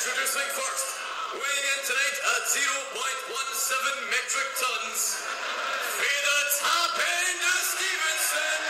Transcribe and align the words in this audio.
Introducing 0.00 0.48
first, 0.56 0.96
weighing 1.36 1.66
in 1.76 1.80
tonight 1.84 2.16
at 2.24 2.42
0.17 2.48 2.96
metric 4.08 4.48
tons, 4.56 5.20
end 7.04 7.40
of 7.44 7.60
Stevenson, 7.68 8.64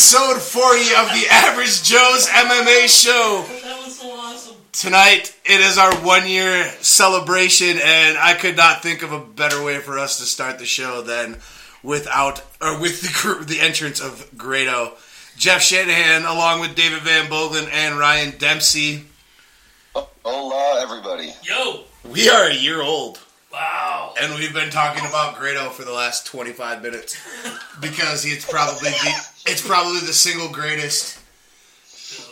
episode 0.00 0.40
40 0.40 0.80
of 0.94 1.08
the 1.12 1.26
Average 1.30 1.82
Joe's 1.82 2.26
MMA 2.26 2.88
Show. 2.88 3.44
That 3.62 3.84
was 3.84 3.98
so 3.98 4.10
awesome. 4.12 4.56
Tonight, 4.72 5.36
it 5.44 5.60
is 5.60 5.76
our 5.76 5.94
one 5.96 6.26
year 6.26 6.64
celebration, 6.80 7.78
and 7.84 8.16
I 8.16 8.32
could 8.32 8.56
not 8.56 8.82
think 8.82 9.02
of 9.02 9.12
a 9.12 9.20
better 9.20 9.62
way 9.62 9.78
for 9.78 9.98
us 9.98 10.18
to 10.18 10.24
start 10.24 10.58
the 10.58 10.64
show 10.64 11.02
than 11.02 11.36
without 11.82 12.42
or 12.62 12.80
with 12.80 13.02
the, 13.02 13.44
the 13.44 13.60
entrance 13.60 14.00
of 14.00 14.26
Grado. 14.38 14.94
Jeff 15.36 15.60
Shanahan, 15.60 16.22
along 16.22 16.60
with 16.60 16.74
David 16.74 17.02
Van 17.02 17.26
Bogen 17.26 17.70
and 17.70 17.98
Ryan 17.98 18.38
Dempsey. 18.38 19.04
Hola, 19.94 20.80
everybody. 20.80 21.34
Yo. 21.42 21.84
We 22.10 22.30
are 22.30 22.48
a 22.48 22.54
year 22.54 22.80
old. 22.80 23.20
Wow. 23.52 24.14
And 24.18 24.34
we've 24.34 24.54
been 24.54 24.70
talking 24.70 25.04
about 25.04 25.38
Grado 25.38 25.68
for 25.70 25.84
the 25.84 25.92
last 25.92 26.24
25 26.26 26.82
minutes 26.82 27.18
because 27.80 28.22
he's 28.22 28.46
probably 28.46 28.90
the, 28.90 29.29
it's 29.46 29.66
probably 29.66 30.00
the 30.00 30.12
single 30.12 30.48
greatest 30.48 31.18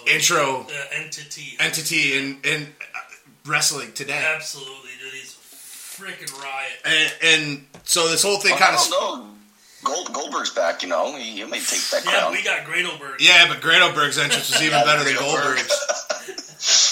intro 0.07 0.65
The 0.69 0.97
entity. 0.99 1.57
entity 1.61 2.19
in 2.19 2.39
in 2.45 2.63
uh, 2.63 2.99
wrestling 3.47 3.93
today. 3.93 4.23
Absolutely, 4.35 4.91
dude. 5.03 5.13
He's 5.13 5.35
a 5.35 6.03
freaking 6.03 6.43
riot. 6.43 6.73
And, 6.85 7.13
and 7.23 7.67
so 7.85 8.09
this 8.09 8.23
whole 8.23 8.39
thing 8.39 8.55
I 8.55 8.59
kind 8.59 8.75
of 8.77 8.89
don't. 8.89 9.39
Gold, 9.85 10.13
Goldberg's 10.13 10.51
back, 10.51 10.83
you 10.83 10.89
know. 10.89 11.15
He, 11.17 11.37
he 11.39 11.45
may 11.45 11.61
take 11.61 11.81
that 11.93 12.03
Yeah, 12.05 12.19
crown. 12.21 12.33
we 12.33 12.43
got 12.43 12.67
Gradoberg. 12.67 13.17
yeah, 13.21 13.47
but 13.49 13.59
Gradoberg's 13.61 14.19
entrance 14.19 14.51
was 14.51 14.61
even 14.61 14.77
Yeah, 14.79 14.85
better 14.85 15.05
than 15.05 15.17
Goldberg's. 15.17 16.15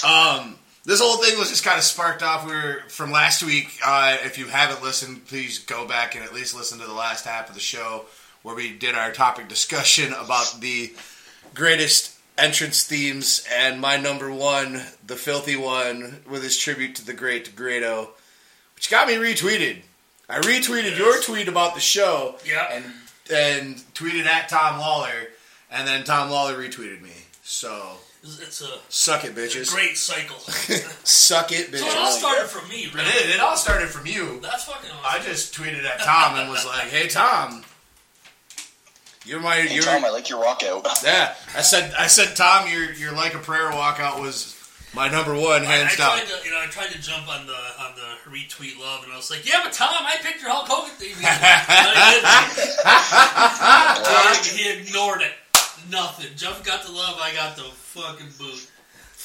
Um, 0.05 0.57
this 0.85 1.01
whole 1.01 1.17
thing 1.17 1.37
was 1.37 1.49
just 1.49 1.65
kind 1.65 1.77
of 1.77 1.83
sparked 1.83 2.23
off. 2.23 2.45
We 2.47 2.53
were 2.53 2.77
from 2.87 3.11
last 3.11 3.43
week. 3.43 3.67
Uh, 3.85 4.15
if 4.23 4.37
you 4.37 4.45
haven't 4.45 4.81
listened, 4.81 5.25
please 5.27 5.59
go 5.59 5.85
back 5.85 6.15
and 6.15 6.23
at 6.23 6.33
least 6.33 6.55
listen 6.55 6.79
to 6.79 6.85
the 6.87 6.93
last 6.93 7.25
half 7.25 7.49
of 7.49 7.55
the 7.55 7.59
show 7.59 8.05
where 8.47 8.55
we 8.55 8.71
did 8.71 8.95
our 8.95 9.11
topic 9.11 9.49
discussion 9.49 10.13
about 10.13 10.61
the 10.61 10.93
greatest 11.53 12.15
entrance 12.37 12.81
themes. 12.85 13.45
And 13.53 13.81
my 13.81 13.97
number 13.97 14.31
one, 14.31 14.83
the 15.05 15.17
filthy 15.17 15.57
one, 15.57 16.21
with 16.29 16.43
his 16.43 16.57
tribute 16.57 16.95
to 16.95 17.05
the 17.05 17.11
great 17.13 17.57
Grado, 17.57 18.11
which 18.75 18.89
got 18.89 19.05
me 19.05 19.15
retweeted. 19.15 19.81
I 20.29 20.39
retweeted 20.39 20.91
Yes. 20.91 20.97
your 20.97 21.21
tweet 21.21 21.49
about 21.49 21.75
the 21.75 21.81
show 21.81 22.37
Yeah. 22.45 22.67
and 22.71 22.85
and 23.29 23.75
tweeted 23.93 24.25
at 24.25 24.47
Tom 24.47 24.79
Lawlor, 24.79 25.27
and 25.69 25.85
then 25.85 26.05
Tom 26.05 26.29
Lawlor 26.29 26.55
retweeted 26.57 27.01
me. 27.01 27.11
So 27.43 27.97
It's, 28.23 28.61
a 28.61 28.79
suck 28.87 29.25
it, 29.25 29.35
bitches. 29.35 29.69
great 29.69 29.97
cycle. 29.97 30.37
Suck 31.03 31.51
it, 31.51 31.69
bitches. 31.73 31.81
it 31.91 31.97
all 31.97 32.11
started 32.13 32.47
from 32.47 32.69
me, 32.69 32.83
It 32.85 32.93
really. 32.93 33.11
did. 33.11 33.29
It 33.31 33.41
all 33.41 33.57
started 33.57 33.89
from 33.89 34.05
you. 34.07 34.39
That's 34.41 34.63
fucking 34.63 34.89
I 35.05 35.19
just 35.19 35.53
tweeted 35.53 35.83
at 35.83 35.99
Tom 35.99 36.39
and 36.39 36.49
was 36.49 36.65
like, 36.65 36.87
"Hey, 36.89 37.07
Tom, 37.09 37.65
you're 39.27 39.41
my 39.41 39.55
Hey, 39.55 39.75
you're 39.75 39.83
Tom, 39.83 40.05
I 40.05 40.09
like 40.09 40.29
your 40.29 40.43
walkout. 40.43 41.03
yeah." 41.03 41.35
I 41.55 41.61
said, 41.61 41.93
"I 41.97 42.07
said, 42.07 42.35
Tom, 42.35 42.69
your 42.69 42.91
your 42.93 43.11
like 43.11 43.33
a 43.33 43.39
prayer 43.39 43.69
walkout 43.71 44.21
was 44.21 44.55
my 44.95 45.09
number 45.09 45.33
one, 45.35 45.63
I, 45.63 45.65
I 45.65 45.77
hands 45.77 45.97
down." 45.97 46.17
tried 46.17 46.27
to, 46.27 46.45
you 46.45 46.51
know, 46.51 46.61
I 46.61 46.67
tried 46.67 46.91
to 46.91 47.01
jump 47.01 47.27
on 47.27 47.45
the 47.45 47.53
on 47.53 47.93
the 47.95 48.31
retweet 48.31 48.79
love, 48.79 49.03
and 49.03 49.11
I 49.11 49.17
was 49.17 49.29
like, 49.29 49.47
"Yeah, 49.47 49.59
but 49.63 49.73
Tom, 49.73 49.89
I 49.91 50.15
picked 50.21 50.41
your 50.41 50.51
Hulk 50.51 50.67
Hogan 50.67 50.95
theme." 50.95 51.15
music." 51.17 51.27
And 54.27 54.45
he, 54.45 54.63
he 54.63 54.79
ignored 54.79 55.21
it. 55.21 55.33
Nothing. 55.89 56.27
Jeff 56.35 56.63
got 56.63 56.83
the 56.83 56.91
love. 56.91 57.17
I 57.21 57.33
got 57.33 57.55
the 57.55 57.63
fucking 57.63 58.27
boot. 58.37 58.67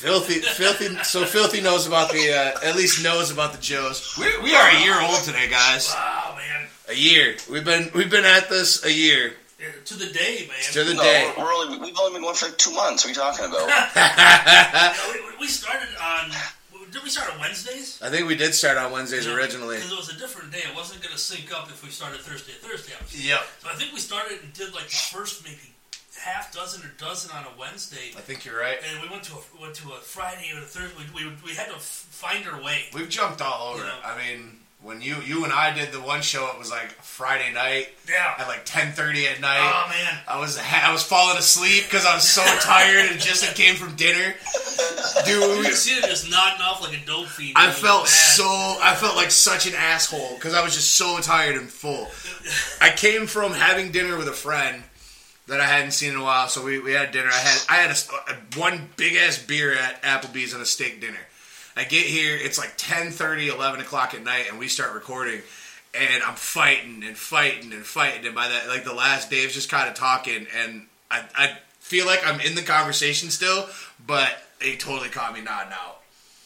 Filthy, 0.03 0.41
filthy. 0.41 0.97
So 1.05 1.25
filthy 1.25 1.61
knows 1.61 1.87
about 1.87 2.11
the 2.11 2.33
uh, 2.33 2.67
at 2.69 2.75
least 2.77 3.05
knows 3.05 3.31
about 3.31 3.53
the 3.53 3.59
Joes. 3.61 4.17
We 4.19 4.27
we 4.43 4.55
are 4.55 4.69
a 4.69 4.81
year 4.81 5.01
old 5.01 5.23
today, 5.23 5.49
guys. 5.49 5.93
Wow, 5.95 6.35
man. 6.37 6.67
A 6.89 6.95
year. 6.95 7.37
We've 7.51 7.65
been 7.65 7.91
we've 7.95 8.11
been 8.11 8.25
at 8.25 8.49
this 8.49 8.85
a 8.85 8.93
year 8.93 9.29
Yeah, 9.29 9.42
To 9.85 9.95
the 9.95 10.07
day, 10.13 10.47
man. 10.49 10.57
to 10.73 10.85
the 10.85 10.95
no, 10.95 11.03
day. 11.03 11.33
we're, 11.37 11.45
we're 11.45 11.53
only, 11.53 11.79
we've 11.79 11.99
only 11.99 12.15
been 12.15 12.23
going 12.23 12.35
for 12.35 12.47
like 12.47 12.59
two 12.59 12.73
months. 12.73 13.05
What 13.05 13.17
are 13.17 13.27
you 13.27 13.33
talking 13.33 13.47
about? 13.47 13.69
Yeah, 13.97 14.95
we, 15.13 15.41
we 15.41 15.47
started 15.47 15.89
on. 16.03 16.31
Did 16.91 17.03
we 17.03 17.09
start 17.09 17.33
on 17.33 17.41
Wednesdays? 17.41 18.01
I 18.03 18.11
think 18.11 18.27
we 18.29 18.35
did 18.37 18.55
start 18.55 18.77
on 18.77 18.93
Wednesdays 18.93 19.27
originally. 19.27 19.77
Because 19.77 19.93
it 19.93 19.97
was 19.97 20.09
a 20.11 20.19
different 20.19 20.53
day. 20.53 20.59
It 20.69 20.75
wasn't 20.75 21.01
going 21.03 21.13
to 21.15 21.19
sync 21.19 21.53
up 21.55 21.69
if 21.69 21.83
we 21.83 21.91
started 21.91 22.21
Thursday. 22.21 22.53
Thursday. 22.53 22.93
obviously. 23.01 23.31
Yep. 23.31 23.41
So 23.61 23.69
I 23.71 23.75
think 23.75 23.93
we 23.95 24.01
started 24.01 24.41
and 24.43 24.53
did 24.53 24.75
like 24.75 24.85
the 24.85 24.97
first 25.13 25.45
maybe 25.45 25.73
half 26.23 26.53
dozen 26.53 26.85
or 26.85 26.93
dozen 26.99 27.31
on 27.37 27.45
a 27.45 27.59
Wednesday, 27.59 28.13
I 28.17 28.21
think 28.21 28.45
you're 28.45 28.59
right. 28.59 28.79
and 28.89 29.03
we 29.03 29.09
went 29.09 29.25
to 29.25 29.33
a 29.35 29.61
went 29.61 29.75
to 29.77 29.89
a 29.93 29.97
Friday 29.97 30.51
or 30.55 30.59
a 30.59 30.63
Thursday. 30.63 30.95
We, 31.15 31.25
we, 31.27 31.33
we 31.45 31.51
had 31.55 31.67
to 31.69 31.75
f- 31.75 32.07
find 32.11 32.47
our 32.47 32.63
way. 32.63 32.85
We've 32.95 33.09
jumped 33.09 33.41
all 33.43 33.71
over 33.75 33.79
You 33.81 33.87
know. 33.87 33.99
I 34.05 34.17
mean, 34.19 34.59
when 34.83 35.01
you 35.01 35.17
you 35.25 35.45
and 35.45 35.53
I 35.53 35.73
did 35.75 35.93
the 35.93 36.01
one 36.01 36.23
show, 36.23 36.49
it 36.53 36.59
was 36.59 36.71
like 36.71 36.91
Friday 37.03 37.53
night 37.53 37.89
Yeah. 38.09 38.35
at 38.39 38.49
like 38.49 38.63
ten 38.65 38.93
thirty 38.93 39.27
at 39.27 39.41
night. 39.41 39.61
Oh 39.63 39.89
man. 39.89 40.19
I 40.29 40.39
was 40.41 40.59
I 40.73 40.93
was 40.93 41.03
falling 41.03 41.39
asleep 41.39 41.85
because 41.85 42.05
I 42.05 42.15
was 42.15 42.29
so 42.29 42.43
tired 42.61 43.11
and 43.11 43.21
just 43.21 43.45
had 43.45 43.55
came 43.55 43.77
from 43.77 43.95
dinner. 43.97 44.35
You 45.27 45.41
Dude, 45.41 45.65
can 45.67 45.75
see 45.75 46.01
them 46.01 46.09
just 46.09 46.31
nodding 46.31 46.63
off 46.63 46.83
like 46.83 47.01
a 47.01 47.07
dope 47.07 47.27
fiend. 47.29 47.55
I 47.57 47.71
felt 47.71 48.09
so 48.09 48.45
I 48.47 48.95
felt 48.99 49.17
like 49.17 49.31
such 49.31 49.67
an 49.67 49.75
asshole 49.77 50.35
because 50.35 50.55
I 50.55 50.63
was 50.65 50.75
just 50.75 50.97
so 50.97 51.19
tired 51.21 51.57
and 51.57 51.69
full. 51.69 52.09
I 52.81 52.91
came 52.91 53.27
from 53.27 53.53
having 53.53 53.93
dinner 53.93 54.17
with 54.17 54.29
a 54.29 54.33
friend 54.33 54.83
that 55.49 55.61
I 55.61 55.67
hadn't 55.67 55.91
seen 55.91 56.13
in 56.13 56.17
a 56.19 56.23
while, 56.23 56.49
so 56.49 56.65
we, 56.65 56.79
we 56.79 56.93
had 56.93 57.11
dinner. 57.13 57.29
I 57.29 57.39
had 57.39 57.61
I 57.69 57.75
had 57.77 57.91
a, 57.91 58.33
a- 58.33 58.59
one 58.61 58.89
big 58.97 59.15
ass 59.17 59.39
beer 59.43 59.75
at 59.75 60.03
Applebee's 60.03 60.53
and 60.55 60.63
a 60.63 60.67
steak 60.67 61.01
dinner. 61.01 61.19
I 61.77 61.85
get 61.85 62.05
here, 62.05 62.37
it's 62.37 62.59
like 62.59 62.75
10, 62.77 63.11
30, 63.11 63.49
11 63.49 63.81
o'clock 63.81 64.15
at 64.15 64.23
night, 64.23 64.47
and 64.51 64.59
we 64.59 64.69
start 64.69 64.93
recording. 64.95 65.41
And 65.95 66.23
I'm 66.23 66.35
fighting 66.35 67.03
and 67.05 67.17
fighting 67.17 67.73
and 67.73 67.85
fighting, 67.85 68.27
and 68.27 68.35
by 68.35 68.49
that, 68.49 68.69
like 68.69 68.85
the 68.85 68.95
last 68.95 69.31
Dave's 69.31 69.55
just 69.55 69.71
kind 69.71 69.89
of 69.89 69.95
talking, 69.95 70.47
and 70.57 70.87
I, 71.11 71.23
I 71.35 71.59
feel 71.81 72.07
like 72.07 72.27
I'm 72.27 72.41
in 72.41 72.55
the 72.55 72.63
conversation 72.63 73.31
still, 73.31 73.69
but 74.07 74.31
he 74.61 74.77
totally 74.77 75.11
caught 75.11 75.35
me 75.35 75.43
nodding 75.43 75.73
out. 75.73 76.02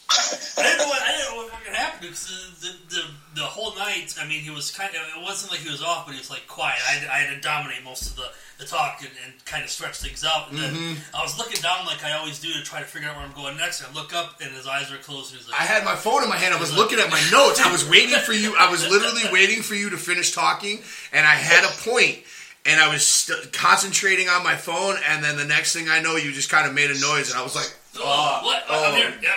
I 0.09 0.63
didn't 0.63 0.77
know 0.79 0.87
what 0.87 1.01
I 1.01 1.11
didn't 1.11 1.31
know 1.31 1.37
what 1.43 1.51
fucking 1.51 1.73
happened 1.73 2.01
because 2.01 2.59
the, 2.61 2.71
the 2.95 3.03
the 3.35 3.43
whole 3.45 3.75
night. 3.75 4.15
I 4.19 4.27
mean, 4.27 4.41
he 4.41 4.49
was 4.49 4.71
kind 4.71 4.89
of. 4.89 5.01
It 5.17 5.21
wasn't 5.23 5.51
like 5.51 5.61
he 5.61 5.69
was 5.69 5.83
off, 5.83 6.05
but 6.05 6.13
he 6.13 6.19
was 6.19 6.29
like 6.29 6.47
quiet. 6.47 6.79
I, 6.87 6.91
had- 6.93 7.09
I 7.09 7.17
had 7.19 7.35
to 7.35 7.41
dominate 7.41 7.83
most 7.83 8.09
of 8.09 8.15
the, 8.15 8.29
the 8.57 8.65
talk 8.65 8.99
and, 9.01 9.11
and 9.25 9.33
kind 9.45 9.63
of 9.63 9.69
stretch 9.69 9.97
things 9.99 10.23
out. 10.25 10.49
And 10.49 10.57
then 10.59 10.73
Mm-hmm. 10.73 11.15
I 11.15 11.21
was 11.23 11.37
looking 11.37 11.61
down 11.61 11.85
like 11.85 12.03
I 12.03 12.13
always 12.17 12.39
do 12.39 12.51
to 12.53 12.63
try 12.63 12.79
to 12.79 12.85
figure 12.85 13.09
out 13.09 13.15
where 13.17 13.25
I'm 13.25 13.33
going 13.33 13.57
next. 13.57 13.81
And 13.83 13.91
I 13.91 13.99
look 13.99 14.13
up 14.13 14.39
and 14.41 14.51
his 14.51 14.65
eyes 14.67 14.91
are 14.91 14.97
closed. 14.97 15.31
And 15.33 15.41
he's 15.41 15.49
like, 15.51 15.59
I 15.59 15.63
had 15.65 15.83
my 15.83 15.95
phone 15.95 16.23
in 16.23 16.29
my 16.29 16.37
hand. 16.37 16.53
I 16.53 16.59
was 16.59 16.75
looking 16.75 16.99
at 16.99 17.09
my 17.11 17.21
notes. 17.31 17.59
I 17.61 17.71
was 17.71 17.87
waiting 17.87 18.17
for 18.19 18.33
you. 18.33 18.55
I 18.57 18.71
was 18.71 18.87
literally 18.89 19.23
waiting 19.31 19.61
for 19.61 19.75
you 19.75 19.89
to 19.91 19.97
finish 19.97 20.31
talking, 20.33 20.79
and 21.13 21.25
I 21.27 21.35
had 21.35 21.63
a 21.65 21.89
point, 21.89 22.19
and 22.65 22.79
I 22.81 22.87
was 22.91 23.05
st- 23.05 23.51
concentrating 23.53 24.29
on 24.29 24.43
my 24.43 24.55
phone. 24.55 24.95
And 25.07 25.23
then 25.23 25.37
the 25.37 25.45
next 25.45 25.73
thing 25.73 25.87
I 25.89 25.99
know, 26.01 26.15
you 26.15 26.31
just 26.31 26.49
kind 26.49 26.67
of 26.67 26.73
made 26.73 26.89
a 26.89 26.99
noise, 26.99 27.29
and 27.29 27.39
I 27.39 27.43
was 27.43 27.55
like, 27.55 27.71
"Oh, 27.97 28.41
what? 28.43 28.63
I'm 28.69 28.95
here. 28.95 29.13
Yeah, 29.21 29.29
I'm 29.35 29.36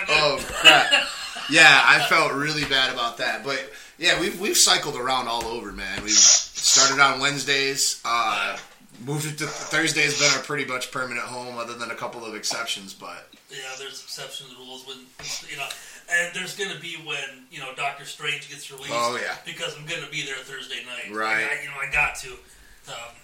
Crap!" 0.61 1.07
Yeah, 1.49 1.81
I 1.83 2.05
felt 2.07 2.31
really 2.31 2.63
bad 2.63 2.93
about 2.93 3.17
that. 3.17 3.43
But 3.43 3.59
yeah, 3.97 4.19
we've 4.21 4.39
we've 4.39 4.55
cycled 4.57 4.95
around 4.95 5.27
all 5.27 5.43
over, 5.45 5.71
man. 5.73 6.01
We've 6.01 6.11
started 6.13 7.01
on 7.01 7.19
Wednesdays. 7.19 8.01
Uh, 8.05 8.57
moved 9.05 9.25
it 9.25 9.37
to 9.39 9.47
Thursday's 9.47 10.19
been 10.19 10.31
our 10.31 10.43
pretty 10.43 10.63
much 10.65 10.91
permanent 10.91 11.25
home, 11.25 11.57
other 11.57 11.73
than 11.73 11.91
a 11.91 11.95
couple 11.95 12.23
of 12.25 12.35
exceptions. 12.35 12.93
But 12.93 13.27
Yeah, 13.49 13.57
there's 13.79 14.01
exceptions 14.01 14.49
to 14.51 14.55
rules 14.59 14.87
when 14.87 14.97
you 15.49 15.57
know, 15.57 15.67
and 16.13 16.33
there's 16.33 16.55
gonna 16.57 16.79
be 16.79 16.95
when 17.05 17.47
you 17.51 17.59
know 17.59 17.73
Doctor 17.75 18.05
Strange 18.05 18.49
gets 18.49 18.71
released. 18.71 18.91
Oh, 18.93 19.19
yeah. 19.21 19.35
because 19.45 19.75
I'm 19.77 19.85
gonna 19.85 20.09
be 20.11 20.21
there 20.23 20.35
Thursday 20.35 20.85
night. 20.85 21.13
Right. 21.13 21.47
I, 21.51 21.63
you 21.63 21.69
know, 21.69 21.75
I 21.85 21.91
got 21.91 22.15
to. 22.17 22.29
Um, 22.87 23.15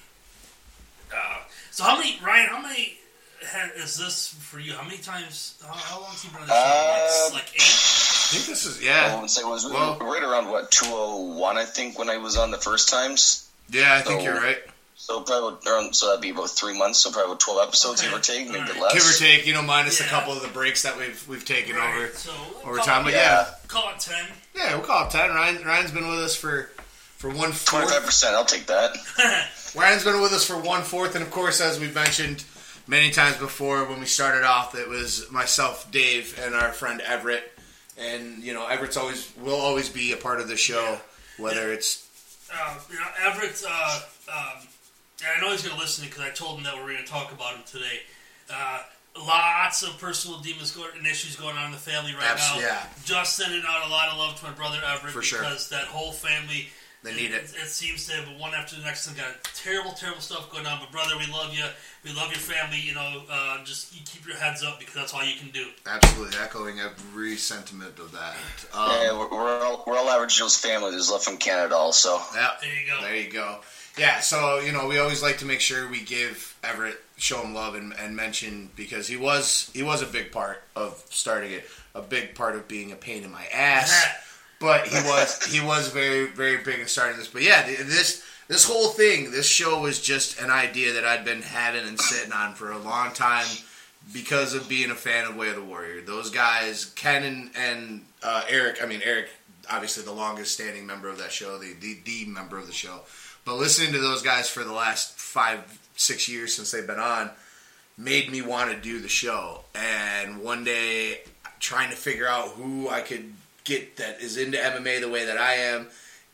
uh, 1.15 1.37
so 1.71 1.83
how 1.83 1.97
many, 1.97 2.19
Ryan? 2.21 2.47
How 2.49 2.61
many? 2.61 2.97
Ha- 3.45 3.71
is 3.75 3.97
this 3.97 4.27
for 4.39 4.59
you? 4.59 4.73
How 4.73 4.83
many 4.83 4.97
times? 4.97 5.55
How, 5.65 5.73
how 5.73 6.01
long 6.01 6.11
has 6.11 6.21
he 6.23 6.29
been 6.29 6.41
on 6.41 6.47
the 6.47 6.53
Uh, 6.53 6.57
show? 6.57 7.25
It's 7.25 7.33
like 7.33 7.49
eight. 7.55 7.61
I 7.61 8.29
think 8.35 8.45
this 8.47 8.65
is 8.65 8.81
yeah, 8.83 9.15
I 9.17 9.21
would 9.21 9.29
say 9.29 9.41
it 9.41 9.47
was 9.47 9.65
Well- 9.65 9.97
right 9.99 10.23
around 10.23 10.49
what 10.49 10.69
201, 10.71 11.57
I 11.57 11.65
think, 11.65 11.97
when 11.97 12.09
I 12.09 12.17
was 12.17 12.35
on 12.37 12.51
the 12.51 12.57
first 12.57 12.89
times. 12.89 13.47
yeah. 13.69 13.95
I 13.95 14.01
think 14.01 14.23
you're 14.23 14.35
right. 14.35 14.57
So 14.99 15.21
probably 15.21 15.71
around, 15.71 15.95
so 15.95 16.07
that'd 16.07 16.21
be 16.21 16.31
about 16.31 16.49
three 16.49 16.77
months. 16.77 16.99
So 16.99 17.11
probably 17.11 17.37
12 17.37 17.67
episodes, 17.67 18.01
Okay. 18.01 18.09
give 18.09 18.17
or 18.19 18.21
take, 18.21 18.47
maybe 18.47 18.59
Alright. 18.59 18.81
less. 18.81 18.93
Give 18.93 19.07
or 19.07 19.13
take, 19.13 19.45
you 19.45 19.53
know, 19.53 19.61
minus 19.61 20.01
a 20.01 20.03
couple 20.05 20.33
of 20.33 20.41
the 20.41 20.47
breaks 20.49 20.81
that 20.81 20.97
we've 20.97 21.25
we've 21.27 21.45
taken 21.45 21.77
over 21.77 22.03
Right, 22.05 22.15
so 22.17 22.31
over 22.65 22.79
time. 22.79 23.01
it- 23.01 23.05
But 23.05 23.13
Yeah. 23.13 23.19
yeah, 23.19 23.53
Call 23.67 23.89
it 23.91 23.99
ten. 24.01 24.25
yeah, 24.55 24.75
we'll 24.75 24.85
call 24.85 25.05
it 25.07 25.11
ten. 25.11 25.29
Ryan 25.29 25.63
Ryan's 25.63 25.91
been 25.91 26.09
with 26.09 26.19
us 26.19 26.35
for 26.35 26.69
for 27.17 27.29
one 27.29 27.51
fourth. 27.53 27.85
25%, 27.89 28.33
I'll 28.33 28.45
take 28.45 28.67
that. 28.67 28.95
Ryan's 29.75 30.03
been 30.03 30.19
with 30.21 30.33
us 30.33 30.43
for 30.43 30.57
one 30.57 30.83
fourth, 30.83 31.15
and 31.15 31.23
of 31.23 31.31
course, 31.31 31.61
as 31.61 31.79
we've 31.79 31.95
mentioned 31.95 32.43
many 32.87 33.11
times 33.11 33.37
before, 33.37 33.85
when 33.85 33.99
we 33.99 34.05
started 34.05 34.43
off, 34.43 34.75
it 34.75 34.87
was 34.87 35.29
myself, 35.31 35.91
Dave, 35.91 36.39
and 36.43 36.55
our 36.55 36.71
friend 36.71 37.01
Everett. 37.01 37.51
And 37.97 38.43
you 38.43 38.53
know, 38.53 38.67
Everett's 38.67 38.97
always 38.97 39.31
will 39.41 39.55
always 39.55 39.89
be 39.89 40.13
a 40.13 40.17
part 40.17 40.39
of 40.39 40.47
the 40.47 40.57
show, 40.57 40.99
whether 41.37 41.71
it's 41.71 42.07
uh, 42.53 42.75
you 42.89 42.95
know, 42.95 43.05
Everett, 43.25 43.61
uh, 43.67 43.99
um, 44.29 44.67
I 45.37 45.41
know 45.41 45.51
he's 45.51 45.63
going 45.63 45.75
to 45.75 45.81
listen 45.81 46.05
because 46.05 46.23
I 46.23 46.29
told 46.29 46.57
him 46.57 46.63
that 46.63 46.75
we 46.75 46.81
are 46.81 46.93
going 46.93 46.97
to 46.97 47.05
talk 47.05 47.31
about 47.31 47.55
him 47.55 47.63
today. 47.65 48.01
Uh, 48.53 48.79
lots 49.19 49.83
of 49.83 49.97
personal 49.99 50.39
demons 50.39 50.71
going, 50.71 50.91
and 50.97 51.05
issues 51.05 51.35
going 51.35 51.57
on 51.57 51.65
in 51.65 51.71
the 51.71 51.77
family 51.77 52.13
right 52.13 52.37
now. 52.37 52.59
yeah. 52.59 52.85
Just 53.03 53.35
sending 53.35 53.63
out 53.67 53.87
a 53.87 53.89
lot 53.89 54.09
of 54.09 54.17
love 54.17 54.39
to 54.39 54.45
my 54.45 54.51
brother 54.51 54.77
Everett 54.85 55.13
For 55.13 55.21
sure. 55.21 55.39
because 55.39 55.69
that 55.69 55.85
whole 55.85 56.11
family. 56.11 56.69
They 57.07 57.15
need 57.15 57.31
it. 57.31 57.43
It 57.43 57.67
seems 57.67 58.05
to 58.07 58.15
have 58.15 58.39
one 58.39 58.53
after 58.53 58.75
the 58.75 58.81
next. 58.81 59.05
They 59.05 59.19
got 59.19 59.43
terrible, 59.55 59.91
terrible 59.91 60.21
stuff 60.21 60.51
going 60.51 60.65
on. 60.65 60.79
But 60.79 60.91
brother, 60.91 61.15
we 61.17 61.31
love 61.31 61.53
you. 61.53 61.63
We 62.03 62.13
love 62.13 62.29
your 62.29 62.39
family. 62.39 62.79
You 62.79 62.95
know, 62.95 63.23
uh, 63.29 63.63
just 63.63 63.95
you 63.95 64.01
keep 64.05 64.27
your 64.27 64.35
heads 64.35 64.63
up 64.63 64.79
because 64.79 64.93
that's 64.93 65.13
all 65.13 65.23
you 65.23 65.37
can 65.39 65.49
do. 65.51 65.67
absolutely 65.85 66.37
echoing 66.39 66.79
every 66.79 67.37
sentiment 67.37 67.97
of 67.99 68.11
that. 68.11 68.35
Um, 68.73 68.91
yeah, 68.91 69.17
we're, 69.17 69.29
we're, 69.29 69.65
all, 69.65 69.83
we're 69.87 69.97
all 69.97 70.09
average 70.09 70.37
Joe's 70.37 70.57
family. 70.57 70.91
There's 70.91 71.09
love 71.09 71.23
from 71.23 71.37
Canada 71.37 71.75
also. 71.75 72.19
yeah, 72.35 72.49
There 72.61 72.69
you 72.69 72.87
go. 72.87 73.01
There 73.01 73.15
you 73.15 73.31
go. 73.31 73.59
Yeah, 73.97 74.19
so 74.19 74.59
you 74.59 74.71
know, 74.73 74.87
we 74.87 74.99
always 74.99 75.23
like 75.23 75.39
to 75.39 75.45
make 75.45 75.59
sure 75.59 75.89
we 75.89 76.01
give 76.01 76.55
Everett 76.63 76.99
show 77.17 77.41
him 77.41 77.53
love 77.55 77.73
and, 77.73 77.93
and 77.99 78.15
mention 78.15 78.69
because 78.75 79.07
he 79.07 79.17
was 79.17 79.71
he 79.73 79.81
was 79.81 80.01
a 80.01 80.05
big 80.05 80.31
part 80.31 80.63
of 80.75 81.03
starting 81.09 81.51
it, 81.51 81.65
a 81.95 82.01
big 82.01 82.35
part 82.35 82.55
of 82.55 82.67
being 82.67 82.91
a 82.91 82.95
pain 82.95 83.23
in 83.23 83.31
my 83.31 83.45
ass. 83.47 84.05
But 84.59 84.87
he 84.87 84.95
was 84.95 85.45
he 85.45 85.65
was 85.65 85.89
very 85.89 86.27
very 86.27 86.57
big 86.57 86.79
in 86.79 86.87
starting 86.87 87.17
this. 87.17 87.27
But 87.27 87.43
yeah, 87.43 87.65
this 87.65 88.23
this 88.47 88.63
whole 88.63 88.89
thing, 88.89 89.31
this 89.31 89.47
show 89.47 89.81
was 89.81 90.01
just 90.01 90.39
an 90.39 90.49
idea 90.49 90.93
that 90.93 91.05
I'd 91.05 91.25
been 91.25 91.41
having 91.41 91.85
and 91.85 91.99
sitting 91.99 92.31
on 92.31 92.53
for 92.55 92.71
a 92.71 92.77
long 92.77 93.11
time 93.11 93.45
because 94.13 94.53
of 94.53 94.69
being 94.69 94.89
a 94.89 94.95
fan 94.95 95.27
of 95.27 95.35
Way 95.35 95.49
of 95.49 95.55
the 95.55 95.63
Warrior. 95.63 96.01
Those 96.01 96.29
guys, 96.29 96.85
Ken 96.85 97.23
and, 97.23 97.51
and 97.55 98.05
uh, 98.23 98.43
Eric. 98.49 98.81
I 98.81 98.85
mean 98.85 99.01
Eric, 99.03 99.29
obviously 99.69 100.03
the 100.03 100.11
longest 100.11 100.53
standing 100.53 100.85
member 100.85 101.09
of 101.09 101.17
that 101.19 101.31
show, 101.31 101.57
the, 101.57 101.73
the 101.73 101.97
the 102.05 102.25
member 102.25 102.57
of 102.57 102.67
the 102.67 102.73
show. 102.73 103.01
But 103.45 103.55
listening 103.55 103.93
to 103.93 103.99
those 103.99 104.21
guys 104.21 104.49
for 104.49 104.63
the 104.63 104.73
last 104.73 105.19
five 105.19 105.79
six 105.95 106.27
years 106.27 106.53
since 106.55 106.71
they've 106.71 106.87
been 106.87 106.99
on 106.99 107.31
made 107.97 108.31
me 108.31 108.41
want 108.41 108.71
to 108.71 108.77
do 108.77 108.99
the 108.99 109.07
show. 109.07 109.63
And 109.73 110.41
one 110.41 110.63
day, 110.63 111.21
trying 111.59 111.89
to 111.89 111.95
figure 111.95 112.27
out 112.27 112.49
who 112.49 112.89
I 112.89 113.01
could 113.01 113.33
get 113.67 113.97
that 113.97 114.21
is 114.21 114.37
into 114.37 114.57
MMA 114.57 115.01
the 115.01 115.09
way 115.09 115.25
that 115.25 115.37
I 115.37 115.53
am, 115.53 115.87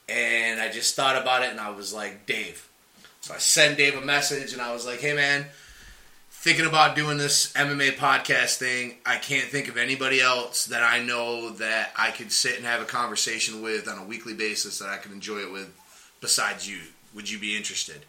and 0.08 0.62
I 0.62 0.70
just 0.72 0.96
thought 0.96 1.22
about 1.22 1.44
it, 1.44 1.50
and 1.50 1.60
I 1.60 1.72
was 1.72 1.94
like, 1.94 2.26
Dave. 2.26 2.70
So 3.22 3.34
I 3.34 3.38
sent 3.38 3.78
Dave 3.78 3.96
a 3.96 4.02
message, 4.02 4.54
and 4.54 4.62
I 4.62 4.72
was 4.74 4.86
like, 4.86 5.00
Hey 5.00 5.14
man, 5.14 5.46
thinking 6.30 6.66
about 6.66 6.96
doing 6.96 7.18
this 7.18 7.54
MMA 7.54 7.96
podcast 7.96 8.58
thing. 8.58 8.96
I 9.06 9.18
can't 9.18 9.50
think 9.50 9.70
of 9.70 9.78
anybody 9.78 10.22
else 10.22 10.66
that 10.66 10.84
I 10.84 11.02
know 11.02 11.52
that 11.52 11.92
I 11.98 12.12
could 12.12 12.32
sit 12.32 12.58
and 12.58 12.66
have 12.66 12.82
a 12.82 12.86
conversation 12.86 13.62
with 13.62 13.88
on 13.88 13.98
a 13.98 14.04
weekly 14.04 14.34
basis 14.34 14.80
that 14.80 14.90
I 14.90 14.98
could 14.98 15.14
enjoy 15.14 15.40
it 15.40 15.52
with 15.52 15.74
besides 16.20 16.70
you. 16.70 16.80
Would 17.16 17.30
you 17.30 17.40
be 17.40 17.56
interested? 17.56 18.06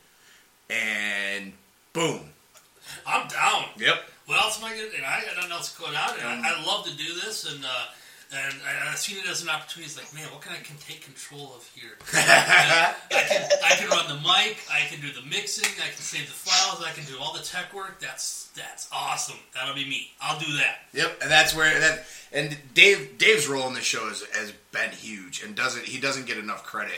And 0.69 1.53
boom. 1.93 2.21
I'm 3.07 3.29
down. 3.29 3.67
Yep. 3.79 4.03
What 4.27 4.43
else 4.43 4.59
am 4.59 4.65
I 4.65 4.77
going 4.77 4.91
to 4.91 4.97
And 4.97 5.07
I 5.07 5.23
got 5.25 5.37
nothing 5.37 5.53
else 5.53 5.79
going 5.79 5.95
on. 5.95 6.19
And 6.19 6.45
I, 6.45 6.55
I 6.57 6.67
love 6.67 6.87
to 6.87 6.97
do 6.97 7.15
this. 7.25 7.53
And 7.53 7.65
uh, 7.65 7.85
and 8.35 8.55
I, 8.67 8.91
I 8.93 8.95
seen 8.95 9.19
it 9.19 9.29
as 9.31 9.43
an 9.43 9.49
opportunity. 9.49 9.87
It's 9.91 9.97
like, 9.97 10.13
man, 10.15 10.31
what 10.33 10.43
can 10.43 10.53
I 10.53 10.63
can 10.63 10.77
take 10.79 11.03
control 11.03 11.53
of 11.57 11.65
here? 11.75 11.93
I, 12.15 12.95
can, 13.11 13.49
I 13.65 13.75
can 13.77 13.89
run 13.89 14.09
the 14.09 14.21
mic. 14.23 14.59
I 14.73 14.87
can 14.91 15.01
do 15.01 15.13
the 15.13 15.27
mixing. 15.29 15.71
I 15.83 15.89
can 15.89 15.99
save 16.03 16.27
the 16.27 16.33
files. 16.33 16.85
I 16.85 16.91
can 16.93 17.05
do 17.05 17.15
all 17.21 17.33
the 17.33 17.43
tech 17.43 17.73
work. 17.75 18.01
That's 18.01 18.51
that's 18.57 18.89
awesome. 18.93 19.39
That'll 19.55 19.75
be 19.75 19.85
me. 19.85 20.11
I'll 20.21 20.39
do 20.39 20.53
that. 20.59 20.77
Yep, 20.93 21.19
and 21.23 21.31
that's 21.31 21.55
where 21.57 21.79
that 21.81 22.05
and 22.33 22.57
Dave 22.75 23.17
Dave's 23.19 23.49
role 23.49 23.67
in 23.69 23.75
the 23.75 23.81
show 23.81 24.09
has, 24.09 24.23
has 24.33 24.53
been 24.73 24.91
huge 24.91 25.43
and 25.43 25.55
doesn't 25.55 25.85
he 25.85 26.01
doesn't 26.01 26.27
get 26.27 26.37
enough 26.39 26.65
credit 26.65 26.93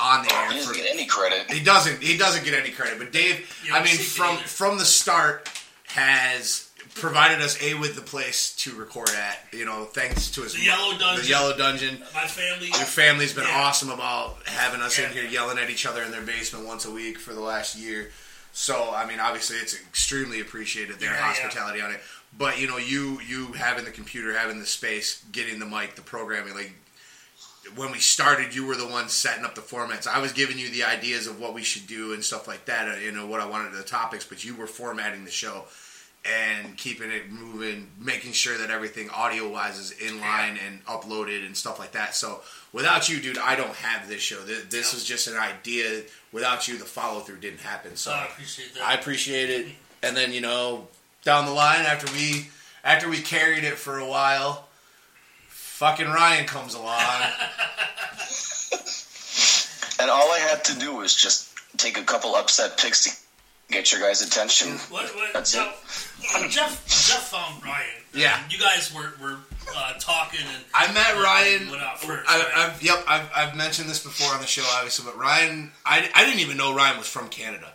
on 0.00 0.24
the 0.24 0.32
air 0.32 0.52
He 0.52 0.58
doesn't 0.58 0.76
get 0.76 0.86
any 0.92 1.06
credit. 1.06 1.50
he 1.50 1.62
doesn't 1.64 2.02
he 2.02 2.16
doesn't 2.16 2.44
get 2.44 2.54
any 2.54 2.70
credit 2.70 2.98
but 2.98 3.10
Dave 3.12 3.50
I 3.72 3.82
mean 3.82 3.96
from 3.96 4.36
either. 4.36 4.42
from 4.44 4.78
the 4.78 4.84
start 4.84 5.50
has 5.86 6.67
provided 7.00 7.40
us 7.40 7.60
a 7.62 7.74
with 7.74 7.94
the 7.94 8.00
place 8.02 8.54
to 8.56 8.74
record 8.74 9.10
at 9.10 9.38
you 9.52 9.64
know 9.64 9.84
thanks 9.84 10.30
to 10.32 10.42
his 10.42 10.54
The 10.54 10.60
Yellow 10.64 10.96
Dungeon. 10.98 11.22
the 11.22 11.28
yellow 11.28 11.56
dungeon 11.56 11.98
My 12.14 12.26
family. 12.26 12.66
your 12.66 12.76
family's 12.86 13.32
been 13.32 13.44
Yeah. 13.44 13.62
awesome 13.64 13.90
about 13.90 14.38
having 14.46 14.80
us 14.80 14.98
in 14.98 15.10
here 15.12 15.24
yelling 15.24 15.58
at 15.58 15.70
each 15.70 15.86
other 15.86 16.02
in 16.02 16.10
their 16.10 16.22
basement 16.22 16.66
once 16.66 16.84
a 16.84 16.90
week 16.90 17.18
for 17.18 17.32
the 17.34 17.40
last 17.40 17.76
year. 17.76 18.10
So 18.52 18.92
I 18.94 19.06
mean, 19.06 19.20
obviously, 19.20 19.56
it's 19.58 19.74
extremely 19.74 20.40
appreciated 20.40 20.98
their 20.98 21.10
Yeah, 21.10 21.16
yeah. 21.18 21.22
hospitality 21.32 21.80
on 21.80 21.92
it. 21.92 22.00
But 22.36 22.58
you 22.60 22.66
know, 22.68 22.76
you 22.78 23.20
you 23.26 23.52
having 23.52 23.84
the 23.84 23.90
computer, 23.90 24.36
having 24.36 24.58
the 24.58 24.66
space, 24.66 25.22
getting 25.32 25.58
the 25.58 25.66
mic, 25.66 25.94
the 25.96 26.02
programming, 26.02 26.54
like 26.54 26.72
when 27.74 27.92
we 27.92 27.98
started, 27.98 28.54
you 28.54 28.64
were 28.66 28.76
the 28.76 28.86
one 28.88 29.08
setting 29.08 29.44
up 29.44 29.54
the 29.54 29.60
formats. 29.60 30.06
I 30.06 30.20
was 30.20 30.32
giving 30.32 30.58
you 30.58 30.70
the 30.70 30.84
ideas 30.84 31.26
of 31.26 31.38
what 31.38 31.52
we 31.54 31.62
should 31.62 31.86
do 31.86 32.14
and 32.14 32.24
stuff 32.24 32.48
like 32.48 32.64
that. 32.64 32.88
uh, 32.88 32.96
You 32.96 33.12
know 33.12 33.26
what 33.26 33.40
I 33.40 33.46
wanted 33.46 33.72
the 33.72 33.82
topics, 33.82 34.24
but 34.24 34.42
you 34.42 34.54
were 34.56 34.66
formatting 34.66 35.24
the 35.26 35.30
show 35.30 35.66
and 36.28 36.76
keeping 36.76 37.10
it 37.10 37.30
moving, 37.30 37.88
making 37.98 38.32
sure 38.32 38.58
that 38.58 38.70
everything 38.70 39.08
audio 39.10 39.48
wise 39.48 39.78
is 39.78 39.92
in 39.92 40.20
line 40.20 40.58
and 40.66 40.84
uploaded 40.84 41.46
and 41.46 41.56
stuff 41.56 41.78
like 41.78 41.92
that. 41.92 42.14
So 42.14 42.40
without 42.72 43.08
you, 43.08 43.20
dude, 43.20 43.38
I 43.38 43.56
don't 43.56 43.74
have 43.76 44.08
this 44.08 44.20
show. 44.20 44.40
This, 44.42 44.64
this 44.64 44.94
is 44.94 45.04
just 45.04 45.26
an 45.28 45.36
idea. 45.36 46.02
Without 46.32 46.68
you, 46.68 46.76
the 46.76 46.84
follow 46.84 47.20
through 47.20 47.38
didn't 47.38 47.60
happen. 47.60 47.96
So 47.96 48.10
Oh, 48.10 48.14
I 48.14 48.26
appreciate 48.26 48.74
that. 48.74 48.82
I 48.82 48.94
appreciate 48.94 49.50
it. 49.50 49.66
And 50.02 50.16
then 50.16 50.32
you 50.32 50.40
know, 50.40 50.88
down 51.24 51.46
the 51.46 51.52
line 51.52 51.80
after 51.86 52.12
we 52.12 52.48
after 52.84 53.08
we 53.08 53.18
carried 53.18 53.64
it 53.64 53.74
for 53.74 53.98
a 53.98 54.06
while, 54.06 54.68
fucking 55.48 56.06
Ryan 56.06 56.46
comes 56.46 56.74
along. 56.74 57.00
And 60.00 60.10
all 60.10 60.30
I 60.30 60.38
had 60.38 60.64
to 60.66 60.78
do 60.78 60.94
was 60.94 61.12
just 61.14 61.50
take 61.76 61.98
a 61.98 62.04
couple 62.04 62.36
upset 62.36 62.78
picks 62.78 63.02
to 63.04 63.10
get 63.70 63.92
your 63.92 64.00
guys' 64.00 64.22
attention. 64.22 64.72
What, 64.90 65.14
what, 65.14 65.32
That's 65.32 65.52
Jeff, 65.52 66.18
Jeff, 66.48 66.86
Jeff 66.86 67.28
found 67.30 67.62
Ryan. 67.64 67.84
Yeah. 68.14 68.40
You 68.50 68.58
guys 68.58 68.92
were, 68.94 69.12
were 69.22 69.38
uh, 69.76 69.92
talking 69.98 70.40
and 70.40 70.64
I 70.74 70.92
met 70.92 71.14
Ryan. 71.22 71.70
went 71.70 71.82
out 71.82 72.00
first. 72.00 72.28
I, 72.28 72.38
right? 72.38 72.48
I've, 72.56 72.82
yep, 72.82 73.04
I've, 73.06 73.30
I've 73.34 73.56
mentioned 73.56 73.88
this 73.88 74.02
before 74.02 74.34
on 74.34 74.40
the 74.40 74.46
show, 74.46 74.64
obviously, 74.76 75.04
but 75.10 75.18
Ryan, 75.18 75.70
I, 75.84 76.08
I 76.14 76.24
didn't 76.24 76.40
even 76.40 76.56
know 76.56 76.74
Ryan 76.74 76.98
was 76.98 77.06
from 77.08 77.28
Canada. 77.28 77.68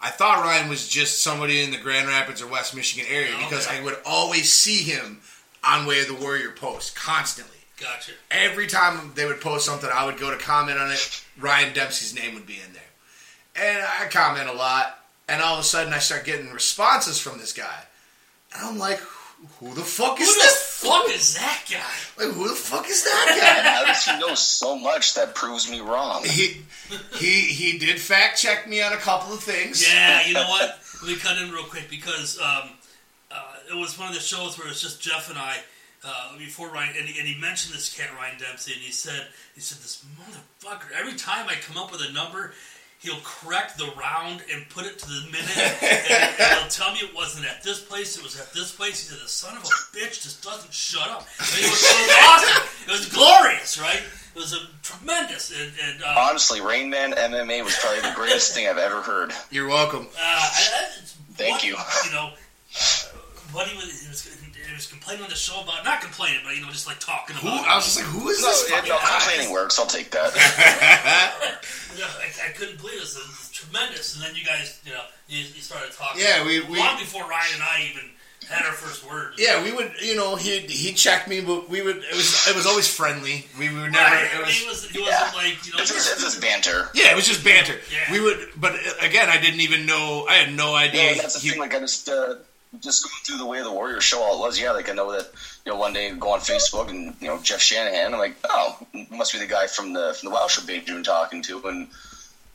I 0.00 0.10
thought 0.10 0.44
Ryan 0.44 0.68
was 0.68 0.86
just 0.86 1.22
somebody 1.22 1.60
in 1.62 1.72
the 1.72 1.78
Grand 1.78 2.06
Rapids 2.06 2.40
or 2.40 2.46
West 2.46 2.74
Michigan 2.76 3.06
area 3.10 3.34
Okay. 3.34 3.44
because 3.44 3.66
I 3.66 3.82
would 3.82 3.96
always 4.06 4.52
see 4.52 4.82
him 4.82 5.20
on 5.64 5.86
Way 5.86 6.02
of 6.02 6.08
the 6.08 6.14
Warrior 6.14 6.52
post 6.52 6.94
constantly. 6.94 7.56
Gotcha. 7.80 8.12
Every 8.30 8.66
time 8.68 9.12
they 9.14 9.24
would 9.26 9.40
post 9.40 9.66
something, 9.66 9.88
I 9.92 10.04
would 10.04 10.18
go 10.18 10.30
to 10.30 10.36
comment 10.36 10.78
on 10.78 10.90
it. 10.92 11.24
Ryan 11.38 11.72
Dempsey's 11.74 12.14
name 12.14 12.34
would 12.34 12.46
be 12.46 12.58
in 12.64 12.72
there. 12.72 12.82
And 13.56 13.84
I 14.00 14.06
comment 14.08 14.48
a 14.48 14.52
lot, 14.52 14.97
and 15.28 15.42
all 15.42 15.54
of 15.54 15.60
a 15.60 15.64
sudden 15.64 15.92
I 15.92 15.98
start 15.98 16.24
getting 16.24 16.50
responses 16.52 17.18
from 17.20 17.38
this 17.38 17.52
guy. 17.52 17.84
And 18.54 18.66
I'm 18.66 18.78
like, 18.78 19.00
who 19.60 19.72
the 19.74 19.82
fuck 19.82 20.18
Who 20.18 20.24
is 20.24 20.34
the 20.34 20.40
this? 20.42 20.80
fuck 20.82 21.08
is 21.10 21.34
that 21.36 21.64
guy? 21.70 22.24
Like, 22.24 22.34
who 22.34 22.48
the 22.48 22.54
fuck 22.54 22.88
is 22.88 23.04
that 23.04 23.36
guy? 23.40 23.70
How 23.70 23.84
does 23.84 24.04
he 24.04 24.18
know 24.18 24.34
so 24.34 24.76
much 24.76 25.14
that 25.14 25.34
proves 25.34 25.70
me 25.70 25.80
wrong? 25.80 26.24
he, 26.24 26.62
he, 27.14 27.42
he 27.42 27.78
did 27.78 28.00
fact 28.00 28.40
check 28.40 28.68
me 28.68 28.82
on 28.82 28.92
a 28.92 28.96
couple 28.96 29.32
of 29.32 29.40
things. 29.40 29.86
Yeah, 29.86 30.26
you 30.26 30.34
know 30.34 30.48
what? 30.48 30.80
Let 31.02 31.12
me 31.12 31.16
cut 31.16 31.38
in 31.38 31.52
real 31.52 31.64
quick 31.64 31.88
because 31.88 32.40
um, 32.40 32.70
uh, 33.30 33.52
it 33.70 33.76
was 33.76 33.96
one 33.96 34.08
of 34.08 34.14
the 34.14 34.20
shows 34.20 34.58
where 34.58 34.66
it 34.66 34.70
was 34.70 34.80
just 34.80 35.00
Jeff 35.00 35.30
and 35.30 35.38
I 35.38 35.58
uh, 36.04 36.36
before 36.38 36.68
Ryan, 36.70 36.94
and 36.98 37.06
he, 37.06 37.18
and 37.20 37.28
he 37.28 37.40
mentioned 37.40 37.74
this 37.74 37.96
cat 37.96 38.08
Ryan 38.16 38.38
Dempsey, 38.38 38.72
and 38.72 38.80
he 38.80 38.90
said, 38.90 39.28
he 39.54 39.60
said 39.60 39.78
this 39.78 40.04
motherfucker. 40.18 40.90
Every 40.98 41.14
time 41.14 41.46
I 41.48 41.54
come 41.54 41.76
up 41.76 41.92
with 41.92 42.00
a 42.08 42.12
number, 42.12 42.54
he'll 43.00 43.20
correct 43.24 43.78
the 43.78 43.86
round 43.98 44.42
and 44.52 44.68
put 44.70 44.84
it 44.86 44.98
to 44.98 45.06
the 45.06 45.20
minute, 45.30 45.56
and, 45.56 45.82
and 46.10 46.58
he'll 46.58 46.68
tell 46.68 46.92
me 46.92 46.98
it 47.00 47.14
wasn't 47.14 47.46
at 47.46 47.62
this 47.62 47.80
place, 47.82 48.16
it 48.16 48.22
was 48.22 48.38
at 48.40 48.52
this 48.52 48.74
place. 48.74 49.08
He 49.08 49.14
said, 49.14 49.24
the 49.24 49.28
son 49.28 49.56
of 49.56 49.62
a 49.64 49.66
bitch 49.96 50.22
just 50.22 50.42
doesn't 50.42 50.72
shut 50.72 51.08
up. 51.08 51.26
And 51.38 51.48
it 51.64 51.70
was, 51.70 51.82
it 51.82 52.06
was 52.06 52.16
awesome. 52.28 52.68
It 52.86 52.90
was 52.90 53.08
glorious, 53.08 53.80
right? 53.80 54.00
It 54.34 54.38
was 54.38 54.52
a 54.52 54.58
tremendous, 54.82 55.50
and, 55.58 55.72
and 55.84 56.02
uh, 56.02 56.14
Honestly, 56.18 56.60
Rain 56.60 56.90
Man 56.90 57.12
MMA 57.12 57.64
was 57.64 57.76
probably 57.80 58.00
the 58.02 58.14
greatest 58.14 58.54
thing 58.54 58.68
I've 58.68 58.78
ever 58.78 59.00
heard. 59.02 59.32
You're 59.50 59.68
welcome. 59.68 60.06
Uh, 60.16 60.20
I, 60.20 60.68
I, 60.72 60.86
Thank 61.34 61.58
one- 61.62 61.66
you. 61.66 61.76
You 62.06 62.12
know, 62.12 62.30
Buddy 63.52 63.74
was 63.76 64.02
he 64.02 64.08
was, 64.08 64.22
he 64.24 64.30
was 64.30 64.47
complaining 64.86 65.24
on 65.24 65.30
the 65.30 65.36
show 65.36 65.60
about 65.60 65.84
not 65.84 66.00
complaining, 66.00 66.40
but 66.44 66.54
you 66.54 66.62
know, 66.62 66.68
just 66.70 66.86
like 66.86 67.00
talking 67.00 67.36
Who? 67.36 67.48
about. 67.48 67.66
I 67.66 67.74
was 67.76 67.84
just 67.84 67.96
like, 67.98 68.06
who 68.06 68.28
is 68.28 68.40
No, 68.40 68.48
this? 68.48 68.70
yeah, 68.70 68.76
fucking 68.76 68.88
no, 68.90 68.98
guy? 68.98 69.18
complaining 69.18 69.52
works. 69.52 69.78
I'll 69.78 69.86
take 69.86 70.10
that. 70.12 70.32
Yeah, 71.98 72.04
I, 72.04 72.50
I 72.50 72.52
couldn't 72.52 72.78
believe 72.80 73.00
this. 73.00 73.16
It 73.16 73.26
was 73.26 73.50
tremendous. 73.52 74.14
And 74.14 74.22
then 74.24 74.36
you 74.36 74.44
guys, 74.44 74.80
you 74.84 74.92
know, 74.92 75.02
you, 75.28 75.38
you 75.38 75.60
started 75.60 75.90
talking. 75.92 76.22
Yeah, 76.22 76.46
we- 76.46 76.60
we- 76.60 76.78
long 76.78 76.96
before 76.98 77.22
Ryan 77.22 77.54
and 77.54 77.62
I 77.64 77.88
even 77.90 78.10
had 78.48 78.64
our 78.66 78.72
first 78.72 79.04
word. 79.08 79.32
Yeah, 79.36 79.64
we 79.64 79.72
would, 79.72 79.92
you 80.00 80.14
know, 80.14 80.36
he 80.36 80.60
he 80.60 80.92
checked 80.94 81.26
me, 81.28 81.40
but 81.40 81.68
we 81.68 81.82
would. 81.82 81.96
It 81.96 82.14
was 82.14 82.46
it 82.48 82.54
was 82.54 82.66
always 82.66 82.86
friendly. 82.86 83.46
We 83.58 83.68
would 83.74 83.90
never. 83.90 84.14
Right. 84.14 84.24
It 84.32 84.46
he 84.48 84.66
was, 84.68 84.82
was 84.84 84.90
he 84.90 85.00
Yeah. 85.04 85.10
wasn't 85.22 85.36
like 85.36 85.66
you 85.66 85.72
know. 85.72 85.78
It's 85.82 85.92
just, 85.92 86.12
it's 86.12 86.22
just 86.22 86.40
banter. 86.40 86.88
yeah, 86.94 87.10
it 87.10 87.16
was 87.16 87.26
just 87.26 87.42
banter. 87.42 87.74
Yeah. 87.92 88.12
We 88.12 88.20
would, 88.20 88.48
but 88.56 88.74
uh, 88.74 88.78
again, 89.06 89.28
I 89.28 89.38
didn't 89.40 89.60
even 89.60 89.84
know. 89.86 90.24
I 90.30 90.34
had 90.34 90.54
no 90.54 90.74
idea. 90.76 91.10
and 91.10 91.20
that's 91.20 91.34
the 91.34 91.40
he- 91.40 91.50
thing. 91.50 91.58
Like 91.58 91.74
I 91.74 91.80
just 91.80 92.08
uh, 92.08 92.36
just 92.80 93.02
going 93.04 93.14
through 93.24 93.38
the 93.38 93.46
way 93.46 93.62
the 93.62 93.72
Warrior 93.72 94.00
show 94.00 94.20
all 94.22 94.36
it 94.36 94.40
was. 94.40 94.60
Yeah, 94.60 94.72
like 94.72 94.88
I 94.88 94.92
know 94.92 95.10
that 95.12 95.30
you 95.64 95.72
know 95.72 95.78
one 95.78 95.92
day 95.92 96.10
go 96.12 96.30
on 96.32 96.40
Facebook 96.40 96.88
and 96.90 97.14
you 97.20 97.28
know 97.28 97.40
Jeff 97.42 97.60
Shanahan. 97.60 98.12
I'm 98.12 98.18
like, 98.20 98.36
oh, 98.48 98.78
must 99.10 99.32
be 99.32 99.38
the 99.38 99.46
guy 99.46 99.66
from 99.66 99.92
the 99.92 100.14
from 100.18 100.28
the 100.30 100.34
Wow 100.34 100.46
Show 100.48 100.66
page 100.66 100.88
you've 100.88 101.04
talking 101.04 101.42
to. 101.42 101.62
And 101.68 101.88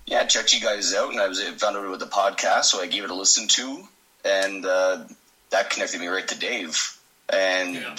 yeah, 0.05 0.23
checked 0.25 0.53
you 0.53 0.61
guys 0.61 0.93
out, 0.93 1.11
and 1.11 1.19
I 1.19 1.27
was 1.27 1.39
I 1.41 1.51
found 1.51 1.77
out 1.77 1.85
about 1.85 1.99
the 1.99 2.05
podcast, 2.07 2.65
so 2.65 2.81
I 2.81 2.87
gave 2.87 3.03
it 3.03 3.09
a 3.09 3.15
listen 3.15 3.47
to, 3.49 3.83
and 4.25 4.65
uh, 4.65 5.05
that 5.49 5.69
connected 5.69 5.99
me 5.99 6.07
right 6.07 6.27
to 6.27 6.37
Dave. 6.39 6.97
And 7.29 7.73
Yeah. 7.75 7.95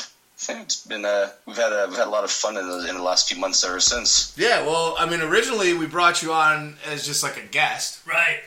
it's 0.48 0.84
been 0.86 1.04
uh, 1.06 1.30
we've 1.46 1.56
had 1.56 1.72
a, 1.72 1.86
we've 1.88 1.96
had 1.96 2.06
a 2.06 2.10
lot 2.10 2.24
of 2.24 2.30
fun 2.30 2.56
in 2.58 2.68
the, 2.68 2.88
in 2.90 2.96
the 2.96 3.02
last 3.02 3.28
few 3.28 3.40
months 3.40 3.64
ever 3.64 3.80
since. 3.80 4.34
yeah, 4.36 4.60
well, 4.66 4.94
I 4.98 5.08
mean, 5.08 5.20
originally 5.22 5.72
we 5.72 5.86
brought 5.86 6.22
you 6.22 6.32
on 6.32 6.76
as 6.86 7.06
just 7.06 7.22
like 7.22 7.36
a 7.38 7.46
guest. 7.46 8.00
Right. 8.06 8.40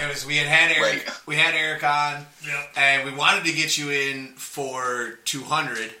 It 0.00 0.08
was 0.08 0.24
we 0.26 0.36
had 0.36 0.46
had 0.46 0.70
Eric. 0.76 1.06
Right. 1.06 1.16
We 1.26 1.36
had 1.36 1.54
Eric 1.54 1.82
on, 1.84 2.26
Yeah. 2.46 2.62
and 2.76 3.04
we 3.04 3.12
wanted 3.16 3.44
to 3.46 3.52
get 3.52 3.76
you 3.78 3.90
in 3.90 4.28
for 4.36 5.18
two 5.24 5.42
hundred. 5.42 5.92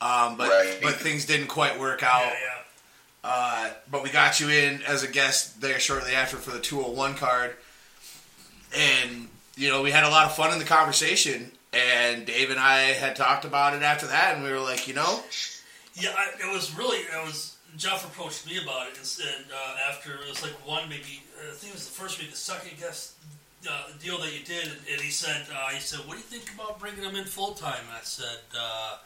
Um, 0.00 0.36
but 0.36 0.48
Right. 0.50 0.78
but 0.82 0.94
things 0.96 1.24
didn't 1.26 1.46
quite 1.48 1.78
work 1.78 2.02
out. 2.02 2.24
Yeah. 2.26 2.32
Yeah. 2.42 2.48
Uh, 3.24 3.70
but 3.90 4.02
we 4.02 4.10
got 4.10 4.40
you 4.40 4.48
in 4.48 4.82
as 4.82 5.02
a 5.04 5.08
guest 5.08 5.60
there 5.60 5.78
shortly 5.78 6.12
after 6.12 6.36
for 6.36 6.50
the 6.50 6.58
201 6.58 7.14
card. 7.14 7.56
And, 8.76 9.28
you 9.56 9.70
know, 9.70 9.80
we 9.80 9.92
had 9.92 10.02
a 10.02 10.08
lot 10.08 10.26
of 10.26 10.34
fun 10.34 10.52
in 10.52 10.58
the 10.58 10.64
conversation. 10.64 11.52
And 11.72 12.26
Dave 12.26 12.50
and 12.50 12.58
I 12.58 12.80
had 12.94 13.14
talked 13.14 13.44
about 13.44 13.74
it 13.74 13.82
after 13.82 14.08
that. 14.08 14.34
And 14.34 14.42
we 14.42 14.50
were 14.50 14.58
like, 14.58 14.88
you 14.88 14.94
know, 14.94 15.22
Yeah, 15.94 16.10
I, 16.18 16.30
it 16.48 16.52
was 16.52 16.74
really. 16.76 16.98
It 16.98 17.24
was 17.24 17.56
Jeff 17.76 18.04
approached 18.04 18.44
me 18.46 18.60
about 18.62 18.88
it 18.88 18.96
and 18.96 19.06
said 19.06 19.44
uh, 19.54 19.76
after 19.88 20.14
it 20.14 20.28
was 20.28 20.42
like 20.42 20.52
one 20.66 20.88
maybe 20.88 21.21
I 21.48 21.54
think 21.54 21.72
it 21.72 21.76
was 21.76 21.86
the 21.86 21.92
first 21.92 22.18
week, 22.20 22.30
the 22.30 22.36
second 22.36 22.78
guest 22.78 23.14
uh, 23.68 23.88
deal 24.02 24.18
that 24.18 24.32
you 24.32 24.44
did, 24.44 24.66
and, 24.66 25.00
he 25.00 25.10
said 25.10 25.46
uh, 25.54 25.68
he 25.68 25.80
said, 25.80 26.00
"What 26.00 26.14
do 26.14 26.18
you 26.18 26.24
think 26.24 26.52
about 26.54 26.78
bringing 26.78 27.04
him 27.04 27.16
in 27.16 27.24
full 27.24 27.54
time?" 27.54 27.80
And 27.88 27.96
I 27.96 28.02
said. 28.02 28.40
Uh, 28.56 28.98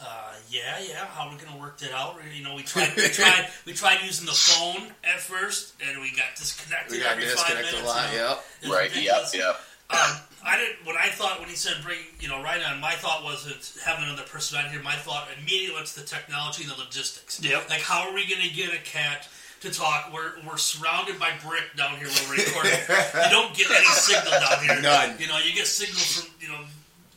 uh, 0.00 0.34
yeah, 0.50 0.80
yeah. 0.80 1.06
How 1.06 1.28
are 1.28 1.32
we 1.32 1.42
gonna 1.42 1.58
work 1.60 1.78
that 1.78 1.92
out? 1.92 2.16
You 2.36 2.42
know, 2.42 2.56
we 2.56 2.62
tried, 2.62 2.96
we 2.96 3.02
tried, 3.08 3.48
we 3.64 3.72
tried 3.72 4.02
using 4.02 4.26
the 4.26 4.32
phone 4.32 4.92
at 5.04 5.20
first, 5.20 5.74
and 5.88 6.00
we 6.00 6.10
got 6.10 6.34
disconnected 6.36 6.90
we 6.90 6.98
got 6.98 7.12
every 7.12 7.26
five 7.26 7.54
minutes. 7.54 7.80
a 7.80 7.84
lot. 7.84 8.12
you 8.12 8.18
know? 8.18 8.38
Yep. 8.62 8.72
Right? 8.72 8.82
Yep. 8.82 8.90
ridiculous. 8.90 9.34
Yep. 9.36 9.60
Um, 9.90 10.16
I 10.44 10.58
didn't. 10.58 10.84
When 10.84 10.96
I 10.96 11.08
thought 11.08 11.40
when 11.40 11.48
he 11.48 11.54
said 11.54 11.76
bring, 11.84 11.98
you 12.20 12.28
know, 12.28 12.42
right 12.42 12.60
on, 12.62 12.80
my 12.80 12.92
thought 12.92 13.22
wasn't 13.22 13.72
having 13.84 14.04
another 14.04 14.24
person 14.24 14.58
on 14.58 14.70
here. 14.70 14.82
My 14.82 14.96
thought 14.96 15.28
immediately 15.38 15.74
went 15.74 15.86
to 15.86 16.00
the 16.00 16.06
technology 16.06 16.64
and 16.64 16.72
the 16.72 16.76
logistics. 16.76 17.40
Yep. 17.42 17.70
Like, 17.70 17.80
how 17.80 18.08
are 18.08 18.14
we 18.14 18.26
going 18.28 18.42
to 18.42 18.54
get 18.54 18.74
a 18.74 18.82
cat 18.82 19.28
to 19.64 19.70
talk? 19.70 20.10
We're 20.12 20.32
we're 20.46 20.56
surrounded 20.56 21.18
by 21.18 21.30
brick 21.44 21.74
down 21.76 21.96
here 21.96 22.06
when 22.08 22.28
we're 22.30 22.44
recording. 22.44 22.72
you 22.72 23.30
don't 23.30 23.54
get 23.54 23.70
any 23.70 23.84
signal 23.86 24.30
down 24.32 24.62
here. 24.64 24.80
None. 24.80 25.16
You 25.18 25.26
know, 25.28 25.38
you 25.38 25.52
get 25.54 25.66
signal 25.66 25.98
from 26.00 26.30
you 26.40 26.48
know. 26.48 26.60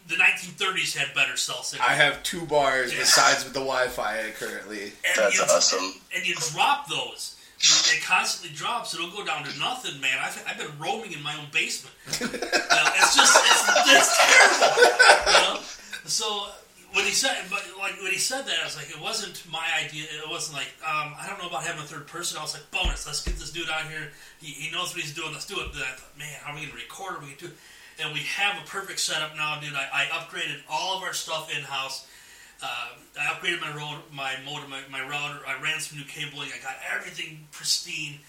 The 0.08 0.16
1930s 0.16 0.96
had 0.96 1.13
better 1.13 1.36
cell 1.36 1.63
signal. 1.63 1.86
I 1.86 1.94
have 1.94 2.24
two 2.24 2.46
bars 2.46 2.94
Yeah. 2.94 3.00
besides 3.00 3.44
with 3.44 3.51
the 3.54 3.60
Wi 3.60 3.89
Fi 3.89 4.32
currently. 4.39 4.84
and 4.84 4.94
That's 5.18 5.36
you, 5.38 5.44
awesome. 5.44 5.94
And 6.16 6.25
you 6.25 6.34
drop 6.54 6.88
those. 6.88 7.36
It 7.60 8.04
constantly 8.06 8.56
drops. 8.56 8.94
It'll 8.94 9.10
go 9.12 9.25
down 9.25 9.44
to 9.44 9.60
nothing, 9.60 10.00
man. 10.00 10.18
I've, 10.22 10.42
I've 10.48 10.58
been 10.58 10.72
roaming 10.80 11.12
in 11.12 11.22
my 11.24 11.36
own 11.36 11.48
basement. 11.51 11.94
You 12.22 12.27
know, 12.27 12.92
it's 12.96 13.16
just 13.18 13.36
it's, 13.36 13.63
it's 13.89 14.18
terrible. 14.24 15.32
You 15.34 15.56
know? 15.56 15.60
So 16.06 16.48
when 16.94 17.06
he 17.06 17.12
said, 17.12 17.36
but 17.50 17.63
like 17.79 18.01
when 18.01 18.12
he 18.12 18.17
said 18.17 18.46
that, 18.46 18.56
I 18.62 18.65
was 18.65 18.75
like, 18.77 18.89
it 18.89 19.00
wasn't 19.01 19.44
my 19.51 19.65
idea. 19.84 20.03
It 20.03 20.29
wasn't 20.29 20.58
like 20.58 20.72
um, 20.86 21.13
I 21.20 21.25
don't 21.27 21.41
know 21.41 21.48
about 21.50 21.63
having 21.63 21.82
a 21.82 21.86
third 21.86 22.08
person. 22.08 22.38
I 22.38 22.41
was 22.41 22.53
like, 22.53 22.70
bonus. 22.72 23.06
Let's 23.06 23.24
get 23.24 23.38
this 23.38 23.51
dude 23.51 23.70
out 23.70 23.89
here. 23.89 24.12
He, 24.39 24.48
he 24.51 24.72
knows 24.72 24.94
what 24.94 25.01
he's 25.03 25.13
doing. 25.13 25.32
Let's 25.34 25.46
do 25.46 25.56
it. 25.60 25.74
Then 25.74 25.84
I 25.84 25.96
thought, 25.96 26.17
man, 26.17 26.27
how 26.44 26.51
are 26.51 26.56
we 26.56 26.62
gonna 26.65 26.74
record? 26.75 27.15
Are 27.17 27.20
we 27.20 27.25
gonna 27.27 27.38
do? 27.39 27.46
it? 27.48 27.58
And 28.03 28.13
we 28.13 28.20
have 28.22 28.62
a 28.63 28.67
perfect 28.67 29.00
setup 29.00 29.36
now, 29.36 29.60
dude. 29.60 29.74
I, 29.74 29.88
I 29.91 30.06
upgraded 30.20 30.60
all 30.70 30.98
of 30.98 31.03
our 31.03 31.13
stuff 31.13 31.51
in 31.56 31.63
house. 31.63 32.06
Uh, 32.62 32.89
I 33.20 33.25
upgraded 33.34 33.62
my 33.62 33.75
road, 33.75 34.01
my 34.12 34.34
modem, 34.46 34.70
my, 34.70 34.82
my 34.91 35.01
router. 35.01 35.39
I 35.48 35.62
ran 35.62 35.79
some 35.79 35.98
new 35.98 36.06
cabling. 36.06 36.50
I 36.58 36.62
got 36.63 36.75
everything 36.96 37.48
pristine. 37.51 38.20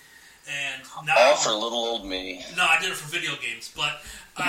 And 0.48 0.82
now, 1.06 1.12
All 1.18 1.36
for 1.36 1.50
little 1.50 1.78
old 1.78 2.06
me. 2.06 2.42
no, 2.56 2.64
I 2.64 2.80
did 2.80 2.90
it 2.90 2.96
for 2.96 3.10
video 3.10 3.32
games, 3.36 3.70
but 3.76 4.00
um, 4.40 4.46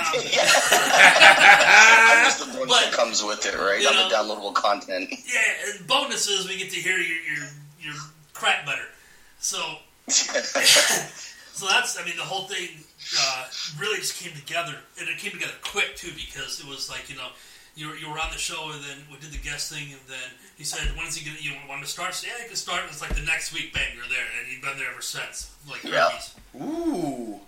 I'm 0.92 2.24
just 2.24 2.38
the 2.40 2.46
bonus 2.52 2.68
But- 2.68 2.80
that 2.84 2.92
comes 2.92 3.22
with 3.22 3.44
it, 3.46 3.54
right? 3.58 3.80
You 3.80 3.88
I'm 3.88 4.08
the 4.08 4.14
downloadable 4.14 4.54
content. 4.54 5.10
yeah. 5.10 5.74
And 5.76 5.86
bonus 5.86 6.28
is 6.28 6.48
we 6.48 6.56
get 6.58 6.70
to 6.70 6.80
hear 6.80 6.96
your 6.98 7.18
your, 7.22 7.46
your 7.80 7.94
crap 8.32 8.66
better. 8.66 8.84
So 9.38 9.58
so 10.08 11.66
that's 11.66 11.98
I 11.98 12.04
mean 12.04 12.16
the 12.16 12.22
whole 12.22 12.46
thing 12.48 12.68
uh, 13.18 13.44
really 13.78 13.98
just 13.98 14.16
came 14.22 14.32
together, 14.34 14.74
and 14.98 15.08
it 15.08 15.18
came 15.18 15.32
together 15.32 15.52
quick 15.64 15.96
too 15.96 16.10
because 16.14 16.60
it 16.60 16.66
was 16.66 16.88
like 16.90 17.08
you 17.10 17.16
know. 17.16 17.28
You 17.76 17.88
were, 17.88 17.94
you 17.96 18.10
were 18.10 18.18
on 18.18 18.30
the 18.32 18.36
show, 18.36 18.72
and 18.74 18.82
then 18.82 18.98
we 19.10 19.16
did 19.20 19.30
the 19.30 19.38
guest 19.38 19.72
thing, 19.72 19.92
and 19.92 20.00
then 20.08 20.18
he 20.58 20.64
said, 20.64 20.80
"When's 20.98 21.14
he 21.16 21.24
gonna? 21.24 21.38
You 21.40 21.52
want 21.68 21.80
to 21.82 21.86
start?" 21.88 22.08
I 22.08 22.12
said, 22.12 22.30
yeah, 22.36 22.42
you 22.42 22.48
can 22.48 22.56
start. 22.56 22.80
And 22.82 22.90
it's 22.90 23.00
like 23.00 23.14
the 23.14 23.22
next 23.22 23.52
week, 23.54 23.72
bang, 23.72 23.86
you're 23.94 24.04
there, 24.08 24.26
and 24.38 24.52
you've 24.52 24.60
been 24.60 24.76
there 24.76 24.90
ever 24.90 25.00
since. 25.00 25.52
Like 25.70 25.84
Yeah. 25.84 26.10
cookies. 26.10 26.34
Ooh. 26.60 27.40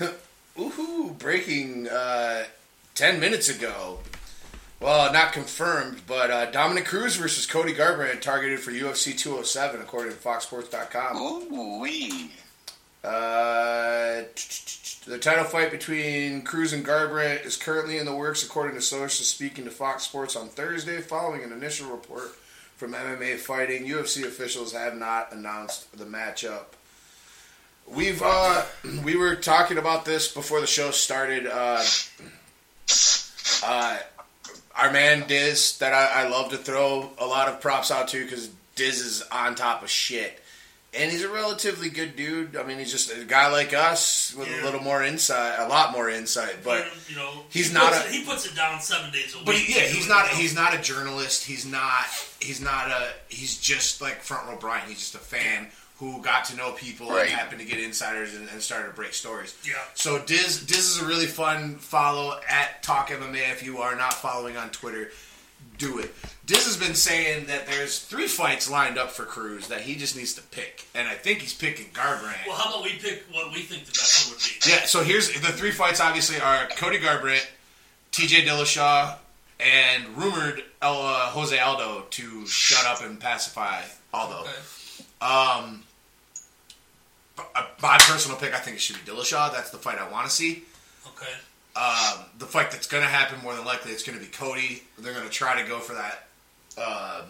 Ooh, 0.60 1.16
breaking 1.18 1.88
uh, 1.88 2.44
10 2.94 3.18
minutes 3.18 3.48
ago. 3.48 4.00
Well, 4.78 5.12
not 5.12 5.32
confirmed, 5.32 6.02
but 6.06 6.30
uh, 6.30 6.50
Dominick 6.50 6.86
Cruz 6.86 7.16
versus 7.16 7.46
Cody 7.46 7.74
Garbrandt 7.74 8.20
targeted 8.20 8.60
for 8.60 8.70
UFC 8.70 9.16
207, 9.16 9.80
according 9.80 10.12
to 10.12 10.18
FoxSports.com. 10.18 11.16
Ooh 11.16 11.80
wee. 11.80 12.30
Uh, 13.02 14.24
the 15.06 15.18
title 15.18 15.44
fight 15.44 15.70
between 15.70 16.42
Cruz 16.42 16.74
and 16.74 16.84
Garbrandt 16.84 17.46
is 17.46 17.56
currently 17.56 17.96
in 17.96 18.04
the 18.04 18.14
works, 18.14 18.44
according 18.44 18.74
to 18.76 18.82
sources 18.82 19.28
speaking 19.28 19.64
to 19.64 19.70
Fox 19.70 20.02
Sports 20.02 20.36
on 20.36 20.48
Thursday, 20.48 21.00
following 21.00 21.42
an 21.42 21.52
initial 21.52 21.90
report 21.90 22.36
from 22.76 22.92
MMA 22.92 23.38
Fighting. 23.38 23.86
UFC 23.86 24.24
officials 24.24 24.72
have 24.72 24.96
not 24.96 25.32
announced 25.32 25.96
the 25.96 26.04
matchup. 26.04 26.64
We've 27.90 28.22
uh, 28.22 28.64
we 29.04 29.16
were 29.16 29.34
talking 29.36 29.78
about 29.78 30.04
this 30.04 30.32
before 30.32 30.60
the 30.60 30.66
show 30.66 30.90
started. 30.90 31.46
Uh, 31.46 31.82
uh, 33.64 33.98
our 34.76 34.92
man 34.92 35.26
Diz, 35.28 35.76
that 35.78 35.92
I, 35.92 36.24
I 36.24 36.28
love 36.28 36.50
to 36.50 36.56
throw 36.56 37.10
a 37.18 37.26
lot 37.26 37.48
of 37.48 37.60
props 37.60 37.90
out 37.90 38.08
to 38.08 38.22
because 38.22 38.48
Diz 38.76 39.00
is 39.00 39.22
on 39.30 39.54
top 39.54 39.82
of 39.82 39.90
shit, 39.90 40.40
and 40.94 41.10
he's 41.10 41.22
a 41.24 41.28
relatively 41.28 41.90
good 41.90 42.16
dude. 42.16 42.56
I 42.56 42.62
mean, 42.62 42.78
he's 42.78 42.90
just 42.90 43.12
a 43.14 43.24
guy 43.24 43.50
like 43.50 43.74
us 43.74 44.34
with 44.38 44.48
Yeah. 44.48 44.62
a 44.62 44.64
little 44.64 44.80
more 44.80 45.02
insight, 45.04 45.58
a 45.58 45.68
lot 45.68 45.92
more 45.92 46.08
insight. 46.08 46.58
But 46.64 46.86
you 47.08 47.16
know, 47.16 47.42
he's 47.50 47.68
he 47.68 47.74
not 47.74 47.92
a- 47.92 48.06
it, 48.06 48.12
he 48.12 48.24
puts 48.24 48.46
it 48.46 48.54
down 48.56 48.80
seven 48.80 49.10
days 49.10 49.34
a 49.34 49.38
week. 49.38 49.46
but 49.46 49.68
yeah, 49.68 49.82
he's 49.82 50.08
not 50.08 50.28
he's 50.28 50.54
not 50.54 50.74
a 50.74 50.78
journalist. 50.80 51.44
He's 51.44 51.66
not 51.66 52.04
he's 52.40 52.60
not 52.60 52.88
a 52.88 53.08
he's 53.28 53.58
just 53.58 54.00
like 54.00 54.22
front 54.22 54.48
row 54.48 54.56
Brian. 54.58 54.88
He's 54.88 54.98
just 55.00 55.14
a 55.16 55.18
fan 55.18 55.66
who 56.00 56.20
got 56.22 56.46
to 56.46 56.56
know 56.56 56.72
people 56.72 57.08
Right. 57.10 57.26
and 57.26 57.30
happened 57.30 57.60
to 57.60 57.66
get 57.66 57.78
insiders 57.78 58.34
and, 58.34 58.48
and 58.48 58.60
started 58.60 58.88
to 58.88 58.94
break 58.94 59.14
stories. 59.14 59.56
Yeah. 59.64 59.74
So 59.94 60.18
Diz 60.18 60.64
Diz 60.66 60.96
is 60.96 61.00
a 61.02 61.06
really 61.06 61.26
fun 61.26 61.76
follow 61.76 62.40
at 62.48 62.82
Talk 62.82 63.10
MMA. 63.10 63.52
If 63.52 63.62
you 63.62 63.78
are 63.78 63.94
not 63.94 64.14
following 64.14 64.56
on 64.56 64.70
Twitter, 64.70 65.10
do 65.78 65.98
it. 65.98 66.12
Diz 66.46 66.64
has 66.64 66.76
been 66.76 66.94
saying 66.96 67.46
that 67.46 67.66
there's 67.66 68.00
three 68.00 68.26
fights 68.26 68.68
lined 68.68 68.98
up 68.98 69.10
for 69.12 69.24
Cruz 69.24 69.68
that 69.68 69.82
he 69.82 69.94
just 69.94 70.16
needs 70.16 70.34
to 70.34 70.42
pick, 70.42 70.86
and 70.94 71.06
I 71.06 71.14
think 71.14 71.38
he's 71.40 71.54
picking 71.54 71.86
Garbrandt. 71.92 72.46
Well, 72.46 72.56
how 72.56 72.70
about 72.70 72.82
we 72.82 72.92
pick 72.98 73.22
what 73.30 73.52
we 73.52 73.60
think 73.60 73.84
the 73.84 73.92
best 73.92 74.26
one 74.26 74.34
would 74.36 74.42
be? 74.42 74.70
Yeah, 74.70 74.86
so 74.86 75.04
here's 75.04 75.28
the 75.28 75.52
three 75.52 75.70
fights. 75.70 76.00
Obviously, 76.00 76.40
are 76.40 76.66
Cody 76.76 76.98
Garbrandt, 76.98 77.46
T.J. 78.10 78.42
Dillashaw, 78.46 79.16
and 79.60 80.16
rumored 80.16 80.64
uh, 80.82 81.30
Jose 81.30 81.56
Aldo 81.58 82.06
to 82.10 82.46
shut 82.46 82.84
up 82.86 83.02
and 83.04 83.20
pacify 83.20 83.82
Aldo. 84.12 84.40
Okay. 84.40 84.50
Um, 85.20 85.82
my 87.82 87.98
personal 87.98 88.36
pick, 88.36 88.54
I 88.54 88.58
think 88.58 88.76
it 88.76 88.80
should 88.80 88.96
be 89.04 89.10
Dillashaw. 89.10 89.52
That's 89.52 89.70
the 89.70 89.78
fight 89.78 89.98
I 89.98 90.10
want 90.10 90.26
to 90.26 90.32
see. 90.32 90.64
Okay. 91.06 91.32
Um, 91.76 92.24
the 92.38 92.46
fight 92.46 92.70
that's 92.70 92.86
going 92.86 93.02
to 93.02 93.08
happen 93.08 93.40
more 93.42 93.54
than 93.54 93.64
likely, 93.64 93.92
it's 93.92 94.02
going 94.02 94.18
to 94.18 94.24
be 94.24 94.30
Cody. 94.30 94.82
They're 94.98 95.14
going 95.14 95.24
to 95.24 95.30
try 95.32 95.60
to 95.60 95.68
go 95.68 95.78
for 95.78 95.94
that 95.94 96.26
um 96.78 97.26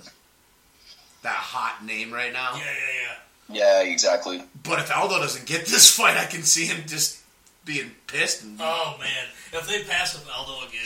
that 1.23 1.35
hot 1.37 1.85
name 1.85 2.12
right 2.12 2.33
now. 2.33 2.54
Yeah, 2.54 2.62
yeah, 2.62 2.73
yeah. 3.02 3.83
Yeah, 3.83 3.83
exactly. 3.83 4.42
But 4.62 4.78
if 4.78 4.97
Aldo 4.97 5.19
doesn't 5.19 5.47
get 5.47 5.66
this 5.66 5.90
fight, 5.97 6.16
I 6.16 6.25
can 6.25 6.42
see 6.42 6.66
him 6.66 6.85
just 6.87 7.21
being 7.64 7.90
pissed. 8.07 8.42
And, 8.45 8.59
Oh 8.61 8.97
man, 8.99 9.26
if 9.52 9.69
they 9.69 9.83
pass 9.85 10.16
up 10.16 10.23
Aldo 10.38 10.66
again, 10.69 10.80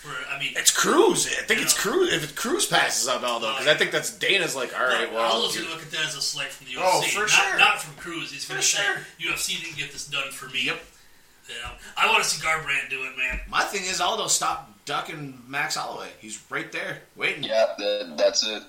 for 0.00 0.10
I 0.34 0.38
mean, 0.38 0.52
it's 0.56 0.70
Cruz. 0.70 1.26
I 1.26 1.42
think 1.42 1.60
it's. 1.60 1.78
Cruz. 1.78 2.12
If 2.12 2.30
it 2.30 2.36
Cruz 2.36 2.66
passes 2.66 3.08
out 3.08 3.22
Aldo, 3.22 3.52
because 3.52 3.66
I 3.66 3.74
think 3.74 3.90
that's 3.90 4.16
Dana's. 4.16 4.56
Like, 4.56 4.78
all 4.78 4.86
right, 4.86 5.12
well, 5.12 5.30
Aldo's 5.30 5.56
gonna 5.56 5.68
look 5.68 5.82
at 5.82 5.90
that 5.90 6.06
as 6.06 6.16
a 6.16 6.22
slight 6.22 6.48
from 6.48 6.66
the 6.66 6.72
UFC. 6.72 6.82
Oh, 6.82 7.02
for 7.02 7.20
not, 7.20 7.30
sure. 7.30 7.58
Not 7.58 7.82
from 7.82 7.94
Cruz. 7.96 8.32
He's 8.32 8.46
gonna 8.46 8.60
for 8.60 8.66
say 8.66 8.82
sure. 8.82 8.96
UFC 9.20 9.62
didn't 9.62 9.76
get 9.76 9.92
this 9.92 10.06
done 10.06 10.30
for 10.30 10.48
me. 10.48 10.64
Yep. 10.66 10.80
I 11.96 12.06
want 12.06 12.22
to 12.22 12.28
see 12.28 12.44
Garbrandt 12.44 12.90
do 12.90 13.02
it, 13.02 13.16
man. 13.16 13.40
My 13.48 13.62
thing 13.62 13.82
is 13.82 14.00
Aldo 14.00 14.28
stop 14.28 14.72
ducking 14.84 15.42
Max 15.48 15.74
Holloway. 15.76 16.08
He's 16.20 16.40
right 16.48 16.70
there 16.72 16.98
waiting. 17.16 17.44
Yeah, 17.44 17.66
the, 17.78 18.14
that's 18.16 18.46
it. 18.46 18.62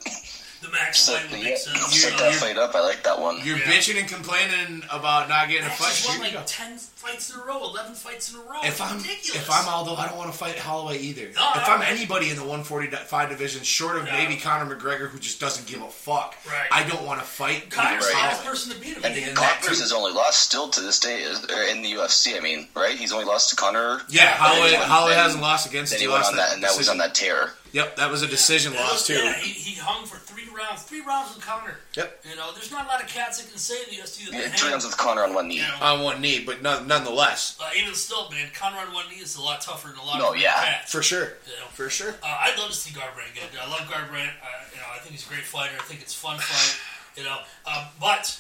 The 0.61 0.69
Max 0.69 0.99
so, 0.99 1.13
fight 1.13 1.31
would 1.31 1.41
make 1.41 1.57
sense. 1.57 2.01
Set 2.01 2.17
that 2.19 2.35
fight 2.35 2.57
up. 2.57 2.75
I 2.75 2.81
like 2.81 3.03
that 3.03 3.19
one. 3.19 3.39
You're 3.43 3.57
yeah. 3.57 3.63
bitching 3.63 3.99
and 3.99 4.07
complaining 4.07 4.83
about 4.91 5.27
not 5.27 5.47
getting 5.47 5.65
Max 5.65 5.79
a 5.79 6.09
fight. 6.09 6.19
Won, 6.19 6.33
like, 6.35 6.45
10, 6.45 6.77
fights 7.01 7.33
in 7.33 7.39
a 7.39 7.43
row, 7.43 7.63
eleven 7.63 7.93
fights 7.95 8.31
in 8.33 8.39
a 8.39 8.43
row. 8.43 8.59
If 8.63 8.69
It's 8.73 8.81
I'm 8.81 8.97
ridiculous. 8.97 9.41
if 9.41 9.49
I'm 9.51 9.67
Aldo, 9.67 9.95
I 9.95 10.07
don't 10.07 10.17
want 10.17 10.31
to 10.31 10.37
fight 10.37 10.57
Holloway 10.57 10.99
either. 10.99 11.23
No, 11.35 11.51
if 11.55 11.67
no. 11.67 11.73
I'm 11.73 11.81
anybody 11.81 12.29
in 12.29 12.35
the 12.35 12.43
145 12.43 13.29
division, 13.29 13.63
short 13.63 13.97
of 13.97 14.05
Yeah. 14.05 14.17
maybe 14.17 14.37
Conor 14.37 14.75
McGregor, 14.75 15.09
who 15.09 15.17
just 15.19 15.39
doesn't 15.39 15.65
give 15.67 15.81
a 15.81 15.89
fuck, 15.89 16.35
Right. 16.45 16.67
I 16.71 16.83
don't 16.83 17.03
want 17.03 17.19
to 17.19 17.25
fight 17.25 17.69
Conor's 17.71 18.05
the 18.05 18.13
Right. 18.13 18.23
last 18.23 18.43
person 18.45 18.71
to 18.73 18.77
beat 18.79 18.97
him. 18.97 19.03
And 19.03 19.15
He- 19.15 19.23
And 19.23 19.37
that 19.37 19.61
Conor's 19.61 19.77
too. 19.77 19.83
has 19.83 19.91
only 19.91 20.11
lost 20.13 20.39
still 20.41 20.69
to 20.69 20.81
this 20.81 20.99
day 20.99 21.21
is, 21.23 21.39
er, 21.49 21.63
in 21.63 21.81
the 21.81 21.91
UFC. 21.93 22.37
I 22.37 22.39
mean, 22.39 22.67
right? 22.75 22.97
He's 22.97 23.11
only 23.11 23.25
lost 23.25 23.49
to 23.49 23.55
Conor. 23.55 24.01
Yeah, 24.09 24.23
Yeah, 24.23 24.37
Holloway, 24.37 24.71
then- 24.71 24.81
Holloway 24.89 25.15
hasn't 25.15 25.41
lost 25.41 25.65
against. 25.65 25.91
Then 25.91 25.99
He 25.99 26.05
he 26.05 26.11
went 26.11 26.21
lost 26.23 26.31
on 26.31 26.37
that, 26.37 26.53
and 26.53 26.63
that 26.63 26.77
was 26.77 26.87
on 26.89 26.97
that 26.99 27.15
tear. 27.15 27.53
Yep, 27.73 27.95
that 27.95 28.11
was 28.11 28.21
a 28.21 28.27
decision 28.27 28.73
It 28.73 28.79
loss 28.79 28.91
was- 28.93 29.07
too. 29.07 29.13
Yeah, 29.13 29.33
he, 29.35 29.49
he 29.51 29.75
hung 29.79 30.05
for 30.05 30.17
three 30.17 30.47
rounds. 30.53 30.81
Three 30.83 30.99
rounds 31.01 31.33
with 31.35 31.45
Conor. 31.45 31.77
Yep. 31.93 32.23
You 32.29 32.35
know, 32.37 32.51
there's 32.53 32.71
not 32.71 32.85
a 32.85 32.87
lot 32.87 33.01
of 33.03 33.09
cats 33.09 33.41
that 33.41 33.49
can 33.49 33.57
say 33.59 33.83
in 33.83 33.89
the 33.89 34.01
UFC 34.01 34.25
that 34.25 34.33
Yeah, 34.33 34.39
they 34.43 34.47
three 34.49 34.59
hang. 34.61 34.71
rounds 34.71 34.85
with 34.85 34.95
Conor 34.97 35.23
on 35.25 35.33
one 35.33 35.47
knee. 35.49 35.55
You 35.57 35.63
know, 35.63 35.75
On 35.81 36.01
one 36.03 36.21
knee, 36.21 36.41
but 36.45 36.61
none, 36.61 36.87
nonetheless, 36.87 37.57
uh, 37.61 37.69
even 37.77 37.93
still, 37.93 38.29
man, 38.29 38.47
Conor 38.53 38.77
on 38.77 38.93
one 38.93 39.09
knee 39.09 39.17
is 39.21 39.35
a 39.35 39.41
lot 39.41 39.59
tougher 39.61 39.89
than 39.89 39.97
a 39.99 40.03
lot 40.05 40.17
No, 40.19 40.31
of 40.33 40.37
yeah. 40.39 40.53
cats. 40.53 40.91
for 40.91 41.03
sure, 41.03 41.33
You 41.47 41.53
know. 41.59 41.67
for 41.73 41.89
sure. 41.89 42.15
Uh, 42.23 42.37
I'd 42.47 42.57
love 42.57 42.69
to 42.69 42.75
see 42.75 42.91
Garbrandt 42.97 43.35
get. 43.35 43.43
I 43.61 43.69
love 43.69 43.81
Garbrandt. 43.89 44.31
Uh, 44.41 44.63
you 44.73 44.77
know, 44.79 44.87
I 44.95 44.99
think 44.99 45.11
he's 45.15 45.25
a 45.25 45.29
great 45.29 45.43
fighter. 45.43 45.73
I 45.77 45.83
think 45.83 46.01
it's 46.01 46.15
a 46.15 46.17
fun 46.17 46.37
fight. 46.39 46.79
You 47.17 47.23
know, 47.25 47.39
um, 47.67 47.85
but 47.99 48.39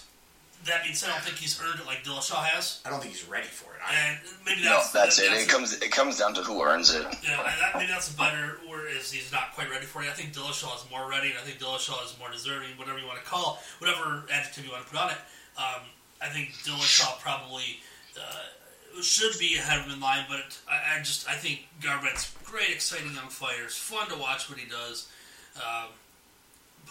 that 0.65 0.83
being 0.83 0.95
said, 0.95 1.09
I 1.09 1.13
don't 1.13 1.23
think 1.23 1.37
he's 1.37 1.59
earned 1.61 1.79
it 1.79 1.85
like 1.85 2.03
Dillashaw 2.03 2.43
has. 2.53 2.81
I 2.85 2.89
don't 2.89 3.01
think 3.01 3.13
he's 3.13 3.27
ready 3.27 3.47
for 3.47 3.73
it. 3.73 3.79
I, 3.83 3.95
And 3.95 4.19
maybe 4.45 4.63
No, 4.63 4.77
that's 4.77 4.91
that's 4.91 5.19
it. 5.19 5.31
That's 5.31 5.43
It 5.43 5.49
comes 5.49 5.73
it 5.81 5.91
comes 5.91 6.19
down 6.19 6.33
to 6.35 6.41
who 6.41 6.61
earns 6.61 6.93
it. 6.93 7.01
You 7.23 7.29
know, 7.29 7.41
and 7.41 7.57
that, 7.61 7.71
maybe 7.75 7.87
that's 7.87 8.09
better 8.13 8.59
word 8.69 8.89
is 8.97 9.11
he's 9.11 9.31
not 9.31 9.53
quite 9.53 9.69
ready 9.69 9.85
for 9.85 10.03
it. 10.03 10.09
I 10.09 10.13
think 10.13 10.33
Dillashaw 10.33 10.75
is 10.75 10.85
more 10.89 11.09
ready, 11.09 11.29
and 11.29 11.39
I 11.39 11.41
think 11.41 11.59
Dillashaw 11.59 12.05
is 12.05 12.15
more 12.19 12.29
deserving, 12.31 12.77
whatever 12.77 12.99
you 12.99 13.07
want 13.07 13.19
to 13.19 13.25
call, 13.25 13.61
whatever 13.79 14.23
adjective 14.31 14.65
you 14.65 14.71
want 14.71 14.85
to 14.85 14.89
put 14.89 14.99
on 14.99 15.09
it. 15.11 15.21
Um, 15.57 15.81
I 16.21 16.29
think 16.29 16.53
Dillashaw 16.63 17.19
probably 17.19 17.81
uh, 18.15 19.01
should 19.01 19.37
be 19.39 19.55
ahead 19.55 19.79
of 19.79 19.85
him 19.85 19.93
in 19.93 19.99
line, 19.99 20.25
but 20.29 20.57
I, 20.69 20.97
I 20.97 20.99
just 20.99 21.27
I 21.27 21.33
think 21.33 21.67
Garbrandt's 21.81 22.33
great, 22.45 22.69
exciting 22.69 23.13
young 23.13 23.29
fighter. 23.29 23.65
It's 23.65 23.77
fun 23.77 24.07
to 24.09 24.17
watch 24.17 24.49
what 24.49 24.59
he 24.59 24.69
does. 24.69 25.09
Um, 25.57 25.89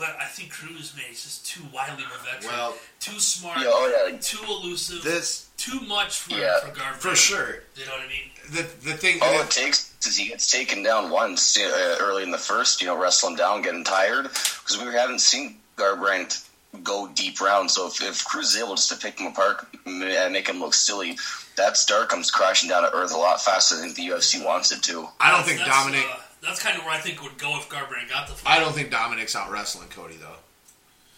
but 0.00 0.16
I 0.19 0.25
think 0.25 0.50
Cruz, 0.50 0.95
man, 0.97 1.04
he's 1.09 1.23
just 1.23 1.47
too 1.47 1.62
wily 1.73 2.02
of 2.02 2.11
a 2.11 2.25
veteran, 2.25 2.52
well, 2.57 2.75
too 2.99 3.21
smart, 3.21 3.59
Yeah, 3.59 3.66
oh 3.69 4.09
yeah. 4.11 4.16
too 4.19 4.42
elusive, 4.49 5.02
this 5.04 5.50
too 5.59 5.78
much 5.80 6.19
for, 6.21 6.35
Yeah, 6.35 6.59
for 6.61 6.73
Garbrandt. 6.73 6.97
for 6.97 7.14
sure. 7.14 7.62
You 7.76 7.85
know 7.85 7.92
what 7.92 8.00
I 8.00 8.09
mean? 8.09 8.30
The 8.50 8.62
the 8.90 8.97
thing. 8.97 9.19
All 9.23 9.40
it 9.40 9.50
takes 9.50 9.95
is 10.07 10.16
he 10.16 10.28
gets 10.28 10.50
taken 10.50 10.83
down 10.83 11.11
once 11.11 11.59
uh, 11.59 11.99
early 12.00 12.23
in 12.23 12.30
the 12.30 12.38
first, 12.38 12.80
you 12.80 12.87
know, 12.87 12.99
wrestling 12.99 13.37
down, 13.37 13.61
getting 13.62 13.85
tired, 13.85 14.25
because 14.25 14.78
we 14.80 14.87
haven't 14.92 15.21
seen 15.21 15.57
Garbrandt 15.76 16.49
go 16.83 17.09
deep 17.14 17.40
round. 17.40 17.71
So 17.71 17.87
if, 17.87 18.02
if 18.02 18.25
Cruz 18.25 18.54
is 18.54 18.62
able 18.62 18.75
just 18.75 18.88
to 18.90 18.97
pick 18.97 19.21
him 19.21 19.26
apart 19.26 19.66
and 19.85 20.33
make 20.33 20.49
him 20.49 20.61
look 20.61 20.75
silly, 20.75 21.19
that 21.57 21.76
star 21.76 22.07
comes 22.07 22.30
crashing 22.30 22.71
down 22.71 22.83
to 22.83 22.92
earth 22.95 23.12
a 23.12 23.19
lot 23.19 23.40
faster 23.42 23.76
than 23.76 23.92
the 23.95 24.09
UFC 24.09 24.45
wants 24.45 24.73
it 24.73 24.83
to. 24.85 25.07
I 25.20 25.31
don't 25.31 25.44
think 25.44 25.59
that's, 25.59 25.70
Dominick. 25.70 26.07
Uh, 26.11 26.16
that's 26.42 26.62
kind 26.62 26.76
of 26.79 26.85
where 26.85 26.92
I 26.94 26.98
think 26.98 27.16
it 27.16 27.22
would 27.22 27.38
go 27.38 27.57
if 27.59 27.68
Garbrandt 27.68 28.09
got 28.09 28.29
the 28.29 28.35
fight. 28.35 28.57
I 28.57 28.61
don't 28.61 28.72
think 28.74 28.90
Dominick's 28.90 29.35
out 29.37 29.50
wrestling 29.50 29.88
Cody 29.88 30.16
though. 30.20 30.37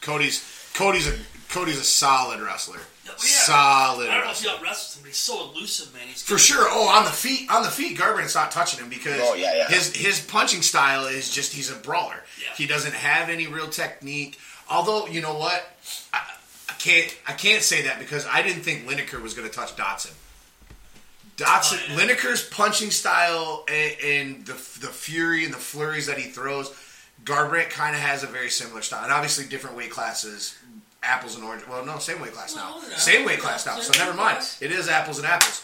Cody's 0.00 0.42
Cody's 0.74 1.06
a 1.08 1.16
Cody's 1.48 1.78
a 1.78 1.84
solid 1.84 2.40
wrestler. 2.40 2.78
Yeah, 3.04 3.10
well, 3.10 3.16
yeah. 3.20 3.26
Solid 3.42 4.08
I 4.08 4.14
don't 4.16 4.24
know 4.24 4.30
if 4.30 4.40
he 4.40 4.46
wrestler. 4.46 4.52
out 4.58 4.62
wrestles 4.62 4.96
him, 4.96 5.02
but 5.02 5.08
he's 5.08 5.16
so 5.16 5.50
elusive, 5.50 5.92
man. 5.94 6.06
He's 6.06 6.22
For 6.22 6.38
sure. 6.38 6.66
Oh, 6.68 6.88
on 6.88 7.04
the 7.04 7.10
feet, 7.10 7.50
on 7.50 7.62
the 7.62 7.68
feet, 7.70 7.98
Garbrandt's 7.98 8.34
not 8.34 8.50
touching 8.50 8.80
him 8.80 8.88
because 8.88 9.20
Oh, 9.22 9.34
yeah, 9.34 9.54
yeah. 9.54 9.68
his 9.68 9.94
his 9.94 10.20
punching 10.20 10.62
style 10.62 11.06
is 11.06 11.30
just 11.30 11.52
he's 11.52 11.70
a 11.70 11.74
brawler. 11.76 12.16
Yeah. 12.40 12.54
He 12.56 12.66
doesn't 12.66 12.94
have 12.94 13.28
any 13.28 13.46
real 13.46 13.68
technique. 13.68 14.38
Although 14.70 15.06
you 15.08 15.20
know 15.20 15.34
what, 15.36 15.62
I, 16.14 16.20
I 16.68 16.72
can't 16.74 17.14
I 17.28 17.32
can't 17.32 17.62
say 17.62 17.82
that 17.82 17.98
because 17.98 18.26
I 18.26 18.42
didn't 18.42 18.62
think 18.62 18.86
Lineker 18.88 19.20
was 19.20 19.34
going 19.34 19.48
to 19.48 19.54
touch 19.54 19.76
Dodson. 19.76 20.12
Dodson, 21.44 21.78
Oh. 21.90 21.96
Lineker's 21.96 22.42
punching 22.48 22.90
style 22.90 23.64
and, 23.68 23.96
and 24.04 24.46
the 24.46 24.52
the 24.54 24.88
fury 24.92 25.44
and 25.44 25.52
the 25.52 25.58
flurries 25.58 26.06
that 26.06 26.18
he 26.18 26.24
throws, 26.30 26.72
Garbrandt 27.24 27.70
kind 27.70 27.94
of 27.94 28.00
has 28.02 28.22
a 28.22 28.26
very 28.26 28.50
similar 28.50 28.82
style, 28.82 29.04
and 29.04 29.12
obviously 29.12 29.46
different 29.46 29.76
weight 29.76 29.90
classes, 29.90 30.56
apples 31.02 31.34
and 31.36 31.44
oranges. 31.44 31.68
Well, 31.68 31.84
no, 31.84 31.98
same 31.98 32.20
weight 32.20 32.32
class 32.32 32.54
now, 32.56 32.76
Well, 32.80 32.82
same 32.96 33.24
weight 33.26 33.40
class 33.40 33.66
now. 33.66 33.78
So 33.78 33.92
never 34.02 34.14
mind. 34.16 34.38
It 34.60 34.72
is 34.72 34.88
apples 34.88 35.18
and 35.18 35.26
apples. 35.26 35.62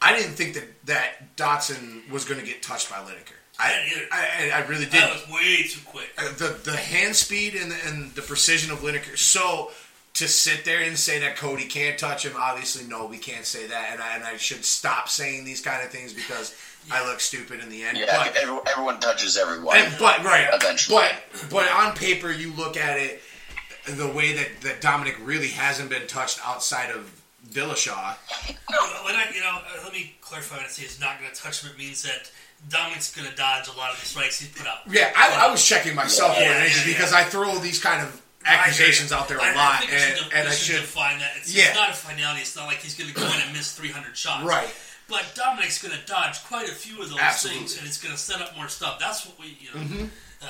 I 0.00 0.14
didn't 0.16 0.32
think 0.32 0.54
that 0.54 0.86
that 0.86 1.36
Dodson 1.36 2.02
was 2.10 2.24
going 2.24 2.40
to 2.40 2.46
get 2.46 2.62
touched 2.62 2.90
by 2.90 2.96
Lineker. 2.96 3.32
I, 3.58 3.72
I 3.72 3.72
didn't 3.88 4.08
either. 4.12 4.54
I, 4.54 4.66
really 4.68 4.84
didn't. 4.84 5.10
was 5.10 5.28
way 5.30 5.62
too 5.66 5.80
quick. 5.86 6.08
Uh, 6.18 6.28
the 6.36 6.58
the 6.64 6.76
hand 6.76 7.16
speed 7.16 7.54
and 7.54 7.70
the, 7.70 7.76
and 7.86 8.12
the 8.14 8.20
precision 8.22 8.70
of 8.70 8.80
Lineker. 8.80 9.16
So 9.16 9.70
to 10.16 10.26
sit 10.26 10.64
there 10.64 10.80
and 10.80 10.98
say 10.98 11.18
that 11.20 11.36
Cody 11.36 11.66
can't 11.66 11.98
touch 11.98 12.24
him, 12.24 12.32
obviously 12.38 12.86
no, 12.88 13.04
we 13.06 13.18
can't 13.18 13.44
say 13.44 13.66
that, 13.66 13.88
and 13.92 14.00
I, 14.00 14.14
and 14.14 14.24
I 14.24 14.36
should 14.38 14.64
stop 14.64 15.08
saying 15.10 15.44
these 15.44 15.60
kind 15.60 15.84
of 15.84 15.90
things 15.90 16.14
because 16.14 16.54
I 16.90 17.06
look 17.06 17.20
stupid 17.20 17.60
in 17.60 17.68
the 17.68 17.82
end. 17.84 17.98
Yeah, 17.98 18.06
but, 18.16 18.36
everyone, 18.36 18.62
everyone 18.66 19.00
touches 19.00 19.36
everyone. 19.36 19.76
and, 19.76 19.94
but 19.98 20.24
right, 20.24 20.48
Eventually. 20.52 21.02
but 21.32 21.50
but 21.50 21.70
on 21.70 21.94
paper 21.94 22.30
you 22.30 22.52
look 22.54 22.76
at 22.76 22.98
it 22.98 23.20
the 23.88 24.08
way 24.08 24.32
that 24.32 24.48
that 24.62 24.80
Dominick 24.80 25.16
really 25.22 25.48
hasn't 25.48 25.90
been 25.90 26.06
touched 26.06 26.40
outside 26.44 26.90
of 26.90 27.10
Dillashaw. 27.50 28.16
When 29.04 29.14
I, 29.14 29.26
you 29.34 29.40
know, 29.40 29.58
uh, 29.58 29.84
let 29.84 29.92
me 29.92 30.16
clarify 30.20 30.56
when 30.56 30.64
I 30.64 30.68
say 30.68 30.82
he's 30.82 31.00
not 31.00 31.18
going 31.20 31.30
to 31.30 31.40
touch 31.40 31.62
him. 31.62 31.70
It 31.72 31.78
means 31.78 32.02
that 32.02 32.30
Dominick's 32.68 33.14
going 33.14 33.28
to 33.28 33.36
dodge 33.36 33.68
a 33.68 33.76
lot 33.76 33.92
of 33.92 34.00
the 34.00 34.06
strikes 34.06 34.40
he's 34.40 34.48
put 34.48 34.66
out. 34.66 34.78
Yeah, 34.90 35.12
I, 35.16 35.46
I 35.46 35.50
was 35.50 35.64
checking 35.64 35.94
myself 35.94 36.36
Yeah, 36.36 36.44
more 36.46 36.52
yeah, 36.54 36.60
anything 36.60 36.88
yeah. 36.88 36.96
because 36.96 37.12
I 37.12 37.22
throw 37.24 37.54
these 37.58 37.78
kind 37.82 38.02
of 38.02 38.20
accusations 38.46 39.12
out 39.12 39.28
there 39.28 39.38
a 39.38 39.42
I- 39.42 39.50
I 39.50 39.54
lot, 39.54 39.78
think 39.80 39.90
we 39.92 39.96
and, 39.98 40.16
should, 40.16 40.32
and 40.32 40.44
we 40.44 40.50
I 40.50 40.54
should 40.54 40.74
should 40.76 40.80
define 40.82 41.18
that. 41.20 41.32
It's, 41.38 41.52
Yeah. 41.54 41.64
it's 41.68 41.74
not 41.76 41.90
a 41.90 41.94
finality. 41.94 42.40
It's 42.42 42.56
not 42.56 42.66
like 42.66 42.78
he's 42.78 42.94
going 42.94 43.08
to 43.10 43.14
go 43.14 43.26
in 43.26 43.40
and 43.40 43.52
miss 43.52 43.72
300 43.72 44.16
shots. 44.16 44.44
right. 44.44 44.68
But 45.08 45.24
Dominick's 45.36 45.80
going 45.80 45.96
to 45.96 46.04
dodge 46.06 46.42
quite 46.44 46.68
a 46.68 46.72
few 46.74 47.00
of 47.00 47.08
those 47.10 47.18
Absolutely. 47.20 47.60
things, 47.60 47.78
and 47.78 47.86
it's 47.86 48.02
going 48.02 48.12
to 48.12 48.18
set 48.20 48.40
up 48.40 48.56
more 48.56 48.68
stuff. 48.68 48.98
That's 48.98 49.24
what 49.24 49.38
we, 49.38 49.56
you 49.60 49.68
know. 49.72 50.08
Uh, 50.42 50.46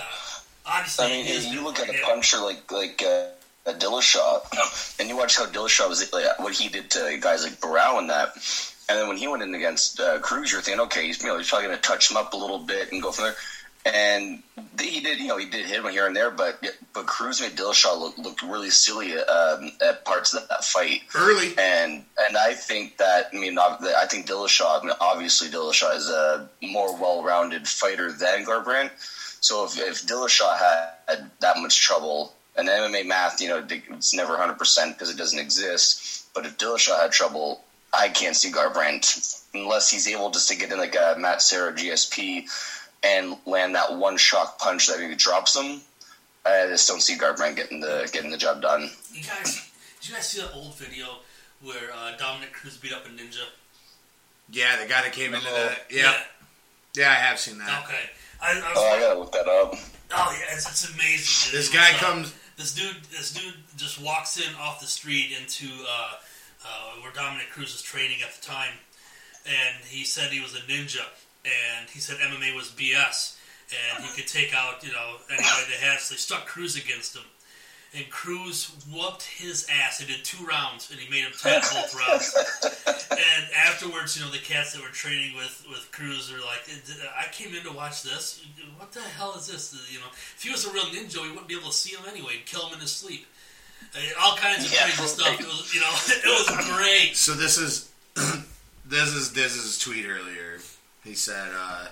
obviously, 0.65 1.05
I 1.05 1.09
mean, 1.11 1.27
he 1.27 1.33
is 1.33 1.47
you 1.47 1.63
look 1.63 1.79
at 1.79 1.91
a 1.91 1.99
puncher 2.05 2.39
like 2.39 2.71
like 2.73 3.03
uh, 3.07 3.27
a 3.67 3.75
Dillashaw, 3.75 4.97
and 5.01 5.09
you 5.11 5.17
watch 5.17 5.37
how 5.37 5.45
Dillashaw 5.45 5.89
was 5.91 6.11
like, 6.13 6.39
what 6.39 6.55
he 6.55 6.71
did 6.71 6.91
to 6.93 7.19
guys 7.21 7.43
like 7.45 7.61
Barão 7.61 7.99
and 7.99 8.09
that. 8.09 8.31
And 8.89 8.99
then 8.99 9.09
when 9.09 9.17
he 9.19 9.29
went 9.29 9.43
in 9.43 9.55
against 9.55 10.01
uh, 10.01 10.21
Cruz, 10.21 10.51
you're 10.53 10.63
thinking, 10.63 10.81
okay, 10.85 11.05
he's 11.07 11.21
you 11.21 11.29
know 11.29 11.37
he's 11.37 11.49
probably 11.51 11.67
going 11.67 11.77
to 11.79 11.83
touch 11.83 12.11
him 12.11 12.17
up 12.17 12.33
a 12.33 12.37
little 12.37 12.61
bit 12.61 12.93
and 12.93 13.03
go 13.03 13.13
from 13.13 13.25
there. 13.27 13.35
And 13.87 14.43
he 14.81 15.01
did, 15.01 15.21
you 15.21 15.29
know, 15.29 15.39
he 15.39 15.47
did 15.47 15.65
hit 15.65 15.85
him 15.85 15.91
here 15.91 16.07
and 16.07 16.17
there, 16.17 16.31
but 16.31 16.65
but 16.93 17.07
Cruz 17.07 17.41
made 17.41 17.53
Dillashaw 17.53 17.99
look 17.99 18.19
look 18.19 18.43
really 18.43 18.71
silly 18.71 19.17
um, 19.17 19.71
at 19.81 20.05
parts 20.05 20.35
of 20.35 20.49
that 20.49 20.65
fight. 20.65 21.03
Early, 21.15 21.55
And 21.57 22.05
and 22.19 22.37
I 22.37 22.55
think 22.55 22.97
that 22.97 23.31
I 23.33 23.37
mean 23.37 23.57
I 23.59 24.07
think 24.11 24.27
Dillashaw 24.27 24.83
I 24.83 24.85
mean, 24.85 24.95
obviously 25.01 25.49
Dillashaw 25.49 25.97
is 25.97 26.11
a 26.11 26.49
more 26.63 27.01
well-rounded 27.01 27.69
fighter 27.69 28.11
than 28.11 28.45
Garbrandt. 28.45 28.91
So 29.41 29.65
if 29.67 29.79
if 29.79 30.05
Dillashaw 30.05 30.59
had 30.59 31.31
that 31.41 31.59
much 31.59 31.81
trouble, 31.81 32.35
and 32.57 32.69
MMA 32.69 33.07
math, 33.07 33.41
you 33.41 33.49
know, 33.49 33.65
it's 33.69 34.15
never 34.15 34.33
100 34.33 34.59
percent 34.59 34.95
because 34.95 35.11
it 35.11 35.17
doesn't 35.17 35.39
exist. 35.39 36.27
But 36.35 36.45
if 36.45 36.59
Dillashaw 36.59 37.01
had 37.01 37.13
trouble, 37.13 37.63
I 37.97 38.09
can't 38.09 38.35
see 38.35 38.51
Garbrandt 38.51 39.45
unless 39.55 39.91
he's 39.91 40.09
able 40.09 40.31
just 40.31 40.49
to 40.49 40.57
get 40.57 40.73
in 40.73 40.79
like 40.79 40.97
a 40.97 41.17
Matt 41.19 41.41
Serra 41.41 41.73
GSP 41.73 42.49
and 43.03 43.37
land 43.47 43.75
that 43.75 43.97
one 43.97 44.17
shock 44.17 44.59
punch 44.59 44.87
that 44.89 44.99
maybe 44.99 45.15
drops 45.15 45.55
them, 45.55 45.81
I 46.45 46.67
just 46.69 46.89
don't 46.89 47.01
see 47.03 47.17
Garbrandt 47.17 47.57
getting 47.57 47.81
the 47.81 48.09
getting 48.13 48.31
the 48.31 48.39
job 48.39 48.63
done. 48.63 48.91
You 49.13 49.23
guys, 49.23 49.71
did 50.01 50.09
you 50.09 50.15
guys 50.15 50.29
see 50.29 50.41
that 50.41 50.53
old 50.55 50.75
video 50.77 51.07
where 51.63 51.93
uh, 51.95 52.17
Dominick 52.17 52.53
Cruz 52.53 52.77
beat 52.77 52.93
up 52.93 53.07
a 53.07 53.09
ninja? 53.09 53.45
yeah, 54.51 54.77
the 54.81 54.89
guy 54.89 55.03
that 55.03 55.13
came 55.13 55.35
into 55.35 55.47
Oh. 55.49 55.73
the 55.89 55.97
yeah, 55.97 56.15
yeah, 56.95 57.11
I 57.11 57.15
have 57.15 57.39
seen 57.41 57.59
that. 57.59 57.85
Okay. 57.85 58.01
I, 58.41 58.53
I 58.53 58.55
was 58.55 58.65
Oh, 58.77 58.95
I 58.97 59.01
gotta 59.01 59.19
look 59.19 59.33
that 59.33 59.49
up. 59.49 59.75
oh 60.13 60.37
yeah, 60.39 60.55
it's, 60.55 60.69
it's 60.71 60.93
amazing. 60.95 61.51
dude. 61.53 61.61
This 61.61 61.69
guy 61.73 61.91
It's, 61.95 62.03
uh, 62.03 62.07
comes. 62.07 62.35
This 62.57 62.75
dude, 62.75 62.97
this 63.11 63.33
dude 63.33 63.55
just 63.77 64.01
walks 64.01 64.39
in 64.39 64.55
off 64.61 64.81
the 64.81 64.87
street 64.87 65.31
into 65.39 65.67
uh, 65.87 66.13
uh, 66.65 67.01
where 67.03 67.13
Dominick 67.13 67.51
Cruz 67.51 67.75
is 67.75 67.83
training 67.83 68.19
at 68.23 68.33
the 68.33 68.47
time, 68.47 68.73
and 69.45 69.85
he 69.87 70.05
said 70.05 70.31
he 70.31 70.41
was 70.41 70.55
a 70.55 70.61
ninja, 70.61 71.03
and 71.47 71.89
he 71.91 72.01
said 72.01 72.17
MMA 72.19 72.55
was 72.57 72.69
BS, 72.71 73.37
and 73.71 74.05
he 74.05 74.11
could 74.15 74.29
take 74.29 74.55
out 74.55 74.85
you 74.85 74.93
know 74.93 75.17
anybody 75.31 75.63
they 75.71 75.85
had. 75.87 76.01
So 76.01 76.15
they 76.15 76.19
stuck 76.19 76.47
Cruz 76.47 76.77
against 76.77 77.17
him, 77.17 77.25
and 77.95 78.09
Cruz 78.11 78.71
whooped 78.93 79.23
his 79.23 79.67
ass. 79.73 79.99
They 79.99 80.07
did 80.07 80.25
two 80.25 80.45
rounds, 80.45 80.91
and 80.91 80.99
he 81.01 81.09
made 81.11 81.23
him 81.25 81.33
tap 81.41 81.63
both 81.63 81.95
rounds. 82.09 82.35
And 83.11 83.45
afterwards, 83.57 83.77
afterwards, 83.77 84.17
you 84.19 84.25
know, 84.25 84.31
the 84.33 84.39
cats 84.39 84.73
that 84.73 84.83
were 84.83 84.89
training 84.89 85.37
with 85.37 85.65
with 85.71 85.89
Cruz 85.93 86.33
are 86.33 86.41
like, 86.41 86.69
"I 87.19 87.31
came 87.33 87.55
in 87.55 87.63
to 87.65 87.73
watch 87.73 88.03
this. 88.03 88.45
What 88.79 88.93
the 88.93 89.01
hell 89.01 89.35
is 89.37 89.47
this? 89.47 89.75
You 89.93 89.99
know, 90.01 90.07
if 90.11 90.43
he 90.43 90.51
was 90.51 90.65
a 90.67 90.73
real 90.73 90.85
ninja, 90.87 91.23
we 91.23 91.29
wouldn't 91.31 91.49
be 91.49 91.55
able 91.57 91.69
to 91.69 91.75
see 91.75 91.95
him 91.97 92.05
anyway. 92.09 92.33
He'd 92.35 92.47
kill 92.47 92.67
him 92.69 92.75
in 92.75 92.81
his 92.81 92.93
sleep. 92.93 93.27
Uh, 93.95 93.99
all 94.21 94.37
kinds 94.37 94.65
of 94.67 94.73
Yeah. 94.73 94.83
crazy 94.85 95.07
stuff. 95.07 95.41
It 95.41 95.47
was, 95.47 95.75
you 95.75 95.81
know, 95.81 95.91
it 96.09 96.25
was 96.27 96.77
great. 96.77 97.17
So 97.17 97.33
this 97.35 97.57
is 97.59 97.89
this 98.87 99.09
is 99.15 99.33
this 99.33 99.55
is 99.57 99.79
tweet 99.79 100.07
earlier. 100.07 100.59
He 101.07 101.15
said, 101.15 101.51
uh, 101.55 101.87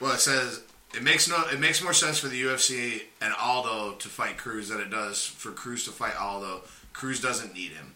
"Well, 0.00 0.12
it 0.12 0.20
says 0.20 0.62
it 0.94 1.02
makes 1.02 1.28
no 1.28 1.44
it 1.52 1.60
makes 1.60 1.82
more 1.82 1.92
sense 1.92 2.18
for 2.18 2.28
the 2.28 2.40
UFC 2.42 3.02
and 3.20 3.34
Aldo 3.38 3.96
to 3.96 4.08
fight 4.08 4.38
Cruz 4.38 4.68
than 4.68 4.80
it 4.80 4.90
does 4.90 5.24
for 5.24 5.52
Cruz 5.52 5.84
to 5.84 5.90
fight 5.90 6.16
Aldo. 6.18 6.62
Cruz 6.92 7.20
doesn't 7.20 7.54
need 7.54 7.72
him 7.72 7.94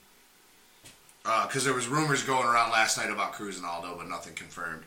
because 1.22 1.64
there 1.64 1.72
was 1.72 1.88
rumors 1.88 2.22
going 2.22 2.46
around 2.46 2.70
last 2.70 2.98
night 2.98 3.10
about 3.10 3.32
Cruz 3.32 3.56
and 3.56 3.66
Aldo, 3.66 3.96
but 3.96 4.08
nothing 4.08 4.34
confirmed." 4.34 4.84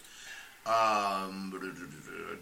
Um, 0.68 1.54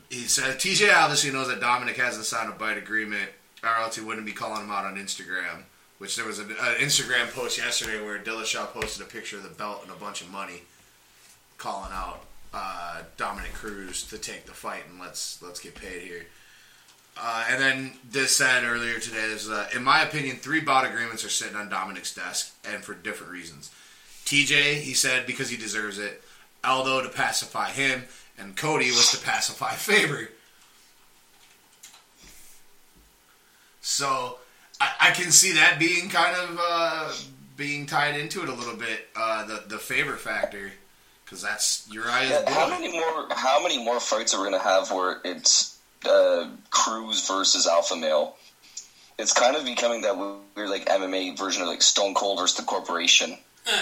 he 0.09 0.21
said 0.21 0.57
TJ 0.59 0.93
obviously 0.93 1.31
knows 1.31 1.47
that 1.47 1.61
Dominick 1.61 1.97
hasn't 1.97 2.25
signed 2.25 2.49
a 2.49 2.53
bite 2.53 2.77
agreement, 2.77 3.29
or 3.63 3.69
else 3.69 3.95
he 3.95 4.03
wouldn't 4.03 4.25
be 4.25 4.31
calling 4.31 4.63
him 4.63 4.71
out 4.71 4.85
on 4.85 4.95
Instagram. 4.97 5.63
Which 5.97 6.17
there 6.17 6.25
was 6.25 6.39
an 6.39 6.49
Instagram 6.49 7.31
post 7.31 7.57
yesterday 7.57 8.03
where 8.03 8.19
Dillashaw 8.19 8.73
posted 8.73 9.05
a 9.05 9.09
picture 9.09 9.37
of 9.37 9.43
the 9.43 9.49
belt 9.49 9.79
and 9.83 9.91
a 9.91 9.95
bunch 9.95 10.21
of 10.21 10.29
money, 10.29 10.63
calling 11.65 11.91
out 11.91 12.21
uh, 12.53 13.01
Dominick 13.17 13.53
Cruz 13.53 14.03
to 14.09 14.19
take 14.19 14.45
the 14.45 14.53
fight 14.53 14.83
and 14.87 14.99
let's 14.99 15.41
let's 15.41 15.59
get 15.59 15.73
paid 15.73 16.03
here. 16.03 16.27
Uh, 17.17 17.45
and 17.49 17.59
then 17.59 17.93
this 18.11 18.35
said 18.35 18.63
earlier 18.63 18.99
today 18.99 19.23
is, 19.23 19.49
uh, 19.49 19.67
in 19.75 19.83
my 19.83 20.03
opinion, 20.03 20.35
three 20.35 20.59
bout 20.59 20.85
agreements 20.85 21.25
are 21.25 21.29
sitting 21.29 21.55
on 21.55 21.69
Dominick's 21.69 22.13
desk 22.13 22.53
and 22.69 22.83
for 22.83 22.93
different 22.93 23.31
reasons. 23.31 23.71
TJ, 24.25 24.81
he 24.81 24.93
said, 24.93 25.25
because 25.25 25.49
he 25.49 25.57
deserves 25.57 25.97
it. 25.97 26.21
Aldo 26.63 27.01
to 27.01 27.09
pacify 27.09 27.71
him, 27.71 28.03
and 28.37 28.55
Cody 28.55 28.87
was 28.87 29.11
to 29.11 29.25
pacify 29.25 29.71
Faber. 29.73 30.29
So 33.81 34.37
I, 34.79 34.91
I 34.99 35.11
can 35.11 35.31
see 35.31 35.53
that 35.53 35.77
being 35.79 36.09
kind 36.09 36.35
of 36.35 36.59
uh, 36.61 37.13
being 37.57 37.87
tied 37.87 38.19
into 38.19 38.43
it 38.43 38.49
a 38.49 38.53
little 38.53 38.77
bit, 38.77 39.07
uh, 39.15 39.45
the 39.45 39.63
the 39.67 39.77
Faber 39.77 40.17
factor, 40.17 40.71
because 41.25 41.41
that's 41.41 41.87
Urijah's 41.89 42.29
Yeah, 42.29 42.49
how 42.49 42.69
many 42.69 42.91
more? 42.91 43.27
How 43.31 43.61
many 43.61 43.83
more 43.83 43.99
fights 43.99 44.33
are 44.33 44.39
we 44.41 44.45
gonna 44.45 44.63
have 44.63 44.91
where 44.91 45.19
it's 45.25 45.77
uh, 46.05 46.47
Cruz 46.69 47.27
versus 47.27 47.67
Alpha 47.67 47.95
Male? 47.95 48.35
It's 49.17 49.33
kind 49.33 49.55
of 49.55 49.65
becoming 49.65 50.01
that 50.01 50.17
weird 50.17 50.69
like 50.69 50.85
MMA 50.85 51.37
version 51.37 51.61
of 51.61 51.67
like 51.67 51.81
Stone 51.81 52.13
Cold 52.13 52.39
versus 52.39 52.57
the 52.57 52.63
Corporation. 52.63 53.37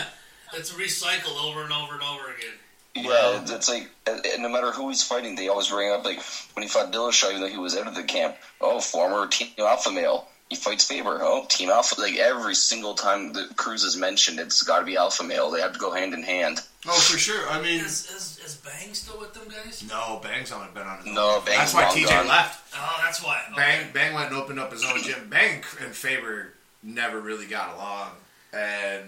It's 0.56 0.71
recycled 0.71 1.43
over 1.43 1.63
and 1.63 1.73
over 1.73 1.93
and 1.93 2.03
over 2.03 2.25
again. 2.32 2.53
Yeah, 2.95 3.41
it's, 3.41 3.51
it's 3.51 3.69
like 3.69 3.89
uh, 4.06 4.19
no 4.38 4.49
matter 4.49 4.71
who 4.71 4.89
he's 4.89 5.01
fighting, 5.01 5.36
they 5.36 5.47
always 5.47 5.67
bring 5.69 5.91
up 5.91 6.06
like 6.06 6.21
when 6.53 6.62
he 6.62 6.69
fought 6.69 6.93
Dillashaw, 6.93 7.29
even 7.29 7.41
though 7.41 7.47
he 7.47 7.58
was 7.58 7.75
out 7.75 7.88
of 7.88 7.95
the 7.95 8.03
camp. 8.03 8.36
Oh, 8.62 8.79
former 8.79 9.27
Team 9.27 9.47
Alpha 9.58 9.91
Male. 9.91 10.27
He 10.54 10.60
fights 10.60 10.84
Faber. 10.88 11.18
Oh, 11.24 11.46
Team 11.50 11.72
Alpha. 11.72 12.00
Like 12.00 12.16
every 12.18 12.54
single 12.54 12.94
time 12.94 13.34
the 13.34 13.48
Cruz 13.56 13.84
is 13.84 13.98
mentioned, 13.98 14.39
it's 14.39 14.62
got 14.62 14.80
to 14.82 14.86
be 14.86 14.96
Alpha 14.98 15.24
Male. 15.24 15.50
They 15.50 15.62
have 15.62 15.74
to 15.74 15.80
go 15.80 15.92
hand 15.92 16.13
in 16.13 16.22
hand. 16.22 16.62
Oh, 16.88 16.92
for 17.00 17.18
sure. 17.18 17.50
I 17.50 17.60
mean, 17.60 17.80
Is, 17.80 18.08
is, 18.12 18.39
is 18.46 18.56
Bang 18.58 18.94
still 18.94 19.20
with 19.20 19.34
them 19.34 19.48
guys? 19.48 19.84
no, 19.89 20.20
Bang's 20.22 20.52
on 20.52 20.72
been 20.76 20.84
on 20.84 21.00
his 21.00 21.08
own. 21.08 21.16
No, 21.16 21.42
Bang's 21.44 21.74
That's 21.74 21.74
why 21.74 21.86
long 21.88 21.96
TJ 21.98 22.10
gone. 22.10 22.28
left. 22.28 22.76
Oh, 22.78 23.00
that's 23.04 23.24
why. 23.24 23.42
Okay. 23.48 23.56
Bang 23.56 23.92
Bang 23.94 24.13
went 24.13 24.28
and 24.30 24.38
opened 24.38 24.60
up 24.60 24.72
his 24.72 24.84
own 24.86 25.02
gym. 25.02 25.28
Bang 25.28 25.63
and 25.82 25.96
Faber 25.96 26.54
never 26.84 27.20
really 27.20 27.48
got 27.48 27.74
along, 27.74 28.10
and 28.54 29.06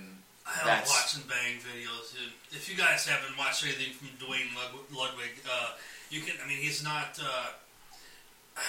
I 0.48 0.58
love 0.58 0.66
That's- 0.66 0.90
watching 0.90 1.30
Bang 1.30 1.58
videos. 1.60 2.16
If 2.52 2.70
you 2.70 2.76
guys 2.76 3.06
haven't 3.06 3.38
watched 3.38 3.64
anything 3.64 3.94
from 3.94 4.08
Duane 4.18 4.48
Ludwig, 4.92 5.32
uh, 5.52 5.72
you 6.10 6.22
can. 6.22 6.36
I 6.44 6.48
mean, 6.48 6.58
he's 6.58 6.84
not. 6.84 7.20
Uh, 7.22 7.48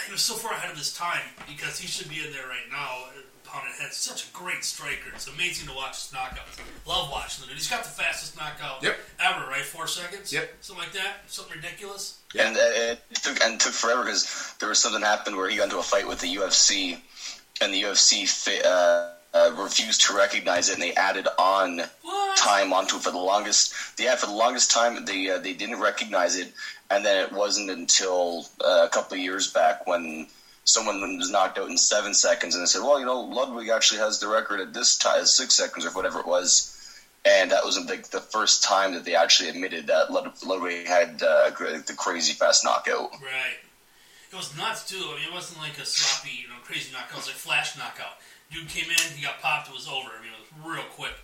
he 0.07 0.13
was 0.13 0.23
so 0.23 0.35
far 0.35 0.53
ahead 0.53 0.71
of 0.71 0.77
his 0.79 0.93
time 0.95 1.23
because 1.49 1.79
he 1.79 1.87
should 1.87 2.09
be 2.09 2.25
in 2.25 2.33
there 2.33 2.47
right 2.49 2.69
now. 2.71 3.05
uh, 3.09 3.21
Pounding 3.45 3.75
heads. 3.81 3.97
Such 3.97 4.25
a 4.29 4.33
great 4.33 4.65
striker. 4.65 5.11
It's 5.15 5.29
amazing 5.29 5.69
to 5.69 5.75
watch 5.75 6.03
his 6.03 6.13
knockouts. 6.13 6.59
Love 6.85 7.09
watching 7.13 7.43
the 7.43 7.47
dude. 7.47 7.57
He's 7.57 7.71
got 7.71 7.85
the 7.85 7.91
fastest 7.91 8.37
knockout 8.37 8.83
Yep. 8.83 8.99
ever, 9.21 9.47
right? 9.47 9.63
Four 9.65 9.87
seconds. 9.87 10.33
Yep. 10.33 10.53
Something 10.63 10.83
like 10.85 10.93
that. 10.95 11.23
Something 11.29 11.55
ridiculous. 11.57 12.19
Yeah. 12.35 12.49
And 12.49 12.57
uh, 12.57 12.61
it 12.61 13.01
took 13.23 13.41
and 13.41 13.55
it 13.55 13.61
took 13.61 13.73
forever 13.73 14.03
because 14.03 14.53
there 14.59 14.69
was 14.69 14.81
something 14.81 15.01
happened 15.01 15.37
where 15.37 15.49
he 15.49 15.57
got 15.59 15.65
into 15.65 15.79
a 15.79 15.83
fight 15.85 16.09
with 16.09 16.19
the 16.21 16.35
UFC, 16.35 16.99
and 17.61 17.73
the 17.73 17.83
UFC 17.83 18.29
fi- 18.29 18.63
uh, 18.63 19.11
uh, 19.33 19.53
refused 19.63 20.05
to 20.09 20.15
recognize 20.17 20.69
it, 20.69 20.75
and 20.75 20.83
they 20.83 20.95
added 20.95 21.29
on 21.39 21.83
What? 22.03 22.37
time 22.37 22.73
onto 22.73 22.97
it 22.97 23.03
for 23.03 23.13
the 23.13 23.19
longest. 23.19 23.73
Yeah, 23.97 24.17
for 24.17 24.27
the 24.27 24.33
longest 24.33 24.73
time 24.73 25.05
they 25.05 25.31
uh, 25.31 25.39
they 25.39 25.53
didn't 25.55 25.79
recognize 25.79 26.37
it, 26.37 26.53
and 26.91 27.05
then 27.05 27.25
it 27.25 27.33
wasn't 27.33 27.71
until 27.71 28.47
uh, 28.65 28.85
a 28.85 28.89
couple 28.89 29.17
of 29.17 29.23
years 29.23 29.53
back 29.53 29.87
when 29.87 30.27
someone 30.65 31.01
was 31.17 31.31
knocked 31.31 31.59
out 31.59 31.71
in 31.71 31.79
seven 31.79 32.15
seconds, 32.15 32.55
and 32.55 32.63
they 32.63 32.67
said, 32.67 32.83
"Well, 32.83 33.01
you 33.01 33.07
know, 33.07 33.21
Ludwig 33.21 33.69
actually 33.69 34.01
has 34.01 34.21
the 34.21 34.29
record 34.29 34.61
at 34.61 34.75
this 34.75 34.97
time, 34.97 35.25
six 35.25 35.55
seconds 35.55 35.87
or 35.87 35.91
whatever 35.91 36.21
it 36.21 36.27
was." 36.27 36.73
And 37.25 37.51
that 37.51 37.65
was 37.65 37.77
like 37.89 38.11
the 38.11 38.21
first 38.21 38.63
time 38.63 38.95
that 38.95 39.05
they 39.05 39.17
actually 39.17 39.49
admitted 39.49 39.89
that 39.89 40.13
Ludwig 40.13 40.87
had 40.87 41.21
uh, 41.23 41.51
the 41.51 41.95
crazy 41.97 42.35
fast 42.35 42.65
knockout. 42.65 43.11
Right. 43.21 43.59
It 44.31 44.37
was 44.37 44.57
nuts 44.57 44.87
too. 44.87 45.03
I 45.11 45.19
mean, 45.19 45.29
it 45.31 45.35
wasn't 45.35 45.61
like 45.61 45.79
a 45.79 45.87
sloppy, 45.87 46.37
you 46.43 46.49
know, 46.49 46.55
crazy 46.63 46.93
knockout. 46.93 47.13
It 47.13 47.17
was 47.17 47.27
like 47.27 47.37
flash 47.37 47.77
knockout. 47.77 48.23
Dude 48.53 48.69
came 48.69 48.91
in, 48.91 49.17
he 49.17 49.25
got 49.25 49.41
popped, 49.41 49.69
it 49.69 49.75
was 49.75 49.89
over. 49.89 50.07
I 50.07 50.23
mean, 50.23 50.31
it 50.31 50.39
was 50.39 50.77
real 50.77 50.87
quick. 50.95 51.15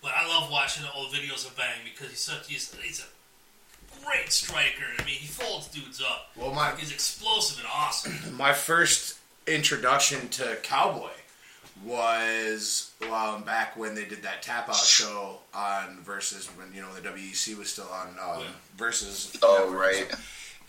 But 0.00 0.12
I 0.16 0.26
love 0.26 0.50
watching 0.50 0.84
the 0.84 0.92
old 0.92 1.12
videos 1.12 1.46
of 1.46 1.56
Bang 1.56 1.84
because 1.84 2.08
he's 2.08 2.20
such 2.20 2.48
he's, 2.48 2.74
he's 2.80 3.00
a 3.00 3.08
great 4.04 4.30
striker. 4.32 4.84
I 4.98 5.04
mean, 5.04 5.14
he 5.14 5.26
folds 5.26 5.68
dudes 5.68 6.00
up. 6.00 6.30
well, 6.36 6.52
my 6.52 6.72
He's 6.76 6.92
explosive 6.92 7.58
and 7.58 7.68
awesome. 7.74 8.36
my 8.36 8.52
first 8.52 9.18
introduction 9.46 10.28
to 10.30 10.56
Cowboy 10.62 11.10
was 11.84 12.92
um, 13.12 13.42
back 13.42 13.76
when 13.76 13.94
they 13.94 14.04
did 14.04 14.22
that 14.22 14.42
tap 14.42 14.68
out 14.68 14.76
show 14.84 15.38
on 15.54 15.98
versus 16.02 16.46
when 16.56 16.72
you 16.74 16.80
know 16.80 16.92
the 16.94 17.00
WEC 17.08 17.56
was 17.58 17.70
still 17.70 17.88
on 17.92 18.08
um, 18.22 18.40
Yeah. 18.40 18.46
versus. 18.76 19.36
Oh, 19.42 19.64
network. 19.70 19.80
right. 19.80 20.16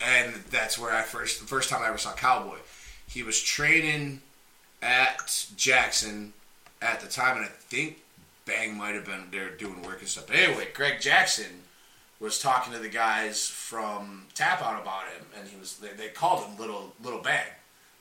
and 0.00 0.34
that's 0.50 0.78
where 0.78 0.92
I 0.92 1.02
first 1.02 1.40
the 1.40 1.46
first 1.46 1.70
time 1.70 1.82
I 1.82 1.88
ever 1.88 1.98
saw 1.98 2.12
Cowboy. 2.14 2.58
He 3.08 3.22
was 3.22 3.40
training 3.40 4.22
at 4.82 5.46
Jackson 5.56 6.32
at 6.82 7.00
the 7.00 7.06
time, 7.08 7.36
and 7.36 7.46
I 7.46 7.48
think 7.48 7.98
Bang 8.44 8.76
might 8.76 8.94
have 8.94 9.04
been 9.06 9.24
there 9.30 9.50
doing 9.50 9.82
work 9.82 10.00
and 10.00 10.08
stuff. 10.08 10.26
But 10.26 10.36
anyway, 10.36 10.68
Greg 10.74 11.00
Jackson 11.00 11.62
was 12.20 12.38
talking 12.38 12.72
to 12.72 12.78
the 12.78 12.88
guys 12.88 13.46
from 13.46 14.26
Tap 14.34 14.62
Out 14.62 14.80
about 14.80 15.04
him, 15.16 15.26
and 15.38 15.48
he 15.48 15.56
was 15.58 15.76
they, 15.78 15.88
they 15.96 16.08
called 16.08 16.44
him 16.44 16.58
Little 16.58 16.92
Little 17.02 17.20
Bang. 17.20 17.46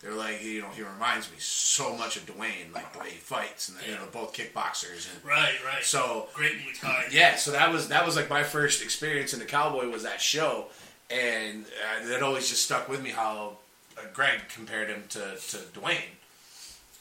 They 0.02 0.10
were 0.10 0.16
like, 0.16 0.44
you 0.44 0.62
know, 0.62 0.68
he 0.68 0.82
reminds 0.82 1.32
me 1.32 1.38
so 1.40 1.96
much 1.96 2.18
of 2.18 2.26
Duane, 2.26 2.74
like 2.74 2.92
the 2.92 3.00
way 3.00 3.10
he 3.12 3.16
fights, 3.18 3.70
and 3.70 3.78
you 3.88 3.96
know, 3.96 4.02
both 4.12 4.34
kickboxers, 4.34 5.08
and 5.14 5.24
Right, 5.26 5.54
right. 5.66 5.82
so 5.82 6.28
great 6.34 6.54
Muay 6.58 6.78
Thai. 6.80 7.06
yeah, 7.10 7.36
so 7.38 7.52
that 7.52 7.72
was 7.72 7.88
that 7.88 8.06
was 8.06 8.16
like 8.18 8.30
my 8.30 8.44
first 8.44 8.84
experience 8.84 9.34
in 9.34 9.40
the 9.40 9.46
cowboy 9.46 9.88
was 9.90 10.04
that 10.04 10.20
show, 10.20 10.66
and 11.10 11.66
uh, 11.66 12.08
that 12.10 12.22
always 12.22 12.50
just 12.50 12.64
stuck 12.66 12.90
with 12.90 13.02
me 13.02 13.12
how 13.12 13.54
uh, 13.98 14.02
Greg 14.14 14.42
compared 14.54 14.90
him 14.90 15.04
to 15.10 15.36
to 15.50 15.58
Duane. 15.74 15.98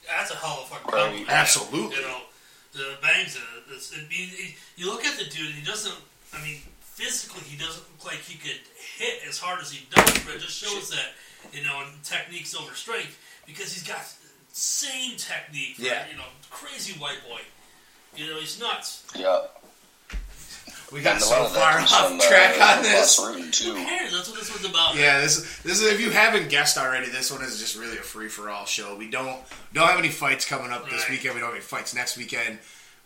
That's 0.07 0.31
a 0.33 0.37
hell 0.37 0.61
of 0.63 0.71
a 0.71 0.75
fucking 0.75 0.93
Right. 0.93 1.01
compliment. 1.03 1.31
Absolutely. 1.31 1.97
You 1.97 2.03
know, 2.03 2.19
the 2.73 2.95
bangs. 3.03 3.37
A, 3.37 3.75
it's, 3.75 3.93
it, 3.97 4.05
you, 4.11 4.49
you 4.77 4.87
look 4.87 5.05
at 5.05 5.17
the 5.19 5.25
dude, 5.25 5.53
he 5.55 5.65
doesn't. 5.65 5.95
I 6.33 6.43
mean, 6.45 6.59
physically, 6.95 7.43
he 7.49 7.57
doesn't 7.57 7.83
look 7.99 8.13
like 8.13 8.21
he 8.21 8.37
could 8.39 8.61
hit 8.99 9.21
as 9.29 9.39
hard 9.39 9.61
as 9.61 9.73
he 9.73 9.87
does, 9.91 10.19
but 10.25 10.35
it 10.37 10.41
just 10.41 10.57
shows 10.57 10.91
that 10.91 11.13
you 11.53 11.65
know 11.65 11.83
technique's 12.05 12.55
over 12.55 12.75
strength 12.75 13.19
because 13.47 13.73
he's 13.73 13.83
got 13.87 14.01
insane 14.49 15.17
technique. 15.17 15.77
For, 15.77 15.83
Yeah. 15.83 16.05
You 16.11 16.17
know, 16.17 16.25
crazy 16.51 16.99
white 17.01 17.19
boy. 17.29 17.41
You 18.15 18.31
know, 18.31 18.39
he's 18.41 18.61
nuts. 18.61 19.05
Yeah. 19.17 19.41
We 20.93 21.01
got 21.01 21.15
And 21.15 21.23
a 21.23 21.25
so 21.25 21.41
lot 21.45 21.53
far 21.53 21.79
off 21.81 22.09
from, 22.11 22.19
track 22.21 22.61
uh, 22.61 22.77
on 22.77 22.83
this. 22.83 23.19
Bas 23.19 23.59
too. 23.59 23.73
Who 23.75 23.83
cares? 23.87 24.13
That's 24.13 24.29
what 24.29 24.39
this 24.39 24.53
was 24.53 24.69
about. 24.69 24.95
Yeah, 24.95 25.23
this 25.23 25.39
this 25.63 25.81
is 25.81 25.91
if 25.91 25.99
you 25.99 26.11
haven't 26.11 26.51
guessed 26.51 26.77
already, 26.77 27.09
this 27.09 27.33
one 27.33 27.41
is 27.43 27.59
just 27.59 27.79
really 27.79 27.97
a 27.97 28.03
free 28.03 28.29
for 28.29 28.51
all 28.51 28.67
show. 28.67 28.95
We 28.95 29.09
don't 29.11 29.41
don't 29.73 29.89
have 29.89 29.99
any 29.99 30.11
fights 30.11 30.45
coming 30.45 30.71
up 30.71 30.91
this 30.91 31.09
weekend. 31.09 31.35
We 31.35 31.41
don't 31.41 31.49
have 31.49 31.57
any 31.57 31.65
fights 31.65 31.95
next 31.95 32.19
weekend. 32.19 32.59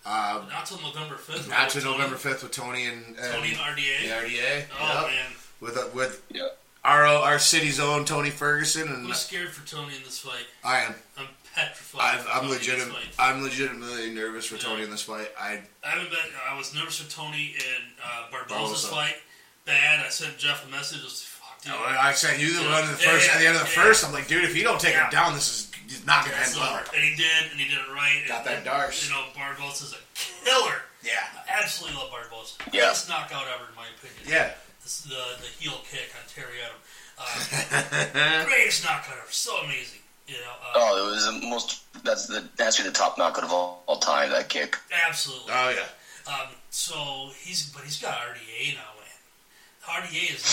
Uh, 0.08 0.42
Not 0.50 0.64
till 0.66 0.80
November 0.80 1.16
fifth. 1.16 1.48
not 1.50 1.68
to 1.70 1.80
November 1.82 2.14
fifth 2.16 2.42
with 2.44 2.52
Tony 2.52 2.84
and, 2.86 3.16
and 3.18 3.34
Tony 3.34 3.50
and 3.50 3.58
RDA. 3.58 4.02
the 4.02 4.08
RDA. 4.14 4.64
Oh 4.80 5.00
Yep. 5.02 5.10
man, 5.10 5.32
With 5.60 5.76
uh, 5.76 5.88
with 5.94 6.22
Yeah. 6.30 6.48
our 6.84 7.04
our 7.06 7.38
city's 7.40 7.80
own 7.80 8.04
Tony 8.04 8.30
Ferguson, 8.30 8.86
and 8.88 9.06
who's 9.06 9.18
scared 9.18 9.50
for 9.50 9.66
Tony 9.66 9.96
in 9.96 10.02
this 10.04 10.20
fight? 10.20 10.46
I 10.62 10.82
am. 10.82 10.94
I'm 11.18 11.26
petrified. 11.56 12.20
I've, 12.20 12.26
I'm 12.28 12.42
Tony 12.42 12.44
in 12.44 12.50
this 12.50 12.68
legitimate. 12.68 12.94
fight. 13.14 13.14
I'm 13.18 13.42
legitimately 13.42 14.10
nervous 14.14 14.46
for 14.46 14.54
Yeah. 14.56 14.60
Tony 14.62 14.82
in 14.84 14.90
this 14.90 15.02
fight. 15.02 15.28
I 15.40 15.60
I 15.82 15.88
haven't 15.88 16.10
been. 16.10 16.18
I 16.48 16.56
was 16.56 16.72
nervous 16.72 17.00
for 17.00 17.10
Tony 17.10 17.56
in 17.56 17.82
uh, 18.04 18.30
Barboza's 18.30 18.48
Barboza. 18.84 18.88
fight. 18.88 19.16
Bad. 19.64 20.06
I 20.06 20.08
sent 20.10 20.38
Jeff 20.38 20.64
a 20.64 20.70
message. 20.70 21.00
I 21.00 21.04
was 21.04 21.22
fuck, 21.24 21.60
dude. 21.62 21.72
I 21.74 22.12
sent 22.12 22.38
you 22.38 22.52
the 22.56 22.62
Yeah. 22.62 22.70
one 22.72 22.84
in 22.88 22.94
the 22.94 23.02
Yeah, 23.02 23.10
first 23.10 23.26
yeah, 23.26 23.32
at 23.34 23.38
the 23.40 23.46
end 23.48 23.56
of 23.56 23.62
the 23.62 23.68
yeah. 23.74 23.82
first. 23.82 24.04
I'm 24.04 24.12
like, 24.12 24.28
dude, 24.28 24.44
if 24.44 24.54
you 24.56 24.62
don't 24.62 24.80
take 24.80 24.94
Yeah. 24.94 25.06
him 25.06 25.10
down, 25.10 25.34
this 25.34 25.48
is 25.48 25.70
he's 25.88 26.06
not 26.06 26.24
gonna 26.24 26.44
So, 26.44 26.60
well. 26.60 26.82
and 26.94 27.02
he 27.04 27.14
did, 27.16 27.50
and 27.50 27.60
he 27.60 27.68
did 27.68 27.78
it 27.78 27.90
right. 27.94 28.22
Got 28.28 28.46
and, 28.46 28.56
that 28.56 28.64
D'Arce. 28.64 29.08
You 29.08 29.14
know, 29.14 29.24
Barboza's 29.34 29.94
a 29.94 30.02
killer. 30.14 30.82
Yeah. 31.02 31.12
Absolute 31.48 31.94
absolutely 31.94 31.96
love 31.98 32.10
Barboza. 32.10 32.54
Yeah. 32.72 32.90
Greatest 32.90 33.08
knockout 33.08 33.46
ever, 33.54 33.70
in 33.70 33.76
my 33.76 33.86
opinion. 33.96 34.22
Yeah. 34.26 34.52
This 34.82 35.00
is 35.00 35.10
the 35.10 35.24
the 35.42 35.48
heel 35.58 35.80
kick 35.90 36.10
on 36.14 36.26
Terry 36.28 36.58
Etim. 36.62 36.78
Uh, 37.18 38.44
greatest 38.44 38.84
knockout 38.84 39.16
ever. 39.16 39.30
So 39.30 39.56
amazing. 39.64 40.00
You 40.28 40.34
know. 40.34 40.52
Uh, 40.60 40.72
Oh, 40.76 41.06
it 41.06 41.10
was 41.10 41.24
the 41.24 41.48
most. 41.48 41.82
That's 42.04 42.26
the 42.26 42.44
that's 42.56 42.82
the 42.82 42.90
top 42.90 43.16
knockout 43.16 43.44
of 43.44 43.52
all, 43.52 43.84
all 43.86 43.96
time. 43.96 44.30
That 44.30 44.50
kick. 44.50 44.76
Absolutely. 45.06 45.50
Oh 45.50 45.70
yeah. 45.70 45.88
Um, 46.26 46.48
so 46.70 47.30
he's, 47.40 47.70
but 47.72 47.84
he's 47.84 48.00
got 48.00 48.18
RDA 48.18 48.74
now, 48.74 48.92
man. 48.98 50.02
RDA 50.02 50.34
is, 50.34 50.44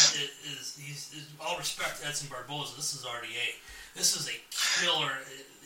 is, 0.45 0.79
he's, 0.79 1.11
is, 1.17 1.27
all 1.41 1.57
respect 1.57 2.01
to 2.01 2.07
Edson 2.07 2.29
Barboza. 2.29 2.75
This 2.75 2.93
is 2.93 3.03
RDA. 3.03 3.57
This 3.95 4.15
is 4.15 4.27
a 4.27 4.85
killer. 4.85 5.11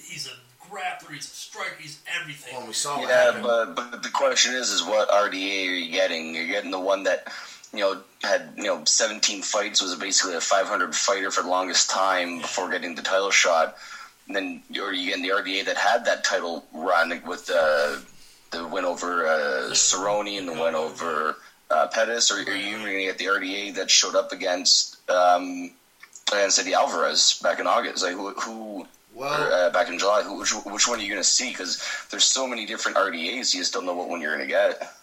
He's 0.02 0.28
a 0.28 0.32
grappler. 0.70 1.13
He's 1.13 1.26
a 1.26 1.36
striker. 1.36 1.76
He's 1.80 2.00
everything. 2.22 2.56
Well, 2.58 2.68
we 2.68 2.74
saw 2.74 3.02
Yeah, 3.02 3.08
happened. 3.26 3.44
but 3.44 3.76
but 3.76 4.04
the 4.04 4.10
question 4.10 4.54
is, 4.54 4.70
is 4.70 4.84
what 4.84 5.10
RDA 5.10 5.70
are 5.70 5.74
you 5.74 5.92
getting? 5.92 6.36
You're 6.36 6.48
getting 6.48 6.72
the 6.72 6.80
one 6.80 7.04
that 7.04 7.32
you 7.74 7.80
know 7.80 8.02
had 8.24 8.52
you 8.58 8.63
know 8.63 8.84
17 8.84 9.42
fights, 9.42 9.82
was 9.82 9.96
basically 9.96 10.36
a 10.36 10.42
500 10.42 10.94
fighter 10.96 11.32
for 11.32 11.44
the 11.44 11.50
longest 11.50 11.90
time 11.90 12.42
before 12.42 12.70
getting 12.70 12.96
the 12.96 13.02
title 13.02 13.32
shot. 13.32 13.76
And 14.28 14.36
then 14.36 14.62
or 14.82 14.92
you 14.92 15.08
getting 15.10 15.24
the 15.24 15.30
RDA 15.30 15.66
that 15.66 15.78
had 15.78 16.04
that 16.06 16.26
title 16.26 16.66
run 16.74 17.22
with 17.26 17.50
uh, 17.50 17.98
the 18.52 18.68
win 18.68 18.84
over 18.84 19.26
uh, 19.26 19.70
Cerrone 19.72 20.38
and 20.38 20.50
the 20.50 20.54
win 20.54 20.76
over 20.76 21.38
uh, 21.72 21.88
Pettis, 21.88 22.30
or 22.32 22.36
are 22.36 22.56
you 22.56 22.76
even 22.76 22.82
going 22.82 22.98
to 22.98 23.04
get 23.06 23.18
the 23.18 23.26
RDA 23.26 23.76
that 23.76 23.90
showed 23.90 24.16
up 24.16 24.34
against 24.34 24.98
um, 25.10 25.72
against 26.32 26.60
Eddie 26.60 26.74
Alvarez 26.74 27.40
back 27.42 27.60
in 27.60 27.68
August? 27.68 28.04
Like 28.04 28.13
who? 28.13 28.32
who 28.32 28.88
Well- 29.13 29.42
or, 29.44 29.52
uh, 29.52 29.70
back 29.72 29.90
in 29.90 29.98
July, 30.00 30.24
who, 30.24 30.38
which, 30.40 30.54
which 30.66 30.88
one 30.88 31.00
are 31.00 31.02
you 31.02 31.10
going 31.10 31.22
to 31.22 31.28
see? 31.28 31.50
Because 31.50 31.82
there's 32.12 32.24
so 32.26 32.48
many 32.48 32.66
different 32.66 32.98
RDAs, 32.98 33.54
you 33.54 33.62
just 33.62 33.74
don't 33.74 33.86
know 33.86 33.94
what 33.96 34.10
one 34.10 34.22
you're 34.22 34.36
going 34.36 34.48
to 34.48 34.52
get. 34.52 34.94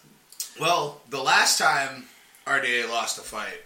Well, 0.59 1.01
the 1.09 1.21
last 1.21 1.57
time 1.59 2.05
RDA 2.47 2.89
lost 2.89 3.17
a 3.17 3.21
fight 3.21 3.61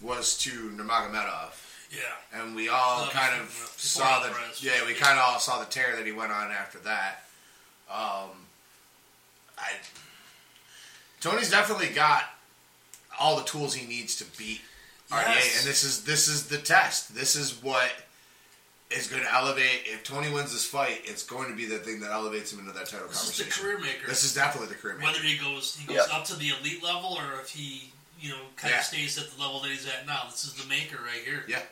was 0.00 0.36
to 0.38 0.50
Nurmagomedov. 0.50 1.50
yeah. 1.90 2.40
and 2.40 2.54
we 2.54 2.68
all 2.68 3.06
kind 3.08 3.40
of 3.40 3.50
saw 3.76 4.20
the 4.20 4.28
Alvarez. 4.28 4.62
yeah 4.62 4.86
we 4.86 4.94
kind 4.94 5.18
of 5.18 5.24
all 5.26 5.40
saw 5.40 5.58
the 5.58 5.66
tear 5.66 5.96
that 5.96 6.06
he 6.06 6.12
went 6.12 6.30
on 6.32 6.50
after 6.50 6.78
that. 6.80 7.24
Um, 7.90 8.30
I 9.58 9.72
Tony's 11.20 11.50
definitely 11.50 11.88
got 11.88 12.22
all 13.18 13.36
the 13.36 13.42
tools 13.44 13.74
he 13.74 13.86
needs 13.86 14.14
to 14.16 14.24
beat 14.38 14.60
RDA, 15.10 15.58
and 15.58 15.66
this 15.66 15.84
is 15.84 16.04
this 16.04 16.28
is 16.28 16.46
the 16.46 16.58
test. 16.58 17.14
This 17.14 17.36
is 17.36 17.62
what 17.62 17.90
is 18.90 19.06
going 19.08 19.22
to 19.22 19.32
elevate. 19.32 19.82
If 19.84 20.04
Tony 20.04 20.32
wins 20.32 20.52
this 20.52 20.64
fight, 20.64 21.02
it's 21.04 21.22
going 21.24 21.48
to 21.50 21.56
be 21.56 21.64
the 21.66 21.78
thing 21.78 22.00
that 22.00 22.10
elevates 22.10 22.52
him 22.52 22.60
into 22.60 22.72
that 22.72 22.86
title 22.86 23.08
This 23.08 23.38
is 23.38 23.44
the 23.44 23.50
career 23.50 23.78
maker. 23.78 24.06
This 24.08 24.24
is 24.24 24.34
definitely 24.34 24.68
the 24.68 24.80
career 24.80 24.94
maker. 24.94 25.06
Whether 25.12 25.20
he 25.22 25.36
goes 25.38 25.76
he 25.76 25.86
goes 25.86 26.06
Yeah. 26.08 26.16
up 26.16 26.24
to 26.26 26.36
the 26.36 26.50
elite 26.60 26.82
level 26.82 27.10
or 27.18 27.40
if 27.40 27.50
he 27.50 27.92
you 28.20 28.30
know 28.30 28.42
kind 28.56 28.72
Yeah. 28.72 28.80
of 28.80 28.84
stays 28.84 29.18
at 29.18 29.30
the 29.30 29.40
level 29.40 29.60
that 29.60 29.70
he's 29.70 29.86
at 29.86 30.06
now. 30.06 30.24
This 30.30 30.44
is 30.44 30.54
the 30.54 30.68
maker 30.68 30.98
right 31.04 31.22
here. 31.24 31.44
Yeah. 31.48 31.62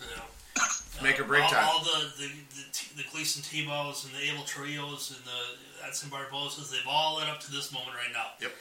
You 0.00 0.16
know. 0.16 0.22
Make 1.02 1.18
or 1.18 1.24
break 1.24 1.42
all, 1.42 1.50
time. 1.50 1.64
All 1.68 1.82
the 1.82 2.12
the, 2.16 2.28
the, 2.28 2.30
Gleason 2.30 2.70
T- 2.72 2.94
the 2.96 3.02
Gleison 3.02 3.42
Tibaus 3.42 4.04
and 4.04 4.14
the 4.14 4.30
Abel 4.30 4.44
Trujillos 4.44 5.10
and 5.10 5.24
the 5.24 5.86
Edson 5.86 6.10
Barbozas, 6.10 6.70
they've 6.70 6.86
all 6.86 7.16
led 7.16 7.28
up 7.28 7.40
to 7.40 7.50
this 7.50 7.72
moment 7.72 7.94
right 7.96 8.12
now. 8.12 8.26
Yep. 8.40 8.52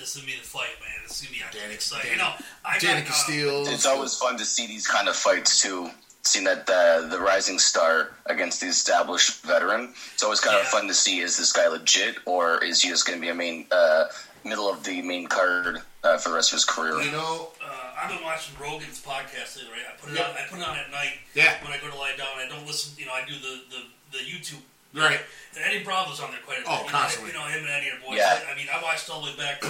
This 0.00 0.16
is 0.16 0.22
gonna 0.22 0.32
be 0.32 0.38
the 0.38 0.46
fight, 0.48 0.74
man. 0.80 0.90
This 1.06 1.20
is 1.20 1.26
gonna 1.26 1.36
be 1.38 1.42
actually 1.44 1.60
Danny- 1.60 1.74
exciting. 1.74 2.10
Danny- 2.10 2.22
you 2.22 2.26
know, 2.26 2.34
I 2.64 2.78
Danny 2.78 3.00
got, 3.02 3.10
uh, 3.10 3.12
Castillo. 3.12 3.64
It's 3.68 3.84
always 3.86 4.14
fun 4.16 4.38
to 4.38 4.44
see 4.46 4.66
these 4.66 4.86
kind 4.86 5.08
of 5.08 5.14
fights, 5.16 5.60
too. 5.60 5.90
Seeing 6.22 6.44
that 6.46 6.68
uh, 6.68 7.08
the 7.08 7.18
rising 7.20 7.58
star 7.58 8.12
against 8.26 8.60
the 8.60 8.66
established 8.66 9.42
veteran. 9.42 9.94
It's 10.14 10.22
always 10.22 10.40
kind 10.40 10.56
of 10.58 10.66
fun 10.68 10.86
to 10.88 10.94
see 10.94 11.20
is 11.20 11.36
this 11.38 11.52
guy 11.52 11.66
legit 11.68 12.16
or 12.26 12.62
is 12.62 12.82
he 12.82 12.88
just 12.90 13.06
going 13.06 13.18
to 13.18 13.22
be 13.22 13.30
a 13.30 13.34
main, 13.34 13.66
uh, 13.70 14.04
middle 14.44 14.68
of 14.70 14.84
the 14.84 15.00
main 15.02 15.26
card 15.28 15.80
uh, 16.04 16.18
for 16.18 16.28
the 16.30 16.34
rest 16.34 16.52
of 16.52 16.56
his 16.56 16.64
career? 16.66 17.00
you 17.02 17.10
know, 17.10 17.48
uh, 17.64 17.96
I've 18.02 18.10
been 18.10 18.22
watching 18.22 18.54
Rogan's 18.60 19.00
podcast 19.00 19.56
lately. 19.56 19.72
Right? 19.72 19.86
I 19.88 19.96
put 20.00 20.10
it 20.12 20.16
Yep. 20.16 20.28
on. 20.28 20.36
I 20.36 20.46
put 20.48 20.58
it 20.60 20.68
on 20.68 20.76
at 20.78 20.90
night. 20.90 21.18
Yeah. 21.34 21.62
When 21.64 21.72
I 21.72 21.78
go 21.78 21.88
to 21.90 21.96
lie 21.96 22.14
down, 22.16 22.28
I 22.36 22.46
don't 22.48 22.66
listen. 22.66 22.92
You 22.98 23.06
know, 23.06 23.12
I 23.12 23.24
do 23.26 23.34
the 23.38 23.62
the, 23.70 24.18
the 24.18 24.24
YouTube. 24.24 24.60
Right. 24.94 25.20
And 25.56 25.64
Eddie 25.64 25.84
Bravo's 25.84 26.20
on 26.20 26.30
there 26.30 26.40
quite 26.46 26.58
a 26.58 26.60
bit. 26.62 26.70
Oh, 26.70 26.78
you 26.78 26.84
know, 26.84 26.90
constantly. 26.90 27.30
You 27.32 27.38
know, 27.38 27.44
him 27.46 27.60
and 27.62 27.70
Eddie 27.70 27.90
are 27.90 28.00
boys. 28.06 28.18
Yeah. 28.18 28.40
I 28.50 28.54
mean, 28.56 28.66
I 28.72 28.82
watched 28.82 29.10
all 29.10 29.20
the 29.20 29.30
way 29.30 29.36
back 29.36 29.60
to 29.62 29.68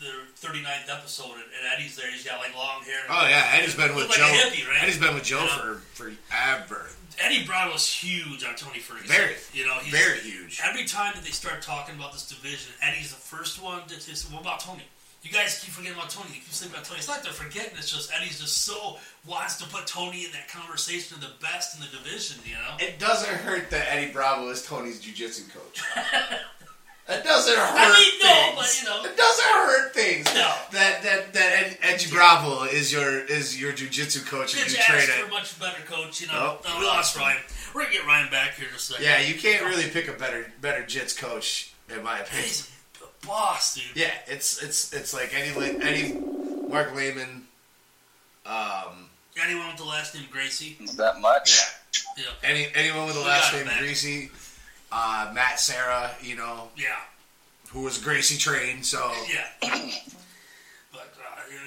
the 0.00 0.12
39th 0.40 0.88
episode, 0.92 1.32
and, 1.34 1.48
and 1.56 1.64
Eddie's 1.74 1.96
there. 1.96 2.10
He's 2.10 2.24
got 2.24 2.38
like 2.40 2.54
long 2.54 2.82
hair. 2.82 3.00
oh 3.08 3.26
yeah, 3.28 3.52
Eddie's 3.54 3.74
been 3.74 3.94
with 3.94 4.08
like 4.08 4.18
Joe. 4.18 4.24
hippie, 4.24 4.68
right? 4.68 4.82
Eddie's 4.82 4.98
been 4.98 5.14
with 5.14 5.24
Joe 5.24 5.40
You 5.40 5.46
know? 5.46 5.78
for 5.94 6.04
forever. 6.20 6.88
Eddie 7.20 7.44
Bravo's 7.46 7.86
huge 7.88 8.44
on 8.44 8.56
Tony 8.56 8.80
Ferguson. 8.80 9.08
Very. 9.08 9.34
You 9.52 9.66
know, 9.66 9.74
he's 9.80 9.92
Very 9.94 10.18
huge. 10.18 10.60
Every 10.64 10.84
time 10.84 11.12
that 11.14 11.22
they 11.24 11.30
start 11.30 11.62
talking 11.62 11.94
about 11.94 12.12
this 12.12 12.26
division, 12.28 12.72
Eddie's 12.82 13.10
the 13.10 13.20
first 13.20 13.62
one 13.62 13.86
to 13.86 14.00
say, 14.00 14.34
"What 14.34 14.42
about 14.42 14.60
Tony?" 14.60 14.82
You 15.24 15.32
guys 15.32 15.58
keep 15.64 15.72
forgetting 15.72 15.96
about 15.96 16.10
Tony. 16.10 16.28
You 16.28 16.34
keep 16.34 16.52
saying 16.52 16.70
about 16.70 16.84
Tony. 16.84 16.98
It's 16.98 17.08
not 17.08 17.22
they're 17.22 17.32
forgetting. 17.32 17.72
It's 17.78 17.90
just 17.90 18.12
Eddie's 18.14 18.40
just 18.40 18.58
so 18.58 18.98
wants 19.26 19.56
to 19.56 19.64
put 19.68 19.86
Tony 19.86 20.26
in 20.26 20.32
that 20.32 20.48
conversation 20.48 21.16
of 21.16 21.22
the 21.22 21.30
best 21.40 21.74
in 21.74 21.80
the 21.80 21.88
division. 21.96 22.36
You 22.44 22.52
know. 22.54 22.76
It 22.78 22.98
doesn't 22.98 23.34
hurt 23.40 23.70
that 23.70 23.90
Eddie 23.90 24.12
Bravo 24.12 24.50
is 24.50 24.64
Tony's 24.66 25.02
jujitsu 25.02 25.50
coach. 25.52 25.82
It 27.06 27.22
doesn't 27.22 27.54
hurt 27.54 27.70
I 27.70 27.92
mean, 27.92 28.18
no, 28.22 28.32
things. 28.32 28.56
but, 28.56 28.80
you 28.80 28.88
know. 28.88 29.10
it 29.12 29.14
doesn't 29.14 29.44
hurt 29.44 29.94
things. 29.94 30.24
No. 30.34 30.54
That 30.72 31.02
that 31.02 31.34
that 31.34 31.52
Ed, 31.52 31.78
Eddie 31.82 32.10
Bravo 32.10 32.64
is 32.64 32.90
your 32.90 33.20
is 33.26 33.60
your 33.60 33.72
jujitsu 33.72 34.24
coach 34.26 34.54
and 34.54 34.62
Did 34.64 34.72
you 34.72 34.82
train 34.82 35.06
for 35.06 35.26
a 35.26 35.28
much 35.28 35.60
better 35.60 35.82
coach? 35.84 36.22
You 36.22 36.28
know, 36.28 36.56
Nope. 36.62 36.64
No, 36.66 36.78
we 36.80 36.86
lost 36.86 37.14
Ryan. 37.14 37.42
We're 37.74 37.82
gonna 37.82 37.92
get 37.92 38.06
Ryan 38.06 38.30
back 38.30 38.54
here 38.54 38.68
in 38.70 38.74
a 38.74 38.78
second. 38.78 39.04
Yeah, 39.04 39.20
you 39.20 39.34
can't 39.34 39.66
really 39.66 39.90
pick 39.90 40.08
a 40.08 40.14
better 40.14 40.50
better 40.62 40.82
jits 40.82 41.14
coach 41.14 41.74
in 41.94 42.02
my 42.02 42.20
opinion. 42.20 42.48
He's 43.24 43.30
a 43.30 43.32
boss, 43.32 43.74
dude. 43.74 43.84
Yeah, 43.96 44.10
it's 44.26 44.62
it's 44.62 44.92
it's 44.92 45.14
like 45.14 45.32
any 45.34 45.54
La- 45.54 45.86
Eddie 45.86 46.14
Mark 46.68 46.94
Lehman. 46.94 47.42
Um, 48.46 49.08
Anyone 49.42 49.66
with 49.68 49.78
the 49.78 49.84
last 49.84 50.14
name 50.14 50.24
Gracie? 50.30 50.76
That 50.96 51.20
much? 51.20 51.60
Yeah. 52.16 52.24
any 52.44 52.68
anyone 52.74 53.06
with 53.06 53.14
the 53.14 53.20
We 53.22 53.26
last 53.26 53.52
name 53.52 53.66
man. 53.66 53.78
Gracie, 53.78 54.30
uh, 54.92 55.30
Matt 55.34 55.58
Serra, 55.58 56.12
you 56.22 56.36
know, 56.36 56.68
Yeah. 56.76 56.96
who 57.70 57.80
was 57.82 57.98
Gracie 57.98 58.36
trained. 58.38 58.84
So 58.86 59.12
Yeah. 59.28 59.48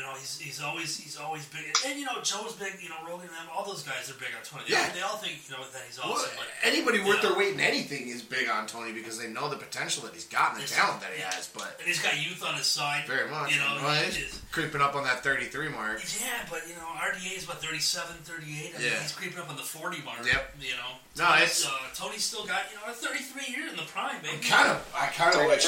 But 0.08 0.14
you 0.14 0.16
know, 0.16 0.20
he's, 0.20 0.40
he's 0.40 0.62
always 0.62 0.98
he's 0.98 1.18
always 1.18 1.46
big, 1.48 1.66
and 1.86 2.00
you 2.00 2.06
know, 2.06 2.22
Joe's 2.24 2.54
big. 2.54 2.80
You 2.82 2.90
know, 2.90 2.96
Rogan, 3.06 3.28
and 3.28 3.36
them, 3.36 3.48
all 3.54 3.66
those 3.66 3.84
guys 3.84 4.10
are 4.10 4.14
big 4.16 4.30
on 4.38 4.44
Tony. 4.44 4.64
They, 4.68 4.74
Yeah. 4.74 4.90
they 4.94 5.02
all 5.02 5.18
think 5.18 5.40
you 5.50 5.56
know 5.56 5.64
that 5.64 5.82
he's 5.88 6.00
Well, 6.00 6.14
awesome. 6.14 6.32
but 6.38 6.48
anybody 6.64 7.00
worth 7.00 7.22
Yeah. 7.24 7.30
their 7.30 7.38
weight 7.38 7.54
in 7.54 7.60
anything 7.60 8.08
is 8.08 8.22
big 8.22 8.48
on 8.48 8.68
Tony 8.68 8.92
because 8.94 9.20
they 9.20 9.28
know 9.28 9.50
the 9.50 9.58
potential 9.58 10.04
that 10.04 10.14
he's 10.14 10.26
got 10.26 10.54
and 10.56 10.64
the 10.64 10.68
There's- 10.68 10.80
talent 10.80 11.02
that 11.02 11.12
he 11.14 11.22
has. 11.22 11.48
But 11.48 11.76
and 11.80 11.88
he's 11.88 12.02
got 12.02 12.16
youth 12.18 12.44
on 12.44 12.56
his 12.56 12.68
side. 12.68 13.04
very 13.08 13.30
much, 13.30 13.52
You 13.54 13.60
know, 13.60 13.80
well, 13.84 13.96
he 14.00 14.06
he's 14.06 14.18
is- 14.34 14.42
creeping 14.52 14.82
up 14.82 14.96
on 14.96 15.04
that 15.04 15.24
33 15.24 15.68
mark. 15.70 16.00
Yeah, 16.22 16.46
but 16.50 16.68
you 16.68 16.76
know, 16.76 16.88
RDA 16.96 17.36
is 17.38 17.44
about 17.44 17.62
37, 17.62 18.16
38. 18.24 18.76
I 18.76 18.78
mean, 18.80 18.88
Yeah. 18.92 19.02
he's 19.02 19.12
creeping 19.12 19.40
up 19.40 19.50
on 19.50 19.58
the 19.58 19.64
40 19.64 20.02
mark. 20.04 20.26
Yep. 20.26 20.56
You 20.62 20.76
know, 20.78 20.92
No, 21.18 21.26
Tony's, 21.26 21.60
it's- 21.60 21.66
uh, 21.66 21.80
Tony's 21.96 22.24
still 22.24 22.46
got 22.46 22.72
you 22.72 22.78
know 22.78 22.92
a 22.92 22.94
33 22.96 23.46
year 23.54 23.68
in 23.68 23.76
the 23.76 23.84
prime, 23.84 24.22
baby. 24.22 24.38
Kind 24.48 24.70
of, 24.70 24.86
I 24.96 25.08
kind 25.08 25.36
of, 25.36 25.46
wish, 25.48 25.66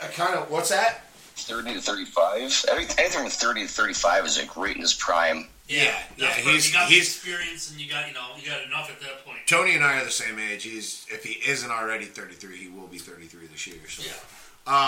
I 0.00 0.06
kind 0.08 0.34
of. 0.34 0.50
What's 0.50 0.68
that? 0.70 1.04
30 1.44 1.74
to 1.74 1.80
35? 1.80 2.64
Every- 2.70 2.84
Anything 2.98 3.10
from 3.22 3.30
30 3.30 3.62
to 3.62 3.68
35 3.68 4.26
is 4.26 4.38
like 4.38 4.56
right 4.56 4.74
in 4.74 4.82
his 4.82 4.94
prime. 4.94 5.48
Yeah, 5.68 5.84
yeah, 5.84 6.02
That's 6.18 6.44
where 6.44 6.54
he's- 6.54 6.66
you 6.68 6.72
got 6.72 6.88
he's- 6.88 7.14
the 7.22 7.30
experience, 7.30 7.70
and 7.70 7.80
you 7.80 7.88
got 7.88 8.08
you 8.08 8.14
know 8.14 8.26
you 8.36 8.48
got 8.50 8.62
enough 8.64 8.90
at 8.90 9.00
that 9.02 9.24
point. 9.24 9.38
Tony 9.46 9.74
and 9.76 9.84
I 9.84 10.00
are 10.00 10.04
the 10.04 10.10
same 10.10 10.38
age. 10.38 10.64
He's 10.64 11.06
if 11.08 11.22
he 11.22 11.34
isn't 11.48 11.70
already 11.70 12.06
33, 12.06 12.56
he 12.56 12.68
will 12.68 12.88
be 12.88 12.98
33 12.98 13.46
this 13.46 13.66
year. 13.68 13.76
So, 13.88 14.02
Yeah. 14.02 14.12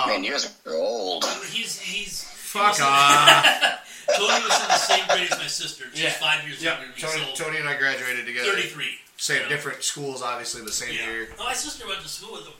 um, 0.02 0.08
Man, 0.08 0.24
you 0.24 0.32
guys 0.32 0.52
are 0.66 0.74
old. 0.74 1.24
He's 1.52 1.78
he's 1.80 2.22
fuck 2.24 2.76
he 2.76 2.82
off. 2.82 3.44
Tony 4.16 4.44
was 4.44 4.60
in 4.62 4.68
the 4.68 4.76
same 4.76 5.06
grade 5.06 5.30
as 5.30 5.38
my 5.38 5.46
sister. 5.46 5.84
She's 5.92 6.02
Yeah. 6.02 6.10
five 6.14 6.42
years 6.48 6.60
yeah, 6.60 6.72
younger 6.80 6.92
than. 6.92 7.00
Tony, 7.10 7.34
so 7.36 7.44
Tony 7.44 7.58
and 7.58 7.68
I 7.68 7.76
graduated 7.78 8.26
together. 8.26 8.52
33. 8.52 8.98
Same, 9.16 9.36
you 9.36 9.42
know. 9.44 9.48
different 9.50 9.84
schools, 9.84 10.20
obviously, 10.20 10.62
the 10.62 10.72
same 10.72 10.94
Yeah. 10.94 11.06
year. 11.06 11.34
No, 11.38 11.44
my 11.44 11.54
sister 11.54 11.86
went 11.86 12.02
to 12.02 12.08
school 12.08 12.32
with 12.32 12.42
him. 12.46 12.54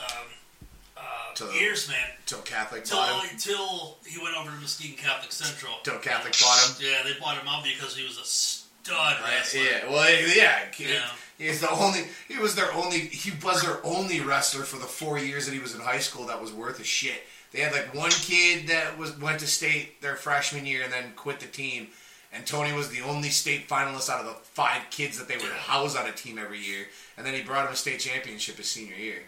Um, 0.00 0.26
uh, 1.40 1.46
To- 1.50 1.54
years, 1.54 1.88
man. 1.88 1.96
Till 2.26 2.40
Catholic 2.40 2.84
Till, 2.84 2.96
bought 2.98 3.24
him. 3.24 3.30
until 3.32 3.98
he 4.06 4.18
went 4.22 4.36
over 4.36 4.50
to 4.50 4.56
Muskegon 4.56 4.96
Catholic 4.96 5.32
Central. 5.32 5.72
Till 5.84 5.98
Catholic 5.98 6.34
bought 6.40 6.58
him. 6.80 6.86
Yeah, 6.86 7.02
they 7.04 7.18
bought 7.18 7.36
him 7.38 7.48
out 7.48 7.64
because 7.64 7.96
he 7.96 8.04
was 8.04 8.18
a 8.18 8.24
stud 8.24 9.16
wrestler. 9.24 9.60
Yeah, 9.62 9.90
well, 9.90 10.10
yeah, 10.10 10.64
Yeah. 10.78 11.10
he's 11.38 11.60
the 11.60 11.70
only. 11.70 12.06
He 12.28 12.36
was 12.38 12.54
their 12.54 12.72
only. 12.72 12.98
He 13.00 13.32
was 13.44 13.62
their 13.62 13.84
only 13.84 14.20
wrestler 14.20 14.64
for 14.64 14.78
the 14.78 14.86
four 14.86 15.18
years 15.18 15.46
that 15.46 15.52
he 15.52 15.60
was 15.60 15.74
in 15.74 15.80
high 15.80 15.98
school 16.00 16.26
that 16.26 16.40
was 16.40 16.52
worth 16.52 16.80
a 16.80 16.84
shit. 16.84 17.22
They 17.52 17.60
had 17.60 17.72
like 17.72 17.94
one 17.94 18.10
kid 18.10 18.68
that 18.68 18.98
was 18.98 19.16
went 19.18 19.40
to 19.40 19.46
state 19.46 20.02
their 20.02 20.16
freshman 20.16 20.66
year 20.66 20.82
and 20.82 20.92
then 20.92 21.12
quit 21.16 21.40
the 21.40 21.46
team, 21.46 21.88
and 22.32 22.46
Tony 22.46 22.72
was 22.74 22.90
the 22.90 23.00
only 23.00 23.30
state 23.30 23.68
finalist 23.68 24.10
out 24.10 24.20
of 24.20 24.26
the 24.26 24.34
five 24.52 24.82
kids 24.90 25.18
that 25.18 25.28
they 25.28 25.36
would 25.38 25.50
house 25.52 25.96
on 25.96 26.06
a 26.06 26.12
team 26.12 26.38
every 26.38 26.60
year. 26.60 26.86
And 27.16 27.26
then 27.26 27.32
he 27.34 27.42
brought 27.42 27.66
him 27.66 27.72
a 27.72 27.76
state 27.76 28.00
championship 28.00 28.56
his 28.56 28.68
senior 28.70 28.96
year. 28.96 29.22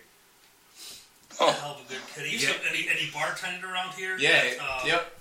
A 1.41 1.53
hell 1.53 1.79
of 1.81 1.87
a 1.87 1.89
good 1.89 2.03
kid. 2.15 2.27
He 2.27 2.33
used 2.33 2.45
Yeah. 2.47 2.53
to, 2.55 2.67
and, 2.69 2.77
he, 2.77 2.89
and 2.89 2.99
he 2.99 3.11
bartended 3.11 3.63
around 3.65 3.95
here. 3.95 4.17
Yeah, 4.19 4.31
at, 4.31 4.59
uh, 4.61 4.81
yep. 4.87 5.17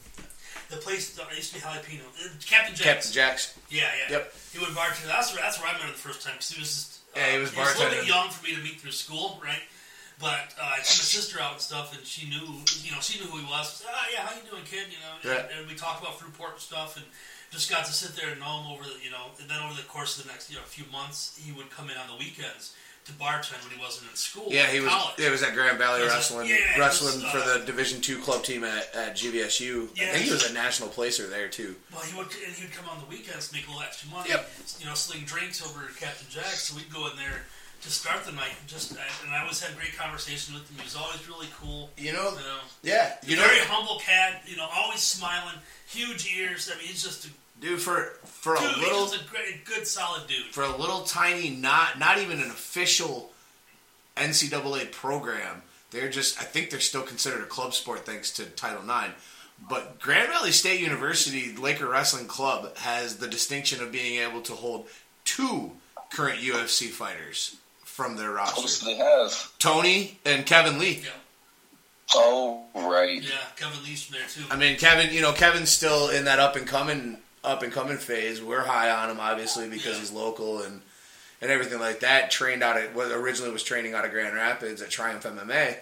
The 0.70 0.78
place 0.78 1.18
uh, 1.18 1.24
it 1.32 1.38
used 1.38 1.54
to 1.54 1.60
be 1.60 1.62
jalapeno. 1.66 2.06
Uh, 2.20 2.30
Captain 2.46 2.76
Jack's. 2.76 2.84
Captain 2.84 3.12
Jacks. 3.12 3.58
Yeah, 3.70 3.90
yeah. 3.98 4.18
Yep. 4.18 4.34
He 4.54 4.60
would 4.60 4.70
bartend. 4.70 5.08
That's 5.08 5.34
where 5.34 5.42
that's 5.42 5.58
where 5.60 5.70
I 5.70 5.74
met 5.74 5.82
him 5.82 5.90
the 5.90 5.98
first 5.98 6.22
time 6.22 6.34
because 6.36 6.52
he 6.52 6.60
was 6.60 6.70
just, 6.70 7.00
uh, 7.16 7.20
Yeah, 7.20 7.32
he 7.34 7.40
was 7.40 7.54
a 7.54 7.58
little 7.58 7.90
bit 7.90 8.06
young 8.08 8.30
for 8.30 8.44
me 8.46 8.54
to 8.56 8.62
meet 8.62 8.80
through 8.82 8.92
school, 8.92 9.40
right? 9.44 9.64
But 10.20 10.52
uh, 10.60 10.76
I 10.76 10.84
took 10.84 11.00
my 11.00 11.08
sister 11.10 11.40
out 11.40 11.54
and 11.54 11.62
stuff, 11.62 11.96
and 11.96 12.06
she 12.06 12.28
knew, 12.30 12.44
you 12.84 12.92
know, 12.92 13.00
she 13.00 13.18
knew 13.24 13.26
who 13.32 13.40
he 13.40 13.46
was. 13.50 13.82
Ah, 13.88 14.06
yeah, 14.14 14.28
how 14.28 14.36
you 14.36 14.44
doing, 14.52 14.64
kid? 14.68 14.92
You 14.92 15.00
know, 15.00 15.16
Yeah. 15.24 15.48
and, 15.48 15.60
and 15.60 15.68
we 15.68 15.74
talked 15.80 16.04
about 16.04 16.20
Fruitport 16.20 16.60
and 16.60 16.62
stuff, 16.62 16.98
and 16.98 17.06
just 17.56 17.72
got 17.72 17.86
to 17.86 17.94
sit 17.96 18.20
there 18.20 18.30
and 18.36 18.40
know 18.44 18.60
him 18.62 18.68
over 18.70 18.84
the, 18.84 19.00
you 19.02 19.10
know, 19.10 19.32
and 19.40 19.50
then 19.50 19.58
over 19.64 19.74
the 19.74 19.88
course 19.88 20.20
of 20.20 20.28
the 20.28 20.30
next, 20.30 20.52
you 20.52 20.58
know, 20.60 20.64
few 20.68 20.84
months, 20.92 21.40
he 21.42 21.54
would 21.56 21.72
come 21.72 21.90
in 21.90 21.96
on 21.96 22.06
the 22.12 22.20
weekends 22.20 22.76
to 23.10 23.16
bartend 23.16 23.62
when 23.68 23.76
he 23.78 23.82
wasn't 23.82 24.10
in 24.10 24.16
school. 24.16 24.46
Yeah, 24.50 24.68
he 24.68 24.80
was. 24.80 24.90
college. 24.90 25.20
It 25.20 25.32
was 25.32 25.44
at 25.44 25.54
Grand 25.54 25.78
Valley 25.78 26.02
Was? 26.02 26.14
Wrestling, 26.14 26.50
Yeah, 26.50 26.80
wrestling 26.80 27.22
was, 27.24 27.32
for 27.32 27.38
uh, 27.40 27.58
the 27.58 27.66
Division 27.66 28.02
Two 28.02 28.20
club 28.20 28.44
team 28.44 28.64
at, 28.64 28.94
at 28.96 29.16
GVSU. 29.18 29.90
I 30.00 30.12
think 30.14 30.26
he 30.26 30.32
was 30.32 30.50
a 30.50 30.54
national 30.54 30.90
placer 30.90 31.28
there 31.28 31.48
too. 31.50 31.76
Well, 31.92 32.02
he 32.02 32.16
would, 32.18 32.28
and 32.46 32.54
he 32.56 32.64
would 32.64 32.74
come 32.74 32.88
on 32.90 33.00
the 33.00 33.06
weekends 33.06 33.52
make 33.52 33.66
a 33.68 33.70
little 33.70 33.84
extra 33.84 34.10
money. 34.10 34.30
Yep. 34.30 34.50
You 34.80 34.86
know, 34.86 34.94
sling 34.94 35.26
drinks 35.26 35.66
over 35.66 35.86
at 35.86 35.96
Captain 35.98 36.28
Jack's. 36.30 36.70
So 36.70 36.78
we'd 36.78 36.92
go 36.94 37.10
in 37.10 37.18
there 37.18 37.46
to 37.82 37.90
start 37.90 38.24
the 38.26 38.32
night. 38.32 38.54
And 38.60 38.68
just 38.68 38.92
and 38.92 39.00
I 39.32 39.42
always 39.42 39.62
had 39.62 39.78
great 39.78 39.98
conversation 39.98 40.54
with 40.54 40.70
him. 40.70 40.78
He 40.78 40.84
was 40.84 40.96
always 40.96 41.28
really 41.28 41.48
cool. 41.60 41.90
You 41.98 42.14
know, 42.14 42.30
You 42.32 42.36
know, 42.44 42.60
yeah, 42.84 43.16
you 43.26 43.36
know, 43.36 43.44
very 43.44 43.60
humble 43.60 44.00
cat. 44.00 44.44
You 44.46 44.58
know, 44.58 44.68
always 44.74 45.02
smiling, 45.02 45.56
huge 45.88 46.30
ears. 46.36 46.70
I 46.74 46.78
mean, 46.78 46.88
he's 46.88 47.04
just 47.04 47.26
a 47.26 47.30
dude, 47.60 47.82
for 47.82 48.14
for 48.26 48.56
a 48.56 48.62
little 48.62 49.06
a 49.08 49.18
great, 49.30 49.66
good, 49.66 49.86
solid 49.88 50.28
dude. 50.28 50.46
for 50.52 50.64
a 50.64 50.76
little 50.78 51.02
tiny, 51.02 51.50
not 51.50 52.00
not 52.00 52.18
even 52.20 52.40
an 52.40 52.50
official 52.50 53.32
NCAA 54.18 54.92
program. 54.92 55.62
They're 55.92 56.10
just, 56.10 56.40
I 56.40 56.44
think 56.44 56.70
they're 56.70 56.80
still 56.80 57.02
considered 57.02 57.42
a 57.42 57.48
club 57.48 57.74
sport 57.74 58.06
thanks 58.06 58.32
to 58.34 58.46
Title 58.46 58.84
IX. 58.84 59.14
But 59.68 60.00
Grand 60.00 60.30
Valley 60.30 60.52
State 60.52 60.80
University 60.82 61.56
Laker 61.56 61.88
Wrestling 61.90 62.28
Club 62.28 62.78
has 62.78 63.18
the 63.18 63.28
distinction 63.28 63.82
of 63.82 63.92
being 63.92 64.22
able 64.22 64.42
to 64.44 64.54
hold 64.54 64.88
two 65.26 65.72
current 66.12 66.40
UFC 66.40 66.90
fighters 66.90 67.58
from 67.84 68.16
their 68.18 68.32
roster: 68.32 68.86
do 68.86 68.92
they 68.92 68.98
have? 68.98 69.52
Tony 69.60 70.20
and 70.26 70.46
Kevin 70.46 70.78
Lee. 70.80 71.02
Yeah, 71.04 71.10
Oh, 72.16 72.64
right. 72.76 73.22
yeah. 73.22 73.30
Kevin 73.56 73.84
Lee's 73.84 74.04
from 74.04 74.18
there 74.18 74.28
too. 74.28 74.44
I 74.50 74.56
mean, 74.56 74.78
Kevin, 74.78 75.14
you 75.14 75.22
know, 75.22 75.34
Kevin's 75.34 75.70
still 75.70 76.10
in 76.10 76.26
that 76.26 76.40
up 76.40 76.56
and 76.56 76.66
coming, 76.66 77.18
up 77.50 77.64
and 77.64 77.74
coming 77.74 77.98
phase. 77.98 78.42
We're 78.42 78.64
high 78.64 78.90
on 78.92 79.10
him, 79.10 79.20
obviously, 79.20 79.68
because 79.70 79.94
Yeah. 79.96 80.00
he's 80.00 80.12
local 80.12 80.62
and 80.62 80.82
and 81.42 81.50
everything 81.52 81.80
like 81.80 82.02
that. 82.02 82.32
Trained 82.32 82.62
out 82.64 82.78
of 82.78 82.94
what 82.96 83.12
originally 83.12 83.52
was 83.52 83.64
training 83.64 83.94
out 83.94 84.04
of 84.06 84.12
Grand 84.12 84.36
Rapids 84.36 84.82
at 84.82 84.90
Triumph 84.90 85.24
MMA. 85.26 85.78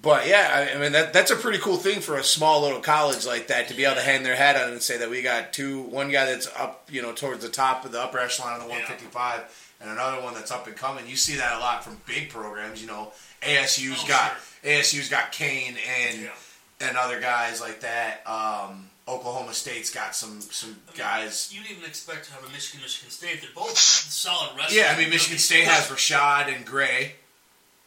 But 0.00 0.26
yeah, 0.26 0.50
I, 0.72 0.76
I 0.76 0.78
mean 0.80 0.92
that 0.92 1.12
that's 1.12 1.30
a 1.30 1.36
pretty 1.36 1.58
cool 1.58 1.76
thing 1.78 2.00
for 2.00 2.16
a 2.16 2.24
small 2.24 2.62
little 2.62 2.80
college 2.80 3.24
like 3.26 3.46
that 3.48 3.68
to 3.68 3.74
be 3.74 3.84
able 3.84 3.96
to 3.96 4.02
hang 4.02 4.22
their 4.22 4.36
hat 4.36 4.56
on 4.56 4.70
and 4.72 4.82
say 4.82 4.98
that 4.98 5.08
we 5.10 5.22
got 5.22 5.52
two, 5.54 5.80
one 5.82 6.10
guy 6.10 6.26
that's 6.26 6.48
up, 6.56 6.88
you 6.90 7.00
know, 7.02 7.12
towards 7.12 7.42
the 7.42 7.48
top 7.50 7.84
of 7.84 7.92
the 7.92 8.00
upper 8.02 8.18
echelon 8.18 8.54
of 8.54 8.62
the 8.62 8.68
Yeah. 8.68 8.74
155, 8.80 9.42
and 9.80 9.90
another 9.90 10.20
one 10.22 10.34
that's 10.34 10.50
up 10.50 10.66
and 10.66 10.76
coming. 10.76 11.06
You 11.06 11.16
see 11.16 11.36
that 11.36 11.54
a 11.56 11.58
lot 11.58 11.82
from 11.84 12.00
big 12.06 12.28
programs. 12.30 12.80
You 12.82 12.88
know, 12.88 13.12
ASU's 13.42 14.00
Oh, 14.04 14.08
got 14.08 14.34
ASU's 14.64 15.08
got 15.08 15.32
Cain 15.32 15.76
and 15.98 16.20
Yeah. 16.22 16.28
and 16.88 16.96
other 16.98 17.20
guys 17.20 17.60
like 17.60 17.80
that. 17.80 18.22
Um, 18.26 18.90
Oklahoma 19.08 19.54
State's 19.54 19.90
got 19.90 20.14
some 20.16 20.40
some 20.40 20.70
I 20.88 20.90
mean, 20.92 20.98
guys. 20.98 21.50
You'd 21.54 21.70
even 21.70 21.84
expect 21.84 22.26
to 22.26 22.32
have 22.32 22.44
a 22.44 22.48
Michigan, 22.48 22.80
Michigan 22.82 23.10
State. 23.10 23.40
They're 23.40 23.50
both 23.54 23.78
solid 23.78 24.56
wrestlers. 24.56 24.76
Yeah, 24.76 24.92
I 24.94 24.98
mean 24.98 25.10
Michigan 25.10 25.38
State 25.38 25.64
has 25.64 25.86
Rashad 25.88 26.54
and 26.54 26.66
Gray. 26.66 27.14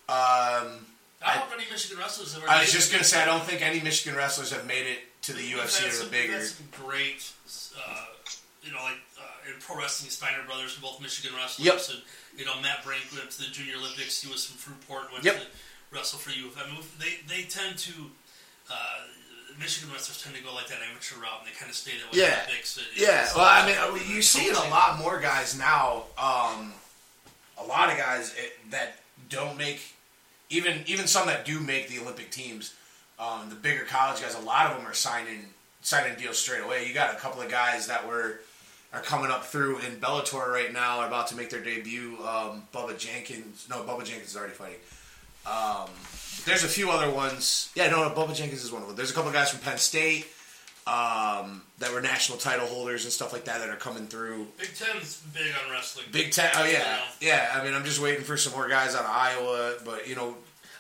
Um, 0.08 0.86
I 1.22 1.36
don't 1.36 1.48
if 1.48 1.54
any 1.54 1.70
Michigan 1.70 1.98
wrestlers 2.00 2.36
ever. 2.36 2.50
I 2.50 2.62
was 2.62 2.72
just 2.72 2.92
gonna 2.92 3.04
say 3.04 3.22
I 3.22 3.26
don't 3.26 3.44
think 3.44 3.62
any 3.62 3.82
Michigan 3.82 4.18
wrestlers 4.18 4.52
have 4.52 4.66
made 4.66 4.88
it 4.88 5.00
to 5.24 5.34
the 5.34 5.40
We've 5.40 5.58
UFC 5.58 5.88
or 5.88 5.92
some, 5.92 6.06
the 6.08 6.12
bigger. 6.12 6.42
Some 6.42 6.68
great, 6.72 7.30
uh, 7.78 8.06
you 8.64 8.72
know, 8.72 8.82
like 8.82 8.98
uh, 9.20 9.52
in 9.54 9.60
pro 9.60 9.78
wrestling, 9.78 10.10
Steiner 10.10 10.44
brothers 10.48 10.72
from 10.74 10.84
both 10.84 11.02
Michigan 11.02 11.36
wrestlers. 11.36 11.66
Yep. 11.66 12.00
And 12.00 12.40
you 12.40 12.46
know, 12.46 12.56
Matt 12.62 12.86
Brink 12.86 13.04
went 13.14 13.30
to 13.32 13.40
the 13.44 13.52
Junior 13.52 13.76
Olympics. 13.76 14.22
He 14.22 14.32
was 14.32 14.46
from 14.46 14.56
Fruitport. 14.58 15.12
Went 15.12 15.26
Yep. 15.26 15.36
to 15.36 15.46
wrestle 15.92 16.18
for 16.20 16.32
you. 16.32 16.50
I 16.58 16.66
mean, 16.72 16.80
they 16.98 17.20
they 17.28 17.44
tend 17.44 17.78
to. 17.80 17.94
Uh, 18.72 18.76
Michigan 19.60 19.92
wrestlers 19.92 20.22
tend 20.24 20.36
to 20.36 20.42
go 20.44 20.54
like 20.54 20.68
that 20.68 20.78
amateur 20.90 21.20
route, 21.20 21.40
and 21.40 21.48
they 21.48 21.58
kind 21.58 21.70
of 21.70 21.76
stay 21.76 21.92
that 22.00 22.12
way. 22.14 22.20
Yeah. 22.22 22.26
in 22.28 22.32
the 22.32 22.44
Olympics. 22.46 22.78
It- 22.78 23.02
Yeah, 23.02 23.28
well, 23.36 23.46
I 23.46 23.66
mean, 23.94 24.10
you 24.10 24.22
see 24.22 24.46
it 24.46 24.56
a 24.58 24.70
lot 24.70 24.98
more 25.00 25.20
guys 25.20 25.58
now. 25.58 26.04
Um, 26.18 26.74
a 27.58 27.64
lot 27.68 27.92
of 27.92 27.98
guys 27.98 28.34
eh, 28.40 28.48
that 28.72 29.00
don't 29.30 29.58
make, 29.58 29.82
even 30.50 30.82
even 30.88 31.08
some 31.08 31.28
that 31.28 31.46
do 31.46 31.60
make 31.60 31.90
the 31.90 32.00
Olympic 32.00 32.32
teams. 32.32 32.74
Um, 33.20 33.50
the 33.50 33.56
bigger 33.56 33.84
college 33.84 34.22
guys, 34.22 34.34
a 34.36 34.40
lot 34.40 34.72
of 34.72 34.78
them 34.78 34.88
are 34.88 34.94
signing 34.94 35.48
signing 35.82 36.18
deals 36.18 36.38
straight 36.38 36.62
away. 36.64 36.88
You 36.88 36.94
got 36.94 37.14
a 37.14 37.18
couple 37.18 37.42
of 37.42 37.50
guys 37.52 37.88
that 37.88 38.08
were 38.08 38.40
are 38.94 39.02
coming 39.02 39.30
up 39.30 39.46
through 39.46 39.78
in 39.80 39.98
Bellator 39.98 40.48
right 40.48 40.72
now, 40.74 41.00
are 41.00 41.08
about 41.08 41.28
to 41.28 41.36
make 41.36 41.50
their 41.50 41.62
debut. 41.62 42.18
Um, 42.26 42.64
Bubba 42.74 42.98
Jenkins, 42.98 43.68
no, 43.70 43.84
Bubba 43.84 44.04
Jenkins 44.06 44.30
is 44.32 44.38
already 44.38 44.54
fighting. 44.54 44.80
Um, 45.50 45.90
there's 46.46 46.64
a 46.64 46.68
few 46.68 46.92
other 46.92 47.10
ones. 47.10 47.70
Yeah, 47.76 47.90
no, 47.90 48.10
Bubba 48.12 48.36
Jenkins 48.36 48.64
is 48.64 48.72
one 48.72 48.82
of 48.82 48.88
them. 48.88 48.96
There's 48.98 49.12
a 49.12 49.14
couple 49.14 49.30
of 49.30 49.34
guys 49.34 49.50
from 49.50 49.60
Penn 49.62 49.78
State 49.78 50.28
um, 50.88 51.62
that 51.80 51.92
were 51.94 52.02
national 52.02 52.38
title 52.38 52.66
holders 52.68 53.04
and 53.04 53.14
stuff 53.14 53.34
like 53.34 53.46
that 53.46 53.60
that 53.60 53.70
are 53.70 53.76
coming 53.76 54.08
through. 54.08 54.48
Big 54.58 54.70
Ten's 54.76 55.22
big 55.34 55.52
on 55.66 55.72
wrestling. 55.72 56.06
Big 56.12 56.32
Ten. 56.32 56.50
Oh 56.56 56.66
yeah, 56.66 57.00
yeah. 57.22 57.50
I 57.54 57.64
mean, 57.64 57.74
I'm 57.74 57.84
just 57.84 58.02
waiting 58.02 58.24
for 58.24 58.38
some 58.38 58.54
more 58.54 58.68
guys 58.70 58.96
out 58.96 59.04
of 59.06 59.12
Iowa, 59.12 59.76
but 59.86 60.08
you 60.08 60.16
know, 60.16 60.36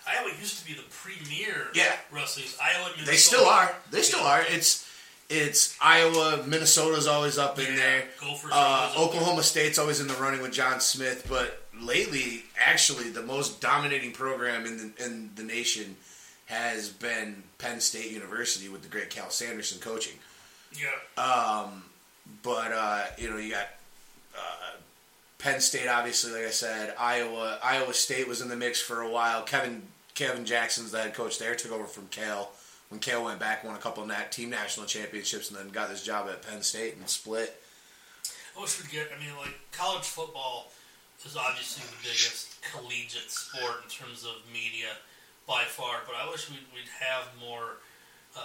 Iowa 0.07 0.31
used 0.39 0.59
to 0.59 0.65
be 0.65 0.73
the 0.73 0.83
premier 0.89 1.67
Yeah. 1.73 1.91
wrestling. 2.11 2.45
Iowa, 2.61 2.91
and 2.97 3.05
they 3.07 3.15
still 3.17 3.45
are. 3.45 3.75
They 3.91 4.01
still 4.01 4.21
Yeah. 4.21 4.25
are. 4.27 4.41
It's 4.49 4.85
it's 5.29 5.75
Iowa, 5.79 6.43
Minnesota's 6.47 7.05
always 7.05 7.37
up 7.37 7.59
in 7.59 7.65
Yeah, 7.65 7.75
there. 7.75 8.07
Gophers 8.19 8.51
Uh, 8.51 8.55
are 8.55 8.85
up 8.87 8.93
there. 8.95 9.01
Oklahoma 9.03 9.43
State's 9.43 9.77
always 9.77 9.99
in 9.99 10.07
the 10.07 10.15
running 10.15 10.41
with 10.41 10.53
John 10.53 10.79
Smith, 10.79 11.25
but 11.29 11.68
lately, 11.81 12.43
actually, 12.63 13.09
the 13.09 13.21
most 13.21 13.61
dominating 13.61 14.11
program 14.11 14.65
in 14.65 14.77
the 14.77 15.05
in 15.05 15.29
the 15.35 15.43
nation 15.43 15.95
has 16.45 16.89
been 16.89 17.43
Penn 17.57 17.79
State 17.79 18.11
University 18.11 18.69
with 18.69 18.81
the 18.81 18.87
great 18.87 19.09
Cael 19.09 19.31
Sanderson 19.31 19.79
coaching. 19.79 20.17
Yeah. 20.73 21.23
Um, 21.23 21.83
but 22.43 22.71
uh, 22.71 23.03
you 23.17 23.29
know, 23.29 23.37
you 23.37 23.51
got 23.51 23.67
uh, 24.35 24.71
Penn 25.37 25.61
State, 25.61 25.87
obviously, 25.87 26.33
like 26.33 26.45
I 26.45 26.51
said. 26.51 26.95
Iowa, 26.99 27.59
Iowa 27.63 27.93
State 27.93 28.27
was 28.27 28.41
in 28.41 28.49
the 28.49 28.55
mix 28.55 28.81
for 28.81 29.01
a 29.01 29.09
while. 29.09 29.43
Kevin 29.43 29.83
Kevin 30.15 30.45
Jackson's 30.45 30.91
the 30.91 30.99
head 30.99 31.13
coach 31.13 31.39
there. 31.39 31.55
Took 31.55 31.71
over 31.71 31.85
from 31.85 32.07
Cael 32.07 32.47
when 32.89 32.99
Cael 32.99 33.23
went 33.23 33.39
back, 33.39 33.63
won 33.63 33.75
a 33.75 33.79
couple 33.79 34.03
of 34.03 34.09
nat- 34.09 34.31
team 34.31 34.49
national 34.49 34.85
championships, 34.85 35.49
and 35.49 35.59
then 35.59 35.69
got 35.69 35.89
this 35.89 36.03
job 36.03 36.27
at 36.29 36.41
Penn 36.41 36.61
State 36.61 36.97
and 36.97 37.07
split. 37.07 37.61
I 38.57 38.61
wish 38.61 38.81
we'd. 38.81 38.99
I 38.99 39.19
mean, 39.23 39.35
like 39.39 39.57
college 39.71 40.03
football 40.03 40.71
is 41.25 41.35
obviously 41.37 41.83
the 41.85 41.97
biggest 42.03 42.61
collegiate 42.61 43.29
sport 43.31 43.81
in 43.83 43.89
terms 43.89 44.23
of 44.23 44.31
media 44.51 44.87
by 45.47 45.63
far. 45.63 45.97
But 46.05 46.15
I 46.15 46.29
wish 46.29 46.49
we'd, 46.49 46.59
we'd 46.73 46.89
have 46.99 47.25
more 47.39 47.77
uh, 48.37 48.39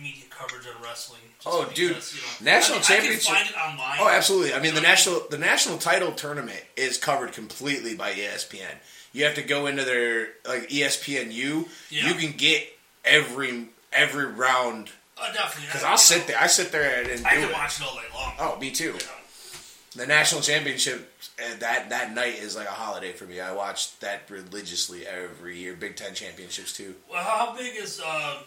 media 0.00 0.24
coverage 0.30 0.66
on 0.66 0.80
wrestling. 0.82 1.20
Oh, 1.46 1.64
dude. 1.74 1.78
you 1.90 1.94
know, 1.94 1.98
National 2.42 2.76
I 2.76 2.78
mean, 2.80 2.84
championship- 2.84 3.30
I 3.32 3.34
can 3.42 3.46
find 3.46 3.48
it 3.50 3.56
online. 3.58 3.98
Oh, 4.00 4.08
absolutely. 4.08 4.54
I 4.54 4.60
mean, 4.60 4.74
the 4.74 4.80
national 4.80 5.22
the 5.30 5.38
national 5.38 5.78
title 5.78 6.12
tournament 6.12 6.62
is 6.76 6.98
covered 6.98 7.32
completely 7.32 7.94
by 7.94 8.12
ESPN. 8.12 8.76
You 9.12 9.24
have 9.24 9.34
to 9.34 9.42
go 9.42 9.66
into 9.66 9.84
their 9.84 10.28
like 10.46 10.68
ESPNU. 10.68 11.68
Yeah. 11.90 12.08
You 12.08 12.14
can 12.14 12.36
get 12.36 12.64
every 13.04 13.68
every 13.92 14.26
round 14.26 14.90
Uh, 15.20 15.32
definitely. 15.32 15.66
because 15.66 15.82
I- 15.82 15.90
I'll 15.90 15.98
sit 15.98 16.20
know, 16.20 16.26
there. 16.28 16.38
I 16.40 16.46
sit 16.46 16.70
there 16.72 17.02
and 17.10 17.26
I 17.26 17.34
do 17.34 17.40
can 17.40 17.48
it. 17.50 17.52
watch 17.52 17.80
it 17.80 17.86
all 17.86 17.94
day 17.96 18.02
long. 18.14 18.34
Oh, 18.38 18.58
me 18.60 18.70
too. 18.70 18.84
You 18.84 18.92
know. 18.92 18.98
The 19.96 20.06
national 20.06 20.40
championship 20.42 21.09
uh, 21.42 21.58
that 21.60 21.90
that 21.90 22.14
night 22.14 22.34
is 22.38 22.56
like 22.56 22.66
a 22.66 22.72
holiday 22.72 23.12
for 23.12 23.24
me. 23.24 23.40
I 23.40 23.52
watch 23.52 23.98
that 24.00 24.22
religiously 24.28 25.06
every 25.06 25.58
year. 25.58 25.74
Big 25.74 25.96
Ten 25.96 26.14
championships 26.14 26.72
too. 26.76 26.94
Well, 27.10 27.22
how 27.22 27.56
big 27.56 27.74
is 27.76 28.00
uh, 28.04 28.42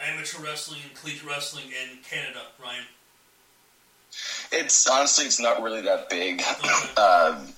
amateur 0.00 0.42
wrestling 0.42 0.80
and 0.86 0.94
collegiate 0.98 1.26
wrestling 1.26 1.66
in 1.66 1.98
Canada, 2.02 2.40
Ryan? 2.62 2.84
It's 4.52 4.88
honestly, 4.88 5.26
it's 5.26 5.40
not 5.40 5.62
really 5.62 5.82
that 5.82 6.08
big. 6.10 6.42
Okay. 6.42 7.00
Um, 7.00 7.48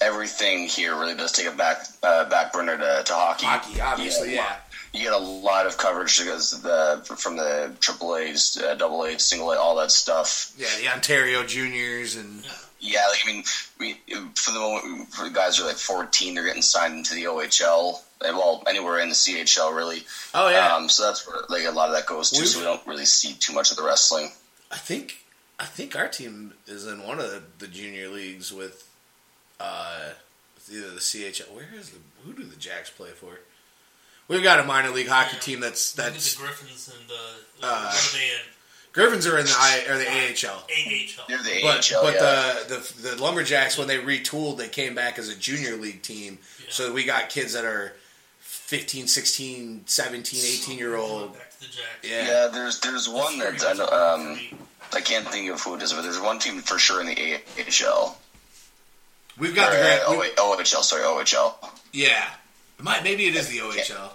everything 0.00 0.66
here 0.66 0.96
really 0.98 1.14
does 1.14 1.32
take 1.32 1.46
a 1.46 1.56
back 1.56 1.84
uh, 2.02 2.28
back 2.28 2.52
burner 2.52 2.76
to, 2.76 3.02
to 3.04 3.12
hockey. 3.12 3.46
Hockey, 3.46 3.80
obviously, 3.80 4.30
You 4.30 4.34
get 4.36 4.44
a 4.44 4.48
yeah. 4.48 4.56
You 4.92 5.04
get 5.04 5.12
a 5.12 5.18
lot 5.18 5.66
of 5.66 5.78
coverage 5.78 6.18
because 6.18 6.60
the 6.62 7.02
from 7.16 7.36
the 7.36 7.72
triple 7.80 8.16
A's, 8.16 8.56
uh, 8.60 8.74
double 8.74 9.04
A, 9.04 9.18
single 9.18 9.52
A, 9.52 9.56
all 9.58 9.76
that 9.76 9.92
stuff. 9.92 10.52
Yeah, 10.58 10.66
the 10.80 10.88
Ontario 10.88 11.44
juniors 11.44 12.16
and 12.16 12.44
Yeah, 12.80 13.06
like, 13.08 13.20
I 13.24 13.26
mean, 13.32 13.44
we 13.78 13.94
for 14.34 14.50
the 14.52 14.58
moment, 14.58 15.08
for 15.12 15.24
the 15.24 15.30
guys 15.30 15.56
who 15.58 15.64
are 15.64 15.68
like 15.68 15.76
14, 15.76 16.34
they're 16.34 16.44
getting 16.44 16.62
signed 16.62 16.94
into 16.94 17.14
the 17.14 17.24
OHL. 17.24 18.00
Well, 18.22 18.62
anywhere 18.66 18.98
in 18.98 19.08
the 19.08 19.14
CHL, 19.14 19.74
really. 19.74 20.02
oh 20.34 20.50
yeah. 20.50 20.74
Um, 20.74 20.88
so 20.88 21.04
that's 21.04 21.26
where 21.26 21.36
like 21.48 21.64
a 21.66 21.70
lot 21.70 21.88
of 21.88 21.94
that 21.94 22.06
goes 22.06 22.30
to. 22.30 22.38
We've- 22.40 22.48
So 22.48 22.58
we 22.58 22.64
don't 22.64 22.84
really 22.86 23.06
see 23.06 23.34
too 23.34 23.52
much 23.52 23.70
of 23.70 23.76
the 23.76 23.84
wrestling. 23.84 24.32
I 24.72 24.76
think 24.76 25.24
I 25.60 25.66
think 25.66 25.94
our 25.94 26.08
team 26.08 26.54
is 26.66 26.86
in 26.86 27.02
one 27.06 27.20
of 27.20 27.30
the, 27.30 27.42
the 27.60 27.68
junior 27.68 28.08
leagues 28.08 28.52
with 28.52 28.88
uh 29.60 30.10
with 30.56 30.74
either 30.74 30.90
the 30.90 31.00
CHL. 31.00 31.52
Where 31.54 31.68
is 31.74 31.90
the 31.90 31.98
who 32.24 32.32
do 32.32 32.42
the 32.44 32.56
Jacks 32.56 32.90
play 32.90 33.10
for? 33.10 33.38
We've 34.30 34.42
got 34.44 34.60
a 34.60 34.64
minor 34.64 34.90
league 34.90 35.08
hockey 35.08 35.34
Yeah. 35.34 35.40
team 35.40 35.60
that's 35.60 35.92
that's 35.92 36.34
the 36.34 36.42
Griffins 36.42 36.88
and 36.96 37.08
the 37.08 37.66
Uh, 37.66 37.90
what 37.90 38.14
are 38.14 38.18
they 38.18 38.24
in? 38.30 38.40
Griffins 38.92 39.26
are 39.26 39.38
in 39.38 39.44
the 39.46 39.54
I 39.56 39.84
or 39.88 39.98
the 39.98 40.08
AHL. 40.08 40.64
AHL. 40.68 41.24
They're 41.28 41.42
the 41.42 41.60
But 41.62 41.92
AHL, 41.92 42.02
but 42.02 42.14
yeah. 42.14 42.54
the, 42.68 42.76
the 43.02 43.08
the 43.16 43.22
Lumberjacks 43.22 43.76
when 43.76 43.88
they 43.88 43.98
retooled 43.98 44.56
they 44.58 44.68
came 44.68 44.94
back 44.94 45.18
as 45.18 45.28
a 45.28 45.34
junior 45.34 45.76
league 45.76 46.02
team. 46.02 46.38
Yeah. 46.60 46.66
So 46.70 46.92
we 46.92 47.04
got 47.04 47.28
kids 47.28 47.52
that 47.54 47.64
are 47.64 47.92
15, 48.38 49.08
16, 49.08 49.82
17, 49.86 50.40
18 50.44 50.78
year 50.78 50.94
old. 50.96 51.34
Back 51.34 51.50
to 51.50 51.60
the 51.60 51.66
Jacks. 51.66 51.78
Yeah. 52.04 52.26
Yeah, 52.26 52.46
there's 52.52 52.78
there's 52.80 53.08
one 53.08 53.38
that 53.40 53.64
I 53.64 53.72
know. 53.74 53.88
Um, 53.88 54.40
I 54.92 55.00
can't 55.00 55.26
think 55.28 55.50
of 55.50 55.60
who 55.60 55.74
it 55.76 55.82
is, 55.82 55.92
but 55.92 56.02
there's 56.02 56.20
one 56.20 56.38
team 56.38 56.60
for 56.62 56.78
sure 56.78 57.00
in 57.00 57.06
the 57.08 57.16
AHL. 57.58 58.16
We've 59.38 59.54
got 59.54 59.72
Or, 59.72 59.76
the 59.76 59.80
uh, 59.80 59.82
grand. 59.82 60.02
oh 60.06 60.18
we- 60.20 60.62
OHL. 60.62 60.82
Sorry, 60.82 61.02
OHL. 61.02 61.54
Yeah. 61.92 62.28
It 62.78 62.84
might, 62.84 63.04
maybe 63.04 63.26
it 63.26 63.36
is 63.36 63.48
the 63.48 63.58
OHL. 63.58 64.10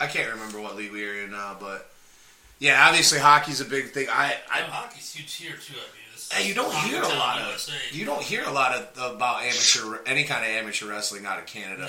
I 0.00 0.06
can't 0.06 0.30
remember 0.32 0.60
what 0.60 0.76
league 0.76 0.92
we 0.92 1.04
are 1.06 1.24
in 1.24 1.30
now, 1.30 1.56
but 1.58 1.90
yeah, 2.58 2.86
obviously 2.88 3.18
hockey's 3.18 3.60
a 3.60 3.64
big 3.64 3.90
thing. 3.92 4.08
I, 4.10 4.34
I, 4.50 4.58
I 4.58 4.62
hockey's 4.62 5.12
huge 5.14 5.34
here 5.34 5.52
too. 5.56 5.74
I 5.74 5.76
mean, 5.76 6.04
this 6.14 6.30
Hey, 6.32 6.48
you 6.48 6.54
don't 6.54 6.74
hear 6.74 7.02
a 7.02 7.08
lot 7.08 7.40
of 7.40 7.48
USA. 7.48 7.72
you 7.92 8.04
don't 8.04 8.22
hear 8.22 8.44
a 8.44 8.50
lot 8.50 8.74
of 8.74 9.14
about 9.16 9.42
amateur 9.42 9.98
any 10.06 10.24
kind 10.24 10.44
of 10.44 10.50
amateur 10.50 10.88
wrestling 10.88 11.24
out 11.26 11.38
of 11.38 11.46
Canada. 11.46 11.82
No, 11.82 11.86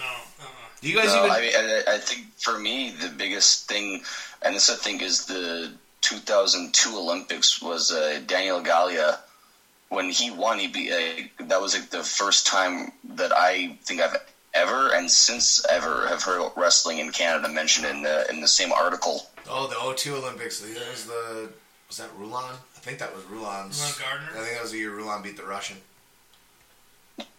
no, 0.00 0.06
uh-uh. 0.40 0.46
Do 0.80 0.88
you 0.88 0.96
guys 0.96 1.06
No, 1.14 1.18
even? 1.26 1.30
I 1.30 1.40
mean, 1.40 1.52
I, 1.56 1.94
I 1.94 1.98
think 1.98 2.26
for 2.38 2.58
me 2.58 2.90
the 3.00 3.08
biggest 3.08 3.68
thing, 3.68 4.02
and 4.42 4.54
this 4.54 4.70
I 4.70 4.76
think 4.76 5.02
is 5.02 5.26
the 5.26 5.72
2002 6.02 6.96
Olympics 6.96 7.60
was 7.60 7.90
uh, 7.90 8.20
Daniel 8.26 8.60
Igali. 8.60 9.16
When 9.90 10.10
he 10.10 10.30
won, 10.30 10.58
he 10.58 10.68
be 10.68 10.92
uh, 10.92 11.44
that 11.46 11.60
was 11.60 11.74
like 11.74 11.88
the 11.90 12.02
first 12.04 12.46
time 12.46 12.92
that 13.16 13.32
I 13.34 13.76
think 13.84 14.00
I've 14.02 14.16
ever 14.58 14.94
and 14.94 15.10
since 15.10 15.64
ever 15.70 16.06
have 16.08 16.22
heard 16.22 16.50
wrestling 16.56 16.98
in 16.98 17.10
Canada 17.12 17.48
mentioned 17.48 17.86
in 17.86 18.02
the 18.02 18.28
in 18.30 18.40
the 18.40 18.48
same 18.48 18.72
article. 18.72 19.26
oh, 19.48 19.66
the 19.66 19.94
02 19.96 20.16
Olympics. 20.16 20.60
That 20.60 20.90
was 20.90 21.06
the 21.06 21.48
was 21.88 21.96
that 21.98 22.10
Rulon? 22.18 22.44
I 22.76 22.80
think 22.80 22.98
that 22.98 23.14
was 23.14 23.24
Rulon's. 23.24 23.80
Ron 23.82 24.08
Gardner? 24.08 24.40
I 24.40 24.44
think 24.44 24.54
that 24.56 24.62
was 24.62 24.72
the 24.72 24.78
year 24.78 24.90
Rulon 24.90 25.22
beat 25.22 25.36
the 25.36 25.44
Russian. 25.44 25.76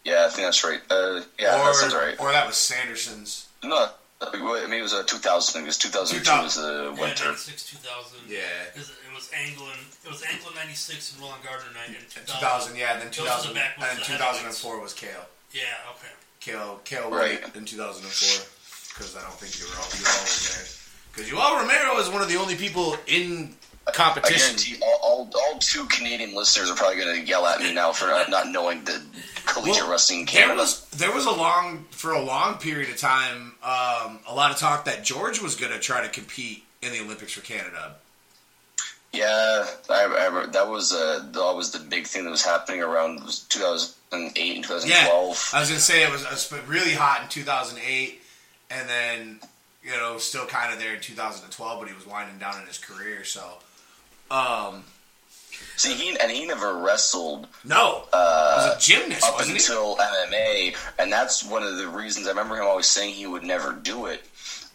Yeah, 0.03 0.25
I 0.25 0.29
think 0.29 0.47
that's 0.47 0.63
right. 0.63 0.81
Uh, 0.89 1.21
yeah, 1.39 1.59
or, 1.61 1.65
that 1.65 1.75
sounds 1.75 1.93
right. 1.93 2.19
Or 2.19 2.31
that 2.31 2.47
was 2.47 2.55
Sanderson's. 2.57 3.47
No, 3.63 3.89
I 4.21 4.65
mean 4.67 4.79
it 4.79 4.81
was 4.81 4.93
uh, 4.93 5.03
2000 5.03 5.61
because 5.63 5.77
2002 5.77 6.43
was 6.43 6.55
the 6.55 6.93
Yeah, 6.95 7.01
winter. 7.01 7.25
96, 7.25 7.69
2000. 7.71 8.19
Yeah. 8.27 8.39
Because 8.73 8.89
it 8.89 9.13
was 9.15 9.29
Anglin. 9.35 9.79
It 10.03 10.09
was 10.09 10.23
Anglin 10.23 10.55
96 10.55 11.13
and 11.13 11.21
Rulon 11.21 11.39
Gardner 11.43 11.71
9 11.87 11.95
in 11.95 12.01
2000. 12.09 12.25
2000, 12.25 12.75
yeah. 12.77 12.97
Then 12.97 13.07
Those 13.07 13.27
2000, 13.27 13.49
the 13.49 13.55
back 13.55 13.77
ones, 13.77 13.91
and 13.91 13.99
the 14.01 14.05
2004 14.05 14.79
was 14.81 14.93
Cael. 14.93 15.23
Yeah, 15.51 15.61
okay. 15.95 16.11
Cael, 16.41 16.79
Cael 16.85 17.11
Right. 17.11 17.41
in 17.55 17.65
2004 17.65 18.47
because 18.93 19.15
I 19.15 19.21
don't 19.21 19.33
think 19.33 19.59
you 19.59 19.65
were 19.65 19.79
all, 19.81 19.87
you 19.97 20.03
were 20.03 20.09
always 20.09 20.55
there. 20.55 20.67
Because 21.13 21.29
Joel 21.29 21.61
Romero 21.61 21.97
is 21.99 22.09
one 22.09 22.21
of 22.21 22.27
the 22.29 22.35
only 22.37 22.55
people 22.55 22.97
in 23.07 23.55
I 23.87 23.91
competition. 23.91 24.37
guarantee 24.55 24.75
all, 24.81 24.99
all, 25.01 25.31
all 25.35 25.59
two 25.59 25.85
Canadian 25.85 26.35
listeners 26.35 26.69
are 26.69 26.75
probably 26.75 26.97
going 26.97 27.15
to 27.21 27.25
yell 27.27 27.45
at 27.47 27.59
me 27.59 27.73
now 27.73 27.91
for 27.91 28.07
not, 28.29 28.49
knowing 28.51 28.83
the 28.83 29.01
collegiate 29.45 29.83
Well, 29.83 29.91
wrestling 29.91 30.21
in 30.21 30.25
There 30.27 30.55
was 30.55 30.85
there 30.91 31.11
was 31.11 31.25
a 31.25 31.31
long 31.31 31.85
for 31.91 32.11
a 32.11 32.21
long 32.21 32.55
period 32.57 32.89
of 32.89 32.97
time 32.97 33.53
um, 33.63 34.19
a 34.27 34.33
lot 34.35 34.51
of 34.51 34.57
talk 34.57 34.85
that 34.85 35.03
George 35.03 35.41
was 35.41 35.55
going 35.55 35.71
to 35.71 35.79
try 35.79 36.01
to 36.03 36.09
compete 36.09 36.63
in 36.81 36.91
the 36.93 36.99
Olympics 37.01 37.33
for 37.33 37.41
Canada. 37.41 37.95
yeah, 39.11 39.65
I, 39.89 40.05
I 40.43 40.45
that 40.51 40.67
was 40.69 40.93
uh, 40.93 41.25
that 41.31 41.53
was 41.55 41.71
the 41.71 41.79
big 41.79 42.05
thing 42.05 42.25
that 42.25 42.31
was 42.31 42.43
happening 42.45 42.81
around 42.83 43.23
was 43.23 43.45
2008 44.11 44.55
and 44.55 44.63
2012. 44.63 44.89
Yeah, 44.89 45.57
I 45.57 45.59
was 45.59 45.69
going 45.69 45.77
to 45.77 45.83
say 45.83 46.03
it 46.03 46.11
was, 46.11 46.23
it 46.23 46.29
was 46.31 46.53
really 46.67 46.93
hot 46.93 47.21
in 47.23 47.29
2008, 47.29 48.21
and 48.71 48.89
then 48.89 49.39
you 49.83 49.91
know 49.91 50.17
still 50.17 50.45
kind 50.45 50.73
of 50.73 50.79
there 50.79 50.93
in 50.95 51.01
2012, 51.01 51.79
but 51.79 51.87
he 51.87 51.93
was 51.95 52.05
winding 52.07 52.37
down 52.39 52.59
in 52.61 52.67
his 52.67 52.77
career. 52.77 53.23
So, 53.23 53.43
um, 54.31 54.83
See, 55.75 55.93
he 55.93 56.17
and 56.19 56.31
he 56.31 56.45
never 56.45 56.75
wrestled 56.77 57.47
no, 57.65 58.03
uh, 58.13 58.61
he 58.61 58.69
was 58.69 58.77
a 58.77 58.79
gymnast, 58.79 59.25
up 59.25 59.35
wasn't 59.35 59.57
he? 59.57 59.63
until 59.63 59.95
MMA, 59.97 60.75
and 60.99 61.11
that's 61.11 61.43
one 61.43 61.63
of 61.63 61.77
the 61.77 61.87
reasons 61.87 62.25
I 62.27 62.29
remember 62.29 62.57
him 62.57 62.65
always 62.65 62.87
saying 62.87 63.13
he 63.13 63.27
would 63.27 63.43
never 63.43 63.73
do 63.73 64.05
it 64.07 64.23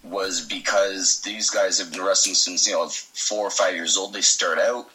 was 0.03 0.45
because 0.47 1.23
these 1.23 1.49
guys 1.49 1.79
have 1.79 1.91
been 1.91 2.03
wrestling 2.03 2.35
since 2.35 2.67
you 2.67 2.75
know 2.75 2.89
four 2.89 3.47
or 3.47 3.51
five 3.51 3.75
years 3.75 3.97
old. 3.97 4.13
They 4.13 4.21
start 4.21 4.59
out, 4.59 4.87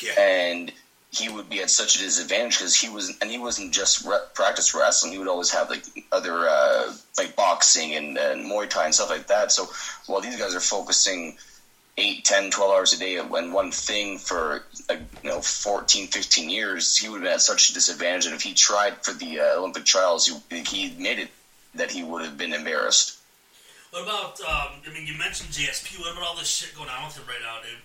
Yeah. 0.00 0.12
and 0.20 0.72
he 1.14 1.28
would 1.28 1.48
be 1.48 1.60
at 1.62 1.70
such 1.70 1.96
a 1.96 1.98
disadvantage 1.98 2.58
because 2.58 2.74
he 2.74 2.88
was 2.88 3.16
and 3.20 3.30
he 3.30 3.38
wasn't 3.38 3.72
just 3.72 4.04
re- 4.04 4.18
practice 4.34 4.74
wrestling. 4.74 5.12
He 5.12 5.18
would 5.18 5.28
always 5.28 5.50
have 5.50 5.70
like 5.70 5.84
other 6.12 6.48
uh, 6.48 6.92
like 7.16 7.36
boxing 7.36 7.94
and, 7.94 8.18
and 8.18 8.44
Muay 8.44 8.68
Thai 8.68 8.86
and 8.86 8.94
stuff 8.94 9.10
like 9.10 9.26
that. 9.28 9.52
So 9.52 9.68
while 10.06 10.20
these 10.20 10.36
guys 10.36 10.54
are 10.54 10.60
focusing. 10.60 11.36
8, 11.96 12.24
10, 12.24 12.50
12 12.50 12.72
hours 12.72 12.92
a 12.92 12.98
day 12.98 13.18
on 13.18 13.52
one 13.52 13.70
thing 13.70 14.18
for 14.18 14.64
you 14.90 15.30
know 15.30 15.40
14, 15.40 16.08
15 16.08 16.50
years, 16.50 16.96
he 16.96 17.08
would 17.08 17.18
have 17.18 17.22
been 17.22 17.34
at 17.34 17.40
such 17.40 17.70
a 17.70 17.72
disadvantage. 17.72 18.26
And 18.26 18.34
if 18.34 18.42
he 18.42 18.52
tried 18.52 18.96
for 19.04 19.12
the 19.12 19.38
uh, 19.38 19.56
Olympic 19.60 19.84
trials, 19.84 20.26
he, 20.26 20.62
he 20.64 20.86
admitted 20.88 21.28
that 21.76 21.92
he 21.92 22.02
would 22.02 22.24
have 22.24 22.36
been 22.36 22.52
embarrassed. 22.52 23.18
What 23.90 24.02
about, 24.02 24.40
um, 24.40 24.80
I 24.84 24.92
mean, 24.92 25.06
you 25.06 25.16
mentioned 25.16 25.50
GSP. 25.50 26.00
What 26.00 26.10
about 26.10 26.26
all 26.26 26.36
this 26.36 26.48
shit 26.48 26.74
going 26.74 26.88
on 26.88 27.06
with 27.06 27.16
him 27.16 27.24
right 27.28 27.38
now, 27.40 27.62
dude? 27.62 27.78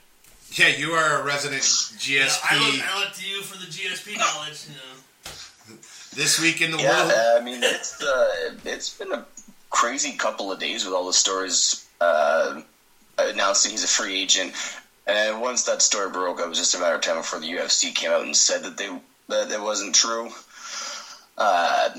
Yeah, 0.54 0.68
you 0.68 0.92
are 0.92 1.22
a 1.22 1.24
resident 1.24 1.62
Yeah, 2.08 2.26
GSP 2.26 2.40
I, 2.52 2.72
look, 2.72 2.96
I 2.96 3.00
look 3.02 3.14
to 3.14 3.26
you 3.28 3.42
for 3.44 3.58
the 3.58 3.66
GSP 3.66 4.18
knowledge. 4.18 4.66
You 4.68 4.76
know. 4.76 5.78
this 6.16 6.40
week 6.42 6.62
in 6.62 6.72
the 6.72 6.78
Yeah, 6.78 7.02
world. 7.02 7.12
uh, 7.16 7.38
I 7.40 7.44
mean 7.44 7.62
it's 7.64 8.02
uh, 8.02 8.56
it's 8.66 8.98
been 8.98 9.12
a 9.12 9.26
crazy 9.70 10.14
couple 10.18 10.52
of 10.52 10.60
days 10.60 10.86
with 10.86 10.94
all 10.94 11.06
the 11.08 11.14
stories 11.14 11.88
uh, 12.02 12.62
announcing 13.20 13.72
he's 13.72 13.84
a 13.84 13.88
free 13.88 14.20
agent. 14.22 14.54
And 15.06 15.42
once 15.42 15.64
that 15.64 15.82
story 15.82 16.10
broke, 16.12 16.40
it 16.40 16.48
was 16.48 16.58
just 16.58 16.76
a 16.76 16.80
matter 16.80 16.96
of 16.96 17.02
time 17.02 17.18
before 17.18 17.40
the 17.40 17.48
UFC 17.48 17.94
came 17.94 18.12
out 18.12 18.22
and 18.24 18.36
said 18.36 18.64
that 18.64 18.78
they 18.78 18.90
that 19.28 19.52
it 19.52 19.62
wasn't 19.62 19.94
true. 19.96 20.30
Uh, 21.38 21.90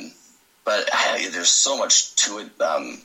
but 0.64 0.90
there's 1.32 1.48
so 1.48 1.76
much 1.78 2.14
to 2.16 2.38
it. 2.38 2.60
Um, 2.60 2.98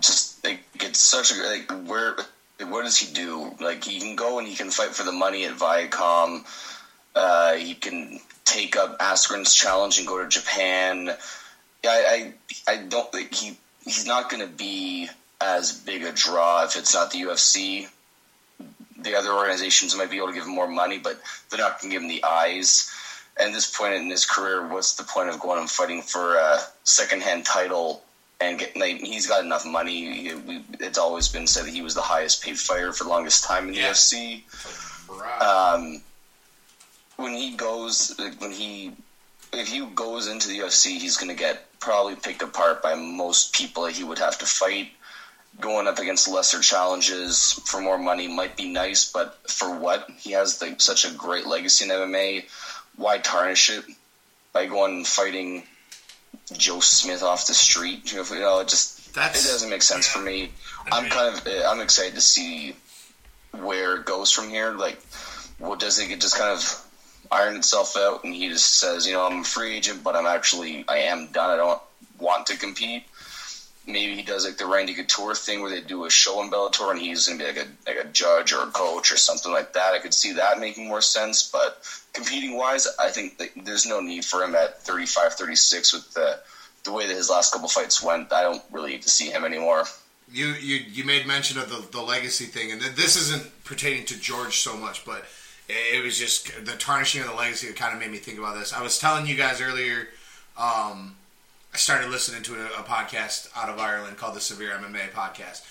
just 0.00 0.42
like 0.44 0.60
it's 0.74 1.00
such 1.00 1.32
a 1.32 1.42
like 1.42 1.70
where 1.88 2.16
what 2.64 2.84
does 2.84 2.98
he 2.98 3.12
do? 3.12 3.54
Like 3.60 3.84
he 3.84 4.00
can 4.00 4.16
go 4.16 4.38
and 4.38 4.46
he 4.46 4.54
can 4.54 4.70
fight 4.70 4.90
for 4.90 5.02
the 5.02 5.12
money 5.12 5.44
at 5.44 5.54
Viacom. 5.54 6.44
Uh, 7.14 7.54
he 7.54 7.74
can 7.74 8.20
take 8.44 8.76
up 8.76 8.98
Askren's 8.98 9.54
challenge 9.54 9.98
and 9.98 10.06
go 10.06 10.22
to 10.22 10.28
Japan. 10.28 11.10
I 11.84 12.32
I, 12.66 12.72
I 12.72 12.76
don't 12.76 13.10
think 13.10 13.34
he 13.34 13.56
he's 13.84 14.06
not 14.06 14.30
going 14.30 14.46
to 14.46 14.52
be 14.52 15.08
as 15.40 15.72
big 15.72 16.04
a 16.04 16.12
draw 16.12 16.64
if 16.64 16.76
it's 16.76 16.94
not 16.94 17.10
the 17.10 17.22
UFC. 17.22 17.88
The 18.98 19.14
other 19.14 19.32
organizations 19.32 19.96
might 19.96 20.10
be 20.10 20.18
able 20.18 20.28
to 20.28 20.34
give 20.34 20.44
him 20.44 20.54
more 20.54 20.68
money, 20.68 20.98
but 20.98 21.18
they're 21.48 21.58
not 21.58 21.80
going 21.80 21.90
to 21.90 21.96
give 21.96 22.02
him 22.02 22.08
the 22.08 22.22
eyes. 22.22 22.92
And 23.38 23.54
this 23.54 23.74
point 23.74 23.94
in 23.94 24.10
his 24.10 24.26
career, 24.26 24.66
what's 24.66 24.96
the 24.96 25.04
point 25.04 25.30
of 25.30 25.40
going 25.40 25.58
and 25.58 25.70
fighting 25.70 26.02
for 26.02 26.34
a 26.34 26.58
secondhand 26.84 27.46
title 27.46 28.02
and 28.40 28.58
getting? 28.58 28.80
Like, 28.80 28.96
he's 29.00 29.26
got 29.26 29.44
enough 29.44 29.64
money. 29.66 30.22
He- 30.22 30.34
we- 30.34 30.64
It's 30.80 30.98
always 30.98 31.28
been 31.28 31.46
said 31.46 31.64
that 31.66 31.70
he 31.72 31.82
was 31.82 31.94
the 31.94 32.02
highest 32.02 32.42
paid 32.42 32.58
fighter 32.58 32.92
for 32.92 33.04
the 33.04 33.10
longest 33.10 33.44
time 33.44 33.68
in 33.68 33.74
the 33.74 33.80
Yeah. 33.80 33.90
UFC 33.90 34.44
Right. 35.08 35.42
um, 35.42 36.02
when 37.16 37.34
he 37.34 37.50
goes, 37.52 38.18
like, 38.18 38.40
when 38.40 38.50
he, 38.52 38.92
if 39.52 39.68
he 39.68 39.80
goes 39.94 40.26
into 40.26 40.48
the 40.48 40.58
UFC, 40.58 40.98
he's 40.98 41.16
going 41.16 41.28
to 41.28 41.34
get 41.34 41.78
probably 41.80 42.16
picked 42.16 42.42
apart 42.42 42.82
by 42.82 42.94
most 42.94 43.52
people 43.52 43.82
that 43.84 43.92
he 43.92 44.04
would 44.04 44.18
have 44.18 44.38
to 44.38 44.46
fight. 44.46 44.92
Going 45.60 45.86
up 45.88 45.98
against 45.98 46.28
lesser 46.28 46.60
challenges 46.60 47.54
for 47.66 47.80
more 47.80 47.98
money 47.98 48.28
might 48.28 48.56
be 48.56 48.68
nice, 48.70 49.04
but 49.10 49.38
for 49.50 49.74
what? 49.74 50.08
He 50.18 50.30
has 50.32 50.60
like 50.62 50.80
such 50.80 51.04
a 51.04 51.10
great 51.10 51.46
legacy 51.46 51.84
in 51.84 51.90
MMA. 51.90 52.48
Why 52.96 53.18
tarnish 53.18 53.68
it 53.70 53.84
by 54.52 54.66
going 54.66 54.98
and 54.98 55.06
fighting 55.06 55.66
Joe 56.56 56.80
Smith 56.80 57.22
off 57.22 57.46
the 57.46 57.54
street? 57.54 58.12
You 58.12 58.18
know, 58.18 58.60
it 58.60 58.68
just 58.68 59.14
That's- 59.14 59.44
it 59.44 59.48
doesn't 59.48 59.70
make 59.70 59.82
sense 59.82 60.06
for 60.06 60.20
me. 60.20 60.52
I'm 60.92 61.08
kind 61.08 61.34
of 61.34 61.46
uh, 61.46 61.68
I'm 61.68 61.80
excited 61.80 62.14
to 62.14 62.20
see 62.20 62.76
where 63.52 63.96
it 63.96 64.06
goes 64.06 64.30
from 64.30 64.48
here. 64.48 64.72
Like, 64.72 65.00
what 65.58 65.78
does 65.80 65.98
it 65.98 66.20
just 66.20 66.36
kind 66.36 66.52
of 66.52 66.86
iron 67.30 67.56
itself 67.56 67.96
out? 67.96 68.24
And 68.24 68.34
he 68.34 68.48
just 68.48 68.78
says, 68.78 69.06
you 69.06 69.12
know, 69.12 69.26
I'm 69.26 69.40
a 69.40 69.44
free 69.44 69.76
agent, 69.76 70.02
but 70.02 70.16
I'm 70.16 70.26
actually 70.26 70.84
I 70.88 70.98
am 70.98 71.28
done. 71.32 71.50
I 71.50 71.56
don't 71.56 71.82
want 72.18 72.46
to 72.46 72.56
compete. 72.56 73.04
Maybe 73.86 74.14
he 74.14 74.22
does 74.22 74.44
like 74.46 74.58
the 74.58 74.66
Randy 74.66 74.94
Couture 74.94 75.34
thing 75.34 75.62
where 75.62 75.70
they 75.70 75.80
do 75.80 76.04
a 76.04 76.10
show 76.10 76.42
in 76.42 76.50
Bellator 76.50 76.90
and 76.90 77.00
he's 77.00 77.26
gonna 77.26 77.38
be 77.38 77.46
like 77.46 77.56
a 77.56 77.66
like 77.86 78.04
a 78.04 78.08
judge 78.08 78.52
or 78.52 78.62
a 78.62 78.70
coach 78.70 79.10
or 79.10 79.16
something 79.16 79.52
like 79.52 79.72
that. 79.72 79.94
I 79.94 79.98
could 79.98 80.14
see 80.14 80.32
that 80.34 80.60
making 80.60 80.86
more 80.86 81.00
sense. 81.00 81.50
But 81.50 81.82
competing 82.12 82.56
wise, 82.56 82.86
I 82.98 83.08
think 83.08 83.40
there's 83.64 83.86
no 83.86 84.00
need 84.00 84.24
for 84.24 84.42
him 84.44 84.54
at 84.54 84.82
35, 84.82 85.34
36 85.34 85.92
with 85.94 86.14
the 86.14 86.40
the 86.84 86.92
way 86.92 87.06
that 87.06 87.16
his 87.16 87.30
last 87.30 87.52
couple 87.52 87.68
fights 87.68 88.02
went. 88.02 88.32
I 88.32 88.42
don't 88.42 88.62
really 88.70 88.92
need 88.92 89.02
to 89.02 89.10
see 89.10 89.30
him 89.30 89.44
anymore. 89.44 89.84
you 90.30 90.48
you 90.48 90.76
you 90.76 91.04
made 91.04 91.26
mention 91.26 91.58
of 91.58 91.68
the 91.68 91.84
the 91.90 92.02
legacy 92.02 92.44
thing, 92.46 92.72
and 92.72 92.80
this 92.80 93.16
isn't 93.16 93.64
pertaining 93.64 94.04
to 94.06 94.20
George 94.20 94.58
so 94.58 94.76
much, 94.76 95.04
but 95.04 95.24
it, 95.68 95.98
it 95.98 96.04
was 96.04 96.18
just 96.18 96.64
the 96.64 96.76
tarnishing 96.76 97.22
of 97.22 97.28
the 97.28 97.34
legacy 97.34 97.66
that 97.66 97.76
kind 97.76 97.94
of 97.94 98.00
made 98.00 98.10
me 98.10 98.18
think 98.18 98.38
about 98.38 98.58
this. 98.58 98.72
I 98.72 98.82
was 98.82 98.98
telling 98.98 99.26
you 99.26 99.36
guys 99.36 99.60
earlier. 99.60 100.08
Um, 100.58 101.16
I 101.72 101.76
started 101.76 102.10
listening 102.10 102.42
to 102.42 102.54
a, 102.54 102.64
a 102.80 102.84
podcast 102.84 103.48
out 103.56 103.68
of 103.68 103.78
Ireland 103.78 104.16
called 104.16 104.34
the 104.34 104.40
Severe 104.40 104.70
MMA 104.70 105.12
Podcast, 105.12 105.62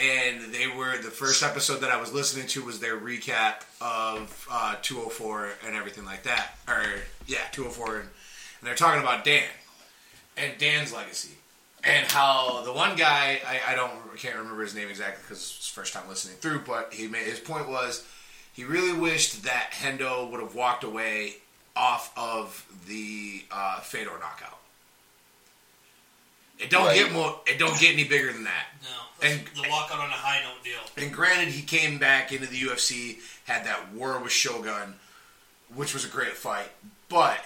and 0.00 0.52
they 0.52 0.66
were 0.66 0.98
the 0.98 1.10
first 1.10 1.42
episode 1.42 1.80
that 1.80 1.90
I 1.90 1.98
was 1.98 2.12
listening 2.12 2.46
to 2.48 2.64
was 2.64 2.80
their 2.80 2.96
recap 2.96 3.64
of 3.80 4.46
uh, 4.50 4.76
204 4.82 5.50
and 5.66 5.74
everything 5.74 6.04
like 6.04 6.24
that, 6.24 6.56
or 6.68 6.82
yeah, 7.26 7.38
204, 7.52 7.86
and, 7.96 8.02
and 8.02 8.10
they're 8.62 8.74
talking 8.74 9.02
about 9.02 9.24
Dan 9.24 9.44
and 10.36 10.58
Dan's 10.58 10.92
legacy 10.92 11.36
and 11.84 12.06
how 12.10 12.62
the 12.64 12.72
one 12.72 12.96
guy 12.96 13.40
I, 13.46 13.72
I 13.72 13.74
don't 13.74 13.92
can't 14.16 14.36
remember 14.36 14.62
his 14.62 14.74
name 14.74 14.88
exactly 14.88 15.22
because 15.22 15.38
it's 15.38 15.68
first 15.68 15.94
time 15.94 16.08
listening 16.08 16.36
through, 16.36 16.62
but 16.66 16.92
he 16.92 17.06
made 17.06 17.24
his 17.24 17.40
point 17.40 17.68
was 17.68 18.06
he 18.52 18.64
really 18.64 18.98
wished 18.98 19.44
that 19.44 19.70
Hendo 19.72 20.30
would 20.30 20.40
have 20.40 20.54
walked 20.54 20.84
away 20.84 21.36
off 21.74 22.12
of 22.16 22.66
the 22.86 23.44
uh, 23.50 23.80
Fedor 23.80 24.18
knockout. 24.20 24.55
It 26.58 26.70
don't 26.70 26.86
Right. 26.86 26.96
get 26.96 27.12
more. 27.12 27.40
It 27.46 27.58
don't 27.58 27.78
get 27.78 27.92
any 27.92 28.04
bigger 28.04 28.32
than 28.32 28.44
that. 28.44 28.66
No, 28.82 29.28
And- 29.28 29.46
the 29.48 29.62
walkout 29.62 29.98
on 30.00 30.10
a 30.10 30.14
high 30.14 30.42
note 30.42 30.62
deal. 30.64 30.80
And 30.96 31.12
granted, 31.12 31.48
he 31.48 31.62
came 31.62 31.98
back 31.98 32.32
into 32.32 32.46
the 32.46 32.58
UFC, 32.58 33.20
had 33.46 33.64
that 33.66 33.88
war 33.92 34.18
with 34.18 34.32
Shogun, 34.32 34.98
which 35.74 35.92
was 35.94 36.04
a 36.04 36.08
great 36.08 36.36
fight. 36.36 36.70
But 37.08 37.44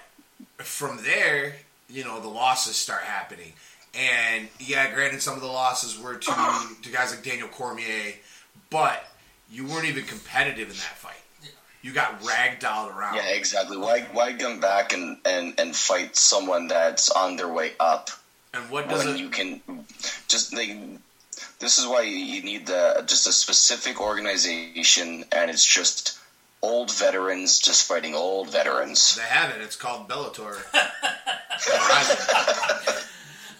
from 0.59 1.03
there, 1.03 1.57
you 1.89 2.05
know, 2.05 2.21
the 2.21 2.29
losses 2.29 2.77
start 2.77 3.03
happening. 3.03 3.53
And 3.95 4.49
yeah, 4.61 4.91
granted, 4.93 5.21
some 5.23 5.35
of 5.35 5.41
the 5.41 5.49
losses 5.49 5.99
were 5.99 6.17
to, 6.17 6.31
to 6.83 6.89
guys 6.91 7.11
like 7.11 7.25
Daniel 7.25 7.49
Cormier, 7.49 8.15
but 8.71 9.11
you 9.51 9.67
weren't 9.67 9.87
even 9.87 10.05
competitive 10.05 10.71
in 10.71 10.77
that 10.77 10.97
fight. 10.99 11.17
You 11.83 11.93
got 11.93 12.21
ragdolled 12.21 12.95
around. 12.95 13.17
Yeah, 13.17 13.29
exactly. 13.31 13.77
Why 13.79 14.03
why 14.13 14.35
come 14.35 14.61
back 14.61 14.93
and, 14.93 15.19
and, 15.25 15.59
and 15.59 15.75
fight 15.75 16.15
someone 16.15 16.69
that's 16.69 17.09
on 17.11 17.37
their 17.37 17.49
way 17.49 17.73
up 17.81 18.11
And 18.53 18.69
what 18.71 18.89
does 18.89 19.05
when 19.05 19.15
it? 19.17 19.21
you 19.21 19.29
can 19.29 19.61
just 20.29 20.53
like 20.55 20.77
this 21.61 21.79
is 21.79 21.87
why 21.87 22.03
you 22.03 22.43
need 22.43 22.67
the 22.67 23.03
just 23.07 23.27
a 23.27 23.33
specific 23.33 24.01
organization 24.01 25.25
and 25.33 25.51
it's 25.51 25.65
just 25.65 26.19
old 26.63 26.91
veterans 26.93 27.59
just 27.61 27.87
fighting 27.87 28.15
old 28.15 28.51
veterans. 28.51 29.17
They 29.17 29.23
have 29.23 29.51
it. 29.55 29.63
It's 29.63 29.77
called 29.77 30.09
Bellator. 30.09 30.57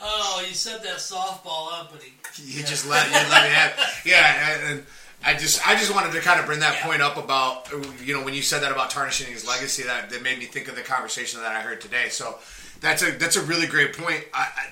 Oh, 0.03 0.43
you 0.49 0.55
set 0.55 0.83
that 0.85 0.97
softball 0.97 1.71
up, 1.79 1.93
and 1.93 2.01
he 2.03 2.59
You 2.59 2.65
just 2.65 2.89
let 2.89 3.07
you 3.09 3.13
let 3.13 3.43
me 3.45 3.51
have 3.51 4.03
yeah, 4.07 4.55
and- 4.55 4.63
and 4.79 4.87
I 5.23 5.35
just 5.35 5.67
I 5.69 5.75
just 5.77 5.95
wanted 5.95 6.13
to 6.13 6.21
kind 6.21 6.41
of 6.41 6.47
bring 6.47 6.61
that 6.61 6.77
Yeah. 6.77 6.87
point 6.87 7.03
up 7.03 7.19
about 7.19 7.69
you 8.03 8.17
know 8.17 8.25
when 8.25 8.33
you 8.33 8.41
said 8.41 8.63
that 8.63 8.73
about 8.73 8.89
tarnishing 8.89 9.31
his 9.31 9.47
legacy 9.47 9.83
that 9.83 10.09
that 10.09 10.23
made 10.23 10.39
me 10.39 10.47
think 10.47 10.69
of 10.69 10.77
the 10.77 10.81
conversation 10.83 11.43
that 11.43 11.53
I 11.55 11.61
heard 11.61 11.83
today. 11.83 12.09
So 12.09 12.39
that's 12.81 13.03
a 13.03 13.13
that's 13.13 13.37
a 13.37 13.43
really 13.43 13.67
great 13.67 13.97
point. 13.97 14.25
I, 14.35 14.49
I, 14.57 14.69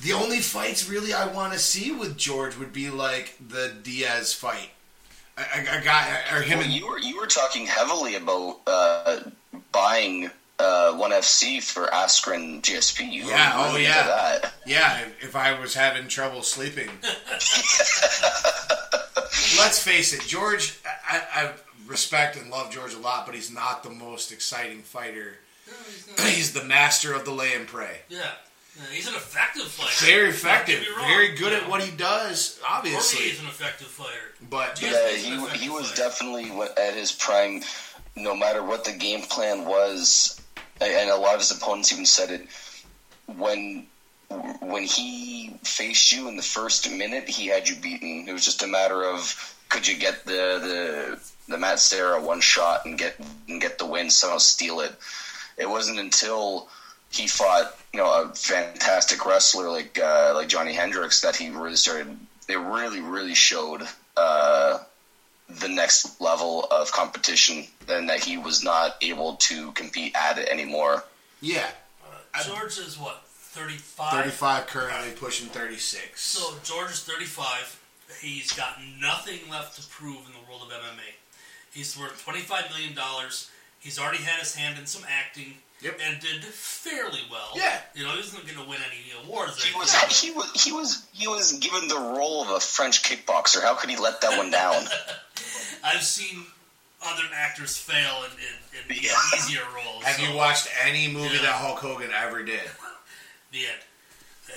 the 0.00 0.12
only 0.12 0.38
fights 0.38 0.88
really 0.88 1.12
I 1.12 1.26
want 1.26 1.52
to 1.52 1.58
see 1.58 1.92
with 1.92 2.16
George 2.16 2.56
would 2.56 2.72
be 2.72 2.90
like 2.90 3.36
the 3.46 3.72
Diaz 3.82 4.32
fight. 4.32 4.70
I, 5.36 5.42
I, 5.42 5.78
I 5.78 5.84
got 5.84 6.08
or 6.32 6.42
him 6.42 6.58
Well, 6.58 6.66
and 6.66 6.74
you 6.74 6.86
were 6.86 6.98
you 6.98 7.18
were 7.18 7.26
talking 7.26 7.66
heavily 7.66 8.14
about 8.16 8.60
uh, 8.66 9.20
buying 9.72 10.30
uh, 10.58 10.92
one 10.94 11.12
FC 11.12 11.62
for 11.62 11.86
Askren 11.86 12.60
GSP. 12.62 13.12
You 13.12 13.24
Yeah, 13.26 13.52
oh, 13.54 13.76
yeah. 13.76 14.06
that. 14.06 14.52
Yeah, 14.66 15.00
if, 15.00 15.24
if 15.24 15.36
I 15.36 15.58
was 15.58 15.74
having 15.74 16.08
trouble 16.08 16.42
sleeping. 16.42 16.88
Let's 19.56 19.82
face 19.82 20.12
it, 20.12 20.20
George. 20.22 20.78
I, 21.08 21.22
I 21.32 21.52
respect 21.86 22.36
and 22.36 22.50
love 22.50 22.70
George 22.70 22.94
a 22.94 22.98
lot, 22.98 23.26
but 23.26 23.34
he's 23.34 23.52
not 23.52 23.82
the 23.82 23.90
most 23.90 24.32
exciting 24.32 24.82
fighter. 24.82 25.38
No, 25.70 26.24
he's. 26.26 26.36
He's 26.36 26.52
the 26.52 26.64
master 26.64 27.12
of 27.14 27.24
the 27.24 27.30
lay 27.32 27.54
and 27.54 27.66
pray. 27.66 27.98
yeah. 28.08 28.18
Yeah, 28.76 28.84
he's 28.94 29.08
an 29.08 29.14
effective 29.16 29.64
player. 29.76 29.90
Very 30.12 30.28
effective, 30.30 30.86
wrong, 30.96 31.08
very 31.08 31.30
good 31.34 31.50
you 31.50 31.58
at 31.58 31.68
what 31.68 31.82
he 31.82 31.90
does. 31.96 32.60
Cormier 32.62 32.76
Obviously, 32.78 33.24
is 33.26 33.40
an 33.40 33.46
effective 33.46 33.88
player. 33.96 34.32
but 34.48 34.80
Yeah. 34.80 34.92
Yeah, 34.92 35.08
he 35.16 35.58
he 35.58 35.68
was 35.68 35.88
fighter. 35.90 36.02
definitely 36.02 36.50
wa- 36.52 36.68
at 36.76 36.94
his 36.94 37.10
prime. 37.10 37.64
No 38.14 38.36
matter 38.36 38.62
what 38.62 38.84
the 38.84 38.92
game 38.92 39.22
plan 39.22 39.64
was, 39.64 40.40
and- 40.80 40.92
and 40.92 41.10
a 41.10 41.16
lot 41.16 41.34
of 41.34 41.40
his 41.40 41.50
opponents 41.50 41.90
even 41.92 42.06
said 42.06 42.30
it 42.30 42.46
when 43.26 43.86
when 44.60 44.84
he 44.84 45.56
faced 45.64 46.12
you 46.12 46.28
in 46.28 46.36
the 46.36 46.42
first 46.42 46.88
minute, 46.90 47.28
he 47.28 47.46
had 47.48 47.68
you 47.68 47.74
beaten. 47.76 48.28
It 48.28 48.32
was 48.32 48.44
just 48.44 48.62
a 48.62 48.66
matter 48.66 49.02
of 49.04 49.54
could 49.70 49.86
you 49.88 49.96
get 49.96 50.24
the 50.24 50.58
the 50.60 51.20
the 51.48 51.58
Matt 51.58 51.80
Serra 51.80 52.20
one 52.20 52.40
shot 52.40 52.84
and 52.84 52.96
get 52.96 53.18
and 53.48 53.60
get 53.60 53.78
the 53.78 53.86
win, 53.86 54.08
somehow 54.10 54.38
steal 54.38 54.80
it. 54.80 54.92
It 55.58 55.68
wasn't 55.68 55.98
until 55.98 56.68
he 57.10 57.26
fought 57.26 57.76
you 57.92 57.98
know 58.00 58.22
a 58.22 58.34
fantastic 58.34 59.24
wrestler 59.26 59.68
like 59.70 59.98
uh, 59.98 60.32
like 60.34 60.48
Johnny 60.48 60.72
Hendricks 60.74 61.20
that 61.22 61.36
he 61.36 61.50
really 61.50 61.76
started. 61.76 62.16
They 62.46 62.56
really 62.56 63.00
really 63.00 63.34
showed. 63.34 63.82
Uh, 64.16 64.78
the 65.60 65.68
next 65.68 66.20
level 66.20 66.66
of 66.70 66.92
competition, 66.92 67.64
and 67.88 68.06
that 68.10 68.22
he 68.22 68.36
was 68.36 68.62
not 68.62 68.96
able 69.00 69.36
to 69.36 69.72
compete 69.72 70.14
at 70.14 70.36
it 70.36 70.46
anymore. 70.50 71.02
yeah, 71.40 71.68
Uh, 72.34 72.42
George 72.44 72.76
is 72.78 72.98
what, 72.98 73.22
35? 73.24 74.12
thirty-five 74.12 74.66
currently 74.66 75.12
pushing 75.12 75.48
thirty-six. 75.48 76.20
So 76.20 76.54
George 76.64 76.90
is 76.90 77.00
35. 77.02 77.80
He's 78.20 78.52
got 78.52 78.76
nothing 79.00 79.38
left 79.50 79.80
to 79.80 79.88
prove 79.88 80.18
in 80.26 80.32
the 80.34 80.50
world 80.50 80.62
of 80.66 80.68
MMA. 80.68 81.14
He's 81.72 81.96
worth 81.98 82.22
25 82.22 82.70
million 82.70 82.94
dollars. 82.94 83.50
He's 83.78 83.98
already 83.98 84.22
had 84.22 84.40
his 84.40 84.54
hand 84.54 84.78
in 84.78 84.86
some 84.86 85.02
acting 85.08 85.54
Yep. 85.80 86.00
and 86.04 86.20
did 86.20 86.42
fairly 86.44 87.20
well. 87.30 87.50
Yeah. 87.54 87.78
you 87.94 88.02
know, 88.04 88.10
he 88.10 88.16
wasn't 88.18 88.44
going 88.46 88.58
to 88.58 88.68
win 88.68 88.80
any 88.90 89.24
awards. 89.24 89.62
He 89.62 89.72
was 89.78 89.94
he 90.20 90.32
was 90.32 90.50
he 90.64 90.72
was 90.72 91.06
he 91.12 91.28
was 91.28 91.52
given 91.52 91.86
the 91.88 91.94
role 91.98 92.42
of 92.42 92.50
a 92.50 92.58
French 92.58 93.02
kickboxer. 93.04 93.62
How 93.62 93.74
could 93.76 93.88
he 93.88 93.96
let 93.96 94.20
that 94.22 94.36
one 94.36 94.50
down? 94.50 94.84
I've 95.84 96.02
seen 96.02 96.44
other 97.00 97.22
actors 97.32 97.76
fail 97.76 98.24
in, 98.24 98.32
in, 98.90 98.96
in 98.96 99.02
Yeah. 99.04 99.12
easier 99.36 99.62
roles. 99.72 100.02
Have 100.02 100.16
so, 100.16 100.22
you 100.28 100.36
watched 100.36 100.68
any 100.84 101.06
movie 101.06 101.36
Yeah. 101.36 101.42
that 101.42 101.52
Hulk 101.52 101.78
Hogan 101.78 102.10
ever 102.12 102.42
did? 102.42 102.60
the 103.52 103.58
end? 103.58 103.78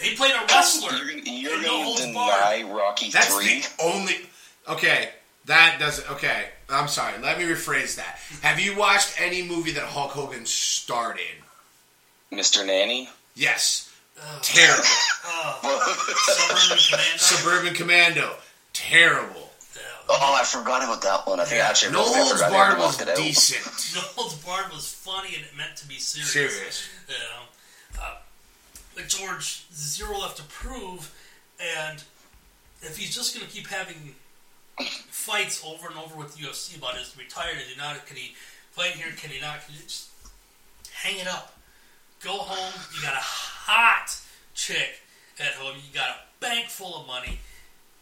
He 0.02 0.16
played 0.16 0.32
a 0.34 0.44
wrestler. 0.46 0.98
You're 0.98 1.08
gonna, 1.20 1.22
you're 1.30 1.56
in 1.58 1.62
No 1.62 1.84
gonna 1.94 2.06
deny 2.08 2.64
Rocky 2.68 3.12
That's 3.12 3.36
three? 3.36 3.60
the 3.60 3.84
only. 3.84 4.16
Okay, 4.68 5.10
that 5.46 5.78
doesn't. 5.80 6.10
Okay, 6.12 6.46
I'm 6.72 6.88
sorry. 6.88 7.18
Let 7.22 7.38
me 7.38 7.46
rephrase 7.46 7.96
that. 7.98 8.20
Have 8.42 8.60
you 8.60 8.76
watched 8.76 9.20
any 9.22 9.44
movie 9.44 9.72
that 9.74 9.84
Hulk 9.84 10.12
Hogan 10.12 10.46
starred 10.46 11.18
in? 11.18 12.38
Mr. 12.38 12.66
Nanny. 12.66 13.10
Yes. 13.36 13.92
Oh, 14.20 14.40
Terrible. 14.42 14.84
Suburban 16.16 16.78
Commando. 16.88 17.18
Suburban 17.18 17.74
Commando. 17.74 18.36
Terrible. 18.74 19.50
Oh, 20.14 20.38
I 20.40 20.44
forgot 20.44 20.84
about 20.84 21.02
that 21.04 21.26
one. 21.28 21.40
I 21.40 21.46
think 21.46 21.60
Yeah. 21.60 21.70
actually 21.70 21.90
I 21.90 21.92
No 21.94 22.04
forgot- 22.04 22.16
I 22.16 22.18
Holds 22.20 22.32
forgot 22.34 22.48
I 22.52 22.52
Barred 22.52 22.78
was 22.80 23.02
it 23.02 23.16
decent. 23.16 23.96
No 23.96 24.02
Holds 24.02 24.34
Barred 24.36 24.72
was 24.74 24.92
funny 24.94 25.36
and 25.36 25.46
it 25.46 25.56
meant 25.56 25.76
to 25.78 25.88
be 25.88 25.96
serious. 26.00 26.32
Serious. 26.32 26.88
You 27.08 27.14
know, 27.16 28.02
uh, 28.04 28.16
but 28.96 29.08
George 29.08 29.64
zero 29.74 30.18
left 30.20 30.38
to 30.38 30.44
prove, 30.44 31.12
and 31.60 32.04
if 32.82 32.98
he's 32.98 33.16
just 33.16 33.34
going 33.36 33.46
to 33.48 33.52
keep 33.54 33.68
having 33.68 34.16
fights 34.86 35.64
over 35.66 35.88
and 35.88 35.98
over 35.98 36.16
with 36.16 36.36
the 36.36 36.44
UFC 36.44 36.78
about 36.78 36.98
is 36.98 37.14
he 37.14 37.24
retired, 37.24 37.58
is 37.58 37.68
he 37.68 37.78
not? 37.78 38.06
Can 38.06 38.18
he 38.18 38.36
play 38.76 38.90
here? 38.90 39.08
Can 39.18 39.30
he 39.32 39.40
not? 39.40 39.66
Can 39.66 39.76
you 39.76 39.82
just 39.82 40.10
hang 40.94 41.20
it 41.20 41.28
up? 41.28 41.54
Go 42.24 42.34
home. 42.34 42.74
You 42.96 43.02
got 43.02 43.14
a 43.14 43.18
hot 43.18 44.16
chick 44.54 45.02
at 45.40 45.54
home. 45.54 45.76
You 45.76 45.94
got 45.94 46.10
a 46.10 46.16
bank 46.40 46.68
full 46.68 47.02
of 47.02 47.08
money. 47.08 47.40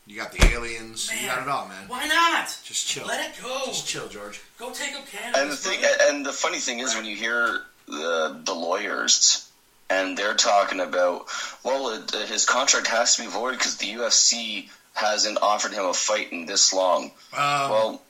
You 0.08 0.18
got 0.18 0.32
the 0.32 0.44
aliens. 0.48 1.10
Man, 1.10 1.22
you 1.22 1.30
got 1.30 1.42
it 1.44 1.48
all, 1.48 1.68
man. 1.68 1.88
Why 1.88 2.08
not? 2.08 2.48
Just 2.64 2.88
chill. 2.88 3.06
Let 3.06 3.30
it 3.30 3.42
go. 3.42 3.62
Just 3.68 3.88
chill, 3.88 4.08
George. 4.08 4.42
Go 4.58 4.72
take 4.72 4.96
up 4.96 5.06
cannabis. 5.08 5.40
And 5.40 5.52
the 5.52 5.56
thing, 5.56 5.80
and 6.02 6.26
the 6.26 6.34
funny 6.34 6.58
thing 6.58 6.80
is, 6.80 6.96
when 6.96 7.06
you 7.06 7.16
hear 7.16 7.62
the 7.88 8.42
the 8.44 8.54
lawyers 8.54 9.50
and 9.90 10.18
they're 10.18 10.36
talking 10.36 10.80
about, 10.80 11.28
well, 11.64 11.90
it, 11.90 12.12
his 12.28 12.46
contract 12.46 12.88
has 12.88 13.16
to 13.16 13.24
be 13.24 13.28
voided 13.28 13.60
because 13.60 13.78
the 13.78 13.88
UFC 13.88 14.70
hasn't 15.00 15.38
offered 15.42 15.74
him 15.74 15.86
a 15.86 15.94
fight 15.94 16.32
in 16.32 16.46
this 16.46 16.74
long. 16.74 17.12
Um, 17.34 17.70
Well, 17.74 18.02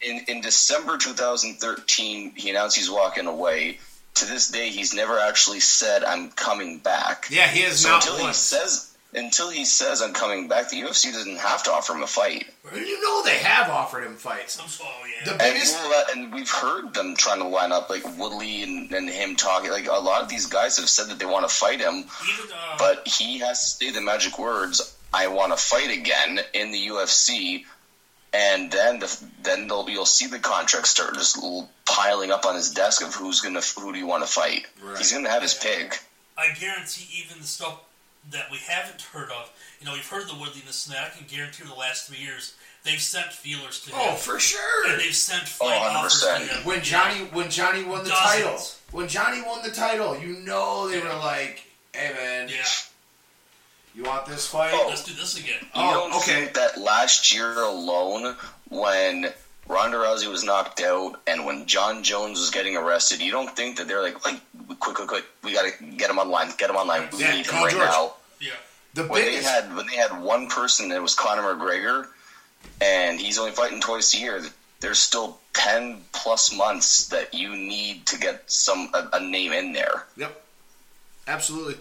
in 0.00 0.16
in 0.28 0.40
December 0.40 0.96
2013, 0.96 2.32
he 2.36 2.50
announced 2.50 2.76
he's 2.76 2.90
walking 2.90 3.26
away. 3.26 3.78
To 4.14 4.24
this 4.24 4.48
day, 4.48 4.70
he's 4.70 4.94
never 4.94 5.18
actually 5.18 5.60
said, 5.60 6.02
"I'm 6.02 6.30
coming 6.30 6.78
back." 6.78 7.26
yeah, 7.30 7.48
he 7.48 7.60
has 7.68 7.80
So 7.82 7.90
not 7.90 8.06
until 8.06 8.26
he 8.26 8.32
says, 8.32 8.96
until 9.12 9.50
he 9.50 9.66
says, 9.66 10.00
"I'm 10.00 10.14
coming 10.14 10.48
back," 10.48 10.70
the 10.70 10.80
UFC 10.80 11.12
doesn't 11.12 11.36
have 11.36 11.62
to 11.64 11.70
offer 11.72 11.92
him 11.92 12.02
a 12.02 12.06
fight. 12.06 12.46
You 12.74 12.98
know 13.02 13.22
they 13.24 13.36
have 13.38 13.68
offered 13.68 14.04
him 14.04 14.16
fights. 14.16 14.58
I'm 14.58 14.68
yeah. 15.06 15.24
The 15.26 15.30
And, 15.32 15.52
biggest. 15.54 15.74
well, 15.74 15.92
uh, 16.00 16.12
and 16.12 16.32
we've 16.32 16.50
heard 16.50 16.94
them 16.94 17.14
trying 17.14 17.40
to 17.40 17.46
line 17.46 17.72
up 17.72 17.90
like 17.90 18.04
Woodley 18.18 18.62
and, 18.62 18.90
and 18.90 19.06
him 19.10 19.36
talking. 19.36 19.70
Like 19.70 19.86
a 19.86 19.92
lot 20.10 20.22
of 20.22 20.30
these 20.30 20.46
guys 20.46 20.78
have 20.78 20.88
said 20.88 21.08
that 21.08 21.18
they 21.18 21.26
want 21.26 21.46
to 21.46 21.54
fight 21.54 21.80
him, 21.80 21.96
Even 22.32 22.52
uh, 22.56 22.76
but 22.78 23.06
he 23.06 23.38
has 23.40 23.56
to 23.60 23.84
say 23.84 23.90
the 23.90 24.00
magic 24.00 24.38
words, 24.38 24.95
"I 25.16 25.26
want 25.28 25.52
to 25.52 25.58
fight 25.58 25.90
again" 25.90 26.40
in 26.52 26.70
the 26.70 26.86
UFC, 26.88 27.64
and 28.32 28.70
then 28.70 28.98
the, 28.98 29.08
then 29.42 29.66
they'll, 29.68 29.88
you'll 29.88 30.04
see 30.04 30.26
the 30.26 30.38
contracts 30.38 30.90
start 30.90 31.14
just 31.14 31.38
piling 31.86 32.30
up 32.30 32.44
on 32.44 32.54
his 32.54 32.70
desk 32.70 33.02
of 33.02 33.14
who's 33.14 33.40
gonna 33.40 33.60
who 33.78 33.92
do 33.92 33.98
you 33.98 34.06
want 34.06 34.22
to 34.26 34.30
fight. 34.30 34.66
Right. 34.82 34.98
He's 34.98 35.12
gonna 35.12 35.30
have 35.30 35.42
his 35.42 35.54
pick. 35.54 36.00
I 36.36 36.52
guarantee 36.60 37.08
even 37.22 37.40
the 37.40 37.46
stuff 37.46 37.80
that 38.30 38.50
we 38.50 38.58
haven't 38.58 39.00
heard 39.02 39.30
of, 39.30 39.50
you 39.80 39.86
know, 39.86 39.92
we've 39.92 40.06
heard 40.08 40.26
the 40.26 40.32
Woodliness 40.34 40.86
and 40.86 40.96
that. 40.96 41.12
I 41.14 41.16
can 41.16 41.26
guarantee 41.28 41.64
the 41.64 41.74
last 41.74 42.08
three 42.08 42.18
years 42.18 42.54
they've 42.84 43.00
sent 43.00 43.32
feelers 43.32 43.80
to 43.84 43.92
oh, 43.94 43.98
him. 43.98 44.10
Oh, 44.12 44.16
for 44.16 44.38
sure. 44.38 44.90
and 44.90 45.00
they've 45.00 45.14
sent 45.14 45.48
fight 45.48 45.78
Oh, 45.80 45.96
offers 45.98 46.22
to 46.22 46.38
him. 46.38 46.64
when 46.64 46.82
Johnny 46.82 47.20
when 47.32 47.48
Johnny 47.50 47.84
won 47.84 48.04
the 48.04 48.10
Dozens. 48.10 48.42
title, 48.42 48.60
when 48.92 49.08
Johnny 49.08 49.42
won 49.42 49.62
the 49.62 49.70
title, 49.70 50.18
you 50.18 50.34
know 50.44 50.88
they 50.90 51.00
were 51.00 51.08
like, 51.14 51.64
"Hey 51.94 52.12
man, 52.14 52.48
Yeah. 52.48 52.64
You 53.96 54.02
want 54.04 54.26
this 54.26 54.46
fight? 54.46 54.72
Oh. 54.74 54.86
Let's 54.88 55.02
do 55.04 55.14
this 55.14 55.38
again. 55.38 55.56
You 55.62 55.68
Oh, 55.74 55.92
don't 56.10 56.16
okay. 56.20 56.42
think 56.42 56.54
that 56.54 56.78
last 56.78 57.32
year 57.34 57.58
alone, 57.62 58.36
when 58.68 59.32
Ronda 59.66 59.96
Rousey 59.96 60.28
was 60.30 60.44
knocked 60.44 60.82
out 60.82 61.18
and 61.26 61.46
when 61.46 61.64
Jon 61.66 62.02
Jones 62.02 62.38
was 62.38 62.50
getting 62.50 62.76
arrested, 62.76 63.22
you 63.22 63.32
don't 63.32 63.56
think 63.56 63.78
that 63.78 63.88
they're 63.88 64.02
like, 64.02 64.22
like 64.26 64.38
quick, 64.80 64.96
quick, 64.96 65.08
quick, 65.08 65.24
we 65.42 65.54
gotta 65.54 65.70
get 65.96 66.10
him 66.10 66.18
online, 66.18 66.50
get 66.58 66.68
him 66.68 66.76
online, 66.76 67.08
we 67.12 67.20
Yeah, 67.20 67.36
need 67.36 67.46
him 67.46 67.54
right 67.54 67.70
George. 67.72 67.88
now. 67.88 68.12
Yeah. 68.38 68.50
The 68.92 69.04
When 69.04 69.24
they 69.24 69.42
had 69.42 69.74
when 69.74 69.86
they 69.86 69.96
had 69.96 70.20
one 70.20 70.48
person 70.48 70.90
that 70.90 71.00
was 71.02 71.14
Conor 71.14 71.42
McGregor, 71.42 72.08
and 72.82 73.18
he's 73.18 73.38
only 73.38 73.52
fighting 73.52 73.80
twice 73.80 74.14
a 74.14 74.18
year. 74.18 74.42
There's 74.80 74.98
still 74.98 75.38
ten 75.54 76.02
plus 76.12 76.54
months 76.54 77.08
that 77.08 77.32
you 77.32 77.56
need 77.56 78.04
to 78.06 78.18
get 78.18 78.50
some 78.50 78.90
a, 78.94 79.08
a 79.14 79.20
name 79.20 79.52
in 79.52 79.72
there. 79.72 80.04
Yep. 80.16 80.42
Absolutely. 81.28 81.76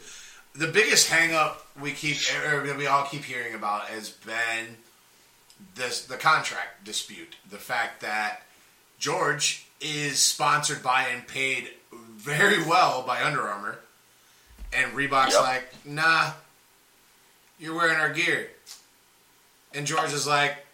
The 0.58 0.68
biggest 0.68 1.10
hang 1.10 1.34
up 1.34 1.66
we 1.80 1.92
keep 1.92 2.18
or 2.46 2.66
that 2.66 2.78
we 2.78 2.88
all 2.88 3.04
keep 3.06 3.24
hearing 3.24 3.54
about 3.56 3.86
has 3.88 4.10
been 4.10 4.78
this 5.76 6.06
the 6.06 6.16
contract 6.18 6.84
dispute. 6.86 7.36
The 7.50 7.58
fact 7.58 8.02
that 8.02 8.42
George 9.00 9.66
is 9.82 10.20
sponsored 10.20 10.82
by 10.82 11.04
and 11.14 11.28
paid 11.28 11.70
very 11.94 12.64
well 12.64 13.04
by 13.06 13.24
Under 13.24 13.42
Armour. 13.48 13.80
And 14.74 14.94
Reebok's 14.94 15.34
Yep. 15.34 15.42
like, 15.42 15.74
nah, 15.86 16.32
you're 17.60 17.76
wearing 17.76 17.98
our 17.98 18.10
gear. 18.12 18.50
And 19.74 19.86
George 19.86 20.12
is 20.14 20.26
like, 20.28 20.66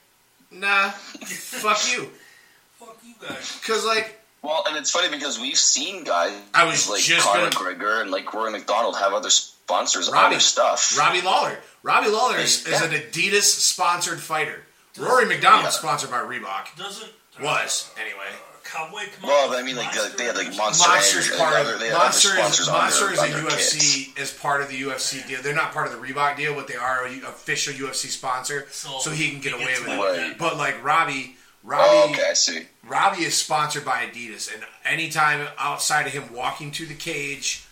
nah, 0.52 0.90
fuck 0.92 1.92
you. 1.92 2.10
Fuck 2.80 2.98
you 3.06 3.14
guys. 3.22 3.60
Because, 3.60 3.86
like, 3.86 4.20
Well, 4.42 4.64
and 4.68 4.76
it's 4.76 4.90
funny 4.90 5.10
because 5.10 5.40
we've 5.40 5.58
seen 5.58 6.04
guys 6.04 6.36
I 6.52 6.64
was 6.66 6.90
like 6.90 7.02
just 7.02 7.28
Conor 7.28 7.52
gonna- 7.52 7.76
McGregor 7.76 8.02
and 8.02 8.10
like 8.10 8.34
Rory 8.34 8.52
MacDonald 8.52 8.96
have 8.98 9.14
other 9.14 9.30
sponsors 9.72 10.10
Robbie 10.12 10.34
their 10.36 10.40
stuff. 10.40 10.98
Robbie 10.98 11.22
Lawler. 11.22 11.58
Robbie 11.84 12.10
Lawler 12.10 12.38
is, 12.38 12.66
is 12.68 12.72
Yeah. 12.80 12.84
an 12.86 12.92
Adidas 12.92 13.44
sponsored 13.44 14.22
fighter. 14.22 14.64
Rory 14.98 15.26
MacDonald's 15.26 15.76
Yeah. 15.76 15.80
sponsored 15.80 16.12
by 16.12 16.20
Reebok. 16.20 16.76
Doesn't 16.78 17.12
Was 17.40 17.90
anyway. 18.00 18.28
Uh, 18.30 18.58
Cowboy 18.64 19.04
come 19.20 19.30
Well, 19.30 19.52
up 19.54 19.58
I 19.58 19.64
mean, 19.64 19.76
like, 19.78 19.88
Monster 19.96 20.18
they 20.18 20.26
had, 20.26 20.36
like, 20.38 20.56
Monster 20.56 20.88
Monster's 20.90 21.30
and 21.30 21.38
part 21.40 21.56
of 21.66 21.80
they 21.80 21.88
have 21.90 21.98
Monster 21.98 22.40
is 22.40 22.68
on 22.68 22.74
Monster 22.78 23.06
their- 23.06 23.14
is 23.14 23.20
on 23.20 23.26
a 23.30 23.32
their 23.32 23.42
UFC 23.44 24.14
is 24.18 24.32
part 24.32 24.62
of 24.62 24.70
the 24.70 24.82
UFC 24.82 25.22
deal. 25.28 25.42
They're 25.42 25.54
not 25.56 25.74
part 25.74 25.88
of 25.88 25.94
the 25.94 25.98
Reebok 26.08 26.36
deal, 26.38 26.54
but 26.54 26.68
they 26.68 26.76
are 26.76 27.06
a 27.06 27.22
official 27.28 27.74
UFC 27.74 28.10
sponsor, 28.10 28.68
so, 28.72 29.00
So 29.00 29.10
he 29.12 29.30
can 29.32 29.40
get 29.40 29.54
he 29.54 29.64
away 29.64 29.80
with 29.80 30.20
it. 30.20 30.32
it. 30.32 30.38
But 30.38 30.58
like 30.58 30.82
Robbie, 30.84 31.36
oh, 31.38 31.40
Robbie, 31.64 31.84
Oh, 31.90 32.10
okay, 32.12 32.30
I 32.30 32.34
see. 32.34 32.68
Robbie 32.84 33.24
is 33.26 33.36
sponsored 33.38 33.84
by 33.86 34.06
Adidas, 34.06 34.54
and 34.54 34.64
anytime 34.86 35.48
outside 35.58 36.06
of 36.08 36.14
him 36.14 36.32
walking 36.34 36.72
to 36.74 36.86
the 36.86 36.96
cage 36.96 37.64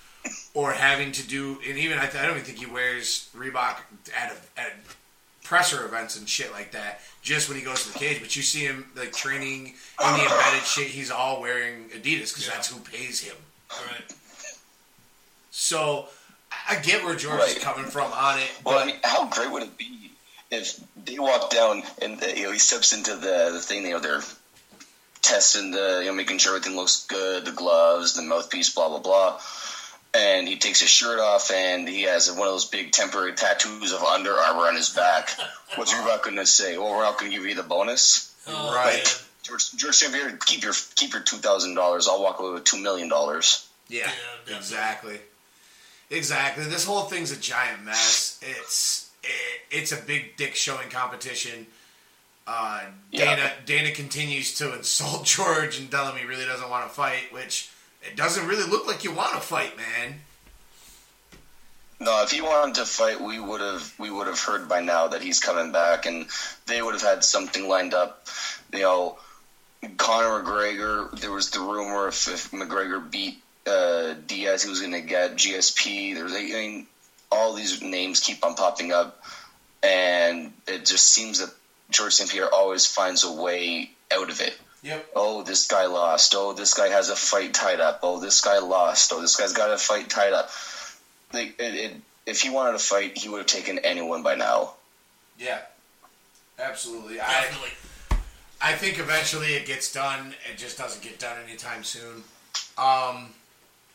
or 0.53 0.71
having 0.71 1.11
to 1.13 1.27
do, 1.27 1.59
and 1.67 1.77
even 1.77 1.97
I, 1.99 2.05
th- 2.07 2.15
I 2.15 2.23
don't 2.25 2.31
even 2.35 2.43
think 2.43 2.57
he 2.59 2.65
wears 2.65 3.29
Reebok 3.35 3.77
at, 4.17 4.31
a, 4.31 4.59
at 4.59 4.73
presser 5.43 5.85
events 5.85 6.17
and 6.17 6.27
shit 6.27 6.51
like 6.51 6.71
that. 6.71 7.01
Just 7.21 7.49
when 7.49 7.57
he 7.57 7.63
goes 7.63 7.83
to 7.85 7.93
the 7.93 7.99
cage, 7.99 8.19
but 8.21 8.35
you 8.35 8.41
see 8.41 8.61
him 8.61 8.85
like 8.95 9.11
training 9.13 9.67
in 9.67 10.13
the 10.13 10.23
embedded 10.23 10.61
shit. 10.65 10.87
He's 10.87 11.11
all 11.11 11.41
wearing 11.41 11.89
Adidas 11.89 12.29
because 12.33 12.47
Yeah. 12.47 12.53
that's 12.53 12.69
who 12.71 12.79
pays 12.79 13.21
him. 13.21 13.35
Right. 13.91 14.03
So 15.51 16.07
I 16.51 16.77
I 16.77 16.79
get 16.81 17.03
where 17.03 17.15
George 17.15 17.39
Right. 17.39 17.57
is 17.57 17.63
coming 17.63 17.85
from 17.85 18.11
on 18.13 18.39
it, 18.39 18.49
Well, 18.63 18.75
but 18.75 18.83
I 18.83 18.85
mean, 18.87 18.95
how 19.03 19.27
great 19.29 19.51
would 19.51 19.63
it 19.63 19.77
be 19.77 20.11
if 20.51 20.79
they 21.05 21.19
walk 21.19 21.49
down 21.51 21.83
and 22.01 22.21
uh, 22.23 22.27
you 22.27 22.43
know 22.43 22.51
he 22.51 22.59
steps 22.59 22.91
into 22.93 23.15
the 23.15 23.49
the 23.53 23.59
thing, 23.61 23.83
you 23.85 23.91
know, 23.91 23.99
they're 23.99 24.21
testing 25.21 25.71
the, 25.71 25.99
you 26.03 26.07
know, 26.09 26.13
making 26.13 26.37
sure 26.39 26.55
everything 26.55 26.75
looks 26.77 27.05
good, 27.05 27.45
the 27.45 27.51
gloves, 27.51 28.13
the 28.13 28.21
mouthpiece, 28.21 28.73
blah 28.73 28.87
blah 28.89 28.99
blah, 28.99 29.39
and 30.13 30.47
he 30.47 30.57
takes 30.57 30.79
his 30.81 30.89
shirt 30.89 31.19
off 31.19 31.51
and 31.51 31.87
he 31.87 32.03
has 32.03 32.29
one 32.31 32.47
of 32.47 32.53
those 32.53 32.65
big 32.65 32.91
temporary 32.91 33.33
tattoos 33.33 33.91
of 33.93 34.01
Under 34.03 34.31
Armour 34.33 34.67
on 34.67 34.75
his 34.75 34.89
back. 34.89 35.29
What's 35.75 35.93
Reebok 35.93 36.23
going 36.23 36.35
to 36.37 36.45
say? 36.45 36.77
Well, 36.77 36.89
we're 36.91 37.03
not 37.03 37.19
going 37.19 37.31
to 37.31 37.37
give 37.37 37.45
you 37.45 37.55
the 37.55 37.63
bonus. 37.63 38.33
Oh, 38.47 38.73
Right. 38.73 38.95
man. 38.95 39.03
George, 39.43 39.71
George 39.77 39.95
St. 39.95 40.13
Pierre, 40.13 40.37
keep 40.45 40.63
your 40.63 40.73
keep 40.95 41.13
your 41.13 41.21
two 41.23 41.37
thousand 41.37 41.73
dollars. 41.73 42.07
I'll 42.07 42.21
walk 42.21 42.39
away 42.39 42.51
with 42.51 42.65
two 42.65 42.77
million 42.77 43.07
dollars. 43.09 43.67
yeah, 43.87 44.11
Yeah, 44.47 44.57
exactly, 44.57 45.19
exactly. 46.11 46.65
This 46.65 46.85
whole 46.85 47.03
thing's 47.03 47.31
a 47.31 47.37
giant 47.37 47.83
mess. 47.83 48.39
It's 48.43 49.09
it, 49.23 49.29
it's 49.71 49.91
a 49.91 49.95
big 49.97 50.37
dick 50.37 50.55
showing 50.55 50.89
competition. 50.89 51.65
Uh, 52.47 52.81
Yeah. 53.11 53.35
Dana 53.35 53.51
Dana 53.65 53.91
continues 53.91 54.55
to 54.59 54.75
insult 54.75 55.25
George 55.35 55.79
and 55.79 55.89
tell 55.89 56.05
really 56.23 56.45
doesn't 56.45 56.69
want 56.69 56.87
to 56.87 56.93
fight, 56.93 57.31
which 57.31 57.69
it 58.03 58.15
doesn't 58.15 58.47
really 58.47 58.69
look 58.69 58.87
like 58.87 59.03
you 59.03 59.13
want 59.13 59.33
to 59.33 59.39
fight, 59.39 59.75
man. 59.77 60.21
No, 62.01 62.23
if 62.23 62.31
he 62.31 62.41
wanted 62.41 62.75
to 62.75 62.85
fight, 62.85 63.19
we 63.19 63.39
would 63.39 63.59
have 63.59 63.93
we 63.99 64.09
would 64.09 64.27
have 64.27 64.39
heard 64.39 64.69
by 64.69 64.79
now 64.79 65.09
that 65.09 65.21
he's 65.21 65.41
coming 65.41 65.71
back, 65.73 66.05
and 66.05 66.27
they 66.65 66.81
would 66.81 66.93
have 66.93 67.01
had 67.01 67.23
something 67.23 67.67
lined 67.67 67.93
up. 67.93 68.25
You 68.71 68.79
know, 68.79 69.17
Conor 69.97 70.43
McGregor. 70.43 71.19
There 71.19 71.31
was 71.31 71.49
the 71.49 71.59
rumor 71.59 72.07
if, 72.07 72.27
if 72.29 72.51
McGregor 72.51 73.11
beat 73.11 73.41
uh, 73.67 74.13
Diaz, 74.27 74.63
he 74.63 74.69
was 74.69 74.79
going 74.79 74.93
to 74.93 75.01
get 75.01 75.35
GSP. 75.35 76.15
There's 76.15 76.33
I 76.33 76.43
mean, 76.43 76.87
all 77.31 77.53
these 77.53 77.81
names 77.81 78.21
keep 78.21 78.45
on 78.45 78.55
popping 78.55 78.93
up, 78.93 79.21
and 79.83 80.53
it 80.67 80.85
just 80.85 81.09
seems 81.09 81.39
that 81.39 81.53
George 81.89 82.13
St. 82.13 82.29
Pierre 82.29 82.53
always 82.53 82.85
finds 82.85 83.23
a 83.23 83.31
way 83.31 83.91
out 84.13 84.29
of 84.29 84.41
it. 84.41 84.57
Yep. 84.83 85.09
Oh, 85.15 85.43
this 85.43 85.67
guy 85.67 85.85
lost. 85.87 86.33
Oh, 86.35 86.53
this 86.53 86.73
guy 86.73 86.87
has 86.87 87.09
a 87.09 87.15
fight 87.15 87.53
tied 87.53 87.79
up. 87.79 87.99
Oh, 88.01 88.19
this 88.19 88.41
guy 88.41 88.59
lost. 88.59 89.11
Oh, 89.13 89.21
this 89.21 89.35
guy's 89.35 89.53
got 89.53 89.71
a 89.71 89.77
fight 89.77 90.09
tied 90.09 90.33
up. 90.33 90.49
Like, 91.33 91.59
it, 91.59 91.75
it, 91.75 91.93
if 92.25 92.41
he 92.41 92.49
wanted 92.49 92.73
to 92.73 92.79
fight, 92.79 93.17
he 93.17 93.27
would 93.29 93.39
have 93.39 93.47
taken 93.47 93.79
anyone 93.79 94.23
by 94.23 94.35
now. 94.35 94.73
Yeah. 95.37 95.59
Absolutely. 96.57 97.19
I 97.19 97.25
Definitely. 97.25 97.69
I 98.61 98.73
think 98.73 98.99
eventually 98.99 99.53
it 99.53 99.65
gets 99.65 99.91
done. 99.93 100.33
It 100.51 100.57
just 100.57 100.77
doesn't 100.77 101.01
get 101.01 101.19
done 101.19 101.37
anytime 101.45 101.83
soon. 101.83 102.23
Um, 102.77 103.29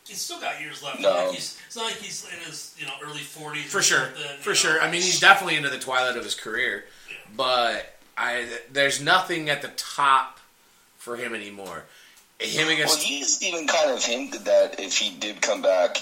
He's 0.07 0.21
still 0.21 0.39
got 0.39 0.61
years 0.61 0.83
left. 0.83 0.99
No. 1.01 1.09
Like 1.09 1.31
he's, 1.31 1.59
it's 1.65 1.75
not 1.75 1.85
like 1.85 1.95
he's 1.95 2.27
in 2.31 2.39
his 2.45 2.75
you 2.77 2.85
know 2.85 2.93
early 3.03 3.19
forties. 3.21 3.71
for 3.71 3.81
sure, 3.81 4.05
for 4.39 4.53
sure. 4.53 4.79
I 4.79 4.85
mean, 4.85 5.01
he's 5.01 5.19
definitely 5.19 5.55
into 5.55 5.69
the 5.69 5.79
twilight 5.79 6.15
of 6.15 6.23
his 6.23 6.35
career, 6.35 6.85
but 7.35 7.97
I 8.15 8.47
there's 8.71 9.01
nothing 9.01 9.49
at 9.49 9.63
the 9.63 9.69
top 9.69 10.39
for 11.05 11.15
him 11.15 11.35
anymore. 11.35 11.83
Him 12.39 12.67
against 12.67 12.97
Well, 12.97 13.05
he's 13.05 13.41
even 13.43 13.67
kind 13.67 13.91
of 13.91 14.03
hinted 14.03 14.45
that 14.45 14.79
if 14.79 14.97
he 14.97 15.11
did 15.15 15.41
come 15.41 15.61
back, 15.61 15.97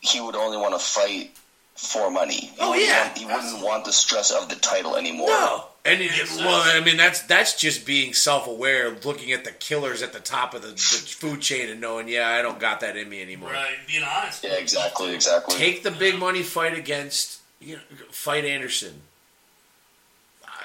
he 0.00 0.20
would 0.20 0.36
only 0.36 0.58
want 0.58 0.74
to 0.74 0.78
fight 0.78 1.32
for 1.74 2.10
money. 2.10 2.36
He 2.36 2.52
Oh, 2.60 2.74
yeah. 2.74 3.06
want- 3.06 3.18
he 3.18 3.24
wouldn't 3.24 3.60
want 3.64 3.84
the 3.84 3.92
stress 3.92 4.30
of 4.30 4.48
the 4.48 4.54
title 4.56 4.94
anymore. 4.96 5.28
no, 5.28 5.64
and 5.84 6.00
it, 6.00 6.12
Makes 6.12 6.36
well. 6.38 6.62
I 6.62 6.78
mean 6.84 6.96
that's 6.96 7.22
that's 7.22 7.58
just 7.58 7.84
being 7.84 8.12
self 8.14 8.46
aware, 8.46 8.90
looking 9.02 9.32
at 9.32 9.44
the 9.44 9.50
killers 9.50 10.00
at 10.02 10.12
the 10.12 10.20
top 10.20 10.54
of 10.54 10.62
the, 10.62 10.68
the 10.68 10.76
food 10.76 11.40
chain 11.40 11.68
and 11.70 11.80
knowing, 11.80 12.06
yeah, 12.06 12.28
I 12.28 12.42
don't 12.42 12.60
got 12.60 12.78
that 12.80 12.96
in 12.96 13.08
me 13.08 13.20
anymore. 13.22 13.50
Right, 13.50 13.74
being 13.88 14.04
honest. 14.04 14.44
Yeah, 14.44 14.52
exactly, 14.52 15.12
exactly. 15.14 15.56
Take 15.56 15.82
the 15.82 15.90
big 15.90 16.18
money 16.18 16.42
fight 16.42 16.78
against 16.78 17.40
you 17.60 17.76
know, 17.76 17.82
fight 18.10 18.44
Anderson. 18.44 19.02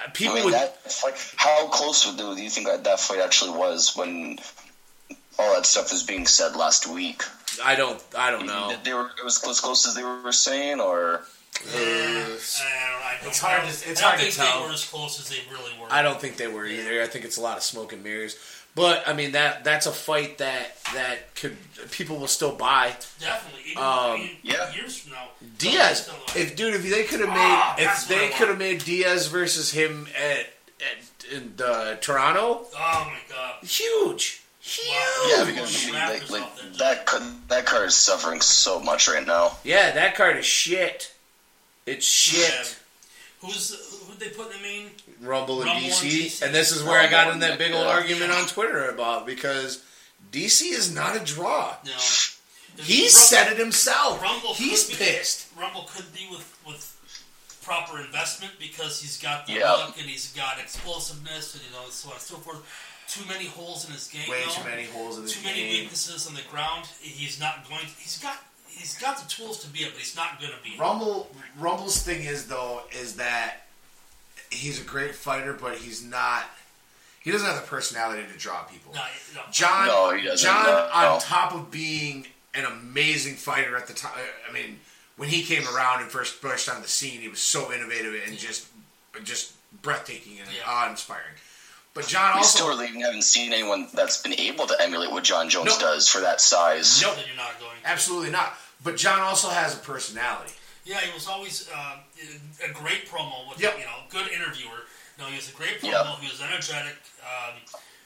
Uh, 0.04 0.10
people 0.14 0.34
I 0.34 0.36
mean, 0.38 0.45
would 0.45 0.54
that 0.54 0.91
fight, 0.91 1.14
how 1.36 1.68
close 1.68 2.16
do 2.16 2.24
you 2.41 2.50
think 2.50 2.68
that, 2.68 2.84
that 2.86 3.00
fight 3.00 3.20
actually 3.20 3.52
was 3.52 3.95
when 3.95 4.39
all 5.38 5.54
that 5.56 5.66
stuff 5.66 5.91
was 5.91 6.04
being 6.04 6.26
said 6.26 6.56
last 6.56 6.88
week? 6.88 7.24
I 7.64 7.76
don't 7.76 8.02
I 8.18 8.32
don't 8.32 8.45
know. 8.45 8.76
They 8.84 8.93
were 8.93 9.08
it 9.18 9.24
was 9.24 9.43
as 9.47 9.60
close 9.60 9.88
as 9.88 9.95
they 9.95 10.04
were 10.04 10.32
saying, 10.32 10.80
or 10.80 11.22
I 11.76 11.76
don't, 11.76 11.84
I 11.84 13.18
It's 13.28 13.39
hard 13.39 13.62
I 13.62 13.66
don't- 13.66 13.74
to- 13.74 13.89
it's 13.89 14.02
I 14.02 14.04
don't 14.04 14.10
hard 14.10 14.20
to 14.20 14.26
think 14.32 14.36
tell. 14.36 14.62
they 14.62 14.68
were 14.68 14.74
as 14.74 14.86
close 14.86 15.20
as 15.20 15.30
they 15.30 15.41
really 15.52 15.72
were. 15.80 15.88
I 15.91 16.02
don't 16.02 16.22
think 16.22 16.38
they 16.38 16.47
were 16.47 16.66
either. 16.66 17.02
I 17.02 17.08
think 17.08 17.26
it's 17.26 17.38
a 17.38 17.41
lot 17.41 17.58
of 17.58 17.64
smoke 17.64 17.91
and 17.91 18.04
mirrors. 18.04 18.38
But 18.80 19.08
I 19.08 19.14
mean 19.14 19.34
that 19.34 19.64
that's 19.66 19.86
a 19.88 19.92
fight 19.92 20.38
that 20.38 20.78
that 20.94 21.36
could 21.36 21.58
people 21.92 22.18
will 22.18 22.28
still 22.28 22.56
buy. 22.56 22.96
Definitely. 23.20 23.72
Even, 23.72 23.78
Um, 23.84 23.86
I 23.86 24.38
yeah. 24.42 24.74
Years 24.74 24.98
from 25.00 25.12
now. 25.14 25.28
Diaz, 25.58 26.10
if 26.36 26.56
dude, 26.56 26.76
if 26.76 26.84
they 26.90 27.04
could 27.04 27.20
have 27.20 27.30
Ah, 27.30 27.74
made 27.78 27.84
if 27.84 27.90
that's 27.90 28.10
what 28.10 28.18
I 28.18 28.22
they 28.22 28.30
could 28.34 28.48
have 28.48 28.58
made 28.58 28.84
Diaz 28.86 29.28
versus 29.28 29.72
him 29.72 30.08
at, 30.18 30.40
at 30.40 31.34
in 31.34 31.54
uh, 31.64 31.96
Toronto, 31.96 32.66
Oh 32.74 33.12
my 33.12 33.20
god. 33.36 33.56
huge, 33.64 34.42
huge. 34.62 34.88
Yeah, 35.28 35.44
because 35.46 35.92
I 35.94 36.14
like, 36.14 36.30
like 36.30 36.78
that 36.78 37.06
ca- 37.06 37.34
that 37.50 37.66
card 37.66 37.88
is 37.88 37.96
suffering 37.96 38.40
so 38.42 38.80
much 38.80 39.08
right 39.08 39.26
now. 39.28 39.58
Yeah, 39.64 39.92
that 39.92 40.16
card 40.16 40.38
is 40.38 40.46
shit. 40.46 41.12
It's 41.86 42.06
shit. 42.06 42.50
Yeah. 42.50 42.64
Who's 43.42 43.72
who 44.20 44.26
they 44.30 44.36
put 44.36 44.48
in 44.54 44.58
the 44.62 44.64
main? 44.68 44.86
Rumble 45.22 45.62
and 45.62 45.70
Rumble 45.70 45.86
and 45.86 45.92
DC. 45.94 46.26
DC. 46.26 46.42
And 46.46 46.54
this 46.54 46.72
is 46.72 46.84
where 46.84 47.00
I 47.00 47.08
got 47.10 47.32
in 47.34 47.40
that 47.40 47.58
big 47.58 47.72
old 47.74 47.86
yeah. 47.86 47.92
argument 47.92 48.32
on 48.32 48.46
Twitter 48.48 48.90
about 48.90 49.26
because 49.26 49.84
DC 50.32 50.62
is 50.72 50.94
not 50.94 51.16
a 51.16 51.20
draw. 51.24 51.76
No. 51.86 51.92
He 52.84 53.02
Rumble- 53.04 53.10
said 53.10 53.52
it 53.52 53.58
himself. 53.58 54.22
Rumble 54.22 54.54
He's 54.54 54.88
could 54.90 55.00
be- 55.00 55.06
pissed. 55.06 55.48
Rumble 55.60 55.90
could 55.94 56.14
be 56.14 56.28
with 56.32 56.58
with 56.66 56.96
proper 57.64 58.00
investment 58.00 58.54
because 58.60 59.02
he's 59.02 59.18
got 59.22 59.46
the 59.46 59.54
Yeah. 59.54 59.72
look 59.74 59.98
and 59.98 60.08
he's 60.10 60.32
got 60.34 60.60
explosiveness 60.60 61.54
and 61.56 61.64
you 61.64 61.72
know 61.72 61.90
so 61.90 62.10
on 62.10 62.16
and 62.16 62.22
so 62.24 62.36
forth. 62.38 62.60
Too 63.08 63.26
many 63.28 63.46
holes 63.48 63.86
in 63.88 63.92
his 63.94 64.08
game. 64.08 64.30
Way 64.30 64.44
though. 64.46 64.52
too 64.52 64.64
many 64.70 64.86
holes 64.86 65.18
in 65.18 65.26
the 65.26 65.30
Too 65.32 65.44
many 65.44 65.64
weaknesses 65.70 66.28
on 66.28 66.36
the 66.36 66.44
ground. 66.52 66.86
He's 67.02 67.40
not 67.40 67.68
going. 67.68 67.82
To, 67.82 67.88
he's 68.00 68.18
got 68.20 68.38
he's 68.68 68.98
got 69.00 69.18
the 69.18 69.28
tools 69.28 69.60
to 69.64 69.68
be 69.68 69.80
it, 69.80 69.92
but 69.94 70.00
he's 70.00 70.16
not 70.16 70.40
going 70.40 70.54
to 70.54 70.64
be 70.64 70.72
it. 70.76 70.80
Rumble 70.80 71.30
Rumble's 71.58 72.02
thing 72.02 72.24
is 72.24 72.48
though 72.48 72.84
is 72.92 73.16
that 73.16 73.66
he's 74.52 74.80
a 74.82 74.84
great 74.84 75.16
fighter, 75.16 75.54
but 75.54 75.78
he's 75.78 76.04
not. 76.04 76.43
He 77.22 77.32
doesn't 77.32 77.45
have 77.47 77.62
the 77.62 77.68
personality 77.68 78.24
to 78.32 78.38
draw 78.39 78.64
people. 78.64 78.93
No, 78.93 79.02
no. 79.36 79.41
Jon, 79.52 79.88
No, 79.88 80.12
he 80.16 80.24
doesn't, 80.26 80.45
Jon, 80.47 80.66
no. 80.66 80.89
on 80.93 81.20
top 81.20 81.54
of 81.54 81.70
being 81.70 82.28
an 82.54 82.66
amazing 82.66 83.36
fighter 83.36 83.76
at 83.78 83.88
the 83.88 83.93
time, 83.93 84.14
I 84.50 84.54
mean, 84.54 84.80
when 85.18 85.30
he 85.30 85.43
came 85.43 85.68
around 85.68 86.02
and 86.02 86.10
first 86.10 86.41
burst 86.41 86.70
on 86.70 86.82
the 86.82 86.88
scene, 86.88 87.20
he 87.22 87.28
was 87.28 87.39
so 87.41 87.72
innovative 87.74 88.16
and 88.26 88.38
just, 88.38 88.68
just 89.24 89.54
breathtaking 89.82 90.39
and 90.39 90.47
Yeah. 90.52 90.64
awe-inspiring. 90.66 91.34
But 91.93 92.08
Jon 92.08 92.34
We 92.36 92.38
also, 92.39 92.58
still 92.58 92.70
really 92.70 92.88
haven't 92.88 93.24
seen 93.24 93.52
anyone 93.52 93.89
that's 93.93 94.22
been 94.22 94.34
able 94.39 94.66
to 94.68 94.82
emulate 94.82 95.12
what 95.12 95.24
Jon 95.26 95.50
Jones 95.50 95.74
No. 95.78 95.80
does 95.80 96.08
for 96.08 96.22
that 96.22 96.39
size. 96.39 97.02
Nope. 97.02 97.18
You're 97.28 97.36
not 97.36 97.60
going. 97.60 97.72
to. 97.84 97.88
absolutely 97.88 98.30
not. 98.32 98.54
But 98.82 98.95
Jon 98.95 99.20
also 99.20 99.50
has 99.50 99.74
a 99.76 99.80
personality. 99.80 100.54
Yeah, 100.86 101.00
he 101.02 101.14
was 101.14 101.28
always 101.28 101.70
uh, 101.74 101.98
a 102.68 102.74
great 102.74 103.08
promo. 103.08 103.48
With, 103.50 103.62
Yep. 103.62 103.78
You 103.80 103.86
know, 103.86 104.00
good 104.10 104.32
interviewer. 104.32 104.86
No, 105.20 105.26
he 105.26 105.36
was 105.36 105.50
a 105.50 105.54
great 105.56 105.80
promo. 105.82 105.92
Yep. 105.92 106.20
He 106.22 106.30
was 106.32 106.42
energetic. 106.42 106.96
Um, 107.22 107.56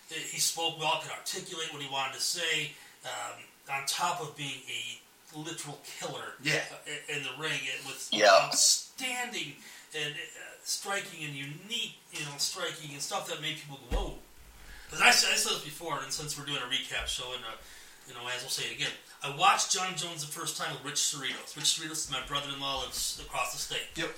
he 0.09 0.39
spoke 0.39 0.79
well, 0.79 0.99
could 1.01 1.11
articulate 1.11 1.71
what 1.73 1.81
he 1.81 1.89
wanted 1.91 2.15
to 2.15 2.21
say. 2.21 2.71
Um, 3.05 3.39
on 3.71 3.83
top 3.87 4.21
of 4.21 4.35
being 4.35 4.61
a 4.67 5.37
literal 5.37 5.79
killer 5.99 6.33
Yeah. 6.43 6.61
in 7.09 7.23
the 7.23 7.29
ring, 7.39 7.59
it 7.63 7.85
was 7.85 8.09
Yeah. 8.11 8.27
outstanding 8.45 9.53
and 9.95 10.13
uh, 10.13 10.17
striking 10.63 11.23
and 11.25 11.33
unique, 11.35 11.95
you 12.11 12.19
know, 12.25 12.31
striking 12.37 12.91
and 12.93 13.01
stuff 13.01 13.27
that 13.29 13.41
made 13.41 13.57
people 13.57 13.79
go, 13.91 13.97
whoa. 13.97 14.13
Because 14.87 15.01
I, 15.01 15.11
said- 15.11 15.33
I 15.33 15.37
said 15.37 15.53
this 15.53 15.63
before, 15.63 15.99
and 16.03 16.11
since 16.11 16.37
we're 16.37 16.45
doing 16.45 16.57
a 16.57 16.69
recap 16.71 17.07
show, 17.07 17.33
and 17.33 17.43
uh, 17.45 17.55
you 18.07 18.13
know, 18.13 18.21
as 18.35 18.41
we'll 18.41 18.49
say 18.49 18.69
it 18.69 18.75
again, 18.75 18.91
I 19.23 19.35
watched 19.37 19.71
Jon 19.71 19.95
Jones 19.95 20.25
the 20.25 20.31
first 20.31 20.57
time 20.57 20.73
with 20.73 20.83
Rich 20.83 20.95
Cerritos. 20.99 21.55
Rich 21.55 21.79
Cerritos 21.79 21.91
is 22.07 22.11
my 22.11 22.19
brother-in-law 22.27 22.81
lives 22.83 23.21
across 23.25 23.53
the 23.53 23.59
state. 23.59 23.87
Yep. 23.95 24.09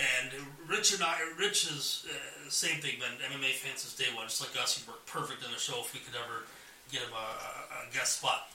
And 0.00 0.30
Rich 0.68 0.94
and 0.94 1.02
I, 1.02 1.16
Rich 1.38 1.64
is 1.70 2.06
uh, 2.08 2.50
same 2.50 2.80
thing, 2.80 2.96
been 3.00 3.16
MMA 3.32 3.52
fan 3.56 3.76
since 3.76 3.94
day 3.96 4.12
one, 4.14 4.26
just 4.28 4.40
like 4.40 4.52
us. 4.62 4.76
He 4.76 4.88
worked 4.90 5.06
perfect 5.06 5.44
in 5.44 5.50
the 5.50 5.58
show 5.58 5.80
if 5.80 5.92
we 5.92 6.00
could 6.00 6.14
ever 6.14 6.44
get 6.92 7.00
him 7.02 7.12
a, 7.12 7.16
a, 7.16 7.88
a 7.88 7.92
guest 7.94 8.18
spot. 8.18 8.48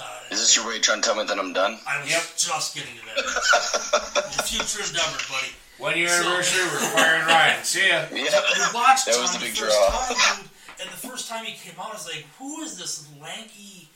Uh, 0.00 0.04
Is 0.30 0.38
this 0.40 0.54
your 0.56 0.66
way 0.68 0.76
of 0.76 0.82
trying 0.82 1.00
to 1.02 1.06
tell 1.08 1.16
me 1.16 1.24
that 1.24 1.38
I'm 1.38 1.52
done? 1.52 1.78
I 1.88 2.00
was 2.00 2.10
Yep. 2.10 2.22
just 2.36 2.74
getting 2.76 2.94
to 2.94 3.04
that. 3.08 3.16
Your 4.32 4.44
future 4.46 4.84
endeavor, 4.86 5.18
buddy. 5.28 5.52
One 5.78 5.96
year 5.98 6.08
So- 6.08 6.22
anniversary, 6.28 6.64
we're 6.70 6.88
firing 6.94 7.26
Ryan. 7.26 7.64
See 7.64 7.88
ya. 7.88 8.04
We 8.12 8.24
Yeah. 8.24 8.72
watched 8.72 9.06
That 9.06 9.14
Jon 9.14 9.22
was 9.22 9.32
the 9.32 9.38
the 9.40 9.44
big 9.46 9.56
first 9.56 9.74
draw. 9.76 9.88
time, 9.90 10.38
dude, 10.44 10.50
and 10.80 10.88
the 10.90 11.00
first 11.08 11.28
time 11.28 11.44
he 11.44 11.56
came 11.56 11.74
out, 11.80 11.90
I 11.90 11.94
was 11.94 12.06
like, 12.06 12.24
"Who 12.38 12.62
is 12.62 12.78
this 12.78 13.08
lanky, 13.20 13.90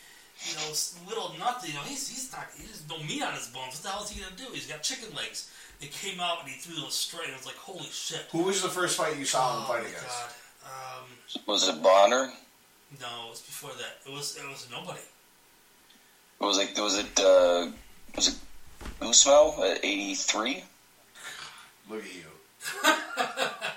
you 0.49 0.55
know, 0.57 0.68
little 1.09 1.34
nothing. 1.38 1.70
You 1.70 1.76
know, 1.76 1.82
he's 1.84 2.09
he's 2.09 2.32
not 2.32 2.47
he 2.57 2.64
has 2.66 2.82
no 2.88 2.99
meat 3.05 3.22
on 3.22 3.34
his 3.34 3.49
bones. 3.49 3.74
What 3.74 3.82
the 3.82 3.88
hell 3.90 4.03
is 4.05 4.11
he 4.11 4.20
gonna 4.20 4.36
do? 4.36 4.45
He's 4.53 4.66
got 4.66 4.82
chicken 4.82 5.14
legs." 5.14 5.51
He 5.80 5.88
came 5.88 6.20
out 6.20 6.43
and 6.43 6.49
he 6.49 6.59
threw 6.61 6.76
those 6.80 6.95
straight. 6.95 7.28
I 7.30 7.36
was 7.36 7.45
like, 7.47 7.57
"Holy 7.57 7.88
shit!" 7.90 8.26
Who 8.30 8.45
was 8.45 8.62
the 8.62 8.68
first 8.68 8.97
fight 8.97 9.16
you 9.18 9.24
saw 9.24 9.57
him 9.59 9.64
oh 9.64 9.72
fight 9.72 9.80
against? 9.86 10.07
god. 10.07 10.30
Um, 10.64 11.43
Was 11.47 11.68
it 11.68 11.82
Bonnar? 11.82 12.32
no, 13.01 13.26
it 13.26 13.30
was 13.30 13.40
before 13.40 13.70
that. 13.70 13.99
It 14.09 14.12
was 14.14 14.36
it 14.36 14.45
was 14.49 14.68
nobody. 14.70 15.01
It 16.40 16.45
Was 16.45 16.59
it 16.59 16.78
was 16.78 16.99
it 16.99 17.18
uh, 17.20 17.70
was 18.14 18.28
it 18.28 18.34
Usmo 19.01 19.59
at 19.70 19.84
83? 19.84 20.62
Look 21.90 22.05
at 22.05 22.14
you. 22.14 22.30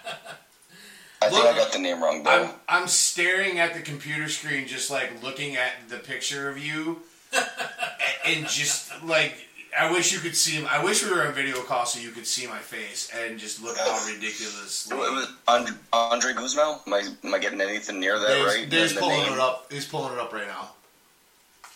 I 1.25 1.29
think 1.29 1.43
Look, 1.43 1.55
I 1.55 1.57
got 1.57 1.71
the 1.73 1.79
name 1.79 2.01
wrong 2.03 2.25
I'm. 2.27 2.49
I'm 2.69 2.87
staring 2.87 3.59
at 3.59 3.73
the 3.73 3.81
computer 3.81 4.29
screen, 4.29 4.67
just 4.67 4.89
like 4.91 5.21
looking 5.23 5.55
at 5.55 5.71
the 5.89 5.97
picture 5.97 6.49
of 6.49 6.57
you, 6.57 7.01
and 8.25 8.47
just 8.47 8.91
like 9.03 9.35
I 9.77 9.91
wish 9.91 10.13
you 10.13 10.19
could 10.19 10.35
see. 10.37 10.65
I 10.65 10.83
wish 10.83 11.03
we 11.03 11.11
were 11.11 11.25
on 11.27 11.33
video 11.33 11.61
call 11.63 11.85
so 11.85 11.99
you 11.99 12.11
could 12.11 12.25
see 12.25 12.47
my 12.47 12.59
face 12.59 13.11
and 13.13 13.37
just 13.37 13.61
look 13.61 13.77
how 13.77 14.05
ridiculous. 14.13 14.89
It 14.89 14.95
was 14.95 15.27
And- 15.47 15.77
Andre 15.91 16.33
Gusmão? 16.33 16.79
Am 16.87 16.93
I, 16.93 17.03
am 17.23 17.33
I 17.33 17.39
getting 17.39 17.59
anything 17.61 17.99
near 17.99 18.17
that 18.19 18.27
There's, 18.27 18.55
right? 18.55 18.69
there's 18.69 18.93
pulling 18.93 19.17
name? 19.23 19.33
it 19.33 19.39
up. 19.39 19.71
He's 19.71 19.85
pulling 19.85 20.13
it 20.13 20.19
up 20.19 20.31
right 20.33 20.47
now. 20.47 20.69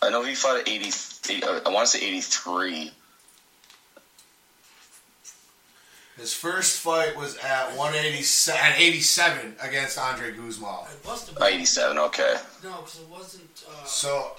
I 0.02 0.08
know 0.08 0.24
he 0.24 0.34
fought 0.34 0.60
at 0.60 0.66
80. 0.68 1.42
uh, 1.44 1.60
I 1.66 1.68
want 1.68 1.86
to 1.88 1.98
say 1.98 2.06
83. 2.06 2.90
His 6.20 6.34
first 6.34 6.80
fight 6.80 7.16
was 7.16 7.36
at 7.38 7.74
187 7.76 8.60
at 8.60 8.78
87 8.78 9.56
against 9.62 9.98
Andre 9.98 10.32
Gusmão. 10.32 10.84
It 10.92 11.04
must 11.06 11.28
have 11.28 11.36
Uh, 11.38 11.46
been 11.46 11.54
87, 11.54 11.98
okay. 11.98 12.36
no, 12.62 12.72
because 12.82 13.00
it 13.00 13.08
wasn't. 13.08 13.62
Uh, 13.66 13.84
So 13.86 14.32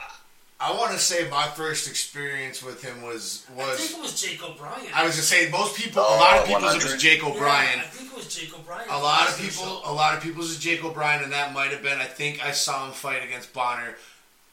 I 0.59 0.71
want 0.73 0.91
to 0.91 0.99
say 0.99 1.27
my 1.29 1.47
first 1.47 1.87
experience 1.87 2.61
with 2.61 2.83
him 2.83 3.01
was 3.01 3.45
was. 3.55 3.67
I 3.67 3.75
think 3.81 3.99
was 4.03 4.11
it 4.11 4.13
was 4.13 4.21
Jake 4.21 4.43
O'Brien. 4.47 4.91
I 4.93 5.03
was 5.03 5.13
gonna 5.15 5.23
say 5.23 5.49
most 5.49 5.75
people, 5.75 6.03
a 6.03 6.05
Oh, 6.07 6.17
lot 6.19 6.37
of 6.37 6.45
people's 6.45 6.75
it 6.75 6.83
was 6.83 7.01
Jake 7.01 7.23
Yeah, 7.23 7.29
O'Brien. 7.29 7.79
I 7.79 7.83
think 7.83 8.11
it 8.11 8.15
was 8.15 8.27
Jake 8.35 8.53
O'Brien. 8.59 8.87
A 8.89 8.99
lot 8.99 9.27
of 9.27 9.37
people, 9.39 9.81
a 9.83 9.91
lot 9.91 10.13
of 10.15 10.21
people's 10.21 10.51
is 10.51 10.59
Jake 10.59 10.83
O'Brien, 10.85 11.23
and 11.23 11.31
that 11.33 11.51
might 11.51 11.71
have 11.71 11.81
been. 11.81 11.97
I 11.99 12.05
think 12.05 12.45
I 12.45 12.51
saw 12.51 12.85
him 12.85 12.93
fight 12.93 13.23
against 13.23 13.53
Bonnar. 13.53 13.97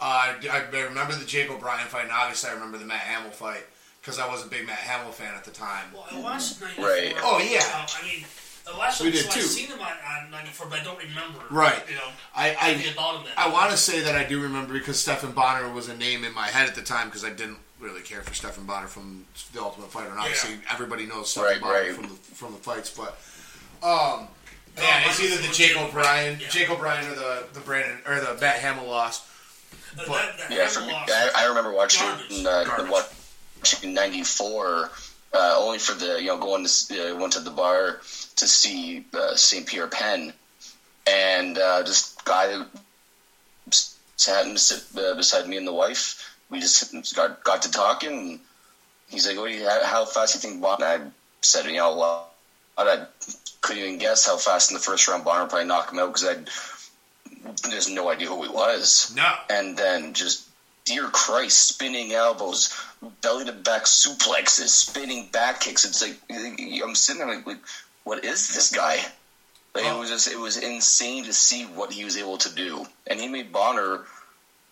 Uh, 0.00 0.32
I 0.50 0.66
I 0.74 0.80
remember 0.80 1.14
the 1.14 1.26
Jake 1.26 1.50
O'Brien 1.50 1.86
fight, 1.88 2.04
and 2.04 2.12
obviously 2.12 2.48
I 2.48 2.54
remember 2.54 2.78
the 2.78 2.86
Matt 2.86 3.00
Hamill 3.00 3.32
fight 3.32 3.64
because 4.08 4.18
I 4.18 4.26
was 4.26 4.42
a 4.44 4.48
big 4.48 4.66
Matt 4.66 4.78
Hamill 4.78 5.12
fan 5.12 5.34
at 5.36 5.44
the 5.44 5.50
time. 5.50 5.84
Well, 5.92 6.06
I 6.10 6.18
watched 6.18 6.62
94. 6.62 6.82
Right. 6.84 7.14
Oh, 7.22 7.38
yeah. 7.38 7.60
Uh, 7.74 7.86
I 8.00 8.02
mean, 8.06 8.24
I 8.72 8.78
watched 8.78 9.00
We 9.02 9.08
him, 9.08 9.12
did 9.12 9.24
so 9.26 9.30
too. 9.32 9.40
I've 9.40 9.44
seen 9.46 9.66
him 9.66 9.80
on, 9.80 10.24
on 10.24 10.30
94, 10.30 10.66
but 10.70 10.80
I 10.80 10.84
don't 10.84 10.98
remember. 10.98 11.40
Right. 11.50 11.82
You 11.90 11.96
know, 11.96 12.08
I 12.34 12.56
I, 12.58 12.70
about 12.92 13.16
him 13.16 13.24
then. 13.24 13.32
I 13.36 13.52
want 13.52 13.70
to 13.70 13.76
say 13.76 14.00
that 14.00 14.14
I 14.14 14.24
do 14.24 14.40
remember 14.40 14.72
because 14.72 14.98
Stephen 14.98 15.32
Bonnar 15.32 15.70
was 15.70 15.88
a 15.90 15.96
name 15.96 16.24
in 16.24 16.32
my 16.34 16.46
head 16.46 16.66
at 16.68 16.74
the 16.74 16.80
time 16.80 17.08
because 17.08 17.22
I 17.22 17.30
didn't 17.30 17.58
really 17.80 18.00
care 18.00 18.22
for 18.22 18.32
Stephen 18.32 18.64
Bonnar 18.64 18.88
from 18.88 19.26
the 19.52 19.60
Ultimate 19.60 19.90
Fighter, 19.92 20.10
and 20.10 20.18
obviously 20.18 20.54
everybody 20.72 21.04
knows 21.06 21.30
Stephen 21.30 21.50
Right, 21.50 21.60
Bonnar 21.60 21.74
right. 21.80 21.92
from 21.92 22.04
the 22.04 22.14
from 22.14 22.52
the 22.52 22.58
fights, 22.58 22.90
but. 22.90 23.18
Um, 23.86 24.28
yeah, 24.76 25.02
it's 25.08 25.20
either 25.22 25.36
the 25.46 25.52
Jake 25.52 25.76
O'Brien, 25.76 26.38
Yeah. 26.40 26.48
Jake 26.48 26.70
O'Brien, 26.70 27.04
or 27.10 27.14
the 27.14 27.46
the 27.52 27.60
Brandon 27.60 27.98
or 28.06 28.16
the 28.20 28.36
Matt 28.40 28.56
Hamill 28.56 28.86
loss. 28.88 29.20
Uh, 29.98 30.02
but- 30.06 30.06
that, 30.08 30.38
that 30.38 30.50
Yeah, 30.50 30.56
I, 30.56 30.60
Hammer 30.60 30.70
forget, 30.70 30.92
loss- 30.92 31.34
I, 31.34 31.44
I 31.44 31.46
remember 31.48 31.72
watching 31.72 32.06
Garbage. 32.06 32.44
uh, 32.44 32.64
Garbage. 32.64 33.04
Watching 33.58 33.94
'94 33.94 34.90
uh, 35.34 35.54
only 35.58 35.78
for 35.78 35.94
the 35.94 36.20
you 36.20 36.28
know 36.28 36.38
going 36.38 36.66
to 36.66 37.12
uh, 37.12 37.16
went 37.16 37.32
to 37.34 37.40
the 37.40 37.50
bar 37.50 38.00
to 38.36 38.48
see 38.48 39.04
uh, 39.14 39.34
St. 39.36 39.66
Pierre 39.66 39.86
Penn, 39.86 40.32
and 41.06 41.58
uh, 41.58 41.82
this 41.82 42.16
guy 42.24 42.64
sat 44.16 44.46
and 44.46 44.58
sit 44.58 44.84
uh, 45.00 45.14
beside 45.14 45.48
me 45.48 45.56
and 45.56 45.66
the 45.66 45.72
wife. 45.72 46.36
We 46.50 46.60
just 46.60 47.14
got 47.14 47.44
got 47.44 47.62
to 47.62 47.70
talking. 47.70 48.40
He's 49.08 49.26
like, 49.26 49.36
"What 49.36 49.48
do 49.48 49.54
you? 49.54 49.68
How, 49.68 49.84
how 49.84 50.04
fast 50.04 50.40
do 50.40 50.48
you 50.48 50.52
think 50.52 50.62
Bonnar?" 50.62 50.86
I 50.86 51.00
said, 51.42 51.66
"You 51.66 51.76
know, 51.76 51.96
well, 51.96 52.30
I 52.76 53.06
couldn't 53.60 53.82
even 53.82 53.98
guess 53.98 54.26
how 54.26 54.36
fast 54.36 54.70
in 54.70 54.74
the 54.74 54.82
first 54.82 55.06
round 55.08 55.24
Bonnar 55.24 55.42
would 55.42 55.50
probably 55.50 55.68
knock 55.68 55.92
him 55.92 55.98
out 55.98 56.14
because 56.14 56.24
I 56.24 56.36
there's 57.68 57.90
no 57.90 58.08
idea 58.08 58.28
who 58.28 58.42
he 58.42 58.48
was." 58.48 59.12
No, 59.14 59.30
and 59.50 59.76
then 59.76 60.14
just 60.14 60.48
dear 60.86 61.08
Christ, 61.08 61.68
spinning 61.68 62.12
elbows, 62.12 62.74
belly 63.22 63.44
to 63.44 63.52
back 63.52 63.84
suplexes, 63.84 64.68
spinning 64.68 65.28
back 65.32 65.60
kicks. 65.60 65.84
It's 65.84 66.02
like 66.02 66.18
I'm 66.30 66.94
sitting 66.94 67.24
there 67.24 67.34
like, 67.34 67.46
like 67.46 67.58
what 68.04 68.24
is 68.24 68.54
this 68.54 68.72
guy? 68.72 68.96
Like, 69.74 69.84
Oh. 69.84 69.96
It 69.96 70.00
was 70.00 70.08
just 70.10 70.28
it 70.28 70.38
was 70.38 70.56
insane 70.56 71.24
to 71.24 71.32
see 71.32 71.64
what 71.64 71.92
he 71.92 72.04
was 72.04 72.16
able 72.16 72.38
to 72.38 72.54
do, 72.54 72.86
and 73.06 73.20
he 73.20 73.28
made 73.28 73.52
Bonnar 73.52 74.04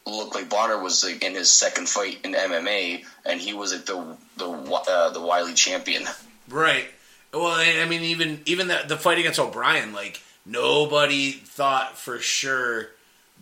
look 0.07 0.35
like 0.35 0.49
Bonnar 0.49 0.81
was 0.83 1.05
like 1.05 1.22
in 1.22 1.35
his 1.35 1.53
second 1.53 1.89
fight 1.89 2.18
in 2.24 2.33
MMA, 2.33 3.05
and 3.24 3.41
he 3.41 3.53
was 3.53 3.72
like 3.72 3.87
the 3.87 4.16
the 4.37 4.49
uh, 4.49 5.11
the 5.11 5.20
wily 5.20 5.55
champion. 5.55 6.05
Right. 6.49 6.87
Well, 7.33 7.47
I 7.47 7.83
I 7.83 7.89
mean, 7.89 8.03
even 8.03 8.41
even 8.47 8.68
the, 8.68 8.83
the 8.87 8.97
fight 8.97 9.18
against 9.18 9.39
O'Brien, 9.39 9.93
like 9.93 10.20
nobody 10.45 11.33
thought 11.33 11.99
for 11.99 12.18
sure 12.18 12.89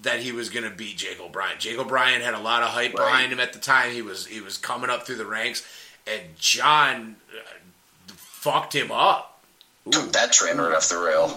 that 0.03 0.21
he 0.21 0.33
was 0.33 0.51
going 0.51 0.65
to 0.65 0.71
beat 0.77 0.97
Jake 0.99 1.21
O'Brien. 1.21 1.57
Jake 1.59 1.79
O'Brien 1.79 2.21
had 2.21 2.35
a 2.35 2.39
lot 2.41 2.63
of 2.63 2.69
hype 2.71 2.95
Right. 2.95 3.07
behind 3.07 3.33
him 3.33 3.41
at 3.41 3.53
the 3.53 3.59
time. 3.59 3.93
He 3.93 4.03
was 4.03 4.27
he 4.27 4.41
was 4.41 4.59
coming 4.59 4.91
up 4.91 5.07
through 5.07 5.17
the 5.17 5.27
ranks, 5.27 5.67
and 6.07 6.21
Jon 6.39 7.17
uh, 7.33 8.13
fucked 8.17 8.75
him 8.75 8.91
up. 8.93 9.43
Took 9.91 10.13
that 10.13 10.33
train 10.33 10.57
right 10.59 10.75
off 10.75 10.89
the 10.89 10.99
rail. 10.99 11.29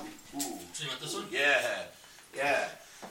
So 0.73 0.83
you 0.83 0.89
want 0.89 0.99
this 1.01 1.13
one? 1.13 1.25
Yeah, 1.31 1.61
yeah. 2.35 2.67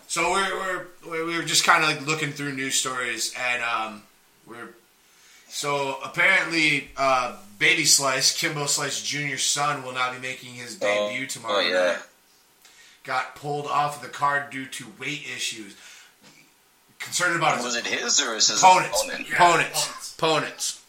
So 0.09 0.31
we're 0.31 0.55
we're 0.59 0.87
we're, 1.27 1.37
were 1.39 1.43
just 1.43 1.65
kind 1.65 1.83
of 1.83 1.91
like 1.91 2.07
looking 2.07 2.31
through 2.33 2.53
news 2.53 2.75
stories, 2.77 3.35
and 3.39 3.63
um, 3.63 4.03
we're 4.47 4.69
so 5.49 5.99
apparently 6.05 6.89
uh, 6.97 7.37
Baby 7.59 7.85
Slice, 7.85 8.37
Kimbo 8.39 8.67
Slice 8.67 9.03
Jr.'s 9.03 9.43
son, 9.43 9.83
will 9.85 9.93
now 9.93 10.13
be 10.13 10.19
making 10.21 10.55
his 10.55 10.77
debut 10.77 11.27
tomorrow. 11.27 11.57
Oh 11.57 11.61
yeah. 11.61 11.99
Night. 13.07 13.13
Got 13.25 13.35
pulled 13.37 13.67
off 13.67 13.97
of 13.97 14.03
the 14.03 14.09
card 14.09 14.51
due 14.51 14.67
to 14.67 14.85
weight 14.99 15.23
issues. 15.35 15.77
Concerned 16.99 17.37
about 17.37 17.57
his 17.57 17.65
Was 17.65 17.77
it 17.77 17.87
his 17.87 18.21
or 18.21 18.35
his 18.35 18.51
opponents. 18.51 19.03
opponent? 19.05 19.29
Yeah, 19.29 19.35
Opponents. 19.37 19.87
opponents. 19.87 20.15
Opponents. 20.19 20.83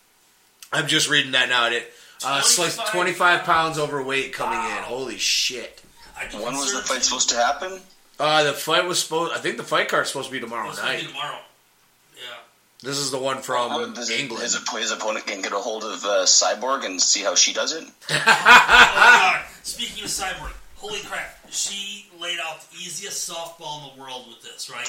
I'm 0.74 0.88
just 0.88 1.09
reading 1.09 1.32
that 1.34 1.49
now. 1.49 1.68
It 1.70 1.91
uh, 2.26 2.41
Slice 2.41 2.76
25 2.76 2.91
25 2.91 3.43
pounds 3.43 3.78
overweight 3.80 4.34
coming 4.34 4.57
in. 4.59 4.84
Holy 4.84 5.18
shit. 5.18 5.82
When 6.34 6.41
was 6.55 6.74
the 6.74 6.82
fight 6.82 7.03
supposed 7.03 7.30
to 7.30 7.36
happen? 7.36 7.80
Uh, 8.20 8.43
the 8.43 8.53
fight 8.53 8.86
was 8.86 8.99
supposed. 9.03 9.34
I 9.34 9.38
think 9.38 9.57
the 9.57 9.63
fight 9.63 9.88
card's 9.88 10.09
supposed 10.09 10.28
to 10.30 10.32
be 10.34 10.39
tomorrow 10.39 10.70
It's 10.70 10.80
gonna 10.80 10.97
be 10.97 11.03
night. 11.03 11.07
tomorrow. 11.09 11.38
Yeah. 12.15 12.22
This 12.82 12.97
is 12.97 13.11
the 13.11 13.20
one 13.20 13.38
from 13.43 13.93
Does 13.93 14.09
England. 14.09 14.41
His, 14.41 14.55
his 14.57 14.91
opponent 14.91 15.28
can 15.28 15.43
get 15.43 15.51
a 15.51 15.57
hold 15.57 15.84
of 15.84 16.03
uh, 16.03 16.26
Cyborg 16.26 16.84
and 16.86 16.99
see 16.99 17.22
how 17.22 17.36
she 17.36 17.53
does 17.53 17.74
it. 17.74 17.84
Oh. 18.09 19.45
Speaking 19.63 20.03
of 20.05 20.09
Cyborg, 20.09 20.51
holy 20.78 20.99
crap, 21.01 21.38
she 21.49 22.07
laid 22.19 22.38
out 22.43 22.61
the 22.71 22.78
easiest 22.78 23.30
softball 23.30 23.84
in 23.91 23.95
the 23.97 24.01
world 24.01 24.25
with 24.28 24.41
this, 24.41 24.69
right? 24.69 24.88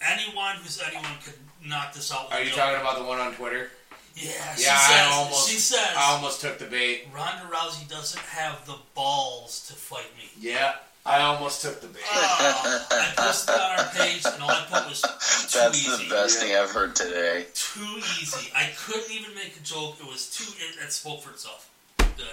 Anyone 0.00 0.56
who's 0.62 0.80
anyone 0.86 1.04
could 1.24 1.34
knock 1.66 1.92
this 1.94 2.12
out. 2.12 2.28
With 2.28 2.34
Are 2.38 2.42
you 2.42 2.50
joke. 2.50 2.58
talking 2.58 2.80
about 2.80 2.98
the 2.98 3.04
one 3.04 3.18
on 3.18 3.32
Twitter? 3.34 3.70
Yeah, 4.14 4.54
she 4.56 4.64
Yeah, 4.64 4.76
says. 4.78 4.96
I 4.96 5.10
almost, 5.12 5.48
she 5.48 5.56
says. 5.58 5.88
I 5.96 6.12
almost 6.14 6.40
took 6.40 6.58
the 6.58 6.66
bait. 6.66 7.08
Ronda 7.14 7.44
Rousey 7.52 7.88
doesn't 7.88 8.22
have 8.22 8.64
the 8.66 8.76
balls 8.94 9.66
to 9.68 9.74
fight 9.74 10.06
me. 10.16 10.28
Yeah, 10.40 10.74
I 11.06 11.20
almost 11.20 11.62
took 11.62 11.80
the 11.80 11.86
bait. 11.88 12.02
Oh, 12.12 12.86
I 12.90 13.12
posted 13.16 13.54
it 13.54 13.60
on 13.60 13.78
our 13.78 13.84
page, 13.94 14.22
and 14.26 14.42
all 14.42 14.50
I 14.50 14.66
put 14.70 14.88
was 14.88 15.02
too 15.02 15.58
That's 15.58 15.78
easy. 15.86 16.04
the 16.04 16.10
best 16.14 16.40
thing 16.40 16.54
I've 16.56 16.70
heard 16.70 16.94
today. 16.96 17.46
Too 17.54 17.80
easy. 18.20 18.50
I 18.56 18.70
couldn't 18.76 19.10
even 19.10 19.34
make 19.34 19.56
a 19.56 19.60
joke. 19.62 19.96
It 20.00 20.06
was 20.06 20.30
too. 20.30 20.52
It, 20.58 20.84
it 20.84 20.92
spoke 20.92 21.22
for 21.22 21.30
itself. 21.30 21.70
Yeah. 22.00 22.24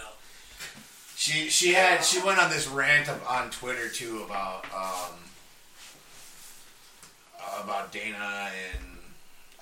She 1.16 1.49
she 1.49 1.74
had 1.74 2.03
she 2.03 2.22
went 2.22 2.39
on 2.39 2.49
this 2.49 2.68
rant 2.68 3.07
of, 3.09 3.26
on 3.28 3.49
Twitter 3.49 3.88
too 3.89 4.24
about 4.24 4.66
um 4.76 5.13
about 7.63 7.91
Dana 7.91 8.49
and 8.74 8.86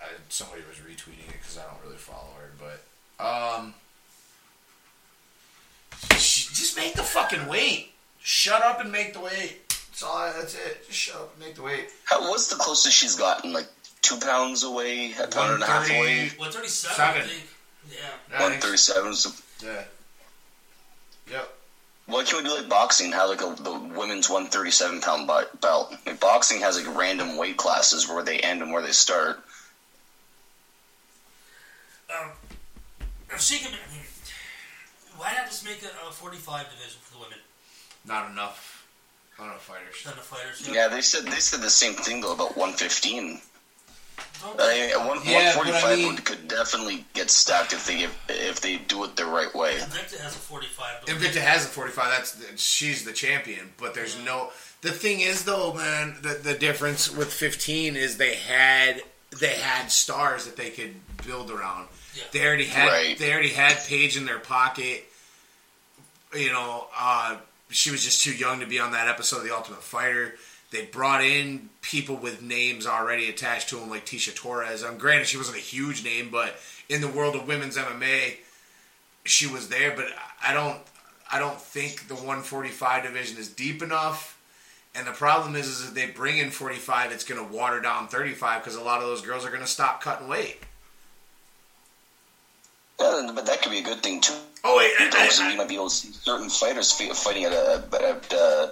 uh, 0.02 0.06
somebody 0.30 0.62
was 0.68 0.78
retweeting 0.78 1.28
it 1.30 1.34
because 1.34 1.58
I 1.60 1.62
don't 1.64 1.82
really 1.86 1.98
follow 1.98 2.30
her, 2.40 2.52
but 2.60 3.24
um 3.24 3.74
she, 6.18 6.48
just 6.54 6.76
make 6.78 6.94
the 6.96 7.04
fucking 7.04 7.48
weight. 7.48 7.92
Shut 8.22 8.62
up 8.64 8.80
and 8.82 8.92
make 8.92 9.14
the 9.14 9.20
weight. 9.20 9.60
That's 9.70 10.04
all. 10.04 10.18
I, 10.18 10.32
that's 10.34 10.56
it. 10.56 10.88
Just 10.88 10.98
shut 10.98 11.16
up 11.18 11.34
and 11.36 11.46
make 11.46 11.56
the 11.56 11.62
weight. 11.62 11.90
How, 12.06 12.22
what's 12.30 12.48
the 12.48 12.56
closest 12.56 12.96
she's 12.96 13.16
gotten? 13.16 13.54
Like 13.54 13.68
two 14.02 14.18
pounds 14.18 14.64
away, 14.64 15.14
a 15.22 15.28
pound 15.28 15.54
and 15.56 15.64
a 15.64 15.66
half 15.68 15.90
away, 15.90 16.30
137, 16.38 16.96
Seven. 16.96 17.22
I 17.22 17.26
think. 17.26 17.44
Yeah. 17.92 18.38
I 18.38 18.42
one 18.42 18.52
think- 18.52 18.64
thirty-seven. 18.64 19.14
So 19.14 19.32
Yeah. 19.64 19.84
Yep. 22.08 22.16
why 22.16 22.24
can't 22.24 22.44
we 22.44 22.50
do 22.50 22.56
like 22.56 22.70
boxing? 22.70 23.12
Have 23.12 23.30
like 23.30 23.42
a, 23.42 23.56
the 23.62 23.74
women's 23.98 24.30
one 24.30 24.48
thirty-seven 24.48 25.02
pound 25.02 25.30
belt. 25.62 25.96
Like 26.06 26.20
boxing 26.20 26.62
has 26.62 26.78
like 26.82 26.96
random 26.98 27.38
weight 27.38 27.58
classes 27.58 28.08
where 28.08 28.24
they 28.24 28.40
end 28.40 28.62
and 28.62 28.72
where 28.72 28.82
they 28.82 28.92
start. 28.92 29.44
Um, 32.10 32.30
if 33.32 33.42
she 33.42 33.58
can, 33.58 33.70
I 33.70 33.94
mean, 33.94 34.04
why 35.18 35.34
not 35.36 35.48
just 35.48 35.66
make 35.66 35.82
a, 35.82 35.88
a 36.08 36.12
45 36.12 36.70
division 36.70 37.00
for 37.02 37.14
the 37.14 37.20
women? 37.24 37.40
Not 38.06 38.30
enough. 38.30 38.86
Not 39.40 39.46
enough 39.46 39.64
fighters. 39.64 40.04
Then 40.04 40.14
the 40.16 40.22
fighters. 40.22 40.70
Yeah, 40.72 40.88
they 40.90 41.02
said 41.02 41.26
they 41.26 41.40
said 41.40 41.62
the 41.62 41.70
same 41.70 41.94
thing 41.94 42.22
though 42.22 42.34
about 42.34 42.56
one 42.56 42.74
fifteen. 42.74 43.42
Don't 44.44 44.60
I 44.60 44.88
mean, 44.98 45.08
one 45.08 45.20
Yeah, 45.26 45.56
one 45.58 45.68
but 45.68 45.74
I 45.76 45.82
forty-five 45.82 45.98
mean- 45.98 46.18
could 46.18 46.48
definitely 46.48 47.06
get 47.14 47.30
stacked 47.32 47.74
if 47.74 47.88
they 47.88 48.04
if, 48.04 48.18
if 48.30 48.60
they 48.62 48.78
do 48.78 49.04
it 49.06 49.16
the 49.16 49.26
right 49.26 49.54
way. 49.56 49.76
Invicta 49.78 50.20
has 50.20 50.36
a 50.36 50.40
45. 50.40 51.06
don't 51.06 51.18
Invicta 51.20 51.42
has 51.42 51.66
a 51.66 51.68
45. 51.70 52.10
That's 52.10 52.62
she's 52.62 53.04
the 53.06 53.14
champion, 53.14 53.72
but 53.78 53.94
there's 53.94 54.18
no. 54.24 54.50
The 54.82 54.92
thing 54.92 55.22
is, 55.22 55.46
though, 55.46 55.74
man, 55.74 56.18
the 56.22 56.40
the 56.44 56.54
difference 56.54 57.10
with 57.10 57.32
15 57.32 57.96
is 57.96 58.18
they 58.18 58.36
had 58.36 59.02
they 59.40 59.56
had 59.56 59.92
stars 59.92 60.46
that 60.46 60.58
they 60.58 60.70
could 60.70 60.94
build 61.26 61.50
around. 61.50 61.88
Yeah. 62.16 62.24
They 62.32 62.46
already 62.46 62.66
had 62.66 62.88
Right. 62.88 63.18
they 63.18 63.32
already 63.32 63.50
had 63.50 63.78
Paige 63.88 64.18
in 64.18 64.26
their 64.26 64.40
pocket. 64.40 65.06
You 66.36 66.52
know, 66.52 66.88
uh, 66.98 67.38
she 67.70 67.92
was 67.92 68.04
just 68.04 68.24
too 68.24 68.34
young 68.34 68.60
to 68.60 68.66
be 68.66 68.80
on 68.80 68.92
that 68.92 69.08
episode 69.08 69.38
of 69.38 69.44
The 69.44 69.56
Ultimate 69.56 69.84
Fighter. 69.84 70.36
They 70.74 70.86
brought 70.86 71.24
in 71.24 71.70
people 71.84 72.16
with 72.16 72.42
names 72.42 72.88
already 72.88 73.30
attached 73.30 73.70
to 73.70 73.76
them, 73.76 73.92
like 73.92 74.08
Tecia 74.08 74.36
Torres. 74.36 74.84
Um, 74.84 74.98
granted, 74.98 75.28
she 75.28 75.38
wasn't 75.38 75.58
a 75.58 75.62
huge 75.62 76.04
name, 76.04 76.30
but 76.32 76.56
in 76.90 77.00
the 77.00 77.08
world 77.08 77.36
of 77.36 77.48
women's 77.48 77.78
MMA, 77.78 78.38
she 79.24 79.46
was 79.46 79.70
there. 79.70 79.96
But 79.96 80.08
I 80.44 80.52
don't, 80.52 80.80
I 81.32 81.38
don't 81.38 81.62
think 81.62 82.08
the 82.08 82.16
145 82.16 83.04
division 83.04 83.38
is 83.38 83.48
deep 83.50 83.84
enough. 83.84 84.32
And 84.96 85.06
the 85.06 85.12
problem 85.12 85.56
is, 85.56 85.68
is 85.68 85.90
if 85.90 85.94
they 85.94 86.08
bring 86.08 86.40
in 86.40 86.50
45, 86.50 87.12
it's 87.12 87.24
going 87.24 87.40
to 87.48 87.54
water 87.56 87.80
down 87.80 88.08
35 88.08 88.64
because 88.64 88.76
a 88.76 88.82
lot 88.82 89.00
of 89.02 89.08
those 89.08 89.22
girls 89.22 89.46
are 89.46 89.50
going 89.50 89.62
to 89.62 89.68
stop 89.68 90.02
cutting 90.02 90.28
weight. 90.28 90.58
Yeah, 93.00 93.32
but 93.36 93.46
that 93.46 93.62
could 93.62 93.72
be 93.72 93.80
a 93.80 93.84
good 93.84 94.02
thing 94.02 94.22
too. 94.22 94.34
Oh 94.64 94.78
wait, 94.78 94.92
I, 95.00 95.24
Also, 95.26 95.44
I- 95.44 95.52
you 95.52 95.58
might 95.58 95.68
be 95.68 95.76
able 95.76 95.90
to 95.90 95.96
see 95.96 96.12
certain 96.14 96.50
fighters 96.50 96.92
fighting 96.92 97.44
at 97.46 97.52
a, 97.52 97.84
at, 98.02 98.34
uh, 98.34 98.68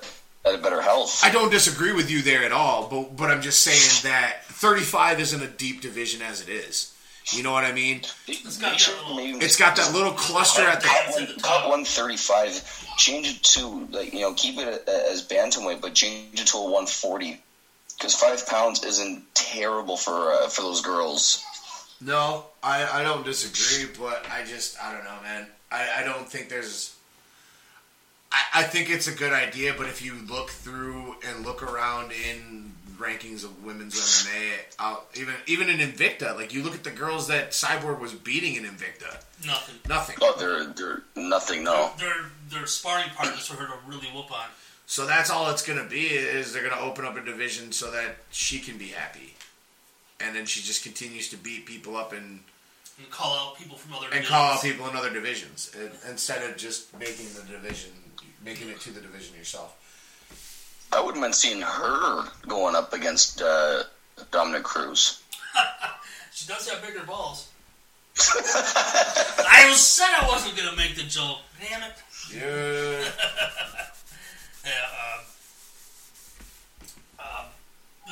at 0.46 0.56
a 0.56 0.58
better 0.58 0.82
health. 0.82 1.22
I 1.24 1.32
don't 1.32 1.50
disagree 1.52 1.94
with 1.94 2.10
you 2.10 2.22
there 2.22 2.44
at 2.44 2.52
all, 2.52 2.88
but 2.88 3.16
but 3.16 3.30
I'm 3.32 3.42
just 3.42 3.62
saying 3.62 4.12
that 4.12 4.46
35 4.46 5.20
isn't 5.20 5.42
a 5.42 5.48
deep 5.48 5.82
division 5.82 6.22
as 6.22 6.42
it 6.42 6.50
is. 6.50 6.94
You 7.32 7.44
know 7.44 7.52
what 7.52 7.64
I 7.64 7.72
mean? 7.72 8.02
It's 8.28 8.58
got 8.58 8.78
that 8.80 8.88
little- 9.08 9.16
maybe 9.16 9.46
It's 9.46 9.56
got 9.56 9.76
that 9.76 9.94
little 9.94 10.12
cluster 10.14 10.64
at 10.64 10.82
the. 10.82 10.88
cut 10.88 11.12
one, 11.14 11.24
at 11.24 11.28
the 11.30 11.34
cut 11.36 11.44
top. 11.44 11.70
135, 11.70 12.96
change 12.98 13.28
it 13.36 13.44
to 13.44 13.88
like 13.92 14.12
you 14.14 14.22
know 14.22 14.34
keep 14.34 14.58
it 14.58 14.88
as 14.88 15.26
bantamweight, 15.28 15.82
but 15.82 15.94
change 15.94 16.40
it 16.42 16.48
to 16.48 16.58
a 16.58 16.62
140 16.64 17.40
because 17.98 18.16
five 18.16 18.46
pounds 18.48 18.84
isn't 18.84 19.24
terrible 19.36 19.96
for 19.98 20.34
uh, 20.34 20.48
for 20.48 20.64
those 20.64 20.82
girls. 20.82 21.44
No, 22.02 22.46
I, 22.64 23.02
I 23.02 23.04
don't 23.04 23.24
disagree, 23.24 23.88
but 24.00 24.26
I 24.32 24.44
just 24.44 24.82
I 24.84 24.92
don't 24.92 25.04
know, 25.04 25.22
man. 25.22 25.46
I, 25.72 26.00
I 26.00 26.04
don't 26.04 26.28
think 26.28 26.50
there's. 26.50 26.96
I, 28.32 28.62
I 28.62 28.64
think 28.64 28.90
it's 28.90 29.08
a 29.08 29.12
good 29.16 29.34
idea, 29.34 29.74
but 29.78 29.88
if 29.88 30.02
you 30.04 30.14
look 30.30 30.50
through 30.50 31.16
and 31.28 31.46
look 31.46 31.62
around 31.64 32.12
in 32.12 32.72
rankings 32.98 33.44
of 33.44 33.64
women's 33.66 33.96
MMA, 33.96 34.52
out, 34.80 35.08
even 35.16 35.34
even 35.48 35.70
in 35.70 35.78
Invicta, 35.80 36.36
like 36.36 36.54
you 36.54 36.64
look 36.64 36.76
at 36.76 36.84
the 36.84 36.92
girls 36.92 37.28
that 37.28 37.52
Cyborg 37.52 38.00
was 38.00 38.14
beating 38.14 38.56
in 38.56 38.64
Invicta, 38.64 39.22
Nothing. 39.46 39.76
nothing. 39.90 40.16
Oh, 40.22 40.36
they're 40.38 40.66
they're 40.66 41.02
nothing. 41.16 41.64
No, 41.64 41.92
They're, 41.98 42.26
they're 42.50 42.68
sparring 42.68 43.10
partners 43.16 43.48
for 43.48 43.56
her 43.56 43.66
to 43.68 43.74
really 43.88 44.08
whoop 44.14 44.32
on. 44.32 44.46
So 44.86 45.06
that's 45.06 45.30
all 45.30 45.50
it's 45.50 45.66
gonna 45.66 45.86
be 45.88 46.08
is 46.08 46.54
they're 46.54 46.68
gonna 46.68 46.82
open 46.82 47.04
up 47.06 47.18
a 47.18 47.22
division 47.22 47.72
so 47.72 47.90
that 47.92 48.18
she 48.30 48.60
can 48.60 48.78
be 48.78 48.88
happy, 48.90 49.34
and 50.20 50.36
then 50.36 50.46
she 50.46 50.62
just 50.62 50.84
continues 50.84 51.30
to 51.30 51.38
beat 51.38 51.66
people 51.66 51.96
up 51.98 52.14
and 52.14 52.42
And 53.00 53.10
call 53.10 53.36
out 53.36 53.58
people 53.58 53.78
from 53.78 53.94
other 53.96 54.08
and 54.14 54.24
call 54.26 54.52
out 54.52 54.62
divisions. 54.62 54.74
people 54.80 54.90
in 54.92 54.96
other 54.96 55.10
divisions 55.12 55.72
and, 55.80 55.92
instead 56.10 56.48
of 56.48 56.56
just 56.56 56.94
making 57.00 57.28
the 57.34 57.42
division, 57.52 57.90
making 58.44 58.70
it 58.70 58.80
to 58.82 58.92
the 58.92 59.02
division 59.02 59.36
yourself. 59.36 59.78
I 60.94 61.00
wouldn't 61.00 61.22
mind 61.22 61.36
seeing 61.36 61.62
her 61.62 62.26
going 62.48 62.76
up 62.76 62.94
against 62.94 63.42
uh, 63.42 63.84
Dominick 64.32 64.64
Cruz. 64.64 65.22
She 66.34 66.48
does 66.48 66.68
have 66.70 66.82
bigger 66.82 67.04
balls. 67.06 67.50
I 68.18 69.72
said 69.76 70.08
I 70.22 70.26
wasn't 70.28 70.56
gonna 70.56 70.76
make 70.78 70.96
the 70.96 71.04
joke. 71.04 71.40
Damn 71.60 71.84
it. 71.84 71.94
Yeah. 72.34 73.10
Yeah, 74.64 74.72
um, 77.20 77.28
um, 77.28 77.46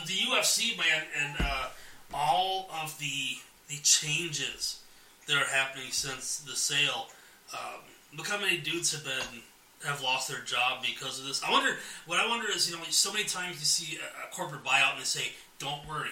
the 0.07 0.13
UFC, 0.13 0.75
man, 0.77 1.03
and 1.15 1.35
uh, 1.39 1.67
all 2.11 2.69
of 2.81 2.97
the 2.97 3.37
the 3.67 3.77
changes 3.83 4.81
that 5.27 5.37
are 5.37 5.45
happening 5.45 5.91
since 5.91 6.39
the 6.39 6.55
sale. 6.55 7.07
Um, 7.53 7.81
look 8.17 8.27
how 8.27 8.39
many 8.39 8.57
dudes 8.57 8.91
have 8.93 9.03
been 9.03 9.43
have 9.85 10.01
lost 10.01 10.29
their 10.29 10.41
job 10.41 10.83
because 10.85 11.19
of 11.19 11.25
this. 11.25 11.41
I 11.43 11.51
wonder. 11.51 11.77
What 12.05 12.19
I 12.19 12.27
wonder 12.27 12.47
is, 12.49 12.69
you 12.69 12.75
know, 12.75 12.83
so 12.89 13.11
many 13.13 13.25
times 13.25 13.59
you 13.59 13.65
see 13.65 13.97
a, 13.97 14.27
a 14.27 14.35
corporate 14.35 14.63
buyout 14.63 14.93
and 14.93 15.01
they 15.01 15.05
say, 15.05 15.31
"Don't 15.57 15.87
worry, 15.87 16.09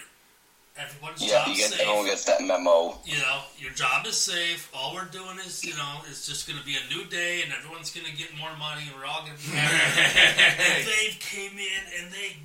everyone's 0.78 1.22
Yeah, 1.22 1.47
you 1.49 1.55
get 1.55 1.72
safe." 1.72 1.82
everyone 1.82 2.05
gets 2.05 2.26
that 2.26 2.41
memo. 2.41 2.97
you 3.05 3.18
know, 3.18 3.41
your 3.57 3.72
job 3.72 4.05
is 4.05 4.15
safe. 4.15 4.70
All 4.74 4.93
we're 4.93 5.05
doing 5.05 5.38
is, 5.45 5.63
you 5.65 5.74
know, 5.76 6.01
it's 6.09 6.26
just 6.26 6.47
going 6.47 6.59
to 6.59 6.65
be 6.65 6.76
a 6.76 6.93
new 6.95 7.05
day, 7.09 7.41
and 7.43 7.51
everyone's 7.53 7.91
going 7.91 8.05
to 8.07 8.15
get 8.15 8.30
more 8.39 8.55
money, 8.57 8.84
and 8.88 8.95
we're 8.99 9.05
all 9.05 9.22
going 9.26 9.38
to 9.38 9.43
be 9.43 9.49
happy. 9.55 10.82
and 10.82 10.88
they 10.88 11.15
came 11.20 11.57
in 11.57 11.84
and 11.99 12.11
they 12.11 12.38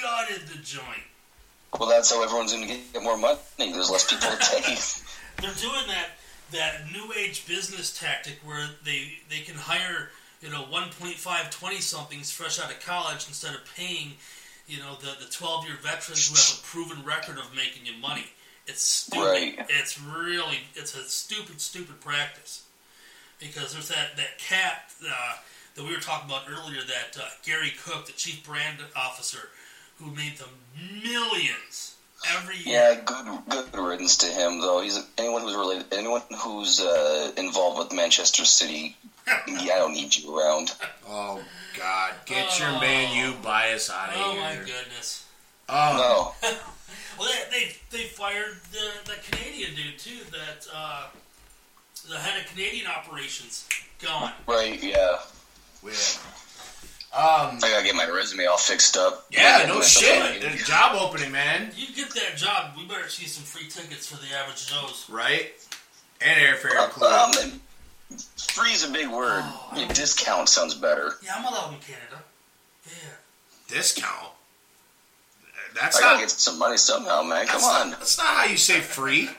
gutted 0.00 0.48
the 0.48 0.58
joint. 0.62 1.04
Well, 1.78 1.88
that's 1.88 2.10
how 2.10 2.22
everyone's 2.24 2.52
going 2.52 2.66
to 2.66 2.74
get 2.92 3.02
more 3.02 3.16
money. 3.18 3.38
There's 3.58 3.90
less 3.90 4.10
people 4.10 4.28
to 4.28 4.38
take. 4.40 4.78
They're 5.40 5.54
doing 5.54 5.86
that 5.88 6.10
that 6.52 6.90
new 6.92 7.12
age 7.16 7.46
business 7.46 7.96
tactic 7.96 8.40
where 8.44 8.66
they 8.84 9.18
they 9.28 9.38
can 9.38 9.54
hire 9.54 10.10
you 10.40 10.50
know 10.50 10.64
1.5 10.70 11.50
20 11.50 11.76
somethings 11.76 12.30
fresh 12.30 12.60
out 12.60 12.70
of 12.70 12.80
college 12.80 13.26
instead 13.28 13.54
of 13.54 13.60
paying 13.76 14.12
you 14.66 14.78
know 14.78 14.96
the 15.00 15.24
the 15.24 15.30
12 15.30 15.66
year 15.66 15.76
veterans 15.82 16.28
who 16.28 16.34
have 16.34 16.60
a 16.60 16.66
proven 16.66 17.04
record 17.04 17.38
of 17.38 17.54
making 17.54 17.84
you 17.86 18.00
money. 18.00 18.26
It's 18.66 18.82
stupid. 18.82 19.24
Right. 19.24 19.66
It's 19.68 20.00
really 20.00 20.58
it's 20.74 20.94
a 20.94 21.02
stupid 21.08 21.60
stupid 21.60 22.00
practice 22.00 22.64
because 23.40 23.72
there's 23.72 23.88
that 23.88 24.16
that 24.16 24.38
cat 24.38 24.92
uh, 25.04 25.36
that 25.74 25.84
we 25.84 25.92
were 25.92 26.00
talking 26.00 26.30
about 26.30 26.42
earlier 26.48 26.80
that 26.82 27.20
uh, 27.20 27.28
Garry 27.44 27.72
Cook, 27.84 28.06
the 28.06 28.12
chief 28.12 28.44
brand 28.46 28.78
officer, 28.94 29.48
who 29.98 30.10
made 30.12 30.34
the 30.36 30.46
millions 31.02 31.96
every 32.32 32.56
year. 32.56 32.94
Yeah, 32.94 33.00
good 33.04 33.26
good 33.48 33.76
riddance 33.76 34.18
to 34.18 34.26
him 34.26 34.60
though. 34.60 34.82
He's 34.82 35.04
anyone 35.18 35.42
who's 35.42 35.56
related, 35.56 35.86
anyone 35.92 36.22
who's 36.38 36.80
uh, 36.80 37.32
involved 37.36 37.78
with 37.78 37.92
Manchester 37.92 38.44
City. 38.44 38.96
Yeah, 39.26 39.74
I 39.74 39.78
don't 39.78 39.92
need 39.92 40.16
you 40.16 40.36
around. 40.38 40.72
Oh 41.08 41.42
God, 41.76 42.14
get 42.26 42.58
your 42.58 42.70
Man 42.80 43.14
U 43.26 43.34
bias 43.42 43.90
out 43.90 44.10
of 44.10 44.14
Oh 44.16 44.32
here. 44.32 44.40
my 44.40 44.54
goodness. 44.56 45.26
Oh, 45.68 46.34
No, 46.42 46.48
Well, 47.18 47.28
they, 47.50 47.58
they 47.90 47.98
they 47.98 48.04
fired 48.04 48.56
the, 48.72 48.90
the 49.04 49.16
Canadian 49.30 49.74
dude 49.74 49.98
too. 49.98 50.18
That 50.30 50.66
uh, 50.74 51.06
the 52.08 52.16
head 52.18 52.40
of 52.40 52.46
Canadian 52.50 52.86
operations 52.86 53.68
gone. 54.02 54.32
Right, 54.46 54.82
yeah. 54.82 55.18
Yeah. 55.84 55.90
Um. 57.12 57.56
I 57.56 57.70
gotta 57.70 57.84
get 57.84 57.94
my 57.94 58.08
resume 58.08 58.46
all 58.46 58.56
fixed 58.56 58.96
up. 58.96 59.26
Yeah, 59.30 59.64
no 59.68 59.80
shit. 59.82 60.40
There's 60.40 60.62
a 60.62 60.64
job 60.64 60.96
opening, 61.00 61.30
man. 61.32 61.70
You 61.76 61.94
get 61.94 62.10
that 62.14 62.36
job, 62.36 62.72
we 62.76 62.86
better 62.86 63.08
see 63.08 63.26
some 63.26 63.44
free 63.44 63.68
tickets 63.68 64.06
for 64.06 64.16
the 64.16 64.32
average 64.34 64.66
Joes. 64.68 65.06
Right? 65.10 65.52
And 66.20 66.38
airfare 66.40 66.84
included. 66.84 67.12
Um, 67.12 67.32
free 67.32 67.42
is 67.42 67.54
a 67.54 67.69
big 69.00 69.10
word. 69.10 69.42
Oh. 69.44 69.88
Discount 69.94 70.48
sounds 70.48 70.74
better. 70.74 71.14
Yeah, 71.22 71.32
I'm 71.36 71.44
allowed 71.44 71.74
in 71.74 71.80
Canada. 71.80 72.22
Yeah. 72.86 72.92
Discount. 73.68 74.32
That's 75.74 75.96
I 75.96 76.00
gotta 76.00 76.14
not. 76.16 76.20
get 76.20 76.30
some 76.30 76.58
money 76.58 76.76
somehow, 76.76 77.22
man. 77.22 77.46
Come 77.46 77.60
That's 77.60 77.68
on. 77.68 77.90
not, 77.90 77.98
that's 78.00 78.18
not 78.18 78.26
how 78.26 78.44
you 78.44 78.56
say 78.56 78.80
free. 78.80 79.30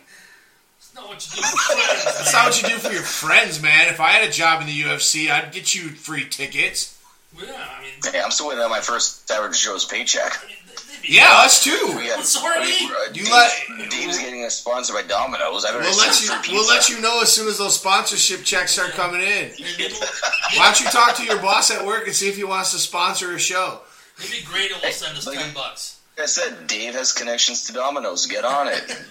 It's 0.83 0.95
not 0.95 1.07
what 1.07 1.25
you 1.25 1.41
do 1.41 1.47
for 1.47 1.57
friends. 1.57 2.03
That's 2.03 2.33
not 2.33 2.45
what 2.47 2.61
you 2.61 2.67
do 2.67 2.75
for 2.75 2.91
your 2.91 3.01
friends, 3.01 3.61
man. 3.61 3.87
If 3.87 4.01
I 4.01 4.09
had 4.09 4.27
a 4.27 4.31
job 4.31 4.59
in 4.59 4.67
the 4.67 4.81
UFC, 4.81 5.29
I'd 5.31 5.53
get 5.53 5.73
you 5.73 5.83
free 5.83 6.27
tickets. 6.27 6.99
Yeah, 7.37 7.45
I 7.45 7.81
mean, 7.81 7.91
Hey, 8.11 8.19
I'm 8.19 8.29
still 8.31 8.49
waiting 8.49 8.61
on 8.61 8.69
my 8.69 8.81
first 8.81 9.31
average 9.31 9.63
Joe's 9.63 9.85
paycheck. 9.85 10.43
I 10.43 10.47
mean 10.47 10.57
they'd 11.01 11.09
Yeah, 11.15 11.27
us 11.45 11.63
too. 11.63 11.93
We 11.97 12.07
got- 12.07 12.25
So 12.25 12.45
are 12.45 12.59
we. 12.59 12.71
uh, 12.71 13.03
You 13.13 13.23
Dave's, 13.25 13.29
let- 13.31 13.89
Dave's 13.89 14.17
getting 14.19 14.43
a 14.45 14.49
sponsor 14.49 14.93
by 14.93 15.01
Domino's. 15.03 15.65
I 15.65 15.71
better 15.71 15.79
We'll 15.81 15.97
let 15.97 16.21
you. 16.21 16.53
We'll 16.53 16.67
let 16.67 16.89
you 16.89 16.99
know 17.01 17.21
as 17.21 17.31
soon 17.31 17.47
as 17.47 17.57
those 17.57 17.75
sponsorship 17.79 18.43
checks 18.43 18.71
start 18.73 18.91
coming 18.91 19.21
in. 19.21 19.49
Why 20.57 20.65
don't 20.65 20.79
you 20.79 20.87
talk 20.87 21.15
to 21.17 21.23
your 21.23 21.39
boss 21.41 21.71
at 21.71 21.85
work 21.85 22.07
and 22.07 22.15
see 22.15 22.29
if 22.29 22.35
he 22.35 22.43
wants 22.43 22.71
to 22.71 22.79
sponsor 22.79 23.33
a 23.35 23.39
show? 23.39 23.81
maybe 24.19 24.43
Grado 24.45 24.75
will 24.83 24.91
send 24.91 25.17
us 25.17 25.25
Like- 25.27 25.37
ten 25.39 25.53
bucks. 25.53 25.99
Like 26.17 26.23
I 26.23 26.27
said, 26.27 26.67
Dave 26.67 26.93
has 26.93 27.13
connections 27.13 27.65
to 27.67 27.73
Domino's. 27.73 28.25
Get 28.27 28.43
on 28.45 28.67
it. 28.67 28.83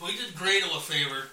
We 0.00 0.16
did 0.16 0.34
Grado 0.36 0.66
a 0.76 0.80
favor 0.80 1.24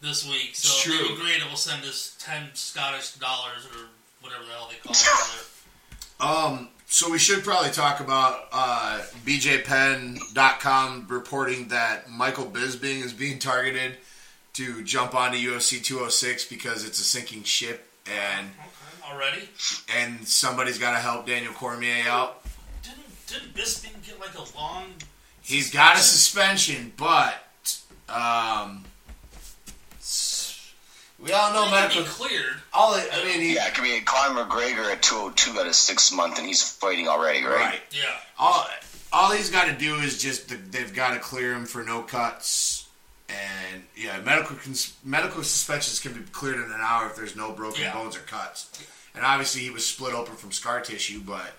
this 0.00 0.24
week, 0.24 0.50
so 0.54 0.68
It's 0.68 0.82
true. 0.82 1.02
maybe 1.08 1.20
Grado 1.20 1.48
will 1.50 1.56
send 1.56 1.84
us 1.84 2.14
ten 2.20 2.48
Scottish 2.54 3.12
dollars 3.14 3.66
or 3.66 3.86
whatever 4.20 4.44
the 4.44 4.50
hell 4.52 4.70
they 4.70 4.76
call 4.76 4.92
it. 4.92 5.46
Um, 6.20 6.68
so 6.86 7.10
we 7.10 7.18
should 7.18 7.42
probably 7.42 7.70
talk 7.70 8.00
about 8.00 8.48
uh, 8.52 9.02
BJPenn.com 9.24 11.06
reporting 11.08 11.68
that 11.68 12.10
Michael 12.10 12.46
Bisping 12.46 13.04
is 13.04 13.12
being 13.12 13.38
targeted 13.38 13.96
to 14.54 14.84
jump 14.84 15.14
onto 15.14 15.36
UFC 15.36 15.82
206 15.82 16.46
because 16.46 16.86
it's 16.86 17.00
a 17.00 17.04
sinking 17.04 17.42
ship 17.42 17.88
and. 18.06 18.48
Okay, 18.48 19.12
already? 19.12 19.48
and 19.96 20.26
somebody's 20.26 20.78
got 20.78 20.92
to 20.92 20.98
help 20.98 21.26
Daniel 21.26 21.52
Cormier 21.52 22.04
out. 22.06 22.42
Didn't 22.82 23.26
didn't 23.26 23.54
Bisping 23.54 24.04
get 24.06 24.20
like 24.20 24.34
a 24.36 24.56
long? 24.56 24.84
He's 25.42 25.70
got 25.70 25.96
a 25.96 26.00
suspension, 26.00 26.92
but 26.96 27.34
um, 28.08 28.84
we 31.24 31.32
all 31.32 31.52
know 31.52 31.64
He 31.64 31.70
can 31.70 31.80
medical. 31.80 32.02
be 32.02 32.08
cleared. 32.08 32.54
All 32.72 32.94
I 32.94 33.08
I 33.12 33.24
mean, 33.24 33.40
he, 33.40 33.54
yeah, 33.54 33.70
I 33.74 33.82
mean, 33.82 34.04
Conor 34.04 34.44
McGregor 34.44 34.90
at 34.92 35.02
202 35.02 35.54
got 35.54 35.66
a 35.66 35.72
six 35.74 36.12
month, 36.12 36.38
and 36.38 36.46
he's 36.46 36.62
fighting 36.62 37.08
already, 37.08 37.42
right? 37.44 37.56
right. 37.60 37.80
Yeah. 37.90 38.02
all 38.38 38.66
all 39.12 39.30
he's 39.32 39.48
got 39.50 39.66
to 39.66 39.72
do 39.74 39.94
is 39.96 40.20
just 40.20 40.48
they've 40.72 40.92
got 40.94 41.14
to 41.14 41.20
clear 41.20 41.52
him 41.54 41.66
for 41.66 41.82
no 41.84 42.02
cuts 42.02 42.88
and 43.28 43.82
yeah 43.96 44.18
medical 44.20 44.56
cons- 44.56 44.94
medical 45.04 45.42
suspensions 45.42 45.98
can 46.00 46.12
be 46.12 46.20
cleared 46.32 46.56
in 46.56 46.64
an 46.64 46.80
hour 46.80 47.06
if 47.06 47.16
there's 47.16 47.34
no 47.36 47.52
broken 47.52 47.82
Yeah. 47.82 47.94
bones 47.94 48.16
or 48.16 48.20
cuts 48.20 48.68
and 49.14 49.24
obviously 49.24 49.62
he 49.62 49.70
was 49.70 49.86
split 49.86 50.14
open 50.14 50.34
from 50.34 50.50
scar 50.52 50.80
tissue 50.80 51.20
but 51.24 51.54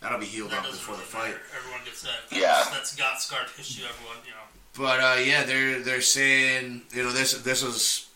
that'll 0.00 0.20
be 0.20 0.26
healed 0.26 0.50
That 0.50 0.58
up 0.58 0.64
doesn't 0.66 0.78
before 0.78 0.96
the 0.96 1.02
fight 1.02 1.30
matter. 1.30 1.40
Everyone 1.58 1.80
gets 1.84 2.02
that. 2.02 2.10
Yeah. 2.30 2.62
That's 2.70 2.94
got 2.94 3.20
scar 3.20 3.40
tissue. 3.56 3.82
Everyone, 3.88 4.18
you 4.24 4.30
know. 4.32 4.36
but 4.76 5.00
uh, 5.00 5.18
yeah 5.20 5.42
they're 5.44 5.80
they're 5.80 6.02
saying 6.02 6.82
you 6.92 7.02
know 7.04 7.10
this 7.12 7.32
this 7.42 7.64
was 7.64 8.07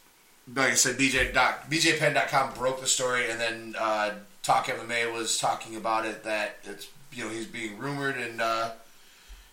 like 0.55 0.73
I 0.73 0.75
said 0.75 0.97
BJ 0.99 1.33
doc, 1.33 1.71
BJPenn.com 1.71 2.55
broke 2.55 2.81
the 2.81 2.87
story 2.87 3.31
and 3.31 3.41
then 3.41 3.75
uh, 3.79 4.11
Talk 4.43 4.67
MMA 4.67 5.13
was 5.13 5.39
talking 5.39 5.77
about 5.77 6.05
it 6.07 6.25
that 6.25 6.59
it's 6.65 6.89
you 7.13 7.25
know 7.25 7.31
he's 7.31 7.47
being 7.47 7.79
rumored 7.79 8.17
and 8.17 8.41
uh, 8.41 8.71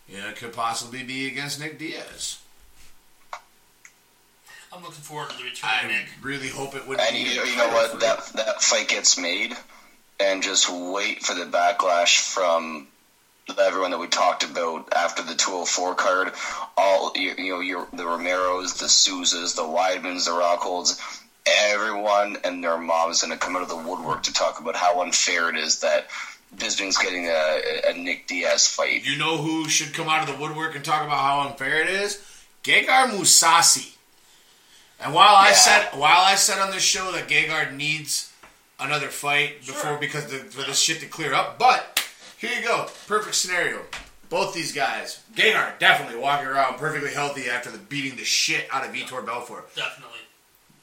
you 0.08 0.18
know 0.18 0.30
it 0.30 0.36
could 0.36 0.54
possibly 0.54 1.04
be 1.04 1.28
against 1.28 1.60
Nick 1.60 1.78
Diaz. 1.78 2.40
I'm 4.72 4.82
looking 4.84 5.02
forward 5.02 5.30
to 5.32 5.38
the 5.38 5.44
return 5.44 5.70
I 5.72 5.88
Nick. 5.88 6.06
really 6.22 6.48
hope 6.50 6.76
it 6.76 6.88
would 6.88 7.00
And 7.00 7.12
be. 7.16 7.22
you, 7.22 7.42
you 7.44 7.58
know 7.58 7.70
what? 7.70 8.00
That 8.00 8.24
that 8.36 8.62
fight 8.62 8.88
gets 8.88 9.18
made, 9.18 9.54
and 10.20 10.44
just 10.44 10.70
wait 10.72 11.24
for 11.24 11.34
the 11.34 11.46
backlash 11.46 12.20
from 12.20 12.88
everyone 13.58 13.92
that 13.92 14.00
we 14.00 14.08
talked 14.08 14.44
about 14.44 14.94
after 14.94 15.24
the 15.24 15.34
204 15.34 15.96
card. 15.96 16.34
All 16.78 17.12
you, 17.16 17.34
you 17.38 17.54
know, 17.54 17.60
your 17.62 17.88
the 17.92 18.04
Romeros, 18.04 18.78
the 18.78 18.86
Souzas, 18.86 19.56
the 19.56 19.64
Weidmans, 19.64 20.26
the 20.26 20.34
Rockholds. 20.34 21.02
Everyone 21.48 22.38
and 22.44 22.64
their 22.64 22.78
moms 22.78 23.22
going 23.24 23.32
to 23.32 23.40
come 23.40 23.56
out 23.56 23.64
of 23.64 23.70
the 23.70 23.76
woodwork 23.78 24.22
to 24.24 24.34
talk 24.34 24.60
about 24.60 24.76
how 24.76 25.02
unfair 25.02 25.50
it 25.50 25.56
is 25.56 25.80
that 25.80 26.08
Bisping's 26.56 26.98
getting 26.98 27.26
a, 27.28 27.60
a 27.90 27.94
Nick 27.94 28.28
Diaz 28.28 28.68
fight. 28.68 29.04
You 29.06 29.18
know 29.18 29.38
who 29.38 29.68
should 29.68 29.94
come 29.94 30.08
out 30.10 30.28
of 30.28 30.36
the 30.36 30.40
woodwork 30.42 30.76
and 30.76 30.86
talk 30.86 31.04
about 31.04 31.18
how 31.18 31.48
unfair 31.50 31.82
it 31.82 31.90
is? 31.90 32.22
Gegard 32.64 33.10
Mousasi. 33.12 33.96
And 35.02 35.14
while 35.14 35.36
I 35.36 35.54
said 35.54 35.88
while 35.94 36.22
I 36.22 36.36
said 36.36 36.60
on 36.60 36.72
this 36.72 36.84
show 36.84 37.12
that 37.14 37.28
Gegard 37.30 37.76
needs 37.76 38.32
another 38.80 39.08
fight 39.08 39.60
before 39.62 39.92
Sure. 39.92 39.98
because 39.98 40.28
the, 40.28 40.38
for 40.38 40.62
this 40.64 40.80
shit 40.80 41.00
to 41.00 41.06
clear 41.06 41.34
up, 41.34 41.58
but 41.58 42.06
here 42.40 42.52
you 42.60 42.66
go, 42.68 42.88
perfect 43.08 43.36
scenario. 43.36 43.82
Both 44.30 44.54
these 44.54 44.72
guys, 44.74 45.22
Gegard 45.36 45.80
definitely 45.80 46.20
walking 46.20 46.48
around 46.48 46.78
perfectly 46.78 47.12
healthy 47.12 47.50
after 47.50 47.72
the 47.72 47.80
beating 47.80 48.16
the 48.16 48.24
shit 48.24 48.68
out 48.72 48.86
of 48.86 48.94
Vitor 48.94 49.26
Belfort. 49.26 49.74
Definitely. 49.76 50.20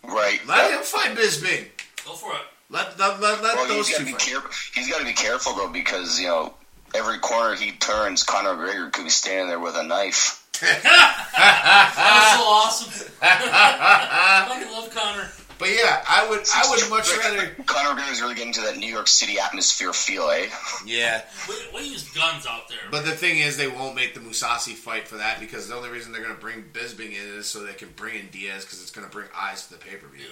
Right. 0.05 0.41
Let 0.47 0.73
him 0.73 0.83
fight 0.83 1.17
Bisping. 1.17 1.67
Go 2.05 2.13
for 2.15 2.33
it. 2.33 2.41
Let 2.71 2.99
let, 2.99 3.21
let, 3.21 3.43
let 3.45 3.55
Well, 3.57 3.69
those 3.69 3.87
he's 3.89 3.99
got 3.99 4.05
two 4.05 4.05
to 4.05 4.07
be 4.07 4.19
fight. 4.19 4.21
careful. 4.21 4.51
He's 4.75 4.89
got 4.91 4.99
to 4.99 5.05
be 5.05 5.13
careful 5.13 5.55
though, 5.55 5.69
because 5.69 6.19
you 6.21 6.27
know 6.27 6.55
every 6.95 7.19
corner 7.21 7.55
he 7.55 7.71
turns, 7.73 8.25
Conor 8.25 8.55
McGregor 8.55 8.93
could 8.93 9.05
be 9.05 9.11
standing 9.11 9.47
there 9.49 9.61
with 9.61 9.77
a 9.77 9.83
knife. 9.85 10.43
That 10.61 11.93
was 12.17 12.41
so 12.41 12.89
awesome. 12.89 13.13
I 13.23 14.47
fucking 14.49 14.73
love 14.73 14.91
Conor. 14.91 15.29
But 15.59 15.69
yeah, 15.71 16.05
I 16.09 16.29
would 16.29 16.41
I 16.55 16.67
would 16.71 16.91
much 16.91 17.11
rather. 17.17 17.49
Conor 17.65 17.99
McGregor's 18.01 18.21
really 18.21 18.35
getting 18.35 18.53
to 18.55 18.61
that 18.63 18.77
New 18.77 18.87
York 18.93 19.09
City 19.09 19.39
atmosphere 19.39 19.93
feel, 19.93 20.29
eh? 20.31 20.49
Yeah. 20.87 21.23
We, 21.49 21.55
we 21.75 21.89
used 21.89 22.15
guns 22.15 22.47
out 22.47 22.69
there. 22.69 22.79
But 22.91 23.05
the 23.05 23.13
thing 23.13 23.39
is, 23.39 23.57
they 23.57 23.69
won't 23.69 23.95
make 23.95 24.15
the 24.15 24.21
Mousasi 24.21 24.75
fight 24.75 25.09
for 25.09 25.17
that 25.17 25.41
because 25.41 25.69
the 25.69 25.75
only 25.75 25.89
reason 25.91 26.13
they're 26.13 26.23
going 26.23 26.35
to 26.35 26.41
bring 26.41 26.65
Bisping 26.73 27.11
in 27.11 27.39
is 27.39 27.47
so 27.47 27.63
they 27.65 27.73
can 27.73 27.89
bring 27.97 28.17
in 28.19 28.29
Diaz 28.29 28.65
because 28.65 28.81
it's 28.83 28.91
going 28.91 29.07
to 29.07 29.13
bring 29.13 29.29
eyes 29.35 29.67
to 29.67 29.73
the 29.73 29.79
pay 29.79 29.97
per 29.97 30.07
view. 30.09 30.27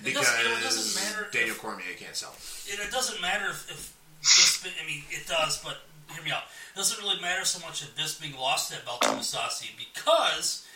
It 0.00 0.04
Because 0.04 0.26
doesn't- 0.26 0.52
it 0.52 0.62
doesn't 0.62 1.04
matter 1.04 1.28
Daniel 1.32 1.54
if- 1.54 1.60
Cormier 1.62 1.94
can't 1.98 2.16
sell. 2.16 2.34
And 2.70 2.80
it 2.80 2.90
doesn't 2.90 3.20
matter 3.22 3.46
if, 3.46 3.70
if 3.70 3.94
Bisping, 4.22 4.72
I 4.82 4.86
mean, 4.86 5.04
it 5.10 5.26
does, 5.28 5.62
but 5.62 5.78
hear 6.12 6.22
me 6.24 6.30
out. 6.32 6.42
It 6.74 6.78
doesn't 6.78 6.98
really 7.02 7.20
matter 7.20 7.44
so 7.44 7.64
much 7.64 7.82
if 7.82 7.94
Bisping 7.96 8.36
lost 8.38 8.70
that 8.70 8.84
belt 8.84 9.02
to 9.02 9.08
Mousasi 9.08 9.68
because 9.78 10.66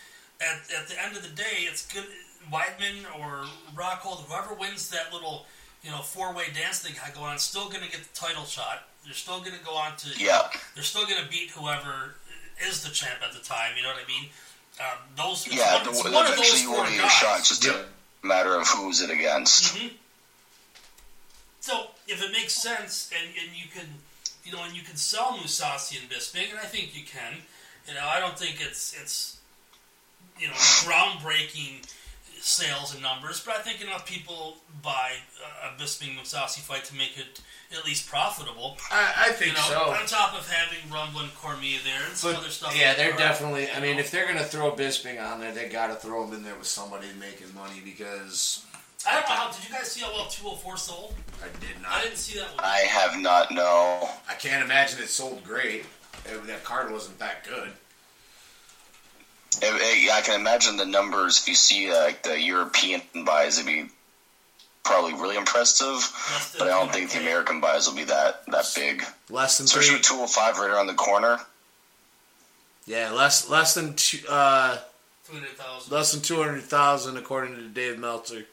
at, 0.41 0.61
at 0.79 0.87
the 0.89 1.03
end 1.03 1.17
of 1.17 1.23
the 1.23 1.29
day, 1.35 1.67
it's 1.67 1.87
good. 1.93 2.05
Weidman 2.53 3.05
or 3.21 3.45
Rockhold, 3.77 4.25
whoever 4.25 4.55
wins 4.55 4.89
that 4.91 5.13
little, 5.13 5.47
you 5.83 5.91
know, 5.91 5.99
four 5.99 6.33
way 6.35 6.45
dance 6.55 6.81
they 6.81 6.93
got 6.93 7.15
going 7.15 7.27
on, 7.31 7.39
still 7.39 7.69
going 7.69 7.83
to 7.85 7.91
get 7.91 8.01
the 8.03 8.15
title 8.15 8.45
shot. 8.45 8.85
They're 9.05 9.15
still 9.15 9.41
going 9.41 9.57
to 9.59 9.65
go 9.65 9.73
on 9.75 9.97
to, 9.99 10.23
Yeah. 10.23 10.49
they're 10.75 10.83
still 10.85 11.07
going 11.07 11.23
to 11.23 11.29
beat 11.31 11.51
whoever 11.51 12.15
is 12.67 12.83
the 12.83 12.91
champ 12.91 13.21
at 13.27 13.33
the 13.33 13.41
time. 13.41 13.73
You 13.77 13.83
know 13.85 13.91
what 13.91 14.03
I 14.05 14.09
mean? 14.09 14.29
Um, 14.81 14.99
those, 15.17 15.47
it's 15.47 15.57
Yeah, 15.57 15.75
one, 15.77 15.85
the, 15.85 15.91
it's 15.91 16.05
one 16.05 16.15
of 16.15 16.37
those 16.37 16.39
eventually 16.39 16.63
you 16.63 16.69
four 16.75 16.85
will 16.85 16.91
your 16.91 17.03
guys. 17.03 17.13
shot. 17.13 17.39
It's 17.41 17.49
just 17.49 17.65
Yep. 17.65 17.89
a 18.25 18.27
matter 18.27 18.55
of 18.57 18.67
who's 18.69 19.01
it 19.01 19.11
against. 19.11 19.75
Mhm. 19.77 19.93
So 21.61 21.89
if 22.07 22.23
it 22.23 22.33
makes 22.33 22.55
sense 22.55 23.11
and, 23.17 23.29
and 23.41 23.57
you 23.57 23.69
can 23.73 23.87
you 24.45 24.53
know 24.53 24.63
and 24.65 24.75
you 24.75 24.83
can 24.83 24.97
sell 24.97 25.33
Mousasi 25.39 26.01
and 26.01 26.09
Bisping 26.11 26.51
and 26.51 26.59
I 26.59 26.65
think 26.65 26.97
you 26.97 27.05
can. 27.05 27.43
You 27.87 27.95
know, 27.95 28.07
I 28.07 28.21
don't 28.21 28.39
think 28.39 28.61
it's 28.61 28.95
it's 29.01 29.39
you 30.39 30.47
know 30.49 30.55
groundbreaking 30.55 31.83
sales 32.53 32.95
and 32.95 33.03
numbers, 33.03 33.43
but 33.45 33.57
I 33.57 33.59
think 33.61 33.83
enough 33.83 34.07
people 34.07 34.57
buy 34.83 35.13
a 35.63 35.69
a 35.69 35.71
Bisping 35.81 36.17
Mousasi 36.17 36.61
fight 36.61 36.85
to 36.85 36.95
make 36.97 37.19
it 37.19 37.41
at 37.77 37.85
least 37.85 38.09
profitable. 38.09 38.77
I, 38.91 39.13
I 39.17 39.27
You 39.29 39.33
think 39.35 39.55
know, 39.55 39.61
so. 39.63 39.81
on 39.91 40.07
top 40.07 40.33
of 40.35 40.49
having 40.51 40.91
Rumble 40.91 41.21
and 41.21 41.35
Cormier 41.35 41.79
there 41.85 42.01
and 42.09 42.17
some 42.17 42.33
But, 42.33 42.41
other 42.41 42.49
stuff. 42.49 42.75
yeah, 42.79 42.95
they're 42.95 43.11
that, 43.11 43.19
definitely. 43.19 43.69
I 43.71 43.77
you 43.77 43.83
mean, 43.83 43.99
if 43.99 44.11
they're 44.11 44.25
going 44.25 44.39
to 44.39 44.45
throw 44.45 44.71
Bisping 44.73 45.21
on 45.23 45.41
there, 45.41 45.53
they 45.53 45.69
got 45.69 45.89
to 45.89 45.95
throw 45.97 46.25
him 46.25 46.33
in 46.33 46.43
there 46.43 46.55
with 46.55 46.67
somebody 46.67 47.09
making 47.21 47.53
money 47.55 47.81
because 47.85 48.65
I 49.07 49.15
don't 49.15 49.29
know 49.29 49.35
how. 49.35 49.51
Did 49.53 49.69
you 49.69 49.75
guys 49.75 49.93
see 49.93 50.01
how 50.01 50.13
well 50.13 50.27
204 50.29 50.77
sold? 50.79 51.15
I 51.43 51.49
did 51.61 51.83
not. 51.83 51.93
I 51.93 52.03
didn't 52.03 52.17
see 52.17 52.39
that 52.39 52.47
one. 52.55 52.65
I 52.65 52.79
have 52.79 53.21
not 53.21 53.51
no. 53.53 54.09
I 54.29 54.35
can't 54.35 54.65
imagine 54.65 55.01
it 55.03 55.09
sold 55.09 55.45
great. 55.45 55.85
Uh, 56.27 56.45
That 56.47 56.65
card 56.65 56.91
wasn't 56.91 57.19
that 57.19 57.45
good. 57.45 57.71
I, 59.63 60.09
I 60.13 60.21
can 60.23 60.39
imagine 60.41 60.77
the 60.77 60.87
numbers 60.87 61.39
if 61.41 61.49
you 61.49 61.55
see 61.55 61.91
uh, 61.91 61.97
like 62.05 62.23
the 62.23 62.41
European 62.41 63.03
buys, 63.25 63.59
it'd 63.59 63.67
be 63.67 63.87
probably 64.85 65.15
really 65.15 65.37
impressive. 65.37 66.01
But 66.59 66.69
I 66.69 66.71
don't 66.71 66.93
think 66.93 67.11
the 67.11 67.21
American 67.21 67.61
buys 67.61 67.87
will 67.89 67.95
be 67.97 68.05
that 68.05 68.45
that 68.47 68.67
big. 68.75 69.05
Less 69.31 69.59
than 69.59 69.65
Especially 69.67 69.89
three. 69.89 69.97
with 69.99 70.03
205 70.07 70.59
right 70.59 70.71
around 70.71 70.87
the 70.87 70.95
corner. 70.95 71.39
Yeah, 72.87 73.11
less 73.13 73.49
less 73.51 73.75
than 73.75 73.95
two, 73.97 74.19
uh, 74.29 74.79
Three 75.25 75.39
hundred 75.41 75.57
thousand. 75.59 75.93
less 75.93 76.13
than 76.13 76.23
two 76.23 76.37
hundred 76.37 76.63
thousand 76.63 77.17
according 77.19 77.57
to 77.57 77.63
Dave 77.69 77.99
Meltzer. 77.99 78.47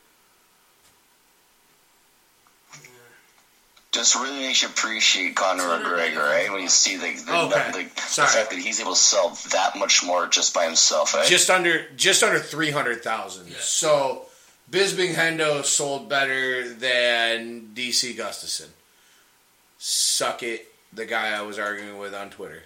Just 3.96 4.16
really 4.16 4.40
makes 4.42 4.62
you 4.62 4.68
appreciate 4.68 5.36
Conor 5.38 5.64
McGregor, 5.64 6.18
right? 6.18 6.52
When 6.52 6.62
you 6.62 6.68
see 6.68 6.98
the, 6.98 7.14
the, 7.26 7.34
Okay. 7.44 7.72
the, 7.72 7.84
the 7.96 8.02
Sorry. 8.02 8.28
fact 8.28 8.50
that 8.50 8.60
he's 8.60 8.82
able 8.82 8.92
to 8.92 8.98
sell 9.00 9.30
that 9.52 9.78
much 9.78 10.04
more 10.04 10.28
just 10.28 10.54
by 10.54 10.66
himself, 10.66 11.14
right? 11.14 11.26
Just 11.26 11.50
under 11.50 11.86
just 11.96 12.22
under 12.22 12.40
three 12.40 12.72
hundred 12.72 13.02
thousand. 13.04 13.48
Yeah. 13.48 13.56
So 13.60 14.26
Bisping 14.70 15.14
Hendo 15.14 15.64
sold 15.64 16.10
better 16.10 16.68
than 16.74 17.70
DC 17.74 18.16
Gustafsson. 18.18 18.68
Suck 19.78 20.44
it, 20.44 20.68
the 20.92 21.06
guy 21.06 21.30
I 21.38 21.42
was 21.44 21.58
arguing 21.58 21.98
with 21.98 22.14
on 22.14 22.30
Twitter. 22.32 22.64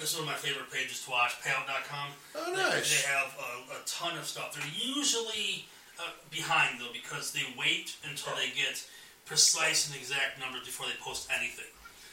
This 0.00 0.12
is 0.12 0.18
one 0.18 0.28
of 0.28 0.34
my 0.34 0.38
favorite 0.38 0.70
pages 0.72 1.04
to 1.04 1.10
watch, 1.10 1.32
payout.com. 1.42 2.08
Oh, 2.36 2.50
They- 2.50 2.62
nice. 2.62 3.02
They 3.02 3.08
have 3.08 3.34
a, 3.38 3.72
a 3.74 3.84
ton 3.86 4.16
of 4.18 4.24
stuff. 4.24 4.54
They're 4.54 4.64
usually 4.96 5.66
uh, 5.98 6.10
behind, 6.30 6.80
though, 6.80 6.92
because 6.92 7.32
they 7.32 7.42
wait 7.58 7.96
until 8.08 8.34
they 8.36 8.48
get 8.48 8.84
precise 9.26 9.88
and 9.88 9.96
exact 9.96 10.40
numbers 10.40 10.64
before 10.64 10.86
they 10.86 10.98
post 11.00 11.28
anything. 11.36 11.70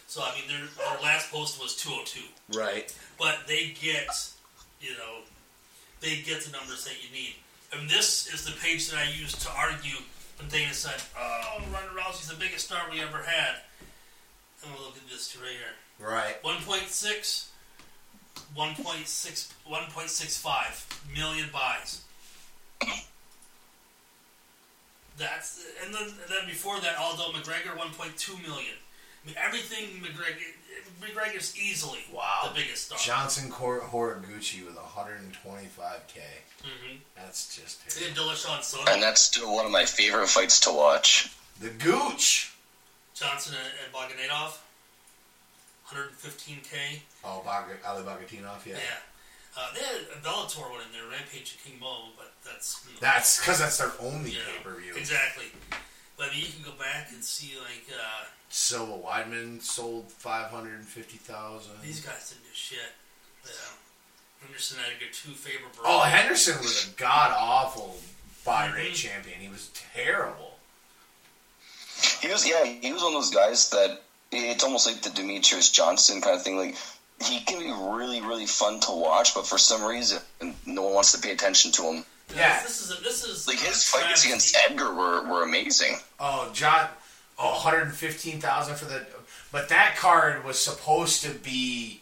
So, 0.07 0.21
I 0.21 0.35
mean, 0.35 0.43
their, 0.47 0.67
their 0.77 1.01
last 1.01 1.31
post 1.31 1.61
was 1.61 1.75
202. 1.77 2.21
Right. 2.57 2.93
But 3.17 3.47
they 3.47 3.75
get, 3.81 4.09
you 4.81 4.91
know, 4.91 5.23
they 6.01 6.17
get 6.17 6.41
the 6.41 6.51
numbers 6.51 6.83
that 6.85 6.95
you 7.01 7.11
need. 7.13 7.35
And 7.71 7.89
this 7.89 8.33
is 8.33 8.43
the 8.43 8.51
page 8.59 8.89
that 8.89 8.99
I 8.99 9.09
used 9.09 9.39
to 9.41 9.49
argue 9.51 9.95
when 10.37 10.49
Dana 10.49 10.73
said, 10.73 11.01
oh, 11.17 11.61
Ronda 11.71 11.89
Rousey's 11.97 12.27
the 12.27 12.35
biggest 12.35 12.65
star 12.65 12.81
we 12.91 12.99
ever 12.99 13.23
had. 13.23 13.55
And 14.63 14.73
we'll 14.73 14.87
look 14.87 14.97
at 14.97 15.09
this 15.09 15.37
right 15.41 15.51
here. 15.51 16.05
Right. 16.05 16.41
1.6, 16.43 17.47
1.6, 18.57 19.53
1.65 19.69 21.15
million 21.15 21.49
buys. 21.53 22.01
That's 25.17 25.63
and 25.85 25.93
then 25.93 26.03
and 26.03 26.29
then 26.29 26.45
before 26.47 26.79
that, 26.79 26.97
Aldo 26.97 27.31
McGregor 27.37 27.77
1.2 27.77 28.41
million. 28.41 28.73
I 29.23 29.27
mean, 29.27 29.35
everything 29.37 30.01
McGregor 30.01 30.41
McGregor's 31.01 31.55
easily 31.57 31.99
Wow. 32.11 32.41
the 32.53 32.59
biggest 32.59 32.85
star. 32.87 32.97
Johnson 32.97 33.51
Cor- 33.51 33.81
Horiguchi 33.81 34.65
with 34.65 34.75
125k. 34.77 36.21
hmm 36.63 36.95
That's 37.15 37.55
just 37.55 37.81
And 38.05 38.15
Dillashaw 38.15 38.63
Son, 38.63 38.81
and 38.89 39.01
that's 39.03 39.21
still 39.21 39.53
one 39.53 39.65
of 39.65 39.71
my 39.71 39.85
favorite 39.85 40.27
fights 40.29 40.59
to 40.61 40.71
watch. 40.71 41.31
The 41.59 41.69
Gooch. 41.69 42.53
Johnson 43.13 43.55
and, 43.59 43.71
and 43.83 43.93
Bogdanov, 43.93 44.53
115k. 45.87 47.01
Oh, 47.23 47.41
Bag- 47.45 47.77
Ali 47.85 48.03
Bagautinov, 48.03 48.65
Yeah. 48.65 48.75
yeah. 48.75 48.99
Uh, 49.57 49.73
they 49.73 49.81
had 49.83 49.95
a 50.15 50.21
Bellator 50.25 50.69
one 50.71 50.79
in 50.81 50.91
there, 50.93 51.05
Rampage 51.11 51.53
and 51.53 51.63
King 51.63 51.79
Mo, 51.79 52.09
but 52.17 52.30
that's 52.45 52.83
you 52.87 52.93
know, 52.93 52.99
That's 53.01 53.39
because 53.39 53.59
that's 53.59 53.77
their 53.77 53.91
only 54.01 54.31
you 54.31 54.37
know, 54.37 54.43
pay 54.57 54.63
per 54.63 54.75
view. 54.79 54.93
Exactly. 54.95 55.45
But 56.17 56.29
I 56.29 56.31
mean, 56.35 56.41
you 56.45 56.51
can 56.53 56.63
go 56.63 56.77
back 56.77 57.09
and 57.11 57.23
see 57.23 57.53
like 57.59 57.85
uh, 57.91 58.25
Silva 58.49 58.93
Weidman 59.05 59.61
sold 59.61 60.11
550,000. 60.11 61.71
these 61.83 62.01
guys 62.05 62.29
didn't 62.29 62.43
do 62.43 62.49
shit. 62.53 62.79
Yeah. 63.45 63.51
Henderson 64.43 64.77
had 64.79 64.95
a 64.95 64.99
good 64.99 65.13
two 65.13 65.31
favor. 65.31 65.65
Oh, 65.85 66.01
Henderson 66.01 66.57
was 66.59 66.87
a 66.91 66.99
god 66.99 67.33
awful 67.37 67.97
buy 68.45 68.71
rate 68.73 68.93
Mhm. 68.93 68.95
champion. 68.95 69.39
He 69.39 69.49
was 69.49 69.69
terrible. 69.93 70.57
He 72.21 72.27
was, 72.27 72.47
yeah, 72.47 72.63
he 72.65 72.91
was 72.91 73.01
one 73.03 73.13
of 73.13 73.21
those 73.21 73.29
guys 73.33 73.69
that 73.69 74.01
it's 74.31 74.63
almost 74.63 74.87
like 74.87 75.01
the 75.01 75.09
Demetrious 75.09 75.71
Johnson 75.71 76.21
kind 76.21 76.35
of 76.35 76.43
thing. 76.43 76.57
Like 76.57 76.75
he 77.23 77.41
can 77.41 77.59
be 77.59 77.71
really, 77.71 78.21
really 78.21 78.47
fun 78.47 78.79
to 78.81 78.91
watch, 78.91 79.35
but 79.35 79.45
for 79.45 79.57
some 79.59 79.83
reason, 79.83 80.19
no 80.65 80.81
one 80.83 80.93
wants 80.95 81.11
to 81.11 81.19
pay 81.19 81.31
attention 81.31 81.71
to 81.73 81.83
him. 81.83 82.05
Yeah. 82.35 82.61
This, 82.63 82.81
is 82.81 82.97
a, 82.99 83.01
this 83.03 83.23
is 83.23 83.47
Like 83.47 83.59
his 83.59 83.69
a 83.83 83.91
fights 83.91 84.03
travesty. 84.23 84.29
against 84.29 84.57
Edgar 84.69 84.93
were, 84.93 85.23
were 85.29 85.43
amazing. 85.43 85.97
Oh, 86.19 86.49
John. 86.53 86.87
Oh, 87.39 87.51
115,000 87.53 88.75
for 88.75 88.85
the. 88.85 89.05
But 89.51 89.69
that 89.69 89.95
card 89.97 90.43
was 90.45 90.59
supposed 90.59 91.23
to 91.23 91.29
be. 91.31 92.01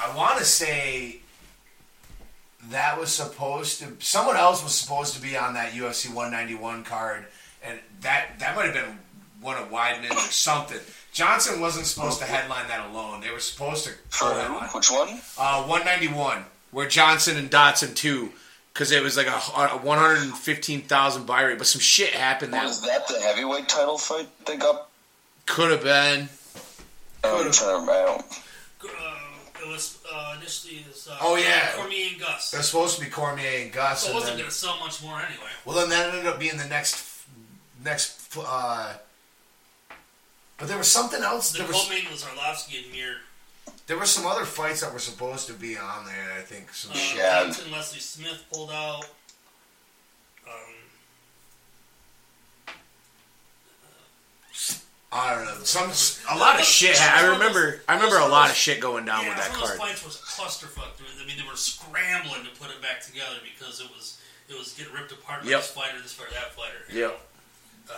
I 0.00 0.14
want 0.16 0.38
to 0.38 0.44
say. 0.44 1.20
That 2.70 2.98
was 2.98 3.10
supposed 3.12 3.80
to. 3.80 3.92
Someone 4.00 4.36
else 4.36 4.62
was 4.62 4.74
supposed 4.74 5.14
to 5.14 5.22
be 5.22 5.36
on 5.36 5.54
that 5.54 5.72
UFC 5.72 6.06
191 6.12 6.84
card, 6.84 7.26
and 7.64 7.78
that 8.00 8.38
that 8.40 8.56
might 8.56 8.66
have 8.66 8.74
been 8.74 8.98
one 9.40 9.56
of 9.56 9.70
Weidman's 9.70 10.12
or 10.12 10.18
something. 10.32 10.78
Johnson 11.12 11.60
wasn't 11.60 11.86
supposed 11.86 12.18
to 12.18 12.24
headline 12.26 12.66
that 12.68 12.90
alone. 12.90 13.20
They 13.20 13.30
were 13.30 13.38
supposed 13.38 13.84
to 13.86 13.92
For 14.10 14.26
who? 14.26 14.54
Which 14.76 14.90
one? 14.90 15.20
Uh, 15.38 15.62
191, 15.64 16.44
where 16.72 16.88
Johnson 16.88 17.36
and 17.36 17.48
Dodson 17.48 17.94
two, 17.94 18.30
because 18.78 18.92
it 18.92 19.02
was 19.02 19.16
like 19.16 19.26
a, 19.26 19.30
a 19.74 19.78
115,000 19.82 21.26
buy 21.26 21.42
rate, 21.42 21.58
but 21.58 21.66
some 21.66 21.80
shit 21.80 22.10
happened 22.10 22.52
That 22.54 22.64
Was 22.64 22.80
that 22.82 23.08
that 23.08 23.12
the 23.12 23.20
heavyweight 23.20 23.68
title 23.68 23.98
fight 23.98 24.28
they 24.46 24.56
got? 24.56 24.88
could 25.46 25.72
have 25.72 25.82
been. 25.82 26.28
I'm 27.24 27.50
trying 27.50 27.52
to 27.52 27.66
remember. 27.72 27.90
I 27.92 28.04
don't- 28.04 28.24
Uh, 28.84 29.64
it 29.64 29.68
was 29.68 29.98
uh, 30.12 30.36
initially 30.40 30.76
it 30.76 30.86
was, 30.86 31.08
uh, 31.08 31.16
Oh, 31.20 31.34
yeah. 31.34 31.72
Cormier 31.74 32.10
and 32.12 32.20
Gus. 32.20 32.54
It 32.54 32.58
was 32.58 32.66
supposed 32.68 32.98
to 33.00 33.04
be 33.04 33.10
Cormier 33.10 33.62
and 33.62 33.72
Gus. 33.72 34.04
So 34.04 34.12
it 34.12 34.14
wasn't 34.14 34.36
going 34.38 34.48
to 34.48 34.54
sell 34.54 34.78
much 34.78 35.02
more 35.02 35.16
anyway. 35.20 35.50
well, 35.64 35.74
then 35.76 35.88
that 35.90 36.10
ended 36.10 36.26
up 36.26 36.38
being 36.38 36.56
the 36.56 36.66
next, 36.66 37.04
next. 37.84 38.36
Uh, 38.38 38.94
but 40.56 40.68
there 40.68 40.78
was 40.78 40.86
something 40.88 41.20
else. 41.24 41.50
The 41.50 41.58
There 41.58 41.66
was 41.66 41.82
co-main 41.82 42.04
was 42.12 42.22
Arlovsky 42.22 42.84
and 42.84 42.92
Mir. 42.92 43.16
There 43.88 43.98
were 43.98 44.06
some 44.06 44.26
other 44.26 44.44
fights 44.44 44.82
that 44.82 44.92
were 44.92 44.98
supposed 45.00 45.46
to 45.48 45.54
be 45.54 45.76
on 45.76 46.06
there. 46.06 46.32
I 46.38 46.42
think 46.42 46.72
some 46.72 46.92
Uh, 46.92 46.94
shit. 46.94 47.18
Yeah. 47.18 47.42
Clinton, 47.44 47.72
Leslie 47.72 47.98
Smith 48.00 48.44
pulled 48.52 48.70
out. 48.70 49.04
Um, 50.46 50.52
I 55.10 55.34
don't 55.34 55.44
know. 55.46 55.54
Some 55.64 55.90
a 56.36 56.38
lot 56.38 56.58
of 56.60 56.64
shit. 56.66 57.00
I 57.00 57.26
remember. 57.32 57.80
I 57.88 57.94
remember 57.96 58.18
a 58.18 58.28
lot 58.28 58.50
of 58.50 58.56
shit 58.56 58.78
going 58.80 59.06
down 59.06 59.22
yeah, 59.22 59.28
with 59.30 59.38
that 59.38 59.46
some 59.52 59.54
of 59.54 59.60
those 59.68 59.78
card. 59.78 59.80
fights 59.90 60.04
was 60.04 60.16
a 60.16 60.24
clusterfuck. 60.24 60.92
I 61.22 61.26
mean, 61.26 61.36
they 61.38 61.48
were 61.48 61.56
scrambling 61.56 62.44
to 62.44 62.50
put 62.60 62.70
it 62.70 62.82
back 62.82 63.00
together 63.00 63.36
because 63.42 63.80
it 63.80 63.88
was 63.88 64.18
it 64.50 64.58
was 64.58 64.72
getting 64.74 64.92
ripped 64.92 65.12
apart 65.12 65.44
by 65.44 65.48
Yep. 65.50 65.60
this 65.60 65.70
fighter, 65.70 66.02
this 66.02 66.12
fighter, 66.12 66.32
that 66.32 66.52
fighter. 66.54 66.84
you 66.92 67.00
Yep. 67.00 67.20
know. 67.88 67.96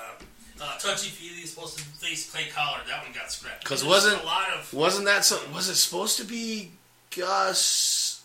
Uh, 0.60 0.76
Touchy 0.78 1.08
Feely 1.08 1.42
is 1.42 1.50
supposed 1.54 1.78
to 1.78 1.84
face 1.84 2.30
Clay 2.30 2.46
Collard. 2.54 2.82
That 2.86 3.02
one 3.02 3.12
got 3.12 3.32
scrapped. 3.32 3.64
'Cause 3.64 3.80
Because 3.82 3.84
wasn't- 4.04 4.22
a 4.22 4.26
lot 4.26 4.50
of 4.50 4.72
Wasn't 4.74 5.06
that 5.06 5.24
so? 5.24 5.40
Was 5.54 5.68
it 5.68 5.76
supposed 5.76 6.16
to 6.18 6.24
be 6.24 6.72
Gus 7.16 8.20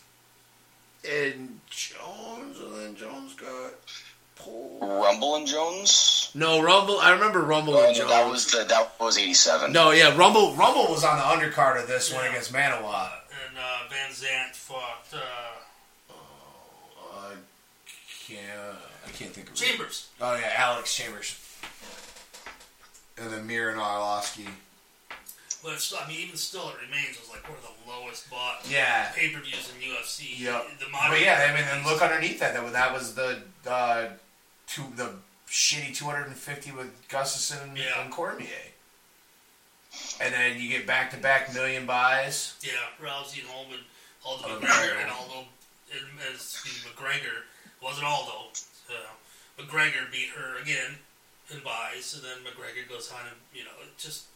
and 1.08 1.60
Jones, 1.70 2.58
and 2.58 2.74
then 2.78 2.96
Jones 2.96 3.32
got 3.34 3.72
pulled? 4.36 4.82
Rumble 4.82 5.36
and 5.36 5.46
Jones. 5.46 6.30
No, 6.34 6.60
Rumble. 6.60 7.00
I 7.00 7.10
remember 7.12 7.40
Rumble 7.40 7.74
Oh, 7.76 7.86
and 7.86 7.96
Jones. 7.96 8.10
that 8.10 8.28
was 8.28 8.46
the, 8.50 8.64
that 8.64 9.00
was 9.00 9.16
eighty 9.16 9.32
seven. 9.34 9.72
no, 9.72 9.92
yeah, 9.92 10.14
Rumble. 10.14 10.54
Rumble 10.56 10.88
was 10.88 11.04
on 11.04 11.16
the 11.16 11.24
undercard 11.24 11.80
of 11.80 11.88
this 11.88 12.12
one 12.12 12.26
against 12.26 12.52
Manuwa. 12.52 13.12
and 13.48 13.56
uh, 13.58 13.78
Van 13.88 14.10
Zant 14.10 14.54
fought 14.54 15.06
uh, 15.14 16.12
I 17.14 17.32
can't. 18.26 18.76
I 19.06 19.10
can't 19.10 19.32
think 19.32 19.46
of 19.48 19.54
it. 19.54 19.56
Chambers. 19.56 20.08
Oh 20.20 20.34
yeah, 20.36 20.52
Alex 20.56 20.94
Chambers. 20.94 21.34
And 23.18 23.30
then 23.30 23.46
Mir 23.46 23.70
and 23.70 23.78
Arlovsky. 23.80 24.46
But 25.62 25.72
it's, 25.72 25.92
I 25.94 26.06
mean, 26.06 26.18
even 26.20 26.36
still, 26.36 26.68
it 26.68 26.76
remains 26.84 27.18
as 27.20 27.28
like 27.30 27.42
one 27.48 27.58
of 27.58 27.64
the 27.64 27.90
lowest 27.90 28.30
bought 28.30 28.60
Yeah. 28.70 29.10
pay 29.14 29.30
per 29.30 29.40
views 29.40 29.70
in 29.74 29.80
UFC. 29.90 30.38
Yep. 30.38 30.78
The 30.80 30.88
modern 30.90 31.12
But 31.12 31.20
yeah, 31.22 31.48
I 31.50 31.54
mean, 31.54 31.64
and 31.72 31.84
look 31.86 32.02
underneath 32.02 32.38
that. 32.40 32.54
That, 32.54 32.72
that 32.72 32.92
was 32.92 33.14
the 33.14 33.42
uh, 33.68 34.08
two, 34.66 34.82
the 34.96 35.10
shitty 35.48 35.94
250 35.96 36.72
with 36.72 37.08
Gustafsson 37.08 37.62
and, 37.64 37.76
Yeah. 37.78 38.02
and 38.02 38.12
Cormier. 38.12 38.46
And 40.20 40.34
then 40.34 40.60
you 40.60 40.68
get 40.68 40.86
back 40.86 41.10
to 41.12 41.16
back 41.16 41.54
million 41.54 41.86
buys. 41.86 42.54
Yeah, 42.62 42.72
Rousey 43.02 43.40
and 43.40 43.48
Holman, 43.48 43.80
Aldo 44.24 44.44
Oh, 44.46 44.60
McGregor, 44.60 45.00
and 45.02 45.10
Aldo, 45.10 45.46
and, 45.90 46.00
and 46.26 46.34
excuse 46.34 46.84
me, 46.84 46.90
McGregor 46.94 47.42
wasn't 47.82 48.06
Aldo. 48.06 48.50
Uh, 48.90 49.62
McGregor 49.62 50.10
beat 50.12 50.28
her 50.36 50.60
again 50.60 50.96
in 51.52 51.60
buys, 51.64 52.14
and 52.14 52.24
then 52.24 52.38
McGregor 52.44 52.88
goes 52.88 53.10
on 53.12 53.20
and 53.26 53.36
you 53.54 53.64
know 53.64 53.76
it 53.82 53.96
just 53.98 54.26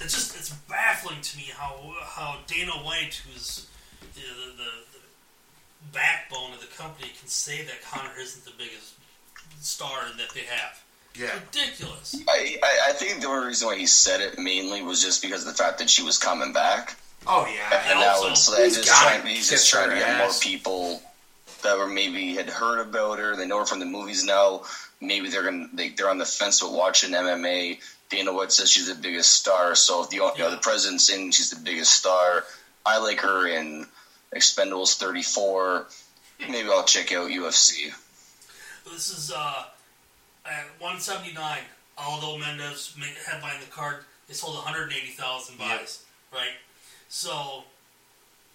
it's 0.00 0.14
just 0.14 0.36
it's 0.36 0.50
baffling 0.68 1.20
to 1.20 1.36
me 1.36 1.50
how 1.54 1.94
how 2.04 2.38
Dana 2.46 2.72
White, 2.72 3.22
who's 3.26 3.66
you 4.14 4.22
know, 4.22 4.34
the, 4.34 4.56
the 4.56 4.70
the 4.92 5.92
backbone 5.92 6.52
of 6.52 6.60
the 6.60 6.74
company, 6.76 7.10
can 7.18 7.28
say 7.28 7.62
that 7.64 7.82
Conor 7.82 8.12
isn't 8.18 8.44
the 8.44 8.52
biggest 8.56 8.94
star 9.60 10.04
that 10.16 10.30
they 10.34 10.40
have. 10.40 10.82
Yeah. 11.14 11.34
Ridiculous. 11.52 12.22
I, 12.28 12.56
I 12.62 12.90
I 12.90 12.92
think 12.92 13.20
the 13.20 13.26
only 13.28 13.48
reason 13.48 13.66
why 13.68 13.76
he 13.76 13.86
said 13.86 14.20
it 14.20 14.38
mainly 14.38 14.82
was 14.82 15.02
just 15.02 15.22
because 15.22 15.46
of 15.46 15.48
the 15.48 15.62
fact 15.62 15.78
that 15.78 15.90
she 15.90 16.02
was 16.02 16.18
coming 16.18 16.52
back. 16.52 16.96
Oh 17.26 17.46
yeah. 17.46 17.82
And 17.90 17.98
Yeah, 17.98 18.06
now 18.06 18.14
also, 18.14 18.28
it's 18.30 18.46
he's 18.46 18.76
like 18.76 18.86
just 18.86 19.02
trying, 19.02 19.26
he's 19.26 19.50
just 19.50 19.70
trying 19.70 19.90
to 19.90 19.96
her 19.96 20.00
get 20.00 20.18
more 20.18 20.32
people 20.40 21.02
that 21.62 21.78
were 21.78 21.86
maybe 21.86 22.34
had 22.34 22.48
heard 22.48 22.80
about 22.80 23.18
her. 23.18 23.36
They 23.36 23.46
know 23.46 23.58
her 23.58 23.66
from 23.66 23.80
the 23.80 23.86
movies 23.86 24.24
now. 24.24 24.62
Maybe 25.00 25.28
they're 25.28 25.44
gonna 25.44 25.68
they, 25.72 25.90
they're 25.90 26.10
on 26.10 26.18
the 26.18 26.24
fence 26.24 26.62
with 26.62 26.72
watching 26.72 27.12
MMA. 27.12 27.80
Dana 28.10 28.32
White 28.32 28.52
says 28.52 28.70
she's 28.70 28.88
the 28.88 29.00
biggest 29.00 29.32
star. 29.32 29.74
So 29.74 30.02
if 30.02 30.10
the 30.10 30.16
you 30.16 30.32
know 30.38 30.50
the 30.50 30.56
president's 30.58 31.06
saying 31.06 31.30
she's 31.32 31.50
the 31.50 31.60
biggest 31.60 31.92
star, 31.92 32.44
I 32.84 32.98
like 32.98 33.20
her 33.20 33.46
in 33.46 33.86
Expendables 34.34 34.96
34. 34.96 35.86
Maybe 36.48 36.68
I'll 36.68 36.84
check 36.84 37.12
out 37.12 37.30
UFC. 37.30 37.92
This 38.90 39.16
is 39.16 39.32
uh, 39.34 39.64
at 40.46 40.64
179. 40.78 41.58
Aldo 41.98 42.38
Mendez 42.38 42.96
headlined 43.26 43.62
the 43.62 43.70
card. 43.70 44.04
They 44.26 44.34
sold 44.34 44.54
180,000 44.54 45.58
buys, 45.58 46.04
right? 46.32 46.56
So 47.08 47.64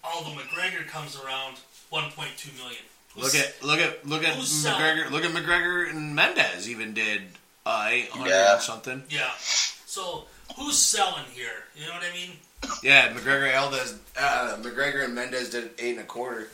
Aldo 0.02 0.30
McGregor 0.30 0.86
comes 0.86 1.16
around 1.16 1.58
1.2 1.92 2.56
million. 2.58 2.82
Look 3.16 3.34
at 3.34 3.54
look 3.64 3.78
at 3.80 4.06
look 4.06 4.24
at 4.24 4.34
Who's 4.34 4.48
selling? 4.48 4.80
McGregor. 4.80 5.10
Look 5.10 5.24
at 5.24 5.30
McGregor 5.30 5.90
and 5.90 6.14
Mendez 6.14 6.68
even 6.68 6.92
did 6.94 7.22
uh, 7.64 7.88
eight 7.90 8.08
hundred 8.10 8.30
Yeah. 8.30 8.54
and 8.54 8.62
something. 8.62 9.02
yeah. 9.10 9.30
So 9.38 10.24
who's 10.56 10.76
selling 10.78 11.24
here? 11.32 11.64
You 11.76 11.86
know 11.86 11.92
what 11.94 12.02
I 12.04 12.12
mean? 12.14 12.36
Yeah, 12.82 13.12
McGregor 13.12 13.50
Eldez, 13.52 13.96
uh, 14.18 14.56
McGregor 14.60 15.04
and 15.04 15.14
Mendez 15.14 15.50
did 15.50 15.70
eight 15.78 15.92
and 15.92 16.00
a 16.00 16.04
quarter. 16.04 16.48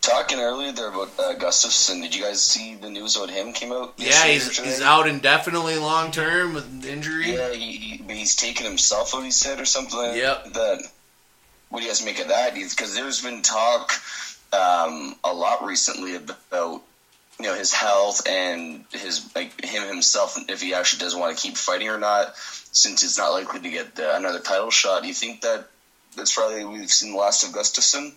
Talking 0.00 0.38
earlier 0.38 0.70
there 0.70 0.88
about 0.88 1.08
uh, 1.18 1.34
Gustafsson, 1.34 2.00
did 2.00 2.14
you 2.14 2.22
guys 2.22 2.40
see 2.40 2.76
the 2.76 2.88
news 2.88 3.16
about 3.16 3.28
him 3.28 3.52
came 3.52 3.72
out? 3.72 3.94
Yeah, 3.96 4.24
he's 4.26 4.56
he's 4.56 4.80
out 4.80 5.08
indefinitely, 5.08 5.76
long 5.78 6.12
term 6.12 6.54
with 6.54 6.84
injury. 6.86 7.32
Yeah, 7.34 7.52
he, 7.52 7.72
he, 7.72 8.14
he's 8.14 8.36
taken 8.36 8.64
himself 8.66 9.14
out. 9.16 9.24
He 9.24 9.32
said 9.32 9.58
or 9.60 9.64
something. 9.64 9.98
like 9.98 10.16
Yep. 10.16 10.52
That. 10.54 10.82
What 11.70 11.80
do 11.80 11.84
you 11.86 11.90
guys 11.90 12.04
make 12.04 12.20
of 12.20 12.28
that? 12.28 12.54
Because 12.54 12.94
there's 12.94 13.20
been 13.20 13.42
talk 13.42 13.90
um, 14.52 15.16
a 15.24 15.32
lot 15.32 15.64
recently 15.64 16.16
about 16.16 16.82
you 17.38 17.46
know 17.46 17.54
his 17.54 17.72
health 17.72 18.26
and 18.28 18.84
his 18.90 19.28
like 19.34 19.62
him 19.64 19.86
himself 19.86 20.36
if 20.48 20.62
he 20.62 20.74
actually 20.74 21.00
does 21.00 21.14
want 21.14 21.36
to 21.36 21.42
keep 21.42 21.56
fighting 21.56 21.88
or 21.88 21.98
not. 21.98 22.36
Since 22.36 23.04
it's 23.04 23.16
not 23.16 23.30
likely 23.30 23.60
to 23.60 23.70
get 23.70 23.98
uh, 23.98 24.12
another 24.16 24.40
title 24.40 24.70
shot, 24.70 25.02
do 25.02 25.08
you 25.08 25.14
think 25.14 25.40
that 25.40 25.68
that's 26.14 26.34
probably 26.34 26.64
we've 26.64 26.90
seen 26.90 27.12
the 27.12 27.18
last 27.18 27.42
of 27.42 27.50
Gustafsson? 27.50 28.12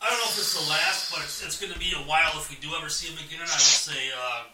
I 0.00 0.08
don't 0.10 0.18
know 0.18 0.24
if 0.24 0.38
it's 0.38 0.64
the 0.64 0.68
last, 0.68 1.12
but 1.12 1.22
it's, 1.22 1.44
it's 1.44 1.60
going 1.60 1.72
to 1.72 1.78
be 1.78 1.92
a 1.94 2.02
while 2.08 2.32
if 2.34 2.50
we 2.50 2.56
do 2.56 2.74
ever 2.76 2.88
see 2.88 3.08
him 3.12 3.18
again. 3.18 3.40
And 3.40 3.48
I 3.48 3.54
would 3.54 3.60
say, 3.60 4.10
uh, 4.10 4.44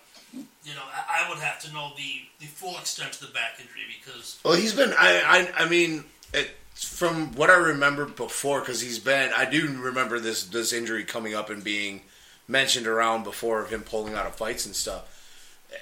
you 0.62 0.74
know, 0.74 0.82
I, 0.92 1.24
I 1.24 1.28
would 1.30 1.38
have 1.38 1.58
to 1.60 1.72
know 1.72 1.92
the, 1.96 2.20
the 2.38 2.46
full 2.46 2.76
extent 2.76 3.12
of 3.14 3.20
the 3.20 3.32
back 3.32 3.58
injury 3.58 3.82
because 3.98 4.38
Well, 4.44 4.54
he's 4.54 4.74
been. 4.74 4.92
I 4.98 5.48
I, 5.56 5.64
I 5.64 5.68
mean, 5.68 6.04
it, 6.34 6.50
from 6.84 7.32
what 7.34 7.50
I 7.50 7.54
remember 7.56 8.04
before, 8.06 8.60
because 8.60 8.80
he's 8.80 8.98
been. 8.98 9.32
I 9.36 9.44
do 9.44 9.66
remember 9.80 10.18
this 10.20 10.44
this 10.44 10.72
injury 10.72 11.04
coming 11.04 11.34
up 11.34 11.50
and 11.50 11.62
being 11.64 12.02
mentioned 12.46 12.86
around 12.86 13.24
before 13.24 13.60
of 13.60 13.70
him 13.70 13.82
pulling 13.82 14.14
out 14.14 14.26
of 14.26 14.34
fights 14.36 14.64
and 14.66 14.74
stuff. 14.74 15.14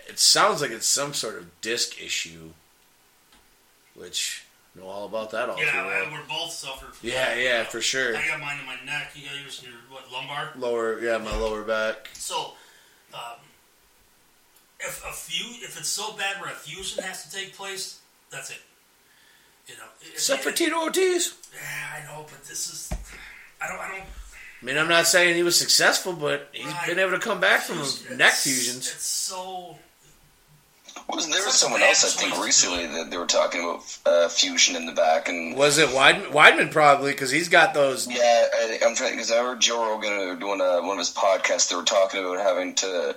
It 0.08 0.18
sounds 0.18 0.60
like 0.62 0.70
it's 0.72 0.86
some 0.86 1.14
sort 1.14 1.36
of 1.36 1.60
disc 1.60 2.02
issue, 2.02 2.50
which 3.94 4.44
I 4.76 4.80
know 4.80 4.86
all 4.88 5.04
about 5.06 5.30
that 5.30 5.48
all 5.48 5.58
yeah, 5.58 5.86
well. 5.86 6.10
we're 6.12 6.26
both 6.28 6.50
suffered. 6.50 6.94
From 6.94 7.08
Yeah, 7.08 7.34
that. 7.34 7.40
yeah, 7.40 7.60
Uh, 7.62 7.64
for 7.64 7.80
sure. 7.80 8.16
I 8.16 8.26
got 8.26 8.40
mine 8.40 8.58
in 8.60 8.66
my 8.66 8.76
neck. 8.84 9.12
You 9.14 9.28
got 9.28 9.38
yours 9.40 9.62
in 9.62 9.70
your 9.70 9.78
what 9.88 10.10
lumbar. 10.12 10.50
Lower, 10.56 11.00
yeah, 11.00 11.18
my 11.18 11.36
lower 11.36 11.62
back. 11.62 12.08
So, 12.14 12.54
um, 13.14 13.20
if 14.80 15.04
a 15.08 15.12
few, 15.12 15.46
if 15.64 15.78
it's 15.78 15.88
so 15.88 16.12
bad 16.16 16.40
where 16.40 16.50
a 16.50 16.54
fusion 16.54 17.02
has 17.04 17.24
to 17.24 17.36
take 17.36 17.54
place, 17.54 18.00
that's 18.30 18.50
it. 18.50 18.58
You 19.66 19.76
know, 19.76 19.82
If- 20.00 20.12
Except 20.14 20.42
for 20.42 20.52
Tito 20.52 20.76
Ortiz. 20.80 21.34
Yeah, 21.54 21.60
I 22.00 22.04
know, 22.06 22.26
but 22.30 22.44
this 22.44 22.68
is. 22.68 22.90
I 23.60 23.68
don't. 23.68 23.78
I 23.80 23.88
don't. 23.88 24.00
I 24.02 24.64
mean, 24.64 24.78
I'm 24.78 24.88
not 24.88 25.06
saying 25.06 25.34
he 25.36 25.42
was 25.42 25.58
successful, 25.58 26.12
but 26.12 26.48
he's 26.52 26.66
Right. 26.66 26.86
been 26.86 26.98
able 26.98 27.12
to 27.12 27.18
come 27.18 27.40
back 27.40 27.62
from 27.64 27.78
It's- 27.80 28.00
neck 28.10 28.32
fusions. 28.34 28.88
It's 28.90 29.06
so. 29.06 29.78
Wasn't 31.08 31.32
there 31.32 31.44
was 31.44 31.54
someone 31.54 31.82
else 31.82 32.04
I 32.04 32.20
think 32.20 32.42
recently 32.44 32.86
that 32.86 33.10
they 33.10 33.16
were 33.18 33.26
talking 33.26 33.60
about 33.62 33.84
uh, 34.06 34.28
fusion 34.28 34.74
in 34.74 34.86
the 34.86 34.92
back 34.92 35.28
and 35.28 35.54
Was 35.56 35.78
it 35.78 35.90
Weidman? 35.90 36.32
Weidman 36.32 36.72
probably 36.72 37.12
because 37.12 37.30
he's 37.30 37.48
got 37.48 37.74
those. 37.74 38.08
Yeah, 38.08 38.46
I, 38.54 38.80
I'm 38.84 38.96
trying 38.96 39.12
because 39.12 39.30
I 39.30 39.36
heard 39.36 39.60
Joe 39.60 39.88
Rogan 39.88 40.38
doing 40.40 40.60
a, 40.60 40.80
one 40.82 40.92
of 40.92 40.98
his 40.98 41.12
podcasts. 41.12 41.68
They 41.68 41.76
were 41.76 41.84
talking 41.84 42.24
about 42.24 42.38
having 42.40 42.74
to 42.76 43.14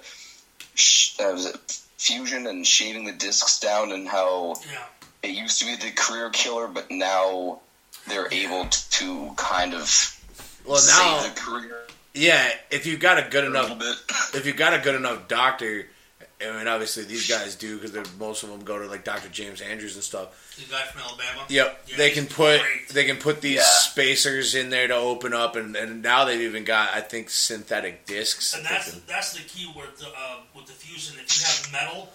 sh- 0.75 1.19
uh, 1.19 1.31
was 1.33 1.47
it 1.47 1.79
fusion 1.97 2.45
and 2.45 2.67
shaving 2.67 3.05
the 3.05 3.11
discs 3.13 3.59
down, 3.59 3.91
and 3.91 4.07
how 4.07 4.55
Yeah. 4.71 4.83
It 5.23 5.29
used 5.31 5.59
to 5.59 5.65
be 5.65 5.75
the 5.75 5.91
career 5.91 6.29
killer, 6.29 6.67
but 6.67 6.89
now 6.91 7.59
they're 8.07 8.31
able 8.31 8.65
to, 8.65 8.89
to 8.91 9.31
kind 9.35 9.73
of 9.73 10.21
Well, 10.65 10.75
now, 10.87 11.19
save 11.21 11.35
the 11.35 11.41
career 11.41 11.75
yeah, 12.15 12.49
if 12.71 12.85
you've 12.87 12.99
got 12.99 13.19
a 13.19 13.29
good 13.29 13.43
a 13.43 13.47
enough, 13.47 13.77
bit. 13.77 13.95
if 14.33 14.45
you've 14.45 14.57
got 14.57 14.73
a 14.73 14.79
good 14.79 14.95
enough 14.95 15.27
doctor, 15.27 15.85
I 16.41 16.57
mean, 16.57 16.67
obviously 16.67 17.03
these 17.03 17.29
guys 17.29 17.55
do 17.55 17.77
because 17.77 17.93
most 18.17 18.41
of 18.43 18.49
them 18.49 18.61
go 18.61 18.79
to 18.79 18.87
like 18.87 19.03
Dr. 19.03 19.29
James 19.29 19.61
Andrews 19.61 19.93
and 19.95 20.03
stuff. 20.03 20.55
The 20.57 20.69
guy 20.71 20.81
from 20.83 21.01
Alabama. 21.01 21.45
Yep, 21.49 21.83
Yeah, 21.87 21.97
they 21.97 22.09
can 22.09 22.25
put 22.25 22.61
great. 22.61 22.89
they 22.93 23.05
can 23.05 23.17
put 23.17 23.41
these 23.41 23.57
Yeah. 23.57 23.63
spacers 23.63 24.55
in 24.55 24.69
there 24.71 24.87
to 24.87 24.95
open 24.95 25.33
up, 25.33 25.55
and, 25.55 25.75
and 25.75 26.01
now 26.01 26.25
they've 26.25 26.41
even 26.41 26.63
got 26.63 26.89
I 26.95 27.01
think 27.01 27.29
synthetic 27.29 28.05
discs. 28.07 28.53
And 28.55 28.65
that 28.65 28.69
that's 28.71 28.91
can- 28.91 29.01
that's 29.07 29.33
the 29.33 29.43
key 29.43 29.71
with 29.75 29.97
the 29.99 30.07
uh, 30.07 30.37
with 30.55 30.65
the 30.65 30.73
fusion. 30.73 31.15
If 31.23 31.39
you 31.39 31.45
have 31.45 31.71
metal, 31.71 32.09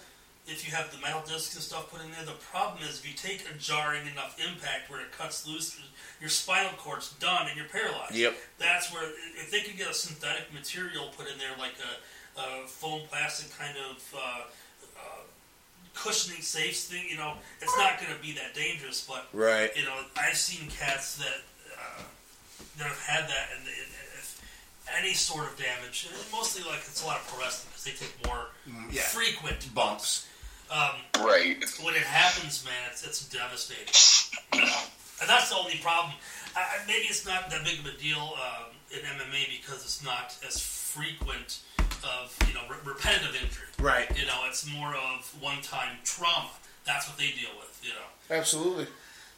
if 0.47 0.67
you 0.67 0.75
have 0.75 0.91
the 0.91 0.97
metal 1.01 1.21
discs 1.25 1.55
and 1.55 1.63
stuff 1.63 1.91
put 1.91 2.01
in 2.03 2.11
there, 2.11 2.23
the 2.25 2.37
problem 2.51 2.83
is 2.83 2.99
if 2.99 3.07
you 3.07 3.15
take 3.15 3.45
a 3.49 3.57
jarring 3.57 4.05
enough 4.07 4.37
impact 4.39 4.89
where 4.89 5.01
it 5.01 5.11
cuts 5.11 5.47
loose, 5.47 5.79
your 6.21 6.29
spinal 6.29 6.71
cord's 6.77 7.11
done 7.13 7.47
and 7.47 7.57
you're 7.57 7.67
paralyzed. 7.67 8.13
Yep. 8.15 8.35
That's 8.59 8.93
where 8.93 9.09
if 9.41 9.49
they 9.51 9.61
could 9.61 9.77
get 9.77 9.89
a 9.89 9.93
synthetic 9.93 10.53
material 10.53 11.09
put 11.17 11.27
in 11.31 11.37
there, 11.39 11.55
like 11.57 11.75
a, 11.81 12.41
a 12.63 12.67
foam 12.67 13.01
plastic 13.09 13.55
kind 13.57 13.75
of. 13.89 14.13
Uh, 14.15 14.41
uh, 14.97 15.21
Cushioning 15.93 16.41
safe 16.41 16.75
thing, 16.75 17.05
you 17.09 17.15
know, 17.15 17.35
it's 17.61 17.75
not 17.77 17.97
going 18.01 18.13
to 18.13 18.21
be 18.21 18.33
that 18.33 18.53
dangerous, 18.53 19.07
but 19.07 19.27
right. 19.31 19.71
you 19.77 19.85
know, 19.85 19.95
I've 20.17 20.35
seen 20.35 20.69
cats 20.69 21.15
that 21.15 21.39
uh, 21.71 22.01
that 22.77 22.87
have 22.87 22.99
had 22.99 23.29
that, 23.29 23.47
and 23.55 23.65
any 24.99 25.13
sort 25.13 25.45
of 25.45 25.57
damage, 25.57 26.07
mostly 26.31 26.63
like 26.63 26.79
it's 26.79 27.03
a 27.03 27.07
lot 27.07 27.17
of 27.17 27.27
pro 27.27 27.39
wrestling 27.43 27.69
because 27.71 27.83
they 27.85 27.91
take 27.91 28.27
more 28.27 28.47
Mm, 28.67 28.91
yeah. 28.91 29.01
frequent 29.03 29.73
Bumps. 29.75 30.27
Um, 30.71 31.23
Right. 31.25 31.63
when 31.83 31.95
it 31.95 32.01
happens, 32.03 32.63
man, 32.65 32.73
it's, 32.91 33.05
it's 33.05 33.27
devastating, 33.29 33.87
and 35.21 35.29
that's 35.29 35.49
the 35.49 35.55
only 35.55 35.77
problem. 35.81 36.13
I, 36.55 36.59
I- 36.61 36.87
maybe 36.87 37.05
it's 37.05 37.25
not 37.25 37.49
that 37.49 37.63
big 37.63 37.79
of 37.79 37.85
a 37.85 37.97
deal 37.97 38.33
um, 38.35 38.73
in 38.91 38.99
MMA 38.99 39.59
because 39.61 39.83
it's 39.83 40.03
not 40.03 40.35
as 40.47 40.59
frequent 40.59 41.59
of 42.03 42.35
you 42.47 42.53
know 42.53 42.61
re- 42.69 42.77
repetitive 42.85 43.35
injury. 43.35 43.67
Right. 43.79 44.07
You 44.17 44.25
know, 44.25 44.41
it's 44.47 44.69
more 44.71 44.93
of 44.95 45.33
one-time 45.41 45.97
trauma. 46.03 46.49
That's 46.85 47.07
what 47.07 47.17
they 47.17 47.27
deal 47.31 47.49
with. 47.57 47.79
You 47.83 47.91
know. 47.91 48.35
Absolutely. 48.37 48.87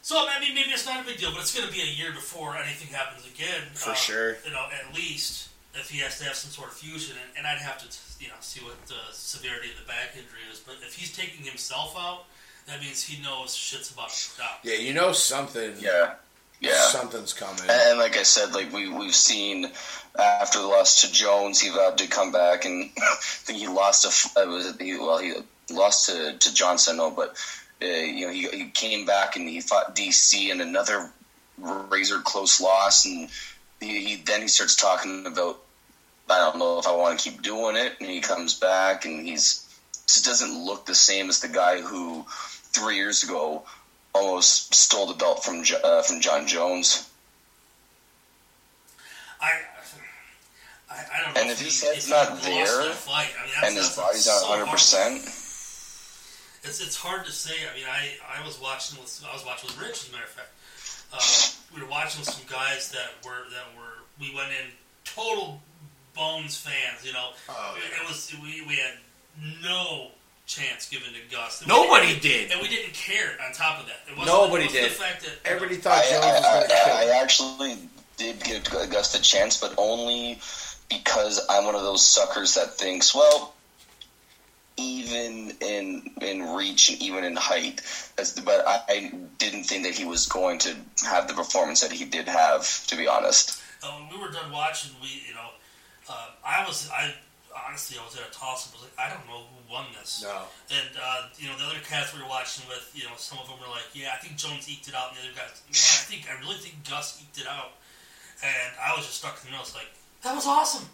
So 0.02 0.16
I 0.28 0.40
mean, 0.40 0.54
maybe 0.54 0.70
it's 0.70 0.86
not 0.86 1.02
a 1.02 1.06
big 1.06 1.18
deal, 1.18 1.30
but 1.32 1.40
it's 1.40 1.54
going 1.56 1.66
to 1.68 1.72
be 1.74 1.82
a 1.82 1.84
year 1.92 2.12
before 2.12 2.56
anything 2.56 2.92
happens 2.94 3.26
again. 3.26 3.62
uh, 3.72 3.76
For 3.76 3.94
sure. 3.94 4.36
You 4.44 4.50
know, 4.52 4.66
at 4.72 4.94
least 4.94 5.48
if 5.74 5.90
he 5.90 5.98
has 6.00 6.18
to 6.18 6.24
have 6.24 6.34
some 6.34 6.50
sort 6.50 6.68
of 6.68 6.74
fusion, 6.74 7.16
and, 7.20 7.38
and 7.38 7.46
I'd 7.46 7.58
have 7.58 7.78
to, 7.78 7.86
you 8.20 8.28
know, 8.28 8.34
see 8.40 8.64
what 8.64 8.74
the 8.86 8.94
severity 9.12 9.70
of 9.70 9.78
the 9.78 9.86
back 9.86 10.10
injury 10.14 10.40
is. 10.50 10.60
But 10.60 10.76
if 10.86 10.94
he's 10.94 11.16
taking 11.16 11.44
himself 11.44 11.94
out, 11.98 12.24
that 12.66 12.80
means 12.80 13.02
he 13.02 13.22
knows 13.22 13.54
shit's 13.54 13.90
about 13.90 14.10
to 14.10 14.16
stop. 14.16 14.60
Yeah, 14.62 14.74
you 14.74 14.92
know 14.92 15.12
something. 15.12 15.74
Yeah. 15.78 16.14
Yeah. 16.60 16.80
Something's 16.88 17.32
coming. 17.32 17.62
And 17.68 17.98
like 17.98 18.16
I 18.16 18.24
said, 18.24 18.52
like 18.52 18.72
we 18.72 18.88
we've 18.88 19.14
seen 19.14 19.70
after 20.18 20.60
the 20.60 20.66
loss 20.66 21.02
to 21.02 21.12
Jones, 21.12 21.60
he 21.60 21.70
vowed 21.70 21.98
to 21.98 22.06
come 22.08 22.32
back, 22.32 22.64
and 22.64 22.90
I 22.98 23.16
think 23.20 23.60
he 23.60 23.68
lost 23.68 24.02
to 24.02 24.08
f- 24.08 24.36
uh, 24.36 24.50
was 24.50 24.66
it 24.66 24.82
he, 24.82 24.98
well 24.98 25.18
he 25.18 25.34
lost 25.70 26.08
to 26.08 26.36
to 26.36 26.54
Johnson, 26.54 26.96
no, 26.96 27.10
but 27.10 27.36
uh, 27.80 27.86
you 27.86 28.26
know 28.26 28.32
he, 28.32 28.48
he 28.48 28.70
came 28.70 29.06
back 29.06 29.36
and 29.36 29.48
he 29.48 29.60
fought 29.60 29.94
DC 29.94 30.50
in 30.50 30.60
another 30.60 31.10
razor 31.58 32.18
close 32.20 32.60
loss, 32.60 33.06
and 33.06 33.28
he, 33.80 34.04
he 34.04 34.16
then 34.16 34.42
he 34.42 34.48
starts 34.48 34.74
talking 34.74 35.26
about 35.26 35.60
I 36.30 36.38
don't 36.38 36.58
know 36.58 36.78
if 36.78 36.86
I 36.86 36.94
want 36.94 37.18
to 37.18 37.30
keep 37.30 37.42
doing 37.42 37.76
it, 37.76 37.94
and 38.00 38.08
he 38.08 38.20
comes 38.20 38.54
back 38.54 39.04
and 39.04 39.26
he's 39.26 39.64
just 40.06 40.24
doesn't 40.24 40.64
look 40.64 40.86
the 40.86 40.94
same 40.94 41.28
as 41.28 41.40
the 41.40 41.48
guy 41.48 41.80
who 41.80 42.24
three 42.28 42.96
years 42.96 43.22
ago 43.22 43.62
almost 44.14 44.74
stole 44.74 45.06
the 45.06 45.14
belt 45.14 45.44
from 45.44 45.62
uh, 45.84 46.02
from 46.02 46.20
Jon 46.20 46.46
Jones. 46.46 47.08
I, 49.40 49.50
I, 50.90 50.94
I 50.94 51.24
don't 51.24 51.34
know. 51.34 51.40
And 51.42 51.50
if 51.50 51.60
if 51.60 51.66
his 51.66 51.82
head's 51.82 52.04
if 52.04 52.10
not 52.10 52.38
he 52.38 52.52
there, 52.52 52.92
fight, 52.92 53.28
I 53.38 53.44
mean, 53.44 53.52
and 53.64 53.76
his 53.76 53.96
body's 53.96 54.26
not 54.26 54.42
hundred 54.44 54.66
to- 54.66 54.70
percent. 54.72 55.22
It's 56.64 56.80
it's 56.80 56.96
hard 56.96 57.24
to 57.26 57.32
say. 57.32 57.54
I 57.70 57.76
mean, 57.76 57.86
I, 57.88 58.40
I 58.40 58.44
was 58.44 58.60
watching 58.60 58.98
with 59.00 59.24
I 59.28 59.32
was 59.32 59.44
watching 59.46 59.68
with 59.68 59.80
Rich, 59.80 60.04
as 60.04 60.08
a 60.08 60.12
matter 60.12 60.24
of 60.24 60.30
fact. 60.30 60.50
Uh, 61.12 61.74
we 61.74 61.82
were 61.82 61.88
watching 61.88 62.20
with 62.20 62.28
some 62.28 62.44
guys 62.50 62.90
that 62.92 63.12
were 63.24 63.48
that 63.50 63.64
were 63.76 64.04
we 64.20 64.34
went 64.34 64.50
in 64.50 64.72
total 65.04 65.62
Bones 66.18 66.56
fans. 66.56 67.04
You 67.06 67.12
know, 67.12 67.28
Oh, 67.48 67.76
it, 67.78 68.02
it 68.02 68.08
was 68.08 68.34
we, 68.42 68.62
we 68.66 68.74
had 68.76 68.94
no 69.62 70.08
chance 70.46 70.88
given 70.88 71.08
to 71.12 71.20
Gus. 71.34 71.60
And 71.60 71.68
Nobody 71.68 72.08
didn't- 72.18 72.22
did. 72.22 72.50
and 72.52 72.60
we 72.60 72.68
didn't 72.68 72.92
care. 72.94 73.36
On 73.46 73.52
top 73.52 73.80
of 73.80 73.86
that, 73.86 74.00
it 74.10 74.16
wasn't, 74.18 74.26
Nobody 74.36 74.64
it 74.64 74.66
wasn't 74.68 74.82
did. 74.82 74.90
The 74.92 74.96
fact 74.96 75.20
that 75.22 75.32
Everybody 75.50 75.76
I, 75.76 75.80
thought 75.80 76.04
Jones 76.10 76.24
was 76.24 76.44
I, 76.44 76.58
going 76.58 76.68
to 76.68 76.74
I, 76.74 77.16
I 77.18 77.22
actually 77.22 77.78
did 78.16 78.42
give 78.42 78.64
Gus 78.90 79.14
a 79.18 79.22
chance, 79.22 79.60
but 79.60 79.74
only 79.78 80.38
because 80.90 81.40
I'm 81.48 81.64
one 81.66 81.74
of 81.76 81.82
those 81.82 82.04
suckers 82.04 82.54
that 82.54 82.74
thinks, 82.78 83.14
well, 83.14 83.54
even 84.76 85.52
in 85.60 86.10
in 86.22 86.54
reach 86.54 86.90
and 86.90 87.02
even 87.02 87.24
in 87.24 87.36
height. 87.36 87.82
As, 88.16 88.32
but 88.40 88.66
I, 88.66 88.80
I 88.88 89.12
didn't 89.38 89.64
think 89.64 89.84
that 89.84 89.94
he 89.94 90.04
was 90.04 90.26
going 90.26 90.58
to 90.60 90.74
have 91.04 91.28
the 91.28 91.34
performance 91.34 91.80
that 91.80 91.92
he 91.92 92.04
did 92.04 92.26
have. 92.28 92.86
To 92.86 92.96
be 92.96 93.06
honest, 93.08 93.60
Uh, 93.82 93.88
when 93.90 94.08
we 94.18 94.24
were 94.24 94.32
done 94.32 94.50
watching, 94.52 94.92
we 95.02 95.08
you 95.28 95.34
know, 95.34 95.50
uh, 96.08 96.30
I 96.44 96.64
was 96.66 96.88
I 96.90 97.12
honestly 97.68 97.98
I 97.98 98.04
was 98.04 98.16
at 98.16 98.22
a 98.28 98.32
toss 98.32 98.68
up. 98.68 98.74
I 98.74 98.76
was 98.80 98.84
like, 98.88 98.96
I 98.98 99.08
don't 99.12 99.26
know 99.28 99.44
who 99.48 99.72
won 99.72 99.86
this. 99.98 100.22
No. 100.22 100.42
And 100.70 100.88
uh, 100.96 101.28
you 101.38 101.48
know, 101.48 101.56
the 101.58 101.64
other 101.64 101.80
cats 101.88 102.14
we 102.14 102.20
were 102.22 102.28
watching 102.28 102.64
with, 102.68 102.90
you 102.94 103.04
know, 103.04 103.16
some 103.16 103.38
of 103.38 103.46
them 103.48 103.56
were 103.60 103.68
like, 103.70 103.86
"Yeah, 103.94 104.10
I 104.14 104.18
think 104.18 104.36
Jones 104.36 104.68
eked 104.68 104.88
it 104.88 104.94
out," 104.94 105.10
and 105.10 105.18
the 105.18 105.22
other 105.28 105.36
guys, 105.36 105.60
"Man, 105.68 105.76
I 105.76 106.02
think 106.08 106.28
I 106.30 106.38
really 106.40 106.56
think 106.58 106.76
Gus 106.88 107.20
eked 107.20 107.38
it 107.40 107.46
out." 107.48 107.72
And 108.42 108.70
I 108.80 108.94
was 108.96 109.04
just 109.06 109.18
stuck 109.18 109.34
in 109.40 109.46
the 109.46 109.50
middle. 109.50 109.64
It's 109.66 109.74
like 109.74 109.90
that 110.22 110.34
was 110.34 110.46
awesome. 110.46 110.88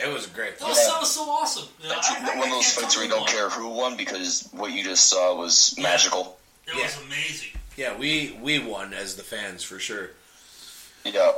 It 0.00 0.12
was 0.12 0.26
great. 0.26 0.58
That 0.58 0.68
was, 0.68 0.78
Yeah. 0.78 0.90
that 0.94 1.00
was 1.00 1.10
so 1.14 1.22
awesome. 1.30 1.68
You 1.80 1.88
know, 1.88 1.94
That's 1.94 2.10
I- 2.10 2.16
I- 2.18 2.36
one 2.38 2.48
I 2.48 2.50
of 2.50 2.50
those 2.50 2.72
fights 2.74 2.96
where 2.96 3.04
you 3.04 3.10
don't 3.10 3.28
care 3.28 3.48
who 3.48 3.68
won 3.68 3.96
because 3.96 4.48
what 4.50 4.72
you 4.72 4.82
just 4.82 5.08
saw 5.08 5.34
was 5.36 5.72
Yeah. 5.76 5.84
magical. 5.84 6.38
It 6.66 6.74
Yeah. 6.76 6.82
was 6.82 6.96
amazing. 7.02 7.50
Yeah, 7.76 7.94
we 7.96 8.38
we 8.40 8.58
won 8.58 8.92
as 8.94 9.14
the 9.16 9.22
fans 9.22 9.62
for 9.62 9.78
sure. 9.78 10.10
Yeah, 11.04 11.32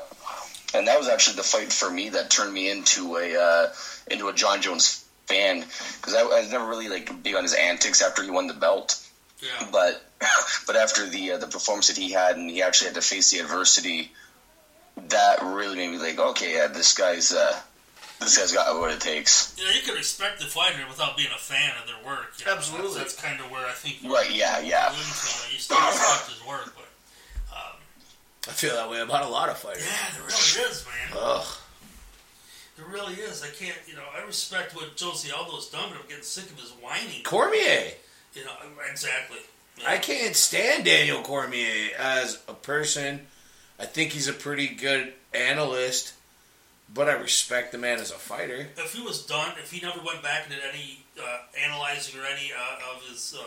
and 0.74 0.86
that 0.88 0.98
was 0.98 1.08
actually 1.08 1.36
the 1.36 1.42
fight 1.42 1.72
for 1.72 1.90
me 1.90 2.08
that 2.10 2.30
turned 2.30 2.52
me 2.52 2.70
into 2.70 3.16
a 3.16 3.36
uh, 3.36 3.66
into 4.10 4.28
a 4.28 4.32
Jon 4.32 4.60
Jones 4.62 5.04
fan 5.26 5.64
because 6.00 6.14
I, 6.14 6.20
I 6.20 6.40
was 6.40 6.50
never 6.50 6.66
really 6.66 6.88
like 6.88 7.22
big 7.22 7.34
on 7.34 7.42
his 7.42 7.54
antics 7.54 8.02
after 8.02 8.22
he 8.22 8.30
won 8.30 8.46
the 8.46 8.54
belt, 8.54 8.96
Yeah. 9.42 9.68
but 9.72 10.02
but 10.66 10.76
after 10.76 11.06
the 11.08 11.32
uh, 11.32 11.38
the 11.38 11.46
performance 11.46 11.88
that 11.88 11.96
he 11.96 12.12
had 12.12 12.36
and 12.36 12.50
he 12.50 12.62
actually 12.62 12.86
had 12.88 12.94
to 12.94 13.02
face 13.02 13.30
the 13.30 13.38
adversity, 13.40 14.12
that 15.08 15.42
really 15.42 15.76
made 15.76 15.90
me 15.90 15.98
like, 15.98 16.18
okay, 16.18 16.54
yeah, 16.54 16.66
this 16.68 16.94
guy's 16.94 17.32
uh, 17.32 17.58
this 18.20 18.38
guy's 18.38 18.52
got 18.52 18.78
what 18.80 18.90
it 18.90 19.00
takes. 19.00 19.54
You 19.58 19.64
know, 19.64 19.70
you 19.72 19.82
can 19.82 19.94
respect 19.94 20.38
the 20.38 20.46
fighter 20.46 20.78
without 20.88 21.16
being 21.18 21.28
a 21.34 21.38
fan 21.38 21.72
of 21.80 21.86
their 21.86 21.96
work. 22.06 22.32
you 22.38 22.46
know. 22.46 22.52
Absolutely. 22.54 22.98
That's, 22.98 23.14
kind 23.20 23.38
of 23.40 23.50
where 23.50 23.66
I 23.66 23.72
think 23.72 24.02
you 24.02 24.12
Right? 24.14 24.30
Yeah, 24.30 24.58
yeah. 24.60 24.88
alluding 24.88 25.04
to. 25.04 25.42
Like, 25.44 25.52
you 25.52 25.58
still 25.58 25.76
respect 25.76 26.30
his 26.32 26.46
work, 26.46 26.72
but 26.74 26.85
I 28.48 28.52
feel 28.52 28.74
that 28.74 28.88
way 28.90 29.00
about 29.00 29.24
a 29.24 29.28
lot 29.28 29.48
of 29.48 29.58
fighters. 29.58 29.84
yeah, 29.86 30.10
there 30.12 30.22
really 30.22 30.70
is, 30.70 30.86
man. 30.86 31.18
Ugh. 31.20 31.46
There 32.76 32.86
really 32.86 33.14
is. 33.14 33.42
I 33.42 33.48
can't, 33.48 33.76
you 33.88 33.94
know, 33.94 34.02
I 34.16 34.24
respect 34.24 34.76
what 34.76 34.96
José 34.96 35.32
Aldo's 35.32 35.68
done, 35.70 35.88
but 35.90 36.00
I'm 36.00 36.08
getting 36.08 36.22
sick 36.22 36.44
of 36.44 36.60
his 36.60 36.70
whining. 36.82 37.22
Cormier. 37.24 37.92
You 38.34 38.44
know, 38.44 38.52
exactly. 38.90 39.38
Yeah. 39.80 39.90
I 39.90 39.98
can't 39.98 40.36
stand 40.36 40.84
Daniel 40.84 41.22
Cormier 41.22 41.90
as 41.98 42.42
a 42.48 42.54
person. 42.54 43.26
I 43.80 43.86
think 43.86 44.12
he's 44.12 44.28
a 44.28 44.32
pretty 44.32 44.68
good 44.68 45.12
analyst, 45.34 46.12
but 46.92 47.08
I 47.08 47.12
respect 47.12 47.72
the 47.72 47.78
man 47.78 47.98
as 47.98 48.10
a 48.10 48.14
fighter. 48.14 48.68
If 48.76 48.94
he 48.94 49.02
was 49.02 49.24
done, 49.24 49.52
if 49.58 49.70
he 49.72 49.80
never 49.84 50.00
went 50.04 50.22
back 50.22 50.44
and 50.44 50.54
did 50.54 50.62
any 50.70 51.00
uh, 51.20 51.38
analyzing 51.62 52.20
or 52.20 52.24
any 52.24 52.52
uh, 52.52 52.94
of 52.94 53.02
his 53.08 53.34
uh, 53.38 53.42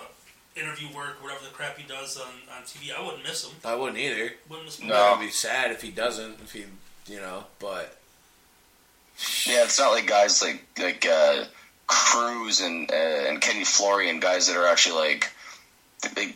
interview 0.60 0.88
work, 0.96 1.22
whatever 1.22 1.44
the 1.44 1.52
crap 1.52 1.78
he 1.78 1.88
does 1.88 2.18
on, 2.18 2.28
on 2.56 2.64
TV, 2.64 2.94
I 2.96 3.04
wouldn't 3.04 3.24
miss 3.24 3.46
him. 3.46 3.56
I 3.64 3.76
wouldn't 3.76 3.98
either. 3.98 4.32
Wouldn't 4.50 4.68
miss 4.68 4.80
him. 4.80 4.88
No. 4.90 4.96
I 4.96 5.12
would 5.12 5.26
be 5.26 5.32
sad 5.32 5.72
if 5.72 5.82
he 5.82 5.92
doesn't. 5.92 6.40
If 6.42 6.54
he, 6.54 6.66
you 7.08 7.20
know, 7.20 7.46
but 7.60 7.98
Yeah, 9.46 9.64
it's 9.64 9.80
not 9.80 9.92
like 9.92 10.08
guys 10.08 10.42
like 10.42 10.66
like 10.78 11.06
uh, 11.06 11.46
Cruz 11.88 12.62
and 12.62 12.90
uh, 12.92 12.94
and 12.94 13.42
Kenny 13.42 13.64
Florian, 13.64 14.20
guys 14.20 14.48
that 14.48 14.58
are 14.58 14.68
actually 14.68 14.96
like 15.00 15.32
they 16.16 16.36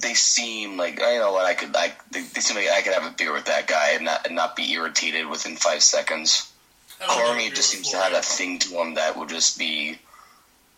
they 0.00 0.14
seem 0.14 0.76
like 0.76 0.98
you 0.98 1.18
know 1.18 1.32
what 1.32 1.46
I 1.46 1.54
could 1.54 1.74
I 1.74 1.92
they, 2.10 2.22
they 2.22 2.40
seem 2.40 2.56
like 2.56 2.68
I 2.68 2.82
could 2.82 2.94
have 2.94 3.10
a 3.10 3.14
beer 3.16 3.32
with 3.32 3.46
that 3.46 3.66
guy 3.66 3.92
and 3.92 4.04
not 4.04 4.26
and 4.26 4.36
not 4.36 4.56
be 4.56 4.72
irritated 4.72 5.26
within 5.28 5.56
five 5.56 5.82
seconds. 5.82 6.52
I 7.00 7.06
Cormier 7.06 7.50
just 7.50 7.72
you're 7.72 7.82
seems 7.82 7.90
to 7.92 7.96
have 7.96 8.12
it. 8.12 8.14
that 8.16 8.24
thing 8.24 8.58
to 8.60 8.80
him 8.80 8.94
that 8.94 9.16
would 9.16 9.28
just 9.30 9.58
be 9.58 9.98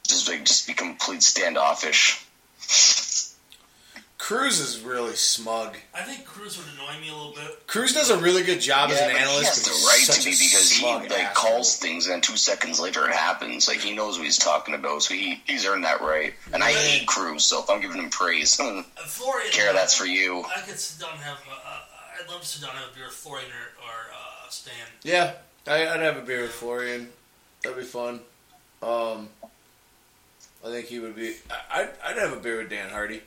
just 0.06 0.28
like 0.28 0.44
just 0.44 0.66
be 0.66 0.74
complete 0.74 1.22
standoffish. 1.22 2.24
Cruz 4.18 4.60
is 4.60 4.80
really 4.80 5.14
smug. 5.16 5.76
I 5.92 6.02
think 6.02 6.24
Cruz 6.24 6.56
would 6.56 6.66
annoy 6.74 7.00
me 7.00 7.08
a 7.10 7.12
little 7.14 7.32
bit. 7.34 7.66
Cruz 7.66 7.92
does 7.92 8.08
a 8.08 8.16
really 8.18 8.44
good 8.44 8.60
job 8.60 8.90
as 8.90 9.00
an 9.00 9.10
but 9.10 9.20
analyst. 9.20 9.66
he 9.66 9.70
has 9.70 9.82
the 9.82 9.86
right 9.88 10.16
to 10.16 10.24
be 10.24 10.30
because 10.30 10.70
he 10.70 10.86
like 10.86 11.10
asshole. 11.10 11.34
calls 11.54 11.76
things 11.78 12.06
and 12.06 12.22
two 12.22 12.36
seconds 12.36 12.78
later 12.78 13.04
it 13.08 13.12
happens. 13.14 13.66
Like 13.66 13.78
he 13.78 13.92
knows 13.94 14.18
what 14.18 14.24
he's 14.24 14.38
talking 14.38 14.76
about, 14.76 15.02
so 15.02 15.14
he, 15.14 15.42
he's 15.44 15.66
earned 15.66 15.82
that 15.84 16.00
right. 16.02 16.34
And 16.54 16.62
I 16.62 16.70
hate 16.72 17.06
Cruz, 17.08 17.42
so 17.42 17.64
if 17.64 17.68
I'm 17.68 17.80
giving 17.80 18.00
him 18.00 18.10
praise, 18.10 18.58
Uh, 18.60 18.82
Florian, 19.06 19.50
care 19.50 19.72
that's 19.72 19.94
for 19.96 20.06
you. 20.06 20.44
I 20.56 20.60
could 20.60 20.78
sit 20.78 21.00
down 21.00 21.14
and 21.14 21.22
have. 21.22 21.38
Uh, 21.50 21.52
uh, 21.54 22.22
I'd 22.22 22.30
love 22.30 22.42
to 22.42 22.46
sit 22.46 22.62
down 22.62 22.70
and 22.70 22.78
have 22.78 22.92
a 22.92 22.94
beer 22.94 23.06
with 23.06 23.14
Florian 23.14 23.48
or, 23.50 23.84
or 23.84 24.12
uh, 24.14 24.48
Stann. 24.50 24.72
Yeah, 25.02 25.32
I, 25.66 25.88
I'd 25.88 26.00
have 26.00 26.16
a 26.16 26.22
beer 26.22 26.42
with 26.42 26.52
Florian. 26.52 27.08
That'd 27.64 27.76
be 27.78 27.84
fun. 27.84 28.20
Um, 28.82 29.28
I 30.64 30.70
think 30.70 30.86
he 30.86 30.98
would 30.98 31.16
be. 31.16 31.34
I, 31.50 31.82
I'd, 31.82 31.88
I'd 32.04 32.18
have 32.18 32.32
a 32.32 32.40
beer 32.40 32.58
with 32.58 32.70
Dan 32.70 32.90
Hardy. 32.90 33.22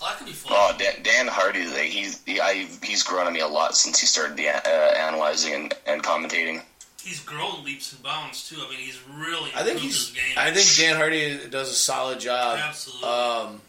Oh, 0.00 0.06
that 0.08 0.18
could 0.18 0.26
be 0.26 0.32
fun. 0.32 0.52
Oh, 0.54 0.74
Dan, 0.78 1.02
Dan 1.02 1.28
Hardy, 1.28 1.66
like, 1.66 1.84
he's 1.84 2.22
he, 2.24 2.40
I, 2.40 2.66
he's 2.82 3.02
grown 3.02 3.26
on 3.26 3.32
me 3.32 3.40
a 3.40 3.46
lot 3.46 3.76
since 3.76 4.00
he 4.00 4.06
started 4.06 4.36
the 4.36 4.48
uh, 4.48 4.94
analyzing 4.96 5.54
and, 5.54 5.74
and 5.86 6.02
commentating. 6.02 6.62
He's 7.02 7.20
grown 7.20 7.64
leaps 7.64 7.92
and 7.92 8.02
bounds 8.02 8.48
too. 8.48 8.56
I 8.64 8.70
mean, 8.70 8.78
he's 8.78 9.00
really 9.08 9.50
I 9.56 9.64
think 9.64 9.80
he's. 9.80 10.08
his 10.08 10.16
game. 10.16 10.34
I 10.36 10.50
think 10.52 10.76
Dan 10.76 10.96
Hardy 10.96 11.48
does 11.48 11.70
a 11.70 11.74
solid 11.74 12.20
job. 12.20 12.58
Absolutely. 12.62 13.08
Um, 13.08 13.60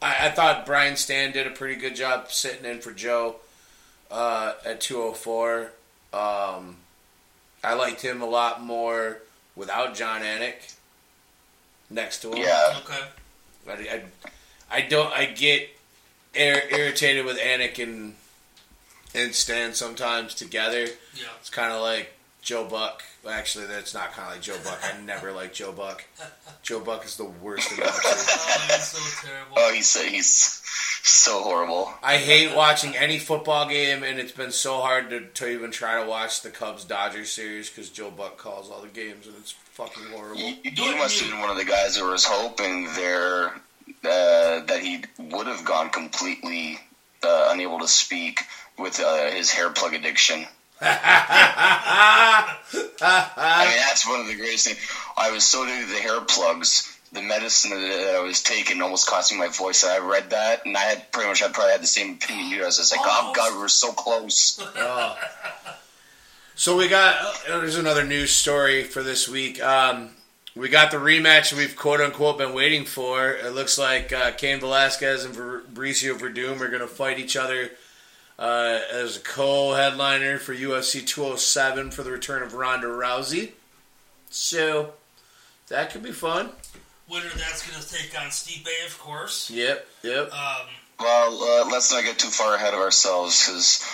I, 0.00 0.28
I 0.28 0.30
thought 0.30 0.66
Brian 0.66 0.94
Stann 0.94 1.32
did 1.32 1.46
a 1.46 1.50
pretty 1.50 1.76
good 1.76 1.94
job 1.94 2.30
sitting 2.30 2.64
in 2.64 2.80
for 2.80 2.92
Joe 2.92 3.36
uh, 4.10 4.54
at 4.64 4.80
204. 4.80 5.72
Um, 6.12 6.76
I 7.64 7.74
liked 7.74 8.02
him 8.02 8.20
a 8.20 8.26
lot 8.26 8.62
more 8.62 9.18
without 9.54 9.94
Jon 9.94 10.22
Anik 10.22 10.74
next 11.92 12.20
to 12.22 12.30
him. 12.32 12.38
Yeah, 12.38 12.78
okay. 12.84 13.02
I, 13.68 13.72
I, 13.72 14.02
I 14.70 14.80
don't. 14.82 15.12
I 15.12 15.26
get 15.26 15.68
ir- 16.34 16.68
irritated 16.70 17.24
with 17.24 17.38
Anik 17.38 17.82
and 17.82 18.14
and 19.14 19.32
Stann 19.32 19.74
sometimes 19.74 20.34
together. 20.34 20.86
Yeah. 21.14 21.26
It's 21.40 21.50
kind 21.50 21.72
of 21.72 21.80
like 21.82 22.14
Joe 22.40 22.64
Buck. 22.64 23.02
Well, 23.24 23.32
actually, 23.34 23.66
that's 23.66 23.94
not 23.94 24.12
kind 24.12 24.28
of 24.28 24.34
like 24.34 24.42
Joe 24.42 24.56
Buck. 24.64 24.80
I 24.82 25.00
never 25.02 25.30
liked 25.32 25.54
Joe 25.54 25.70
Buck. 25.72 26.04
Joe 26.62 26.80
Buck 26.80 27.04
is 27.04 27.16
the 27.16 27.24
worst 27.24 27.70
announcer. 27.72 28.00
Oh, 28.04 28.66
that's 28.68 28.88
so 28.88 29.26
terrible. 29.28 29.54
oh, 29.56 29.72
he's 29.72 30.02
he's 30.02 30.60
so 31.04 31.40
horrible. 31.42 31.92
I 32.02 32.16
hate 32.16 32.54
watching 32.56 32.96
any 32.96 33.18
football 33.20 33.68
game, 33.68 34.02
and 34.02 34.18
it's 34.18 34.32
been 34.32 34.50
so 34.50 34.80
hard 34.80 35.10
to, 35.10 35.20
to 35.20 35.48
even 35.48 35.70
try 35.70 36.02
to 36.02 36.08
watch 36.08 36.42
the 36.42 36.50
Cubs 36.50 36.84
Dodgers 36.84 37.30
series 37.30 37.70
because 37.70 37.90
Joe 37.90 38.10
Buck 38.10 38.38
calls 38.38 38.70
all 38.70 38.82
the 38.82 38.88
games, 38.88 39.26
and 39.28 39.36
it's 39.38 39.52
fucking 39.52 40.04
horrible. 40.12 40.36
He, 40.40 40.70
Do 40.70 40.82
he 40.82 40.94
must 40.96 41.20
have 41.20 41.30
been 41.30 41.40
one 41.40 41.50
of 41.50 41.56
the 41.56 41.64
guys 41.64 41.96
that 41.96 42.04
was 42.04 42.24
hoping 42.24 42.88
there 42.94 43.48
uh, 44.04 44.64
that 44.64 44.80
he 44.80 45.04
would 45.18 45.46
have 45.46 45.64
gone 45.64 45.90
completely 45.90 46.78
uh, 47.22 47.50
unable 47.52 47.78
to 47.78 47.88
speak 47.88 48.40
with 48.78 48.98
uh, 49.00 49.30
his 49.30 49.50
hair 49.52 49.70
plug 49.70 49.94
addiction. 49.94 50.44
I 50.82 52.56
mean, 53.68 53.78
that's 53.78 54.06
one 54.08 54.20
of 54.20 54.26
the 54.26 54.34
greatest 54.36 54.66
things. 54.66 54.78
I 55.16 55.30
was 55.30 55.44
so 55.44 55.62
into 55.62 55.86
the 55.86 55.98
hair 55.98 56.20
plugs. 56.20 56.88
The 57.12 57.22
medicine 57.22 57.70
that 57.72 58.16
I 58.16 58.20
was 58.22 58.42
taking 58.42 58.80
almost 58.80 59.06
costing 59.06 59.38
my 59.38 59.48
voice. 59.48 59.84
I 59.84 59.98
read 59.98 60.30
that, 60.30 60.64
and 60.64 60.74
I 60.76 60.80
had 60.80 61.12
pretty 61.12 61.28
much, 61.28 61.42
I 61.42 61.48
probably 61.48 61.72
had 61.72 61.82
the 61.82 61.86
same 61.86 62.14
opinion 62.14 62.48
you. 62.48 62.62
I 62.62 62.66
was 62.66 62.78
just 62.78 62.90
like, 62.90 63.02
oh 63.04 63.32
god, 63.36 63.52
we 63.54 63.60
were 63.60 63.68
so 63.68 63.92
close. 63.92 64.58
Oh. 64.76 65.18
So 66.54 66.76
we 66.76 66.88
got 66.88 67.16
uh, 67.50 67.58
there's 67.60 67.76
another 67.76 68.04
news 68.04 68.30
story 68.30 68.82
for 68.82 69.02
this 69.02 69.28
week. 69.28 69.62
Um, 69.62 70.10
we 70.54 70.68
got 70.68 70.90
the 70.90 70.98
rematch 70.98 71.52
we've 71.56 71.76
quote 71.76 72.00
unquote 72.00 72.38
been 72.38 72.54
waiting 72.54 72.84
for. 72.84 73.32
It 73.32 73.52
looks 73.54 73.78
like 73.78 74.12
uh, 74.12 74.32
Cain 74.32 74.60
Velasquez 74.60 75.24
and 75.24 75.34
Fabricio 75.34 76.18
Werdum 76.18 76.60
are 76.60 76.68
going 76.68 76.80
to 76.80 76.86
fight 76.86 77.18
each 77.18 77.36
other 77.36 77.70
uh, 78.42 78.80
as 78.92 79.18
a 79.18 79.20
co-headliner 79.20 80.36
for 80.36 80.52
UFC 80.52 81.06
207 81.06 81.92
for 81.92 82.02
the 82.02 82.10
return 82.10 82.42
of 82.42 82.54
Ronda 82.54 82.88
Rousey. 82.88 83.52
So 84.30 84.94
that 85.68 85.90
could 85.92 86.02
be 86.02 86.10
fun. 86.10 86.50
Winner 87.08 87.28
that's 87.36 87.64
going 87.64 87.80
to 87.80 87.88
take 87.88 88.18
on 88.20 88.28
Stipe, 88.28 88.66
of 88.86 88.98
course. 88.98 89.48
Yep, 89.48 89.86
yep. 90.02 90.32
Um, 90.32 90.66
Well, 90.98 91.42
uh, 91.42 91.70
let's 91.70 91.92
not 91.92 92.02
get 92.02 92.18
too 92.18 92.28
far 92.28 92.56
ahead 92.56 92.74
of 92.74 92.80
ourselves 92.80 93.46
because 93.46 93.84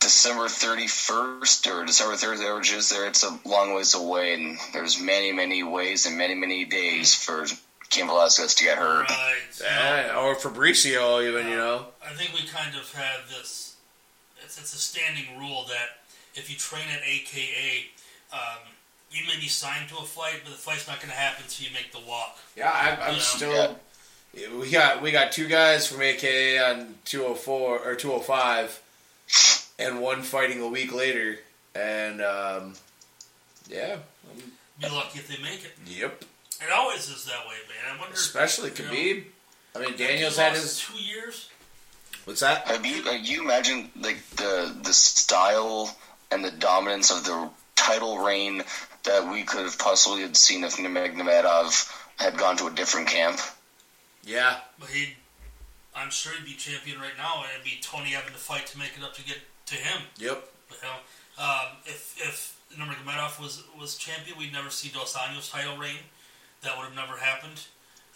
December 0.00 0.44
31st 0.44 1.72
or 1.74 1.86
December 1.86 2.14
30th, 2.16 2.56
which 2.58 2.72
is 2.74 2.90
there, 2.90 3.06
it's 3.06 3.22
a 3.22 3.38
long 3.46 3.74
ways 3.74 3.94
away, 3.94 4.34
and 4.34 4.58
there's 4.74 5.00
many, 5.00 5.32
many 5.32 5.62
ways 5.62 6.04
and 6.04 6.18
many, 6.18 6.34
many 6.34 6.66
days 6.66 7.14
for 7.14 7.46
Cain 7.90 8.06
Velasquez 8.08 8.54
to 8.56 8.64
get 8.64 8.78
hurt. 8.78 9.08
right. 9.08 10.10
Uh, 10.14 10.20
or 10.20 10.36
Fabricio, 10.36 11.26
even 11.26 11.48
you 11.48 11.56
know. 11.56 11.86
I 12.04 12.12
think 12.14 12.32
we 12.34 12.46
kind 12.46 12.74
of 12.76 12.92
have 12.94 13.28
this. 13.28 13.69
It's, 14.42 14.58
it's 14.58 14.74
a 14.74 14.78
standing 14.78 15.38
rule 15.38 15.64
that 15.68 16.00
if 16.34 16.50
you 16.50 16.56
train 16.56 16.84
at 16.94 17.02
AKA, 17.06 17.86
um, 18.32 18.38
you 19.10 19.24
may 19.26 19.36
be 19.40 19.48
signed 19.48 19.88
to 19.90 19.96
a 19.98 20.02
fight, 20.02 20.40
but 20.44 20.50
the 20.52 20.56
fight's 20.58 20.86
not 20.86 20.98
going 21.00 21.10
to 21.10 21.16
happen 21.16 21.42
until 21.44 21.66
you 21.66 21.72
make 21.74 21.92
the 21.92 22.00
walk. 22.08 22.38
Yeah, 22.56 22.70
I, 22.70 23.08
I'm 23.08 23.14
Yeah. 23.14 23.20
still. 23.20 23.78
We 24.60 24.70
got 24.70 25.02
we 25.02 25.10
got 25.10 25.32
two 25.32 25.48
guys 25.48 25.88
from 25.88 26.02
AKA 26.02 26.58
on 26.60 26.94
204 27.04 27.78
or 27.80 27.94
205, 27.96 28.80
and 29.80 30.00
one 30.00 30.22
fighting 30.22 30.60
a 30.62 30.68
week 30.68 30.94
later, 30.94 31.40
and 31.74 32.22
um, 32.22 32.74
yeah, 33.68 33.96
Be 34.80 34.88
lucky 34.88 35.18
if 35.18 35.26
they 35.26 35.42
make 35.42 35.64
it. 35.64 35.72
yep. 35.84 36.24
It 36.62 36.70
always 36.72 37.08
is 37.08 37.24
that 37.24 37.44
way, 37.48 37.56
man. 37.68 37.96
I 37.96 37.98
wonder. 37.98 38.14
especially 38.14 38.70
you 38.70 38.84
know, 38.84 38.90
Khabib. 38.92 39.24
I 39.74 39.78
mean, 39.80 39.96
Daniels 39.96 40.36
had 40.36 40.52
his. 40.52 40.78
two 40.78 40.96
years. 41.02 41.49
What's 42.24 42.40
that? 42.40 42.66
Have 42.68 42.84
you, 42.86 43.02
uh, 43.08 43.12
you 43.14 43.42
imagine 43.42 43.90
like 44.00 44.18
the 44.36 44.74
the 44.82 44.92
style 44.92 45.96
and 46.30 46.44
the 46.44 46.50
dominance 46.50 47.10
of 47.10 47.24
the 47.24 47.50
title 47.76 48.18
reign 48.18 48.62
that 49.04 49.32
we 49.32 49.42
could 49.42 49.64
have 49.64 49.78
possibly 49.78 50.22
had 50.22 50.36
seen 50.36 50.62
if 50.64 50.76
Nurmagomedov 50.76 51.90
had 52.16 52.36
gone 52.36 52.56
to 52.58 52.66
a 52.66 52.70
different 52.70 53.08
camp? 53.08 53.40
Yeah, 54.22 54.58
But 54.78 54.90
he, 54.90 55.16
I'm 55.96 56.10
sure 56.10 56.32
he'd 56.34 56.44
be 56.44 56.52
champion 56.52 57.00
right 57.00 57.16
now, 57.16 57.42
and 57.42 57.46
it'd 57.54 57.64
be 57.64 57.78
Tony 57.82 58.10
having 58.10 58.32
to 58.32 58.38
fight 58.38 58.66
to 58.66 58.78
make 58.78 58.92
it 58.98 59.02
up 59.02 59.14
to 59.14 59.24
get 59.24 59.38
to 59.66 59.74
him. 59.76 60.02
yep. 60.18 60.44
You 60.70 60.76
know, 60.82 61.42
um, 61.42 61.66
if 61.86 62.14
if 62.18 62.60
Nurmagomedov 62.78 63.40
was 63.40 63.64
was 63.78 63.96
champion, 63.96 64.38
we'd 64.38 64.52
never 64.52 64.70
see 64.70 64.88
Dos 64.90 65.16
Anjos 65.16 65.50
title 65.50 65.76
reign. 65.78 65.98
That 66.62 66.76
would 66.76 66.84
have 66.84 66.94
never 66.94 67.18
happened. 67.18 67.64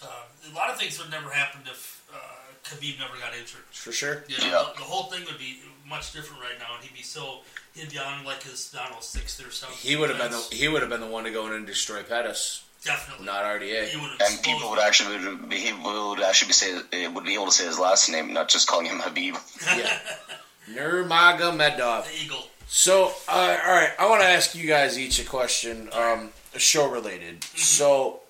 Uh, 0.02 0.06
a 0.50 0.54
lot 0.54 0.70
of 0.70 0.78
things 0.78 0.98
would 1.00 1.10
never 1.10 1.30
happened 1.30 1.64
if 1.66 2.04
uh, 2.12 2.16
Khabib 2.64 2.98
never 2.98 3.16
got 3.18 3.32
injured. 3.34 3.62
For 3.72 3.92
sure. 3.92 4.24
You 4.28 4.38
know, 4.38 4.44
Yeah. 4.44 4.64
the, 4.74 4.80
the 4.80 4.84
whole 4.84 5.04
thing 5.04 5.24
would 5.26 5.38
be 5.38 5.58
much 5.88 6.12
different 6.12 6.42
right 6.42 6.58
now, 6.58 6.74
and 6.76 6.84
he'd 6.84 6.94
be 6.96 7.02
so 7.02 7.40
he'd 7.74 7.90
be 7.90 7.98
on 7.98 8.24
like 8.24 8.42
his 8.42 8.74
I 8.78 8.88
don't 8.88 9.02
sixth 9.04 9.44
or 9.46 9.50
something. 9.50 9.76
He 9.78 9.96
would 9.96 10.08
have 10.10 10.18
been 10.18 10.30
the 10.32 10.46
he 10.50 10.68
would 10.68 10.80
have 10.82 10.90
been 10.90 11.00
the 11.02 11.06
one 11.06 11.24
to 11.24 11.30
go 11.30 11.46
in 11.46 11.52
and 11.52 11.66
destroy 11.66 12.02
Pettis, 12.02 12.64
definitely. 12.82 13.26
not 13.26 13.44
RDA. 13.44 13.84
he 13.88 13.96
would 14.00 14.10
And 14.22 14.42
people 14.42 14.70
would 14.70 14.78
actually 14.80 15.18
be, 15.48 15.56
he 15.56 15.72
would 15.72 16.20
actually 16.22 16.48
be 16.48 16.52
say 16.54 16.80
eh, 16.92 17.06
would 17.08 17.24
be 17.24 17.34
able 17.34 17.46
to 17.46 17.52
say 17.52 17.66
his 17.66 17.78
last 17.78 18.08
name, 18.10 18.32
not 18.32 18.48
just 18.48 18.66
calling 18.66 18.86
him 18.86 18.98
Habib. 19.00 19.36
Yeah. 19.76 19.98
Nurmagomedov. 20.70 22.04
the 22.06 22.24
eagle. 22.24 22.46
So, 22.66 23.12
uh, 23.28 23.58
all 23.66 23.72
right, 23.72 23.90
I 23.98 24.08
want 24.08 24.22
to 24.22 24.26
ask 24.26 24.54
you 24.54 24.66
guys 24.66 24.98
each 24.98 25.20
a 25.20 25.24
question, 25.24 25.90
um, 25.92 26.30
show 26.56 26.88
related. 26.90 27.44
So, 27.44 28.20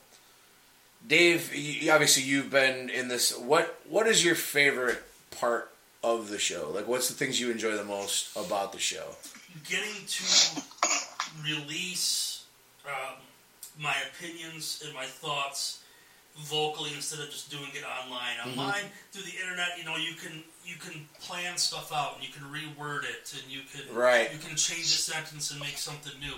Dave, 1.06 1.54
you, 1.54 1.90
obviously 1.92 2.22
you've 2.22 2.50
been 2.50 2.88
in 2.90 3.08
this. 3.08 3.36
What 3.38 3.80
What 3.88 4.06
is 4.06 4.24
your 4.24 4.34
favorite 4.34 5.02
part 5.30 5.70
of 6.02 6.28
the 6.30 6.38
show? 6.38 6.70
Like, 6.74 6.88
what's 6.88 7.08
the 7.08 7.14
things 7.14 7.40
you 7.40 7.50
enjoy 7.50 7.72
the 7.76 7.84
most 7.84 8.34
about 8.36 8.72
the 8.72 8.78
show? 8.78 9.04
getting 9.68 10.04
to 10.08 10.62
release 11.44 12.44
um, 12.86 13.14
my 13.78 13.94
opinions 14.12 14.82
and 14.84 14.92
my 14.94 15.04
thoughts 15.04 15.80
vocally 16.36 16.90
instead 16.96 17.20
of 17.20 17.30
just 17.30 17.50
doing 17.50 17.68
it 17.74 17.84
online. 17.84 18.36
Online 18.44 18.90
through 19.12 19.22
the 19.22 19.36
internet, 19.40 19.68
you 19.78 19.84
know, 19.84 19.96
you 19.96 20.14
can 20.14 20.42
you 20.64 20.74
can 20.76 21.06
plan 21.20 21.56
stuff 21.56 21.92
out 21.92 22.16
and 22.16 22.26
you 22.26 22.32
can 22.32 22.42
reword 22.44 23.04
it 23.04 23.32
and 23.40 23.52
you 23.52 23.60
can 23.72 23.94
Right. 23.94 24.32
you 24.32 24.38
can 24.38 24.56
change 24.56 24.86
a 24.86 24.98
sentence 24.98 25.50
and 25.52 25.60
make 25.60 25.78
something 25.78 26.12
new. 26.18 26.34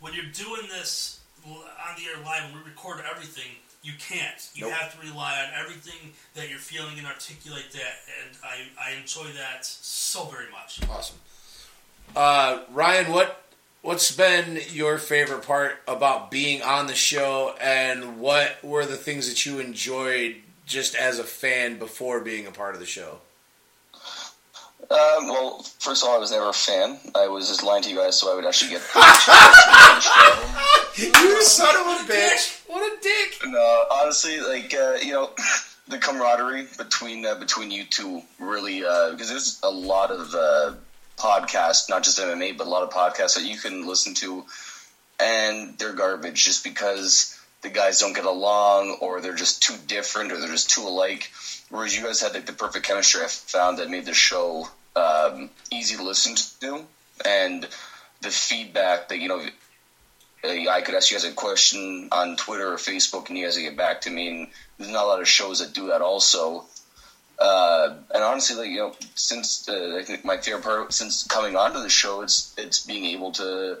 When 0.00 0.12
you're 0.14 0.24
doing 0.32 0.68
this 0.68 1.20
on 1.46 1.54
the 1.96 2.04
air 2.10 2.22
live 2.24 2.44
and 2.46 2.54
we 2.54 2.68
record 2.68 3.02
everything, 3.08 3.52
you 3.86 3.92
can't. 3.98 4.50
You 4.54 4.62
Nope. 4.64 4.72
have 4.72 5.00
to 5.00 5.06
rely 5.06 5.38
on 5.44 5.50
everything 5.62 6.12
that 6.34 6.48
you're 6.50 6.58
feeling 6.58 6.98
and 6.98 7.06
articulate 7.06 7.70
that. 7.72 7.94
And 8.20 8.36
I, 8.44 8.90
I 8.90 8.98
enjoy 9.00 9.26
that 9.38 9.64
so 9.64 10.24
very 10.24 10.50
much. 10.50 10.80
Awesome, 10.90 11.18
uh, 12.16 12.62
Ryan. 12.72 13.12
What 13.12 13.42
What's 13.82 14.10
been 14.10 14.58
your 14.72 14.98
favorite 14.98 15.46
part 15.46 15.76
about 15.86 16.28
being 16.32 16.60
on 16.60 16.88
the 16.88 16.94
show, 16.96 17.54
and 17.60 18.18
what 18.18 18.56
were 18.64 18.84
the 18.84 18.96
things 18.96 19.28
that 19.28 19.46
you 19.46 19.60
enjoyed 19.60 20.36
just 20.66 20.96
as 20.96 21.20
a 21.20 21.24
fan 21.24 21.78
before 21.78 22.18
being 22.20 22.48
a 22.48 22.50
part 22.50 22.74
of 22.74 22.80
the 22.80 22.86
show? 22.86 23.20
Um, 24.88 25.28
well, 25.28 25.62
first 25.80 26.02
of 26.02 26.08
all, 26.08 26.16
I 26.16 26.18
was 26.18 26.30
never 26.30 26.48
a 26.48 26.52
fan. 26.52 26.98
I 27.14 27.26
was 27.26 27.48
just 27.48 27.62
lying 27.64 27.82
to 27.82 27.90
you 27.90 27.96
guys 27.96 28.20
so 28.20 28.32
I 28.32 28.36
would 28.36 28.46
actually 28.46 28.70
get. 28.70 28.82
You 30.96 31.42
son 31.42 31.76
of 31.76 32.08
a 32.08 32.10
bitch! 32.10 32.62
What 32.68 32.80
a 32.80 33.02
dick! 33.02 33.38
No, 33.44 33.84
honestly, 33.92 34.40
like 34.40 34.72
uh, 34.72 34.94
you 35.02 35.12
know, 35.12 35.30
the 35.88 35.98
camaraderie 35.98 36.66
between 36.78 37.26
uh, 37.26 37.34
between 37.34 37.70
you 37.70 37.84
two 37.84 38.22
really 38.38 38.82
uh, 38.82 39.10
because 39.10 39.28
there's 39.28 39.60
a 39.62 39.70
lot 39.70 40.10
of 40.10 40.34
uh, 40.34 40.72
podcasts, 41.18 41.90
not 41.90 42.02
just 42.02 42.18
MMA, 42.18 42.56
but 42.56 42.66
a 42.66 42.70
lot 42.70 42.82
of 42.82 42.90
podcasts 42.90 43.34
that 43.34 43.44
you 43.44 43.58
can 43.58 43.86
listen 43.86 44.14
to, 44.14 44.46
and 45.20 45.76
they're 45.78 45.92
garbage 45.92 46.42
just 46.42 46.64
because 46.64 47.38
the 47.60 47.68
guys 47.68 48.00
don't 48.00 48.14
get 48.14 48.24
along, 48.24 48.96
or 49.02 49.20
they're 49.20 49.34
just 49.34 49.62
too 49.62 49.74
different, 49.86 50.32
or 50.32 50.38
they're 50.38 50.48
just 50.48 50.70
too 50.70 50.82
alike. 50.82 51.30
Whereas 51.68 51.94
you 51.94 52.02
guys 52.02 52.22
had 52.22 52.32
like 52.32 52.46
the 52.46 52.54
perfect 52.54 52.86
chemistry. 52.86 53.22
I 53.22 53.26
found 53.26 53.78
that 53.78 53.90
made 53.90 54.06
the 54.06 54.14
show 54.14 54.68
um, 54.96 55.50
easy 55.70 55.96
to 55.96 56.02
listen 56.02 56.34
to, 56.60 56.84
and 57.24 57.68
the 58.22 58.30
feedback 58.30 59.08
that 59.08 59.18
you 59.18 59.28
know 59.28 59.46
uh, 60.44 60.70
I 60.70 60.80
could 60.82 60.94
ask 60.94 61.10
you 61.10 61.16
guys 61.16 61.24
a 61.24 61.32
question 61.32 62.08
on 62.12 62.36
Twitter 62.36 62.72
or 62.72 62.76
Facebook, 62.76 63.28
and 63.28 63.38
you 63.38 63.44
guys 63.44 63.58
get 63.58 63.76
back 63.76 64.02
to 64.02 64.10
me. 64.10 64.28
And 64.28 64.48
there's 64.78 64.90
not 64.90 65.04
a 65.04 65.08
lot 65.08 65.20
of 65.20 65.28
shows 65.28 65.60
that 65.60 65.72
do 65.72 65.88
that, 65.88 66.02
also. 66.02 66.64
Uh, 67.38 67.94
and 68.14 68.24
honestly, 68.24 68.56
like 68.56 68.70
you 68.70 68.78
know, 68.78 68.94
since 69.14 69.68
uh, 69.68 69.98
I 70.00 70.02
think 70.02 70.24
my 70.24 70.38
favorite 70.38 70.62
part 70.62 70.92
since 70.92 71.24
coming 71.24 71.56
onto 71.56 71.80
the 71.80 71.88
show, 71.88 72.22
it's 72.22 72.54
it's 72.56 72.84
being 72.84 73.04
able 73.06 73.32
to 73.32 73.78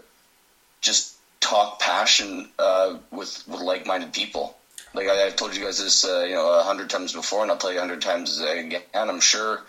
just 0.80 1.16
talk 1.40 1.80
passion 1.80 2.48
uh, 2.58 2.98
with 3.10 3.46
with 3.48 3.60
like 3.60 3.86
minded 3.86 4.12
people. 4.12 4.56
Like 4.92 5.08
I, 5.08 5.26
I've 5.26 5.36
told 5.36 5.56
you 5.56 5.64
guys 5.64 5.78
this, 5.78 6.04
uh, 6.04 6.24
you 6.26 6.34
know, 6.34 6.58
a 6.58 6.62
hundred 6.62 6.90
times 6.90 7.12
before, 7.12 7.42
and 7.42 7.50
I'll 7.50 7.56
tell 7.56 7.72
you 7.72 7.78
a 7.78 7.80
hundred 7.80 8.02
times 8.02 8.40
again. 8.40 8.82
I'm 8.94 9.20
sure, 9.20 9.62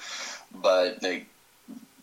but 0.54 1.02
like 1.02 1.28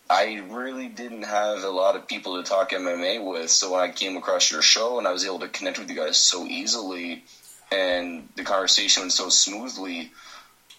I 0.09 0.43
really 0.49 0.87
didn't 0.87 1.23
have 1.23 1.63
a 1.63 1.69
lot 1.69 1.95
of 1.95 2.07
people 2.07 2.37
to 2.37 2.47
talk 2.47 2.69
MMA 2.71 3.23
with. 3.23 3.49
So 3.49 3.71
when 3.71 3.81
I 3.81 3.89
came 3.91 4.17
across 4.17 4.51
your 4.51 4.61
show 4.61 4.97
and 4.99 5.07
I 5.07 5.11
was 5.11 5.25
able 5.25 5.39
to 5.39 5.47
connect 5.47 5.79
with 5.79 5.89
you 5.89 5.95
guys 5.95 6.17
so 6.17 6.45
easily, 6.45 7.23
and 7.71 8.29
the 8.35 8.43
conversation 8.43 9.01
went 9.03 9.13
so 9.13 9.29
smoothly. 9.29 10.11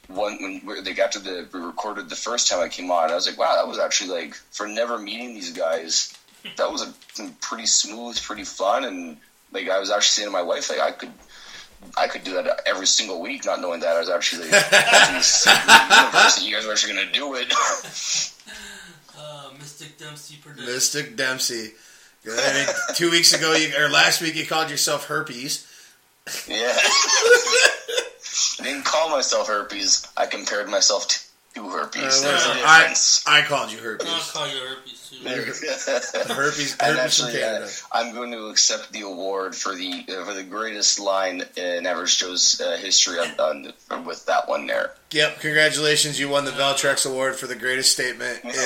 When, 0.08 0.40
when 0.40 0.62
we- 0.64 0.80
like 0.80 0.98
after 1.00 1.18
the 1.18 1.48
we 1.52 1.58
recorded 1.58 2.08
the 2.08 2.14
first 2.16 2.48
time 2.48 2.60
I 2.60 2.68
came 2.68 2.90
on, 2.92 3.10
I 3.10 3.14
was 3.16 3.26
like, 3.28 3.38
wow, 3.38 3.56
that 3.56 3.66
was 3.66 3.78
actually 3.80 4.10
like 4.10 4.34
for 4.52 4.68
never 4.68 4.96
meeting 4.98 5.34
these 5.34 5.50
guys, 5.50 6.16
that 6.56 6.70
was 6.70 6.82
a 6.82 6.94
pretty 7.40 7.66
smooth, 7.66 8.16
pretty 8.22 8.44
fun, 8.44 8.84
and 8.84 9.16
like 9.50 9.68
I 9.68 9.80
was 9.80 9.90
actually 9.90 10.22
saying 10.22 10.28
to 10.28 10.32
my 10.32 10.42
wife, 10.42 10.70
like 10.70 10.80
I 10.80 10.92
could. 10.92 11.12
I 11.96 12.08
could 12.08 12.24
do 12.24 12.32
that 12.34 12.62
every 12.64 12.86
single 12.86 13.20
week, 13.20 13.44
not 13.44 13.60
knowing 13.60 13.80
that 13.80 13.96
I 13.96 14.00
was 14.00 14.08
actually 14.08 14.50
like, 14.50 14.64
you 16.42 16.54
guys 16.56 16.64
were 16.66 16.72
actually 16.72 16.94
going 16.94 17.06
to 17.06 17.12
do 17.12 17.34
it. 17.34 17.52
Mystic 19.58 19.98
Dempsey 19.98 20.36
predicts. 20.42 20.66
Mystic 20.66 21.16
Dempsey. 21.16 21.72
I 22.28 22.52
mean, 22.54 22.74
two 22.94 23.10
weeks 23.10 23.32
ago, 23.32 23.54
you, 23.54 23.72
or 23.78 23.88
last 23.88 24.20
week, 24.20 24.34
you 24.34 24.46
called 24.46 24.70
yourself 24.70 25.06
herpes. 25.06 25.66
Yeah. 26.48 26.76
I 28.58 28.62
didn't 28.62 28.84
call 28.84 29.10
myself 29.10 29.48
herpes. 29.48 30.06
I 30.16 30.26
compared 30.26 30.68
myself 30.68 31.08
to 31.08 31.25
herpes. 31.64 32.24
Uh, 32.24 32.28
There's 32.28 32.46
a 32.46 32.50
I, 32.64 32.78
difference. 32.80 33.24
I 33.26 33.42
called 33.42 33.72
you 33.72 33.78
herpes. 33.78 34.08
I'll 34.08 34.20
call 34.20 34.48
you 34.48 34.60
herpes 34.60 35.10
too. 35.10 35.16
Herpes, 35.26 36.12
and 36.18 36.28
herpes 36.30 36.74
from 36.74 36.96
actually, 36.98 37.42
uh, 37.42 37.66
I'm 37.92 38.14
going 38.14 38.30
to 38.32 38.46
accept 38.48 38.92
the 38.92 39.00
award 39.02 39.56
for 39.56 39.74
the 39.74 40.04
uh, 40.08 40.24
for 40.24 40.34
the 40.34 40.42
greatest 40.42 41.00
line 41.00 41.42
in 41.56 41.86
Average 41.86 42.18
Joe's 42.18 42.60
uh, 42.60 42.76
history 42.76 43.18
on, 43.18 43.72
on 43.90 44.04
with 44.04 44.26
that 44.26 44.48
one 44.48 44.66
there. 44.66 44.92
Yep, 45.12 45.40
congratulations. 45.40 46.20
You 46.20 46.28
won 46.28 46.44
the 46.44 46.50
Valtrex 46.50 47.10
Award 47.10 47.36
for 47.36 47.46
the 47.46 47.54
greatest 47.54 47.92
statement. 47.92 48.40
In, 48.44 48.50
May 48.50 48.58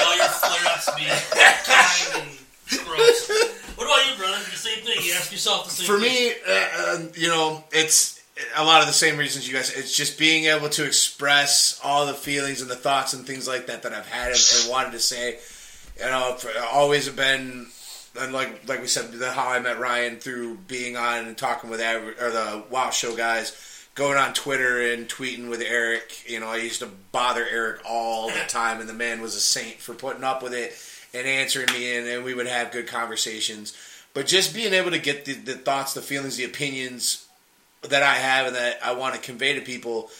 all 0.00 0.16
your 0.16 0.28
flare-ups 0.28 0.94
be 0.96 1.06
kind 1.34 2.22
and 2.22 2.86
gross. 2.86 3.28
What 3.76 3.84
about 3.86 4.10
you, 4.10 4.16
brother? 4.16 4.38
The 4.38 4.56
same 4.56 4.84
thing. 4.84 4.96
You 5.02 5.12
ask 5.14 5.30
yourself 5.30 5.64
the 5.66 5.70
same 5.72 5.86
for 5.86 6.00
thing. 6.00 6.12
me, 6.12 6.32
uh, 6.48 6.68
uh, 6.78 6.98
you 7.14 7.28
know, 7.28 7.64
it's 7.72 8.15
a 8.56 8.64
lot 8.64 8.80
of 8.80 8.86
the 8.86 8.92
same 8.92 9.16
reasons 9.16 9.48
you 9.48 9.54
guys. 9.54 9.74
It's 9.74 9.96
just 9.96 10.18
being 10.18 10.44
able 10.44 10.68
to 10.70 10.84
express 10.84 11.80
all 11.82 12.06
the 12.06 12.14
feelings 12.14 12.60
and 12.60 12.70
the 12.70 12.76
thoughts 12.76 13.14
and 13.14 13.26
things 13.26 13.48
like 13.48 13.66
that 13.66 13.82
that 13.82 13.92
I've 13.92 14.06
had 14.06 14.28
and, 14.28 14.60
and 14.60 14.70
wanted 14.70 14.92
to 14.92 15.00
say. 15.00 15.38
You 15.98 16.10
know, 16.10 16.34
for, 16.38 16.50
always 16.72 17.06
have 17.06 17.16
been, 17.16 17.68
and 18.20 18.32
like 18.32 18.68
like 18.68 18.80
we 18.80 18.86
said, 18.86 19.12
the, 19.12 19.32
how 19.32 19.48
I 19.48 19.60
met 19.60 19.78
Ryan 19.78 20.16
through 20.16 20.56
being 20.68 20.96
on 20.96 21.26
and 21.26 21.36
talking 21.36 21.70
with 21.70 21.80
or 21.80 22.30
the 22.30 22.64
Wow 22.70 22.90
Show 22.90 23.16
guys. 23.16 23.72
Going 23.94 24.18
on 24.18 24.34
Twitter 24.34 24.92
and 24.92 25.08
tweeting 25.08 25.48
with 25.48 25.62
Eric, 25.62 26.28
you 26.28 26.38
know, 26.38 26.48
I 26.48 26.58
used 26.58 26.80
to 26.80 26.90
bother 27.12 27.46
Eric 27.50 27.80
all 27.88 28.28
the 28.28 28.44
time, 28.48 28.78
and 28.78 28.86
the 28.86 28.92
man 28.92 29.22
was 29.22 29.34
a 29.34 29.40
saint 29.40 29.76
for 29.76 29.94
putting 29.94 30.22
up 30.22 30.42
with 30.42 30.52
it 30.52 30.76
and 31.14 31.26
answering 31.26 31.68
me, 31.72 31.96
and, 31.96 32.06
and 32.06 32.22
we 32.22 32.34
would 32.34 32.46
have 32.46 32.72
good 32.72 32.86
conversations. 32.86 33.74
But 34.12 34.26
just 34.26 34.54
being 34.54 34.74
able 34.74 34.90
to 34.90 34.98
get 34.98 35.24
the, 35.24 35.32
the 35.32 35.54
thoughts, 35.54 35.94
the 35.94 36.02
feelings, 36.02 36.36
the 36.36 36.44
opinions 36.44 37.25
that 37.90 38.02
I 38.02 38.14
have 38.14 38.46
and 38.46 38.56
that 38.56 38.78
I 38.84 38.92
want 38.92 39.14
to 39.14 39.20
convey 39.20 39.54
to 39.54 39.60
people, 39.60 40.10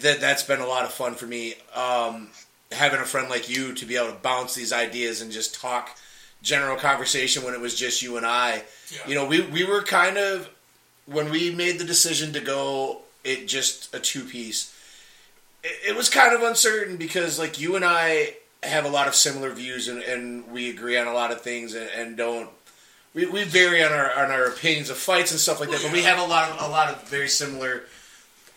that 0.00 0.20
that's 0.20 0.42
been 0.42 0.60
a 0.60 0.66
lot 0.66 0.84
of 0.84 0.92
fun 0.92 1.14
for 1.14 1.26
me. 1.26 1.54
Um, 1.74 2.28
having 2.72 3.00
a 3.00 3.04
friend 3.04 3.28
like 3.28 3.48
you 3.48 3.74
to 3.74 3.86
be 3.86 3.96
able 3.96 4.08
to 4.08 4.18
bounce 4.18 4.54
these 4.54 4.72
ideas 4.72 5.20
and 5.20 5.30
just 5.30 5.60
talk 5.60 5.96
general 6.42 6.76
conversation 6.76 7.42
when 7.44 7.54
it 7.54 7.60
was 7.60 7.74
just 7.74 8.02
you 8.02 8.16
and 8.16 8.26
I. 8.26 8.62
Yeah. 8.90 9.08
You 9.08 9.14
know, 9.14 9.26
we 9.26 9.40
we 9.42 9.64
were 9.64 9.82
kind 9.82 10.18
of 10.18 10.48
when 11.06 11.30
we 11.30 11.50
made 11.50 11.78
the 11.78 11.84
decision 11.84 12.32
to 12.32 12.40
go 12.40 13.02
it 13.24 13.48
just 13.48 13.94
a 13.94 14.00
two 14.00 14.24
piece. 14.24 14.74
It, 15.62 15.90
it 15.90 15.96
was 15.96 16.08
kind 16.08 16.34
of 16.34 16.42
uncertain 16.42 16.96
because 16.96 17.38
like 17.38 17.60
you 17.60 17.76
and 17.76 17.84
I 17.84 18.36
have 18.62 18.84
a 18.84 18.88
lot 18.88 19.08
of 19.08 19.14
similar 19.14 19.50
views 19.50 19.88
and, 19.88 20.02
and 20.02 20.50
we 20.50 20.70
agree 20.70 20.96
on 20.96 21.06
a 21.06 21.12
lot 21.12 21.30
of 21.30 21.40
things 21.42 21.74
and, 21.74 21.88
and 21.94 22.16
don't 22.16 22.48
we, 23.14 23.26
we 23.26 23.44
vary 23.44 23.82
on 23.82 23.92
our 23.92 24.12
on 24.14 24.30
our 24.30 24.46
opinions 24.46 24.90
of 24.90 24.96
fights 24.96 25.30
and 25.30 25.40
stuff 25.40 25.60
like 25.60 25.70
that, 25.70 25.80
but 25.82 25.92
we 25.92 26.02
have 26.02 26.18
a 26.18 26.26
lot 26.26 26.50
of 26.50 26.68
a 26.68 26.70
lot 26.70 26.90
of 26.92 27.08
very 27.08 27.28
similar 27.28 27.84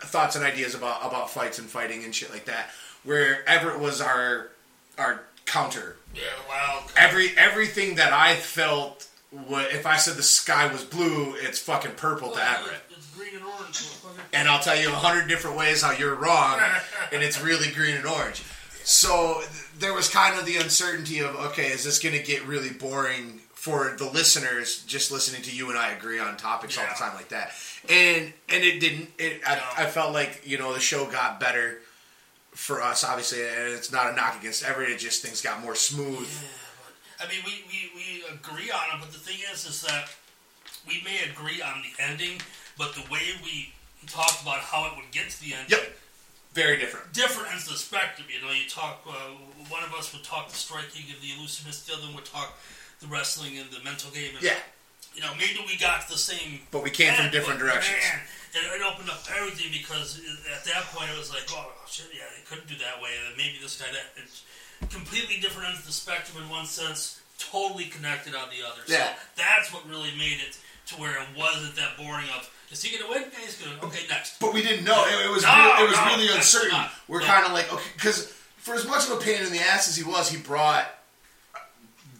thoughts 0.00 0.36
and 0.36 0.44
ideas 0.44 0.74
about 0.74 1.04
about 1.06 1.30
fights 1.30 1.58
and 1.58 1.68
fighting 1.68 2.04
and 2.04 2.14
shit 2.14 2.30
like 2.30 2.44
that. 2.46 2.70
Where 3.04 3.48
Everett 3.48 3.80
was 3.80 4.00
our 4.00 4.50
our 4.98 5.22
counter. 5.46 5.96
Yeah, 6.14 6.22
wow. 6.48 6.84
Every 6.96 7.30
everything 7.36 7.94
that 7.96 8.12
I 8.12 8.34
felt, 8.34 9.08
wa 9.32 9.60
if 9.70 9.86
I 9.86 9.96
said 9.96 10.16
the 10.16 10.22
sky 10.22 10.70
was 10.70 10.84
blue, 10.84 11.34
it's 11.36 11.58
fucking 11.60 11.92
purple 11.92 12.32
to 12.32 12.42
Everett. 12.42 12.80
It's 12.90 13.14
green 13.16 13.36
and 13.36 13.44
orange. 13.44 13.88
And 14.32 14.48
I'll 14.48 14.60
tell 14.60 14.78
you 14.78 14.88
a 14.88 14.92
hundred 14.92 15.28
different 15.28 15.56
ways 15.56 15.82
how 15.82 15.92
you're 15.92 16.16
wrong, 16.16 16.60
and 17.12 17.22
it's 17.22 17.40
really 17.40 17.70
green 17.70 17.96
and 17.96 18.06
orange. 18.06 18.42
So 18.82 19.40
th- 19.40 19.66
there 19.78 19.94
was 19.94 20.08
kind 20.08 20.38
of 20.38 20.46
the 20.46 20.56
uncertainty 20.56 21.20
of 21.20 21.36
okay, 21.36 21.68
is 21.68 21.84
this 21.84 22.00
going 22.00 22.16
to 22.16 22.22
get 22.22 22.44
really 22.46 22.70
boring 22.70 23.40
for 23.58 23.96
the 23.98 24.04
listeners 24.08 24.84
just 24.84 25.10
listening 25.10 25.42
to 25.42 25.50
you 25.50 25.68
and 25.68 25.76
I 25.76 25.90
agree 25.90 26.20
on 26.20 26.36
topics 26.36 26.78
all 26.78 26.84
the 26.86 26.94
time 26.94 27.14
like 27.16 27.30
that? 27.30 27.50
And 27.88 28.32
and 28.48 28.62
it 28.64 28.78
didn't. 28.78 29.10
It 29.18 29.40
I, 29.44 29.56
No. 29.56 29.62
I 29.76 29.86
felt 29.86 30.12
like 30.12 30.42
you 30.44 30.58
know 30.58 30.72
the 30.72 30.80
show 30.80 31.06
got 31.10 31.40
better 31.40 31.80
for 32.52 32.80
us, 32.82 33.02
obviously, 33.04 33.42
and 33.42 33.74
it's 33.74 33.90
not 33.90 34.12
a 34.12 34.16
knock 34.16 34.38
against 34.38 34.64
Everett. 34.64 34.90
It 34.90 34.98
just 34.98 35.22
things 35.22 35.42
got 35.42 35.60
more 35.60 35.74
smooth. 35.74 36.28
Yeah, 36.28 36.48
but 37.18 37.26
I 37.26 37.30
mean, 37.30 37.42
we, 37.44 37.64
we, 37.68 37.90
we 37.94 38.34
agree 38.34 38.70
on 38.70 38.80
it, 38.94 39.00
but 39.00 39.12
the 39.12 39.18
thing 39.18 39.38
is, 39.52 39.64
is 39.66 39.82
that 39.82 40.08
we 40.86 41.02
may 41.04 41.18
agree 41.30 41.60
on 41.62 41.82
the 41.82 42.02
ending, 42.02 42.40
but 42.76 42.94
the 42.94 43.02
way 43.12 43.20
we 43.44 43.72
talked 44.06 44.42
about 44.42 44.58
how 44.58 44.86
it 44.86 44.96
would 44.96 45.10
get 45.12 45.30
to 45.30 45.40
the 45.40 45.54
ending, 45.54 45.70
Yep. 45.78 45.94
Very 46.54 46.76
different. 46.78 47.12
different 47.12 47.50
ends 47.52 47.66
of 47.66 47.72
the 47.74 47.78
spectrum. 47.78 48.26
You 48.32 48.44
know, 48.44 48.52
you 48.52 48.68
talk. 48.68 49.02
Uh, 49.06 49.12
one 49.68 49.84
of 49.84 49.92
us 49.94 50.12
would 50.12 50.24
talk 50.24 50.48
the 50.48 50.56
striking 50.56 51.04
of 51.14 51.20
the 51.22 51.30
elusiveness. 51.38 51.84
The 51.86 51.92
other 51.94 52.06
one 52.06 52.14
would 52.16 52.24
talk 52.24 52.58
the 53.00 53.06
wrestling 53.06 53.58
and 53.58 53.70
the 53.70 53.82
mental 53.84 54.10
game. 54.10 54.34
And, 54.34 54.42
Yeah, 54.42 54.58
You 55.14 55.22
know, 55.22 55.32
maybe 55.38 55.58
we 55.66 55.76
got 55.76 56.08
the 56.08 56.18
same. 56.18 56.60
but 56.70 56.82
we 56.82 56.90
came 56.90 57.14
from 57.14 57.30
different 57.30 57.60
directions. 57.60 57.98
Man, 58.02 58.20
it, 58.54 58.80
it 58.80 58.82
opened 58.82 59.10
up 59.10 59.22
everything 59.38 59.70
because 59.72 60.20
at 60.54 60.64
that 60.64 60.84
point 60.94 61.10
it 61.10 61.18
was 61.18 61.30
like, 61.30 61.44
oh 61.50 61.70
shit, 61.88 62.06
yeah, 62.14 62.24
they 62.36 62.42
couldn't 62.48 62.66
do 62.68 62.76
that 62.82 63.00
way, 63.02 63.10
and 63.26 63.36
maybe 63.36 63.56
this 63.62 63.80
guy 63.80 63.86
that. 63.92 64.22
It's 64.22 64.42
completely 64.90 65.40
different 65.40 65.68
ends 65.68 65.80
of 65.80 65.86
the 65.86 65.92
spectrum 65.92 66.42
in 66.42 66.48
one 66.48 66.64
sense, 66.66 67.20
totally 67.38 67.84
connected 67.86 68.34
on 68.34 68.48
the 68.50 68.62
other. 68.66 68.82
Yeah. 68.86 69.08
So 69.08 69.12
that's 69.36 69.72
what 69.74 69.88
really 69.88 70.10
made 70.16 70.38
it 70.46 70.56
to 70.86 70.94
where 71.00 71.18
it 71.20 71.26
wasn't 71.36 71.74
that 71.76 71.96
boring. 71.98 72.26
Of 72.36 72.48
is 72.70 72.82
he 72.82 72.96
gonna 72.96 73.10
win? 73.10 73.22
Yeah, 73.32 73.38
he's 73.44 73.60
gonna. 73.60 73.76
Okay, 73.82 74.06
next. 74.08 74.38
But 74.40 74.54
we 74.54 74.62
didn't 74.62 74.84
know. 74.84 75.04
It, 75.06 75.26
it 75.26 75.30
was 75.30 75.42
No, 75.42 75.50
real, 75.50 75.84
it 75.84 75.88
was 75.90 75.98
no, 75.98 76.06
really 76.06 76.28
uncertain. 76.34 76.70
not. 76.70 76.92
We're 77.08 77.20
No. 77.20 77.26
kind 77.26 77.44
of 77.46 77.52
like 77.52 77.72
okay, 77.72 77.90
because 77.94 78.26
for 78.56 78.74
as 78.74 78.86
much 78.86 79.06
of 79.08 79.12
a 79.18 79.20
pain 79.20 79.42
in 79.44 79.52
the 79.52 79.58
ass 79.60 79.88
as 79.88 79.96
he 79.96 80.04
was, 80.04 80.30
he 80.30 80.36
brought 80.38 80.86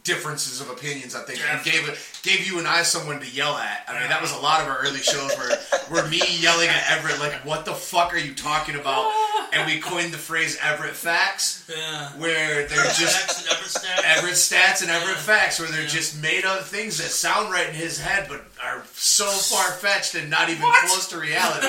differences 0.08 0.60
of 0.62 0.70
opinions. 0.70 1.14
I 1.14 1.20
think 1.20 1.38
and 1.46 1.62
gave 1.62 1.84
gave 2.22 2.46
you 2.46 2.58
and 2.58 2.66
I 2.66 2.82
someone 2.82 3.20
to 3.20 3.30
yell 3.30 3.54
at. 3.56 3.84
I 3.86 4.00
mean, 4.00 4.08
that 4.08 4.22
was 4.22 4.32
a 4.32 4.38
lot 4.38 4.62
of 4.62 4.66
our 4.66 4.78
early 4.78 5.00
shows 5.00 5.30
where 5.36 5.58
were 5.90 6.08
me 6.08 6.22
yelling 6.40 6.68
at 6.68 6.90
Everett 6.98 7.20
like, 7.20 7.44
"What 7.44 7.64
the 7.66 7.74
fuck 7.74 8.12
are 8.14 8.18
you 8.18 8.34
talking 8.34 8.74
about?" 8.74 9.12
And 9.52 9.66
we 9.66 9.80
coined 9.80 10.12
the 10.12 10.18
phrase 10.18 10.56
"Everett 10.62 10.96
facts," 10.96 11.62
Yeah. 11.68 12.08
where 12.16 12.66
they're 12.66 12.84
just 12.84 13.16
Facts 13.20 13.38
and 13.42 13.48
Everett 13.50 13.70
stats. 13.70 14.16
Everett 14.16 14.34
stats 14.34 14.82
and 14.82 14.90
Everett 14.90 15.16
Yeah. 15.16 15.22
facts, 15.22 15.58
where 15.60 15.68
they're 15.70 15.82
Yeah. 15.82 15.88
just 15.88 16.16
made 16.16 16.44
up 16.46 16.66
things 16.66 16.96
that 16.98 17.10
sound 17.10 17.50
right 17.52 17.68
in 17.68 17.74
his 17.74 17.98
head, 18.00 18.26
but 18.28 18.44
are 18.62 18.82
so 18.96 19.26
far 19.30 19.72
fetched 19.72 20.14
and 20.14 20.30
not 20.30 20.48
even 20.48 20.62
What? 20.62 20.86
close 20.86 21.06
to 21.08 21.18
reality. 21.18 21.68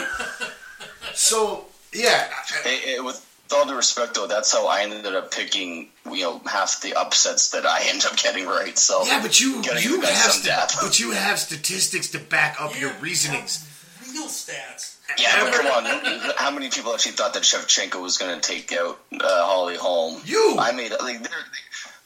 so 1.14 1.68
yeah, 1.92 2.28
It, 2.66 3.00
it, 3.06 3.16
with 3.50 3.58
all 3.58 3.66
due 3.66 3.76
respect, 3.76 4.16
though, 4.16 4.28
that's 4.28 4.52
how 4.54 4.68
I 4.68 4.82
ended 4.84 5.06
up 5.16 5.32
picking, 5.32 5.90
you 6.12 6.22
know, 6.24 6.42
half 6.46 6.82
the 6.82 6.94
upsets 6.94 7.50
that 7.52 7.66
I 7.66 7.82
ended 7.88 8.06
up 8.06 8.18
getting 8.18 8.46
right. 8.46 8.78
So 8.78 9.04
yeah, 9.06 9.22
but 9.22 9.40
you 9.40 9.62
Gotta 9.64 9.82
you 9.82 9.92
give 9.92 10.02
the 10.02 10.08
guy 10.08 10.14
have 10.14 10.32
st- 10.32 10.46
depth. 10.46 10.78
but 10.82 11.00
you 11.00 11.12
have 11.12 11.40
statistics 11.40 12.10
to 12.10 12.20
back 12.20 12.60
up 12.62 12.80
your 12.80 12.94
reasonings. 13.02 13.66
Real 14.14 14.28
stats. 14.28 14.98
Yeah, 15.18 15.44
but 15.44 15.54
come 15.54 15.66
on. 15.68 16.32
How 16.38 16.52
many 16.52 16.70
people 16.70 16.94
actually 16.94 17.14
thought 17.14 17.34
that 17.34 17.44
Shevchenko 17.44 18.02
was 18.02 18.18
going 18.20 18.40
to 18.40 18.48
take 18.48 18.72
out 18.74 19.00
uh, 19.14 19.46
Holly 19.46 19.76
Holm? 19.76 20.22
You! 20.26 20.56
I 20.60 20.72
made 20.72 20.92
like, 20.92 21.22
they're, 21.24 21.32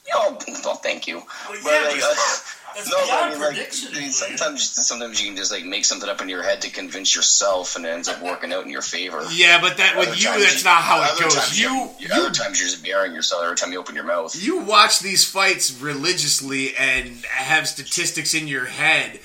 you 0.07 0.13
know, 0.15 0.37
well, 0.63 0.75
thank 0.75 1.07
you. 1.07 1.17
Well, 1.17 1.25
But, 1.63 1.71
yeah, 1.71 1.87
like, 1.89 1.99
but 1.99 2.17
uh, 2.17 2.37
That's 2.75 2.89
no, 2.89 2.97
but 2.97 3.03
I 3.03 3.05
beyond 3.05 3.31
mean, 3.31 3.39
like, 3.41 3.55
prediction. 3.55 3.89
I 3.95 3.99
mean, 3.99 4.11
sometimes, 4.11 4.69
sometimes 4.69 5.21
you 5.21 5.27
can 5.27 5.37
just 5.37 5.51
like 5.51 5.65
make 5.65 5.85
something 5.85 6.09
up 6.09 6.21
in 6.21 6.29
your 6.29 6.43
head 6.43 6.61
to 6.61 6.69
convince 6.69 7.15
yourself, 7.15 7.75
and 7.75 7.85
it 7.85 7.89
ends 7.89 8.07
up 8.07 8.21
working 8.21 8.51
out 8.53 8.63
in 8.63 8.69
your 8.69 8.81
favor. 8.81 9.23
Yeah, 9.31 9.61
but 9.61 9.77
that 9.77 9.97
with 9.97 10.19
you, 10.19 10.29
times 10.29 10.43
that's 10.43 10.63
not 10.63 10.81
how 10.81 11.01
it 11.01 11.11
other 11.11 11.23
goes. 11.23 11.35
times 11.35 11.59
You 11.59 11.69
you, 11.99 12.07
you 12.07 12.07
other 12.13 12.31
times 12.31 12.59
you're 12.59 12.69
just 12.69 12.83
burying 12.83 13.13
yourself 13.13 13.43
every 13.43 13.55
time 13.55 13.71
you 13.71 13.79
open 13.79 13.95
your 13.95 14.03
mouth. 14.03 14.35
you 14.41 14.61
watch 14.61 14.99
these 14.99 15.25
fights 15.25 15.79
religiously 15.81 16.75
and 16.75 17.23
have 17.25 17.67
statistics 17.67 18.33
in 18.33 18.47
your 18.47 18.65
head 18.65 19.19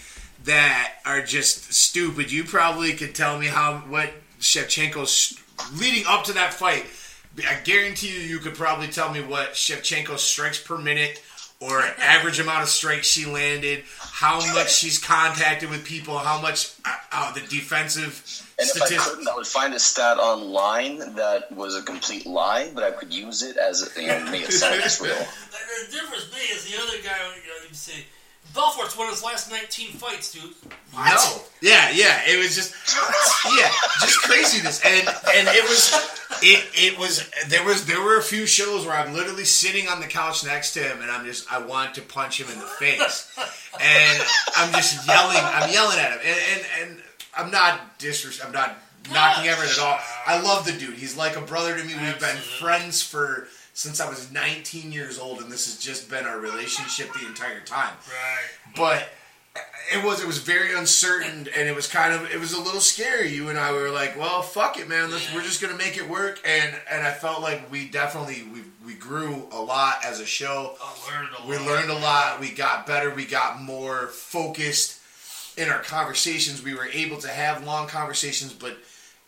that 0.44 0.94
are 1.04 1.22
just 1.22 1.72
stupid. 1.72 2.32
You 2.32 2.44
probably 2.44 2.92
could 2.94 3.14
tell 3.14 3.38
me 3.38 3.46
how 3.46 3.78
what 3.88 4.12
Shevchenko's 4.40 5.38
leading 5.74 6.04
up 6.08 6.24
to 6.24 6.32
that 6.34 6.54
fight. 6.54 6.86
I 7.38 7.60
guarantee 7.62 8.08
you, 8.08 8.20
you 8.20 8.38
could 8.38 8.54
probably 8.54 8.88
tell 8.88 9.12
me 9.12 9.22
what 9.22 9.52
Shevchenko's 9.52 10.22
strikes 10.22 10.60
per 10.60 10.76
minute 10.76 11.22
or 11.60 11.82
average 11.98 12.38
amount 12.38 12.62
of 12.62 12.68
strikes 12.68 13.06
she 13.06 13.26
landed, 13.26 13.82
how 13.98 14.36
much 14.54 14.72
she's 14.72 14.98
contacted 14.98 15.68
with 15.70 15.84
people, 15.84 16.16
how 16.18 16.40
much 16.40 16.72
uh, 16.84 16.94
uh, 17.10 17.32
the 17.32 17.40
defensive 17.40 18.22
And 18.58 18.68
if 18.68 18.76
I 18.76 18.86
statistics. 18.86 19.10
couldn't, 19.10 19.28
I 19.28 19.34
would 19.34 19.46
find 19.46 19.74
a 19.74 19.80
stat 19.80 20.18
online 20.18 20.98
that 21.16 21.50
was 21.50 21.74
a 21.74 21.82
complete 21.82 22.26
lie, 22.26 22.70
but 22.74 22.84
I 22.84 22.92
could 22.92 23.12
use 23.12 23.42
it 23.42 23.56
as 23.56 23.92
you 23.96 24.06
know, 24.06 24.24
make 24.30 24.42
it 24.42 24.52
sound 24.52 24.80
just 24.82 25.00
real. 25.00 25.14
The 25.88 25.92
difference 25.96 26.32
me 26.32 26.38
is 26.52 26.70
the 26.70 26.76
other 26.82 26.98
guy. 27.02 27.16
You 27.36 27.48
know, 27.48 27.68
you 27.68 27.74
say 27.74 28.04
Belfort's 28.58 28.98
won 28.98 29.08
his 29.08 29.22
last 29.22 29.52
19 29.52 29.92
fights, 29.92 30.32
dude. 30.32 30.52
What? 30.90 31.14
No. 31.14 31.42
Yeah, 31.60 31.90
yeah. 31.90 32.22
It 32.26 32.38
was 32.38 32.56
just 32.56 32.74
yeah, 33.56 33.70
just 34.00 34.18
craziness. 34.22 34.84
And 34.84 35.06
and 35.06 35.46
it 35.46 35.62
was 35.62 35.94
it 36.42 36.64
it 36.74 36.98
was 36.98 37.30
there 37.46 37.64
was 37.64 37.86
there 37.86 38.02
were 38.02 38.18
a 38.18 38.22
few 38.22 38.46
shows 38.46 38.84
where 38.84 38.96
I'm 38.96 39.14
literally 39.14 39.44
sitting 39.44 39.86
on 39.86 40.00
the 40.00 40.08
couch 40.08 40.44
next 40.44 40.72
to 40.72 40.80
him 40.80 41.02
and 41.02 41.10
I'm 41.10 41.24
just 41.24 41.50
I 41.52 41.64
want 41.64 41.94
to 41.94 42.02
punch 42.02 42.40
him 42.40 42.48
in 42.52 42.58
the 42.58 42.66
face. 42.66 43.32
And 43.80 44.22
I'm 44.56 44.72
just 44.72 45.06
yelling 45.06 45.38
I'm 45.38 45.70
yelling 45.70 45.98
at 45.98 46.10
him. 46.14 46.18
And 46.24 46.40
and, 46.52 46.90
and 46.90 47.02
I'm 47.36 47.52
not 47.52 47.96
disres 48.00 48.44
I'm 48.44 48.50
not 48.50 48.76
knocking 49.12 49.48
Everett 49.48 49.70
at 49.70 49.78
all. 49.78 49.98
I 50.26 50.40
love 50.40 50.66
the 50.66 50.72
dude. 50.72 50.94
He's 50.94 51.16
like 51.16 51.36
a 51.36 51.40
brother 51.40 51.78
to 51.78 51.84
me. 51.84 51.94
We've 51.94 52.18
been 52.18 52.36
friends 52.36 53.02
for 53.02 53.46
since 53.78 54.00
I 54.00 54.08
was 54.08 54.32
19 54.32 54.90
years 54.90 55.20
old 55.20 55.38
and 55.38 55.52
this 55.52 55.66
has 55.66 55.78
just 55.78 56.10
been 56.10 56.24
our 56.24 56.40
relationship 56.40 57.12
the 57.12 57.24
entire 57.24 57.60
time. 57.60 57.94
Right. 58.08 58.74
but 58.74 59.08
it 59.94 60.04
was 60.04 60.20
it 60.20 60.26
was 60.26 60.38
very 60.38 60.74
uncertain 60.76 61.46
and 61.56 61.68
it 61.68 61.76
was 61.76 61.86
kind 61.86 62.12
of 62.12 62.28
it 62.28 62.40
was 62.40 62.54
a 62.54 62.60
little 62.60 62.80
scary. 62.80 63.28
You 63.28 63.50
and 63.50 63.58
i 63.58 63.70
were 63.70 63.90
like 63.90 64.18
well 64.18 64.42
fuck 64.42 64.80
it 64.80 64.88
man. 64.88 65.12
Let's, 65.12 65.32
we're 65.32 65.44
just 65.44 65.62
gonna 65.62 65.76
make 65.76 65.96
it 65.96 66.10
work. 66.10 66.40
And 66.44 66.74
and 66.90 67.06
i 67.06 67.12
felt 67.12 67.40
like 67.40 67.70
we 67.70 67.88
definitely 67.88 68.42
we, 68.52 68.62
we 68.84 68.94
grew 68.94 69.46
a 69.52 69.62
lot 69.62 70.04
as 70.04 70.18
a 70.18 70.26
show. 70.26 70.74
I 70.82 71.12
learned 71.12 71.28
a 71.38 71.40
lot. 71.42 71.48
we 71.48 71.58
learned 71.58 71.90
a 71.92 71.98
lot. 71.98 72.40
We 72.40 72.50
got 72.50 72.84
better. 72.84 73.14
We 73.14 73.26
got 73.26 73.62
more 73.62 74.08
focused 74.08 75.00
in 75.56 75.68
our 75.68 75.82
conversations. 75.82 76.64
We 76.64 76.74
were 76.74 76.86
able 76.86 77.18
to 77.18 77.28
have 77.28 77.64
long 77.64 77.86
conversations 77.86 78.52
but 78.52 78.76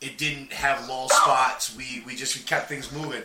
it 0.01 0.19
didn't 0.19 0.53
have 0.53 0.89
lull 0.89 1.09
spots. 1.09 1.77
We 1.77 2.03
we 2.05 2.17
just 2.17 2.37
we 2.37 2.43
kept 2.43 2.69
things 2.69 2.91
moving 2.91 3.23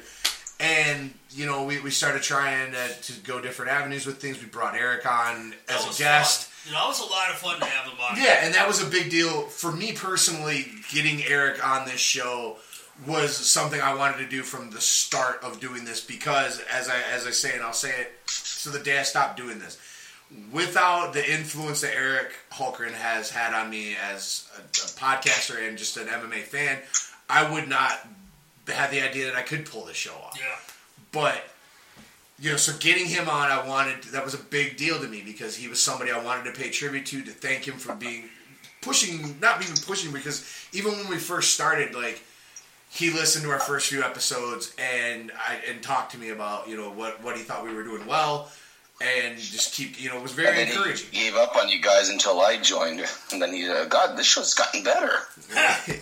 and 0.60 1.14
you 1.32 1.46
know 1.46 1.64
we, 1.64 1.80
we 1.82 1.92
started 1.92 2.22
trying 2.22 2.72
to, 2.72 3.02
to 3.02 3.20
go 3.22 3.42
different 3.42 3.72
avenues 3.72 4.06
with 4.06 4.22
things 4.22 4.42
we 4.42 4.48
brought 4.48 4.76
eric 4.76 5.06
on 5.06 5.54
That 5.68 5.76
as 5.76 6.00
a 6.00 6.04
guest 6.04 6.48
Fun. 6.48 6.52
You 6.66 6.72
know, 6.72 6.80
that 6.80 6.88
was 6.88 7.00
a 7.00 7.04
lot 7.04 7.30
of 7.30 7.36
fun 7.36 7.60
to 7.60 7.66
have 7.66 7.92
him 7.92 8.00
on. 8.00 8.18
yeah, 8.18 8.40
and 8.44 8.56
that 8.56 8.68
was 8.68 8.82
a 8.82 8.90
big 8.90 9.12
deal 9.12 9.44
for 9.44 9.72
me 9.72 9.94
personally. 9.94 10.66
Getting 10.92 11.22
Eric 11.24 11.66
on 11.66 11.86
this 11.86 12.00
show 12.00 12.58
was 13.06 13.36
something 13.36 13.80
I 13.80 13.94
wanted 13.94 14.18
to 14.18 14.28
do 14.28 14.42
from 14.42 14.72
the 14.72 14.82
start 14.82 15.44
of 15.44 15.60
doing 15.60 15.86
this 15.86 16.02
because, 16.02 16.60
as 16.72 16.90
I 16.90 17.00
as 17.14 17.28
I 17.28 17.32
say, 17.32 17.54
and 17.54 17.64
I'll 17.64 17.74
say 17.74 17.92
it 17.92 18.14
to 18.64 18.70
the 18.70 18.80
day 18.80 18.98
I 18.98 19.04
stop 19.04 19.38
doing 19.38 19.60
this, 19.60 19.78
without 20.52 21.14
the 21.14 21.32
influence 21.32 21.82
that 21.82 21.94
Eric 21.94 22.32
Hulkren 22.52 22.94
has 22.94 23.30
had 23.30 23.54
on 23.54 23.70
me 23.70 23.96
as 24.10 24.50
a, 24.58 24.62
a 24.62 24.88
podcaster 25.00 25.68
and 25.68 25.78
just 25.78 25.98
an 25.98 26.08
MMA 26.08 26.42
fan, 26.44 26.80
I 27.30 27.52
would 27.52 27.68
not 27.68 28.08
have 28.74 28.92
the 28.92 29.02
idea 29.02 29.26
that 29.26 29.36
I 29.36 29.42
could 29.42 29.66
pull 29.66 29.86
this 29.86 29.98
show 29.98 30.14
off. 30.14 30.38
Yeah. 30.40 30.56
But 31.12 31.44
you 32.40 32.52
know, 32.52 32.58
so 32.58 32.78
getting 32.80 33.06
him 33.06 33.30
on, 33.30 33.50
I 33.50 33.66
wanted 33.66 34.04
that 34.06 34.26
was 34.26 34.34
a 34.34 34.40
big 34.40 34.78
deal 34.78 35.00
to 35.00 35.08
me 35.08 35.22
because 35.26 35.56
he 35.56 35.68
was 35.68 35.82
somebody 35.82 36.12
I 36.12 36.24
wanted 36.24 36.54
to 36.54 36.60
pay 36.60 36.70
tribute 36.70 37.06
to, 37.08 37.22
to 37.22 37.32
thank 37.32 37.68
him 37.68 37.76
for 37.76 37.96
being 37.96 38.26
pushing, 38.82 39.40
not 39.40 39.64
even 39.64 39.76
pushing, 39.86 40.12
because 40.12 40.46
even 40.74 40.92
when 40.94 41.10
we 41.10 41.18
first 41.18 41.54
started, 41.54 41.96
like 41.96 42.22
he 42.90 43.10
listened 43.12 43.46
to 43.46 43.52
our 43.52 43.60
first 43.60 43.88
few 43.88 44.04
episodes 44.04 44.76
and 44.78 45.32
I 45.32 45.60
and 45.70 45.82
talked 45.82 46.12
to 46.12 46.18
me 46.18 46.30
about 46.30 46.68
you 46.68 46.78
know 46.78 46.92
what 46.92 47.24
what 47.24 47.38
he 47.38 47.44
thought 47.44 47.64
we 47.64 47.74
were 47.74 47.84
doing 47.84 48.06
well, 48.06 48.52
and 49.02 49.38
just 49.38 49.74
keep 49.74 50.02
you 50.02 50.10
know 50.10 50.18
it 50.18 50.22
was 50.24 50.32
And 50.32 50.42
very 50.42 50.56
then 50.58 50.68
encouraging. 50.70 51.08
he 51.12 51.24
gave 51.26 51.36
up 51.36 51.56
on 51.56 51.70
you 51.70 51.82
guys 51.82 52.10
until 52.10 52.40
I 52.42 52.58
joined, 52.58 53.02
and 53.32 53.42
then 53.42 53.54
he, 53.54 53.68
uh, 53.70 53.86
God, 53.86 54.18
this 54.18 54.26
show's 54.26 54.54
gotten 54.54 54.84
better. 54.84 55.12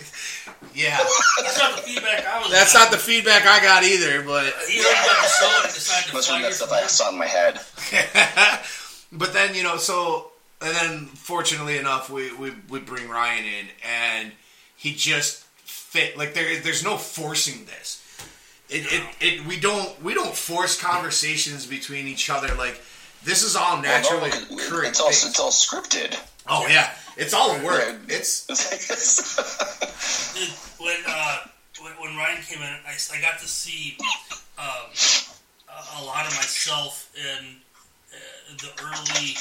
Yeah, 0.76 0.98
That's 1.44 1.60
not 1.60 1.76
the 1.76 1.82
feedback 1.84 2.26
I 2.26 2.40
was. 2.40 2.52
that's 2.52 2.74
not 2.74 2.90
the 2.90 2.98
feedback 2.98 3.46
I 3.46 3.62
got 3.62 3.84
either, 3.84 4.24
but 4.24 4.46
He 4.68 4.80
heard 4.80 4.92
about 4.92 5.22
the 5.22 5.30
show 5.30 5.62
and 5.66 5.74
decided 5.74 6.08
to 6.10 6.16
Must 6.16 6.30
fire 6.30 6.40
have 6.40 6.48
you 6.50 6.54
stuff 6.56 6.72
I 6.72 6.88
saw 6.88 7.10
in 7.12 7.18
my 7.20 7.28
head. 7.28 7.60
but 9.12 9.34
then 9.34 9.54
you 9.54 9.62
know, 9.62 9.78
so 9.78 10.32
and 10.62 10.76
then 10.76 11.06
fortunately 11.08 11.78
enough, 11.78 12.10
we, 12.10 12.34
we 12.38 12.54
we 12.70 12.80
bring 12.80 13.08
Ryan 13.08 13.44
in, 13.46 13.66
and 13.88 14.32
he 14.76 14.94
just 14.96 15.44
fit. 15.64 16.18
Like 16.18 16.34
there, 16.34 16.60
there's 16.60 16.84
no 16.84 16.98
forcing 16.98 17.66
this. 17.66 18.03
It, 18.74 18.86
it, 18.92 19.04
it 19.22 19.46
we 19.46 19.60
don't 19.60 20.02
we 20.04 20.14
don't 20.14 20.36
force 20.36 20.80
conversations 20.82 21.66
between 21.66 22.08
each 22.08 22.30
other. 22.30 22.54
Like 22.56 22.82
this 23.24 23.44
is 23.44 23.56
all 23.56 23.82
naturally 23.82 24.30
Well, 24.32 24.46
no, 24.50 24.58
occurring. 24.58 24.90
it's 24.90 25.00
all 25.00 25.10
it's 25.10 25.40
all 25.40 25.52
scripted. 25.52 26.20
oh 26.48 26.66
yeah, 26.68 26.92
it's 27.16 27.34
all 27.34 27.54
work. 27.64 27.84
Yeah. 28.08 28.16
It's 28.18 28.48
when 30.80 30.98
uh, 31.08 31.38
when, 31.82 31.94
when 32.00 32.18
Ryan 32.18 32.42
came 32.44 32.62
in, 32.62 32.70
I, 32.88 32.96
I 33.16 33.22
got 33.22 33.40
to 33.40 33.48
see 33.48 33.98
um, 34.58 34.66
a, 35.70 36.02
a 36.02 36.06
lot 36.06 36.26
of 36.26 36.34
myself 36.36 37.12
in 37.16 37.56
uh, 38.14 38.58
the 38.58 38.70
early 38.84 39.36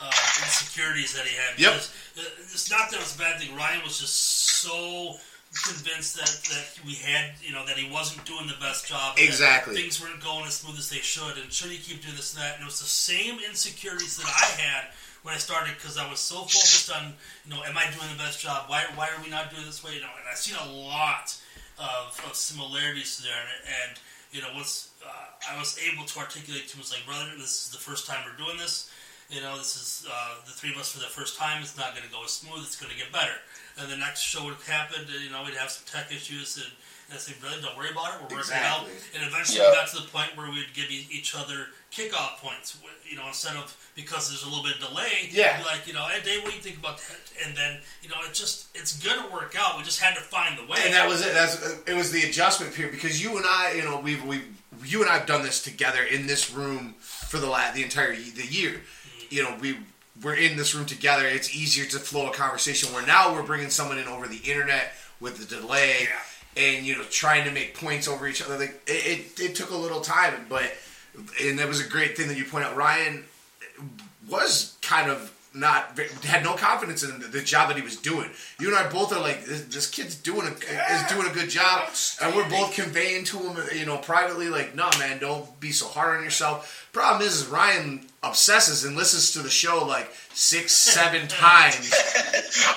uh, 0.00 0.12
insecurities 0.42 1.12
that 1.14 1.26
he 1.26 1.36
had. 1.36 1.58
Yep. 1.58 1.72
Because, 1.72 1.90
uh, 2.18 2.22
It's 2.52 2.70
not 2.70 2.90
that 2.90 2.96
it 2.96 3.02
was 3.02 3.14
a 3.16 3.18
bad 3.18 3.40
thing. 3.40 3.54
Ryan 3.56 3.82
was 3.84 3.98
just 4.00 4.14
so 4.62 5.16
convinced 5.52 6.16
that, 6.16 6.28
that 6.52 6.84
we 6.84 6.94
had, 6.94 7.32
you 7.40 7.52
know, 7.52 7.64
that 7.66 7.76
he 7.76 7.90
wasn't 7.90 8.24
doing 8.26 8.46
the 8.46 8.58
best 8.60 8.86
job. 8.86 9.16
Exactly. 9.18 9.74
things 9.74 10.00
weren't 10.00 10.22
going 10.22 10.44
as 10.46 10.54
smooth 10.54 10.78
as 10.78 10.90
they 10.90 10.98
should, 11.00 11.38
and 11.38 11.52
should 11.52 11.70
he 11.70 11.78
keep 11.78 12.02
doing 12.02 12.16
this 12.16 12.34
and 12.34 12.42
that? 12.42 12.54
And 12.56 12.62
it 12.62 12.66
was 12.66 12.80
the 12.80 12.86
same 12.86 13.38
insecurities 13.48 14.16
that 14.18 14.26
I 14.26 14.60
had 14.60 14.92
when 15.22 15.34
I 15.34 15.38
started 15.38 15.74
because 15.74 15.98
I 15.98 16.08
was 16.08 16.20
so 16.20 16.42
focused 16.42 16.92
on, 16.92 17.14
you 17.44 17.50
know, 17.50 17.62
am 17.64 17.76
I 17.76 17.84
doing 17.84 18.08
the 18.12 18.18
best 18.18 18.40
job? 18.40 18.68
Why, 18.68 18.84
why 18.94 19.08
are 19.08 19.22
we 19.22 19.30
not 19.30 19.50
doing 19.50 19.64
this 19.64 19.82
way? 19.82 19.94
You 19.94 20.00
know, 20.00 20.12
and 20.18 20.28
I've 20.30 20.38
seen 20.38 20.56
a 20.56 20.72
lot 20.72 21.36
of, 21.78 22.20
of 22.28 22.34
similarities 22.34 23.16
to 23.16 23.22
there, 23.24 23.40
and, 23.40 23.90
and 23.90 23.98
you 24.32 24.42
know, 24.42 24.48
once 24.54 24.90
uh, 25.04 25.52
I 25.54 25.58
was 25.58 25.78
able 25.80 26.04
to 26.04 26.18
articulate 26.18 26.68
to 26.68 26.76
him, 26.76 26.80
was 26.80 26.92
like, 26.92 27.06
brother, 27.06 27.32
this 27.38 27.66
is 27.66 27.70
the 27.72 27.78
first 27.78 28.06
time 28.06 28.20
we're 28.26 28.36
doing 28.36 28.58
this. 28.58 28.90
You 29.30 29.40
know, 29.40 29.56
this 29.56 29.76
is 29.76 30.06
uh, 30.08 30.40
the 30.46 30.52
three 30.52 30.72
of 30.72 30.78
us 30.78 30.92
for 30.92 31.00
the 31.00 31.12
first 31.12 31.36
time. 31.36 31.62
It's 31.62 31.76
not 31.76 31.92
going 31.92 32.06
to 32.06 32.12
go 32.12 32.24
as 32.24 32.30
smooth. 32.32 32.64
It's 32.64 32.80
going 32.80 32.92
to 32.92 32.96
get 32.96 33.12
better. 33.12 33.36
And 33.80 33.90
the 33.90 33.96
next 33.96 34.20
show 34.20 34.44
would 34.44 34.56
happen. 34.66 35.02
And, 35.02 35.22
you 35.24 35.30
know, 35.30 35.42
we'd 35.44 35.54
have 35.54 35.70
some 35.70 35.84
tech 35.86 36.10
issues, 36.10 36.56
and, 36.56 36.66
and 37.08 37.14
I 37.14 37.18
said, 37.18 37.40
brother, 37.40 37.56
don't 37.62 37.76
worry 37.76 37.90
about 37.90 38.14
it. 38.14 38.20
We're 38.28 38.36
working 38.38 38.56
it 38.56 38.62
out. 38.62 38.86
And 39.14 39.22
eventually, 39.26 39.60
Yeah. 39.60 39.70
we 39.70 39.76
got 39.76 39.88
to 39.88 39.96
the 40.02 40.08
point 40.08 40.36
where 40.36 40.50
we'd 40.50 40.74
give 40.74 40.90
each 40.90 41.34
other 41.34 41.66
kickoff 41.92 42.38
points. 42.38 42.76
You 43.08 43.16
know, 43.16 43.26
instead 43.28 43.56
of 43.56 43.74
because 43.94 44.28
there's 44.28 44.42
a 44.42 44.48
little 44.48 44.64
bit 44.64 44.74
of 44.82 44.88
delay. 44.90 45.30
Yeah. 45.30 45.62
Like, 45.64 45.86
you 45.86 45.94
know, 45.94 46.02
hey, 46.04 46.20
Dave, 46.22 46.42
what 46.42 46.50
do 46.50 46.56
you 46.56 46.62
think 46.62 46.76
about 46.78 46.98
that? 46.98 47.16
And 47.46 47.56
then, 47.56 47.78
you 48.02 48.08
know, 48.10 48.16
it 48.28 48.34
just 48.34 48.68
it's 48.76 48.98
gonna 49.02 49.32
work 49.32 49.54
out. 49.58 49.78
We 49.78 49.84
just 49.84 50.00
had 50.00 50.14
to 50.16 50.20
find 50.20 50.58
the 50.58 50.66
way. 50.70 50.78
and 50.84 50.92
that 50.92 51.08
was 51.08 51.24
it. 51.24 51.32
That's 51.32 51.56
it 51.86 51.94
was 51.94 52.10
the 52.12 52.22
adjustment 52.24 52.74
period 52.74 52.92
because 52.92 53.22
you 53.22 53.36
and 53.38 53.46
I, 53.46 53.72
you 53.76 53.84
know, 53.84 53.98
we've 54.00 54.22
we 54.24 54.42
you 54.84 55.00
and 55.00 55.10
I 55.10 55.16
have 55.18 55.26
done 55.26 55.42
this 55.42 55.62
together 55.62 56.02
in 56.02 56.26
this 56.26 56.52
room 56.52 56.94
for 57.00 57.38
the 57.38 57.46
la- 57.46 57.72
the 57.72 57.82
entire 57.82 58.14
the 58.14 58.46
year. 58.46 58.72
Mm-hmm. 58.72 59.34
You 59.34 59.42
know, 59.44 59.56
we 59.60 59.78
we're 60.22 60.34
in 60.34 60.56
this 60.56 60.74
room 60.74 60.86
together. 60.86 61.26
It's 61.26 61.54
easier 61.54 61.84
to 61.86 61.98
flow 61.98 62.28
a 62.28 62.32
conversation. 62.32 62.92
Where 62.92 63.06
now 63.06 63.32
we're 63.32 63.42
bringing 63.42 63.70
someone 63.70 63.98
in 63.98 64.08
over 64.08 64.26
the 64.26 64.38
internet 64.38 64.92
with 65.20 65.38
the 65.38 65.56
delay, 65.56 66.08
and 66.56 66.84
you 66.84 66.96
know, 66.96 67.04
trying 67.04 67.44
to 67.44 67.50
make 67.50 67.78
points 67.78 68.08
over 68.08 68.26
each 68.26 68.42
other. 68.42 68.58
Like 68.58 68.80
it, 68.86 69.36
it, 69.38 69.40
it 69.40 69.54
took 69.54 69.70
a 69.70 69.76
little 69.76 70.00
time, 70.00 70.46
but 70.48 70.72
and 71.42 71.58
that 71.58 71.68
was 71.68 71.84
a 71.84 71.88
great 71.88 72.16
thing 72.16 72.28
that 72.28 72.36
you 72.36 72.44
point 72.44 72.64
out. 72.64 72.76
Ryan 72.76 73.24
was 74.28 74.76
kind 74.82 75.10
of 75.10 75.34
not 75.54 75.98
had 76.24 76.44
no 76.44 76.54
confidence 76.54 77.02
in 77.02 77.18
the, 77.30 77.40
job 77.40 77.68
that 77.68 77.76
he 77.76 77.82
was 77.82 77.96
doing. 77.96 78.30
You 78.60 78.68
and 78.68 78.76
I 78.76 78.88
both 78.88 79.12
are 79.12 79.20
like, 79.20 79.44
this, 79.44 79.62
this 79.62 79.90
kid's 79.90 80.14
doing 80.14 80.46
a 80.46 80.50
is 80.50 81.02
doing 81.08 81.26
a 81.26 81.32
good 81.32 81.48
job, 81.48 81.88
and 82.22 82.34
we're 82.34 82.48
both 82.48 82.74
conveying 82.74 83.24
to 83.24 83.38
him, 83.38 83.56
you 83.74 83.86
know, 83.86 83.96
privately, 83.96 84.48
like, 84.48 84.74
no, 84.74 84.90
man, 84.98 85.18
don't 85.18 85.58
be 85.58 85.72
so 85.72 85.86
hard 85.86 86.18
on 86.18 86.24
yourself. 86.24 86.88
Problem 86.92 87.26
is, 87.26 87.42
is 87.42 87.46
Ryan 87.46 88.07
obsesses 88.22 88.84
and 88.84 88.96
listens 88.96 89.32
to 89.32 89.40
the 89.40 89.50
show 89.50 89.84
like 89.84 90.10
six, 90.32 90.72
seven 90.72 91.28
times. 91.28 91.92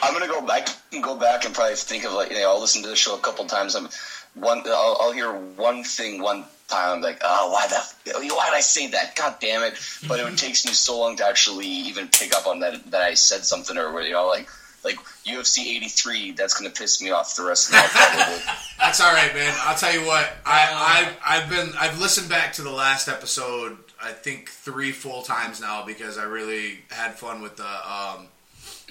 I'm 0.01 0.13
gonna 0.13 0.27
go 0.27 0.45
back 0.45 0.69
and 0.91 1.03
go 1.03 1.17
back 1.17 1.45
and 1.45 1.53
probably 1.53 1.75
think 1.75 2.05
of 2.05 2.13
like 2.13 2.29
you 2.29 2.37
know 2.37 2.49
I'll 2.51 2.61
listen 2.61 2.83
to 2.83 2.89
the 2.89 2.95
show 2.95 3.15
a 3.15 3.19
couple 3.19 3.45
times. 3.45 3.75
I'm 3.75 3.89
one 4.35 4.61
I'll, 4.65 4.97
I'll 5.01 5.11
hear 5.11 5.31
one 5.31 5.83
thing 5.83 6.21
one 6.21 6.45
time. 6.67 6.97
I'm 6.97 7.01
like, 7.01 7.19
oh, 7.23 7.51
why 7.51 7.67
the 7.67 8.33
why 8.33 8.45
did 8.45 8.55
I 8.55 8.61
say 8.61 8.87
that? 8.87 9.15
God 9.15 9.35
damn 9.39 9.63
it! 9.63 9.73
But 10.07 10.19
it 10.19 10.37
takes 10.37 10.65
me 10.65 10.71
so 10.71 10.99
long 10.99 11.15
to 11.17 11.25
actually 11.25 11.67
even 11.67 12.07
pick 12.07 12.33
up 12.35 12.47
on 12.47 12.59
that 12.61 12.89
that 12.91 13.01
I 13.01 13.13
said 13.13 13.45
something 13.45 13.77
or 13.77 14.01
you 14.01 14.13
know 14.13 14.27
like 14.27 14.47
like 14.83 14.97
UFC 15.25 15.75
83. 15.77 16.31
That's 16.31 16.53
gonna 16.53 16.71
piss 16.71 17.01
me 17.01 17.11
off 17.11 17.35
the 17.35 17.43
rest 17.43 17.69
of 17.69 17.75
my 17.75 17.87
probably. 17.87 18.41
That's 18.79 18.99
all 19.01 19.13
right, 19.13 19.33
man. 19.33 19.53
I'll 19.59 19.77
tell 19.77 19.93
you 19.93 20.05
what. 20.05 20.33
I, 20.45 21.13
I've 21.25 21.43
I've 21.43 21.49
been 21.49 21.71
I've 21.77 21.99
listened 21.99 22.29
back 22.29 22.53
to 22.53 22.61
the 22.61 22.71
last 22.71 23.07
episode. 23.07 23.77
I 24.03 24.11
think 24.11 24.49
three 24.49 24.91
full 24.91 25.21
times 25.21 25.61
now 25.61 25.85
because 25.85 26.17
I 26.17 26.23
really 26.23 26.79
had 26.89 27.13
fun 27.15 27.41
with 27.41 27.57
the 27.57 27.63
um, 27.65 28.27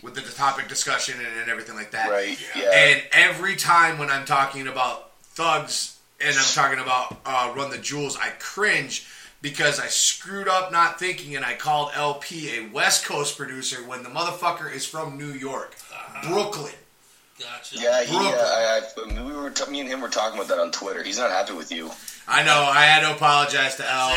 with 0.03 0.15
the 0.15 0.23
topic 0.23 0.69
discussion 0.69 1.19
and, 1.19 1.41
and 1.41 1.51
everything 1.51 1.77
like 1.77 1.91
that. 1.93 2.11
Right? 2.11 2.39
Yeah. 2.57 2.71
And 2.73 3.03
every 3.13 3.57
time 3.57 3.99
when 3.99 4.11
I'm 4.11 4.25
talking 4.25 4.67
about 4.67 5.13
thugs 5.23 5.99
and 6.21 6.37
I'm 6.37 6.45
talking 6.55 6.81
about 6.81 7.17
uh, 7.25 7.53
Run 7.57 7.71
the 7.71 7.79
Jewels, 7.79 8.17
I 8.17 8.31
cringe 8.39 9.07
because 9.43 9.81
I 9.81 9.87
screwed 9.87 10.49
up 10.49 10.71
not 10.71 10.99
thinking 10.99 11.37
and 11.37 11.45
I 11.45 11.55
called 11.55 11.91
El-P 11.95 12.59
a 12.59 12.69
West 12.69 13.05
Coast 13.07 13.39
producer 13.39 13.77
when 13.87 14.03
the 14.03 14.11
motherfucker 14.11 14.73
is 14.73 14.87
from 14.87 15.17
New 15.17 15.33
York, 15.33 15.77
Brooklyn. 16.25 16.75
gotcha. 17.39 17.77
yeah, 17.79 18.05
he, 18.05 18.17
uh, 18.17 18.21
I, 18.21 18.83
I, 19.09 19.23
we 19.25 19.33
were 19.33 19.51
t- 19.51 19.71
me 19.71 19.81
and 19.81 19.89
him 19.89 20.01
were 20.03 20.09
talking 20.09 20.39
about 20.39 20.49
that 20.49 20.59
on 20.59 20.71
Twitter. 20.73 21.03
He's 21.03 21.19
not 21.19 21.31
happy 21.31 21.55
with 21.55 21.73
you. 21.73 21.91
I 22.29 22.43
know. 22.45 22.53
I 22.53 22.85
had 22.85 23.01
to 23.09 23.15
apologize 23.15 23.77
to 23.77 23.91
L. 23.91 24.15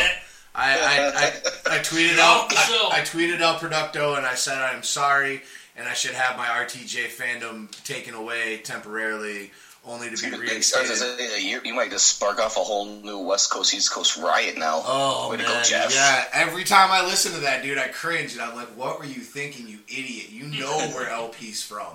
I, 0.56 0.74
I, 0.74 1.74
I, 1.74 1.78
I 1.78 1.80
tweeted 1.84 2.20
out 2.20 2.44
off 2.44 2.50
the 2.50 2.56
show. 2.56 2.90
I, 2.92 2.98
I 2.98 3.02
tweeted 3.02 3.42
out 3.42 3.60
Producto 3.60 4.18
and 4.18 4.26
I 4.26 4.36
said 4.36 4.58
I'm 4.60 4.84
sorry 4.84 5.42
and 5.76 5.88
I 5.88 5.94
should 5.94 6.14
have 6.14 6.38
my 6.38 6.46
RTJ 6.46 7.08
fandom 7.08 7.72
taken 7.84 8.14
away 8.14 8.58
temporarily, 8.64 9.50
only 9.86 10.16
to 10.16 10.30
be 10.32 10.38
reinstated. 10.38 11.44
You, 11.44 11.62
you 11.66 11.74
might 11.74 11.90
just 11.90 12.06
spark 12.06 12.40
off 12.40 12.58
a 12.58 12.60
whole 12.60 12.86
new 12.86 13.18
West 13.20 13.52
Coast 13.52 13.74
East 13.74 13.92
Coast 13.92 14.18
riot 14.18 14.56
now. 14.58 14.82
Oh 14.86 15.32
Way 15.32 15.38
to 15.38 15.44
man, 15.44 15.52
go, 15.52 15.64
Jeff. 15.64 15.94
yeah. 15.94 16.26
Every 16.34 16.64
time 16.64 16.90
I 16.92 17.04
listen 17.04 17.32
to 17.34 17.40
that 17.40 17.64
dude, 17.64 17.80
I 17.80 17.88
cringe 17.88 18.34
and 18.34 18.42
I'm 18.44 18.56
like, 18.56 18.68
"What 18.78 19.00
were 19.00 19.06
you 19.06 19.22
thinking, 19.22 19.68
you 19.68 19.80
idiot? 19.88 20.30
You 20.30 20.44
know 20.46 20.78
where 20.96 21.10
El-P's 21.10 21.64
from. 21.64 21.88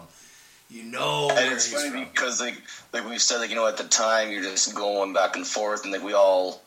You 0.68 0.82
know 0.82 1.28
where 1.28 1.38
And 1.44 1.54
it's 1.54 1.66
he's 1.70 1.80
funny 1.80 1.90
from." 1.90 2.04
because 2.12 2.40
like 2.40 2.60
like 2.92 3.08
we 3.08 3.18
said 3.18 3.38
like 3.38 3.50
you 3.50 3.56
know 3.56 3.68
at 3.68 3.76
the 3.76 3.84
time 3.84 4.32
you're 4.32 4.42
just 4.42 4.74
going 4.74 5.12
back 5.12 5.36
and 5.36 5.46
forth 5.46 5.84
and 5.84 5.92
like 5.92 6.02
we 6.02 6.12
all 6.14 6.60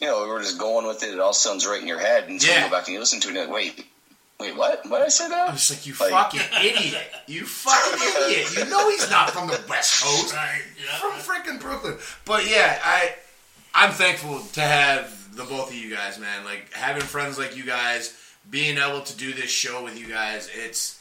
you 0.00 0.06
know 0.06 0.22
we 0.24 0.28
were 0.30 0.40
just 0.40 0.58
going 0.58 0.86
with 0.86 1.02
it. 1.02 1.10
It 1.14 1.20
all 1.20 1.32
sounds 1.32 1.66
right 1.66 1.80
in 1.80 1.88
your 1.88 1.98
head 2.00 2.28
and 2.28 2.40
so 2.40 2.50
Yeah. 2.50 2.64
you 2.64 2.70
go 2.70 2.76
back 2.76 2.86
and 2.86 2.94
you 2.94 3.00
listen 3.00 3.20
to 3.20 3.28
it 3.28 3.30
and 3.30 3.36
you're 3.36 3.46
like 3.46 3.54
wait 3.54 3.86
wait 4.40 4.56
what 4.56 4.80
what 4.88 4.98
did 4.98 5.06
I 5.06 5.08
say 5.08 5.24
I 5.26 5.28
that? 5.28 5.52
was 5.52 5.70
like, 5.70 5.86
"You 5.86 5.94
Like- 5.98 6.10
fucking 6.10 6.40
idiot! 6.64 7.06
You 7.26 7.46
fucking 7.46 8.24
idiot! 8.30 8.56
You 8.56 8.64
know 8.70 8.90
he's 8.90 9.08
not 9.10 9.30
from 9.30 9.48
the 9.48 9.60
West 9.68 10.02
Coast." 10.02 10.34
Right. 10.34 10.62
Yeah. 10.84 10.98
from 10.98 11.12
freaking 11.12 11.60
Brooklyn. 11.60 11.96
But 12.24 12.48
yeah, 12.50 12.78
I 12.84 13.14
I'm 13.74 13.90
thankful 13.92 14.40
to 14.52 14.60
have 14.60 15.34
the 15.36 15.44
both 15.44 15.68
of 15.70 15.74
you 15.76 15.94
guys, 15.94 16.18
man. 16.18 16.44
Like 16.44 16.72
having 16.74 17.02
friends 17.02 17.38
like 17.38 17.56
you 17.56 17.64
guys, 17.64 18.14
being 18.50 18.78
able 18.78 19.00
to 19.02 19.16
do 19.16 19.32
this 19.32 19.50
show 19.50 19.82
with 19.84 19.98
you 19.98 20.06
guys, 20.06 20.50
it's 20.54 21.00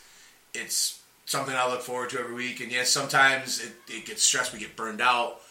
it's 0.54 1.02
something 1.26 1.56
I 1.56 1.68
look 1.70 1.82
forward 1.82 2.10
to 2.12 2.20
every 2.20 2.36
week. 2.36 2.60
And 2.62 2.72
yes, 2.72 2.90
sometimes 2.90 3.62
it, 3.64 3.74
it 3.90 4.06
gets 4.06 4.24
stressed, 4.24 4.54
we 4.54 4.60
get 4.60 4.76
burned 4.76 5.02
out. 5.02 5.42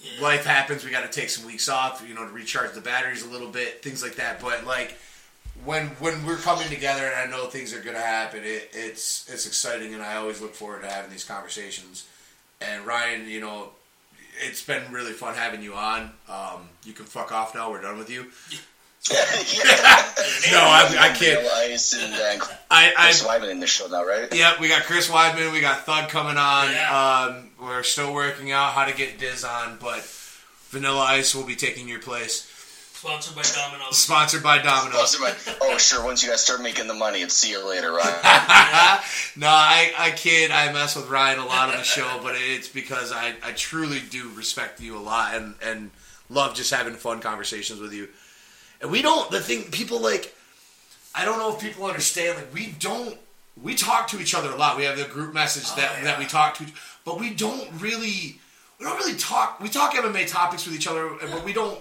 Yeah. 0.00 0.22
Life 0.22 0.44
happens, 0.44 0.84
we 0.84 0.90
got 0.90 1.10
to 1.10 1.20
take 1.20 1.28
some 1.28 1.44
weeks 1.46 1.68
off, 1.68 2.04
you 2.06 2.14
know, 2.14 2.24
to 2.24 2.32
recharge 2.32 2.72
the 2.72 2.80
batteries 2.80 3.24
a 3.24 3.28
little 3.28 3.48
bit, 3.48 3.82
things 3.82 4.02
like 4.02 4.14
that. 4.16 4.40
But 4.40 4.64
like 4.64 4.96
when 5.64 5.86
when 5.98 6.24
we're 6.24 6.36
coming 6.36 6.68
together 6.68 7.04
and 7.04 7.14
I 7.14 7.26
know 7.36 7.46
things 7.46 7.74
are 7.74 7.80
gonna 7.80 7.98
happen, 7.98 8.40
it, 8.44 8.70
it's 8.72 9.28
it's 9.32 9.46
exciting, 9.46 9.94
and 9.94 10.02
I 10.02 10.16
always 10.16 10.40
look 10.40 10.54
forward 10.54 10.82
to 10.82 10.88
having 10.88 11.10
these 11.10 11.24
conversations. 11.24 12.06
And 12.60 12.86
Ryan, 12.86 13.28
you 13.28 13.40
know, 13.40 13.70
it's 14.40 14.64
been 14.64 14.82
really 14.92 15.12
fun 15.12 15.34
having 15.34 15.62
you 15.62 15.74
on. 15.74 16.10
Um, 16.28 16.68
you 16.84 16.92
can 16.92 17.06
fuck 17.06 17.32
off 17.32 17.54
now. 17.54 17.70
We're 17.70 17.82
done 17.82 17.98
with 17.98 18.10
you. 18.10 18.26
yeah. 19.10 20.04
No, 20.50 20.58
I, 20.58 20.86
I 20.98 21.08
can't. 21.14 21.40
Vanilla 21.40 21.78
and 22.02 22.40
uh, 22.40 22.46
I, 22.70 22.92
Chris 22.96 23.24
I 23.24 23.26
Wyman 23.26 23.50
in 23.50 23.60
the 23.60 23.66
show 23.66 23.86
now, 23.86 24.04
right? 24.04 24.32
yep. 24.34 24.60
We 24.60 24.68
got 24.68 24.82
Chris 24.82 25.08
Weidman. 25.08 25.52
We 25.52 25.60
got 25.60 25.84
Thug 25.86 26.08
coming 26.08 26.36
on. 26.36 26.70
Yeah. 26.72 27.28
Um, 27.30 27.47
we're 27.60 27.82
still 27.82 28.14
working 28.14 28.52
out 28.52 28.72
how 28.72 28.84
to 28.84 28.94
get 28.94 29.18
Diz 29.18 29.44
on, 29.44 29.78
but 29.80 30.00
Vanilla 30.70 31.00
Ice 31.00 31.34
will 31.34 31.44
be 31.44 31.56
taking 31.56 31.88
your 31.88 32.00
place. 32.00 32.54
Sponsored 32.98 33.36
by 33.36 33.42
Domino's. 33.42 33.96
Sponsored 33.96 34.42
by 34.42 34.58
Domino's. 34.58 34.98
Oh, 34.98 35.06
so 35.06 35.20
my- 35.20 35.56
oh, 35.62 35.78
sure. 35.78 36.04
Once 36.04 36.24
you 36.24 36.30
guys 36.30 36.42
start 36.42 36.60
making 36.60 36.88
the 36.88 36.94
money, 36.94 37.22
it's 37.22 37.34
see 37.34 37.50
you 37.50 37.64
later, 37.64 37.92
right? 37.92 39.00
no, 39.36 39.46
I, 39.46 39.92
I 39.96 40.10
kid. 40.16 40.50
I 40.50 40.72
mess 40.72 40.96
with 40.96 41.08
Ryan 41.08 41.38
a 41.38 41.46
lot 41.46 41.70
on 41.70 41.76
the 41.76 41.84
show, 41.84 42.18
but 42.24 42.34
it's 42.36 42.68
because 42.68 43.12
I, 43.12 43.34
I 43.44 43.52
truly 43.52 44.00
do 44.10 44.28
respect 44.30 44.80
you 44.80 44.96
a 44.96 45.00
lot 45.00 45.36
and, 45.36 45.54
and 45.62 45.92
love 46.28 46.56
just 46.56 46.74
having 46.74 46.94
fun 46.94 47.20
conversations 47.20 47.80
with 47.80 47.92
you. 47.92 48.08
And 48.80 48.90
we 48.90 49.00
don't, 49.00 49.30
the 49.30 49.40
thing, 49.40 49.70
people 49.70 50.00
like, 50.00 50.34
I 51.14 51.24
don't 51.24 51.38
know 51.38 51.54
if 51.54 51.60
people 51.60 51.84
understand, 51.86 52.36
like, 52.36 52.52
we 52.52 52.74
don't, 52.80 53.16
we 53.62 53.76
talk 53.76 54.08
to 54.08 54.20
each 54.20 54.34
other 54.34 54.50
a 54.50 54.56
lot. 54.56 54.76
We 54.76 54.84
have 54.84 54.98
the 54.98 55.04
group 55.04 55.32
message 55.32 55.66
oh, 55.68 55.76
that, 55.76 55.98
yeah. 55.98 56.04
that 56.04 56.18
we 56.18 56.26
talk 56.26 56.54
to, 56.56 56.66
but 57.08 57.18
we 57.18 57.32
don't 57.32 57.66
really, 57.80 58.38
we 58.78 58.84
don't 58.84 58.98
really 58.98 59.16
talk, 59.16 59.60
we 59.60 59.68
talk 59.70 59.94
MMA 59.94 60.28
topics 60.30 60.66
with 60.66 60.74
each 60.74 60.86
other, 60.86 61.08
but 61.32 61.42
we 61.42 61.54
don't, 61.54 61.78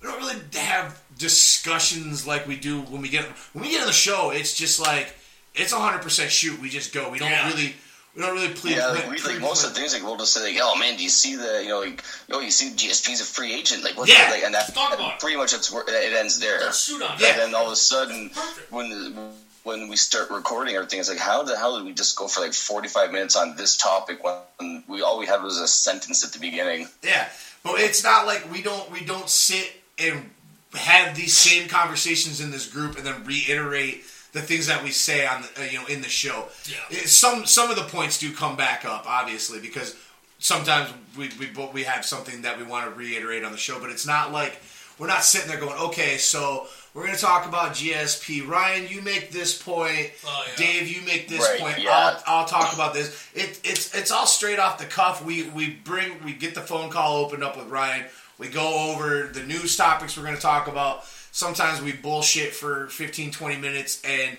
we 0.00 0.06
don't 0.08 0.18
really 0.20 0.36
have 0.54 1.02
discussions 1.18 2.24
like 2.26 2.46
we 2.46 2.56
do 2.56 2.80
when 2.82 3.02
we 3.02 3.08
get 3.08 3.24
when 3.52 3.64
we 3.64 3.70
get 3.72 3.80
on 3.80 3.86
the 3.88 3.92
show. 3.92 4.30
It's 4.30 4.54
just 4.56 4.78
like 4.80 5.12
it's 5.56 5.72
hundred 5.72 6.02
percent 6.02 6.30
shoot. 6.30 6.60
We 6.60 6.68
just 6.68 6.94
go. 6.94 7.10
We 7.10 7.18
don't 7.18 7.30
Yeah. 7.30 7.48
really 7.48 7.74
we 8.14 8.22
don't 8.22 8.34
really 8.34 8.54
plead. 8.54 8.76
Yeah, 8.76 8.86
like, 8.88 9.10
we, 9.10 9.16
plead- 9.18 9.34
like 9.34 9.40
most 9.40 9.64
of 9.64 9.74
the 9.74 9.80
things, 9.80 9.92
like 9.94 10.02
we'll 10.04 10.16
just 10.16 10.32
say, 10.34 10.42
like, 10.52 10.60
"Oh 10.62 10.76
man, 10.78 10.96
do 10.96 11.02
you 11.02 11.08
see 11.08 11.34
the, 11.34 11.62
you 11.62 11.68
know, 11.70 11.80
like, 11.80 12.02
oh, 12.30 12.38
you 12.40 12.50
see 12.52 12.70
GSP's 12.70 13.20
a 13.20 13.24
free 13.24 13.52
agent, 13.54 13.82
like, 13.84 13.96
what's 13.98 14.10
Yeah. 14.10 14.18
that? 14.26 14.30
like?" 14.32 14.44
And 14.44 14.54
that 14.54 14.72
Talk 14.72 15.18
pretty 15.18 15.36
much 15.36 15.52
it's 15.52 15.70
where 15.72 15.82
it 15.88 16.12
ends 16.12 16.38
there. 16.38 16.60
Let's 16.60 16.84
shoot 16.84 17.02
on. 17.02 17.18
Yeah. 17.18 17.30
And 17.32 17.38
then 17.40 17.54
all 17.56 17.66
of 17.66 17.72
a 17.72 17.76
sudden, 17.76 18.30
Perfect. 18.30 18.70
when 18.72 18.90
the, 18.90 19.30
when 19.68 19.88
we 19.88 19.96
start 19.96 20.30
recording 20.30 20.74
everything, 20.74 20.98
it's 20.98 21.08
like, 21.08 21.18
how 21.18 21.42
the 21.42 21.56
hell 21.56 21.76
did 21.76 21.84
we 21.84 21.92
just 21.92 22.16
go 22.16 22.26
for 22.26 22.40
like 22.40 22.54
forty 22.54 22.88
five 22.88 23.12
minutes 23.12 23.36
on 23.36 23.54
this 23.54 23.76
topic 23.76 24.24
when 24.24 24.82
we 24.88 25.02
all 25.02 25.18
we 25.18 25.26
had 25.26 25.42
was 25.42 25.58
a 25.58 25.68
sentence 25.68 26.24
at 26.24 26.32
the 26.32 26.40
beginning? 26.40 26.88
Yeah, 27.04 27.28
but 27.62 27.78
it's 27.78 28.02
not 28.02 28.26
like 28.26 28.50
we 28.50 28.62
don't 28.62 28.90
we 28.90 29.04
don't 29.04 29.28
sit 29.28 29.70
and 29.98 30.30
have 30.72 31.14
these 31.14 31.36
same 31.36 31.68
conversations 31.68 32.40
in 32.40 32.50
this 32.50 32.66
group 32.66 32.96
and 32.96 33.06
then 33.06 33.24
reiterate 33.24 34.02
the 34.32 34.40
things 34.42 34.66
that 34.66 34.82
we 34.82 34.90
say 34.90 35.26
on 35.26 35.42
the, 35.42 35.62
uh, 35.62 35.64
you 35.64 35.78
know 35.78 35.86
in 35.86 36.00
the 36.00 36.08
show. 36.08 36.46
Yeah. 36.90 37.04
Some 37.04 37.46
some 37.46 37.70
of 37.70 37.76
the 37.76 37.84
points 37.84 38.18
do 38.18 38.32
come 38.32 38.56
back 38.56 38.84
up 38.84 39.04
obviously 39.06 39.60
because 39.60 39.96
sometimes 40.38 40.92
we 41.16 41.30
we 41.38 41.50
we 41.72 41.82
have 41.84 42.04
something 42.04 42.42
that 42.42 42.58
we 42.58 42.64
want 42.64 42.86
to 42.86 42.98
reiterate 42.98 43.44
on 43.44 43.52
the 43.52 43.58
show, 43.58 43.78
but 43.78 43.90
it's 43.90 44.06
not 44.06 44.32
like 44.32 44.60
we're 44.98 45.06
not 45.06 45.24
sitting 45.24 45.48
there 45.48 45.60
going, 45.60 45.78
okay, 45.78 46.16
so. 46.18 46.66
We're 46.94 47.04
going 47.04 47.16
to 47.16 47.20
talk 47.22 47.46
about 47.46 47.72
GSP. 47.74 48.48
Ryan, 48.48 48.88
you 48.88 49.02
make 49.02 49.30
this 49.30 49.60
point. 49.62 50.10
Oh, 50.26 50.44
yeah. 50.48 50.56
Dave, 50.56 50.88
you 50.88 51.02
make 51.02 51.28
this 51.28 51.40
Right, 51.40 51.60
point. 51.60 51.78
yeah. 51.78 51.90
I'll, 52.26 52.38
I'll 52.40 52.44
talk 52.46 52.72
about 52.72 52.92
this. 52.92 53.24
It, 53.34 53.60
it's 53.62 53.94
it's 53.94 54.10
all 54.10 54.26
straight 54.26 54.58
off 54.58 54.78
the 54.78 54.86
cuff. 54.86 55.24
We 55.24 55.44
we 55.50 55.68
bring 55.70 56.24
we 56.24 56.32
get 56.32 56.56
the 56.56 56.60
phone 56.62 56.90
call 56.90 57.18
opened 57.18 57.44
up 57.44 57.56
with 57.56 57.68
Ryan. 57.68 58.06
We 58.38 58.48
go 58.48 58.90
over 58.90 59.28
the 59.32 59.42
news 59.44 59.76
topics 59.76 60.16
we're 60.16 60.24
going 60.24 60.36
to 60.36 60.42
talk 60.42 60.66
about. 60.66 61.04
Sometimes 61.30 61.80
we 61.82 61.92
bullshit 61.92 62.52
for 62.52 62.88
15, 62.88 63.30
20 63.30 63.56
minutes, 63.58 64.02
and 64.04 64.36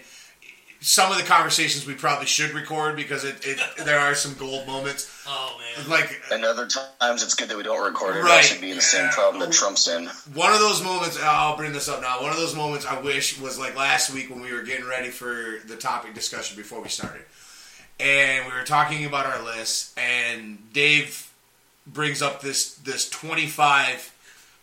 some 0.81 1.11
of 1.11 1.17
the 1.17 1.23
conversations 1.23 1.85
we 1.85 1.93
probably 1.93 2.25
should 2.25 2.51
record 2.53 2.95
because 2.95 3.25
it, 3.25 3.35
it 3.45 3.59
there 3.85 3.99
are 3.99 4.15
some 4.15 4.33
gold 4.35 4.65
moments. 4.65 5.23
Oh 5.27 5.57
man. 5.77 5.89
Like 5.89 6.21
And 6.31 6.45
other 6.45 6.67
times, 6.67 7.21
it's 7.21 7.35
good 7.35 7.49
that 7.49 7.57
we 7.57 7.63
don't 7.63 7.83
record 7.83 8.15
it. 8.15 8.19
Right. 8.19 8.29
That 8.29 8.45
should 8.45 8.61
be 8.61 8.73
the 8.73 8.81
same 8.81 9.09
problem 9.09 9.41
that 9.41 9.51
Trump's 9.51 9.87
in. 9.87 10.07
one 10.33 10.53
of 10.53 10.59
those 10.59 10.81
moments. 10.83 11.19
I'll 11.21 11.57
bring 11.57 11.73
this 11.73 11.89
up 11.89 12.01
now. 12.01 12.21
One 12.21 12.31
of 12.31 12.37
those 12.37 12.55
moments 12.55 12.85
I 12.85 12.99
wish 13.01 13.39
was 13.39 13.59
like 13.59 13.75
last 13.75 14.13
week 14.13 14.29
when 14.29 14.41
we 14.41 14.53
were 14.53 14.61
getting 14.61 14.87
ready 14.87 15.09
for 15.09 15.57
the 15.67 15.75
topic 15.75 16.13
discussion 16.13 16.55
before 16.55 16.81
we 16.81 16.89
started, 16.89 17.23
and 17.99 18.45
we 18.45 18.53
were 18.53 18.63
talking 18.65 19.05
about 19.05 19.25
our 19.25 19.43
list, 19.43 19.97
and 19.99 20.71
Dave 20.73 21.29
brings 21.85 22.21
up 22.21 22.41
this 22.41 22.75
this 22.75 23.09
twenty 23.09 23.47
five 23.47 24.15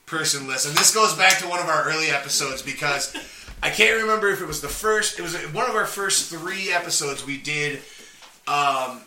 person 0.06 0.46
list, 0.46 0.66
and 0.66 0.76
this 0.76 0.94
goes 0.94 1.14
back 1.14 1.38
to 1.38 1.46
one 1.48 1.60
of 1.60 1.66
our 1.66 1.84
early 1.88 2.08
episodes 2.08 2.62
because 2.62 3.14
I 3.62 3.70
can't 3.70 4.00
remember 4.02 4.28
if 4.28 4.40
it 4.40 4.46
was 4.46 4.60
the 4.60 4.68
first. 4.68 5.18
It 5.18 5.22
was 5.22 5.34
one 5.52 5.68
of 5.68 5.74
our 5.76 5.86
first 5.86 6.30
three 6.30 6.72
episodes 6.72 7.24
we 7.26 7.38
did. 7.38 7.80
Um, 8.46 9.00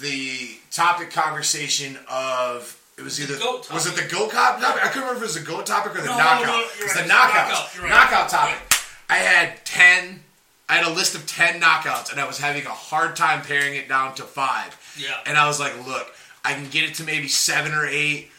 the 0.00 0.56
topic 0.70 1.10
conversation 1.10 1.98
of 2.08 2.76
it 2.96 3.02
was 3.02 3.20
either 3.20 3.38
goat 3.38 3.70
was 3.72 3.86
it 3.86 3.96
the 3.96 4.08
goat 4.14 4.30
cop 4.30 4.60
topic? 4.60 4.82
I 4.84 4.88
couldn't 4.88 5.02
remember 5.08 5.16
if 5.24 5.30
it 5.34 5.34
was 5.36 5.44
the 5.44 5.50
goat 5.50 5.66
topic 5.66 5.92
or 5.96 6.00
the 6.00 6.06
No, 6.06 6.12
no, 6.12 6.18
knockout. 6.18 6.46
no, 6.46 6.60
it 6.60 6.82
was 6.84 6.94
right. 6.96 7.06
the 7.06 7.12
knockouts. 7.12 7.48
Knockout, 7.48 7.78
right. 7.80 7.88
Knockout 7.90 8.28
topic. 8.28 8.54
Right. 8.54 8.84
I 9.10 9.16
had 9.16 9.64
ten. 9.66 10.20
I 10.68 10.74
had 10.76 10.86
a 10.86 10.90
list 10.94 11.14
of 11.16 11.26
ten 11.26 11.60
knockouts, 11.60 12.12
and 12.12 12.20
I 12.20 12.26
was 12.26 12.38
having 12.38 12.64
a 12.66 12.70
hard 12.70 13.16
time 13.16 13.42
paring 13.42 13.74
it 13.74 13.88
down 13.88 14.14
to 14.16 14.22
five. 14.22 14.76
Yeah. 14.96 15.16
And 15.26 15.36
I 15.36 15.46
was 15.48 15.58
like, 15.58 15.74
look, 15.86 16.14
I 16.44 16.52
can 16.54 16.68
get 16.70 16.84
it 16.84 16.94
to 16.96 17.04
maybe 17.04 17.26
seven 17.26 17.72
or 17.72 17.86
eight, 17.86 18.30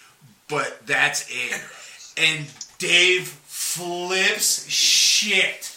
but 0.48 0.86
that's 0.88 1.28
it. 1.30 1.62
and 2.18 2.46
Dave 2.78 3.38
flips 3.72 4.70
shit. 4.70 5.76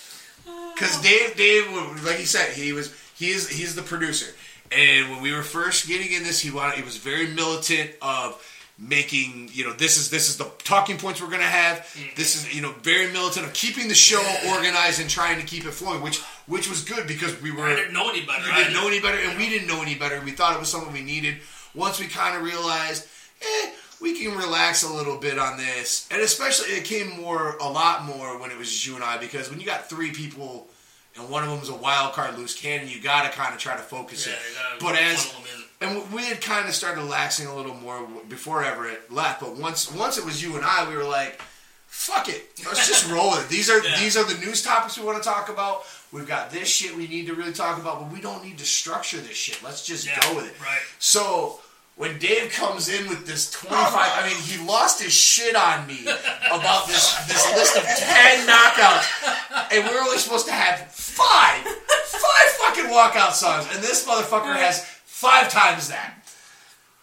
Because 0.75 1.01
Dave, 1.01 1.37
Dave, 1.37 1.71
like 2.05 2.17
he 2.17 2.25
said, 2.25 2.53
he 2.53 2.73
was 2.73 2.93
he 3.17 3.31
is 3.31 3.49
he's 3.49 3.75
the 3.75 3.83
producer. 3.83 4.27
And 4.73 5.11
when 5.11 5.23
we 5.23 5.33
were 5.33 5.43
first 5.43 5.87
getting 5.87 6.13
in 6.13 6.25
this, 6.25 6.41
he 6.41 6.51
wanted 6.51 6.77
he 6.77 6.83
was 6.83 6.97
very 6.97 7.29
militant 7.29 7.93
of 8.03 8.43
making 8.77 9.49
you 9.53 9.63
know 9.63 9.73
this 9.73 9.97
is 9.97 10.11
this 10.11 10.29
is 10.29 10.37
the 10.37 10.51
talking 10.65 10.99
points 10.99 11.23
we're 11.23 11.31
gonna 11.31 11.45
have. 11.45 11.87
This 12.17 12.35
is 12.35 12.55
you 12.55 12.61
know 12.61 12.73
very 12.83 13.11
militant 13.13 13.47
of 13.47 13.53
keeping 13.55 13.87
the 13.89 13.95
show 13.95 14.23
organized 14.49 15.01
and 15.01 15.09
trying 15.09 15.41
to 15.41 15.47
keep 15.47 15.65
it 15.65 15.71
flowing, 15.71 16.03
which 16.03 16.21
which 16.47 16.69
was 16.69 16.83
good 16.83 17.07
because 17.07 17.41
we 17.41 17.53
were 17.53 17.65
I 17.65 17.77
didn't 17.77 17.95
know 17.95 18.11
any 18.11 18.27
better. 18.27 18.43
we 18.45 18.53
didn't 18.57 18.75
know 18.75 18.89
any 18.89 19.01
better, 19.01 19.19
and 19.19 19.39
we 19.39 19.49
didn't 19.49 19.69
know 19.69 19.81
any 19.81 19.95
better. 19.95 20.21
We 20.25 20.33
thought 20.33 20.55
it 20.55 20.61
was 20.61 20.69
something 20.69 20.93
we 20.93 21.03
needed. 21.03 21.37
Once 21.75 22.01
we 22.01 22.07
kind 22.07 22.37
of 22.37 22.43
realized, 22.43 23.07
eh, 23.43 23.71
we 24.05 24.19
can 24.21 24.37
relax 24.37 24.83
a 24.83 24.93
little 24.93 25.17
bit 25.19 25.39
on 25.39 25.57
this, 25.57 26.07
and 26.11 26.21
especially 26.21 26.69
it 26.75 26.85
came 26.85 27.09
more, 27.21 27.57
a 27.57 27.69
lot 27.69 28.05
more 28.05 28.39
when 28.39 28.51
it 28.51 28.59
was 28.59 28.69
just 28.71 28.87
you 28.87 28.95
and 28.97 29.03
I, 29.03 29.17
because 29.17 29.49
when 29.49 29.59
you 29.61 29.65
got 29.67 29.89
three 29.89 30.11
people 30.13 30.69
and 31.17 31.29
one 31.31 31.43
of 31.43 31.49
them 31.49 31.61
is 31.61 31.71
a 31.71 31.75
wild 31.75 32.13
card 32.13 32.37
loose 32.37 32.55
cannon, 32.61 32.87
you 32.89 33.01
got 33.01 33.23
to 33.25 33.31
kind 33.37 33.55
of 33.55 33.59
try 33.61 33.75
to 33.77 33.83
focus 33.83 34.27
Yeah, 34.27 34.35
it. 34.35 34.81
But 34.81 34.97
as 34.97 35.25
funnel 35.25 35.47
'em 35.81 35.91
in. 35.91 35.99
and 36.05 36.13
we 36.13 36.23
had 36.27 36.41
kind 36.43 36.69
of 36.69 36.75
started 36.75 37.01
relaxing 37.01 37.47
a 37.47 37.55
little 37.57 37.75
more 37.77 38.07
before 38.29 38.63
Everett 38.63 39.11
left, 39.11 39.41
but 39.41 39.57
once 39.57 39.91
once 39.91 40.19
it 40.19 40.25
was 40.25 40.43
you 40.43 40.55
and 40.57 40.65
I, 40.67 40.87
we 40.89 40.97
were 40.97 41.05
like, 41.05 41.41
"Fuck 41.87 42.29
it, 42.29 42.51
let's 42.67 42.87
just 42.87 43.11
roll 43.15 43.35
it." 43.37 43.49
These 43.49 43.71
are 43.71 43.83
Yeah. 43.83 43.99
these 44.01 44.17
are 44.19 44.25
the 44.25 44.39
news 44.45 44.63
topics 44.63 44.99
we 44.99 45.05
want 45.07 45.23
to 45.23 45.27
talk 45.29 45.49
about. 45.49 45.85
We've 46.13 46.29
got 46.29 46.51
this 46.51 46.69
shit 46.69 46.95
we 46.95 47.09
need 47.09 47.27
to 47.29 47.35
really 47.35 47.53
talk 47.55 47.79
about, 47.81 48.01
but 48.01 48.13
we 48.13 48.21
don't 48.21 48.45
need 48.45 48.59
to 48.59 48.67
structure 48.67 49.19
this 49.19 49.37
shit. 49.37 49.63
Let's 49.63 49.85
just 49.87 50.07
Yeah, 50.07 50.21
go 50.21 50.35
with 50.37 50.47
it. 50.47 50.61
right. 50.61 50.79
So 50.99 51.61
when 51.97 52.19
Dave 52.19 52.51
comes 52.51 52.89
in 52.89 53.09
with 53.09 53.27
this 53.27 53.51
twenty 53.51 53.77
five, 53.77 54.11
I 54.15 54.27
mean, 54.27 54.37
he 54.37 54.65
lost 54.67 55.01
his 55.01 55.13
shit 55.13 55.55
on 55.55 55.87
me 55.87 56.03
about 56.51 56.89
this 56.89 57.15
this 57.27 57.47
list 57.55 57.77
of 57.77 57.85
ten 57.85 58.47
knockouts, 58.47 59.73
and 59.73 59.85
we 59.85 59.91
are 59.95 60.03
only 60.03 60.19
supposed 60.19 60.47
to 60.47 60.53
have 60.53 60.91
five, 60.91 61.65
five 61.65 62.49
fucking 62.59 62.87
walkout 62.87 63.33
songs, 63.33 63.67
and 63.73 63.83
this 63.83 64.07
motherfucker 64.07 64.55
has 64.57 64.85
five 65.05 65.49
times 65.49 65.89
that. 65.89 66.15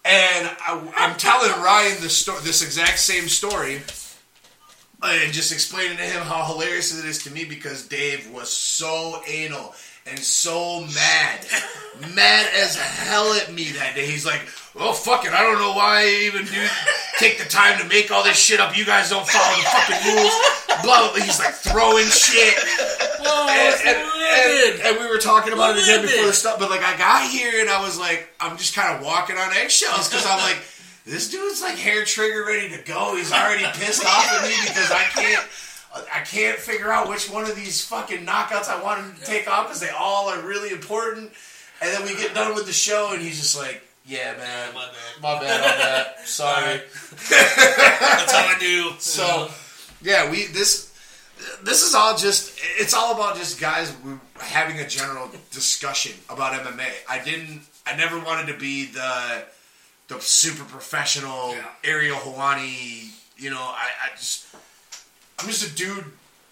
And 0.03 0.49
I, 0.59 0.91
I'm 0.97 1.15
telling 1.17 1.51
Ryan 1.61 2.01
this 2.01 2.17
sto- 2.17 2.39
this 2.39 2.61
exact 2.61 2.99
same 2.99 3.29
story, 3.29 3.81
and 5.03 5.31
just 5.31 5.53
explaining 5.53 5.97
to 5.97 6.03
him 6.03 6.23
how 6.23 6.43
hilarious 6.45 6.97
it 6.97 7.05
is 7.05 7.23
to 7.23 7.31
me 7.31 7.45
because 7.45 7.87
Dave 7.87 8.29
was 8.31 8.51
so 8.51 9.21
anal 9.25 9.73
and 10.05 10.19
so 10.19 10.81
mad, 10.81 11.45
mad 12.15 12.47
as 12.55 12.75
hell 12.75 13.33
at 13.33 13.53
me 13.53 13.71
that 13.71 13.95
day. 13.95 14.05
He's 14.05 14.25
like, 14.25 14.41
"Well, 14.75 14.93
fuck 14.93 15.25
it, 15.25 15.33
I 15.33 15.41
don't 15.41 15.59
know 15.59 15.73
why 15.73 16.01
I 16.01 16.25
even 16.25 16.45
do 16.45 16.67
take 17.19 17.37
the 17.37 17.49
time 17.49 17.79
to 17.79 17.87
make 17.87 18.11
all 18.11 18.23
this 18.23 18.37
shit 18.37 18.59
up. 18.59 18.77
You 18.77 18.85
guys 18.85 19.09
don't 19.09 19.27
follow 19.27 19.55
the 19.57 19.63
fucking 19.63 20.15
rules." 20.15 20.33
Blah 20.83 20.99
blah. 20.99 21.13
blah. 21.13 21.23
He's 21.23 21.39
like 21.39 21.53
throwing 21.53 22.07
shit 22.07 22.57
Whoa, 23.21 23.47
and, 23.49 23.75
and, 23.85 23.97
and, 24.01 24.81
and 24.81 24.99
we 24.99 25.07
were 25.07 25.19
talking 25.19 25.53
about 25.53 25.77
it 25.77 25.83
again 25.83 26.01
before 26.01 26.25
the 26.25 26.33
stuff, 26.33 26.59
but 26.59 26.69
like 26.69 26.81
I 26.81 26.97
got 26.97 27.29
here 27.29 27.61
and 27.61 27.69
I 27.69 27.83
was 27.83 27.99
like, 27.99 28.27
I'm 28.39 28.57
just 28.57 28.75
kind 28.75 28.97
of 28.97 29.05
walking 29.05 29.37
on 29.37 29.53
eggshells 29.53 30.09
because 30.09 30.25
I'm 30.25 30.39
like, 30.39 30.57
this 31.05 31.29
dude's 31.29 31.61
like 31.61 31.77
hair 31.77 32.03
trigger 32.03 32.45
ready 32.45 32.69
to 32.75 32.83
go. 32.83 33.15
He's 33.15 33.31
already 33.31 33.65
pissed 33.73 34.05
off 34.05 34.25
at 34.33 34.43
me 34.43 34.55
because 34.67 34.91
I 34.91 35.03
can't. 35.13 35.45
I 35.93 36.19
can't 36.21 36.57
figure 36.57 36.91
out 36.91 37.09
which 37.09 37.29
one 37.29 37.43
of 37.43 37.55
these 37.55 37.83
fucking 37.85 38.25
knockouts 38.25 38.69
I 38.69 38.81
want 38.81 39.01
him 39.01 39.15
to 39.15 39.25
take 39.25 39.49
off 39.51 39.67
because 39.67 39.81
they 39.81 39.89
all 39.89 40.29
are 40.29 40.41
really 40.41 40.71
important. 40.71 41.31
And 41.81 41.93
then 41.93 42.03
we 42.03 42.15
get 42.15 42.33
done 42.33 42.53
with 42.55 42.65
the 42.65 42.71
show, 42.73 43.11
and 43.13 43.21
he's 43.21 43.39
just 43.41 43.57
like, 43.57 43.81
"Yeah, 44.05 44.37
man, 44.37 44.73
My 44.73 44.85
bad. 44.85 45.21
my 45.21 45.39
bad, 45.39 45.61
my 45.61 45.77
bad. 45.83 46.07
Sorry." 46.27 46.81
That's 47.29 48.31
how 48.31 48.47
I 48.47 48.57
do. 48.59 48.91
So, 48.99 49.49
yeah, 50.01 50.29
we 50.31 50.45
this 50.47 50.93
this 51.63 51.81
is 51.83 51.95
all 51.95 52.15
just 52.17 52.57
it's 52.77 52.93
all 52.93 53.13
about 53.15 53.35
just 53.35 53.59
guys 53.59 53.93
having 54.39 54.79
a 54.79 54.87
general 54.87 55.29
discussion 55.51 56.13
about 56.29 56.53
MMA. 56.53 56.87
I 57.09 57.23
didn't 57.23 57.61
I 57.85 57.95
never 57.95 58.19
wanted 58.19 58.51
to 58.53 58.57
be 58.59 58.85
the 58.85 59.43
the 60.07 60.19
super 60.21 60.63
professional 60.65 61.53
Yeah. 61.55 61.63
Ariel 61.83 62.17
Helwani, 62.17 63.09
you 63.37 63.49
know, 63.49 63.59
I, 63.61 63.87
I 64.05 64.15
just 64.17 64.45
I'm 65.41 65.47
just 65.49 65.71
a 65.71 65.75
dude 65.75 66.05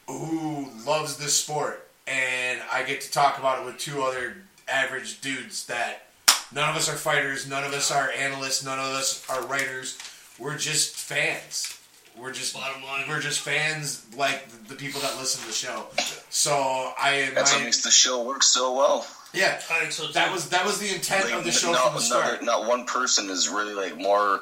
who 0.08 0.68
loves 0.86 1.18
this 1.18 1.34
sport 1.36 1.88
and 2.08 2.60
I 2.72 2.84
get 2.84 3.02
to 3.02 3.12
talk 3.12 3.38
about 3.38 3.60
it 3.62 3.66
with 3.66 3.78
two 3.78 4.02
other 4.02 4.38
average 4.68 5.22
dudes 5.22 5.68
that 5.68 6.08
none 6.54 6.68
of 6.70 6.76
us 6.76 6.90
are 6.90 6.96
fighters, 6.96 7.48
none 7.48 7.64
of 7.64 7.74
us 7.74 7.92
are 7.92 8.10
analysts, 8.18 8.66
none 8.66 8.80
of 8.80 8.86
us 8.86 9.24
are 9.30 9.46
writers. 9.46 9.98
We're 10.40 10.58
just 10.58 10.96
fans. 10.96 11.76
We're 12.18 12.32
just 12.34 12.54
Bottom 12.56 12.82
line. 12.84 13.06
we're 13.08 13.20
just 13.22 13.42
fans 13.42 14.06
like 14.18 14.50
the 14.68 14.76
people 14.76 15.00
that 15.02 15.16
listen 15.18 15.42
to 15.42 15.48
the 15.48 15.54
show. 15.54 15.86
So 16.30 16.52
I 16.98 17.30
That's 17.36 17.54
what 17.54 17.64
makes 17.64 17.84
the 17.84 17.92
show 17.92 18.24
work 18.24 18.42
so 18.44 18.76
well. 18.76 19.06
yeah. 19.34 19.62
I 19.70 19.80
think 19.82 19.92
so. 19.92 20.08
That 20.08 20.34
was 20.34 20.50
that 20.50 20.66
was 20.66 20.80
the 20.80 20.94
intent 20.94 21.26
Like, 21.26 21.36
of 21.36 21.44
the 21.44 21.52
show 21.52 21.72
not, 21.72 21.86
from 21.86 21.94
the 21.96 22.02
start. 22.02 22.44
Not, 22.44 22.62
not 22.62 22.68
one 22.68 22.86
person 22.86 23.30
is 23.30 23.48
really 23.48 23.74
like 23.74 23.96
more 23.98 24.42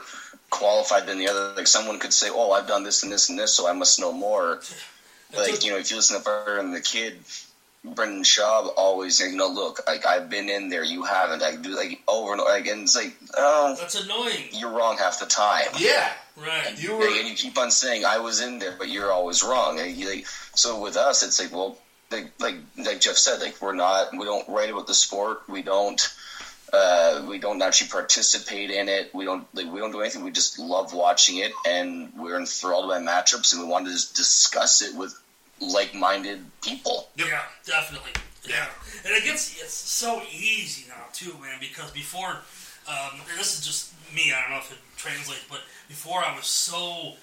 qualified 0.49 1.05
than 1.07 1.17
the 1.19 1.27
other. 1.27 1.53
Like 1.55 1.67
someone 1.67 1.99
could 1.99 2.13
say, 2.13 2.29
"Oh, 2.31 2.51
I've 2.51 2.67
done 2.67 2.83
this 2.83 3.03
and 3.03 3.11
this 3.11 3.29
and 3.29 3.37
this, 3.37 3.53
so 3.53 3.67
I 3.67 3.73
must 3.73 3.99
know 3.99 4.11
more." 4.11 4.61
Like 5.35 5.63
you 5.63 5.71
know, 5.71 5.77
if 5.77 5.89
you 5.89 5.97
listen 5.97 6.17
to 6.17 6.23
Fighter 6.23 6.57
and 6.57 6.73
the 6.73 6.79
Kid, 6.81 7.19
Brendan 7.83 8.23
Schaub 8.23 8.69
always, 8.77 9.19
you 9.19 9.35
know, 9.35 9.47
look, 9.49 9.81
like 9.87 10.05
I've 10.05 10.29
been 10.29 10.47
in 10.49 10.69
there, 10.69 10.83
you 10.83 11.03
haven't. 11.03 11.43
I 11.43 11.55
do 11.57 11.75
like 11.75 11.99
over 12.07 12.31
and 12.31 12.41
over 12.41 12.55
again. 12.55 12.81
It's 12.83 12.95
like, 12.95 13.13
oh, 13.37 13.75
That's 13.79 14.01
annoying. 14.01 14.47
you're 14.53 14.71
wrong 14.71 14.97
half 14.97 15.19
the 15.19 15.25
time. 15.25 15.65
Yeah, 15.77 16.11
Right. 16.37 16.77
you 16.81 16.91
Like, 16.93 16.99
were. 16.99 17.07
and 17.19 17.27
you 17.27 17.35
keep 17.35 17.57
on 17.57 17.71
saying 17.71 18.05
I 18.05 18.19
was 18.19 18.39
in 18.41 18.59
there, 18.59 18.75
but 18.77 18.87
you're 18.89 19.11
always 19.11 19.43
wrong. 19.43 19.77
Like, 19.77 19.97
you- 19.97 20.09
like, 20.09 20.27
so 20.55 20.79
with 20.79 20.95
us, 20.95 21.23
it's 21.23 21.39
like, 21.41 21.51
well, 21.51 21.77
like 22.09 22.31
like 22.39 22.55
like 22.77 23.01
Jeff 23.01 23.17
said, 23.17 23.41
like 23.41 23.61
we're 23.61 23.75
not 23.75 24.13
we 24.13 24.23
don't 24.23 24.47
write 24.47 24.69
about 24.69 24.87
the 24.87 24.93
sport. 24.93 25.41
We 25.49 25.61
don't 25.61 26.01
uh, 26.73 27.25
we 27.27 27.39
don't 27.39 27.61
actually 27.61 27.89
participate 27.89 28.69
in 28.71 28.89
it. 28.89 29.13
We 29.13 29.25
don't 29.25 29.47
like 29.53 29.71
we 29.71 29.79
don't 29.79 29.91
do 29.91 30.01
anything. 30.01 30.23
We 30.23 30.31
just 30.31 30.59
love 30.59 30.93
watching 30.93 31.37
it, 31.37 31.51
and 31.65 32.11
we're 32.17 32.37
enthralled 32.39 32.89
by 32.89 32.99
matchups, 32.99 33.53
and 33.53 33.61
we 33.63 33.67
want 33.67 33.85
to 33.85 33.91
just 33.91 34.15
discuss 34.15 34.81
it 34.81 34.95
with 34.95 35.17
like-minded 35.59 36.45
people. 36.61 37.09
Yeah, 37.15 37.41
definitely. 37.65 38.11
Yeah. 38.47 38.67
And 39.05 39.15
it 39.15 39.23
gets 39.23 39.61
it's 39.61 39.73
so 39.73 40.21
easy 40.31 40.87
now 40.87 41.05
too, 41.13 41.33
man, 41.41 41.57
because 41.59 41.91
before 41.91 42.29
um, 42.87 43.19
this 43.37 43.57
is 43.57 43.65
just 43.65 43.93
me, 44.13 44.33
I 44.33 44.41
don't 44.41 44.51
know 44.51 44.57
if 44.57 44.71
it 44.71 44.77
translates, 44.97 45.45
but 45.49 45.61
before 45.87 46.23
I 46.23 46.35
was 46.35 46.45
so 46.45 47.15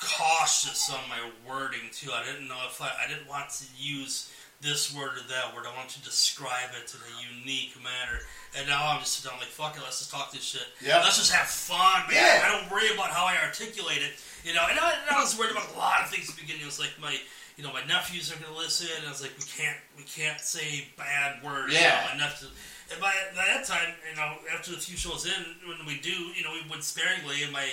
cautious 0.00 0.90
on 0.90 1.00
my 1.08 1.18
wording 1.48 1.80
too. 1.92 2.10
I 2.12 2.24
didn't 2.24 2.48
know 2.48 2.58
if 2.68 2.80
I, 2.80 2.90
I 3.04 3.08
didn't 3.08 3.28
want 3.28 3.50
to 3.50 3.64
use 3.76 4.30
this 4.60 4.94
word 4.94 5.18
or 5.18 5.24
that 5.28 5.54
word. 5.54 5.66
I 5.66 5.76
want 5.76 5.90
to 5.90 6.02
describe 6.02 6.70
it 6.80 6.88
in 6.94 7.00
a 7.00 7.12
unique 7.40 7.76
manner. 7.82 8.20
And 8.58 8.66
now 8.66 8.88
I'm 8.88 9.00
just 9.00 9.16
sitting 9.20 9.30
down 9.30 9.38
like, 9.40 9.48
fuck 9.52 9.76
it, 9.76 9.82
let's 9.84 9.98
just 9.98 10.10
talk 10.10 10.32
this 10.32 10.42
shit. 10.42 10.64
Yeah. 10.80 10.98
Let's 11.04 11.18
just 11.18 11.32
have 11.32 11.46
fun, 11.46 12.08
man. 12.08 12.16
Yeah. 12.16 12.42
I 12.44 12.48
don't 12.60 12.70
worry 12.70 12.88
about 12.94 13.10
how 13.10 13.26
I 13.26 13.36
articulate 13.44 13.98
it. 14.00 14.16
You 14.44 14.54
know, 14.54 14.64
and 14.70 14.78
I, 14.78 14.92
and 15.06 15.16
I 15.16 15.20
was 15.20 15.38
worried 15.38 15.52
about 15.52 15.68
a 15.74 15.78
lot 15.78 16.00
of 16.02 16.10
things 16.10 16.30
at 16.30 16.36
the 16.36 16.42
beginning. 16.42 16.62
It 16.62 16.66
was 16.66 16.80
like 16.80 16.92
my 17.00 17.16
you 17.56 17.64
know, 17.64 17.72
my 17.72 17.82
nephews 17.88 18.28
are 18.30 18.36
gonna 18.36 18.56
listen 18.56 18.86
and 18.98 19.06
I 19.06 19.10
was 19.10 19.22
like, 19.22 19.32
We 19.38 19.44
can't 19.44 19.76
we 19.96 20.04
can't 20.04 20.40
say 20.40 20.88
bad 20.96 21.42
words. 21.44 21.72
You 21.72 21.80
Yeah. 21.80 22.04
know, 22.12 22.18
my 22.18 22.24
nephews 22.28 22.50
and 22.92 23.00
by, 23.00 23.10
by 23.34 23.44
that 23.50 23.64
time, 23.66 23.94
you 24.08 24.14
know, 24.16 24.36
after 24.54 24.70
a 24.72 24.76
few 24.76 24.96
shows 24.96 25.26
in, 25.26 25.32
when 25.66 25.84
we 25.88 25.98
do, 26.00 26.12
you 26.38 26.44
know, 26.44 26.52
we 26.52 26.62
went 26.70 26.84
sparingly, 26.84 27.42
and 27.42 27.50
my 27.52 27.66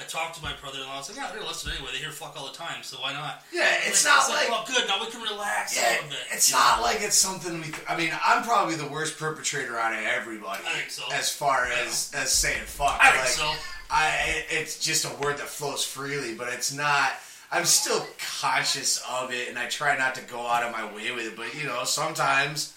I 0.00 0.04
talked 0.04 0.36
to 0.36 0.42
my 0.42 0.52
brother-in-law. 0.60 0.94
I 0.94 0.96
was 0.98 1.08
like, 1.10 1.18
"Yeah, 1.18 1.30
they're 1.32 1.46
listening 1.46 1.74
anyway. 1.76 1.90
They 1.92 1.98
hear 1.98 2.10
fuck 2.10 2.34
all 2.36 2.46
the 2.46 2.56
time, 2.56 2.82
so 2.82 2.96
why 2.98 3.12
not?" 3.12 3.44
Yeah, 3.52 3.68
it's 3.84 4.04
not 4.04 4.28
like- 4.30 4.48
well, 4.48 4.64
good. 4.66 4.88
Now 4.88 4.98
we 5.00 5.10
can 5.10 5.20
relax 5.20 5.76
a 5.76 5.80
Yeah, 5.80 5.90
little 5.92 6.08
bit. 6.08 6.18
it's 6.32 6.50
not 6.50 6.78
know? 6.78 6.84
like 6.84 7.00
it's 7.02 7.16
something 7.18 7.60
we. 7.60 7.72
I 7.88 7.96
mean, 7.96 8.12
I'm 8.24 8.42
probably 8.42 8.76
the 8.76 8.86
worst 8.86 9.18
perpetrator 9.18 9.78
out 9.78 9.92
of 9.92 10.02
everybody. 10.04 10.62
I 10.66 10.72
think 10.78 10.90
so. 10.90 11.02
As 11.12 11.30
far 11.30 11.66
as 11.66 12.10
as 12.14 12.32
saying 12.32 12.64
fuck, 12.64 12.98
I 13.00 13.10
think 13.10 13.24
like, 13.24 13.28
so. 13.32 13.54
I 13.90 14.44
it's 14.50 14.78
just 14.78 15.04
a 15.04 15.10
word 15.16 15.36
that 15.38 15.48
flows 15.48 15.84
freely, 15.84 16.34
but 16.34 16.48
it's 16.52 16.72
not. 16.72 17.12
I'm 17.52 17.64
still 17.64 18.06
conscious 18.40 19.02
of 19.08 19.32
it, 19.32 19.48
and 19.48 19.58
I 19.58 19.66
try 19.66 19.98
not 19.98 20.14
to 20.14 20.20
go 20.22 20.46
out 20.46 20.62
of 20.62 20.72
my 20.72 20.84
way 20.94 21.10
with 21.10 21.26
it. 21.26 21.36
But 21.36 21.54
you 21.54 21.64
know, 21.64 21.84
sometimes 21.84 22.72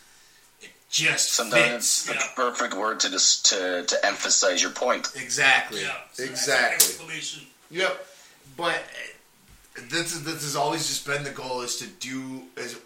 just 0.93 1.31
Sometimes 1.33 1.71
fits. 1.71 1.75
it's 1.75 2.03
the 2.05 2.13
Yeah. 2.13 2.27
perfect 2.35 2.75
word 2.75 2.99
to 3.01 3.09
just 3.09 3.47
to, 3.47 3.83
to 3.83 4.05
emphasize 4.05 4.61
your 4.61 4.71
point. 4.71 5.11
Exactly. 5.15 5.81
Yeah, 5.81 5.95
so 6.13 6.23
exactly. 6.23 6.75
Exclamation. 6.75 7.41
Yep. 7.71 8.07
But 8.55 8.75
uh, 8.75 9.81
this 9.89 10.13
is 10.13 10.23
this 10.23 10.43
has 10.43 10.55
always 10.55 10.87
just 10.87 11.05
been 11.05 11.23
the 11.23 11.31
goal 11.31 11.61
is 11.61 11.77
to 11.77 11.87
do 11.87 12.43
is 12.57 12.79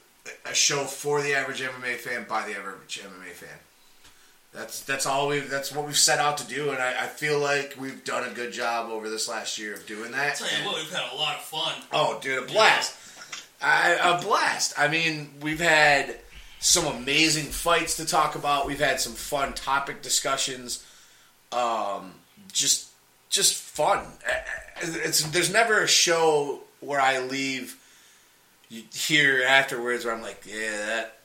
a 0.46 0.54
show 0.54 0.86
for 0.86 1.22
the 1.22 1.34
average 1.36 1.62
MMA 1.62 1.98
fan 1.98 2.26
by 2.30 2.48
the 2.48 2.58
average 2.58 3.02
MMA 3.04 3.32
fan. 3.34 3.50
That's 4.54 4.80
that's 4.84 5.06
all 5.06 5.28
we 5.28 5.40
that's 5.42 5.74
what 5.74 5.86
we've 5.86 5.98
set 5.98 6.20
out 6.20 6.38
to 6.38 6.48
do, 6.48 6.70
and 6.72 6.80
I, 6.82 7.04
I 7.04 7.08
feel 7.08 7.40
like 7.40 7.76
we've 7.78 8.04
done 8.06 8.24
a 8.28 8.34
good 8.34 8.54
job 8.54 8.90
over 8.90 9.10
this 9.10 9.28
last 9.28 9.58
year 9.60 9.74
of 9.74 9.86
doing 9.86 10.12
that. 10.14 10.38
Tell 10.38 10.48
you 10.48 10.66
what, 10.66 10.78
we've 10.78 10.92
had 10.92 11.12
a 11.12 11.16
lot 11.16 11.36
of 11.36 11.42
fun. 11.44 11.74
Oh, 11.92 12.18
dude, 12.22 12.42
a 12.44 12.46
blast! 12.48 12.96
I, 13.62 13.98
a 14.02 14.22
blast. 14.22 14.74
I 14.78 14.88
mean, 14.88 15.30
we've 15.42 15.60
had 15.60 16.18
some 16.60 16.86
amazing 16.86 17.46
fights 17.46 17.98
to 17.98 18.06
talk 18.06 18.36
about. 18.36 18.66
We've 18.68 18.80
had 18.80 19.00
some 19.00 19.14
fun 19.14 19.54
topic 19.54 20.02
discussions. 20.02 20.86
Um, 21.52 22.14
just, 22.52 22.90
just 23.30 23.56
fun. 23.56 24.06
It's 24.82 25.24
there's 25.32 25.52
never 25.52 25.82
a 25.82 25.88
show 25.88 26.62
where 26.82 27.02
I 27.02 27.20
leave 27.20 27.76
you 28.70 28.84
hear 28.94 29.44
afterwards 29.48 30.06
where 30.06 30.14
I'm 30.14 30.22
like, 30.22 30.44
yeah, 30.46 30.86
that 30.88 31.18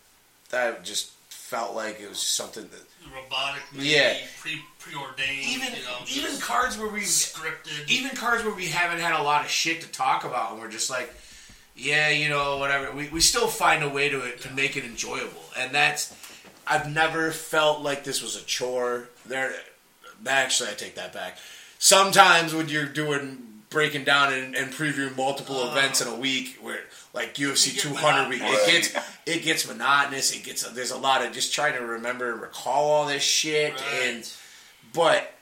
that 0.50 0.84
just 0.84 1.10
felt 1.28 1.74
like 1.74 2.00
it 2.00 2.08
was 2.08 2.18
something 2.20 2.62
that 2.62 2.80
Robotic, 3.14 3.62
maybe, 3.74 3.88
Yeah. 3.88 4.16
pre 4.40 4.60
preordained, 4.78 5.44
even 5.48 5.68
you 5.74 5.82
know, 5.82 5.98
even 6.08 6.40
cards 6.40 6.78
where 6.78 6.88
we 6.88 7.00
scripted. 7.00 7.88
even 7.90 8.10
cards 8.16 8.44
where 8.44 8.54
we 8.54 8.66
haven't 8.68 9.00
had 9.00 9.18
a 9.18 9.22
lot 9.22 9.44
of 9.44 9.50
shit 9.50 9.80
to 9.82 9.88
talk 9.88 10.24
about, 10.24 10.52
and 10.52 10.60
we're 10.60 10.70
just 10.70 10.88
like, 10.88 11.12
yeah, 11.74 12.10
you 12.10 12.28
know, 12.28 12.58
whatever. 12.58 12.92
We, 12.92 13.08
we 13.08 13.20
still 13.20 13.48
find 13.48 13.82
a 13.82 13.88
way 13.88 14.08
to 14.08 14.20
it 14.24 14.40
to 14.42 14.52
make 14.52 14.76
it 14.76 14.84
enjoyable, 14.84 15.42
and 15.58 15.74
that's 15.74 16.14
I've 16.66 16.92
never 16.92 17.30
felt 17.30 17.80
like 17.80 18.04
this 18.04 18.22
was 18.22 18.36
a 18.36 18.44
chore. 18.44 19.08
There, 19.26 19.52
actually, 20.26 20.70
I 20.70 20.74
take 20.74 20.94
that 20.96 21.12
back. 21.12 21.38
Sometimes 21.78 22.54
when 22.54 22.68
you're 22.68 22.86
doing 22.86 23.48
breaking 23.70 24.04
down 24.04 24.32
and, 24.32 24.54
and 24.54 24.70
previewing 24.72 25.16
multiple 25.16 25.68
events 25.70 26.00
in 26.00 26.08
a 26.08 26.14
week, 26.14 26.58
where 26.60 26.80
like 27.14 27.34
UFC 27.34 27.68
You 27.68 27.72
get 27.74 27.82
200 27.82 28.28
week, 28.28 28.42
it 28.44 28.70
gets 28.70 29.08
it 29.26 29.42
gets 29.42 29.66
monotonous. 29.66 30.34
It 30.34 30.44
gets 30.44 30.68
there's 30.70 30.90
a 30.90 30.98
lot 30.98 31.24
of 31.24 31.32
just 31.32 31.52
trying 31.54 31.74
to 31.74 31.84
remember 31.84 32.32
and 32.32 32.40
recall 32.40 32.90
all 32.90 33.06
this 33.06 33.22
shit 33.22 33.72
Right. 33.74 33.82
and 34.04 34.32
but 34.92 35.32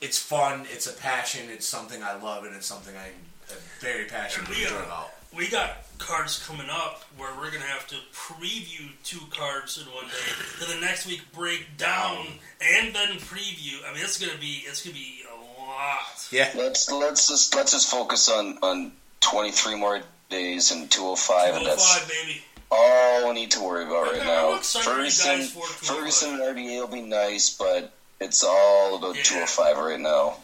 it's 0.00 0.18
fun. 0.18 0.66
It's 0.72 0.86
a 0.86 0.92
passion. 0.92 1.48
It's 1.50 1.66
something 1.66 2.02
I 2.02 2.16
love, 2.20 2.44
and 2.44 2.54
it's 2.54 2.66
something 2.66 2.94
I'm 2.96 3.12
uh, 3.50 3.54
very 3.80 4.04
passionate 4.06 4.48
uh, 4.50 4.84
about. 4.84 5.10
We 5.36 5.48
got 5.48 5.84
cards 5.98 6.44
coming 6.46 6.68
up 6.70 7.02
where 7.16 7.30
we're 7.36 7.50
gonna 7.50 7.64
have 7.64 7.86
to 7.88 7.96
preview 8.12 8.90
two 9.04 9.20
cards 9.30 9.78
in 9.78 9.84
one 9.94 10.04
day. 10.06 10.64
to 10.64 10.72
the 10.74 10.80
next 10.80 11.06
week 11.06 11.20
break 11.32 11.76
down 11.76 12.26
and 12.60 12.94
then 12.94 13.08
preview. 13.18 13.78
I 13.88 13.92
mean, 13.94 14.02
it's 14.02 14.18
gonna 14.18 14.38
be 14.40 14.64
it's 14.66 14.82
gonna 14.84 14.94
be 14.94 15.22
a 15.30 15.60
lot. 15.60 16.26
Yeah, 16.30 16.50
Let's 16.54 16.90
let's 16.90 17.28
just 17.28 17.54
let's 17.54 17.72
just 17.72 17.90
focus 17.90 18.28
on 18.28 18.58
on 18.62 18.92
23 19.20 19.74
more 19.76 20.00
days 20.30 20.70
and 20.72 20.90
205, 20.90 21.56
and 21.56 21.66
that's 21.66 22.04
205, 22.06 22.08
baby. 22.08 22.42
all 22.70 23.28
we 23.28 23.34
need 23.34 23.50
to 23.52 23.60
worry 23.62 23.84
about 23.84 24.12
right 24.12 24.24
now. 24.24 24.52
I'm 24.52 24.58
excited 24.58 24.88
you 24.90 24.96
guys 25.04 25.52
Ferguson, 25.52 25.62
Ferguson 25.96 26.30
and 26.34 26.42
RDA 26.42 26.80
will 26.80 26.86
be 26.88 27.02
nice, 27.02 27.50
but 27.56 27.92
it's 28.20 28.42
all 28.44 28.96
about 28.96 29.16
Yeah. 29.16 29.22
205 29.22 29.78
right 29.78 30.00
now. 30.00 30.36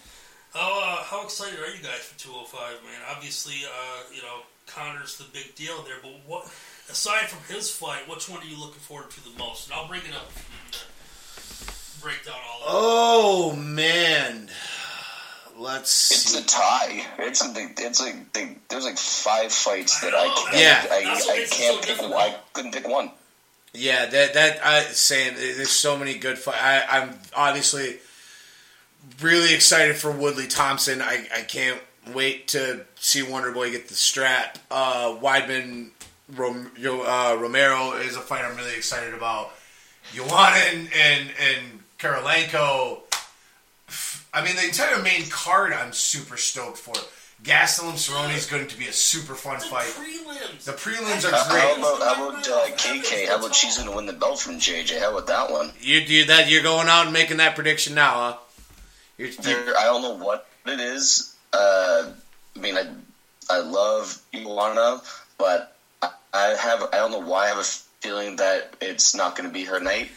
How 0.54 0.80
uh, 0.82 1.02
how 1.04 1.24
excited 1.24 1.58
are 1.58 1.70
you 1.74 1.82
guys 1.82 2.00
for 2.04 2.18
205, 2.18 2.82
man? 2.84 3.00
Obviously, 3.10 3.64
uh, 3.64 4.02
you 4.14 4.20
know 4.22 4.40
Conor's 4.74 5.16
the 5.18 5.24
big 5.32 5.54
deal 5.54 5.82
there, 5.82 5.96
but 6.02 6.12
what 6.26 6.44
aside 6.90 7.28
from 7.28 7.54
his 7.54 7.70
fight, 7.70 8.08
which 8.08 8.28
one 8.28 8.40
are 8.40 8.44
you 8.44 8.58
looking 8.58 8.80
forward 8.80 9.10
to 9.10 9.24
the 9.24 9.30
most? 9.38 9.66
And 9.68 9.74
I'll 9.74 9.88
bring 9.88 10.02
it 10.02 10.14
up. 10.14 10.30
if 10.30 10.46
you, 10.48 12.02
Break 12.02 12.24
down 12.24 12.34
all 12.34 12.60
of 12.60 12.66
Oh 12.68 13.56
man, 13.56 14.48
let's 15.56 16.10
It's 16.10 16.32
see. 16.32 16.38
a 16.40 16.42
tie. 16.42 17.06
It's 17.20 17.44
a, 17.46 17.52
it's 17.56 18.00
like 18.00 18.32
they, 18.32 18.56
there's 18.68 18.84
like 18.84 18.98
five 18.98 19.52
fights 19.52 20.02
I 20.02 20.10
that 20.10 20.14
I 20.16 20.26
can't, 20.50 20.56
Yeah. 20.56 20.84
I, 20.90 21.04
That's 21.04 21.26
what 21.26 21.34
I, 21.34 21.38
can't 21.38 21.48
so 21.50 21.76
pick. 21.78 21.86
difficult. 21.86 22.14
I 22.14 22.34
couldn't 22.54 22.72
pick 22.74 22.88
one. 22.88 23.10
Yeah, 23.74 24.06
that 24.06 24.34
that 24.34 24.66
I 24.66 24.80
saying 24.82 25.34
there's 25.36 25.70
so 25.70 25.96
many 25.96 26.14
good 26.18 26.38
fights. 26.38 26.58
I'm 26.90 27.14
obviously 27.36 27.98
really 29.20 29.54
excited 29.54 29.96
for 29.96 30.10
Woodley 30.10 30.46
Thompson. 30.48 31.00
I, 31.00 31.26
I 31.34 31.42
can't 31.42 31.80
wait 32.14 32.48
to 32.48 32.84
see 32.96 33.22
Wonder 33.22 33.52
Boy 33.52 33.70
get 33.70 33.88
the 33.88 33.94
strap. 33.94 34.58
Uh, 34.70 35.16
Weidman 35.20 35.90
Rom, 36.34 36.70
Yo- 36.76 37.02
uh, 37.02 37.36
Romero 37.40 37.92
is 37.92 38.16
a 38.16 38.20
fight 38.20 38.44
I'm 38.44 38.56
really 38.56 38.74
excited 38.74 39.14
about. 39.14 39.50
Joanna 40.14 40.56
and 40.72 40.88
and, 40.94 41.30
and 41.40 41.82
Karolina. 41.98 42.98
I 44.34 44.44
mean, 44.44 44.56
the 44.56 44.64
entire 44.64 45.02
main 45.02 45.26
card 45.28 45.72
I'm 45.72 45.92
super 45.92 46.36
stoked 46.36 46.78
for. 46.78 46.94
Gastelum 47.44 47.94
Cerrone 47.94 48.34
is 48.36 48.46
going 48.46 48.68
to 48.68 48.78
be 48.78 48.86
a 48.86 48.92
super 48.92 49.34
fun 49.34 49.58
the 49.58 49.64
fight. 49.66 49.88
prelims. 49.88 50.64
The 50.64 50.72
prelims 50.72 51.28
How, 51.28 51.36
are 51.36 51.44
how 51.44 51.74
great. 51.74 51.78
about 51.78 52.00
how 52.16 52.28
about 52.30 52.48
uh, 52.48 52.66
KK? 52.76 53.26
How 53.28 53.38
about 53.38 53.54
she's 53.54 53.76
going 53.76 53.90
to 53.90 53.96
win 53.96 54.06
the 54.06 54.12
belt 54.12 54.38
from 54.38 54.54
JJ? 54.54 55.00
How 55.00 55.10
about 55.10 55.26
that 55.26 55.50
one? 55.50 55.72
You 55.80 55.98
you 55.98 56.24
that 56.26 56.48
you're 56.48 56.62
going 56.62 56.86
out 56.88 57.04
and 57.04 57.12
making 57.12 57.38
that 57.38 57.54
prediction 57.56 57.94
now, 57.94 58.12
huh? 58.14 58.36
You're, 59.18 59.28
you 59.28 59.34
There, 59.34 59.76
I 59.76 59.84
don't 59.84 60.02
know 60.02 60.24
what 60.24 60.46
it 60.66 60.78
is. 60.80 61.31
Uh, 61.52 62.10
I 62.56 62.58
mean, 62.58 62.76
I 62.76 62.86
I 63.50 63.60
love 63.60 64.20
Joanna, 64.32 65.02
but 65.38 65.76
I, 66.00 66.10
I 66.32 66.46
have 66.56 66.82
I 66.92 66.96
don't 66.96 67.10
know 67.10 67.20
why 67.20 67.44
I 67.44 67.48
have 67.48 67.58
a 67.58 67.64
feeling 67.64 68.36
that 68.36 68.74
it's 68.80 69.14
not 69.14 69.36
going 69.36 69.48
to 69.48 69.52
be 69.52 69.64
her 69.64 69.80
night. 69.80 70.10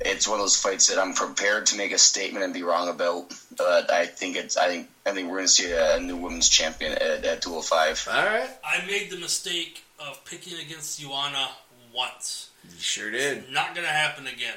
It's 0.00 0.26
one 0.26 0.38
of 0.38 0.42
those 0.42 0.56
fights 0.56 0.86
that 0.86 0.98
I'm 0.98 1.14
prepared 1.14 1.66
to 1.66 1.76
make 1.76 1.92
a 1.92 1.98
statement 1.98 2.44
and 2.44 2.54
be 2.54 2.62
wrong 2.62 2.88
about, 2.88 3.34
but 3.56 3.90
I 3.90 4.06
think 4.06 4.36
it's 4.36 4.56
I 4.56 4.68
think 4.68 4.88
I 5.06 5.12
think 5.12 5.28
we're 5.28 5.38
going 5.38 5.46
to 5.46 5.52
see 5.52 5.72
a, 5.72 5.98
new 6.00 6.16
women's 6.16 6.48
champion 6.48 6.92
at, 6.92 7.24
at 7.24 7.42
205. 7.42 8.08
all 8.10 8.24
right. 8.24 8.50
I 8.64 8.86
made 8.86 9.10
the 9.10 9.18
mistake 9.18 9.82
of 9.98 10.24
picking 10.24 10.58
against 10.58 11.00
Joanna 11.00 11.50
once. 11.94 12.50
You 12.64 12.78
sure 12.78 13.10
did. 13.10 13.50
Not 13.50 13.74
gonna 13.74 13.88
happen 13.88 14.26
again. 14.26 14.56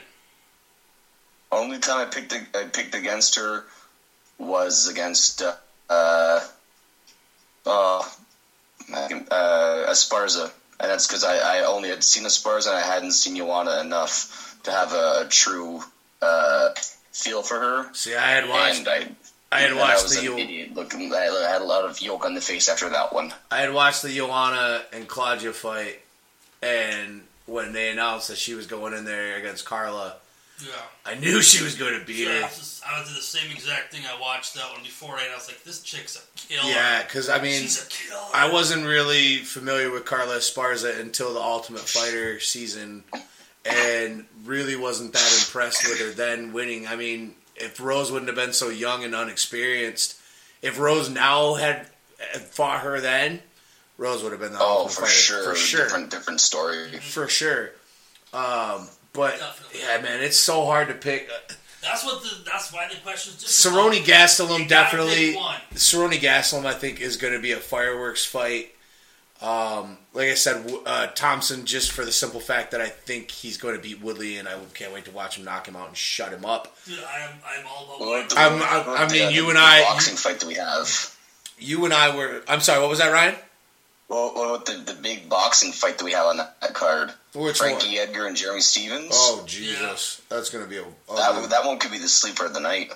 Only 1.52 1.80
time 1.80 2.08
I 2.08 2.10
picked 2.10 2.34
I 2.56 2.66
picked 2.66 2.96
against 2.96 3.36
her 3.36 3.66
was 4.38 4.88
against 4.88 5.42
uh, 5.42 5.56
uh, 5.90 6.40
uh, 7.66 8.04
uh 8.92 9.86
Esparza, 9.90 10.52
and 10.80 10.92
that's 10.92 11.08
because 11.08 11.24
I, 11.24 11.60
I 11.60 11.66
only 11.66 11.90
had 11.90 12.04
seen 12.04 12.24
Esparza 12.24 12.68
and 12.68 12.78
I 12.78 12.82
hadn't 12.82 13.12
seen 13.12 13.36
Joanna 13.36 13.82
enough 13.82 14.58
to 14.64 14.72
have 14.72 14.94
a, 14.94 15.28
true 15.30 15.82
uh, 16.22 16.70
feel 17.12 17.42
for 17.42 17.60
her. 17.60 17.94
See, 17.94 18.16
I 18.16 18.32
had 18.32 18.50
watched. 18.50 18.88
I, 18.88 19.08
I 19.52 19.62
had 19.62 19.76
watched 19.76 20.00
I 20.00 20.04
was 20.04 20.16
the 20.16 20.20
an 20.20 20.26
Yo- 20.26 20.38
idiot 20.38 20.74
looking. 20.74 21.14
I 21.14 21.22
had 21.22 21.62
a 21.62 21.66
lot 21.66 21.86
of 21.86 22.02
yolk 22.02 22.26
on 22.26 22.34
the 22.34 22.42
face 22.42 22.70
after 22.70 22.90
that 22.90 23.14
one. 23.14 23.34
I 23.52 23.60
had 23.60 23.74
watched 23.74 24.02
the 24.02 24.16
Joanna 24.16 24.84
and 24.92 25.08
Claudia 25.08 25.54
fight, 25.54 26.02
and 26.62 27.24
when 27.46 27.74
they 27.74 27.90
announced 27.90 28.30
that 28.30 28.38
she 28.38 28.56
was 28.56 28.68
going 28.68 28.94
in 28.94 29.06
there 29.06 29.38
against 29.38 29.66
Carla, 29.66 30.16
Yeah. 30.60 30.70
I 31.06 31.16
knew 31.16 31.42
she 31.42 31.64
was 31.64 31.76
going 31.76 32.00
to 32.00 32.06
beat 32.06 32.18
Yeah, 32.28 32.30
I 32.30 32.34
her. 32.36 32.42
was, 32.44 32.58
just, 32.58 32.84
I 32.88 33.00
was 33.02 33.14
the 33.14 33.22
same 33.22 33.52
exact 33.52 33.92
thing. 33.92 34.04
I 34.06 34.20
watched 34.20 34.54
that 34.56 34.72
one 34.72 34.84
before, 34.84 35.18
and 35.18 35.28
I 35.32 35.36
was 35.36 35.48
like, 35.48 35.64
"This 35.64 35.82
chick's 35.82 36.16
a 36.16 36.38
killer." 36.40 36.70
Yeah, 36.70 37.02
because 37.04 37.28
I 37.28 37.42
mean, 37.42 37.62
she's 37.62 37.84
a 37.86 37.90
killer. 37.90 38.22
I 38.34 38.52
wasn't 38.52 38.86
really 38.86 39.38
familiar 39.38 39.90
with 39.92 40.06
Carla 40.06 40.38
Esparza 40.38 41.00
until 41.00 41.34
the 41.34 41.42
Ultimate 41.42 41.82
Fighter 41.82 42.40
season, 42.40 43.04
and 43.66 44.26
really 44.46 44.76
wasn't 44.76 45.14
that 45.14 45.44
impressed 45.46 45.88
with 45.88 46.00
her 46.00 46.12
then 46.12 46.54
winning. 46.54 46.88
I 46.88 46.96
mean, 46.96 47.36
if 47.56 47.80
Rose 47.82 48.12
wouldn't 48.12 48.30
have 48.30 48.36
been 48.38 48.54
so 48.54 48.70
young 48.70 49.04
and 49.04 49.16
unexperienced, 49.16 50.18
if 50.62 50.80
Rose 50.80 51.10
now 51.10 51.56
had 51.56 51.88
had 52.32 52.42
fought 52.42 52.82
her 52.82 53.02
then, 53.02 53.42
Rose 53.98 54.24
would 54.24 54.32
have 54.32 54.42
been 54.42 54.54
the 54.54 54.60
Oh, 54.62 54.84
Ultimate 54.84 54.94
for 54.94 55.02
Fighter 55.02 55.12
sure. 55.14 55.44
for 55.50 55.56
sure, 55.56 55.84
Different, 55.86 56.10
different 56.12 56.40
story. 56.42 57.00
for 57.00 57.28
sure. 57.28 57.72
Um, 58.34 58.88
but 59.14 59.38
Definitely. 59.40 59.80
yeah, 59.82 60.02
man, 60.02 60.24
it's 60.24 60.38
so 60.38 60.66
hard 60.66 60.88
to 60.90 60.94
pick. 60.96 61.30
That's 61.82 62.04
what 62.06 62.22
the. 62.24 62.30
That's 62.46 62.72
why 62.74 62.88
the 62.88 62.96
question 63.02 63.34
is 63.34 63.42
just. 63.44 63.66
Cerrone 63.66 64.04
Gastelum 64.04 64.60
You 64.60 64.68
definitely. 64.68 65.32
pick 65.32 65.36
one. 65.38 65.60
Cerrone 65.76 66.14
Gastelum, 66.14 66.66
I 66.66 66.74
think, 66.74 67.02
is 67.02 67.18
going 67.18 67.34
to 67.34 67.40
be 67.42 67.52
a 67.52 67.58
fireworks 67.58 68.26
fight. 68.26 68.70
Um, 69.42 69.98
like 70.14 70.30
I 70.30 70.36
said, 70.36 70.72
uh, 70.86 71.08
Thompson, 71.08 71.66
just 71.66 71.92
for 71.92 72.06
the 72.06 72.12
simple 72.14 72.40
fact 72.40 72.72
that 72.72 72.80
I 72.80 72.88
think 72.88 73.30
he's 73.30 73.58
going 73.58 73.76
to 73.76 73.82
beat 73.82 74.02
Woodley, 74.02 74.38
and 74.38 74.48
I 74.48 74.54
can't 74.74 74.94
wait 74.94 75.04
to 75.06 75.12
watch 75.12 75.38
him 75.38 75.44
knock 75.44 75.68
him 75.68 75.76
out 75.76 75.90
and 75.90 75.98
shut 75.98 76.32
him 76.32 76.46
up. 76.46 76.74
Dude, 76.86 77.00
I 77.04 77.20
am. 77.26 77.32
I'm 77.46 77.66
all 77.68 77.84
about. 77.86 78.00
Well, 78.00 78.10
White. 78.12 78.30
the- 78.30 78.40
I'm- 78.40 78.62
I'm- 78.64 78.90
I 78.90 79.12
mean, 79.12 79.26
the- 79.28 79.34
you 79.34 79.50
and 79.50 79.58
the 79.58 79.62
I- 79.62 79.82
boxing 79.82 80.16
fight 80.16 80.40
that 80.40 80.46
we 80.48 80.54
have. 80.56 81.14
You 81.60 81.84
and 81.84 81.94
I 81.94 82.16
were. 82.16 82.42
I'm 82.48 82.62
sorry. 82.62 82.80
What 82.80 82.90
was 82.90 83.00
that, 83.00 83.12
Ryan? 83.12 83.36
Well, 84.14 84.32
well, 84.36 84.52
with 84.54 84.66
the, 84.66 84.94
the 84.94 85.00
big 85.02 85.28
boxing 85.28 85.72
fight 85.72 85.98
that 85.98 86.06
we 86.06 86.12
have 86.12 86.28
on 86.28 86.38
that, 86.38 86.62
that 86.62 86.74
card, 86.76 87.12
Which 87.34 87.58
Frankie 87.58 87.98
Edgar 87.98 88.28
and 88.28 88.38
Jeremy 88.38 88.62
Stephens. 88.62 89.10
Oh 89.14 89.44
Jesus, 89.48 90.22
that's 90.30 90.52
going 90.52 90.64
to 90.64 90.70
be 90.70 90.78
a. 90.78 90.84
that 90.84 91.32
ugly- 91.32 91.48
that 91.48 91.66
one 91.66 91.80
could 91.80 91.92
be 91.92 91.98
the 91.98 92.08
sleeper 92.08 92.46
of 92.46 92.54
the 92.54 92.60
night. 92.60 92.92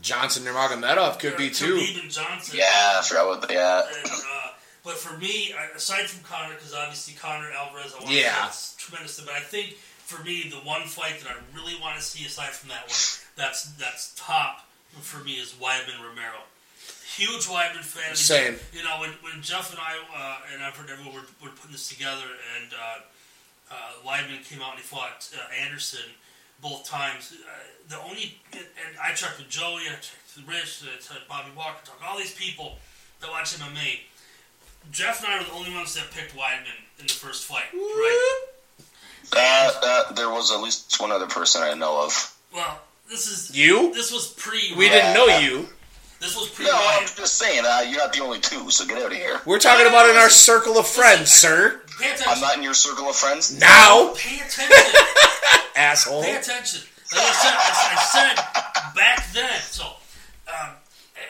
Johnson 0.00 0.42
Nurmagomedov 0.44 1.20
could 1.20 1.36
be 1.36 1.48
too. 1.50 1.76
Khabib 1.76 2.02
and 2.02 2.10
Johnson. 2.10 2.58
Yeah, 2.58 2.64
I 2.98 3.02
forgot 3.06 3.36
about 3.38 3.48
that. 3.48 3.84
And, 3.98 4.06
uh, 4.06 4.48
but 4.84 4.94
for 4.94 5.16
me, 5.16 5.54
aside 5.76 6.06
from 6.08 6.24
Conor, 6.24 6.54
because 6.54 6.74
obviously 6.74 7.14
Conor 7.14 7.50
Alvarez, 7.52 7.94
I 7.96 8.02
want 8.02 8.12
Yeah. 8.12 8.30
to 8.34 8.42
that's 8.42 8.74
tremendous. 8.76 9.20
But 9.20 9.34
I 9.34 9.40
think 9.40 9.74
for 9.74 10.24
me, 10.24 10.48
the 10.50 10.56
one 10.56 10.82
fight 10.86 11.20
that 11.20 11.30
I 11.30 11.36
really 11.56 11.80
want 11.80 11.96
to 11.98 12.02
see 12.02 12.26
aside 12.26 12.50
from 12.50 12.70
that 12.70 12.82
one, 12.82 12.98
that's 13.36 13.64
that's 13.78 14.12
top 14.16 14.66
for 15.00 15.22
me 15.22 15.34
is 15.34 15.52
Weidman 15.52 16.02
Romero. 16.04 16.42
Huge 17.16 17.46
Weidman 17.46 17.84
fan. 17.84 18.16
Same. 18.16 18.56
You 18.72 18.82
know, 18.84 18.96
when, 19.00 19.10
when 19.20 19.42
Jeff 19.42 19.70
and 19.70 19.80
I 19.80 19.96
uh, 20.16 20.54
and 20.54 20.62
I've 20.62 20.76
heard 20.76 20.90
everyone 20.90 21.14
were, 21.14 21.28
were 21.42 21.54
putting 21.54 21.72
this 21.72 21.88
together, 21.88 22.24
and 22.56 22.72
uh, 22.72 23.00
uh, 23.70 24.06
Weidman 24.06 24.44
came 24.48 24.62
out 24.62 24.72
and 24.72 24.80
he 24.80 24.84
fought 24.84 25.28
uh, 25.36 25.64
Anderson 25.66 26.08
both 26.62 26.88
times. 26.88 27.34
Uh, 27.34 27.52
the 27.88 27.98
only 28.00 28.38
and 28.52 28.96
I 29.02 29.12
checked 29.12 29.38
with 29.38 29.48
Joey, 29.48 29.82
I 29.90 29.96
checked 30.00 30.36
with 30.36 30.48
Rich, 30.48 30.84
I 30.84 30.96
checked 30.96 31.20
with 31.20 31.28
Bobby 31.28 31.50
Walker, 31.56 31.84
talked 31.84 32.02
all 32.02 32.16
these 32.16 32.34
people 32.34 32.76
that 33.20 33.30
watch 33.30 33.56
MMA. 33.58 34.00
Jeff 34.90 35.22
and 35.22 35.32
I 35.32 35.38
were 35.38 35.44
the 35.44 35.52
only 35.52 35.72
ones 35.72 35.94
that 35.94 36.10
picked 36.12 36.34
Weidman 36.34 36.80
in 36.98 37.06
the 37.06 37.12
first 37.12 37.44
fight, 37.44 37.72
right? 37.72 38.46
Uh, 39.34 39.72
uh, 39.82 40.12
there 40.12 40.28
was 40.28 40.52
at 40.52 40.60
least 40.60 41.00
one 41.00 41.12
other 41.12 41.26
person 41.26 41.62
I 41.62 41.74
know 41.74 42.04
of. 42.04 42.36
Well, 42.52 42.80
this 43.08 43.28
is 43.28 43.56
You? 43.56 43.92
This 43.94 44.12
was 44.12 44.28
pre. 44.28 44.74
We 44.76 44.88
didn't 44.88 45.14
know 45.14 45.38
you. 45.38 45.68
This 46.22 46.36
was 46.36 46.48
pre. 46.50 46.66
No, 46.66 46.70
I'm 46.72 47.02
just 47.02 47.34
saying, 47.34 47.64
uh, 47.66 47.80
you're 47.80 47.98
not 47.98 48.12
the 48.12 48.20
only 48.20 48.38
two, 48.38 48.70
so 48.70 48.86
get 48.86 49.02
out 49.02 49.10
of 49.10 49.18
here. 49.18 49.40
We're 49.44 49.58
talking 49.58 49.88
about 49.88 50.08
in 50.08 50.14
our 50.14 50.30
circle 50.30 50.78
of 50.78 50.86
friends, 50.86 51.32
sir. 51.32 51.80
Pay 51.98 52.14
I'm 52.28 52.40
not 52.40 52.56
in 52.56 52.62
your 52.62 52.74
circle 52.74 53.08
of 53.10 53.16
friends. 53.16 53.58
Now, 53.58 54.14
Pay 54.16 54.36
attention. 54.36 55.00
asshole. 55.76 56.22
Pay 56.22 56.36
attention. 56.36 56.82
Like 57.12 57.24
I 57.26 57.32
said, 57.32 57.54
I, 57.58 57.74
I 57.90 58.02
said 58.06 58.94
back 58.94 59.32
then. 59.32 59.60
So, 59.62 59.82
um, 60.46 60.70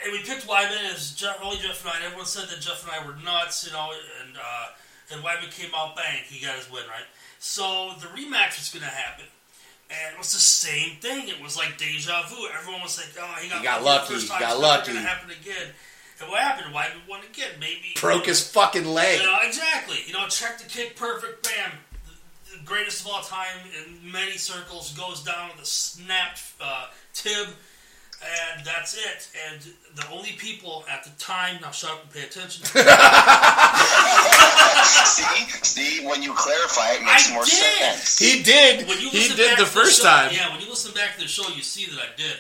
and 0.05 0.13
we 0.13 0.19
picked 0.25 0.47
Weidman 0.47 0.93
as 0.93 1.13
Jeff, 1.13 1.39
only 1.43 1.57
Jeff 1.57 1.81
and 1.83 1.91
I. 1.91 1.97
And 1.97 2.05
everyone 2.05 2.27
said 2.27 2.51
that 2.51 2.61
Jeff 2.61 2.85
and 2.85 2.93
I 2.93 3.07
were 3.07 3.17
nuts, 3.25 3.67
you 3.67 3.73
know. 3.73 3.93
And 4.21 4.37
uh, 4.37 4.67
and 5.11 5.25
Weidman 5.25 5.51
came 5.51 5.71
out 5.75 5.97
bang. 5.97 6.21
He 6.27 6.45
got 6.45 6.57
his 6.57 6.71
win 6.71 6.83
right. 6.89 7.09
So 7.39 7.95
the 7.99 8.09
rematch 8.09 8.61
was 8.61 8.69
going 8.73 8.85
to 8.85 8.93
happen. 8.93 9.25
And 9.91 10.15
it 10.15 10.19
was 10.19 10.33
the 10.33 10.39
same 10.41 10.97
thing. 11.01 11.29
It 11.29 11.43
was 11.43 11.57
like 11.57 11.77
deja 11.79 12.23
vu. 12.29 12.37
Everyone 12.59 12.81
was 12.83 12.97
like, 12.99 13.09
"Oh, 13.21 13.35
he 13.41 13.49
got, 13.49 13.59
He 13.59 13.65
got 13.65 13.83
lucky. 13.83 13.85
lucky. 13.85 14.15
The 14.15 14.21
first 14.21 14.33
He 14.33 14.39
got 14.41 14.59
lucky. 14.61 14.93
Going 14.93 15.03
to 15.05 15.09
happen 15.09 15.31
again. 15.31 15.69
And 16.21 16.31
what 16.31 16.41
happened? 16.41 16.75
Weidman 16.75 17.09
won 17.09 17.21
again. 17.31 17.51
Maybe 17.61 17.93
Broke 18.01 18.27
his 18.27 18.47
fucking 18.49 18.87
leg. 18.87 19.21
you 19.21 19.27
know, 19.27 19.39
exactly. 19.45 19.99
You 20.07 20.13
know, 20.15 20.29
check 20.29 20.59
the 20.59 20.65
kick, 20.69 20.97
perfect, 20.97 21.43
bam. 21.43 21.73
The, 22.07 22.59
the 22.59 22.65
greatest 22.65 23.03
of 23.05 23.09
all 23.13 23.23
time 23.23 23.57
in 23.87 24.11
many 24.13 24.33
circles 24.39 24.93
goes 24.97 25.23
down 25.25 25.51
with 25.51 25.63
a 25.63 25.67
snapped 25.67 26.41
uh, 26.61 26.87
tib, 27.13 27.49
and 28.23 28.65
that's 28.65 28.95
it. 28.97 29.29
And 29.51 29.61
the 29.97 30.07
only 30.13 30.33
people 30.33 30.85
at 30.91 31.05
the 31.05 31.11
time, 31.19 31.59
now 31.61 31.71
shut 31.71 31.91
up 31.91 32.03
and 32.03 32.13
pay 32.13 32.23
attention. 32.23 32.65
see, 34.85 35.47
see, 35.63 36.07
when 36.07 36.23
you 36.23 36.33
clarify, 36.35 36.93
it 36.93 37.03
makes 37.05 37.31
I 37.31 37.35
more 37.35 37.45
did. 37.45 37.53
sense. 37.53 38.19
He 38.19 38.43
did. 38.43 38.87
When 38.89 39.01
you 39.01 39.11
He 39.11 39.29
did 39.29 39.37
back 39.39 39.59
the 39.59 39.65
to 39.65 39.71
first 39.71 39.99
show- 40.03 40.09
time. 40.09 40.31
Yeah, 40.33 40.51
when 40.53 40.61
you 40.61 40.69
listen 40.69 40.93
back 40.95 41.15
to 41.17 41.21
the 41.23 41.29
show, 41.29 41.49
you 41.55 41.63
see 41.63 41.87
that 41.87 42.01
I 42.01 42.09
did. 42.17 42.37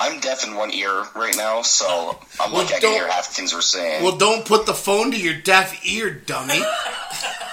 I'm 0.00 0.20
deaf 0.20 0.46
in 0.46 0.54
one 0.54 0.72
ear 0.72 1.04
right 1.16 1.34
now, 1.36 1.62
so 1.62 2.18
I'm 2.40 2.52
Well, 2.52 2.62
lucky 2.62 2.74
I 2.74 2.80
can 2.80 2.92
hear 2.92 3.08
half 3.08 3.28
the 3.28 3.34
things 3.34 3.52
we're 3.52 3.60
saying. 3.60 4.02
Well, 4.04 4.16
don't 4.16 4.44
put 4.44 4.64
the 4.66 4.74
phone 4.74 5.10
to 5.10 5.16
your 5.18 5.34
deaf 5.34 5.84
ear, 5.86 6.10
dummy. 6.10 6.60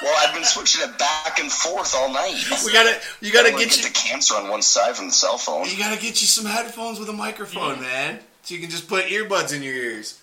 Well, 0.04 0.14
I've 0.20 0.36
been 0.36 0.44
switching 0.44 0.82
it 0.88 1.00
back 1.00 1.40
and 1.40 1.52
forth 1.52 1.96
all 1.96 2.14
night. 2.14 2.36
We 2.64 2.72
gotta, 2.72 3.00
you 3.22 3.32
gotta 3.32 3.50
get 3.50 3.60
get 3.60 3.78
you, 3.78 3.84
the 3.84 3.90
cancer 3.90 4.36
on 4.36 4.50
one 4.50 4.62
side 4.62 4.96
from 4.96 5.08
the 5.08 5.14
cell 5.14 5.40
phone. 5.40 5.68
you 5.68 5.78
gotta 5.80 5.96
get 6.00 6.22
you 6.22 6.28
some 6.28 6.46
headphones 6.46 7.00
with 7.00 7.10
a 7.10 7.14
microphone, 7.14 7.82
man. 7.82 8.20
So 8.44 8.54
you 8.54 8.62
can 8.62 8.70
just 8.70 8.88
put 8.88 9.06
earbuds 9.06 9.56
in 9.56 9.64
your 9.64 9.74
ears. 9.74 10.22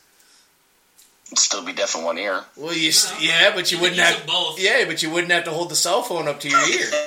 Still 1.35 1.65
be 1.65 1.73
deaf 1.73 1.97
in 1.97 2.05
one 2.05 2.19
ear. 2.19 2.44
Well, 2.57 2.74
you, 2.74 2.93
Yeah. 3.19 3.49
yeah, 3.49 3.53
but 3.57 3.73
you 3.73 3.78
You 3.78 3.82
wouldn't 3.82 4.01
have 4.01 4.24
both. 4.27 4.61
Yeah, 4.61 4.85
but 4.86 5.03
you 5.03 5.11
wouldn't 5.11 5.32
have 5.32 5.44
to 5.44 5.51
hold 5.51 5.70
the 5.70 5.74
cell 5.77 6.03
phone 6.03 6.28
up 6.28 6.39
to 6.40 6.49
your 6.49 6.61
ear. 6.69 6.90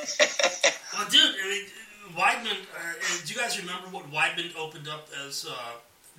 Well, 0.97 1.09
dude, 1.09 1.21
I 1.21 1.49
mean, 1.49 1.54
Weidman. 2.15 2.57
Uh, 2.75 2.93
do 3.25 3.33
you 3.33 3.39
guys 3.39 3.59
remember 3.59 3.87
what 3.89 4.11
Weidman 4.11 4.55
opened 4.57 4.87
up 4.87 5.07
as? 5.27 5.45
Uh, 5.49 5.53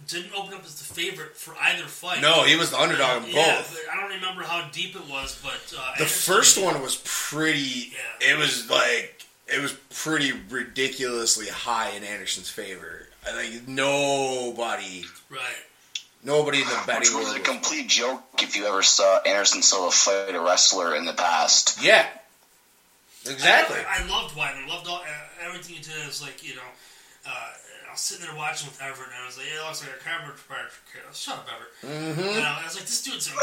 didn't 0.08 0.32
open 0.36 0.52
up 0.52 0.62
as 0.62 0.74
the 0.74 0.84
favorite 0.94 1.34
for 1.36 1.54
either 1.58 1.84
fight. 1.84 2.20
no, 2.20 2.44
he 2.44 2.54
was 2.54 2.70
the 2.70 2.78
underdog 2.78 3.24
in 3.24 3.30
Yeah, 3.30 3.56
both. 3.56 3.72
but 3.86 3.94
I 3.96 3.98
don't 3.98 4.10
remember 4.14 4.42
how 4.42 4.68
deep 4.70 4.94
it 4.94 5.08
was, 5.08 5.40
but 5.42 5.54
uh, 5.74 5.80
The 5.96 6.02
Anderson- 6.02 6.34
first 6.34 6.58
one 6.58 6.82
was 6.82 7.00
pretty. 7.04 7.92
Yeah. 8.20 8.32
It 8.32 8.36
was 8.36 8.68
like 8.68 9.22
it 9.46 9.62
was 9.62 9.72
pretty 9.94 10.32
ridiculously 10.50 11.46
high 11.48 11.90
in 11.90 12.04
Anderson's 12.04 12.50
favor. 12.50 13.08
I 13.26 13.30
think 13.32 13.66
nobody, 13.66 15.06
right? 15.30 15.40
nobody 16.22 16.60
in 16.60 16.68
the 16.68 16.74
Which 16.74 16.86
betting 16.86 17.14
was 17.16 17.24
world. 17.28 17.36
a 17.36 17.38
was- 17.40 17.48
complete 17.48 17.88
joke 17.88 18.22
if 18.42 18.54
you 18.54 18.66
ever 18.66 18.82
saw 18.82 19.20
Anderson 19.22 19.62
Silva 19.62 19.90
fight 19.90 20.34
a 20.34 20.40
wrestler 20.40 20.94
in 20.94 21.06
the 21.06 21.14
past. 21.14 21.78
Yeah, 21.82 22.06
exactly. 23.24 23.78
I, 23.78 24.02
I 24.04 24.06
loved 24.08 24.34
Weidman. 24.36 24.68
Loved 24.68 24.88
all, 24.88 24.96
uh, 24.96 25.04
everything 25.46 25.76
he 25.76 25.82
did. 25.82 26.06
Was 26.06 26.22
like 26.22 26.46
you 26.46 26.54
know, 26.54 26.70
uh, 27.26 27.50
I 27.88 27.92
was 27.92 28.00
sitting 28.00 28.26
there 28.26 28.36
watching 28.36 28.68
with 28.68 28.80
Everett, 28.82 29.08
and 29.08 29.22
I 29.22 29.26
was 29.26 29.38
like, 29.38 29.46
"Yeah, 29.46 29.62
it 29.62 29.66
looks 29.66 29.82
like 29.82 29.94
a 29.94 30.36
for 30.36 30.82
kids." 30.92 31.18
Shut 31.18 31.38
up, 31.38 31.48
Everett. 31.48 31.72
Mm-hmm. 31.80 32.42
Know, 32.42 32.56
I 32.60 32.64
was 32.64 32.76
like, 32.76 32.86
"This 32.86 33.02
dude's 33.02 33.30
a 33.30 33.34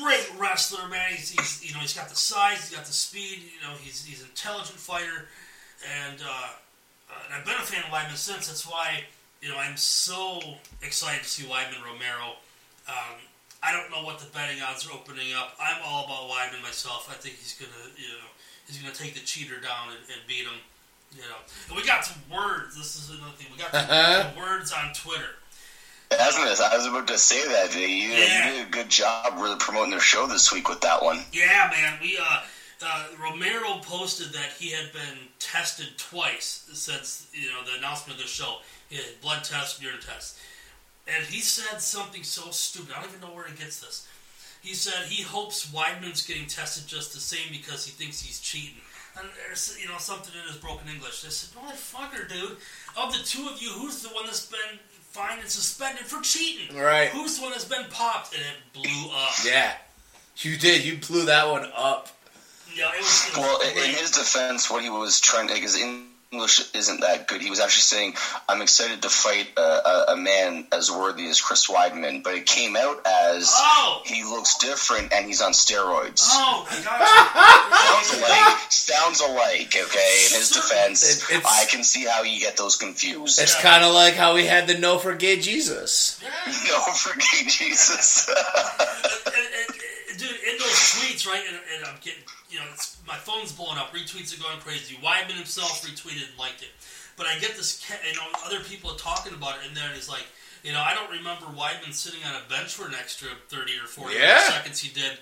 great 0.00 0.28
wrestler, 0.38 0.88
man. 0.88 1.10
He's, 1.10 1.30
he's 1.30 1.64
you 1.64 1.74
know, 1.74 1.80
he's 1.80 1.94
got 1.94 2.08
the 2.08 2.16
size, 2.16 2.68
he's 2.68 2.76
got 2.76 2.86
the 2.86 2.92
speed. 2.92 3.40
You 3.54 3.60
know, 3.66 3.74
he's 3.80 4.04
he's 4.04 4.22
an 4.22 4.28
intelligent 4.28 4.78
fighter, 4.78 5.28
and, 6.04 6.20
uh, 6.20 6.50
uh, 7.10 7.22
and 7.26 7.34
I've 7.34 7.44
been 7.44 7.56
a 7.56 7.66
fan 7.66 7.84
of 7.84 7.90
Weidman 7.90 8.16
since. 8.16 8.48
That's 8.48 8.68
why 8.68 9.04
you 9.40 9.48
know 9.48 9.56
I'm 9.56 9.76
so 9.76 10.40
excited 10.82 11.22
to 11.22 11.28
see 11.28 11.44
Weidman 11.44 11.84
Romero. 11.84 12.36
Um, 12.88 13.16
I 13.62 13.70
don't 13.70 13.90
know 13.90 14.04
what 14.04 14.18
the 14.18 14.26
betting 14.34 14.60
odds 14.60 14.86
are 14.86 14.92
opening 14.92 15.32
up. 15.34 15.54
I'm 15.60 15.80
all 15.86 16.04
about 16.04 16.28
Weidman 16.28 16.62
myself. 16.62 17.08
I 17.08 17.14
think 17.14 17.36
he's 17.36 17.54
gonna, 17.54 17.94
you 17.96 18.08
know, 18.08 18.28
he's 18.66 18.78
gonna 18.78 18.94
take 18.94 19.14
the 19.14 19.20
cheater 19.20 19.60
down 19.60 19.94
and, 19.94 20.02
and 20.10 20.20
beat 20.26 20.44
him. 20.44 20.58
You 21.14 21.22
know, 21.22 21.36
and 21.68 21.76
we 21.76 21.84
got 21.86 22.04
some 22.04 22.20
words. 22.32 22.76
This 22.76 22.96
is 22.96 23.10
another 23.10 23.32
thing. 23.36 23.48
We 23.52 23.58
got 23.58 23.72
some, 23.72 24.32
some 24.32 24.36
words 24.42 24.72
on 24.72 24.92
Twitter. 24.94 25.36
Hasn't? 26.10 26.44
I 26.60 26.76
was 26.76 26.86
about 26.86 27.06
to 27.08 27.18
say 27.18 27.46
that. 27.48 27.74
You, 27.74 27.86
you 27.86 28.10
Yeah. 28.10 28.50
did 28.50 28.66
a 28.66 28.70
good 28.70 28.88
job 28.88 29.34
really 29.36 29.56
promoting 29.58 29.90
their 29.90 30.00
show 30.00 30.26
this 30.26 30.52
week 30.52 30.68
with 30.68 30.80
that 30.82 31.02
one. 31.02 31.20
Yeah, 31.32 31.70
man. 31.72 31.98
We 32.02 32.18
uh, 32.20 32.40
uh, 32.84 33.06
Romero 33.22 33.78
posted 33.82 34.32
that 34.32 34.50
he 34.58 34.70
had 34.70 34.92
been 34.92 35.18
tested 35.38 35.88
twice 35.98 36.68
since 36.72 37.28
you 37.32 37.48
know 37.50 37.64
the 37.64 37.78
announcement 37.78 38.18
of 38.18 38.24
the 38.24 38.28
show. 38.28 38.58
He 38.90 38.96
had 38.96 39.20
blood 39.22 39.44
test, 39.44 39.82
urine 39.82 40.00
test, 40.00 40.38
and 41.08 41.24
he 41.24 41.40
said 41.40 41.80
something 41.80 42.22
so 42.22 42.50
stupid. 42.50 42.92
I 42.96 43.00
don't 43.00 43.08
even 43.10 43.20
know 43.28 43.34
where 43.34 43.46
he 43.46 43.56
gets 43.56 43.80
this. 43.80 44.06
He 44.60 44.74
said 44.74 45.06
he 45.08 45.22
hopes 45.22 45.70
Weidman's 45.72 46.26
getting 46.26 46.46
tested 46.46 46.86
just 46.86 47.14
the 47.14 47.20
same 47.20 47.50
because 47.50 47.84
he 47.86 47.90
thinks 47.92 48.20
he's 48.20 48.38
cheating. 48.40 48.80
And 49.18 49.28
there's 49.46 49.76
you 49.80 49.88
know 49.88 49.98
something 49.98 50.32
in 50.40 50.46
his 50.48 50.56
broken 50.56 50.88
English. 50.88 51.22
They 51.22 51.28
said, 51.30 51.54
"Motherfucker, 51.60 52.28
dude! 52.28 52.56
Of 52.96 53.12
the 53.12 53.22
two 53.24 53.46
of 53.48 53.60
you, 53.60 53.68
who's 53.70 54.02
the 54.02 54.08
one 54.08 54.24
that's 54.24 54.46
been 54.46 54.78
fined 55.10 55.40
and 55.40 55.50
suspended 55.50 56.06
for 56.06 56.22
cheating? 56.22 56.76
Right. 56.76 57.08
Who's 57.10 57.36
the 57.36 57.42
one 57.42 57.52
that's 57.52 57.66
been 57.66 57.84
popped?" 57.90 58.34
And 58.34 58.42
it 58.42 58.72
blew 58.72 59.10
up. 59.12 59.34
Yeah, 59.44 59.74
you 60.38 60.56
did. 60.56 60.84
You 60.84 60.96
blew 60.96 61.26
that 61.26 61.46
one 61.48 61.70
up. 61.76 62.08
Yeah, 62.74 62.90
it 62.94 62.98
was. 63.02 63.28
It 63.28 63.36
was 63.36 63.38
Well, 63.38 63.60
in- 63.60 63.90
in 63.90 63.94
his 63.96 64.12
defense, 64.12 64.70
what 64.70 64.82
he 64.82 64.88
was 64.88 65.20
trying 65.20 65.48
to, 65.48 65.54
because 65.54 65.76
English 66.32 66.74
isn't 66.74 67.00
that 67.02 67.28
good, 67.28 67.42
he 67.42 67.50
was 67.50 67.60
actually 67.60 67.82
saying, 67.82 68.14
I'm 68.48 68.62
excited 68.62 69.02
to 69.02 69.10
fight 69.10 69.48
a, 69.58 69.60
a, 69.60 70.04
a 70.12 70.16
man 70.16 70.66
as 70.72 70.90
worthy 70.90 71.26
as 71.28 71.40
Chris 71.40 71.68
Weidman, 71.68 72.22
but 72.22 72.34
it 72.34 72.46
came 72.46 72.74
out 72.74 73.06
as 73.06 73.52
Oh! 73.54 74.00
he 74.06 74.24
looks 74.24 74.56
different 74.56 75.12
and 75.12 75.26
he's 75.26 75.42
on 75.42 75.52
steroids. 75.52 76.22
Oh, 76.32 76.66
Sounds 78.02 78.18
alike, 78.18 78.56
sounds 78.70 79.20
alike, 79.20 79.74
okay? 79.76 80.26
In 80.30 80.38
his 80.38 80.50
defense, 80.50 81.30
It- 81.30 81.42
I 81.44 81.66
can 81.70 81.84
see 81.84 82.04
how 82.06 82.22
you 82.22 82.40
get 82.40 82.56
those 82.56 82.76
confused. 82.76 83.38
It's 83.40 83.60
kind 83.60 83.84
of 83.84 83.92
like 83.92 84.14
how 84.14 84.34
we 84.34 84.46
had 84.46 84.66
the 84.66 84.78
no 84.78 84.98
for 84.98 85.14
gay 85.14 85.38
Jesus. 85.38 86.18
you. 86.22 86.28
no, 86.72 86.80
forget 86.94 87.46
Jesus. 87.46 88.28
And- 88.28 88.36
and- 89.36 89.76
and, 90.10 90.18
dude, 90.18 90.30
in 90.30 90.58
those 90.58 90.72
tweets, 90.72 91.26
right? 91.26 91.42
And, 91.48 91.58
and 91.76 91.84
I'm 91.86 91.96
getting, 92.02 92.22
you 92.52 92.58
know, 92.58 92.66
it's, 92.74 92.98
my 93.06 93.16
phone's 93.16 93.50
blowing 93.52 93.78
up. 93.78 93.92
Retweets 93.94 94.36
are 94.38 94.42
going 94.42 94.58
crazy. 94.60 94.96
Weidman 95.02 95.36
himself 95.36 95.82
retweeted 95.84 96.28
and 96.28 96.38
liked 96.38 96.62
it. 96.62 96.68
But 97.16 97.26
I 97.26 97.38
get 97.38 97.56
this, 97.56 97.84
ca- 97.86 97.98
you 98.08 98.14
know, 98.16 98.22
other 98.46 98.60
people 98.60 98.90
are 98.90 98.96
talking 98.96 99.32
about 99.34 99.56
it 99.62 99.68
in 99.68 99.74
there, 99.74 99.86
and 99.86 99.94
he's 99.94 100.08
like, 100.08 100.24
you 100.62 100.72
know, 100.72 100.80
I 100.80 100.94
don't 100.94 101.10
remember 101.10 101.46
Weidman 101.58 101.92
sitting 101.92 102.20
on 102.24 102.34
a 102.34 102.48
bench 102.48 102.74
for 102.74 102.86
an 102.86 102.94
extra 102.94 103.28
30 103.48 103.72
or 103.82 103.86
40 103.86 104.14
Yeah. 104.14 104.38
seconds 104.48 104.78
he 104.80 104.92
did 104.92 105.12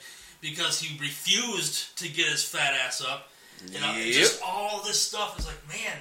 because 0.40 0.80
he 0.80 0.98
refused 1.00 1.96
to 1.98 2.08
get 2.08 2.26
his 2.26 2.44
fat 2.44 2.74
ass 2.86 3.00
up. 3.02 3.28
You 3.72 3.80
know, 3.80 3.86
and 3.92 4.12
just 4.12 4.40
all 4.44 4.82
this 4.82 4.98
stuff 5.00 5.38
is 5.38 5.46
like, 5.46 5.56
man, 5.68 5.96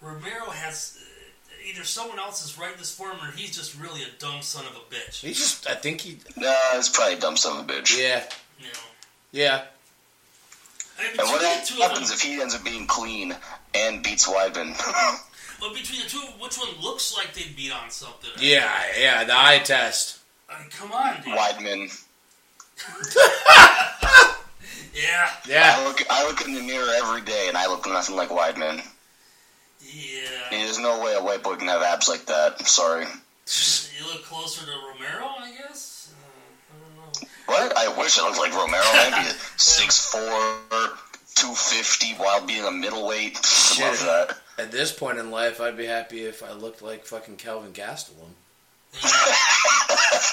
Romero 0.00 0.50
has. 0.50 0.98
uh, 1.00 1.04
Either 1.68 1.84
someone 1.84 2.18
else 2.18 2.42
is 2.46 2.56
writing 2.56 2.78
this 2.78 2.94
for 2.94 3.10
him, 3.10 3.18
or 3.22 3.30
he's 3.32 3.54
just 3.54 3.78
really 3.78 4.00
a 4.02 4.06
dumb 4.18 4.40
son 4.40 4.64
of 4.64 4.72
a 4.76 4.94
bitch. 4.94 5.20
He 5.20 5.34
just, 5.34 5.68
I 5.68 5.74
think 5.74 6.00
he, 6.00 6.18
nah, 6.36 6.54
he's 6.74 6.88
probably 6.88 7.14
a 7.16 7.20
dumb 7.20 7.36
son 7.36 7.58
of 7.58 7.68
a 7.68 7.72
bitch. 7.72 7.98
yeah, 7.98 8.24
You 8.58 8.66
know, 8.68 8.78
yeah. 9.32 9.64
I 10.98 11.06
And 11.10 11.28
what 11.28 11.66
two 11.66 11.80
happens 11.80 12.08
them, 12.08 12.14
if 12.16 12.22
he 12.22 12.40
ends 12.40 12.54
up 12.54 12.64
being 12.64 12.86
clean 12.86 13.34
and 13.74 14.02
beats 14.02 14.28
Weidman? 14.28 14.76
but 15.60 15.74
between 15.74 16.02
the 16.02 16.08
two, 16.08 16.18
which 16.40 16.58
one 16.58 16.68
looks 16.82 17.16
like 17.16 17.34
they'd 17.34 17.54
beat 17.56 17.72
on 17.72 17.90
something? 17.90 18.30
Yeah, 18.38 18.70
yeah, 18.98 19.24
the 19.24 19.36
eye 19.36 19.60
test. 19.64 20.18
I 20.50 20.60
mean, 20.60 20.70
come 20.70 20.92
on, 20.92 21.16
dude. 21.22 21.34
Weidman. 21.34 22.04
Yeah, 24.94 25.30
Yeah. 25.46 25.74
I 25.76 25.86
look, 25.86 26.02
I 26.10 26.26
look 26.26 26.44
in 26.44 26.54
the 26.54 26.62
mirror 26.62 26.90
every 26.96 27.20
day 27.20 27.46
and 27.48 27.56
I 27.56 27.68
look 27.68 27.86
nothing 27.86 28.16
like 28.16 28.30
Weidman. 28.30 28.82
yeah. 29.80 30.28
There's 30.50 30.78
no 30.78 31.00
way 31.02 31.14
a 31.14 31.22
white 31.22 31.42
boy 31.42 31.54
can 31.54 31.68
have 31.68 31.82
abs 31.82 32.08
like 32.08 32.26
that. 32.26 32.56
I'm 32.58 32.66
sorry. 32.66 33.04
You 33.04 34.06
look 34.12 34.24
closer 34.24 34.66
to 34.66 34.72
Romero, 34.72 35.26
I 35.38 35.52
guess. 35.56 36.12
Uh, 36.12 36.74
I 36.74 37.20
don't 37.20 37.22
know. 37.22 37.28
What? 37.46 37.77
I 37.88 37.98
wish 37.98 38.18
I 38.18 38.26
looked 38.26 38.38
like 38.38 38.52
Romero. 38.52 38.82
I'd 38.84 39.24
be 39.24 39.32
6'4", 39.56 40.18
250 41.36 42.14
while 42.14 42.44
being 42.44 42.64
a 42.64 42.70
middleweight. 42.70 43.38
I 43.42 43.88
love 43.88 44.00
that. 44.00 44.38
At 44.58 44.72
this 44.72 44.92
point 44.92 45.18
in 45.18 45.30
life, 45.30 45.60
I'd 45.60 45.76
be 45.76 45.86
happy 45.86 46.24
if 46.24 46.42
I 46.42 46.52
looked 46.52 46.82
like 46.82 47.06
fucking 47.06 47.36
Kelvin 47.36 47.72
Gastelum. 47.72 48.34
Yeah. 48.92 49.08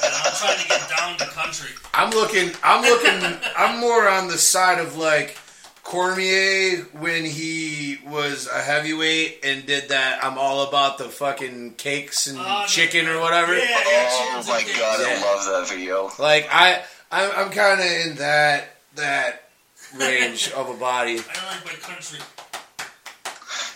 And 0.04 0.14
I'm 0.16 0.34
trying 0.34 0.60
to 0.60 0.68
get 0.68 0.90
down 0.98 1.18
to 1.18 1.26
country. 1.26 1.70
I'm 1.94 2.10
looking. 2.10 2.52
I'm 2.64 2.82
looking. 2.82 3.40
I'm 3.58 3.80
more 3.80 4.10
on 4.10 4.28
the 4.28 4.38
side 4.38 4.80
of 4.80 4.98
like 4.98 5.38
Cormier 5.84 6.78
when 6.94 7.24
he 7.24 8.00
was 8.08 8.48
a 8.48 8.60
heavyweight 8.60 9.42
and 9.44 9.66
did 9.66 9.90
that. 9.90 10.24
I'm 10.24 10.38
all 10.38 10.68
about 10.68 10.98
the 10.98 11.06
fucking 11.06 11.76
cakes 11.76 12.28
and 12.28 12.40
oh, 12.40 12.44
no. 12.44 12.66
chicken 12.68 13.08
or 13.08 13.20
whatever. 13.20 13.56
Yeah, 13.56 13.66
yeah, 13.66 14.10
Oh 14.12 14.44
my 14.48 14.64
god, 14.64 15.00
Yeah. 15.00 15.22
I 15.22 15.36
love 15.36 15.46
that 15.46 15.74
video. 15.74 16.10
Like 16.18 16.50
I, 16.52 16.84
I'm, 17.16 17.32
I'm 17.46 17.52
kind 17.52 17.80
of 17.80 17.86
in 17.86 18.16
that 18.18 18.76
that 18.96 19.50
range 19.98 20.52
of 20.56 20.70
a 20.70 20.74
body. 20.74 21.14
I 21.14 21.16
don't 21.16 21.46
like 21.46 21.66
my 21.66 21.72
country. 21.82 22.20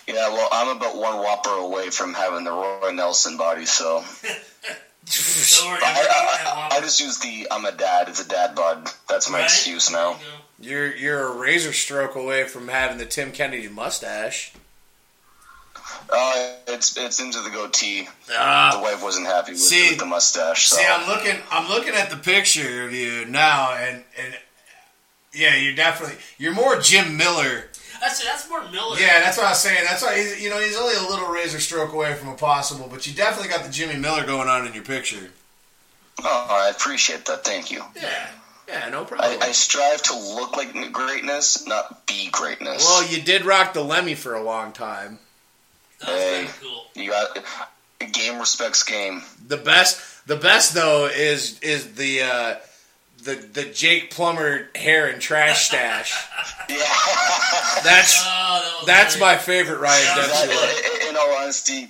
Yeah, 0.06 0.28
well, 0.30 0.48
I'm 0.52 0.76
about 0.76 0.96
one 0.96 1.18
whopper 1.18 1.50
away 1.50 1.90
from 1.90 2.14
having 2.14 2.44
the 2.44 2.50
Roy 2.50 2.90
Nelson 2.92 3.36
body, 3.36 3.64
so 3.64 3.98
I, 4.24 4.28
I'm 4.28 4.34
gonna 5.06 5.76
eat 5.76 5.82
I, 5.84 5.94
that 5.94 6.46
I, 6.46 6.56
waffle. 6.58 6.78
I 6.78 6.80
just 6.80 7.00
use 7.00 7.18
the 7.20 7.46
I'm 7.50 7.64
a 7.64 7.72
dad. 7.72 8.08
It's 8.08 8.20
a 8.24 8.28
dad 8.28 8.54
bod. 8.54 8.88
That's 9.08 9.30
my 9.30 9.38
Right? 9.38 9.44
excuse 9.44 9.90
now. 9.90 10.10
You 10.12 10.16
go. 10.16 10.22
You're 10.62 10.96
you're 10.96 11.28
a 11.28 11.36
razor 11.38 11.72
stroke 11.72 12.16
away 12.16 12.44
from 12.44 12.68
having 12.68 12.98
the 12.98 13.06
Tim 13.06 13.32
Kennedy 13.32 13.68
mustache. 13.68 14.52
Uh, 16.12 16.54
it's 16.68 16.96
it's 16.96 17.20
into 17.20 17.40
the 17.40 17.50
goatee. 17.50 18.08
The 18.26 18.34
Ah, 18.36 18.80
wife 18.82 19.02
wasn't 19.02 19.26
happy 19.26 19.52
with, 19.52 19.60
See- 19.60 19.90
with 19.90 19.98
the 19.98 20.06
mustache. 20.06 20.66
So. 20.68 20.76
see, 20.76 20.84
I'm 20.88 21.08
looking. 21.08 21.36
I'm 21.50 21.68
looking 21.68 21.94
at 21.94 22.10
the 22.10 22.16
picture 22.16 22.84
of 22.84 22.92
you 22.92 23.24
now, 23.26 23.72
and 23.74 24.02
and 24.22 24.34
yeah, 25.32 25.56
you're 25.56 25.74
definitely 25.76 26.16
you're 26.38 26.54
more 26.54 26.80
Jim 26.80 27.16
Miller. 27.16 27.66
That's 28.00 28.24
that's 28.24 28.48
more 28.48 28.62
Miller. 28.70 28.98
Yeah, 28.98 29.20
that's 29.20 29.36
what 29.36 29.46
I 29.46 29.50
was 29.50 29.60
saying. 29.60 29.84
That's 29.88 30.02
why 30.02 30.16
he's, 30.16 30.42
you 30.42 30.50
know 30.50 30.58
he's 30.58 30.76
only 30.76 30.94
a 30.94 31.08
little 31.08 31.28
razor 31.28 31.60
stroke 31.60 31.92
away 31.92 32.14
from 32.14 32.28
a 32.30 32.34
possible, 32.34 32.88
but 32.90 33.06
you 33.06 33.12
definitely 33.14 33.50
got 33.50 33.64
the 33.64 33.70
Jimmy 33.70 33.96
Miller 33.96 34.24
going 34.26 34.48
on 34.48 34.66
in 34.66 34.72
your 34.74 34.84
picture. 34.84 35.30
Oh, 36.24 36.46
I 36.50 36.70
appreciate 36.70 37.26
that. 37.26 37.44
Thank 37.44 37.70
you. 37.70 37.84
Yeah, 37.96 38.28
yeah, 38.68 38.88
no 38.88 39.04
problem. 39.04 39.38
I, 39.42 39.46
I 39.48 39.52
strive 39.52 40.02
to 40.04 40.14
look 40.18 40.56
like 40.56 40.72
greatness, 40.92 41.66
not 41.66 42.06
be 42.06 42.28
greatness. 42.30 42.84
well, 42.84 43.06
you 43.06 43.22
did 43.22 43.44
rock 43.44 43.74
the 43.74 43.82
Lemmy 43.82 44.14
for 44.14 44.34
a 44.34 44.42
long 44.42 44.72
time. 44.72 45.18
That 46.00 46.08
was 46.12 46.20
Hey. 46.22 46.48
cool. 46.62 46.86
you 46.94 47.10
got 47.10 47.38
game 48.12 48.38
respects 48.38 48.82
game. 48.82 49.22
The 49.46 49.56
best, 49.56 50.26
the 50.26 50.36
best 50.36 50.74
though 50.74 51.06
is 51.06 51.58
is 51.60 51.94
the 51.94 52.22
uh, 52.22 52.56
the 53.24 53.34
the 53.34 53.64
Jake 53.64 54.10
Plummer 54.10 54.68
hair 54.74 55.06
and 55.08 55.20
trash 55.20 55.66
stash. 55.68 56.12
Yeah. 56.68 56.76
That's 57.82 58.22
Oh, 58.24 58.84
that 58.86 58.86
that's 58.86 59.16
great. 59.16 59.20
my 59.20 59.36
favorite 59.36 59.80
Ryan 59.80 60.04
Yeah, 60.06 60.14
Dempsey 60.26 60.46
look. 60.48 60.56
That- 60.60 61.06
in 61.10 61.16
all 61.16 61.30
honesty, 61.42 61.88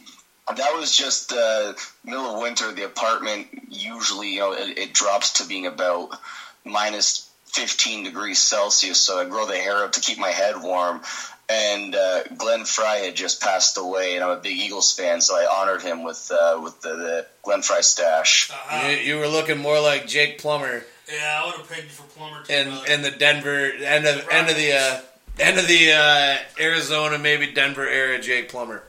that 0.56 0.74
was 0.74 0.96
just 0.96 1.32
uh, 1.34 1.74
middle 2.04 2.34
of 2.34 2.40
winter. 2.40 2.72
The 2.72 2.84
apartment 2.86 3.48
usually, 3.68 4.34
you 4.34 4.40
know, 4.40 4.52
it, 4.54 4.78
it 4.78 4.92
drops 4.94 5.34
to 5.34 5.46
being 5.46 5.66
about 5.66 6.16
minus 6.64 7.28
15 7.46 8.04
degrees 8.04 8.38
Celsius. 8.38 8.98
So 8.98 9.18
I 9.20 9.26
grow 9.28 9.44
the 9.46 9.56
hair 9.56 9.84
up 9.84 9.92
to 9.92 10.00
keep 10.00 10.18
my 10.18 10.30
head 10.30 10.54
warm. 10.62 11.02
And 11.50 11.96
uh, 11.96 12.22
Glenn 12.36 12.64
Frey 12.64 13.06
had 13.06 13.16
just 13.16 13.40
passed 13.42 13.76
away, 13.76 14.14
and 14.14 14.22
I'm 14.22 14.30
a 14.30 14.40
big 14.40 14.56
Eagles 14.56 14.92
fan, 14.92 15.20
so 15.20 15.34
I 15.34 15.46
honored 15.60 15.82
him 15.82 16.04
with 16.04 16.30
uh, 16.30 16.60
with 16.62 16.80
the, 16.80 16.90
the 16.90 17.26
Glenn 17.42 17.62
Frey 17.62 17.82
stash. 17.82 18.50
Uh-huh. 18.52 18.88
You, 18.88 18.96
you 18.96 19.16
were 19.18 19.26
looking 19.26 19.58
more 19.58 19.80
like 19.80 20.06
Jake 20.06 20.38
Plummer 20.38 20.84
Yeah, 21.12 21.40
I 21.42 21.46
would 21.46 21.56
have 21.56 21.68
pegged 21.68 21.84
you 21.84 21.88
for 21.90 22.04
Plummer 22.16 22.44
too. 22.44 22.52
in 22.52 22.68
brother. 22.68 22.92
in 22.92 23.02
the 23.02 23.10
Denver 23.10 23.72
end 23.84 24.06
of 24.06 24.28
end 24.30 24.48
of 24.48 24.56
the 24.56 24.72
uh, 24.74 25.00
end 25.40 25.58
of 25.58 25.66
the 25.66 25.92
uh, 25.92 26.36
Arizona 26.62 27.18
maybe 27.18 27.50
Denver 27.50 27.88
era 27.88 28.20
Jake 28.20 28.48
Plummer. 28.48 28.84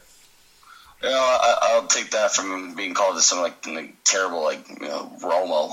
You 1.01 1.09
know, 1.09 1.15
I, 1.17 1.57
I'll 1.63 1.88
take 1.88 2.11
that 2.11 2.31
from 2.31 2.75
being 2.75 2.93
called 2.93 3.15
to 3.15 3.23
something 3.23 3.73
like, 3.73 3.85
like 3.85 3.95
terrible, 4.03 4.43
like 4.43 4.69
you 4.69 4.88
know, 4.88 5.11
Romo. 5.19 5.71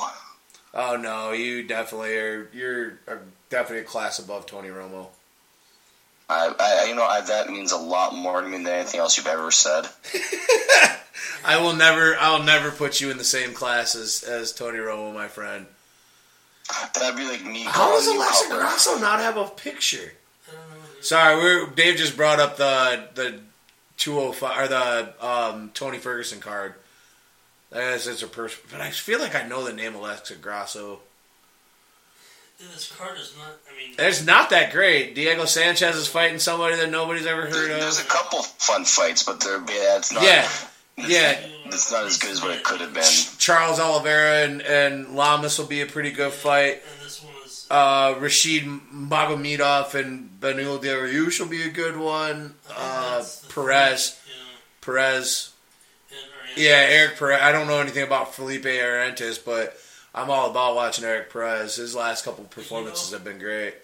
Oh 0.72 0.96
no, 0.96 1.32
you 1.32 1.64
definitely 1.64 2.16
are. 2.16 2.48
You're 2.54 2.98
are 3.06 3.20
definitely 3.50 3.80
a 3.82 3.84
class 3.84 4.18
above 4.18 4.46
Tony 4.46 4.68
Romo. 4.68 5.08
I, 6.28 6.54
I, 6.58 6.84
you 6.88 6.94
know, 6.94 7.04
I, 7.04 7.22
that 7.22 7.48
means 7.48 7.72
a 7.72 7.78
lot 7.78 8.14
more 8.14 8.40
to 8.40 8.46
me 8.48 8.58
than 8.58 8.66
anything 8.66 9.00
else 9.00 9.16
you've 9.16 9.26
ever 9.26 9.50
said. 9.50 9.86
I 11.44 11.56
will 11.60 11.74
never, 11.74 12.16
I'll 12.20 12.42
never 12.42 12.70
put 12.70 13.00
you 13.00 13.10
in 13.10 13.16
the 13.16 13.24
same 13.24 13.54
class 13.54 13.94
as, 13.94 14.22
as 14.22 14.52
Tony 14.52 14.78
Romo, 14.78 15.14
my 15.14 15.28
friend. 15.28 15.66
That'd 16.94 17.16
be 17.16 17.26
like 17.26 17.44
me. 17.44 17.64
How 17.64 17.92
does 17.92 18.06
Alexa 18.06 18.48
Grasso 18.50 18.98
not 18.98 19.20
have 19.20 19.36
a 19.36 19.46
picture? 19.46 20.12
I 20.48 20.52
don't 20.52 20.70
know. 20.70 20.86
dude. 20.96 21.04
Sorry, 21.04 21.36
we're 21.36 21.66
Dave 21.66 21.96
just 21.96 22.16
brought 22.16 22.40
up 22.40 22.58
the 22.58 23.08
the 23.14 23.40
two 23.96 24.18
oh 24.18 24.32
five 24.32 24.64
or 24.64 24.68
the 24.68 25.26
um, 25.26 25.70
Tony 25.72 25.96
Ferguson 25.98 26.40
card. 26.40 26.74
That's 27.70 28.06
it's 28.06 28.22
a 28.22 28.26
person, 28.26 28.60
but 28.70 28.80
I 28.82 28.90
feel 28.90 29.18
like 29.18 29.34
I 29.34 29.46
know 29.46 29.64
the 29.64 29.72
name 29.72 29.94
Alexa 29.94 30.36
Grasso. 30.36 31.00
Dude, 32.58 32.68
This 32.70 32.90
card 32.92 33.18
is 33.18 33.34
not. 33.36 33.46
I 33.72 33.76
mean, 33.78 33.94
It's 33.98 34.24
not 34.24 34.50
that 34.50 34.72
great. 34.72 35.14
Diego 35.14 35.44
Sanchez 35.44 35.94
is 35.96 36.08
fighting 36.08 36.38
somebody 36.38 36.76
that 36.76 36.90
nobody's 36.90 37.26
ever 37.26 37.42
heard 37.42 37.70
of. 37.70 37.80
There's 37.80 38.00
a 38.00 38.04
couple 38.04 38.42
fun 38.42 38.84
fights, 38.84 39.22
but 39.22 39.40
they're 39.40 39.58
yeah, 39.60 39.96
it's 39.98 40.12
not. 40.12 40.22
Yeah, 40.24 40.48
yeah. 40.96 41.38
It's 41.66 41.92
not 41.92 42.04
as 42.06 42.18
good 42.18 42.30
as 42.32 42.42
what 42.42 42.50
it 42.56 42.64
could 42.64 42.80
have 42.80 42.92
been. 42.94 43.04
Charles 43.38 43.78
Oliveira 43.78 44.44
and, 44.44 44.62
and 44.62 45.14
Lamas 45.14 45.58
will 45.58 45.66
be 45.66 45.80
a 45.82 45.86
pretty 45.86 46.10
good 46.10 46.32
fight. 46.32 46.82
and 46.82 47.04
this 47.06 47.22
one 47.22 47.32
is. 47.44 47.66
Uh, 47.70 48.16
Rashid 48.18 48.64
Magomedov 48.64 49.94
and 49.94 50.30
Beneil 50.40 50.82
Dariush 50.82 51.38
will 51.38 51.46
be 51.48 51.62
a 51.62 51.68
good 51.70 51.96
one. 51.96 52.54
Uh, 52.74 53.22
Perez, 53.54 54.18
Yeah. 54.26 54.34
Perez. 54.80 55.52
And, 56.10 56.18
Yeah, 56.64 56.86
Eric 56.88 57.18
Perez. 57.18 57.40
I 57.42 57.52
don't 57.52 57.68
know 57.68 57.78
anything 57.80 58.02
about 58.02 58.34
Felipe 58.34 58.64
Arantes, 58.64 59.38
but 59.44 59.76
I'm 60.14 60.30
all 60.30 60.50
about 60.50 60.74
watching 60.74 61.04
Eric 61.04 61.32
Perez. 61.32 61.76
His 61.76 61.94
last 61.94 62.24
couple 62.24 62.44
performances 62.44 63.12
have 63.12 63.24
been 63.24 63.38
great. 63.38 63.74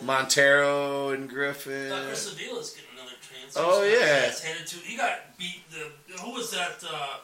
Um, 0.00 0.06
Montero 0.06 1.10
and 1.10 1.28
Uh, 1.28 1.32
Griffin. 1.32 2.06
Chris 2.06 2.32
Avila's 2.32 2.70
getting 2.70 2.90
another 2.98 3.16
chance. 3.16 3.54
Oh, 3.56 3.82
He's- 3.82 4.00
yeah. 4.00 4.26
he's 4.26 4.40
headed 4.40 4.66
to. 4.66 4.76
He 4.78 4.96
got 4.96 5.38
beat. 5.38 5.62
The 5.70 6.18
who 6.20 6.30
was 6.32 6.50
that? 6.52 6.82
Uh, 6.90 7.16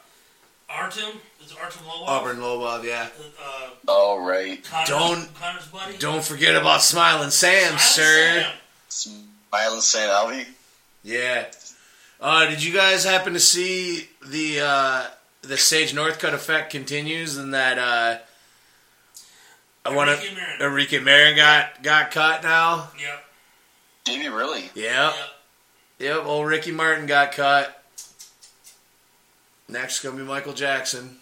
Artem 0.68 1.20
is 1.44 1.52
it 1.52 1.58
Artem 1.60 1.82
Lobov? 1.84 2.08
Auburn 2.08 2.36
Lobov, 2.38 2.84
yeah. 2.84 3.08
Uh, 3.42 3.70
Oh 3.86 4.24
right, 4.24 4.62
Conor's, 4.64 4.88
Don't- 4.88 5.34
Conor's 5.34 5.66
buddy. 5.66 5.96
Don't 5.98 6.24
forget 6.24 6.54
about 6.56 6.82
Smiling 6.82 7.30
Sam, 7.30 7.78
Silent 7.78 7.80
sir. 7.80 8.52
Sam. 8.88 9.28
Island 9.52 9.82
St. 9.82 10.10
Alvy. 10.10 10.46
Yeah. 11.02 11.46
Uh, 12.20 12.46
did 12.46 12.62
you 12.62 12.72
guys 12.72 13.04
happen 13.04 13.34
to 13.34 13.40
see 13.40 14.08
the 14.26 14.60
uh, 14.62 15.06
the 15.46 15.56
Sage 15.56 15.92
Northcutt 15.92 16.32
effect 16.34 16.70
continues 16.70 17.36
and 17.36 17.52
that 17.54 17.78
uh, 17.78 18.18
I 19.84 19.94
want 19.94 20.10
to 20.18 20.34
Marin. 20.34 20.60
Enrique 20.62 20.98
Marin 20.98 21.36
got 21.36 21.82
got 21.82 22.10
cut 22.10 22.42
now? 22.42 22.90
Yep. 23.00 23.24
Did 24.04 24.20
he 24.22 24.28
really? 24.28 24.62
Yep. 24.74 24.74
Yep. 24.74 25.14
Yep. 25.98 26.24
Old 26.26 26.46
Ricky 26.46 26.72
Martin 26.72 27.06
got 27.06 27.32
cut. 27.32 27.82
Next 29.68 30.02
gonna 30.02 30.16
be 30.16 30.22
Michael 30.22 30.52
Jackson. 30.52 31.18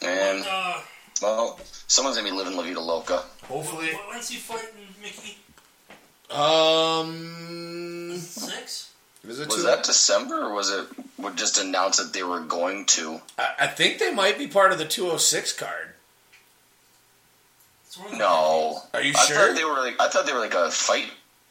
And 0.00 0.44
Uh, 0.48 0.80
well, 1.20 1.60
someone's 1.86 2.16
gonna 2.16 2.28
be 2.30 2.36
living 2.36 2.56
La 2.56 2.62
Vida 2.64 2.80
Loca. 2.80 3.22
Hopefully. 3.44 3.88
wh- 3.88 4.08
when's 4.10 4.28
he 4.28 4.36
fighting 4.38 4.88
Mickey? 5.00 5.38
Um. 6.30 8.16
Six. 8.18 8.91
Is 9.26 9.38
it 9.38 9.48
Was 9.48 9.64
that 9.64 9.84
December 9.84 10.42
or 10.42 10.52
was 10.52 10.70
it 10.70 10.86
would 11.18 11.36
just 11.36 11.58
announce 11.58 11.98
that 11.98 12.12
they 12.12 12.22
were 12.24 12.40
going 12.40 12.84
to? 12.86 13.20
I, 13.38 13.54
I 13.60 13.66
think 13.68 13.98
they 13.98 14.12
might 14.12 14.36
be 14.36 14.48
part 14.48 14.72
of 14.72 14.78
the 14.78 14.84
206 14.84 15.52
card. 15.52 15.90
It's 17.86 17.96
one 17.96 18.06
of 18.06 18.12
the- 18.12 18.18
No. 18.18 18.82
Are 18.94 19.00
you 19.02 19.12
I 19.16 19.24
sure? 19.24 19.36
thought 19.36 19.56
they 19.56 19.64
were 19.64 19.74
like 19.78 20.00
I 20.00 20.08
thought 20.08 20.26
they 20.26 20.32
were 20.32 20.40
like 20.40 20.54
a 20.54 20.70
fight, 20.70 21.10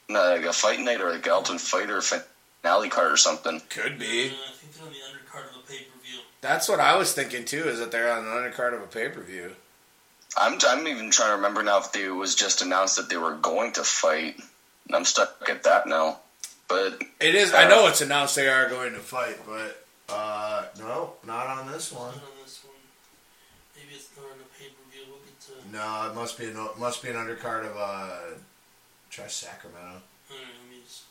no, 0.10 0.36
like 0.36 0.46
a 0.46 0.54
fight 0.54 0.80
night 0.80 1.00
or 1.02 1.12
like 1.14 1.26
an 1.26 1.32
ultimate 1.32 1.62
fighter 1.62 2.02
finale 2.02 2.90
card 2.90 3.12
or 3.12 3.18
something. 3.18 3.62
Could 3.70 3.94
Uh, 3.94 3.98
be. 4.00 4.26
I 4.26 4.52
think 4.54 4.74
they're 4.74 4.86
on 4.86 4.92
the 4.92 5.00
undercard 5.00 5.50
of 5.50 5.56
a 5.64 5.68
pay 5.68 5.78
per 5.84 6.00
view. 6.04 6.20
That's 6.42 6.68
what 6.68 6.80
I 6.80 6.96
was 6.98 7.14
thinking 7.14 7.46
too. 7.46 7.64
Is 7.70 7.80
that 7.80 7.92
they're 7.92 8.12
on 8.12 8.26
an 8.26 8.32
undercard 8.32 8.74
of 8.74 8.82
a 8.82 8.88
pay 8.88 9.08
per 9.10 9.22
view? 9.22 9.56
I'm 10.38 10.60
I'm 10.68 10.88
even 10.88 11.12
trying 11.12 11.30
to 11.30 11.36
remember 11.36 11.64
now 11.64 11.80
if 11.80 11.92
they 11.94 12.08
was 12.10 12.36
just 12.36 12.62
announced 12.62 12.96
that 12.98 13.10
they 13.10 13.18
were 13.18 13.36
going 13.36 13.72
to 13.74 13.84
fight. 13.84 14.36
I'm 14.94 15.06
stuck 15.06 15.48
at 15.50 15.64
that 15.64 15.88
now. 15.88 16.20
But 17.22 17.30
It 17.30 17.36
is. 17.36 17.54
I 17.54 17.70
know 17.70 17.86
it's 17.88 18.02
announced 18.02 18.36
they 18.36 18.48
are 18.48 18.68
going 18.68 18.94
to 18.94 19.00
fight, 19.00 19.38
but 19.46 19.86
uh, 20.10 20.66
no, 20.80 21.14
not 21.26 21.46
on 21.46 21.72
this 21.72 21.92
one. 21.92 22.08
Not 22.08 22.16
on 22.16 22.22
this 22.44 22.64
one. 22.66 22.76
Maybe 23.76 23.94
it's 23.94 24.10
not 24.18 24.26
on 24.26 24.40
the 24.40 24.46
pay 24.58 24.70
per 24.70 24.82
view. 24.92 25.06
We'll 25.08 25.20
get 25.20 25.40
to. 25.40 25.52
No, 25.72 26.10
it 26.10 26.16
must 26.16 26.40
be 26.40 26.46
an 26.46 26.58
must 26.80 27.04
be 27.04 27.10
an 27.10 27.18
undercard 27.18 27.70
of 27.70 27.78
uh, 27.78 28.38
try 29.12 29.28
Sacramento. 29.28 30.02
Alright, 30.32 30.48
let 30.64 30.72
me 30.72 30.82
just 30.84 31.04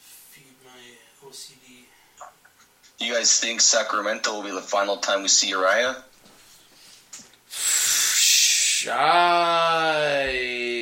feed 0.00 0.56
my 0.64 0.80
OCD. 1.28 1.86
do 2.98 3.04
you 3.06 3.14
guys 3.14 3.38
think 3.38 3.60
Sacramento 3.60 4.32
will 4.32 4.42
be 4.42 4.50
the 4.50 4.60
final 4.60 4.96
time 4.96 5.22
we 5.22 5.28
see 5.28 5.52
Urijah? 5.52 6.02
Shy 8.84 8.94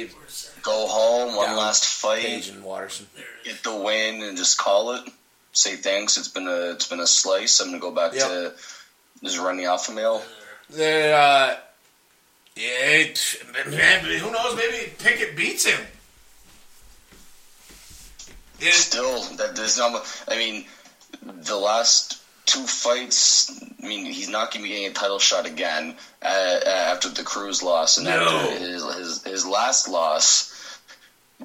Where's 0.09 0.15
that? 0.15 0.22
Go 0.63 0.87
home, 0.87 1.35
one 1.37 1.47
Down. 1.49 1.57
last 1.57 1.85
fight, 1.85 2.23
Paige 2.23 2.49
and 2.49 2.63
Waterson. 2.63 3.07
There 3.15 3.25
it 3.45 3.49
is. 3.49 3.55
get 3.55 3.63
the 3.65 3.77
win, 3.77 4.23
and 4.23 4.37
just 4.37 4.59
call 4.59 4.93
it. 4.95 5.03
Say 5.53 5.77
thanks. 5.77 6.17
It's 6.17 6.29
been 6.29 6.47
a 6.49 6.71
it's 6.73 6.87
been 6.89 7.01
a 7.01 7.07
slice. 7.07 7.61
I'm 7.61 7.69
gonna 7.69 7.79
go 7.81 7.91
back 7.91 8.15
Yep. 8.15 8.29
to 8.29 8.53
just 9.23 9.39
run 9.39 9.57
the 9.57 9.65
alpha 9.67 9.93
male. 9.93 10.23
They, 10.71 11.13
uh, 11.13 11.57
yeah, 12.57 13.07
man, 13.69 14.05
who 14.05 14.31
knows? 14.31 14.57
Maybe 14.57 14.93
Pickett 14.99 15.37
beats 15.37 15.67
him. 15.67 15.81
It, 18.61 18.73
Still, 18.75 19.21
that 19.37 19.57
there's 19.57 19.77
not. 19.77 20.07
I 20.29 20.37
mean, 20.37 20.65
the 21.23 21.57
last 21.57 22.23
two 22.47 22.63
fights. 22.65 23.51
I 23.83 23.87
mean, 23.87 24.07
he's 24.07 24.29
not 24.29 24.53
going 24.53 24.65
to 24.65 24.69
be 24.71 24.75
getting 24.77 24.91
a 24.91 24.95
title 24.95 25.19
shot 25.19 25.47
again 25.47 25.97
uh, 26.23 26.27
uh, 26.65 26.69
after 26.69 27.09
the 27.09 27.25
Cruz 27.25 27.63
loss 27.63 27.97
and 27.99 28.07
No. 28.07 28.13
after 28.25 28.59
his, 28.59 28.95
his 28.95 29.23
his 29.25 29.47
last 29.47 29.89
loss. 29.89 30.51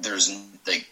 There's 0.02 0.30
like 0.66 0.88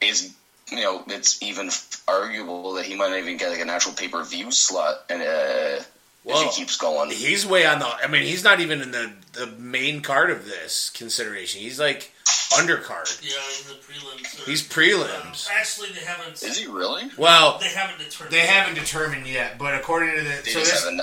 is 0.00 0.34
you 0.70 0.80
know 0.82 1.02
it's 1.08 1.42
even 1.42 1.70
arguable 2.08 2.74
that 2.74 2.84
he 2.86 2.94
might 2.96 3.10
not 3.10 3.18
even 3.18 3.36
get 3.36 3.50
like 3.50 3.60
an 3.60 3.70
actual 3.70 3.92
pay 3.92 4.08
per 4.08 4.22
view 4.24 4.50
slot 4.50 5.04
and 5.10 5.22
uh, 5.22 5.82
Well, 6.24 6.48
if 6.48 6.54
he 6.54 6.60
keeps 6.60 6.76
going. 6.76 7.10
he's 7.10 7.46
way 7.46 7.66
on 7.66 7.78
the. 7.80 7.86
I 7.86 8.06
mean, 8.08 8.22
he's 8.22 8.44
not 8.44 8.60
even 8.60 8.80
in 8.82 8.90
the 8.90 9.12
the 9.32 9.46
main 9.58 10.00
card 10.00 10.30
of 10.30 10.46
this 10.46 10.90
consideration. 10.90 11.60
He's 11.60 11.78
like 11.80 12.12
undercard. 12.52 13.20
Yeah, 13.22 13.32
in 13.60 13.68
the 13.68 13.82
prelims. 13.82 14.42
or- 14.42 14.50
He's 14.50 14.62
prelims. 14.66 15.48
Um, 15.50 15.56
actually, 15.58 15.88
they 15.90 16.00
haven't. 16.04 16.42
Is 16.42 16.58
he 16.58 16.66
really? 16.66 17.10
Well, 17.18 17.58
They 17.58 17.68
haven't 17.68 17.98
determined. 17.98 18.32
they 18.34 18.46
haven't 18.46 18.74
determined 18.74 19.26
yet, 19.26 19.58
but 19.58 19.74
according 19.74 20.10
to 20.16 20.22
the 20.22 20.40
They 20.44 20.50
so 20.50 20.60
just 20.60 20.84
this, 20.84 21.00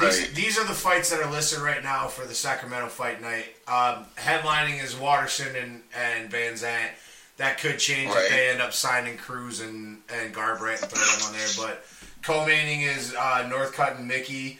These, 0.00 0.32
these 0.34 0.58
are 0.58 0.66
the 0.66 0.74
fights 0.74 1.10
that 1.10 1.20
are 1.20 1.30
listed 1.30 1.60
right 1.60 1.82
now 1.82 2.06
for 2.08 2.26
the 2.26 2.34
Sacramento 2.34 2.88
Fight 2.88 3.20
Night. 3.22 3.46
Um, 3.66 4.04
headlining 4.16 4.82
is 4.84 4.94
Waterson 4.96 5.56
and, 5.56 5.82
and 5.98 6.30
Van 6.30 6.52
Zant. 6.54 6.90
That 7.38 7.58
could 7.58 7.78
change 7.78 8.10
Right. 8.10 8.24
if 8.24 8.30
they 8.30 8.48
end 8.50 8.60
up 8.60 8.72
signing 8.72 9.16
Cruz 9.16 9.60
and, 9.60 9.98
and 10.12 10.34
Garbrandt 10.34 10.82
and 10.82 10.90
throw 10.90 11.00
them 11.04 11.26
on 11.26 11.32
there. 11.32 11.48
But 11.56 11.84
co-maining 12.22 12.82
is 12.96 13.14
uh, 13.14 13.48
Northcutt 13.50 13.96
and 13.98 14.06
Mickey. 14.06 14.58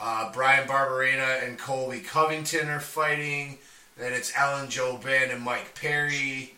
Uh, 0.00 0.32
Bryan 0.32 0.66
Barberena 0.68 1.46
and 1.46 1.58
Colby 1.58 2.00
Covington 2.00 2.68
are 2.68 2.80
fighting. 2.80 3.58
Then 3.96 4.12
it's 4.12 4.34
Alan 4.34 4.66
Jouban 4.68 5.32
and 5.32 5.42
Mike 5.42 5.74
Perry. 5.80 6.54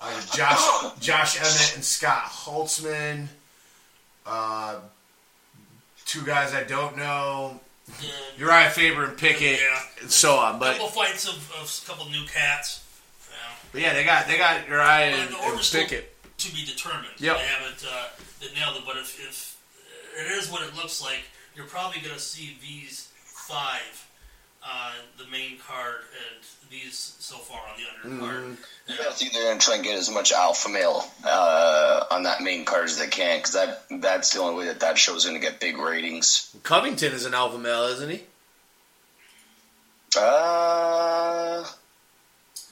Uh, 0.00 0.20
Josh 0.34 0.98
Josh 1.00 1.36
Emmett 1.38 1.74
and 1.74 1.84
Scott 1.84 2.22
Holtzman. 2.24 3.26
Uh, 4.26 4.76
two 6.10 6.22
guys 6.22 6.52
I 6.52 6.64
don't 6.64 6.96
know. 6.96 7.60
Yeah, 8.02 8.46
Urijah 8.46 8.70
Faber 8.70 9.04
and 9.04 9.16
Pickett, 9.16 9.60
Yeah. 9.60 9.80
and 10.02 10.10
so 10.10 10.36
on. 10.36 10.58
But, 10.58 10.72
couple 10.72 10.88
fights 10.88 11.26
of, 11.28 11.34
of 11.60 11.82
a 11.82 11.86
couple 11.88 12.10
new 12.10 12.24
cats. 12.26 12.84
Yeah. 13.30 13.36
but 13.72 13.80
yeah, 13.80 13.94
they 13.94 14.04
got 14.04 14.26
they 14.26 14.36
got 14.36 14.66
Urijah 14.66 15.12
and, 15.12 15.32
the 15.32 15.38
and 15.38 15.60
Pickett. 15.60 16.14
to 16.38 16.54
be 16.54 16.64
determined. 16.64 17.14
Yep. 17.18 17.36
They 17.36 17.46
haven't 17.46 17.86
uh, 17.88 18.08
they 18.40 18.46
nailed 18.58 18.76
it, 18.76 18.82
but 18.86 18.96
if, 18.96 19.18
if 19.20 19.56
it 20.18 20.30
is 20.32 20.50
what 20.50 20.62
it 20.62 20.74
looks 20.76 21.00
like, 21.02 21.22
you're 21.54 21.66
probably 21.66 22.00
going 22.00 22.14
to 22.14 22.20
see 22.20 22.56
these 22.60 23.12
five, 23.24 24.06
uh, 24.62 24.92
the 25.18 25.26
main 25.30 25.58
card, 25.58 25.96
and 26.12 26.70
these 26.70 27.16
so 27.18 27.36
far 27.36 27.60
on 27.60 27.76
the 27.76 28.08
undercard. 28.08 28.32
Mm-hmm. 28.42 28.54
Yeah. 28.88 28.94
I 29.08 29.12
think 29.12 29.32
they're 29.32 29.44
going 29.44 29.58
to 29.58 29.64
try 29.64 29.74
and 29.76 29.84
get 29.84 29.98
as 29.98 30.10
much 30.10 30.32
alpha 30.32 30.68
male 30.68 31.04
uh, 31.24 32.04
on 32.10 32.24
that 32.24 32.42
main 32.42 32.64
card 32.64 32.84
as 32.86 32.98
they 32.98 33.06
can 33.06 33.38
because 33.38 33.52
that 33.52 33.84
that's 34.00 34.34
the 34.34 34.40
only 34.40 34.58
way 34.58 34.66
that 34.66 34.80
that 34.80 34.98
show 34.98 35.14
is 35.16 35.24
going 35.24 35.40
to 35.40 35.44
get 35.44 35.60
big 35.60 35.78
ratings. 35.78 36.54
Covington 36.62 37.12
is 37.12 37.24
an 37.24 37.34
alpha 37.34 37.58
male, 37.58 37.84
isn't 37.84 38.10
he? 38.10 38.22
Uh, 40.16 40.20
I 40.20 41.64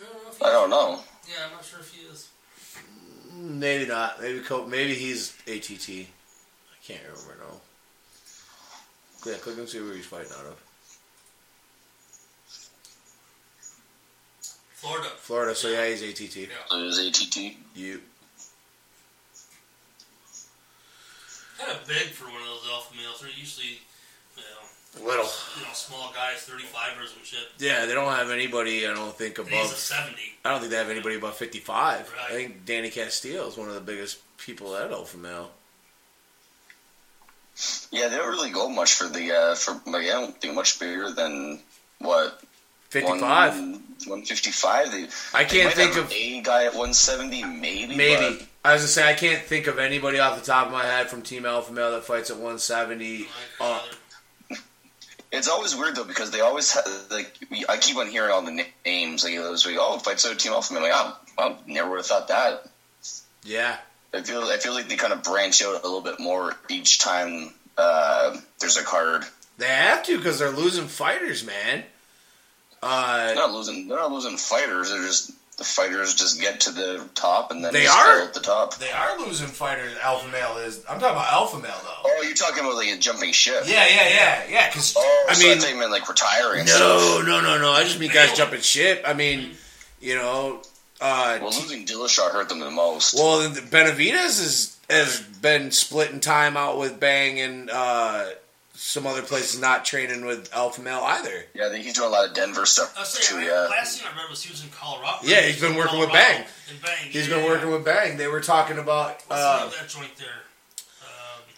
don't 0.00 0.40
know. 0.40 0.46
I 0.46 0.50
don't 0.50 0.70
know. 0.70 1.00
Yeah, 1.28 1.46
I'm 1.46 1.52
not 1.52 1.64
sure 1.64 1.80
if 1.80 1.92
he 1.94 2.02
is. 2.06 2.28
Maybe 3.32 3.86
not. 3.86 4.20
Maybe 4.20 4.40
Co- 4.40 4.66
maybe 4.66 4.94
he's 4.94 5.36
ATT. 5.46 5.88
I 5.88 6.84
can't 6.84 7.00
remember 7.04 7.44
now. 7.44 7.60
Yeah, 9.30 9.36
click 9.38 9.58
and 9.58 9.68
see 9.68 9.80
where 9.80 9.94
he's 9.94 10.06
fighting 10.06 10.32
out 10.38 10.46
of. 10.46 10.60
Florida. 14.80 15.08
Florida. 15.18 15.54
So 15.54 15.68
yeah, 15.68 15.88
he's 15.88 16.02
ATT. 16.02 16.36
Yeah. 16.36 16.46
There's 16.70 16.98
ATT. 16.98 17.36
You. 17.74 18.00
Kind 21.58 21.72
of 21.72 21.86
big 21.88 22.08
for 22.14 22.24
one 22.26 22.40
of 22.40 22.46
those 22.46 22.70
alpha 22.70 22.94
males. 22.96 23.20
They're 23.20 23.30
usually, 23.36 23.80
you 24.36 24.42
know, 25.00 25.04
Little. 25.08 25.24
you 25.56 25.62
know 25.62 25.72
small 25.72 26.12
guys, 26.14 26.48
35ers 26.48 27.16
and 27.16 27.24
shit. 27.26 27.40
Yeah, 27.58 27.86
they 27.86 27.94
don't 27.94 28.12
have 28.12 28.30
anybody. 28.30 28.86
I 28.86 28.94
don't 28.94 29.12
think 29.12 29.38
And 29.38 29.48
he's 29.48 29.58
a 29.58 29.64
above. 29.64 29.76
70. 29.76 30.16
I 30.44 30.50
don't 30.50 30.60
think 30.60 30.70
they 30.70 30.78
have 30.78 30.90
anybody 30.90 31.16
above 31.16 31.34
fifty-five. 31.36 32.14
I 32.28 32.32
think 32.32 32.64
Danny 32.64 32.90
Castillo 32.90 33.48
is 33.48 33.56
one 33.56 33.68
of 33.68 33.74
the 33.74 33.80
biggest 33.80 34.18
people 34.38 34.76
at 34.76 34.92
alpha 34.92 35.18
male. 35.18 35.50
Yeah, 37.90 38.06
they 38.06 38.16
don't 38.16 38.28
really 38.30 38.50
go 38.50 38.68
much 38.68 38.94
for 38.94 39.08
the 39.08 39.32
uh, 39.32 39.54
for. 39.56 39.72
Like, 39.90 40.04
I 40.04 40.10
don't 40.10 40.40
think 40.40 40.54
much 40.54 40.78
bigger 40.78 41.10
than 41.10 41.58
what 41.98 42.40
Fifty-five. 42.90 43.54
one 44.06 44.22
fifty 44.24 44.50
five. 44.50 44.90
They 44.90 45.06
I 45.34 45.44
can't 45.44 45.74
think 45.74 45.96
of 45.96 46.10
a 46.12 46.40
guy 46.40 46.64
at 46.64 46.74
one 46.74 46.94
seventy, 46.94 47.44
maybe. 47.44 47.96
maybe. 47.96 48.46
I 48.64 48.72
was 48.72 48.82
gonna 48.82 48.88
say 48.88 49.08
I 49.08 49.14
can't 49.14 49.42
think 49.42 49.66
of 49.66 49.78
anybody 49.78 50.18
off 50.18 50.38
the 50.40 50.44
top 50.46 50.66
of 50.66 50.72
my 50.72 50.84
head 50.84 51.08
from 51.08 51.22
Team 51.22 51.46
Alpha 51.46 51.72
Male 51.72 51.92
that 51.92 52.04
fights 52.04 52.30
at 52.30 52.36
170. 52.36 53.18
Like, 53.20 53.28
Uh, 53.60 53.80
It's 55.30 55.48
always 55.48 55.76
weird 55.76 55.94
though 55.96 56.04
because 56.04 56.30
they 56.30 56.40
always 56.40 56.72
have 56.72 56.86
like 57.10 57.30
I 57.68 57.76
keep 57.76 57.96
on 57.98 58.06
hearing 58.08 58.30
all 58.32 58.42
the 58.42 58.64
names 58.86 59.24
like 59.24 59.34
those 59.34 59.66
like 59.66 59.76
oh 59.78 59.98
fights 59.98 60.26
out 60.26 60.38
team 60.38 60.52
alpha. 60.52 60.72
Male. 60.72 60.84
I'm 60.84 60.90
like 60.90 61.14
oh 61.38 61.42
I 61.50 61.56
never 61.70 61.90
would 61.90 61.98
have 61.98 62.06
thought 62.06 62.28
that. 62.28 62.66
yeah, 63.44 63.76
I 64.14 64.22
feel 64.22 64.42
I 64.44 64.56
feel 64.56 64.72
like 64.72 64.88
they 64.88 64.96
kind 64.96 65.12
of 65.12 65.22
branch 65.22 65.62
out 65.62 65.72
a 65.82 65.86
little 65.86 66.00
bit 66.00 66.18
more 66.18 66.54
each 66.70 66.98
time 66.98 67.52
uh, 67.76 68.36
there's 68.58 68.76
a 68.78 68.82
card. 68.82 69.24
they 69.58 69.66
have 69.68 70.02
to 70.04 70.16
because 70.16 70.38
they're 70.38 70.50
losing 70.50 70.86
fighters, 70.88 71.44
man. 71.44 71.84
Uh, 72.82 73.26
They're 73.26 73.34
not 73.36 73.52
losing. 73.52 73.88
They're 73.88 73.98
not 73.98 74.12
losing 74.12 74.36
fighters. 74.36 74.90
They're 74.90 75.02
just 75.02 75.32
the 75.58 75.64
fighters 75.64 76.14
just 76.14 76.40
get 76.40 76.60
to 76.60 76.70
the 76.70 77.04
top 77.16 77.50
and 77.50 77.64
then 77.64 77.72
They 77.72 77.82
just 77.82 77.98
are? 77.98 78.22
at 78.22 78.32
the 78.32 78.38
top. 78.38 78.76
They 78.78 78.92
are 78.92 79.18
losing 79.18 79.48
fighters. 79.48 79.92
Alpha 80.00 80.28
male 80.30 80.56
is. 80.58 80.78
I'm 80.88 81.00
talking 81.00 81.16
about 81.16 81.32
alpha 81.32 81.58
male 81.58 81.74
though. 81.82 81.90
Oh, 82.04 82.22
you're 82.22 82.34
talking 82.34 82.60
about 82.62 82.76
like 82.76 82.88
a 82.90 82.96
jumping 82.96 83.32
ship. 83.32 83.64
Yeah, 83.66 83.84
yeah, 83.88 84.08
yeah, 84.08 84.42
yeah. 84.48 84.68
Because 84.68 84.94
Oh, 84.96 85.26
I 85.28 85.32
so 85.34 85.42
mean, 85.48 85.58
I 85.58 85.60
thought 85.60 85.70
you 85.72 85.78
meant 85.78 85.90
like 85.90 86.08
retiring. 86.08 86.60
and 86.60 86.68
no, 86.68 86.74
stuff. 86.98 87.26
no, 87.26 87.40
no, 87.40 87.58
no. 87.58 87.72
I 87.72 87.82
just 87.82 87.98
mean 87.98 88.12
guys 88.12 88.32
jumping 88.34 88.60
ship. 88.60 89.02
I 89.04 89.14
mean, 89.14 89.50
you 90.00 90.14
know, 90.14 90.62
uh, 91.00 91.38
Well, 91.42 91.50
losing 91.50 91.84
Dillashaw 91.86 92.30
hurt 92.30 92.48
them 92.48 92.60
the 92.60 92.70
most. 92.70 93.14
well, 93.16 93.48
the 93.48 93.60
Benavides 93.62 94.38
is 94.38 94.78
has 94.88 95.18
been 95.20 95.72
splitting 95.72 96.20
time 96.20 96.56
out 96.56 96.78
with 96.78 97.00
Bang 97.00 97.40
and 97.40 97.68
uh, 97.68 98.26
some 98.80 99.08
other 99.08 99.22
places, 99.22 99.60
not 99.60 99.84
training 99.84 100.24
with 100.24 100.48
alpha 100.54 100.80
male 100.80 101.00
either. 101.04 101.44
yeah, 101.52 101.66
I 101.66 101.70
think 101.70 101.84
he's 101.84 101.94
doing 101.94 102.08
a 102.08 102.12
lot 102.12 102.28
of 102.28 102.34
Denver 102.34 102.64
stuff 102.64 102.94
I 102.96 103.00
was 103.00 103.12
too. 103.14 103.22
saying, 103.34 103.46
Yeah. 103.46 103.66
last 103.70 104.00
thing 104.00 104.08
I 104.14 104.16
read 104.20 104.30
was 104.30 104.40
he 104.42 104.52
was 104.52 104.62
in 104.62 104.70
Colorado. 104.70 105.18
Yeah, 105.24 105.40
he's 105.42 105.60
been 105.60 105.74
working 105.74 105.98
with 105.98 106.12
Bang. 106.12 106.44
and 106.70 106.80
Bang. 106.80 106.92
He's 107.10 107.26
yeah, 107.28 107.36
been 107.36 107.44
working 107.44 107.70
with 107.70 107.84
Bang. 107.84 108.16
They 108.16 108.28
were 108.28 108.40
talking 108.40 108.78
about 108.78 109.20
What's 109.26 109.42
uh, 109.42 109.70
that 109.80 109.88
joint 109.88 110.12
there? 110.16 110.28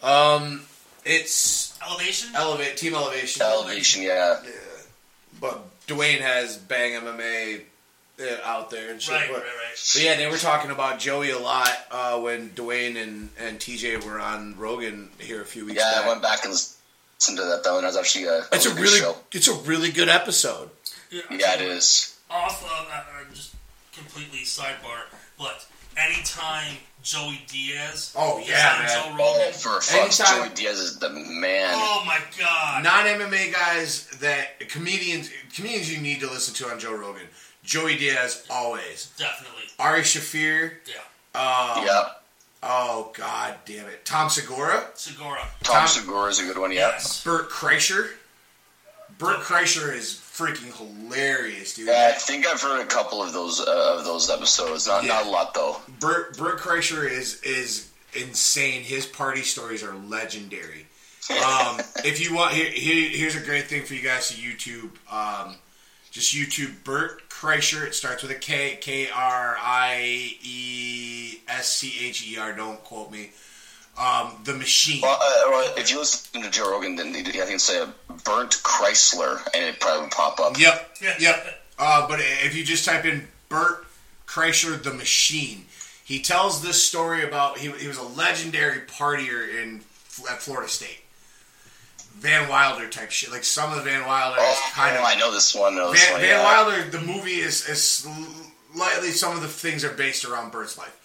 Um, 0.03 0.09
um, 0.43 0.61
it's 1.05 1.77
Elevation. 1.87 2.35
Elevate 2.35 2.77
Team 2.77 2.95
Elevation. 2.95 3.41
Elevation, 3.43 4.01
yeah. 4.01 4.39
yeah. 4.43 4.49
but 5.39 5.61
Duane 5.87 6.21
has 6.21 6.57
Bang 6.57 6.99
MMA 7.01 7.61
uh, 8.19 8.23
out 8.45 8.69
there 8.71 8.91
and 8.91 9.01
shit. 9.01 9.13
right, 9.13 9.21
right, 9.29 9.33
but, 9.33 9.43
right. 9.43 9.91
but 9.93 10.03
yeah, 10.03 10.15
they 10.15 10.27
were 10.27 10.37
talking 10.37 10.71
about 10.71 10.97
Joey 10.99 11.29
a 11.31 11.39
lot 11.39 11.71
uh, 11.91 12.19
when 12.19 12.49
Duane 12.55 12.97
and, 12.97 13.29
and 13.39 13.59
TJ 13.59 14.03
were 14.05 14.19
on 14.19 14.57
Rogan 14.57 15.09
here 15.19 15.41
a 15.41 15.45
few 15.45 15.65
weeks 15.65 15.77
Yeah, 15.79 15.91
back. 15.97 16.05
I 16.05 16.07
went 16.07 16.21
back 16.23 16.45
and 16.45 16.53
listened 17.21 17.37
to 17.37 17.43
that 17.45 17.63
though, 17.63 17.75
and 17.77 17.83
that 17.83 17.89
was 17.89 17.97
actually 17.97 18.25
a, 18.25 18.41
that 18.41 18.47
it's 18.53 18.65
was 18.65 18.73
a 18.73 18.75
good 18.75 18.81
really 18.83 18.99
show. 18.99 19.15
it's 19.31 19.47
a 19.47 19.53
really 19.61 19.91
good 19.91 20.09
episode. 20.09 20.69
Yeah, 21.11 21.55
it 21.55 21.61
is. 21.61 22.17
Off 22.29 22.63
of 22.63 22.69
uh, 22.91 22.95
uh, 22.95 23.23
just 23.33 23.53
completely 23.93 24.39
sidebar, 24.39 25.03
but 25.37 25.65
anytime 25.97 26.77
Joey 27.03 27.41
Diaz 27.47 28.15
Oh, 28.17 28.39
yeah, 28.39 28.77
man. 28.79 28.87
Joe 28.87 29.03
Oh, 29.19 29.35
Rogan, 29.37 29.53
for 29.53 29.81
fuck, 29.81 30.01
Anytime- 30.01 30.47
Joey 30.47 30.55
Diaz 30.55 30.79
is 30.79 30.99
the 30.99 31.09
man. 31.09 31.73
oh 31.75 32.03
my 32.07 32.19
god, 32.39 32.83
Non 32.83 33.05
MMA 33.05 33.51
guys 33.53 34.07
that 34.21 34.59
comedians 34.69 35.29
comedians 35.53 35.91
you 35.93 35.99
need 36.01 36.21
to 36.21 36.27
listen 36.27 36.53
to 36.55 36.71
on 36.71 36.79
Joe 36.79 36.93
Rogan. 36.95 37.27
Joey 37.63 37.97
Diaz 37.97 38.45
always. 38.49 39.11
definitely, 39.17 39.63
Ari 39.77 40.01
Shaffir. 40.01 40.71
yeah. 40.87 40.95
Um, 41.33 41.85
yeah, 41.85 42.03
Oh 42.63 43.11
god 43.15 43.55
damn 43.65 43.87
it. 43.87 44.05
Tom 44.05 44.29
Segura. 44.29 44.83
Segura, 44.95 45.39
Tom, 45.63 45.75
Tom- 45.75 45.87
Segura 45.87 46.29
is 46.29 46.39
a 46.39 46.43
good 46.43 46.57
one. 46.57 46.71
Yeah, 46.71 46.89
yes, 46.89 47.23
Burt 47.23 47.49
Kreischer. 47.49 48.09
Burt 49.17 49.39
Kreischer 49.39 49.93
is 49.95 50.13
freaking 50.13 50.75
hilarious, 50.77 51.73
dude. 51.75 51.87
Yeah, 51.87 52.11
I 52.15 52.17
think 52.17 52.47
I've 52.47 52.61
heard 52.61 52.81
a 52.81 52.85
couple 52.85 53.21
of 53.21 53.33
those 53.33 53.59
uh, 53.59 53.95
of 53.99 54.05
those 54.05 54.29
episodes. 54.29 54.87
Not 54.87 55.03
Yeah. 55.03 55.09
not 55.13 55.25
a 55.25 55.29
lot 55.29 55.53
though. 55.53 55.77
Burt 55.99 56.37
Burt 56.37 56.59
Kreischer 56.59 57.09
is 57.09 57.41
is 57.41 57.89
insane. 58.13 58.83
His 58.83 59.05
party 59.05 59.41
stories 59.41 59.83
are 59.83 59.93
legendary. 59.95 60.85
Um, 61.31 61.79
if 62.03 62.19
you 62.19 62.35
want, 62.35 62.53
here, 62.55 62.69
here, 62.69 63.07
here's 63.09 63.35
a 63.35 63.39
great 63.39 63.65
thing 63.67 63.83
for 63.83 63.93
you 63.93 64.01
guys 64.01 64.29
to 64.29 64.33
YouTube. 64.35 64.89
Um, 65.09 65.55
just 66.09 66.33
YouTube 66.35 66.83
Burt 66.83 67.21
Kreischer. 67.41 67.87
It 67.87 67.95
starts 67.95 68.21
with 68.21 68.31
a 68.31 68.35
K 68.35 68.77
K 68.79 69.09
R 69.09 69.57
I 69.59 70.35
E 70.43 71.39
S 71.47 71.67
C 71.69 72.07
H 72.07 72.27
E 72.27 72.37
R. 72.37 72.53
Don't 72.53 72.83
quote 72.83 73.11
me. 73.11 73.31
Um, 73.99 74.33
the 74.43 74.53
Machine. 74.53 75.01
Well, 75.01 75.15
uh, 75.19 75.49
well, 75.49 75.73
if 75.75 75.89
you 75.89 75.99
listen 75.99 76.43
to 76.43 76.51
Joe 76.51 76.71
Rogan, 76.71 76.95
then 76.95 77.07
I 77.07 77.23
think 77.23 77.35
it's 77.35 77.63
say 77.63 77.81
a 77.81 77.87
burnt 78.23 78.51
Chrysler, 78.63 79.41
and 79.55 79.65
it 79.65 79.79
probably 79.79 80.03
would 80.03 80.11
pop 80.11 80.39
up. 80.39 80.59
Yep, 80.59 80.97
yep. 81.19 81.63
Uh, 81.79 82.07
but 82.07 82.19
if 82.21 82.55
you 82.55 82.63
just 82.63 82.85
type 82.85 83.05
in 83.05 83.27
Burt 83.49 83.85
Kreischer, 84.27 84.81
the 84.81 84.93
Machine, 84.93 85.65
he 86.05 86.21
tells 86.21 86.61
this 86.61 86.81
story 86.81 87.23
about 87.23 87.57
he, 87.57 87.71
he 87.71 87.87
was 87.87 87.97
a 87.97 88.03
legendary 88.03 88.81
partier 88.81 89.61
in 89.61 89.81
at 90.29 90.41
Florida 90.41 90.69
State. 90.69 90.99
Van 92.19 92.47
Wilder 92.49 92.87
type 92.87 93.09
shit, 93.11 93.31
like 93.31 93.43
some 93.43 93.71
of 93.71 93.77
the 93.77 93.83
Van 93.83 94.05
Wilder 94.05 94.37
is 94.39 94.43
Oh, 94.47 94.71
kind 94.73 94.95
of 94.95 95.03
I 95.03 95.15
know 95.15 95.31
this 95.31 95.55
one. 95.55 95.73
I 95.73 95.77
know 95.77 95.91
this 95.91 96.03
Van, 96.03 96.11
one. 96.13 96.21
Van 96.21 96.29
yeah. 96.29 96.43
Wilder. 96.43 96.89
The 96.89 97.01
movie 97.01 97.39
is, 97.39 97.67
is 97.67 97.81
slightly 98.73 99.09
some 99.09 99.35
of 99.35 99.41
the 99.41 99.47
things 99.47 99.83
are 99.83 99.93
based 99.93 100.25
around 100.25 100.51
Burt's 100.51 100.77
life. 100.77 100.97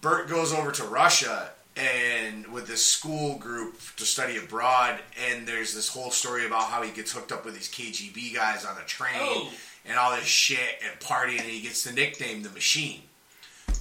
Burt 0.00 0.28
goes 0.28 0.52
over 0.52 0.70
to 0.72 0.84
Russia 0.84 1.50
and 1.76 2.46
with 2.48 2.68
this 2.68 2.84
school 2.84 3.36
group 3.38 3.80
to 3.96 4.04
study 4.04 4.36
abroad, 4.36 5.00
and 5.28 5.44
there's 5.46 5.74
this 5.74 5.88
whole 5.88 6.12
story 6.12 6.46
about 6.46 6.64
how 6.70 6.82
he 6.82 6.92
gets 6.92 7.10
hooked 7.12 7.32
up 7.32 7.44
with 7.44 7.54
these 7.54 7.68
KGB 7.68 8.32
guys 8.34 8.64
on 8.64 8.76
a 8.78 8.84
train 8.86 9.12
Oh. 9.18 9.50
and 9.84 9.98
all 9.98 10.14
this 10.14 10.24
shit 10.24 10.80
and 10.88 11.00
partying, 11.00 11.40
and 11.40 11.48
he 11.48 11.60
gets 11.62 11.82
the 11.82 11.92
nickname 11.92 12.44
the 12.44 12.50
Machine. 12.50 13.00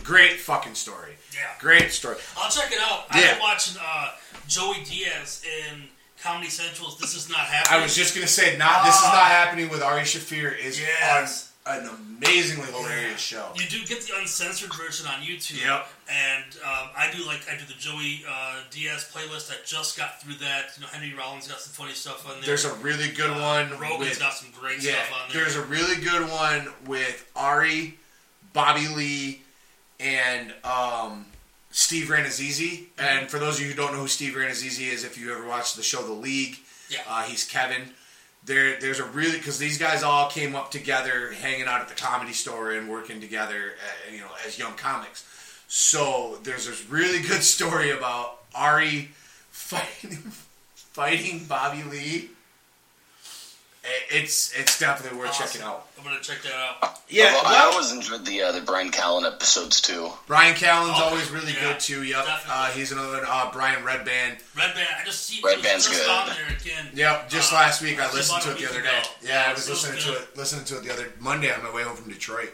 Great 0.04 0.40
fucking 0.40 0.74
story. 0.76 1.14
Yeah. 1.34 1.42
Great 1.60 1.92
story. 1.92 2.18
I'll 2.36 2.50
check 2.50 2.72
it 2.72 2.80
out. 2.82 3.06
Yeah. 3.14 3.22
I've 3.22 3.30
been 3.34 3.40
watching 3.42 3.78
uh, 3.86 4.10
Joey 4.48 4.84
Diaz 4.86 5.44
in 5.72 5.84
Comedy 6.24 6.50
Central's 6.50 6.98
This 6.98 7.16
Is 7.16 7.30
Not 7.30 7.40
Happening. 7.40 7.80
I 7.80 7.84
was 7.84 7.96
just 7.96 8.16
gonna 8.16 8.28
say, 8.28 8.58
not 8.58 8.86
this 8.86 8.96
is 8.96 9.04
not 9.04 9.26
happening 9.28 9.70
with 9.70 9.82
Ari 9.84 10.04
Shaffir. 10.04 10.58
Is 10.58 10.80
Yes. 10.80 11.52
on 11.66 11.80
an 11.80 11.90
amazingly 11.90 12.72
hilarious 12.72 13.20
show. 13.20 13.50
You 13.56 13.66
do 13.68 13.86
get 13.86 14.02
the 14.04 14.14
uncensored 14.20 14.74
version 14.74 15.06
on 15.08 15.22
YouTube. 15.22 15.64
Yep. 15.64 15.88
And 16.10 16.46
um, 16.64 16.90
I 16.98 17.10
do 17.16 17.26
like 17.26 17.42
I 17.52 17.58
do 17.58 17.66
the 17.66 17.74
Joey 17.74 18.24
uh, 18.30 18.60
Diaz 18.72 19.10
playlist. 19.14 19.52
I 19.52 19.56
just 19.66 19.98
got 19.98 20.22
through 20.22 20.36
that. 20.36 20.72
You 20.76 20.84
know, 20.84 20.88
Henry 20.88 21.14
Rollins 21.14 21.48
got 21.48 21.60
some 21.60 21.74
funny 21.74 21.94
stuff 21.94 22.26
on 22.26 22.36
there. 22.36 22.48
There's 22.48 22.66
a 22.66 22.74
really 22.76 23.10
good 23.10 23.32
one. 23.32 23.72
Rogan's 23.72 24.12
with, 24.12 24.20
got 24.20 24.34
some 24.34 24.50
great 24.58 24.82
yeah, 24.82 25.04
stuff 25.04 25.14
on 25.14 25.34
there. 25.34 25.44
there's 25.44 25.56
a 25.58 25.66
really 25.66 26.02
good 26.02 26.30
one 26.30 26.68
with 26.86 27.30
Ari, 27.36 27.98
Bobby 28.54 28.88
Lee, 28.88 29.42
and 30.00 30.54
um, 30.64 31.26
Steve 31.74 32.08
Rannazzisi. 32.08 32.86
And 32.98 33.30
for 33.30 33.40
those 33.40 33.56
of 33.60 33.62
you 33.66 33.72
who 33.72 33.76
don't 33.76 33.94
know 33.94 34.00
who 34.00 34.08
Steve 34.08 34.34
Rannazzisi 34.36 34.92
is, 34.94 35.04
if 35.04 35.18
you 35.18 35.34
ever 35.34 35.46
watched 35.46 35.76
the 35.76 35.84
show 35.84 36.02
The 36.04 36.14
League, 36.14 36.58
Yeah. 36.90 37.02
uh, 37.08 37.24
he's 37.24 37.44
Kevin. 37.44 37.90
There, 38.46 38.80
there's 38.80 39.00
a 39.00 39.06
really 39.06 39.38
because 39.38 39.58
these 39.58 39.78
guys 39.78 40.04
all 40.04 40.30
came 40.30 40.56
up 40.56 40.70
together, 40.70 41.32
hanging 41.32 41.66
out 41.66 41.82
at 41.82 41.88
the 41.88 41.96
comedy 41.96 42.34
store 42.34 42.72
and 42.72 42.90
working 42.90 43.20
together, 43.22 43.74
uh, 43.82 44.14
you 44.14 44.20
know, 44.20 44.30
as 44.46 44.60
young 44.60 44.74
comics. 44.76 45.26
So 45.68 46.38
there's 46.44 46.68
this 46.68 46.86
really 46.90 47.22
good 47.22 47.42
story 47.42 47.90
about 47.92 48.40
Ari 48.54 49.10
fighting 49.50 50.18
fighting 50.76 51.46
Bobby 51.46 51.84
Lee. 51.84 52.30
I- 53.86 53.90
It's 54.16 54.54
it's 54.54 54.80
definitely 54.80 55.18
worth 55.18 55.30
Awesome. 55.32 55.46
checking 55.48 55.62
out. 55.62 55.88
I'm 55.98 56.04
gonna 56.04 56.20
check 56.22 56.42
that 56.44 56.54
out. 56.54 57.00
Yeah, 57.10 57.34
Well, 57.34 57.46
I 57.46 57.52
well, 57.52 57.72
always 57.74 57.92
enjoyed 57.92 58.26
the 58.26 58.42
uh, 58.44 58.52
the 58.52 58.62
Brian 58.62 58.92
Callen 58.92 59.26
episodes 59.26 59.80
too. 59.82 60.12
Brian 60.28 60.54
Callen's 60.56 60.98
Oh, 61.00 61.06
always 61.06 61.30
really 61.32 61.54
yeah, 61.54 61.62
good 61.74 61.80
too. 61.80 62.04
Yep, 62.04 62.26
uh, 62.48 62.72
he's 62.72 62.92
another 62.92 63.18
one. 63.20 63.26
Uh, 63.28 63.50
Brian 63.52 63.84
Redban. 63.84 64.38
Red 64.56 64.74
Band. 64.76 64.88
I 65.00 65.04
just 65.06 65.26
see 65.26 65.40
Red 65.44 65.54
it 65.54 65.58
was 65.58 65.66
Band's 65.66 65.86
just 65.88 66.00
good. 66.02 66.10
on 66.10 66.28
there 66.28 66.58
again. 66.60 66.90
Yep, 66.94 67.30
just 67.30 67.52
Uh, 67.52 67.56
last 67.58 67.82
week 67.82 68.00
I 68.00 68.12
listened 68.14 68.42
to 68.44 68.52
it 68.52 68.58
the 68.60 68.70
other 68.70 68.80
ago. 68.80 68.90
day. 68.90 69.04
Yeah, 69.30 69.46
I 69.48 69.54
was 69.54 69.68
it's 69.70 69.82
so 69.82 69.88
listening 69.92 70.14
to 70.16 70.22
it 70.22 70.38
listening 70.38 70.66
to 70.66 70.78
it 70.78 70.84
the 70.84 70.94
other 70.94 71.12
Monday 71.20 71.54
on 71.54 71.64
my 71.64 71.72
way 71.74 71.84
home 71.84 71.96
from 71.96 72.10
Detroit. 72.12 72.54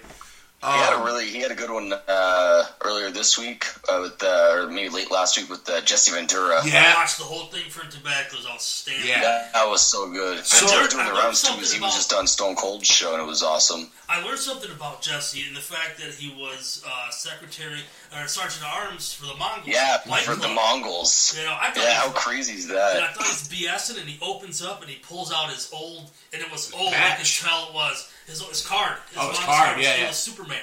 He 0.62 0.68
had 0.68 0.92
a 0.94 0.98
Um, 0.98 1.06
really 1.06 1.26
he 1.28 1.40
had 1.40 1.52
a 1.52 1.56
good 1.56 1.72
one 1.72 1.94
uh, 1.94 2.64
earlier 2.84 3.12
this 3.12 3.38
week 3.40 3.64
uh, 3.88 4.00
with 4.02 4.22
uh, 4.22 4.52
or 4.56 4.68
maybe 4.68 4.90
late 4.90 5.10
last 5.10 5.38
week 5.38 5.50
with 5.50 5.68
uh, 5.70 5.80
Jesse 5.82 6.12
Ventura. 6.12 6.60
Yeah. 6.66 6.94
I 6.96 7.00
watched 7.00 7.18
the 7.18 7.24
whole 7.24 7.46
thing 7.46 7.70
for 7.70 7.90
Tobacco. 7.90 8.36
It 8.36 8.38
was 8.40 8.46
outstanding. 8.48 9.08
Yeah. 9.08 9.22
That, 9.22 9.54
that 9.54 9.68
was 9.70 9.80
so 9.80 10.12
good. 10.12 10.46
So- 10.46 10.66
Ventura 10.68 10.90
doing 10.90 11.04
I 11.06 11.10
the 11.10 11.14
learned 11.16 11.24
rounds 11.24 11.42
too. 11.42 11.48
something 11.48 11.66
he 11.72 11.78
about- 11.78 11.86
was 11.88 11.96
just 11.96 12.12
on 12.14 12.28
Stone 12.28 12.56
Cold 12.58 12.86
show 12.86 13.14
and 13.14 13.22
it 13.22 13.26
was 13.26 13.42
awesome. 13.42 13.88
I 14.10 14.22
learned 14.26 14.40
something 14.40 14.70
about 14.72 15.02
Jesse 15.02 15.44
and 15.48 15.56
the 15.56 15.62
fact 15.62 15.98
that 16.00 16.14
he 16.16 16.34
was 16.38 16.84
uh, 16.86 17.10
secretary 17.12 17.80
or 18.20 18.28
sergeant 18.28 18.66
at 18.66 18.74
arms 18.88 19.14
for 19.14 19.28
the 19.28 19.36
Mongols. 19.36 19.68
Yeah, 19.68 20.00
Fight 20.00 20.24
for 20.24 20.36
the 20.36 20.48
Mongols. 20.50 21.36
You 21.40 21.46
know, 21.46 21.56
I 21.62 21.68
thought 21.72 21.78
Yeah, 21.84 21.90
he 21.92 21.96
how 21.96 22.10
crazy 22.10 22.54
is 22.56 22.66
And 22.70 22.78
I 22.80 22.94
that? 22.96 23.16
thought 23.16 23.28
he's 23.28 23.48
BSing, 23.48 24.00
and 24.02 24.10
he 24.10 24.20
opens 24.26 24.62
up 24.64 24.82
and 24.82 24.90
he 24.90 24.98
pulls 24.98 25.32
out 25.32 25.50
his 25.52 25.72
old, 25.72 26.10
and 26.34 26.42
it 26.42 26.52
was 26.52 26.74
old. 26.74 26.90
I 26.92 26.98
Patch. 26.98 27.40
could 27.40 27.48
tell 27.48 27.68
it 27.70 27.74
was 27.76 28.09
his, 28.30 28.42
his 28.42 28.66
card. 28.66 28.98
His 29.10 29.18
Oh, 29.20 29.30
his 29.30 29.38
mom's 29.40 29.46
card, 29.46 29.82
yeah, 29.82 29.96
yeah. 29.98 30.12
Superman. 30.12 30.58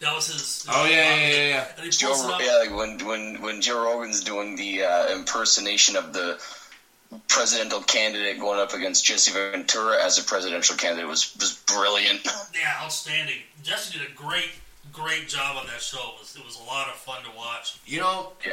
That 0.00 0.14
was 0.14 0.26
his. 0.26 0.66
Oh, 0.68 0.84
yeah, 0.86 1.14
yeah, 1.16 1.28
yeah, 1.28 1.48
yeah. 1.48 1.66
And 1.76 1.84
he 1.84 1.90
Joe, 1.90 2.08
pulls 2.08 2.24
it 2.26 2.30
out. 2.30 2.40
yeah, 2.44 2.56
like 2.68 2.76
when 2.76 3.06
when 3.06 3.40
when 3.42 3.60
Joe 3.62 3.82
Rogan's 3.84 4.22
doing 4.22 4.54
the 4.56 4.82
uh, 4.84 5.08
impersonation 5.16 5.96
of 5.96 6.12
the 6.12 6.38
presidential 7.28 7.80
candidate 7.80 8.38
going 8.40 8.58
up 8.60 8.74
against 8.74 9.04
Jesse 9.04 9.32
Ventura 9.32 10.04
as 10.04 10.18
a 10.18 10.24
presidential 10.24 10.76
candidate 10.76 11.08
was 11.08 11.34
was 11.36 11.62
brilliant. 11.66 12.20
Yeah, 12.54 12.72
outstanding. 12.82 13.36
Jesse 13.62 13.98
did 13.98 14.08
a 14.08 14.12
great, 14.14 14.50
great 14.92 15.28
job 15.28 15.56
on 15.58 15.66
that 15.66 15.80
show. 15.80 15.98
It 16.14 16.20
was, 16.20 16.36
it 16.36 16.44
was 16.44 16.58
a 16.60 16.64
lot 16.64 16.88
of 16.88 16.94
fun 16.94 17.22
to 17.24 17.30
watch. 17.36 17.78
you 17.86 18.00
know, 18.00 18.32
Yeah. 18.46 18.52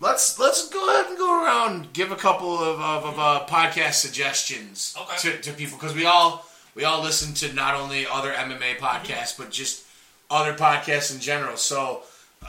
let's 0.00 0.38
let's 0.38 0.68
go 0.68 0.88
ahead 0.90 1.06
and 1.06 1.18
go 1.18 1.44
around 1.44 1.92
give 1.92 2.12
a 2.12 2.16
couple 2.16 2.58
of, 2.58 2.78
of, 2.80 3.04
of 3.04 3.18
uh, 3.18 3.46
podcast 3.46 3.94
suggestions 3.94 4.94
Okay. 5.00 5.16
to, 5.36 5.40
to 5.42 5.52
people 5.52 5.78
because 5.78 5.94
we 5.94 6.04
all 6.06 6.44
we 6.78 6.84
all 6.84 7.02
listen 7.02 7.34
to 7.34 7.52
not 7.52 7.74
only 7.74 8.06
other 8.06 8.32
MMA 8.32 8.78
podcasts 8.78 9.36
but 9.36 9.50
just 9.50 9.84
other 10.30 10.54
podcasts 10.54 11.12
in 11.12 11.20
general. 11.20 11.56
So 11.56 12.02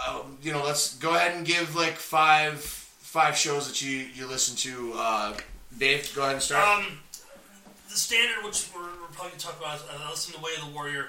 um, 0.08 0.38
you 0.44 0.52
know, 0.52 0.64
let's 0.64 0.96
go 0.98 1.16
ahead 1.16 1.36
and 1.36 1.46
give 1.46 1.76
like 1.76 1.96
five 1.96 2.60
five 2.60 3.36
shows 3.36 3.68
that 3.68 3.82
you 3.82 4.06
you 4.14 4.28
listen 4.28 4.56
to. 4.58 4.94
Uh, 4.96 5.34
Dave, 5.78 6.12
go 6.16 6.22
ahead 6.22 6.34
and 6.34 6.44
start. 6.44 6.86
Um, 6.86 7.00
the 7.90 7.96
standard, 7.96 8.46
which 8.46 8.70
we're, 8.74 8.82
we're 8.82 9.08
probably 9.14 9.30
going 9.30 9.40
to 9.40 9.46
talk 9.48 9.60
about, 9.60 9.78
is 9.78 9.84
I 9.90 10.10
listen 10.12 10.36
to 10.36 10.42
Way 10.42 10.52
of 10.62 10.70
the 10.70 10.76
Warrior. 10.76 11.08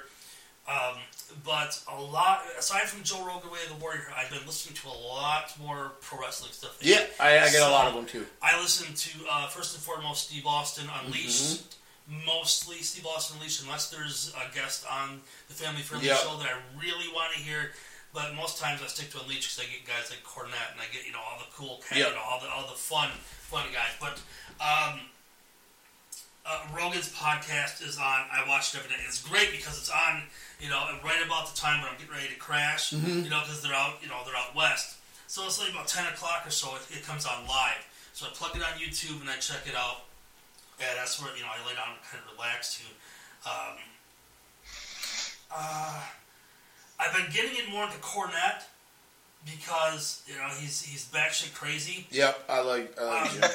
Um, 0.66 0.96
but 1.44 1.82
a 1.92 2.00
lot 2.00 2.42
aside 2.58 2.82
from 2.82 3.02
Joe 3.02 3.26
Rogan 3.26 3.50
Way 3.50 3.58
of 3.70 3.76
the 3.76 3.82
Warrior, 3.82 4.06
I've 4.16 4.30
been 4.30 4.46
listening 4.46 4.76
to 4.76 4.88
a 4.88 4.96
lot 4.96 5.52
more 5.60 5.92
pro 6.00 6.20
wrestling 6.20 6.52
stuff. 6.52 6.78
Yeah, 6.80 7.04
I, 7.18 7.38
I 7.38 7.50
get 7.50 7.60
a 7.60 7.70
lot 7.70 7.86
of 7.86 7.94
them 7.94 8.06
too. 8.06 8.24
I 8.40 8.58
listen 8.60 8.94
to 8.94 9.26
uh, 9.30 9.48
first 9.48 9.74
and 9.74 9.82
foremost 9.84 10.28
Steve 10.28 10.46
Austin 10.46 10.88
Unleashed. 11.04 11.76
Mostly 12.26 12.76
Steve 12.82 13.06
Austin 13.06 13.36
Unleashed, 13.38 13.62
unless 13.62 13.88
there's 13.90 14.34
a 14.34 14.52
guest 14.54 14.84
on 14.90 15.20
the 15.48 15.54
Family 15.54 15.82
Friendly 15.82 16.08
Yep. 16.08 16.18
show 16.18 16.36
that 16.38 16.46
I 16.50 16.58
really 16.80 17.06
want 17.14 17.32
to 17.34 17.38
hear. 17.38 17.70
But 18.12 18.34
most 18.34 18.58
times 18.58 18.82
I 18.82 18.88
stick 18.88 19.10
to 19.12 19.20
Unleashed 19.22 19.54
because 19.56 19.62
I 19.62 19.70
get 19.70 19.86
guys 19.86 20.10
like 20.10 20.24
Cornette 20.26 20.72
and 20.74 20.80
I 20.82 20.90
get 20.92 21.06
you 21.06 21.12
know 21.12 21.20
all 21.22 21.38
the 21.38 21.46
cool, 21.54 21.78
kind 21.86 22.00
Yep. 22.02 22.18
all 22.18 22.40
the 22.40 22.50
all 22.50 22.66
the 22.66 22.74
fun 22.74 23.10
fun 23.46 23.66
guys. 23.72 23.94
But 24.02 24.18
um, 24.58 25.06
uh, 26.44 26.66
Rogan's 26.74 27.12
podcast 27.14 27.86
is 27.86 27.96
on. 27.98 28.26
I 28.32 28.42
watch 28.48 28.74
it 28.74 28.78
every 28.82 28.90
day. 28.90 29.00
It's 29.06 29.22
great 29.22 29.52
because 29.52 29.78
it's 29.78 29.90
on. 29.90 30.24
You 30.58 30.68
know, 30.68 30.82
right 31.04 31.22
about 31.24 31.46
the 31.48 31.56
time 31.56 31.80
when 31.80 31.88
I'm 31.90 31.96
getting 31.96 32.12
ready 32.12 32.28
to 32.28 32.36
crash. 32.42 32.92
You 32.92 32.98
know, 33.30 33.40
because 33.46 33.62
they're 33.62 33.72
out. 33.72 34.02
You 34.02 34.08
know, 34.08 34.18
they're 34.26 34.36
out 34.36 34.56
west. 34.56 34.96
So 35.28 35.46
it's 35.46 35.60
like 35.62 35.70
about 35.70 35.86
ten 35.86 36.04
o'clock 36.12 36.42
or 36.44 36.50
so. 36.50 36.74
It, 36.90 36.98
it 36.98 37.06
comes 37.06 37.24
on 37.24 37.46
live. 37.46 37.86
So 38.12 38.26
I 38.26 38.30
plug 38.34 38.56
it 38.56 38.62
on 38.66 38.74
YouTube 38.82 39.20
and 39.20 39.30
I 39.30 39.36
check 39.36 39.62
it 39.70 39.76
out. 39.78 40.09
Yeah, 40.80 40.86
that's 40.96 41.20
where 41.22 41.34
you 41.36 41.42
know 41.42 41.48
I 41.48 41.66
lay 41.68 41.74
down 41.74 41.88
and 41.92 42.02
kind 42.10 42.22
of 42.26 42.32
relax 42.36 42.78
to. 42.78 42.84
Um, 43.48 43.76
uh, 45.54 46.00
I've 46.98 47.14
been 47.14 47.30
getting 47.32 47.56
it 47.56 47.70
more 47.70 47.84
into 47.84 47.98
Cornette 47.98 48.64
because 49.44 50.22
you 50.26 50.34
know 50.34 50.48
he's 50.58 50.82
he's 50.82 51.06
batshit 51.06 51.54
crazy. 51.54 52.06
Yep, 52.10 52.44
I 52.48 52.60
like. 52.62 52.94
I 53.00 53.04
like 53.04 53.44
Um. 53.44 53.50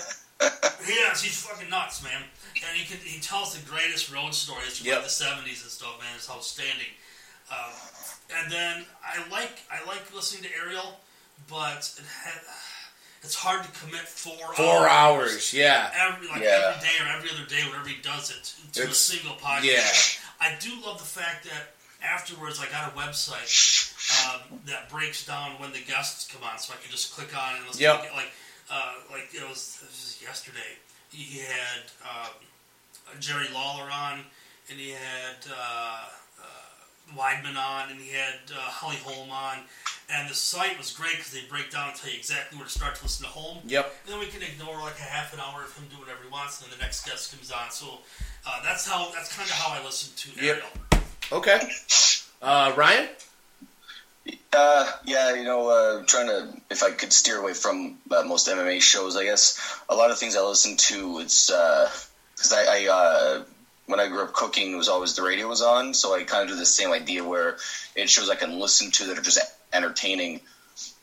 Yeah, 0.88 1.10
he's 1.11 1.41
fucking 1.41 1.69
nuts, 1.69 2.03
man. 2.03 2.22
And 2.56 2.77
he 2.77 2.85
could, 2.85 2.99
he 3.03 3.19
tells 3.19 3.57
the 3.57 3.68
greatest 3.68 4.14
road 4.14 4.34
stories 4.35 4.77
from 4.77 4.88
Yep. 4.88 4.95
like 4.97 5.06
the 5.06 5.10
seventies 5.10 5.61
and 5.64 5.72
stuff, 5.72 5.97
man. 5.99 6.10
It's 6.15 6.30
outstanding. 6.30 6.91
Um, 7.49 7.72
and 8.41 8.52
then 8.52 8.85
I 9.03 9.27
like 9.31 9.64
I 9.72 9.84
like 9.88 10.14
listening 10.14 10.43
to 10.43 10.49
Ariel, 10.64 10.99
but 11.49 11.89
it 11.97 12.06
ha- 12.06 12.41
it's 13.26 13.35
hard 13.35 13.64
to 13.65 13.72
commit 13.80 14.02
four 14.07 14.53
Four 14.56 14.88
hours, 14.88 15.53
yeah. 15.53 15.91
every 16.07 16.27
like 16.30 16.41
Yeah. 16.41 16.73
every 16.76 16.88
day 16.88 16.95
or 17.03 17.07
every 17.18 17.30
other 17.31 17.45
day, 17.49 17.61
whenever 17.69 17.89
he 17.89 18.02
does 18.02 18.30
it, 18.31 18.53
to 18.73 18.88
a 18.88 18.93
single 18.93 19.35
podcast. 19.35 19.64
yeah. 19.64 20.47
I 20.47 20.56
do 20.60 20.69
love 20.85 20.99
the 20.99 21.06
fact 21.06 21.45
that 21.45 21.73
afterwards 22.03 22.60
I 22.60 22.68
got 22.69 22.93
a 22.93 22.95
website 22.95 23.49
um, 24.30 24.60
that 24.68 24.89
breaks 24.89 25.26
down 25.26 25.60
when 25.60 25.72
the 25.73 25.81
guests 25.88 26.30
come 26.31 26.43
on, 26.43 26.60
so 26.60 26.73
I 26.73 26.81
can 26.81 26.91
just 26.91 27.14
click 27.15 27.35
on 27.35 27.56
and 27.57 27.65
listen. 27.65 27.81
Yep. 27.81 28.10
To, 28.10 28.15
like, 28.15 28.31
uh, 28.72 28.93
like 29.11 29.30
it 29.34 29.41
was, 29.49 29.80
it 29.81 29.88
was 29.89 30.19
yesterday. 30.22 30.77
He 31.11 31.39
had 31.39 31.81
um, 32.03 32.31
Jerry 33.19 33.47
Lawler 33.53 33.89
on, 33.91 34.19
and 34.69 34.80
he 34.80 34.91
had 34.91 35.39
uh, 35.49 36.03
uh, 36.43 37.15
Weidman 37.18 37.56
on, 37.57 37.89
and 37.91 37.99
he 37.99 38.11
had 38.11 38.39
uh, 38.52 38.60
Holly 38.60 38.97
Holm 38.97 39.31
on. 39.31 39.60
And 40.10 40.30
the 40.30 40.36
site 40.36 40.77
was 40.77 40.94
great 40.94 41.18
because 41.18 41.32
they 41.32 41.41
break 41.49 41.72
down 41.72 41.90
and 41.90 41.98
tell 41.98 42.11
you 42.11 42.18
exactly 42.18 42.57
where 42.57 42.68
to 42.68 42.72
start 42.72 42.95
to 42.95 43.03
listen 43.03 43.26
to 43.26 43.32
Holm. 43.32 43.57
Yep. 43.65 43.94
Then 44.07 44.19
we 44.19 44.27
can 44.27 44.41
ignore 44.44 44.77
like 44.80 44.99
a 44.99 45.03
half 45.03 45.34
an 45.34 45.40
hour 45.40 45.64
of 45.64 45.76
him 45.76 45.86
doing 45.90 46.02
whatever 46.02 46.19
he 46.23 46.30
wants, 46.30 46.61
and 46.61 46.69
then 46.69 46.77
the 46.77 46.84
next 46.84 47.06
guest 47.06 47.32
comes 47.32 47.52
on. 47.52 47.72
So 47.72 47.99
uh, 48.45 48.61
that's 48.64 48.88
how 48.88 49.11
that's 49.14 49.36
kind 49.36 49.49
of 49.49 49.56
how 49.56 49.73
I 49.73 49.84
listen 49.84 50.14
to 50.15 50.45
Yep. 50.45 50.64
Okay. 51.32 51.60
Uh, 52.41 52.73
Ryan? 52.77 53.10
Uh, 54.53 54.91
yeah, 55.06 55.34
you 55.34 55.44
know, 55.44 55.69
uh, 55.69 56.03
trying 56.06 56.27
to 56.27 56.61
if 56.69 56.84
I 56.84 56.91
could 56.91 57.11
steer 57.11 57.40
away 57.40 57.53
from 57.53 57.98
uh, 58.11 58.23
most 58.23 58.48
MMA 58.48 58.82
shows, 58.82 59.18
I 59.18 59.23
guess 59.23 59.82
a 59.90 59.95
lot 59.95 60.11
of 60.11 60.18
things 60.18 60.36
I 60.36 60.41
listen 60.41 60.77
to. 60.77 61.19
It's 61.19 61.48
because 61.48 62.53
I, 62.53 62.86
I 62.86 62.88
uh, 62.90 63.44
when 63.88 63.99
I 63.99 64.07
grew 64.07 64.22
up 64.23 64.34
cooking, 64.34 64.72
it 64.72 64.76
was 64.76 64.90
always 64.90 65.15
the 65.15 65.23
radio 65.23 65.48
was 65.48 65.61
on, 65.61 65.94
so 65.94 66.15
I 66.15 66.23
kind 66.23 66.44
of 66.44 66.49
do 66.49 66.56
the 66.56 66.65
same 66.65 66.91
idea 66.91 67.23
where 67.23 67.57
it 67.95 68.10
shows 68.10 68.30
I 68.30 68.36
can 68.36 68.60
listen 68.60 68.91
to 68.91 69.07
that 69.07 69.18
are 69.18 69.22
just 69.22 69.40
entertaining. 69.76 70.41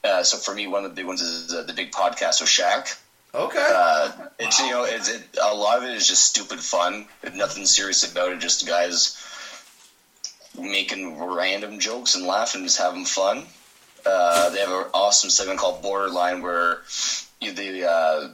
Uh, 0.04 0.22
so 0.22 0.36
for 0.36 0.54
me, 0.54 0.66
one 0.66 0.84
of 0.84 0.90
the 0.90 0.96
big 0.96 1.06
ones 1.06 1.20
is 1.20 1.54
uh, 1.54 1.62
the 1.62 1.72
big 1.72 1.92
podcast 1.92 2.40
with 2.40 2.50
Shaq. 2.50 2.98
Okay. 3.34 3.66
Uh, 3.74 4.10
it's 4.38 4.60
you 4.60 4.70
know, 4.70 4.84
it's 4.84 5.08
it, 5.08 5.22
a 5.42 5.54
lot 5.54 5.78
of 5.78 5.84
it 5.84 5.94
is 5.94 6.06
just 6.06 6.24
stupid 6.24 6.60
fun. 6.60 7.06
Nothing 7.34 7.64
serious 7.64 8.10
about 8.10 8.32
it. 8.32 8.40
Just 8.40 8.66
guys 8.66 9.16
making 10.58 11.18
random 11.18 11.78
jokes 11.78 12.14
and 12.14 12.26
laughing, 12.26 12.64
just 12.64 12.78
having 12.78 13.04
fun. 13.04 13.46
Uh, 14.04 14.50
they 14.50 14.58
have 14.58 14.68
an 14.68 14.90
awesome 14.92 15.30
segment 15.30 15.58
called 15.58 15.80
Borderline 15.80 16.42
where 16.42 16.82
you, 17.40 17.52
they 17.52 17.84
uh, 17.84 18.28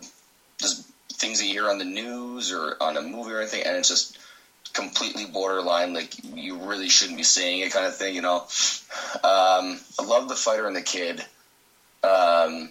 just 0.59 0.87
things 1.13 1.39
that 1.39 1.47
you 1.47 1.53
hear 1.53 1.69
on 1.69 1.79
the 1.79 1.85
news 1.85 2.53
or 2.53 2.77
on 2.81 2.97
a 2.97 3.03
movie 3.03 3.33
or 3.33 3.41
anything, 3.41 3.65
and 3.65 3.77
it's 3.77 3.89
just 3.89 4.19
completely 4.73 5.25
borderline, 5.27 5.95
like 5.95 6.13
you 6.25 6.57
really 6.57 6.89
shouldn't 6.89 7.17
be 7.17 7.25
saying 7.25 7.61
it, 7.61 7.73
kind 7.73 7.87
of 7.87 7.97
thing. 7.97 8.15
You 8.15 8.23
know, 8.23 8.37
um, 9.25 9.81
I 9.99 10.05
love 10.05 10.29
the 10.29 10.35
fighter 10.35 10.67
and 10.67 10.77
the 10.77 10.83
kid. 10.83 11.21
Um, 12.03 12.71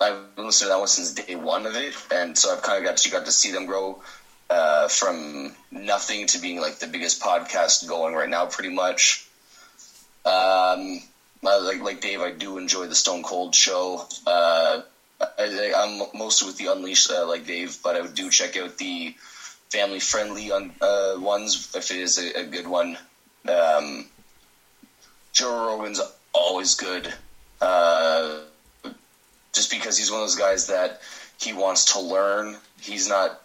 I've 0.00 0.34
been 0.36 0.46
listening 0.46 0.68
to 0.68 0.74
that 0.74 0.78
one 0.78 0.88
since 0.88 1.14
day 1.14 1.34
one 1.36 1.66
of 1.66 1.76
it, 1.76 1.94
and 2.12 2.36
so 2.36 2.52
I've 2.52 2.62
kind 2.62 2.78
of 2.78 2.84
got 2.84 3.04
you 3.04 3.10
got 3.10 3.26
to 3.26 3.32
see 3.32 3.50
them 3.50 3.66
grow 3.66 4.02
uh, 4.50 4.88
from 4.88 5.54
nothing 5.70 6.26
to 6.28 6.38
being 6.38 6.60
like 6.60 6.78
the 6.78 6.86
biggest 6.86 7.22
podcast 7.22 7.86
going 7.88 8.14
right 8.14 8.28
now, 8.28 8.46
pretty 8.46 8.74
much. 8.74 9.26
Um, 10.24 11.00
like 11.42 11.80
like 11.80 12.00
Dave, 12.00 12.20
I 12.20 12.30
do 12.30 12.58
enjoy 12.58 12.86
the 12.86 12.94
Stone 12.94 13.22
Cold 13.22 13.54
show. 13.54 14.06
Uh, 14.26 14.82
I, 15.38 15.72
I'm 15.76 16.02
mostly 16.18 16.46
with 16.48 16.56
the 16.58 16.66
Unleashed, 16.66 17.10
uh, 17.10 17.26
like 17.26 17.46
Dave, 17.46 17.78
but 17.82 17.96
I 17.96 18.06
do 18.06 18.30
check 18.30 18.56
out 18.56 18.76
the 18.78 19.14
family 19.74 19.98
friendly 19.98 20.52
un, 20.52 20.72
uh, 20.80 21.16
ones 21.18 21.74
if 21.74 21.90
it 21.90 21.96
is 21.96 22.18
a, 22.18 22.42
a 22.42 22.44
good 22.44 22.66
one. 22.66 22.96
Um, 23.48 24.06
Joe 25.32 25.66
Rogan's 25.66 26.00
always 26.32 26.76
good. 26.76 27.12
Uh, 27.60 28.38
just 29.52 29.70
because 29.70 29.98
he's 29.98 30.10
one 30.10 30.20
of 30.20 30.26
those 30.26 30.36
guys 30.36 30.68
that 30.68 31.00
he 31.40 31.52
wants 31.52 31.92
to 31.94 32.00
learn. 32.00 32.56
He's 32.80 33.08
not. 33.08 33.40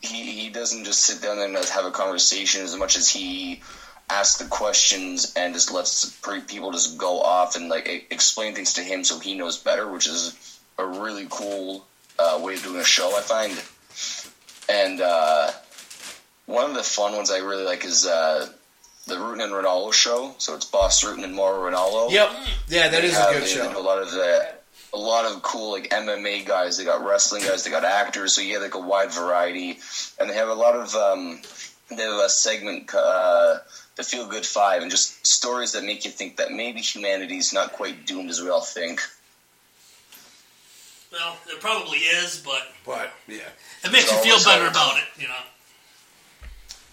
He 0.00 0.22
he 0.40 0.48
doesn't 0.48 0.84
just 0.84 1.00
sit 1.00 1.22
down 1.22 1.38
and 1.38 1.54
have 1.56 1.84
a 1.84 1.90
conversation 1.90 2.62
as 2.62 2.74
much 2.74 2.96
as 2.96 3.08
he 3.08 3.62
asks 4.08 4.38
the 4.38 4.48
questions 4.48 5.32
and 5.36 5.54
just 5.54 5.70
lets 5.72 6.18
people 6.48 6.72
just 6.72 6.98
go 6.98 7.20
off 7.20 7.56
and 7.56 7.68
like 7.68 8.06
explain 8.10 8.54
things 8.54 8.72
to 8.74 8.82
him 8.82 9.04
so 9.04 9.18
he 9.18 9.34
knows 9.34 9.58
better, 9.58 9.90
which 9.90 10.06
is 10.06 10.58
a 10.78 10.86
really 10.86 11.26
cool 11.30 11.84
uh, 12.18 12.40
way 12.42 12.54
of 12.54 12.62
doing 12.62 12.80
a 12.80 12.84
show. 12.84 13.16
I 13.16 13.20
find. 13.20 13.52
And 14.72 15.00
uh, 15.02 15.50
one 16.46 16.70
of 16.70 16.74
the 16.74 16.82
fun 16.82 17.14
ones 17.14 17.30
I 17.30 17.38
really 17.38 17.64
like 17.64 17.84
is 17.84 18.06
uh, 18.06 18.48
the 19.06 19.14
Rutten 19.16 19.42
and 19.44 19.52
Ranallo 19.52 19.92
show. 19.92 20.34
So 20.38 20.54
it's 20.54 20.64
Bas 20.64 21.04
Rutten 21.04 21.24
and 21.24 21.34
Mauro 21.34 21.70
Ranallo. 21.70 22.10
Yep. 22.10 22.30
Yeah, 22.68 22.88
that 22.88 23.04
is 23.04 23.14
a 23.16 23.20
have- 23.20 23.32
good 23.34 23.48
show. 23.48 23.78
A 23.78 23.80
lot 23.80 24.00
of 24.02 24.10
the, 24.10 24.48
a 24.94 24.98
lot 24.98 25.26
of 25.26 25.42
cool 25.42 25.72
like 25.72 25.90
MMA 25.90 26.46
guys. 26.46 26.78
They 26.78 26.84
got 26.84 27.04
wrestling 27.04 27.42
guys. 27.42 27.64
They 27.64 27.70
got 27.70 27.84
actors. 27.84 28.32
So 28.32 28.40
you 28.40 28.54
have 28.54 28.62
like 28.62 28.74
a 28.74 28.80
wide 28.80 29.12
variety, 29.12 29.78
and 30.18 30.30
they 30.30 30.34
have 30.34 30.48
a 30.48 30.54
lot 30.54 30.74
of. 30.74 30.94
Um, 30.94 31.40
they 31.90 32.04
have 32.04 32.24
a 32.24 32.28
segment, 32.30 32.94
uh, 32.94 33.58
the 33.96 34.02
Feel 34.02 34.26
Good 34.26 34.46
Five, 34.46 34.80
and 34.80 34.90
just 34.90 35.26
stories 35.26 35.72
that 35.72 35.84
make 35.84 36.06
you 36.06 36.10
think 36.10 36.38
that 36.38 36.50
maybe 36.50 36.80
humanity's 36.80 37.52
not 37.52 37.72
quite 37.72 38.06
doomed 38.06 38.30
as 38.30 38.40
we 38.40 38.48
all 38.48 38.62
think. 38.62 39.02
Well, 41.12 41.36
it 41.48 41.60
probably 41.60 41.98
is, 41.98 42.42
but 42.44 42.62
But 42.86 43.12
yeah. 43.28 43.40
it 43.84 43.92
makes 43.92 44.10
you 44.10 44.16
feel 44.18 44.38
better 44.44 44.62
hard. 44.64 44.70
about 44.72 44.96
it, 44.98 45.04
you 45.20 45.28
know. 45.28 45.34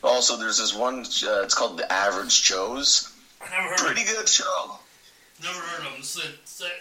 Also, 0.03 0.37
there's 0.37 0.57
this 0.57 0.73
one. 0.73 0.99
Uh, 0.99 1.41
it's 1.43 1.53
called 1.53 1.77
The 1.77 1.91
Average 1.91 2.43
Joes. 2.43 3.11
I 3.41 3.49
never 3.49 3.69
heard 3.69 3.77
Pretty 3.79 4.01
it. 4.01 4.07
good 4.15 4.27
show. 4.29 4.77
Never 5.41 5.57
heard 5.59 5.79
of 5.79 5.83
them. 5.85 5.93
It's 5.99 6.13
that, 6.15 6.25
it's 6.43 6.57
that 6.59 6.71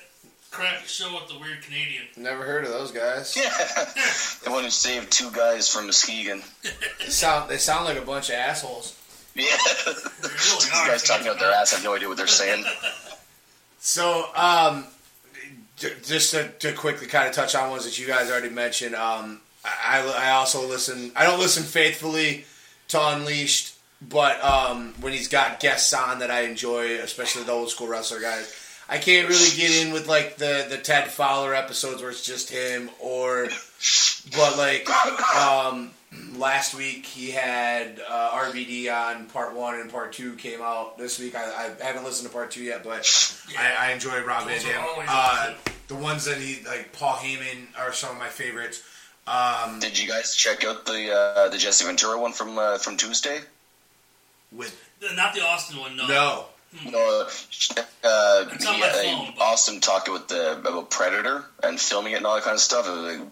crappy 0.51 0.87
show 0.87 1.15
with 1.15 1.29
the 1.29 1.39
weird 1.39 1.63
Canadian. 1.63 2.05
Never 2.17 2.43
heard 2.45 2.65
of 2.65 2.71
those 2.71 2.91
guys. 2.91 3.37
Yeah, 3.37 3.51
the 4.45 4.51
one 4.51 4.65
who 4.65 4.71
saved 4.71 5.11
two 5.13 5.31
guys 5.31 5.69
from 5.73 5.87
Muskegon. 5.87 6.43
They 7.01 7.07
sound 7.09 7.49
they 7.51 7.59
sound 7.59 7.85
like 7.85 7.99
a 7.99 8.03
bunch 8.05 8.29
of 8.31 8.35
assholes. 8.37 8.97
Yeah, 9.35 9.45
They 9.87 9.93
really 9.93 10.01
these 10.23 10.71
guys 10.71 11.03
talking 11.05 11.29
out 11.29 11.39
their 11.39 11.53
ass 11.53 11.73
have 11.73 11.85
no 11.85 11.95
idea 11.95 12.09
what 12.09 12.17
they're 12.17 12.27
saying. 12.27 12.65
So, 13.79 14.27
um, 14.35 14.83
j- 14.83 14.89
just 15.79 16.33
to, 16.33 16.49
to 16.61 16.73
quickly 16.73 17.07
kind 17.07 17.29
of 17.29 17.35
touch 17.35 17.55
on 17.55 17.71
ones 17.71 17.85
that 17.85 17.99
you 17.99 18.07
guys 18.07 18.31
already 18.31 18.51
mentioned, 18.51 18.95
um, 18.95 19.41
I, 19.65 20.01
I 20.17 20.31
also 20.31 20.67
listen. 20.67 21.13
I 21.17 21.25
don't 21.25 21.39
listen 21.39 21.63
faithfully 21.63 22.45
to 22.89 23.09
Unleashed, 23.09 23.75
but 24.01 24.43
um, 24.43 24.95
when 25.01 25.13
he's 25.13 25.29
got 25.29 25.61
guests 25.61 25.93
on 25.93 26.21
that 26.21 26.31
I 26.31 26.43
enjoy, 26.43 26.99
especially 26.99 27.45
the 27.45 27.53
old 27.53 27.71
school 27.71 27.89
wrestler 27.89 28.21
guys, 28.21 28.55
I 28.89 28.99
can't 28.99 29.29
really 29.29 29.57
get 29.57 29.87
in 29.87 29.93
with 29.93 30.09
like 30.09 30.37
the 30.37 30.67
the 30.69 30.79
Ted 30.79 31.09
Fowler 31.11 31.55
episodes 31.55 32.01
where 32.01 32.11
it's 32.11 32.25
just 32.25 32.51
him, 32.51 32.91
or 33.01 33.49
but 34.37 34.57
like 34.57 34.89
um, 35.37 35.91
last 36.37 36.75
week 36.75 37.05
he 37.05 37.31
had 37.31 38.01
uh, 38.09 38.31
RVD 38.31 38.93
on 38.93 39.27
part 39.27 39.55
one 39.55 39.81
and 39.81 39.91
part 39.91 40.13
two 40.13 40.35
came 40.35 40.61
out 40.63 40.99
this 40.99 41.19
week. 41.19 41.35
I, 41.35 41.71
I 41.81 41.85
haven't 41.85 42.05
listened 42.05 42.29
to 42.29 42.35
part 42.35 42.51
two 42.51 42.63
yet, 42.63 42.85
but 42.85 43.07
I, 43.59 43.89
I 43.89 43.93
enjoy 43.93 44.23
Rob 44.25 44.47
Van 44.47 44.61
Dam. 44.61 44.85
Uh, 45.09 45.55
the 45.89 45.95
ones 45.95 46.25
that 46.25 46.39
he 46.39 46.65
like 46.67 46.93
Paul 46.93 47.17
Heyman 47.17 47.67
are 47.79 47.93
some 47.93 48.11
of 48.11 48.19
my 48.19 48.29
favorites. 48.29 48.83
Um, 49.27 49.79
Did 49.81 49.99
you 49.99 50.09
guys 50.09 50.35
check 50.35 50.65
out 50.65 50.87
the 50.87 51.13
uh, 51.13 51.49
the 51.49 51.59
Jesse 51.59 51.85
Ventura 51.85 52.19
one 52.19 52.33
from 52.33 52.59
uh, 52.59 52.79
from 52.79 52.97
Tuesday? 52.97 53.41
with 54.53 54.89
Not 55.15 55.35
the 55.35 55.43
Austin 55.43 55.79
one, 55.79 55.97
no. 55.97 56.07
no. 56.07 56.45
You 56.85 56.91
know, 56.91 57.23
uh, 57.23 58.45
It's 58.53 58.67
on 58.67 58.79
my 58.79 58.87
yeah, 59.03 59.31
Austin 59.41 59.81
talking 59.81 60.13
with 60.13 60.29
the 60.29 60.59
about 60.59 60.91
Predator 60.91 61.45
and 61.63 61.81
filming 61.81 62.13
it 62.13 62.17
and 62.17 62.27
all 62.27 62.35
that 62.35 62.45
kind 62.45 62.55
of 62.55 62.61
stuff. 62.61 62.87
It 62.87 62.91
was 62.91 63.17
like, 63.19 63.29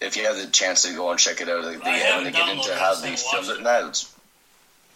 if 0.00 0.16
you 0.16 0.24
have 0.24 0.36
the 0.36 0.46
chance 0.46 0.82
to 0.82 0.94
go 0.94 1.10
and 1.10 1.18
check 1.18 1.40
it 1.40 1.48
out, 1.48 1.64
like, 1.64 1.84
I 1.84 1.92
they, 1.92 1.98
haven't 2.04 2.24
they 2.24 2.30
get 2.32 2.48
into 2.48 2.74
how 2.74 2.90
I 2.90 2.90
just 2.90 3.02
they 3.02 3.10
haven't 3.10 3.18
filmed 3.30 3.48
it 3.50 3.56
and 3.58 3.66
that, 3.66 3.88
it's 3.88 4.12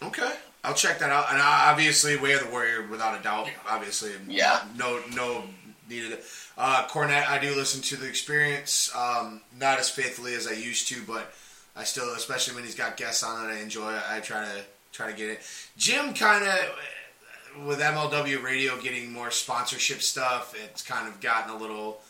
Okay, 0.03 0.33
I'll 0.63 0.73
check 0.73 0.99
that 0.99 1.11
out. 1.11 1.27
And 1.31 1.39
obviously, 1.39 2.17
Way 2.17 2.33
of 2.33 2.43
the 2.43 2.49
Warrior, 2.49 2.87
without 2.87 3.19
a 3.19 3.23
doubt. 3.23 3.49
Obviously, 3.69 4.11
Yeah. 4.27 4.61
no, 4.75 4.99
no 5.13 5.43
needed 5.87 6.13
it. 6.13 6.23
Uh, 6.57 6.87
Cornette, 6.87 7.27
I 7.27 7.37
do 7.37 7.53
listen 7.53 7.81
to 7.83 7.95
the 7.97 8.07
Experience, 8.07 8.91
um, 8.95 9.41
not 9.59 9.77
as 9.79 9.89
faithfully 9.89 10.33
as 10.33 10.47
I 10.47 10.53
used 10.53 10.87
to, 10.87 11.01
but 11.05 11.33
I 11.75 11.83
still, 11.83 12.13
especially 12.15 12.55
when 12.55 12.63
he's 12.63 12.75
got 12.75 12.97
guests 12.97 13.23
on 13.23 13.49
it, 13.49 13.53
I 13.53 13.59
enjoy. 13.59 13.93
I 14.09 14.19
try 14.21 14.43
to 14.43 14.61
try 14.91 15.09
to 15.11 15.15
get 15.17 15.29
it. 15.29 15.41
Jim 15.77 16.13
kind 16.13 16.45
of 16.45 17.65
with 17.65 17.79
MLW 17.79 18.41
Radio 18.43 18.79
getting 18.79 19.11
more 19.11 19.31
sponsorship 19.31 20.01
stuff. 20.01 20.55
It's 20.65 20.81
kind 20.81 21.07
of 21.07 21.19
gotten 21.21 21.51
a 21.51 21.57
little, 21.57 22.01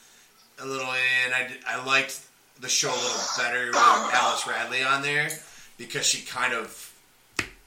a 0.60 0.66
little 0.66 0.88
in. 0.92 1.34
I, 1.34 1.50
I 1.68 1.84
liked 1.86 2.20
the 2.62 2.70
show 2.70 2.90
a 2.90 2.96
little 2.96 3.22
better 3.38 3.68
with 3.68 3.76
Alice 3.76 4.48
Radley 4.48 4.84
on 4.84 5.02
there 5.02 5.30
because 5.78 6.06
she 6.06 6.26
kind 6.26 6.54
of 6.54 6.94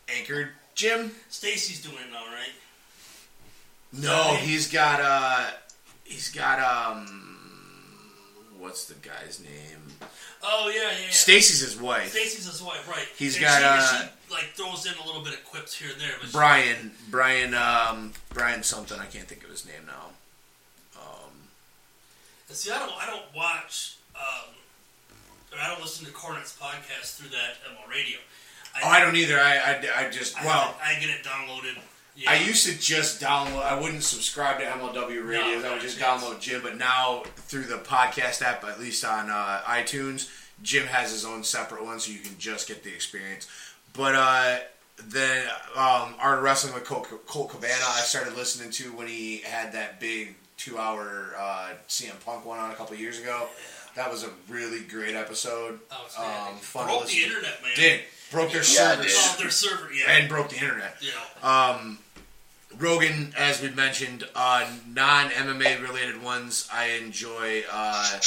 anchored 0.08 0.48
Jim. 0.74 1.10
Stacy's 1.28 1.82
doing 1.82 1.96
it 1.96 2.12
now, 2.12 2.24
right? 2.32 2.52
No, 3.92 4.34
he's 4.36 4.70
got 4.70 5.00
uh 5.00 5.50
he's 6.04 6.30
got 6.32 6.58
um 6.60 7.06
what's 8.58 8.86
the 8.86 8.94
guy's 9.06 9.40
name? 9.40 9.80
Oh 10.42 10.70
yeah, 10.74 10.82
yeah. 10.82 10.88
yeah. 11.06 11.10
Stacy's 11.10 11.60
his 11.60 11.80
wife. 11.80 12.10
Stacy's 12.10 12.46
his 12.46 12.62
wife, 12.62 12.88
right? 12.88 13.06
He's 13.16 13.36
And 13.36 13.44
got, 13.44 13.58
she, 13.60 13.64
uh, 13.64 14.00
she, 14.02 14.32
like 14.34 14.44
throws 14.54 14.86
in 14.86 14.92
a 15.02 15.06
little 15.06 15.22
bit 15.22 15.34
of 15.34 15.44
quips 15.44 15.74
here 15.76 15.90
and 15.92 16.00
there, 16.00 16.10
but 16.20 16.26
she- 16.28 16.32
Brian 16.32 16.92
Brian 17.10 17.54
um 17.54 18.12
Brian 18.30 18.62
something, 18.62 18.98
I 18.98 19.06
can't 19.06 19.26
think 19.26 19.42
of 19.44 19.50
his 19.50 19.64
name 19.66 19.86
now. 19.86 21.00
Um 21.00 21.30
see, 22.50 22.70
I 22.70 22.78
don't, 22.78 22.92
I 23.00 23.06
don't 23.06 23.24
watch, 23.34 23.96
um, 24.16 24.50
or 24.50 24.53
I 25.60 25.68
don't 25.68 25.80
listen 25.80 26.06
to 26.06 26.12
Cornette's 26.12 26.56
podcast 26.58 27.16
through 27.16 27.30
that 27.30 27.56
ML 27.70 27.90
Radio. 27.90 28.18
Oh, 28.82 28.88
I 28.88 29.00
don't 29.00 29.16
either. 29.16 29.38
I 29.38 29.56
I, 29.56 30.06
I 30.06 30.10
just 30.10 30.40
I, 30.40 30.46
well 30.46 30.74
I 30.82 30.94
get 31.00 31.10
it 31.10 31.24
downloaded. 31.24 31.78
Yeah. 32.16 32.30
I 32.30 32.36
used 32.36 32.66
to 32.66 32.78
just 32.78 33.20
download. 33.20 33.62
I 33.62 33.80
wouldn't 33.80 34.04
subscribe 34.04 34.58
to 34.58 34.64
MLW 34.64 35.26
Radio. 35.26 35.60
No, 35.60 35.68
I 35.68 35.72
would 35.72 35.80
just 35.80 35.98
chance. 35.98 36.22
download 36.22 36.40
Jim. 36.40 36.60
But 36.62 36.78
now 36.78 37.24
through 37.36 37.64
the 37.64 37.78
podcast 37.78 38.40
app, 38.40 38.62
at 38.64 38.78
least 38.78 39.04
on 39.04 39.30
uh, 39.30 39.62
iTunes, 39.66 40.30
Jim 40.62 40.86
has 40.86 41.10
his 41.10 41.24
own 41.24 41.42
separate 41.42 41.84
one, 41.84 41.98
so 41.98 42.12
you 42.12 42.20
can 42.20 42.38
just 42.38 42.68
get 42.68 42.84
the 42.84 42.92
experience. 42.94 43.48
But 43.94 44.14
uh, 44.14 44.58
then 44.98 45.46
um, 45.76 46.14
Art 46.20 46.38
of 46.38 46.44
Wrestling 46.44 46.74
with 46.74 46.84
Colt, 46.84 47.08
Colt 47.26 47.50
Cabana, 47.50 47.72
I 47.72 48.00
started 48.00 48.36
listening 48.36 48.70
to 48.72 48.84
when 48.96 49.08
he 49.08 49.38
had 49.38 49.72
that 49.72 49.98
big 49.98 50.36
two-hour 50.56 51.34
uh, 51.36 51.68
CM 51.88 52.24
Punk 52.24 52.46
one 52.46 52.58
on 52.60 52.70
a 52.70 52.74
couple 52.74 52.96
years 52.96 53.20
ago. 53.20 53.48
That 53.96 54.10
was 54.10 54.24
a 54.24 54.30
really 54.48 54.80
great 54.80 55.14
episode. 55.14 55.78
Um, 56.18 56.56
fun 56.56 56.86
Broke 56.86 57.06
the 57.06 57.22
internet, 57.22 57.62
man. 57.62 57.72
Did 57.76 58.00
broke 58.30 58.52
their 58.52 58.62
Yeah, 58.64 58.96
did. 58.96 59.06
Oh, 59.10 59.36
their 59.38 59.50
server, 59.50 59.92
yeah. 59.92 60.10
and 60.16 60.28
broke 60.28 60.48
the 60.48 60.56
internet. 60.56 60.96
you 61.00 61.10
know, 61.42 61.96
Rogan, 62.78 63.32
as 63.38 63.62
we 63.62 63.70
mentioned, 63.70 64.24
uh, 64.34 64.66
non 64.88 65.30
MMA 65.30 65.80
related 65.82 66.22
ones, 66.22 66.68
I 66.72 66.86
enjoy 67.02 67.62
uh, 67.70 68.18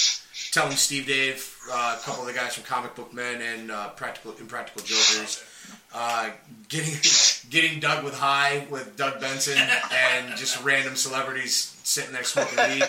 Tell 0.52 0.68
'Em 0.68 0.74
Steve-Dave, 0.74 1.56
uh, 1.70 1.98
a 2.00 2.04
couple 2.06 2.22
of 2.22 2.28
the 2.28 2.34
guys 2.34 2.56
from 2.56 2.64
Comic 2.64 2.96
Book 2.96 3.14
Men 3.14 3.42
and 3.42 3.72
uh, 3.72 3.90
Practical 3.90 4.34
Impractical 4.40 4.84
Jokers, 4.84 5.44
uh, 5.94 6.30
getting 6.70 6.94
getting 7.50 7.80
Doug 7.80 8.04
with 8.04 8.14
high 8.14 8.66
with 8.70 8.96
Doug 8.96 9.20
Benson 9.20 9.58
and 9.92 10.36
just 10.38 10.64
random 10.64 10.96
celebrities 10.96 11.77
sitting 11.88 12.12
there 12.12 12.24
smoking 12.24 12.58
weed. 12.58 12.80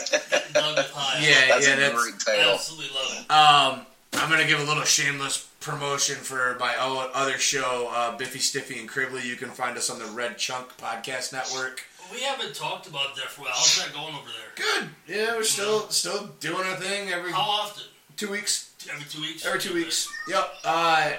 Doug 0.53 0.77
with 0.77 0.91
high. 0.91 1.21
Yeah, 1.23 1.55
that's 1.55 1.67
yeah, 1.67 1.75
a 1.75 1.77
that's 1.77 2.03
great 2.03 2.19
title. 2.21 2.55
Absolutely 2.55 2.91
love 2.95 3.13
it. 3.13 3.31
um, 3.31 3.87
I'm 4.21 4.31
gonna 4.31 4.47
give 4.47 4.59
a 4.61 4.65
little 4.65 4.85
shameless 4.85 5.49
promotion 5.61 6.17
for 6.17 6.57
my 6.59 6.75
o- 6.81 7.11
other 7.15 7.39
show, 7.39 7.91
uh, 7.93 8.17
Biffy 8.17 8.39
Stiffy 8.41 8.79
and 8.81 8.89
Cribbly. 8.89 9.25
You 9.25 9.37
can 9.37 9.51
find 9.51 9.77
us 9.77 9.91
on 9.91 9.99
the 9.99 10.07
Red 10.07 10.39
Chunk 10.39 10.77
Podcast 10.79 11.33
Network. 11.33 11.83
We 12.13 12.21
haven't 12.23 12.55
talked 12.55 12.87
about 12.89 13.15
that 13.17 13.27
for 13.27 13.43
a 13.43 13.45
while. 13.45 13.53
How's 13.55 13.85
that 13.85 13.93
going 13.93 14.15
over 14.15 14.29
there? 14.29 14.55
Good. 14.57 14.89
Yeah, 15.07 15.37
we're 15.37 15.43
still 15.45 15.89
still 15.91 16.31
doing 16.41 16.67
our 16.67 16.77
thing 16.77 17.11
every 17.11 17.31
How 17.33 17.43
often? 17.43 17.85
two 18.17 18.31
weeks. 18.31 18.73
Every 18.91 19.05
two 19.05 19.21
weeks? 19.21 19.45
Every 19.47 19.61
two 19.61 19.75
weeks. 19.75 20.09
Yep. 20.29 20.49
Uh, 20.65 21.13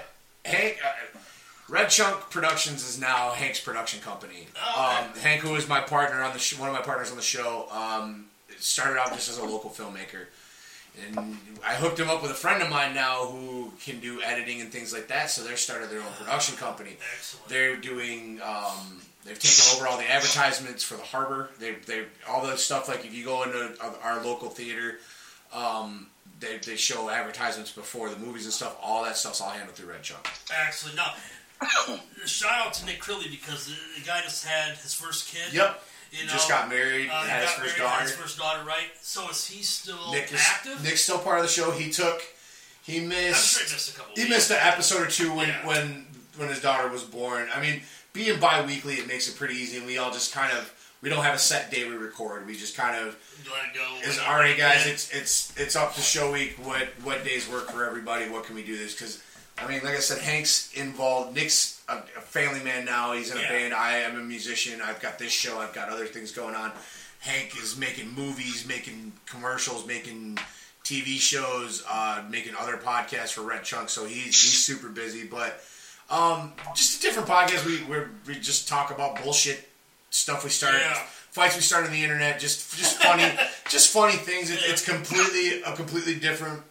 Hank. 0.46 0.80
Uh, 0.84 1.19
Red 1.70 1.90
Chunk 1.90 2.30
Productions 2.30 2.88
is 2.88 3.00
now 3.00 3.32
Hank's 3.32 3.60
production 3.60 4.02
company. 4.02 4.48
Oh, 4.62 5.06
Um, 5.14 5.20
Hank, 5.20 5.42
who 5.42 5.56
is 5.56 5.68
my 5.68 5.82
partner 5.82 6.22
on 6.24 6.34
the 6.34 6.40
sh- 6.40 6.58
one 6.58 6.70
of 6.70 6.76
my 6.76 6.82
partners 6.82 7.12
on 7.12 7.18
the 7.18 7.24
show, 7.24 7.68
um, 7.72 8.26
started 8.60 9.00
out 9.00 9.14
just 9.14 9.30
as 9.30 9.38
a 9.38 9.44
local 9.44 9.70
filmmaker, 9.70 10.26
and 11.06 11.38
I 11.66 11.76
hooked 11.76 12.00
him 12.00 12.10
up 12.10 12.22
with 12.24 12.32
a 12.32 12.36
friend 12.36 12.62
of 12.64 12.70
mine 12.70 12.94
now 12.96 13.26
who 13.28 13.72
can 13.84 14.00
do 14.00 14.22
editing 14.24 14.60
and 14.62 14.72
things 14.72 14.92
like 14.92 15.08
that. 15.10 15.30
So 15.30 15.44
they 15.44 15.56
started 15.56 15.90
their 15.92 16.00
own 16.02 16.12
production 16.18 16.58
company. 16.58 16.98
Excellent. 17.16 17.48
They're 17.48 17.78
doing. 17.78 18.42
Um, 18.42 19.02
they've 19.24 19.38
taken 19.40 19.78
over 19.78 19.88
all 19.88 19.98
the 19.98 20.10
advertisements 20.12 20.84
for 20.84 20.96
the 20.96 21.04
harbor. 21.04 21.52
They 21.60 21.74
they 21.86 22.06
all 22.28 22.46
the 22.46 22.58
stuff 22.58 22.88
like 22.90 23.06
if 23.06 23.14
you 23.14 23.24
go 23.24 23.44
into 23.44 23.76
our 24.02 24.24
local 24.26 24.50
theater, 24.50 25.00
um, 25.54 26.08
they 26.40 26.58
they 26.58 26.76
show 26.76 27.10
advertisements 27.10 27.72
before 27.72 28.10
the 28.10 28.18
movies 28.18 28.46
and 28.46 28.54
stuff. 28.54 28.76
All 28.82 29.04
that 29.04 29.16
stuff's 29.16 29.40
all 29.40 29.50
handled 29.52 29.76
through 29.78 29.92
Red 29.92 30.02
Chunk. 30.04 30.28
Excellent. 30.66 30.96
Now, 30.98 31.14
shout 32.26 32.68
out 32.68 32.74
to 32.76 32.86
Nick 32.86 33.00
Crilly 33.02 33.30
because 33.30 33.66
the, 33.66 33.76
the 34.00 34.06
guy 34.06 34.22
just 34.22 34.46
had 34.46 34.76
his 34.78 34.94
first 34.94 35.28
kid. 35.34 35.54
Yep. 35.54 35.84
You 36.12 36.26
know, 36.26 36.32
Just 36.32 36.50
got 36.50 36.70
married, 36.70 37.08
uh, 37.12 37.22
had 37.24 37.42
his 37.44 37.52
first 37.52 37.60
married, 37.60 37.72
had 37.72 37.84
daughter. 37.84 38.02
His 38.04 38.12
first 38.14 38.38
daughter, 38.40 38.64
right? 38.66 38.88
So 39.02 39.30
is 39.30 39.46
he 39.46 39.62
still 39.62 40.12
Nick 40.12 40.34
is 40.34 40.42
active? 40.44 40.84
Nick's 40.84 41.02
still 41.02 41.20
part 41.20 41.38
of 41.38 41.44
the 41.44 41.50
show. 41.52 41.70
He 41.72 41.92
took 41.92 42.24
he 42.82 43.00
I'm 43.00 43.10
missed 43.10 43.58
sure 43.60 43.66
he 43.68 43.74
missed 43.74 43.94
a 43.96 43.98
couple. 44.00 44.14
he 44.16 44.22
weeks. 44.24 44.30
missed 44.36 44.52
an 44.52 44.58
episode 44.62 45.02
or 45.06 45.10
two 45.12 45.36
when 45.36 45.50
Yeah. 45.50 45.68
when 45.68 46.08
when 46.38 46.50
his 46.50 46.62
daughter 46.62 46.88
was 46.90 47.04
born. 47.04 47.48
I 47.54 47.62
mean, 47.62 47.82
being 48.14 48.40
bi-weekly 48.40 48.96
it 48.96 49.08
makes 49.08 49.30
it 49.30 49.36
pretty 49.36 49.54
easy, 49.56 49.78
and 49.78 49.86
we 49.86 50.00
all 50.00 50.10
just 50.12 50.34
kind 50.34 50.52
of 50.58 50.74
we 51.04 51.10
don't 51.10 51.24
have 51.24 51.36
a 51.36 51.40
set 51.40 51.70
day 51.70 51.88
we 51.88 51.96
record. 51.96 52.48
We 52.48 52.58
just 52.58 52.76
kind 52.76 52.96
of 52.96 53.16
let 53.52 53.66
it 53.70 53.76
go. 53.76 54.10
is 54.10 54.20
alright, 54.20 54.58
guys. 54.58 54.88
Yeah. 54.88 54.94
It's 54.94 55.12
it's 55.14 55.58
it's 55.60 55.76
up 55.76 55.94
to 55.94 56.02
show 56.02 56.32
week. 56.32 56.56
What 56.64 56.88
what 57.04 57.24
days 57.24 57.48
work 57.48 57.70
for 57.70 57.86
everybody? 57.86 58.28
What 58.30 58.46
can 58.46 58.56
we 58.56 58.64
do 58.64 58.76
this? 58.76 58.94
Because 58.96 59.22
I 59.62 59.68
mean, 59.68 59.82
like 59.84 59.96
I 59.96 60.00
said, 60.00 60.20
Hank's 60.20 60.72
involved. 60.74 61.36
Nick's 61.36 61.82
a, 61.90 61.98
a 61.98 62.22
family 62.22 62.64
man 62.64 62.86
now. 62.86 63.14
He's 63.14 63.32
in 63.32 63.38
a 63.38 63.42
Yeah. 63.42 63.50
band. 63.50 63.74
I 63.74 63.98
am 63.98 64.18
a 64.18 64.24
musician. 64.24 64.82
I've 64.82 65.02
got 65.02 65.20
this 65.20 65.32
show. 65.32 65.60
I've 65.60 65.74
got 65.74 65.90
other 65.90 66.06
things 66.06 66.32
going 66.32 66.56
on. 66.56 66.72
Hank 67.20 67.58
is 67.62 67.78
making 67.78 68.14
movies, 68.14 68.66
making 68.68 69.12
commercials, 69.26 69.86
making 69.86 70.38
TV 70.86 71.20
shows, 71.20 71.84
uh, 71.90 72.24
making 72.30 72.54
other 72.58 72.78
podcasts 72.78 73.32
for 73.34 73.42
Red 73.42 73.64
Chunk. 73.64 73.90
So 73.90 74.06
he's 74.06 74.26
he's 74.28 74.64
super 74.64 74.88
busy. 74.88 75.26
But 75.26 75.62
um, 76.10 76.54
just 76.76 77.00
a 77.00 77.02
different 77.02 77.28
podcast. 77.28 77.66
We 77.66 77.84
we're, 77.84 78.10
we 78.26 78.36
just 78.36 78.68
talk 78.70 78.92
about 78.92 79.22
bullshit 79.22 79.68
stuff 80.12 80.44
we 80.44 80.50
started, 80.50 80.80
Yeah. 80.80 80.94
fights 81.32 81.56
we 81.56 81.62
started 81.62 81.88
on 81.88 81.94
the 81.94 82.02
internet. 82.04 82.40
Just 82.40 82.78
just 82.78 83.02
funny, 83.04 83.30
just 83.70 83.92
funny 83.92 84.14
things. 84.16 84.50
It, 84.50 84.60
it's 84.64 84.84
completely 84.88 85.62
a 85.64 85.76
completely 85.76 86.16
different 86.16 86.62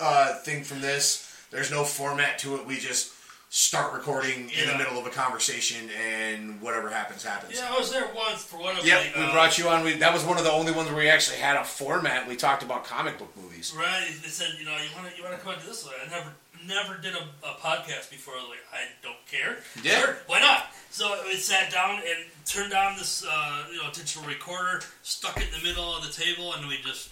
uh, 0.00 0.34
thing 0.38 0.64
from 0.64 0.80
this. 0.80 1.26
There's 1.50 1.70
no 1.70 1.84
format 1.84 2.38
to 2.40 2.56
it. 2.56 2.66
We 2.66 2.78
just 2.78 3.12
start 3.52 3.92
recording 3.92 4.48
in 4.50 4.68
the 4.68 4.78
middle 4.78 4.96
of 4.98 5.06
a 5.06 5.10
conversation, 5.10 5.90
and 6.00 6.60
whatever 6.62 6.88
happens 6.88 7.24
happens. 7.24 7.54
Yeah, 7.58 7.68
I 7.68 7.76
was 7.78 7.90
there 7.90 8.08
once 8.14 8.44
for 8.44 8.58
one 8.58 8.76
of 8.76 8.86
Yep, 8.86 9.14
the. 9.14 9.20
we 9.20 9.26
uh, 9.26 9.32
brought 9.32 9.58
you 9.58 9.68
on. 9.68 9.84
We, 9.84 9.94
that 9.94 10.14
was 10.14 10.24
one 10.24 10.38
of 10.38 10.44
the 10.44 10.52
only 10.52 10.70
ones 10.72 10.88
where 10.88 10.98
we 10.98 11.08
actually 11.08 11.38
had 11.38 11.56
a 11.56 11.64
format. 11.64 12.28
We 12.28 12.36
talked 12.36 12.62
about 12.62 12.84
comic 12.84 13.18
book 13.18 13.36
movies. 13.36 13.74
Right, 13.76 14.08
they 14.22 14.28
said, 14.28 14.54
you 14.58 14.64
know, 14.64 14.72
you 14.76 14.88
want 14.96 15.10
to 15.10 15.16
you 15.16 15.24
want 15.24 15.36
to 15.36 15.40
come 15.42 15.54
into 15.54 15.66
this 15.66 15.84
one. 15.84 15.94
I 16.06 16.10
never 16.10 16.30
never 16.66 17.00
did 17.02 17.14
a, 17.14 17.22
a 17.46 17.52
podcast 17.54 18.10
before. 18.10 18.34
I 18.34 18.42
was 18.42 18.50
like, 18.50 18.58
I 18.72 18.82
don't 19.02 19.26
care. 19.26 19.58
Yeah. 19.82 19.98
Sure, 20.00 20.16
why 20.28 20.40
not? 20.40 20.66
So 20.90 21.18
we 21.26 21.34
sat 21.34 21.72
down 21.72 21.96
and 21.96 22.26
turned 22.44 22.72
on 22.74 22.96
this, 22.98 23.24
uh, 23.28 23.64
you 23.72 23.78
know, 23.78 23.88
digital 23.92 24.22
recorder, 24.24 24.82
stuck 25.02 25.36
it 25.38 25.44
in 25.52 25.60
the 25.60 25.66
middle 25.68 25.96
of 25.96 26.04
the 26.06 26.12
table, 26.12 26.52
and 26.54 26.68
we 26.68 26.78
just 26.84 27.10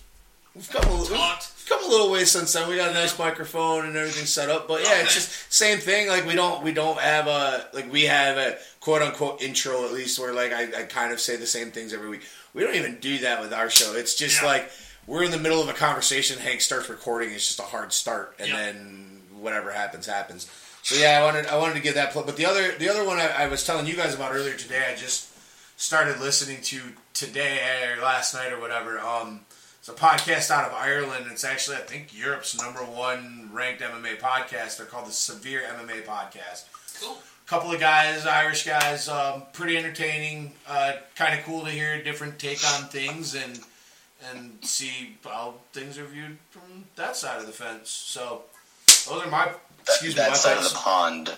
We've 0.58 0.68
come 0.70 0.90
a, 0.90 0.92
little, 0.94 1.16
we've 1.16 1.66
come 1.68 1.84
a 1.84 1.88
little 1.88 2.10
way 2.10 2.24
since 2.24 2.52
then. 2.52 2.68
We 2.68 2.74
got 2.76 2.90
a 2.90 2.94
nice 2.94 3.16
microphone 3.16 3.86
and 3.86 3.96
everything 3.96 4.26
set 4.26 4.50
up. 4.50 4.66
But 4.66 4.82
yeah, 4.82 5.02
it's 5.02 5.14
just 5.14 5.52
same 5.52 5.78
thing. 5.78 6.08
Like 6.08 6.26
we 6.26 6.34
don't 6.34 6.64
we 6.64 6.72
don't 6.72 6.98
have 6.98 7.28
a 7.28 7.66
like 7.72 7.90
we 7.92 8.04
have 8.06 8.36
a 8.38 8.58
quote 8.80 9.00
unquote 9.02 9.40
intro 9.40 9.84
at 9.84 9.92
least 9.92 10.18
where 10.18 10.32
like 10.34 10.52
I, 10.52 10.64
I 10.64 10.82
kind 10.84 11.12
of 11.12 11.20
say 11.20 11.36
the 11.36 11.46
same 11.46 11.70
things 11.70 11.92
every 11.94 12.08
week. 12.08 12.22
We 12.54 12.64
don't 12.64 12.74
even 12.74 12.98
do 12.98 13.18
that 13.18 13.40
with 13.40 13.52
our 13.52 13.70
show. 13.70 13.94
It's 13.94 14.16
just 14.16 14.42
Yeah. 14.42 14.48
like 14.48 14.70
we're 15.06 15.22
in 15.22 15.30
the 15.30 15.38
middle 15.38 15.62
of 15.62 15.68
a 15.68 15.72
conversation. 15.74 16.38
Hank 16.40 16.60
starts 16.60 16.88
recording. 16.88 17.30
It's 17.30 17.46
just 17.46 17.60
a 17.60 17.62
hard 17.62 17.92
start, 17.92 18.34
and 18.40 18.48
Yeah. 18.48 18.56
then 18.56 19.22
whatever 19.38 19.70
happens 19.70 20.06
happens. 20.06 20.50
So 20.82 20.96
yeah, 20.96 21.20
I 21.20 21.24
wanted 21.24 21.46
I 21.46 21.56
wanted 21.56 21.74
to 21.74 21.80
give 21.80 21.94
that. 21.94 22.12
Pl- 22.12 22.24
but 22.24 22.36
the 22.36 22.46
other 22.46 22.72
the 22.78 22.88
other 22.88 23.04
one 23.04 23.18
I, 23.20 23.28
I 23.44 23.46
was 23.46 23.64
telling 23.64 23.86
you 23.86 23.94
guys 23.94 24.12
about 24.14 24.34
earlier 24.34 24.54
today, 24.56 24.84
I 24.90 24.96
just 24.96 25.28
started 25.76 26.18
listening 26.18 26.62
to 26.62 26.80
today 27.14 27.60
or 27.96 28.02
last 28.02 28.34
night 28.34 28.52
or 28.52 28.58
whatever. 28.60 28.98
Um, 28.98 29.42
it's 29.78 29.88
a 29.88 29.92
podcast 29.92 30.50
out 30.50 30.64
of 30.64 30.74
Ireland. 30.74 31.26
It's 31.30 31.44
actually 31.44 31.76
I 31.76 31.80
think 31.80 32.16
Europe's 32.16 32.60
number 32.60 32.80
one 32.80 33.50
ranked 33.52 33.80
MMA 33.82 34.18
podcast. 34.18 34.76
They're 34.76 34.86
called 34.86 35.06
the 35.06 35.12
Severe 35.12 35.62
MMA 35.62 36.04
Podcast. 36.04 36.64
Cool. 37.00 37.18
couple 37.46 37.72
of 37.72 37.80
guys, 37.80 38.26
Irish 38.26 38.66
guys, 38.66 39.08
um, 39.08 39.44
pretty 39.52 39.76
entertaining. 39.78 40.52
Uh, 40.68 40.94
kind 41.14 41.38
of 41.38 41.44
cool 41.44 41.64
to 41.64 41.70
hear 41.70 41.94
a 41.94 42.02
different 42.04 42.38
take 42.38 42.58
on 42.74 42.88
things 42.88 43.34
and 43.34 43.60
and 44.32 44.58
see 44.62 45.16
how 45.24 45.54
things 45.72 45.96
are 45.96 46.04
viewed 46.04 46.38
from 46.50 46.84
that 46.96 47.16
side 47.16 47.38
of 47.40 47.46
the 47.46 47.52
fence. 47.52 47.88
So 47.90 48.42
those 49.08 49.24
are 49.24 49.30
my 49.30 49.44
That, 49.46 49.60
excuse 49.86 50.16
me, 50.16 50.22
my 50.22 50.28
that 50.28 50.36
side 50.36 50.58
of 50.58 50.64
the 50.64 50.74
pond. 50.74 51.36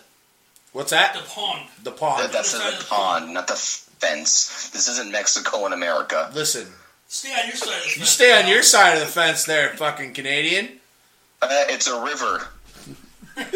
What's 0.72 0.90
that? 0.92 1.14
The 1.14 1.20
pond. 1.28 1.68
The 1.82 1.90
pond. 1.90 2.24
That, 2.24 2.32
that 2.32 2.46
side 2.46 2.72
of 2.72 2.78
the 2.78 2.86
pond, 2.86 3.34
not 3.34 3.48
the 3.48 3.56
fence. 3.56 4.70
This 4.70 4.88
isn't 4.88 5.10
Mexico 5.10 5.64
and 5.64 5.74
America. 5.74 6.30
Listen, 6.32 6.68
Stay 7.12 7.32
on 7.32 7.48
your 7.48 7.56
side 7.56 7.76
of 7.78 7.82
the 7.82 7.88
you 7.90 7.94
fence, 7.96 8.10
stay 8.10 8.40
on 8.40 8.48
your 8.48 8.62
side 8.62 8.92
of 8.94 9.00
the 9.00 9.06
fence, 9.06 9.44
there, 9.44 9.70
fucking 9.70 10.12
Canadian. 10.12 10.68
Uh, 11.42 11.48
it's 11.68 11.88
a 11.88 12.04
river. 12.04 12.46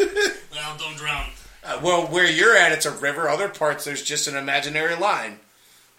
Well, 0.52 0.76
don't 0.78 0.96
drown. 0.96 1.26
Uh, 1.64 1.78
well, 1.82 2.06
where 2.06 2.28
you're 2.30 2.56
at, 2.56 2.72
it's 2.72 2.86
a 2.86 2.90
river. 2.90 3.28
Other 3.28 3.48
parts, 3.48 3.84
there's 3.84 4.02
just 4.02 4.28
an 4.28 4.36
imaginary 4.36 4.94
line. 4.96 5.38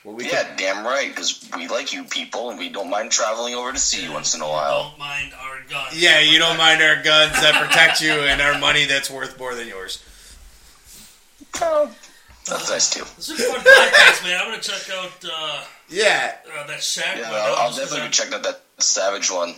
Where 0.04 0.16
we 0.16 0.26
Yeah, 0.30 0.44
can, 0.44 0.58
damn 0.58 0.86
right, 0.86 1.10
because 1.10 1.48
we 1.56 1.68
like 1.68 1.94
you 1.94 2.04
people, 2.06 2.50
and 2.50 2.58
we 2.58 2.70
don't 2.70 2.90
mind 2.90 3.12
traveling 3.12 3.54
over 3.54 3.72
to 3.74 3.78
see 3.78 4.04
you 4.04 4.12
once 4.12 4.34
in 4.34 4.42
a 4.42 4.48
while. 4.48 4.90
Don't 4.90 5.00
mind 5.00 5.34
our 5.40 5.58
guns. 5.70 6.02
yeah, 6.02 6.20
you 6.22 6.40
don't 6.40 6.58
mind 6.58 6.82
our 6.82 6.96
guns 7.04 7.34
that 7.34 7.62
protect 7.68 8.02
you 8.02 8.12
and 8.14 8.42
our 8.42 8.58
money 8.60 8.86
that's 8.86 9.10
worth 9.12 9.38
more 9.38 9.54
than 9.56 9.68
yours. 9.68 10.04
Oh, 11.62 11.92
that's 12.48 12.70
nice 12.70 12.90
too. 12.90 13.04
This 13.18 13.30
is 13.30 13.40
a 13.42 13.44
fun 13.54 13.60
podcast, 13.62 14.24
man. 14.24 14.40
I'm 14.42 14.50
gonna 14.50 14.62
check 14.62 14.90
out 14.96 15.12
uh, 15.32 15.64
Yeah, 15.90 16.36
uh, 16.60 16.68
that 16.68 16.80
Shaq. 16.80 17.18
Yeah, 17.18 17.32
one 17.32 17.40
I'll, 17.42 17.52
out 17.54 17.58
I'll 17.60 17.76
definitely 17.76 18.08
be 18.08 18.12
checking 18.12 18.34
out 18.34 18.44
that 18.44 18.62
Savage 18.80 19.30
one. 19.32 19.56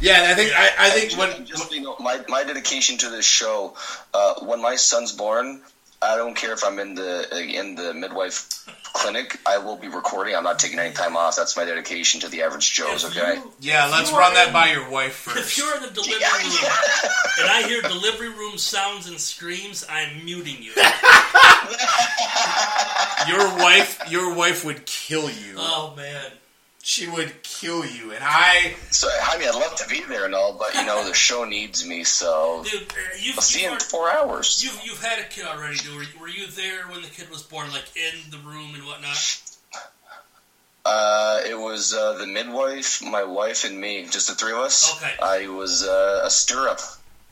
yeah. 0.00 0.26
I 0.30 0.34
think 0.34 0.50
Yeah. 0.50 0.68
I, 0.78 0.86
I 0.86 0.90
think 0.90 1.10
Just- 1.12 1.18
when 1.18 1.46
just, 1.46 1.72
you 1.72 1.80
know, 1.80 1.96
my 1.98 2.20
my 2.28 2.44
dedication 2.44 2.98
to 2.98 3.08
this 3.10 3.24
show, 3.26 3.74
uh, 4.14 4.34
when 4.40 4.60
my 4.60 4.76
son's 4.76 5.12
born, 5.12 5.62
I 6.02 6.16
don't 6.16 6.36
care 6.36 6.52
if 6.52 6.62
I'm 6.64 6.78
in 6.78 6.94
the 6.94 7.26
in 7.58 7.74
the 7.74 7.92
midwife 7.94 8.64
clinic. 8.92 9.38
I 9.46 9.58
will 9.58 9.76
be 9.76 9.88
recording. 9.88 10.34
I'm 10.36 10.44
not 10.44 10.58
taking 10.58 10.78
any 10.78 10.92
time 10.94 11.16
off. 11.16 11.36
That's 11.36 11.56
my 11.56 11.64
dedication 11.64 12.20
to 12.20 12.28
the 12.28 12.42
average 12.42 12.72
Joes. 12.74 13.02
If 13.04 13.16
Okay. 13.16 13.36
you- 13.36 13.52
yeah, 13.60 13.86
let's 13.86 14.12
run 14.12 14.34
that 14.34 14.48
in- 14.48 14.52
by 14.52 14.70
your 14.72 14.88
wife 14.90 15.14
first. 15.14 15.36
If 15.38 15.44
first. 15.44 15.58
you're 15.58 15.76
in 15.76 15.82
the 15.82 15.90
delivery 15.90 16.18
Yeah, 16.20 16.36
room 16.36 16.52
yeah. 16.62 17.40
and 17.40 17.48
I 17.50 17.62
hear 17.66 17.82
delivery 17.82 18.28
room 18.28 18.58
sounds 18.58 19.08
and 19.08 19.18
screams, 19.20 19.84
I'm 19.90 20.24
muting 20.24 20.62
you. 20.62 20.72
Your 23.26 23.48
wife, 23.58 24.00
your 24.08 24.34
wife 24.34 24.64
would 24.64 24.86
kill 24.86 25.28
you. 25.30 25.54
Oh 25.56 25.94
man. 25.96 26.30
She 26.88 27.08
would 27.08 27.42
kill 27.42 27.84
you, 27.84 28.12
and 28.12 28.22
I. 28.22 28.76
So 28.92 29.08
I 29.08 29.36
mean, 29.38 29.48
I'd 29.48 29.56
love 29.56 29.74
to 29.74 29.88
be 29.88 30.02
there 30.04 30.24
and 30.24 30.36
all, 30.36 30.52
but 30.52 30.72
you 30.72 30.86
know, 30.86 31.04
the 31.04 31.14
show 31.28 31.42
needs 31.44 31.84
me. 31.84 32.04
So 32.04 32.62
Dude, 32.64 32.82
uh, 32.82 32.94
you've, 33.20 33.34
I'll 33.34 33.42
see 33.42 33.62
you 33.62 33.70
you've, 33.70 33.74
in 33.74 33.80
four 33.80 34.08
hours. 34.08 34.62
you've, 34.62 34.80
you've 34.84 35.02
had 35.02 35.18
a 35.18 35.24
kid 35.24 35.46
already, 35.46 35.78
dude. 35.78 35.96
Were, 35.96 36.02
you- 36.02 36.20
were 36.20 36.28
you 36.28 36.46
there 36.46 36.84
when 36.86 37.02
the 37.02 37.08
kid 37.08 37.28
was 37.28 37.42
born, 37.42 37.70
like 37.72 37.86
in 37.96 38.30
the 38.30 38.38
room 38.38 38.76
and 38.76 38.84
whatnot? 38.86 39.16
Uh, 40.84 41.40
it 41.44 41.58
was 41.58 41.92
uh, 41.92 42.12
the 42.18 42.26
midwife, 42.28 43.02
my 43.02 43.24
wife, 43.24 43.64
and 43.64 43.80
me, 43.80 44.06
just 44.08 44.28
the 44.28 44.34
three 44.36 44.52
of 44.52 44.58
us. 44.58 44.96
Okay. 45.02 45.12
I 45.20 45.48
was 45.48 45.82
uh, 45.84 46.20
a 46.24 46.30
stirrup, 46.30 46.78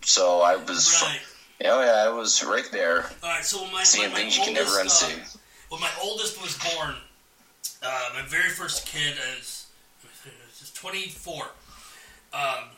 so 0.03 0.41
I 0.41 0.57
was. 0.57 1.01
Right. 1.01 1.21
Yeah, 1.61 1.85
yeah, 1.85 2.05
I 2.07 2.09
was 2.09 2.43
right 2.43 2.69
there, 2.73 3.09
Alright, 3.23 3.45
so 3.45 3.63
when 3.63 3.73
my, 3.73 3.85
seeing 3.85 4.07
when 4.07 4.13
my 4.15 4.19
things 4.19 4.37
you 4.37 4.43
can 4.43 4.55
never 4.55 4.77
oldest, 4.77 5.05
uh, 5.05 5.07
unsee. 5.07 5.37
when 5.69 5.81
my 5.81 5.91
oldest 6.03 6.43
was 6.43 6.59
born, 6.59 6.97
uh, 7.85 8.09
my 8.15 8.23
very 8.23 8.51
first 8.51 8.87
kid 8.87 9.15
is, 9.39 9.67
is 10.61 10.73
24. 10.73 11.45
Um, 12.33 12.71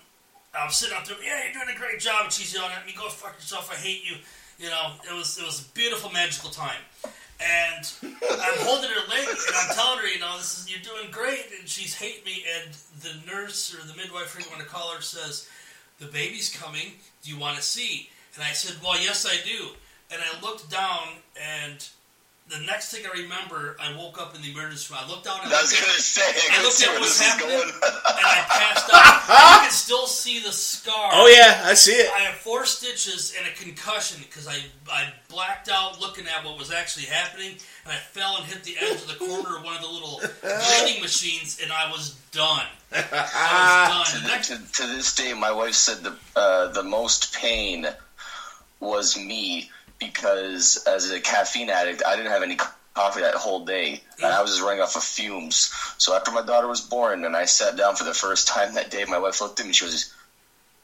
I 0.55 0.65
was 0.65 0.77
sitting 0.77 0.97
out 0.97 1.07
there, 1.07 1.16
yeah, 1.23 1.45
you're 1.45 1.53
doing 1.53 1.74
a 1.74 1.78
great 1.78 2.01
job, 2.01 2.24
and 2.24 2.33
she's 2.33 2.53
yelling 2.55 2.73
at 2.73 2.87
me, 2.87 2.95
go 2.97 3.09
fuck 3.09 3.35
yourself, 3.35 3.70
I 3.70 3.77
hate 3.77 4.09
you. 4.09 4.16
You 4.59 4.70
know, 4.70 4.93
it 5.09 5.15
was 5.15 5.39
it 5.39 5.45
was 5.45 5.69
a 5.69 5.73
beautiful, 5.74 6.11
magical 6.11 6.49
time. 6.49 6.81
And 7.39 7.93
I'm 8.03 8.59
holding 8.65 8.89
her 8.89 9.09
leg, 9.11 9.28
and 9.28 9.55
I'm 9.55 9.74
telling 9.74 9.99
her, 9.99 10.07
you 10.07 10.19
know, 10.19 10.35
this 10.39 10.59
is 10.59 10.70
you're 10.70 10.81
doing 10.81 11.11
great, 11.11 11.45
and 11.59 11.69
she's 11.69 11.95
hating 11.95 12.24
me. 12.24 12.43
And 12.57 12.73
the 13.03 13.31
nurse 13.31 13.74
or 13.74 13.87
the 13.87 13.95
midwife, 13.95 14.35
or 14.35 14.41
you 14.41 14.47
want 14.49 14.62
to 14.62 14.69
call 14.69 14.95
her, 14.95 15.03
says, 15.03 15.51
"The 15.99 16.07
baby's 16.07 16.49
coming. 16.49 16.93
Do 17.23 17.31
you 17.31 17.39
want 17.39 17.59
to 17.59 17.62
see?" 17.62 18.09
And 18.35 18.43
I 18.43 18.53
said, 18.53 18.83
"Well, 18.83 18.99
yes, 18.99 19.27
I 19.27 19.37
do." 19.47 19.69
And 20.11 20.23
I 20.23 20.41
looked 20.41 20.70
down, 20.70 21.20
and 21.39 21.87
the 22.48 22.60
next 22.64 22.93
thing 22.94 23.02
I 23.05 23.23
remember, 23.23 23.76
I 23.81 23.97
woke 23.97 24.20
up 24.20 24.36
in 24.36 24.42
the 24.42 24.52
emergency 24.52 24.94
room. 24.94 25.02
I 25.05 25.10
looked 25.10 25.25
down, 25.25 25.41
and 25.42 25.52
I 25.52 25.60
was 25.62 25.73
gonna 25.73 25.99
say, 25.99 26.23
I 26.23 26.60
I 26.60 26.62
looked 26.62 26.81
at 26.81 26.89
what 26.92 27.00
was 27.00 27.20
happening, 27.20 27.58
and 27.58 27.73
I 27.83 28.44
passed 28.49 28.91
out. 28.94 29.55
you 29.62 29.62
can 29.66 29.70
still 29.73 30.07
see 30.07 30.39
the 30.39 30.52
scar. 30.52 31.10
Oh 31.12 31.26
yeah, 31.26 31.62
I 31.65 31.75
see 31.75 31.92
it. 31.92 32.08
I 32.15 32.20
have 32.20 32.36
four 32.36 32.65
stitches 32.65 33.34
and 33.36 33.49
a 33.49 33.50
concussion 33.50 34.23
because 34.23 34.47
I, 34.47 34.58
I 34.91 35.12
blacked 35.28 35.68
out 35.68 36.00
looking 36.00 36.26
at 36.28 36.44
what 36.44 36.57
was 36.57 36.70
actually 36.73 37.07
happening, 37.07 37.50
and 37.84 37.92
I 37.92 37.97
fell 37.97 38.36
and 38.36 38.44
hit 38.47 38.62
the 38.62 38.76
edge 38.81 38.94
of 39.02 39.08
the 39.08 39.15
corner 39.15 39.57
of 39.58 39.65
one 39.65 39.75
of 39.75 39.83
the 39.83 39.89
little 39.89 40.20
bleeding 40.42 41.02
machines, 41.02 41.58
and 41.60 41.73
I 41.73 41.91
was 41.91 42.15
done. 42.31 42.66
I 42.92 43.99
was 43.99 44.12
to, 44.12 44.18
done. 44.20 44.23
the- 44.23 44.28
Next, 44.28 44.49
to, 44.49 44.83
to 44.83 44.86
this 44.94 45.12
day, 45.16 45.34
my 45.34 45.50
wife 45.50 45.75
said 45.75 46.05
the 46.05 46.15
uh, 46.36 46.68
the 46.68 46.84
most 46.84 47.34
pain 47.34 47.89
was 48.78 49.18
me 49.18 49.68
because 49.99 50.83
as 50.86 51.10
a 51.10 51.20
caffeine 51.20 51.70
addict, 51.70 52.02
I 52.07 52.16
didn't 52.16 52.33
have 52.33 52.42
any 52.42 52.57
coffee 52.94 53.20
that 53.20 53.34
whole 53.34 53.65
day, 53.65 54.00
and 54.23 54.33
I 54.33 54.41
was 54.41 54.52
just 54.52 54.62
running 54.62 54.81
off 54.81 54.97
of 54.97 55.02
fumes. 55.02 55.70
So 55.99 56.15
after 56.15 56.31
my 56.31 56.42
daughter 56.42 56.66
was 56.66 56.81
born, 56.81 57.25
and 57.25 57.36
I 57.36 57.44
sat 57.44 57.76
down 57.76 57.94
for 57.97 58.05
the 58.05 58.15
first 58.15 58.49
time 58.49 58.75
that 58.75 58.91
day, 58.91 59.05
my 59.05 59.18
wife 59.18 59.41
looked 59.41 59.60
at 59.60 59.66
me. 59.66 59.73
She 59.73 59.84
was, 59.84 60.12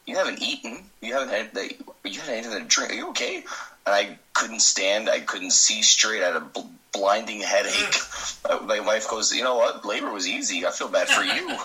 "You 0.07 0.17
haven't 0.17 0.43
eaten. 0.43 0.91
You 1.01 1.15
haven't 1.15 1.31
had. 1.31 1.57
You 2.05 2.21
haven't 2.21 2.35
had 2.35 2.45
anything 2.45 2.63
to 2.63 2.69
drink. 2.69 2.93
Are 2.93 2.95
you 2.95 3.09
okay?" 3.11 3.45
And 3.87 3.95
I 3.95 4.19
couldn't 4.35 4.61
stand. 4.61 5.09
I 5.09 5.21
couldn't 5.21 5.53
see 5.53 5.83
straight. 5.83 6.23
I 6.23 6.27
had 6.27 6.37
a 6.37 6.41
bl- 6.41 6.69
blinding 6.93 7.41
headache. 7.41 7.97
My 8.65 8.81
wife 8.81 9.09
goes, 9.09 9.35
"You 9.35 9.43
know 9.43 9.57
what? 9.57 9.85
Labor 9.85 10.11
was 10.13 10.27
easy. 10.27 10.67
I 10.67 10.71
feel 10.71 10.89
bad 10.89 11.09
for 11.09 11.23
you." 11.23 11.49
it 11.51 11.59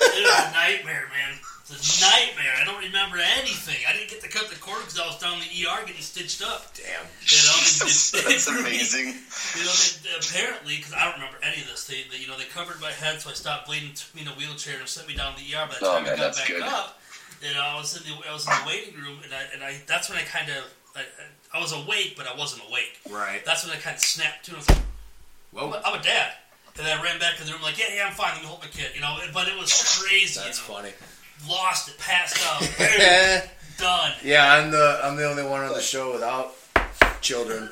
was 0.00 0.48
a 0.48 0.52
nightmare, 0.52 1.08
man. 1.12 1.38
It's 1.70 2.00
a 2.00 2.00
nightmare. 2.00 2.54
I 2.56 2.64
don't 2.64 2.80
remember 2.82 3.18
anything. 3.38 3.76
I 3.88 3.92
didn't 3.92 4.08
get 4.08 4.20
to 4.22 4.28
cut 4.28 4.48
the 4.48 4.56
cord 4.56 4.80
because 4.80 4.98
I 4.98 5.06
was 5.06 5.18
down 5.18 5.34
in 5.34 5.44
the 5.44 5.52
ER 5.68 5.84
getting 5.84 6.00
stitched 6.00 6.40
up. 6.42 6.72
Damn. 6.74 7.04
You 7.28 7.40
know, 7.44 7.56
Jesus, 7.60 8.14
it- 8.14 8.18
it- 8.20 8.24
that's 8.28 8.46
amazing. 8.60 9.12
You 9.12 9.62
know, 9.68 9.76
they, 10.00 10.16
apparently, 10.16 10.76
because 10.80 10.94
I 10.96 11.04
don't 11.04 11.20
remember 11.20 11.36
any 11.44 11.60
of 11.60 11.68
this, 11.68 11.84
they, 11.86 12.04
they, 12.10 12.18
you 12.24 12.28
know, 12.28 12.38
they 12.38 12.48
covered 12.48 12.80
my 12.80 12.92
head 12.92 13.20
so 13.20 13.30
I 13.30 13.34
stopped 13.34 13.66
bleeding, 13.68 13.92
took 13.92 14.14
me 14.14 14.22
in 14.22 14.28
a 14.28 14.36
wheelchair, 14.40 14.80
and 14.80 14.88
sent 14.88 15.08
me 15.08 15.14
down 15.16 15.36
to 15.36 15.40
the 15.44 15.48
ER. 15.52 15.68
By 15.68 15.76
the 15.76 15.86
Oh, 15.86 15.94
time 16.00 16.04
man, 16.04 16.14
I 16.14 16.16
got 16.16 16.36
back 16.36 16.48
good. 16.48 16.62
up, 16.62 17.00
you 17.44 17.52
know, 17.52 17.60
I 17.62 17.76
was 17.76 17.92
in 17.96 18.02
the 18.08 18.16
I 18.28 18.32
was 18.32 18.48
in 18.48 18.52
the 18.52 18.64
waiting 18.66 18.94
room, 18.96 19.20
and 19.24 19.32
I 19.36 19.42
and 19.52 19.60
I 19.62 19.76
that's 19.86 20.08
when 20.08 20.16
I 20.18 20.22
kind 20.24 20.48
of 20.48 20.64
I, 20.96 21.04
I 21.52 21.60
was 21.60 21.72
awake, 21.76 22.14
but 22.16 22.26
I 22.26 22.34
wasn't 22.36 22.62
awake. 22.68 22.96
Right. 23.10 23.44
That's 23.44 23.64
when 23.66 23.76
I 23.76 23.78
kind 23.78 23.94
of 23.94 24.00
snapped 24.02 24.46
to, 24.46 24.52
and 24.52 24.56
I 24.56 24.60
was 24.60 24.68
like, 24.70 24.84
Well, 25.52 25.82
I'm 25.84 26.00
a 26.00 26.02
dad. 26.02 26.32
And 26.78 26.86
then 26.86 26.96
I 26.96 27.02
ran 27.02 27.18
back 27.18 27.36
to 27.38 27.44
the 27.44 27.50
room 27.52 27.62
like, 27.62 27.76
yeah, 27.76 27.86
yeah, 27.92 28.06
I'm 28.06 28.12
fine. 28.14 28.34
Let 28.34 28.42
me 28.42 28.46
hold 28.46 28.60
my 28.62 28.68
kid. 28.68 28.92
You 28.94 29.00
know, 29.00 29.18
but 29.34 29.48
it 29.48 29.58
was 29.58 29.74
crazy. 29.98 30.38
that's 30.38 30.62
you 30.62 30.68
know? 30.74 30.78
funny. 30.78 30.92
Lost 31.48 31.88
it, 31.90 31.98
passed 31.98 32.36
out, 32.46 32.60
boom, 32.78 33.50
done. 33.78 34.12
yeah, 34.24 34.52
I'm 34.54 34.70
the 34.70 35.00
I'm 35.04 35.16
the 35.16 35.28
only 35.28 35.44
one 35.44 35.60
on 35.62 35.72
the 35.72 35.80
show 35.80 36.12
without 36.12 36.54
children. 37.20 37.70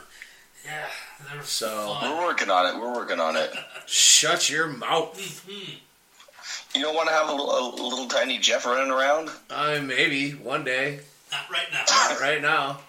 Yeah, 0.64 0.86
they 1.30 1.36
were 1.38 1.42
So- 1.44 1.96
fun. 2.00 2.10
We're 2.16 2.24
working 2.26 2.50
on 2.50 2.66
it. 2.66 2.80
We're 2.80 2.94
working 2.94 3.18
on 3.20 3.36
it. 3.36 3.52
Shut 3.86 4.48
your 4.50 4.66
mouth. 4.68 5.16
Mhm. 5.48 5.78
You 6.74 6.82
don't 6.82 6.94
want 6.94 7.08
to 7.08 7.14
have 7.14 7.28
a 7.28 7.32
little, 7.32 7.74
a 7.74 7.88
little 7.88 8.06
tiny 8.08 8.38
Jeff 8.38 8.66
running 8.66 8.90
around? 8.90 9.30
I 9.50 9.78
maybe 9.80 10.32
one 10.32 10.62
day. 10.64 11.00
Not 11.32 11.50
right 11.50 11.66
now. 11.72 11.84
Not 11.90 12.20
right 12.20 12.42
now. 12.42 12.80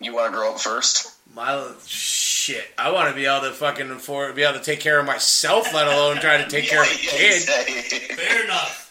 You 0.00 0.14
want 0.14 0.30
to 0.32 0.36
grow 0.38 0.52
up 0.54 0.60
first? 0.60 1.12
My 1.34 1.70
shit. 1.86 2.64
I 2.78 2.90
want 2.92 3.08
to 3.08 3.14
be 3.14 3.26
able 3.26 3.46
to 3.48 3.52
fucking 3.52 3.90
afford, 3.90 4.34
be 4.36 4.42
able 4.42 4.58
to 4.58 4.64
take 4.64 4.80
care 4.80 4.98
of 5.00 5.06
myself, 5.06 5.72
let 5.74 5.86
alone 5.88 6.16
try 6.18 6.36
to 6.42 6.48
take 6.48 6.66
care 6.68 6.82
of 6.82 6.88
a 6.92 6.94
kid. 6.94 7.42
Fair 7.42 8.44
enough. 8.44 8.87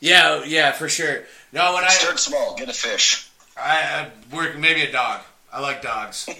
Yeah, 0.00 0.44
yeah, 0.44 0.72
for 0.72 0.88
sure. 0.88 1.24
No, 1.52 1.74
when 1.74 1.84
I 1.84 1.88
Start 1.88 2.18
small. 2.18 2.54
Get 2.56 2.68
a 2.68 2.72
fish. 2.72 3.28
I, 3.56 4.10
I 4.32 4.34
work 4.34 4.56
maybe 4.58 4.82
a 4.82 4.92
dog. 4.92 5.20
I 5.52 5.60
like 5.60 5.82
dogs. 5.82 6.28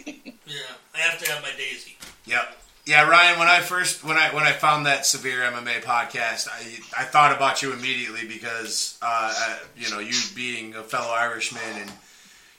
Yeah, 0.48 0.60
I 0.94 0.98
have 1.00 1.22
to 1.22 1.30
have 1.30 1.42
my 1.42 1.50
Daisy. 1.58 1.98
Yep. 2.24 2.56
Yeah, 2.86 3.06
Ryan. 3.06 3.38
When 3.38 3.48
I 3.48 3.60
first 3.60 4.02
when 4.02 4.16
I 4.16 4.34
when 4.34 4.44
I 4.44 4.52
found 4.52 4.86
that 4.86 5.04
severe 5.04 5.40
MMA 5.42 5.82
podcast, 5.82 6.48
I 6.48 7.02
I 7.02 7.04
thought 7.04 7.36
about 7.36 7.60
you 7.60 7.74
immediately 7.74 8.26
because 8.26 8.96
uh, 9.02 9.34
uh, 9.36 9.58
you 9.76 9.90
know 9.90 9.98
you 9.98 10.14
being 10.34 10.74
a 10.74 10.82
fellow 10.82 11.12
Irishman 11.12 11.62
and 11.82 11.92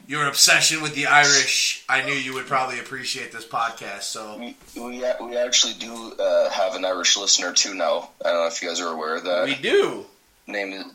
your 0.07 0.27
obsession 0.27 0.83
with 0.83 0.93
the 0.93 1.07
Irish, 1.07 1.83
I 1.89 2.03
knew 2.05 2.13
you 2.13 2.35
would 2.35 2.45
probably 2.45 2.79
appreciate 2.79 3.31
this 3.31 3.45
podcast. 3.47 4.03
So 4.03 4.37
We 4.37 4.55
we, 4.75 5.03
we 5.19 5.35
actually 5.37 5.73
do 5.73 6.13
uh, 6.19 6.51
have 6.51 6.75
an 6.75 6.85
Irish 6.85 7.17
listener 7.17 7.53
too 7.53 7.73
now. 7.73 8.11
I 8.23 8.29
don't 8.29 8.41
know 8.41 8.47
if 8.47 8.61
you 8.61 8.67
guys 8.69 8.79
are 8.81 8.93
aware 8.93 9.15
of 9.15 9.23
that. 9.23 9.45
we 9.45 9.55
do. 9.55 10.05
Name 10.51 10.73
is 10.73 10.85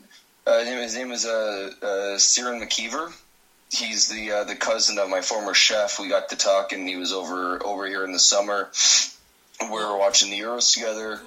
uh, 0.47 0.63
his 0.63 0.95
name 0.95 1.11
is 1.11 1.25
uh, 1.25 1.71
uh, 1.81 2.17
Ciaran 2.17 2.61
McKeever. 2.61 3.11
He's 3.71 4.07
the 4.07 4.31
uh, 4.31 4.43
the 4.43 4.55
cousin 4.55 4.99
of 4.99 5.09
my 5.09 5.21
former 5.21 5.53
chef. 5.53 5.99
We 5.99 6.07
got 6.07 6.29
to 6.29 6.35
talk, 6.35 6.71
and 6.71 6.87
he 6.87 6.95
was 6.97 7.11
over 7.11 7.63
over 7.65 7.87
here 7.87 8.03
in 8.03 8.11
the 8.11 8.19
summer. 8.19 8.69
We 9.61 9.69
were 9.69 9.97
watching 9.97 10.29
the 10.29 10.39
Euros 10.39 10.73
together, 10.73 11.21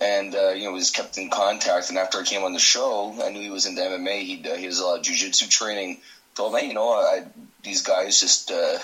and 0.00 0.34
uh, 0.34 0.50
you 0.50 0.64
know 0.64 0.72
we 0.72 0.80
just 0.80 0.94
kept 0.94 1.16
in 1.16 1.30
contact. 1.30 1.88
And 1.88 1.98
after 1.98 2.18
I 2.18 2.24
came 2.24 2.44
on 2.44 2.52
the 2.52 2.58
show, 2.58 3.14
I 3.22 3.30
knew 3.30 3.40
he 3.40 3.50
was 3.50 3.66
into 3.66 3.80
MMA. 3.80 4.22
He 4.22 4.50
uh, 4.50 4.56
he 4.56 4.66
does 4.66 4.80
a 4.80 4.84
lot 4.84 4.98
of 4.98 5.04
jujitsu 5.04 5.48
training 5.48 5.98
told 6.38 6.54
me, 6.54 6.68
you 6.68 6.74
know, 6.74 6.92
I, 6.92 7.24
these 7.64 7.82
guys 7.82 8.20
just 8.20 8.52
uh, 8.52 8.78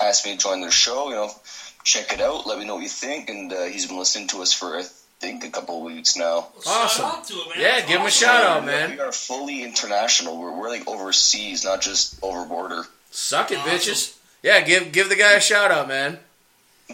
asked 0.00 0.24
me 0.24 0.32
to 0.32 0.38
join 0.38 0.60
their 0.60 0.70
show. 0.70 1.08
You 1.08 1.16
know, 1.16 1.30
check 1.82 2.12
it 2.12 2.20
out. 2.20 2.46
Let 2.46 2.58
me 2.58 2.64
know 2.64 2.76
what 2.76 2.84
you 2.84 2.88
think. 2.88 3.28
And 3.28 3.52
uh, 3.52 3.64
he's 3.64 3.86
been 3.86 3.98
listening 3.98 4.28
to 4.28 4.42
us 4.42 4.52
for 4.52 4.80
think 5.20 5.44
a 5.44 5.50
couple 5.50 5.76
of 5.78 5.82
weeks 5.84 6.16
now. 6.16 6.48
Awesome. 6.66 7.02
Shout 7.04 7.14
out 7.18 7.24
to 7.24 7.32
him, 7.34 7.48
man. 7.50 7.58
Yeah, 7.60 7.70
That's 7.76 7.88
give 7.88 8.00
him 8.00 8.06
a 8.06 8.10
shout 8.10 8.44
out, 8.44 8.64
man. 8.66 8.90
We 8.92 9.00
are 9.00 9.12
fully 9.12 9.62
international. 9.62 10.38
We're, 10.40 10.58
we're 10.58 10.68
like 10.68 10.88
overseas, 10.88 11.64
not 11.64 11.80
just 11.80 12.18
over 12.22 12.44
border. 12.46 12.84
Suck 13.10 13.50
it, 13.50 13.58
Awesome. 13.58 13.70
bitches. 13.72 14.16
Yeah, 14.42 14.60
give 14.62 14.92
give 14.92 15.08
the 15.08 15.16
guy 15.16 15.32
a 15.34 15.40
shout 15.40 15.70
out, 15.70 15.88
man. 15.88 16.18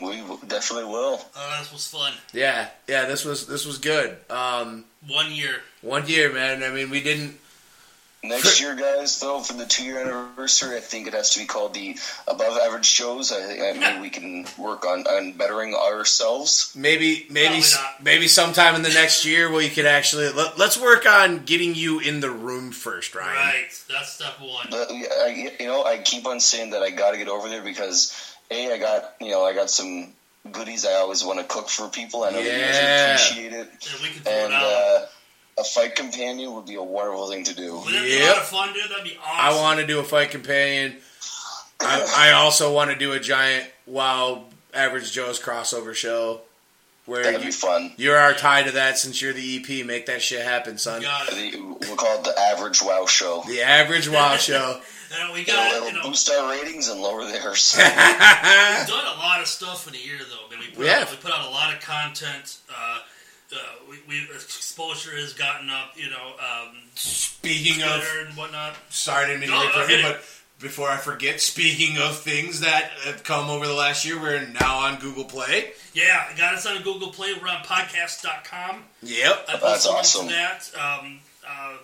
We 0.03 0.23
definitely 0.47 0.85
will. 0.91 1.21
Uh, 1.35 1.59
this 1.61 1.73
was 1.73 1.87
fun. 1.89 2.13
Yeah, 2.33 2.69
yeah. 2.89 3.07
This 3.07 3.25
was 3.25 3.47
this 3.47 3.65
was 3.65 3.79
good. 3.79 4.17
Um, 4.29 4.85
One 5.07 5.33
year. 5.33 5.61
one 5.81 6.07
year, 6.09 6.33
man. 6.33 6.63
I 6.63 6.71
mean, 6.71 6.91
we 6.91 7.03
didn't. 7.03 7.39
Next 8.29 8.61
year, 8.61 8.75
guys, 8.75 9.21
though, 9.21 9.41
for 9.41 9.53
the 9.55 9.65
two 9.67 9.85
year 9.85 10.01
anniversary, 10.01 10.77
I 10.77 10.81
think 10.81 11.07
it 11.07 11.15
has 11.15 11.31
to 11.35 11.41
be 11.41 11.47
called 11.47 11.75
the 11.75 11.97
Above 12.27 12.59
Average 12.59 12.85
Shows. 12.87 13.33
I 13.33 13.41
think 13.43 13.61
I 13.63 13.93
mean, 13.93 14.01
we 14.03 14.11
can 14.11 14.47
work 14.59 14.85
on, 14.85 15.07
on 15.07 15.33
bettering 15.33 15.75
ourselves. 15.75 16.73
Maybe 16.77 17.27
maybe 17.31 17.63
maybe 18.03 18.29
sometime 18.29 18.75
in 18.75 18.83
the 18.83 18.89
next 18.91 19.25
year 19.25 19.51
we 19.53 19.69
could 19.69 19.87
actually 19.87 20.31
let, 20.31 20.59
let's 20.59 20.81
work 20.81 21.07
on 21.07 21.45
getting 21.45 21.75
you 21.75 22.01
in 22.01 22.21
the 22.21 22.31
room 22.31 22.73
first, 22.73 23.15
Ryan. 23.15 23.35
Right. 23.35 23.83
That's 23.91 24.13
step 24.13 24.41
one. 24.41 24.67
But 24.71 24.91
I, 24.91 25.53
you 25.61 25.67
know, 25.67 25.85
I 25.85 25.99
keep 25.99 26.27
on 26.27 26.41
saying 26.41 26.71
that 26.71 26.83
I 26.83 26.91
got 26.91 27.13
to 27.13 27.19
get 27.19 27.29
over 27.29 27.49
there 27.49 27.63
because 27.63 28.13
a 28.51 28.73
I 28.73 28.79
got 28.79 29.15
you 29.21 29.31
know 29.31 29.45
I 29.45 29.55
got 29.55 29.71
some 29.71 30.13
goodies 30.53 30.87
I 30.87 30.93
always 30.95 31.25
want 31.25 31.39
to 31.41 31.45
cook 31.45 31.69
for 31.69 31.89
people. 31.89 32.23
I 32.25 32.31
know 32.31 32.39
you 32.39 32.49
guys 32.51 32.53
Yeah. 32.59 33.15
appreciate 33.15 33.53
it, 33.53 33.69
And 33.69 34.03
we 34.03 34.09
can 34.11 34.23
throw 34.23 34.33
and 34.33 34.53
it 34.53 34.57
out. 34.57 34.63
uh, 34.63 35.07
a 35.59 35.65
fight 35.65 35.95
companion 35.97 36.55
would 36.55 36.67
be 36.67 36.75
a 36.75 36.83
wonderful 36.83 37.31
thing 37.31 37.45
to 37.45 37.55
do. 37.55 37.77
Would 37.79 37.95
that 37.95 38.03
be 38.03 38.15
a 38.17 38.19
Yep. 38.21 38.29
lot 38.29 38.37
of 38.39 38.49
fun, 38.49 38.73
dude? 38.75 38.91
That'd 38.91 39.05
be 39.05 39.17
awesome. 39.25 39.57
I 39.59 39.61
want 39.61 39.81
to 39.81 39.87
do 39.87 39.99
a 40.01 40.05
fight 40.05 40.31
companion. 40.31 40.97
I, 41.81 42.29
I 42.31 42.33
also 42.33 42.73
want 42.73 42.91
to 42.91 42.97
do 42.97 43.13
a 43.13 43.21
giant 43.21 43.71
WoW 43.87 44.45
Average 44.75 45.13
Joe's 45.13 45.41
crossover 45.41 45.95
show 45.95 46.41
where 47.07 47.23
That'd 47.23 47.41
be 47.41 47.47
you, 47.47 47.53
fun. 47.53 47.93
you're 47.97 48.17
our 48.19 48.35
tie 48.35 48.63
to 48.65 48.73
that 48.73 48.99
since 48.99 49.23
you're 49.23 49.33
the 49.33 49.57
EP. 49.57 49.87
Make 49.87 50.07
that 50.07 50.21
shit 50.23 50.43
happen, 50.43 50.77
son. 50.79 51.03
Got 51.03 51.29
it. 51.33 51.53
The- 51.53 51.59
We'll 51.87 51.97
call 51.97 52.19
it 52.19 52.25
the 52.25 52.39
Average 52.39 52.83
Wow 52.83 53.07
Show. 53.07 53.45
The 53.47 53.63
Average 53.63 54.09
WoW 54.09 54.37
show. 54.39 54.81
And 55.21 55.33
we 55.33 55.41
You 55.41 55.47
know, 55.47 55.53
got, 55.55 55.73
it'll 55.77 55.89
you 55.89 55.95
know, 55.95 56.03
boost 56.03 56.29
our 56.31 56.51
ratings 56.51 56.89
and 56.89 57.01
lower 57.01 57.25
theirs. 57.25 57.75
we've 57.79 57.87
done 57.87 59.07
a 59.07 59.19
lot 59.21 59.41
of 59.41 59.47
stuff 59.47 59.87
in 59.87 59.95
a 59.95 59.99
year, 59.99 60.19
though. 60.19 60.49
Man, 60.51 60.59
we 60.59 60.67
put, 60.71 60.79
We 60.79 60.91
out, 60.91 60.99
have. 61.01 61.11
we 61.13 61.17
put 61.19 61.31
out 61.33 61.47
a 61.47 61.51
lot 61.51 61.73
of 61.73 61.81
content. 61.81 62.59
Uh, 62.69 62.99
uh, 63.53 63.57
we, 63.91 63.97
we 64.09 64.23
exposure 64.35 65.17
has 65.17 65.33
gotten 65.33 65.71
up, 65.71 65.93
you 65.97 66.11
know, 66.11 66.35
um, 66.39 66.75
Speaking 66.95 67.83
of 67.83 68.01
Twitter 68.03 68.27
and 68.27 68.37
whatnot. 68.37 68.75
sorry 68.91 69.27
to 69.27 69.39
No, 69.47 69.63
interrupt 69.63 69.89
no, 69.91 69.97
you, 69.97 70.03
but 70.03 70.23
before 70.59 70.89
I 70.89 70.97
forget, 70.97 71.41
speaking 71.41 71.99
of 71.99 72.17
things 72.19 72.61
that 72.61 72.85
have 73.05 73.23
come 73.25 73.51
over 73.51 73.67
the 73.67 73.75
last 73.75 74.05
year, 74.07 74.21
we're 74.21 74.47
now 74.61 74.79
on 74.79 74.99
Google 74.99 75.25
Play. 75.25 75.73
Yeah, 75.93 76.27
got 76.37 76.55
us 76.55 76.67
on 76.67 76.83
Google 76.83 77.09
Play. 77.09 77.35
We're 77.41 77.49
on 77.49 77.63
podcast.com. 77.63 78.83
Yep. 79.03 79.45
I 79.49 79.53
That's 79.53 79.87
posted 79.87 79.93
links 79.93 80.17
awesome. 80.17 80.27
that. 80.29 80.71
Um, 81.05 81.19
uh, 81.49 81.77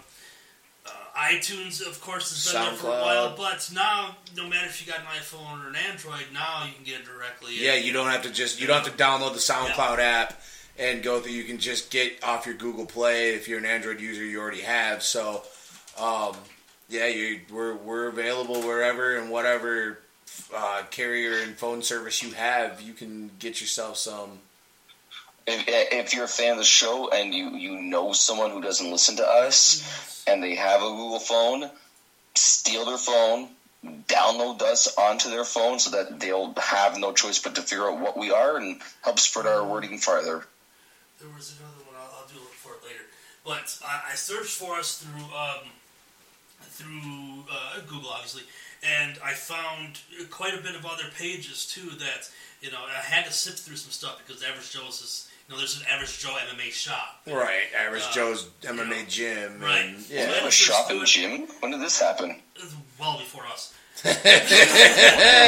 uh, 0.87 0.91
iTunes, 1.17 1.87
of 1.87 2.01
course, 2.01 2.31
has 2.31 2.53
been 2.53 2.63
there 2.63 2.73
for 2.75 2.87
a 2.89 2.91
while, 3.03 3.37
but 3.37 3.71
now, 3.75 4.17
no 4.37 4.49
matter 4.49 4.67
if 4.67 4.85
you 4.85 4.91
got 4.91 5.01
an 5.01 5.07
iPhone 5.07 5.65
or 5.65 5.69
an 5.69 5.77
Android, 5.77 6.25
now 6.33 6.65
you 6.67 6.73
can 6.75 6.85
get 6.85 7.01
it 7.01 7.05
directly. 7.07 7.57
in. 7.59 7.63
Yeah, 7.65 7.75
you 7.75 7.93
don't 7.93 8.09
have 8.11 8.23
to 8.23 8.31
just 8.31 8.61
you 8.61 8.67
don't 8.67 8.83
have 8.85 8.97
to 8.97 9.03
download 9.03 9.35
the 9.35 9.39
SoundCloud 9.39 9.99
app 9.99 10.41
and 10.83 11.03
go 11.03 11.21
through. 11.21 11.33
You 11.33 11.45
can 11.45 11.59
just 11.59 11.91
get 11.91 12.23
off 12.25 12.47
your 12.47 12.57
Google 12.57 12.87
Play 12.87 13.35
if 13.35 13.49
you're 13.49 13.59
an 13.59 13.67
Android 13.67 14.01
user. 14.01 14.25
You 14.25 14.41
already 14.41 14.63
have 14.63 15.03
so. 15.03 15.43
Um, 15.99 16.35
yeah, 16.89 17.07
you 17.07 17.41
we're 17.51 17.75
we're 17.75 18.09
available 18.09 18.61
wherever 18.61 19.17
and 19.17 19.31
whatever 19.31 19.99
uh, 20.55 20.83
carrier 20.91 21.43
and 21.43 21.57
phone 21.57 21.83
service 21.83 22.23
you 22.23 22.33
have. 22.33 22.81
You 22.81 22.93
can 22.93 23.31
get 23.39 23.61
yourself 23.61 23.97
some. 23.97 24.39
if, 25.47 25.65
if 25.67 26.15
you're 26.15 26.25
a 26.25 26.29
fan 26.29 26.53
of 26.53 26.59
the 26.59 26.65
show 26.65 27.11
and 27.11 27.35
you, 27.35 27.51
you 27.51 27.81
know 27.81 28.13
someone 28.13 28.51
who 28.51 28.63
doesn't 28.63 28.91
listen 28.91 29.17
to 29.17 29.27
us 29.27 30.25
and 30.27 30.43
they 30.43 30.55
have 30.55 30.83
a 30.83 30.91
Google 30.91 31.19
phone, 31.19 31.71
steal 32.35 32.87
their 32.87 32.99
phone, 32.99 33.49
download 33.85 34.63
us 34.63 34.95
onto 34.97 35.31
their 35.31 35.45
phone 35.45 35.79
so 35.79 35.91
that 35.91 36.21
they'll 36.21 36.55
have 36.55 36.99
no 36.99 37.13
choice 37.13 37.39
but 37.39 37.55
to 37.55 37.63
figure 37.63 37.89
out 37.89 38.01
what 38.01 38.17
we 38.17 38.31
are 38.31 38.57
and 38.57 38.81
help 39.03 39.19
spread 39.19 39.47
our 39.47 39.67
wording 39.67 39.99
farther. 39.99 40.47
There 41.23 41.31
was 41.37 41.55
another 41.59 41.87
one. 41.87 41.95
I'll, 41.97 42.19
I'll 42.23 42.29
do 42.29 42.35
a 42.39 42.43
look 42.43 42.53
for 42.59 42.75
it 42.75 42.83
later. 42.83 43.07
But 43.47 43.79
I, 43.87 44.13
I 44.13 44.15
searched 44.15 44.59
for 44.59 44.75
us 44.75 44.99
through 44.99 45.25
um, 45.35 45.71
through 46.63 47.45
uh, 47.51 47.81
Google, 47.89 48.11
obviously, 48.11 48.43
and 48.83 49.19
I 49.25 49.33
found 49.33 50.01
quite 50.31 50.55
a 50.55 50.63
bit 50.63 50.75
of 50.75 50.85
other 50.85 51.05
pages 51.17 51.67
too. 51.67 51.91
That 51.99 52.29
you 52.61 52.71
know, 52.71 52.79
I 52.87 53.01
had 53.03 53.25
to 53.27 53.33
sift 53.33 53.61
through 53.61 53.77
some 53.77 53.91
stuff 53.93 54.21
because 54.27 54.43
Average 54.43 54.73
Joe's 54.73 55.01
is 55.03 55.29
you 55.49 55.55
know, 55.55 55.59
there's 55.59 55.79
an 55.81 55.87
Average 55.91 56.19
Joe 56.21 56.37
MMA 56.55 56.71
shop. 56.73 57.21
Right, 57.27 57.67
average 57.77 58.05
Uh, 58.05 58.13
Joe's 58.13 58.47
MMA 58.63 58.79
you 58.79 58.85
know, 58.85 59.05
gym. 59.09 59.61
right. 59.61 59.85
And, 59.87 59.97
We 60.09 60.15
yeah. 60.15 60.27
have 60.27 60.47
a 60.47 60.51
shop 60.51 60.91
in 60.91 61.05
gym. 61.05 61.47
When 61.61 61.73
did 61.73 61.81
this 61.81 62.01
happen? 62.01 62.41
Well 62.99 63.19
before 63.19 63.45
us. 63.47 63.75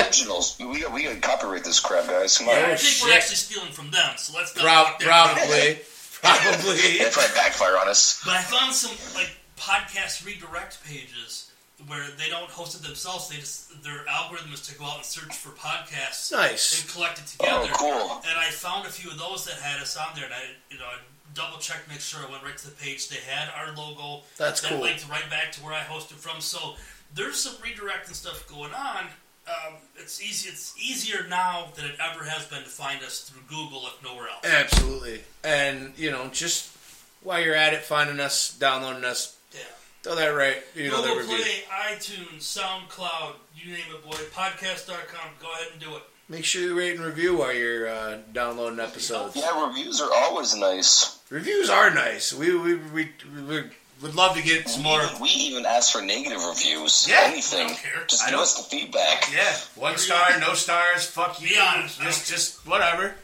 Originals. 0.04 0.56
We 0.58 0.80
got, 0.80 0.92
we 0.92 1.04
got 1.04 1.20
copyright 1.22 1.64
this 1.64 1.80
crap, 1.80 2.06
guys. 2.06 2.38
Come 2.38 2.48
on. 2.48 2.54
I 2.56 2.62
Oh, 2.62 2.66
think 2.68 2.80
shit. 2.80 3.08
we're 3.08 3.14
actually 3.14 3.36
stealing 3.36 3.72
from 3.72 3.90
them, 3.90 4.16
so 4.16 4.36
let's 4.38 4.54
not 4.56 4.64
Prob- 4.64 4.86
talk 4.86 4.98
their 5.00 5.08
mouth. 5.10 5.36
probably, 5.36 5.78
probably. 6.22 6.98
They 6.98 7.10
probably 7.10 7.34
backfire 7.34 7.76
on 7.78 7.88
us. 7.88 8.20
But 8.24 8.34
I 8.34 8.42
found 8.42 8.72
some 8.74 8.92
like 9.14 9.30
podcast 9.56 10.24
redirect 10.26 10.84
pages 10.84 11.50
where 11.86 12.06
they 12.18 12.28
don't 12.30 12.48
host 12.50 12.74
it 12.76 12.82
themselves. 12.86 13.28
They 13.28 13.36
just 13.36 13.82
their 13.82 14.06
algorithm 14.08 14.52
is 14.52 14.60
to 14.68 14.78
go 14.78 14.84
out 14.84 14.96
and 14.96 15.04
search 15.04 15.34
for 15.36 15.50
podcasts 15.50 16.32
Nice. 16.32 16.80
and 16.80 16.90
collect 16.90 17.18
it 17.18 17.36
Oh, 17.40 17.62
together. 17.62 17.72
cool. 17.74 18.22
And 18.28 18.38
I 18.38 18.50
found 18.50 18.86
a 18.86 18.90
few 18.90 19.10
of 19.10 19.18
those 19.18 19.44
that 19.46 19.54
had 19.56 19.80
us 19.82 19.96
on 19.96 20.14
there, 20.14 20.24
and 20.24 20.32
I 20.34 20.42
you 20.70 20.78
know 20.78 20.86
I 20.86 20.96
double 21.34 21.58
checked, 21.58 21.88
make 21.88 22.00
sure 22.00 22.20
I 22.26 22.30
went 22.30 22.44
right 22.44 22.56
to 22.56 22.66
the 22.70 22.76
page. 22.76 23.08
They 23.08 23.16
had 23.16 23.48
our 23.58 23.74
logo. 23.76 24.22
That's 24.38 24.60
that 24.60 24.68
cool. 24.70 24.80
linked 24.80 25.08
right 25.10 25.28
back 25.28 25.50
to 25.52 25.60
where 25.64 25.74
I 25.74 25.80
hosted 25.80 26.14
from. 26.14 26.40
So 26.40 26.76
there's 27.14 27.36
some 27.36 27.54
redirecting 27.56 28.14
stuff 28.14 28.46
going 28.48 28.72
on. 28.74 29.04
Um, 29.46 29.74
it's 29.96 30.22
easy. 30.22 30.48
It's 30.48 30.74
easier 30.78 31.26
now 31.28 31.68
than 31.76 31.84
it 31.84 31.96
ever 32.00 32.24
has 32.24 32.46
been 32.46 32.62
to 32.62 32.68
find 32.68 33.02
us 33.02 33.20
through 33.20 33.42
Google, 33.48 33.86
if 33.86 34.02
nowhere 34.02 34.28
else. 34.28 34.44
Absolutely. 34.46 35.20
And, 35.44 35.92
you 35.98 36.10
know, 36.10 36.28
just 36.32 36.74
while 37.22 37.40
you're 37.42 37.54
at 37.54 37.74
it, 37.74 37.82
finding 37.82 38.20
us, 38.20 38.54
downloading 38.58 39.04
us, 39.04 39.36
Yeah. 39.52 39.60
throw 40.02 40.14
that 40.14 40.28
right, 40.28 40.62
you 40.74 40.88
know, 40.90 41.02
that 41.02 41.08
Google 41.14 41.34
review. 41.34 41.44
Play, 41.44 41.64
iTunes, 41.94 42.40
SoundCloud, 42.58 43.34
you 43.54 43.72
name 43.74 43.84
it, 43.94 44.02
boy. 44.04 44.16
Podcast.com. 44.34 45.30
Go 45.40 45.52
ahead 45.52 45.68
and 45.72 45.80
do 45.80 45.94
it. 45.96 46.02
Make 46.26 46.46
sure 46.46 46.62
you 46.62 46.74
rate 46.78 46.96
and 46.96 47.04
review 47.04 47.36
while 47.36 47.52
you're 47.52 47.86
uh, 47.86 48.18
downloading 48.32 48.80
episodes. 48.80 49.36
Yeah, 49.36 49.66
reviews 49.66 50.00
are 50.00 50.10
always 50.10 50.56
nice. 50.56 51.18
Reviews 51.28 51.68
are 51.68 51.90
nice. 51.90 52.32
We, 52.32 52.56
we, 52.58 52.76
we, 52.76 53.10
we 53.46 53.64
would 54.04 54.14
love 54.14 54.36
to 54.36 54.42
get 54.42 54.68
some 54.68 54.82
We 54.84 54.88
more. 54.90 55.00
we 55.20 55.28
even 55.30 55.66
ask 55.66 55.90
for 55.92 56.02
negative 56.02 56.38
reviews. 56.44 57.06
Yeah. 57.08 57.22
Anything. 57.24 57.64
I 57.66 57.68
don't 57.68 57.76
care. 57.78 58.04
Just 58.06 58.28
give 58.28 58.38
us 58.38 58.54
the 58.56 58.62
feedback. 58.76 59.24
Yeah, 59.32 59.56
one 59.74 59.96
star, 59.96 60.38
no 60.40 60.54
stars, 60.54 61.06
fuck 61.06 61.40
you. 61.40 61.48
Be 61.48 61.58
honest. 61.58 62.00
Just, 62.00 62.30
just 62.30 62.66
whatever. 62.66 63.14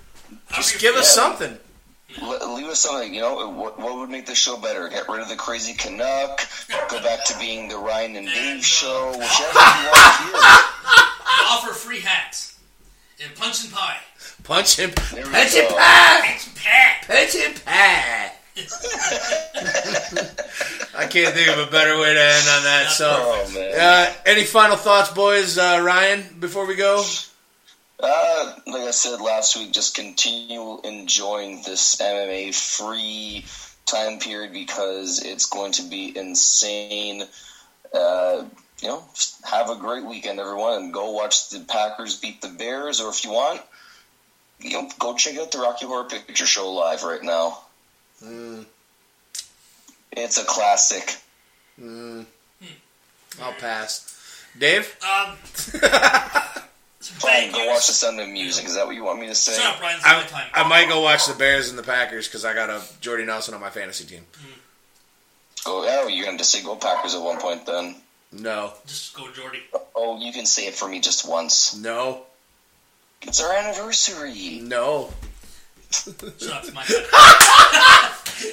Just 0.55 0.81
give 0.81 0.95
us 0.97 1.15
feel. 1.15 1.23
something. 1.25 1.59
Le- 2.21 2.55
leave 2.55 2.67
us 2.67 2.81
something, 2.81 3.15
you 3.15 3.21
know, 3.21 3.51
what, 3.51 3.79
what 3.79 3.97
would 3.99 4.11
make 4.11 4.27
the 4.27 4.35
show 4.35 4.57
better? 4.57 4.89
Get 4.89 5.09
rid 5.09 5.21
of 5.21 5.29
the 5.29 5.37
crazy 5.37 5.75
Canuck, 5.75 6.41
go 6.89 7.01
back 7.05 7.25
to 7.27 7.39
being 7.39 7.69
the 7.69 7.77
Ryan 7.77 8.17
and 8.17 8.27
And, 8.27 8.35
Dave 8.35 8.59
uh, 8.59 8.63
show, 8.63 9.07
whichever 9.13 9.53
you 9.53 9.91
want 9.93 10.17
to 10.17 10.23
hear. 10.25 10.33
Offer 11.53 11.73
free 11.75 12.01
hats 12.01 12.59
and 13.23 13.33
punch 13.37 13.63
and 13.63 13.73
pie. 13.73 13.99
Punch 14.43 14.77
him. 14.77 14.91
There 15.15 15.25
Punch 15.25 15.55
and 15.55 15.69
go. 15.69 15.77
pie. 15.77 16.21
Punch 16.27 16.47
and 16.49 16.57
pie. 16.57 16.97
Punch 17.07 17.33
him 17.35 17.55
pie. 17.65 18.33
I 21.11 21.13
can't 21.13 21.35
think 21.35 21.49
of 21.49 21.59
a 21.59 21.71
better 21.71 21.99
way 21.99 22.15
to 22.15 22.23
end 22.23 22.49
on 22.49 22.63
that. 22.63 22.91
So, 22.93 23.11
Oh, 23.11 23.51
man. 23.53 23.81
uh, 23.81 24.15
any 24.27 24.45
final 24.45 24.77
thoughts, 24.77 25.11
boys? 25.11 25.59
Uh, 25.59 25.81
Ryan, 25.85 26.25
before 26.39 26.67
we 26.67 26.77
go. 26.77 27.05
Uh, 27.99 28.55
like 28.69 28.83
I 28.83 28.93
said 28.93 29.21
last 29.21 29.57
week, 29.59 29.73
just 29.73 29.97
continue 29.97 30.81
enjoying 30.85 31.63
this 31.67 31.97
MMA 32.01 32.55
free 32.55 33.45
time 33.87 34.21
period 34.21 34.53
because 34.53 35.21
it's 35.25 35.47
going 35.47 35.73
to 35.73 35.83
be 35.83 36.17
insane. 36.17 37.25
Uh, 37.93 38.45
you 38.81 38.89
know, 38.89 39.05
have 39.45 39.69
a 39.69 39.77
great 39.77 40.05
weekend, 40.05 40.39
everyone, 40.39 40.75
and 40.81 40.93
go 40.93 41.11
watch 41.11 41.51
the 41.51 41.59
Packers 41.61 42.17
beat 42.21 42.41
the 42.41 42.49
Bears, 42.49 43.01
or 43.01 43.11
if 43.11 43.25
you 43.25 43.33
want, 43.33 43.61
you 44.61 44.71
know, 44.81 44.89
go 45.01 45.15
check 45.17 45.37
out 45.37 45.51
the 45.51 45.59
Rocky 45.59 45.87
Horror 45.87 46.05
Picture 46.09 46.47
Show 46.47 46.71
live 46.73 47.03
right 47.03 47.23
now. 47.23 47.59
Mm, 48.25 48.65
It's 50.13 50.39
a 50.39 50.45
classic. 50.45 51.17
mm, 51.81 52.27
I'll 53.41 53.53
pass. 53.55 54.45
Dave. 54.59 54.97
Um, 55.03 55.37
some 57.01 57.17
Brian, 57.21 57.53
go 57.53 57.67
watch 57.69 57.87
the 57.87 57.93
Sound 57.93 58.21
of 58.21 58.29
Music. 58.29 58.67
Is 58.67 58.75
that 58.75 58.87
what 58.87 58.97
you 58.97 59.05
want 59.05 59.21
me 59.21 59.29
to 59.29 59.35
say? 59.35 59.57
Shut 59.57 59.75
up, 59.75 59.79
Brian. 59.79 59.99
I, 60.05 60.23
time. 60.25 60.47
I 60.53 60.69
might 60.69 60.89
go 60.89 61.01
watch 61.01 61.27
the 61.27 61.35
Bears 61.35 61.71
and 61.71 61.79
the 61.79 61.83
Packers 61.83 62.27
because 62.27 62.45
I 62.45 62.53
got 62.55 62.69
a 62.69 62.83
Jordy 63.01 63.25
Nelson 63.25 63.55
on 63.55 63.61
my 63.61 63.71
fantasy 63.71 64.05
team. 64.05 64.27
Go, 65.65 65.85
oh, 65.87 66.09
you're 66.09 66.27
going 66.27 66.39
to 66.39 66.45
say 66.45 66.63
go 66.63 66.77
Packers 66.77 67.15
at 67.15 67.23
one 67.23 67.39
point 67.39 67.67
then. 67.67 67.97
No. 68.33 68.73
Just 68.87 69.15
go, 69.15 69.31
Jordy. 69.31 69.61
Oh, 69.95 70.19
you 70.19 70.33
can 70.33 70.47
say 70.47 70.67
it 70.67 70.75
for 70.75 70.89
me 70.89 71.01
just 71.01 71.29
once. 71.29 71.77
No. 71.77 72.23
It's 73.23 73.43
our 73.43 73.53
anniversary. 73.53 74.61
No. 74.63 75.11
Shut 75.91 76.53
up, 76.53 76.65
it's 76.65 76.75
my. 76.75 76.85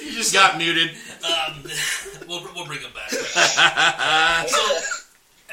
You 0.02 0.12
just 0.12 0.34
got 0.34 0.58
muted. 0.58 0.90
Um, 1.24 1.62
we'll, 2.28 2.42
we'll 2.54 2.66
bring 2.66 2.80
him 2.80 2.90
back. 2.92 3.10
so, 4.48 4.78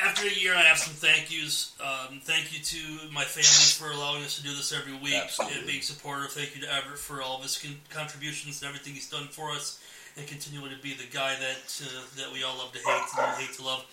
after 0.03 0.27
a 0.27 0.33
year, 0.33 0.55
I 0.55 0.61
have 0.61 0.77
some 0.77 0.93
thank 0.93 1.31
yous. 1.31 1.73
Um, 1.79 2.19
thank 2.23 2.51
you 2.51 2.59
to 2.63 3.13
my 3.13 3.23
family 3.23 3.71
for 3.77 3.95
allowing 3.95 4.23
us 4.23 4.35
to 4.37 4.43
do 4.43 4.49
this 4.49 4.73
every 4.73 4.93
week 4.93 5.13
Absolutely. 5.15 5.57
and 5.59 5.67
being 5.67 5.81
supportive. 5.81 6.31
Thank 6.31 6.55
you 6.55 6.61
to 6.63 6.73
Everett 6.73 6.99
for 6.99 7.21
all 7.21 7.37
of 7.37 7.43
his 7.43 7.57
con- 7.57 7.79
contributions 7.89 8.61
and 8.61 8.67
everything 8.69 8.93
he's 8.93 9.09
done 9.09 9.27
for 9.27 9.51
us, 9.51 9.79
and 10.17 10.27
continuing 10.27 10.71
to 10.71 10.81
be 10.81 10.93
the 10.93 11.07
guy 11.13 11.35
that 11.35 11.81
uh, 11.85 12.01
that 12.17 12.33
we 12.33 12.43
all 12.43 12.57
love 12.57 12.71
to 12.73 12.79
hate 12.79 13.03
and 13.19 13.37
hate 13.41 13.55
to 13.55 13.63
love. 13.63 13.85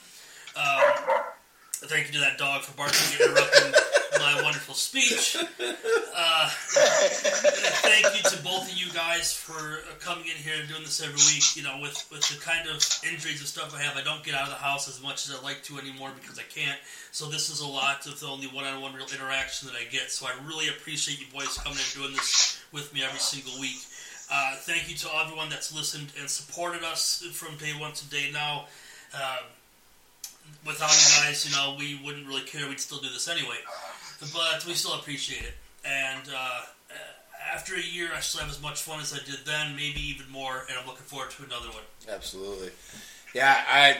Um, 0.56 1.20
thank 1.88 2.08
you 2.08 2.12
to 2.14 2.20
that 2.20 2.38
dog 2.38 2.62
for 2.62 2.76
barking 2.76 2.98
and 3.12 3.30
interrupting 3.30 3.72
my 4.18 4.42
wonderful 4.42 4.74
speech. 4.74 5.36
Uh, 6.14 6.50
thank 7.82 8.04
you 8.16 8.22
to 8.30 8.42
both 8.42 8.70
of 8.70 8.76
you 8.76 8.90
guys 8.92 9.32
for 9.32 9.52
uh, 9.52 9.94
coming 10.00 10.24
in 10.24 10.36
here 10.36 10.54
and 10.58 10.68
doing 10.68 10.82
this 10.82 11.02
every 11.02 11.14
week. 11.32 11.56
You 11.56 11.62
know, 11.62 11.78
with 11.80 12.06
with 12.10 12.22
the 12.28 12.38
kind 12.40 12.68
of 12.68 12.76
injuries 13.08 13.40
and 13.40 13.48
stuff 13.48 13.74
I 13.74 13.82
have, 13.82 13.96
I 13.96 14.02
don't 14.02 14.22
get 14.24 14.34
out 14.34 14.44
of 14.44 14.50
the 14.50 14.62
house 14.62 14.88
as 14.88 15.02
much 15.02 15.28
as 15.28 15.34
I 15.34 15.42
like 15.42 15.62
to 15.64 15.78
anymore 15.78 16.10
because 16.20 16.38
I 16.38 16.44
can't. 16.44 16.78
So 17.10 17.26
this 17.26 17.50
is 17.50 17.60
a 17.60 17.66
lot 17.66 18.06
of 18.06 18.18
the 18.20 18.26
only 18.26 18.46
one-on-one 18.46 18.94
real 18.94 19.06
interaction 19.12 19.68
that 19.68 19.76
I 19.76 19.84
get. 19.90 20.10
So 20.10 20.26
I 20.26 20.32
really 20.46 20.68
appreciate 20.68 21.20
you 21.20 21.26
boys 21.32 21.58
coming 21.58 21.78
and 21.78 21.94
doing 21.94 22.12
this 22.12 22.60
with 22.72 22.92
me 22.94 23.02
every 23.04 23.20
single 23.20 23.58
week. 23.60 23.80
Uh, 24.30 24.56
thank 24.56 24.88
you 24.88 24.96
to 24.96 25.08
everyone 25.22 25.50
that's 25.50 25.74
listened 25.74 26.12
and 26.18 26.28
supported 26.28 26.82
us 26.82 27.22
from 27.32 27.56
day 27.58 27.72
one 27.78 27.92
to 27.92 28.08
day 28.08 28.30
now. 28.32 28.66
Uh, 29.14 29.38
without 30.66 30.90
you 30.90 31.24
guys, 31.24 31.44
you 31.44 31.54
know, 31.54 31.76
we 31.78 32.00
wouldn't 32.04 32.26
really 32.26 32.42
care. 32.42 32.68
We'd 32.68 32.80
still 32.80 32.98
do 32.98 33.08
this 33.08 33.28
anyway. 33.28 33.58
But 34.32 34.64
we 34.66 34.74
still 34.74 34.94
appreciate 34.94 35.42
it. 35.42 35.54
And 35.84 36.28
uh, 36.34 36.60
after 37.52 37.74
a 37.74 37.82
year, 37.82 38.10
I 38.14 38.20
still 38.20 38.42
have 38.42 38.50
as 38.50 38.62
much 38.62 38.82
fun 38.82 39.00
as 39.00 39.12
I 39.12 39.18
did 39.18 39.44
then, 39.44 39.74
maybe 39.74 40.00
even 40.00 40.30
more. 40.30 40.64
And 40.68 40.78
I'm 40.78 40.86
looking 40.86 41.04
forward 41.04 41.30
to 41.32 41.44
another 41.44 41.68
one. 41.68 41.82
Absolutely. 42.08 42.70
Yeah, 43.34 43.62
I 43.68 43.96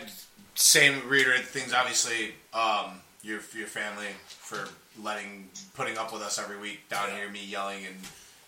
same 0.55 1.09
reiterate 1.09 1.45
things. 1.45 1.73
Obviously, 1.73 2.35
um, 2.53 3.01
your 3.23 3.41
your 3.57 3.67
family 3.67 4.09
for 4.27 4.69
letting 5.03 5.49
putting 5.75 5.97
up 5.97 6.13
with 6.13 6.23
us 6.23 6.39
every 6.39 6.59
week 6.59 6.89
down 6.89 7.11
here. 7.11 7.29
Me 7.31 7.45
yelling 7.45 7.87
and 7.87 7.97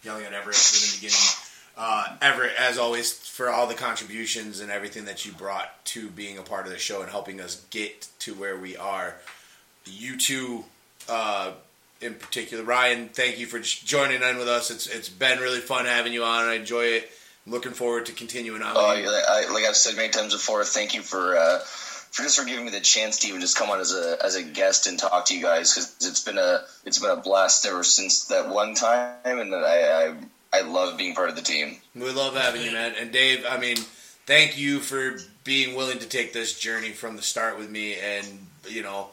yelling 0.02 0.24
at 0.24 0.32
Everett 0.32 0.56
in 0.56 0.90
the 0.90 0.96
beginning. 0.96 1.18
Uh, 1.76 2.16
Everett, 2.22 2.52
as 2.56 2.78
always, 2.78 3.12
for 3.12 3.50
all 3.50 3.66
the 3.66 3.74
contributions 3.74 4.60
and 4.60 4.70
everything 4.70 5.06
that 5.06 5.26
you 5.26 5.32
brought 5.32 5.84
to 5.86 6.08
being 6.08 6.38
a 6.38 6.42
part 6.42 6.66
of 6.66 6.72
the 6.72 6.78
show 6.78 7.02
and 7.02 7.10
helping 7.10 7.40
us 7.40 7.64
get 7.70 8.06
to 8.20 8.34
where 8.34 8.56
we 8.56 8.76
are. 8.76 9.16
You 9.84 10.16
two, 10.16 10.64
uh, 11.08 11.52
in 12.04 12.14
particular, 12.14 12.62
Ryan, 12.62 13.08
thank 13.08 13.38
you 13.38 13.46
for 13.46 13.58
joining 13.58 14.22
in 14.22 14.38
with 14.38 14.48
us. 14.48 14.70
It's 14.70 14.86
it's 14.86 15.08
been 15.08 15.38
really 15.40 15.60
fun 15.60 15.86
having 15.86 16.12
you 16.12 16.24
on. 16.24 16.44
I 16.44 16.54
enjoy 16.54 16.84
it. 16.84 17.10
I'm 17.46 17.52
looking 17.52 17.72
forward 17.72 18.06
to 18.06 18.12
continuing 18.12 18.62
on. 18.62 18.76
Oh. 18.76 18.86
I, 18.86 19.52
like 19.52 19.64
I've 19.64 19.76
said 19.76 19.96
many 19.96 20.10
times 20.10 20.32
before, 20.32 20.64
thank 20.64 20.94
you 20.94 21.02
for 21.02 21.36
uh, 21.36 21.58
for 21.58 22.22
just 22.22 22.38
for 22.38 22.44
giving 22.44 22.64
me 22.64 22.70
the 22.70 22.80
chance 22.80 23.18
to 23.20 23.28
even 23.28 23.40
just 23.40 23.56
come 23.56 23.70
on 23.70 23.80
as 23.80 23.92
a 23.92 24.18
as 24.22 24.36
a 24.36 24.42
guest 24.42 24.86
and 24.86 24.98
talk 24.98 25.26
to 25.26 25.36
you 25.36 25.42
guys 25.42 25.74
because 25.74 25.96
it's 26.00 26.22
been 26.22 26.38
a 26.38 26.60
it's 26.84 26.98
been 26.98 27.10
a 27.10 27.20
blast 27.20 27.66
ever 27.66 27.82
since 27.82 28.26
that 28.26 28.48
one 28.48 28.74
time, 28.74 29.16
and 29.24 29.52
that 29.52 29.64
I, 29.64 30.08
I 30.08 30.14
I 30.54 30.60
love 30.60 30.96
being 30.96 31.14
part 31.14 31.30
of 31.30 31.36
the 31.36 31.42
team. 31.42 31.78
We 31.96 32.10
love 32.12 32.36
having 32.36 32.62
you, 32.62 32.72
man. 32.72 32.94
And 32.98 33.10
Dave, 33.10 33.44
I 33.48 33.58
mean, 33.58 33.76
thank 34.26 34.56
you 34.56 34.78
for 34.78 35.18
being 35.42 35.74
willing 35.74 35.98
to 35.98 36.06
take 36.06 36.32
this 36.32 36.58
journey 36.58 36.90
from 36.90 37.16
the 37.16 37.22
start 37.22 37.58
with 37.58 37.70
me 37.70 37.96
and, 37.96 38.26
you 38.68 38.82
know, 38.82 39.08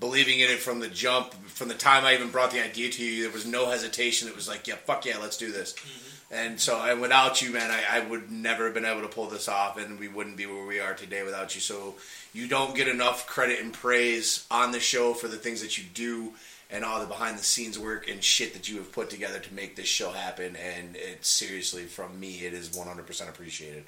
believing 0.00 0.40
in 0.40 0.50
it 0.50 0.58
from 0.58 0.80
the 0.80 0.88
jump. 0.88 1.34
From 1.48 1.68
the 1.68 1.74
time 1.74 2.04
I 2.04 2.14
even 2.14 2.30
brought 2.30 2.50
the 2.50 2.64
idea 2.64 2.90
to 2.90 3.04
you, 3.04 3.22
there 3.24 3.32
was 3.32 3.46
no 3.46 3.68
hesitation. 3.70 4.28
It 4.28 4.36
was 4.36 4.48
like, 4.48 4.66
yeah, 4.66 4.76
fuck 4.76 5.04
yeah, 5.06 5.18
let's 5.18 5.36
do 5.36 5.50
this. 5.50 5.72
Mm-hmm. 5.72 6.04
And 6.30 6.60
so, 6.60 6.78
and 6.82 7.00
without 7.00 7.40
you, 7.40 7.52
man, 7.52 7.70
I, 7.70 7.82
I 7.90 8.06
would 8.06 8.30
never 8.30 8.66
have 8.66 8.74
been 8.74 8.84
able 8.84 9.00
to 9.00 9.08
pull 9.08 9.28
this 9.28 9.48
off, 9.48 9.78
and 9.78 9.98
we 9.98 10.08
wouldn't 10.08 10.36
be 10.36 10.44
where 10.44 10.66
we 10.66 10.78
are 10.78 10.92
today 10.92 11.22
without 11.22 11.54
you. 11.54 11.60
So, 11.62 11.94
you 12.34 12.46
don't 12.46 12.76
get 12.76 12.86
enough 12.86 13.26
credit 13.26 13.60
and 13.60 13.72
praise 13.72 14.46
on 14.50 14.72
the 14.72 14.80
show 14.80 15.14
for 15.14 15.26
the 15.26 15.38
things 15.38 15.62
that 15.62 15.78
you 15.78 15.84
do 15.94 16.34
and 16.70 16.84
all 16.84 17.00
the 17.00 17.06
behind 17.06 17.38
the 17.38 17.42
scenes 17.42 17.78
work 17.78 18.08
and 18.10 18.22
shit 18.22 18.52
that 18.52 18.68
you 18.68 18.76
have 18.76 18.92
put 18.92 19.08
together 19.08 19.38
to 19.38 19.54
make 19.54 19.76
this 19.76 19.88
show 19.88 20.10
happen. 20.10 20.54
And 20.56 20.96
it's 20.96 21.28
seriously, 21.28 21.84
from 21.84 22.20
me, 22.20 22.44
it 22.44 22.52
is 22.52 22.68
100% 22.76 23.28
appreciated. 23.28 23.84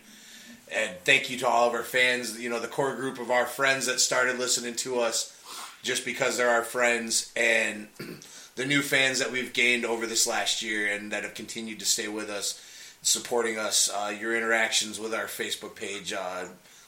And 0.75 0.97
thank 1.05 1.31
you 1.31 1.39
to 1.39 1.49
all 1.49 1.69
of 1.69 1.75
our 1.75 1.83
fans, 1.83 2.41
you 2.41 2.49
know, 2.49 2.61
the 2.61 2.69
core 2.69 2.95
group 2.95 3.19
of 3.19 3.31
our 3.31 3.45
friends 3.45 3.87
that 3.87 4.01
started 4.01 4.39
listening 4.39 4.77
to 4.77 5.01
us 5.01 5.37
just 5.83 6.05
because 6.05 6.37
they're 6.37 6.51
our 6.51 6.65
friends, 6.65 7.33
and 7.37 7.89
the 8.57 8.67
new 8.67 8.83
fans 8.83 9.19
that 9.19 9.33
we've 9.33 9.53
gained 9.53 9.85
over 9.85 10.07
this 10.07 10.27
last 10.27 10.63
year 10.63 10.93
and 10.93 11.13
that 11.13 11.23
have 11.23 11.35
continued 11.35 11.79
to 11.81 11.87
stay 11.87 12.09
with 12.09 12.29
us, 12.29 12.61
supporting 13.03 13.59
us, 13.59 13.91
uh, 13.93 14.15
your 14.19 14.37
interactions 14.37 15.01
with 15.01 15.15
our 15.15 15.27
Facebook 15.27 15.75
page, 15.75 16.13
uh, 16.13 16.45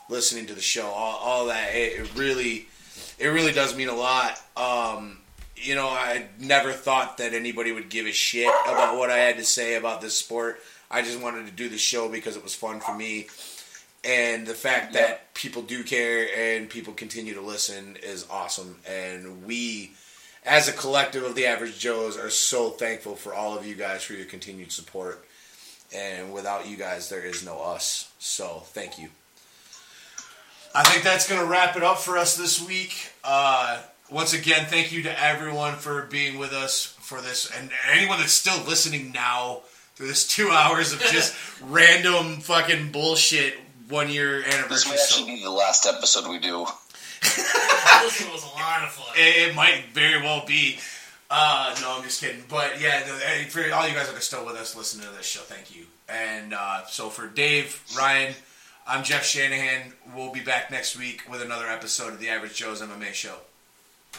listening 0.09 0.47
to 0.47 0.55
the 0.55 0.61
show, 0.61 0.87
all, 0.87 1.19
all 1.19 1.47
that. 1.47 1.75
It, 1.75 2.01
it 2.01 2.15
really, 2.15 2.69
it 3.19 3.29
really 3.29 3.53
does 3.53 3.77
mean 3.77 3.89
a 3.89 3.95
lot. 3.95 4.39
Um, 4.57 5.19
you 5.57 5.75
know, 5.75 5.89
I 5.89 6.27
never 6.39 6.73
thought 6.73 7.19
that 7.19 7.35
anybody 7.35 7.73
would 7.73 7.89
give 7.89 8.07
a 8.07 8.13
shit 8.13 8.51
about 8.67 8.99
what 8.99 9.11
I 9.11 9.19
had 9.19 9.37
to 9.39 9.45
say 9.45 9.77
about 9.77 10.01
this 10.01 10.17
sport. 10.17 10.61
I 10.91 11.03
just 11.03 11.21
wanted 11.21 11.47
to 11.47 11.53
do 11.53 11.69
the 11.69 11.79
show 11.79 12.09
because 12.09 12.37
it 12.37 12.43
was 12.43 12.55
fun 12.55 12.81
for 12.81 12.95
me. 12.95 13.29
And 14.05 14.47
the 14.47 14.55
fact 14.55 14.95
that 14.95 15.33
people 15.35 15.63
do 15.63 15.85
care 15.85 16.27
and 16.37 16.69
people 16.69 16.93
continue 16.93 17.35
to 17.35 17.41
listen 17.41 17.97
is 18.03 18.27
awesome. 18.29 18.79
And 18.89 19.45
we, 19.45 19.93
as 20.45 20.69
a 20.69 20.73
collective 20.73 21.23
of 21.23 21.37
the 21.37 21.47
Average 21.47 21.79
Joes, 21.79 22.19
are 22.19 22.31
so 22.31 22.71
thankful 22.71 23.15
for 23.15 23.33
all 23.33 23.57
of 23.57 23.65
you 23.65 23.77
guys 23.77 24.03
for 24.03 24.15
your 24.15 24.27
continued 24.27 24.73
support. 24.73 25.25
And 25.95 26.33
without 26.33 26.67
you 26.67 26.77
guys, 26.77 27.11
there 27.11 27.25
is 27.25 27.45
no 27.45 27.61
us. 27.61 28.11
So 28.19 28.63
thank 28.67 28.99
you. 28.99 29.09
I 30.75 30.83
think 30.85 31.05
that's 31.05 31.29
going 31.29 31.41
to 31.41 31.47
wrap 31.47 31.77
it 31.77 31.83
up 31.83 31.99
for 31.99 32.17
us 32.17 32.37
this 32.37 32.67
week. 32.67 33.13
Uh, 33.23 33.83
once 34.11 34.33
again, 34.33 34.67
thank 34.67 34.91
you 34.91 35.03
to 35.03 35.23
everyone 35.23 35.75
for 35.75 36.03
being 36.03 36.39
with 36.39 36.53
us 36.53 36.87
for 37.01 37.21
this, 37.21 37.51
and 37.57 37.71
anyone 37.91 38.19
that's 38.19 38.33
still 38.33 38.63
listening 38.65 39.13
now 39.13 39.61
through 39.95 40.09
this 40.09 40.27
two 40.27 40.51
hours 40.53 40.93
of 40.93 41.01
just 41.01 41.35
random 41.63 42.41
fucking 42.41 42.91
bullshit 42.91 43.55
one 43.93 44.11
year 44.11 44.39
anniversary. 44.39 44.69
This 44.69 44.87
anniversary. 44.87 44.91
might 44.91 44.99
So 44.99 45.21
actually 45.21 45.35
be 45.37 45.43
the 45.45 45.51
last 45.51 45.87
episode 45.87 46.29
we 46.29 46.39
do. 46.39 46.67
this 47.23 48.21
one 48.25 48.33
was 48.33 48.43
a 48.43 48.55
lot 48.57 48.83
of 48.83 48.91
fun. 48.91 49.15
it, 49.17 49.51
it 49.51 49.55
might 49.55 49.85
very 49.93 50.21
well 50.21 50.45
be. 50.47 50.79
Uh, 51.31 51.75
no, 51.81 51.97
I'm 51.97 52.03
just 52.03 52.21
kidding. 52.21 52.43
But 52.49 52.81
yeah, 52.81 53.05
no, 53.07 53.15
for 53.49 53.61
all 53.73 53.87
you 53.89 53.95
guys 53.95 54.09
that 54.09 54.17
are 54.17 54.21
still 54.21 54.45
with 54.45 54.57
us 54.57 54.77
listening 54.77 55.07
to 55.07 55.13
this 55.15 55.27
show, 55.27 55.41
thank 55.41 55.75
you. 55.75 55.87
And 56.09 56.53
uh, 56.53 56.85
so 56.87 57.09
for 57.09 57.27
Dave, 57.27 57.83
Ryan, 57.97 58.35
I'm 58.87 59.03
Jeff 59.05 59.25
Shanahan. 59.25 59.93
We'll 60.15 60.33
be 60.33 60.41
back 60.41 60.71
next 60.71 60.99
week 60.99 61.23
with 61.31 61.41
another 61.41 61.67
episode 61.69 62.13
of 62.13 62.19
the 62.19 62.29
Average 62.29 62.55
Joe's 62.57 62.83
MMA 62.83 63.13
Show. 63.15 63.37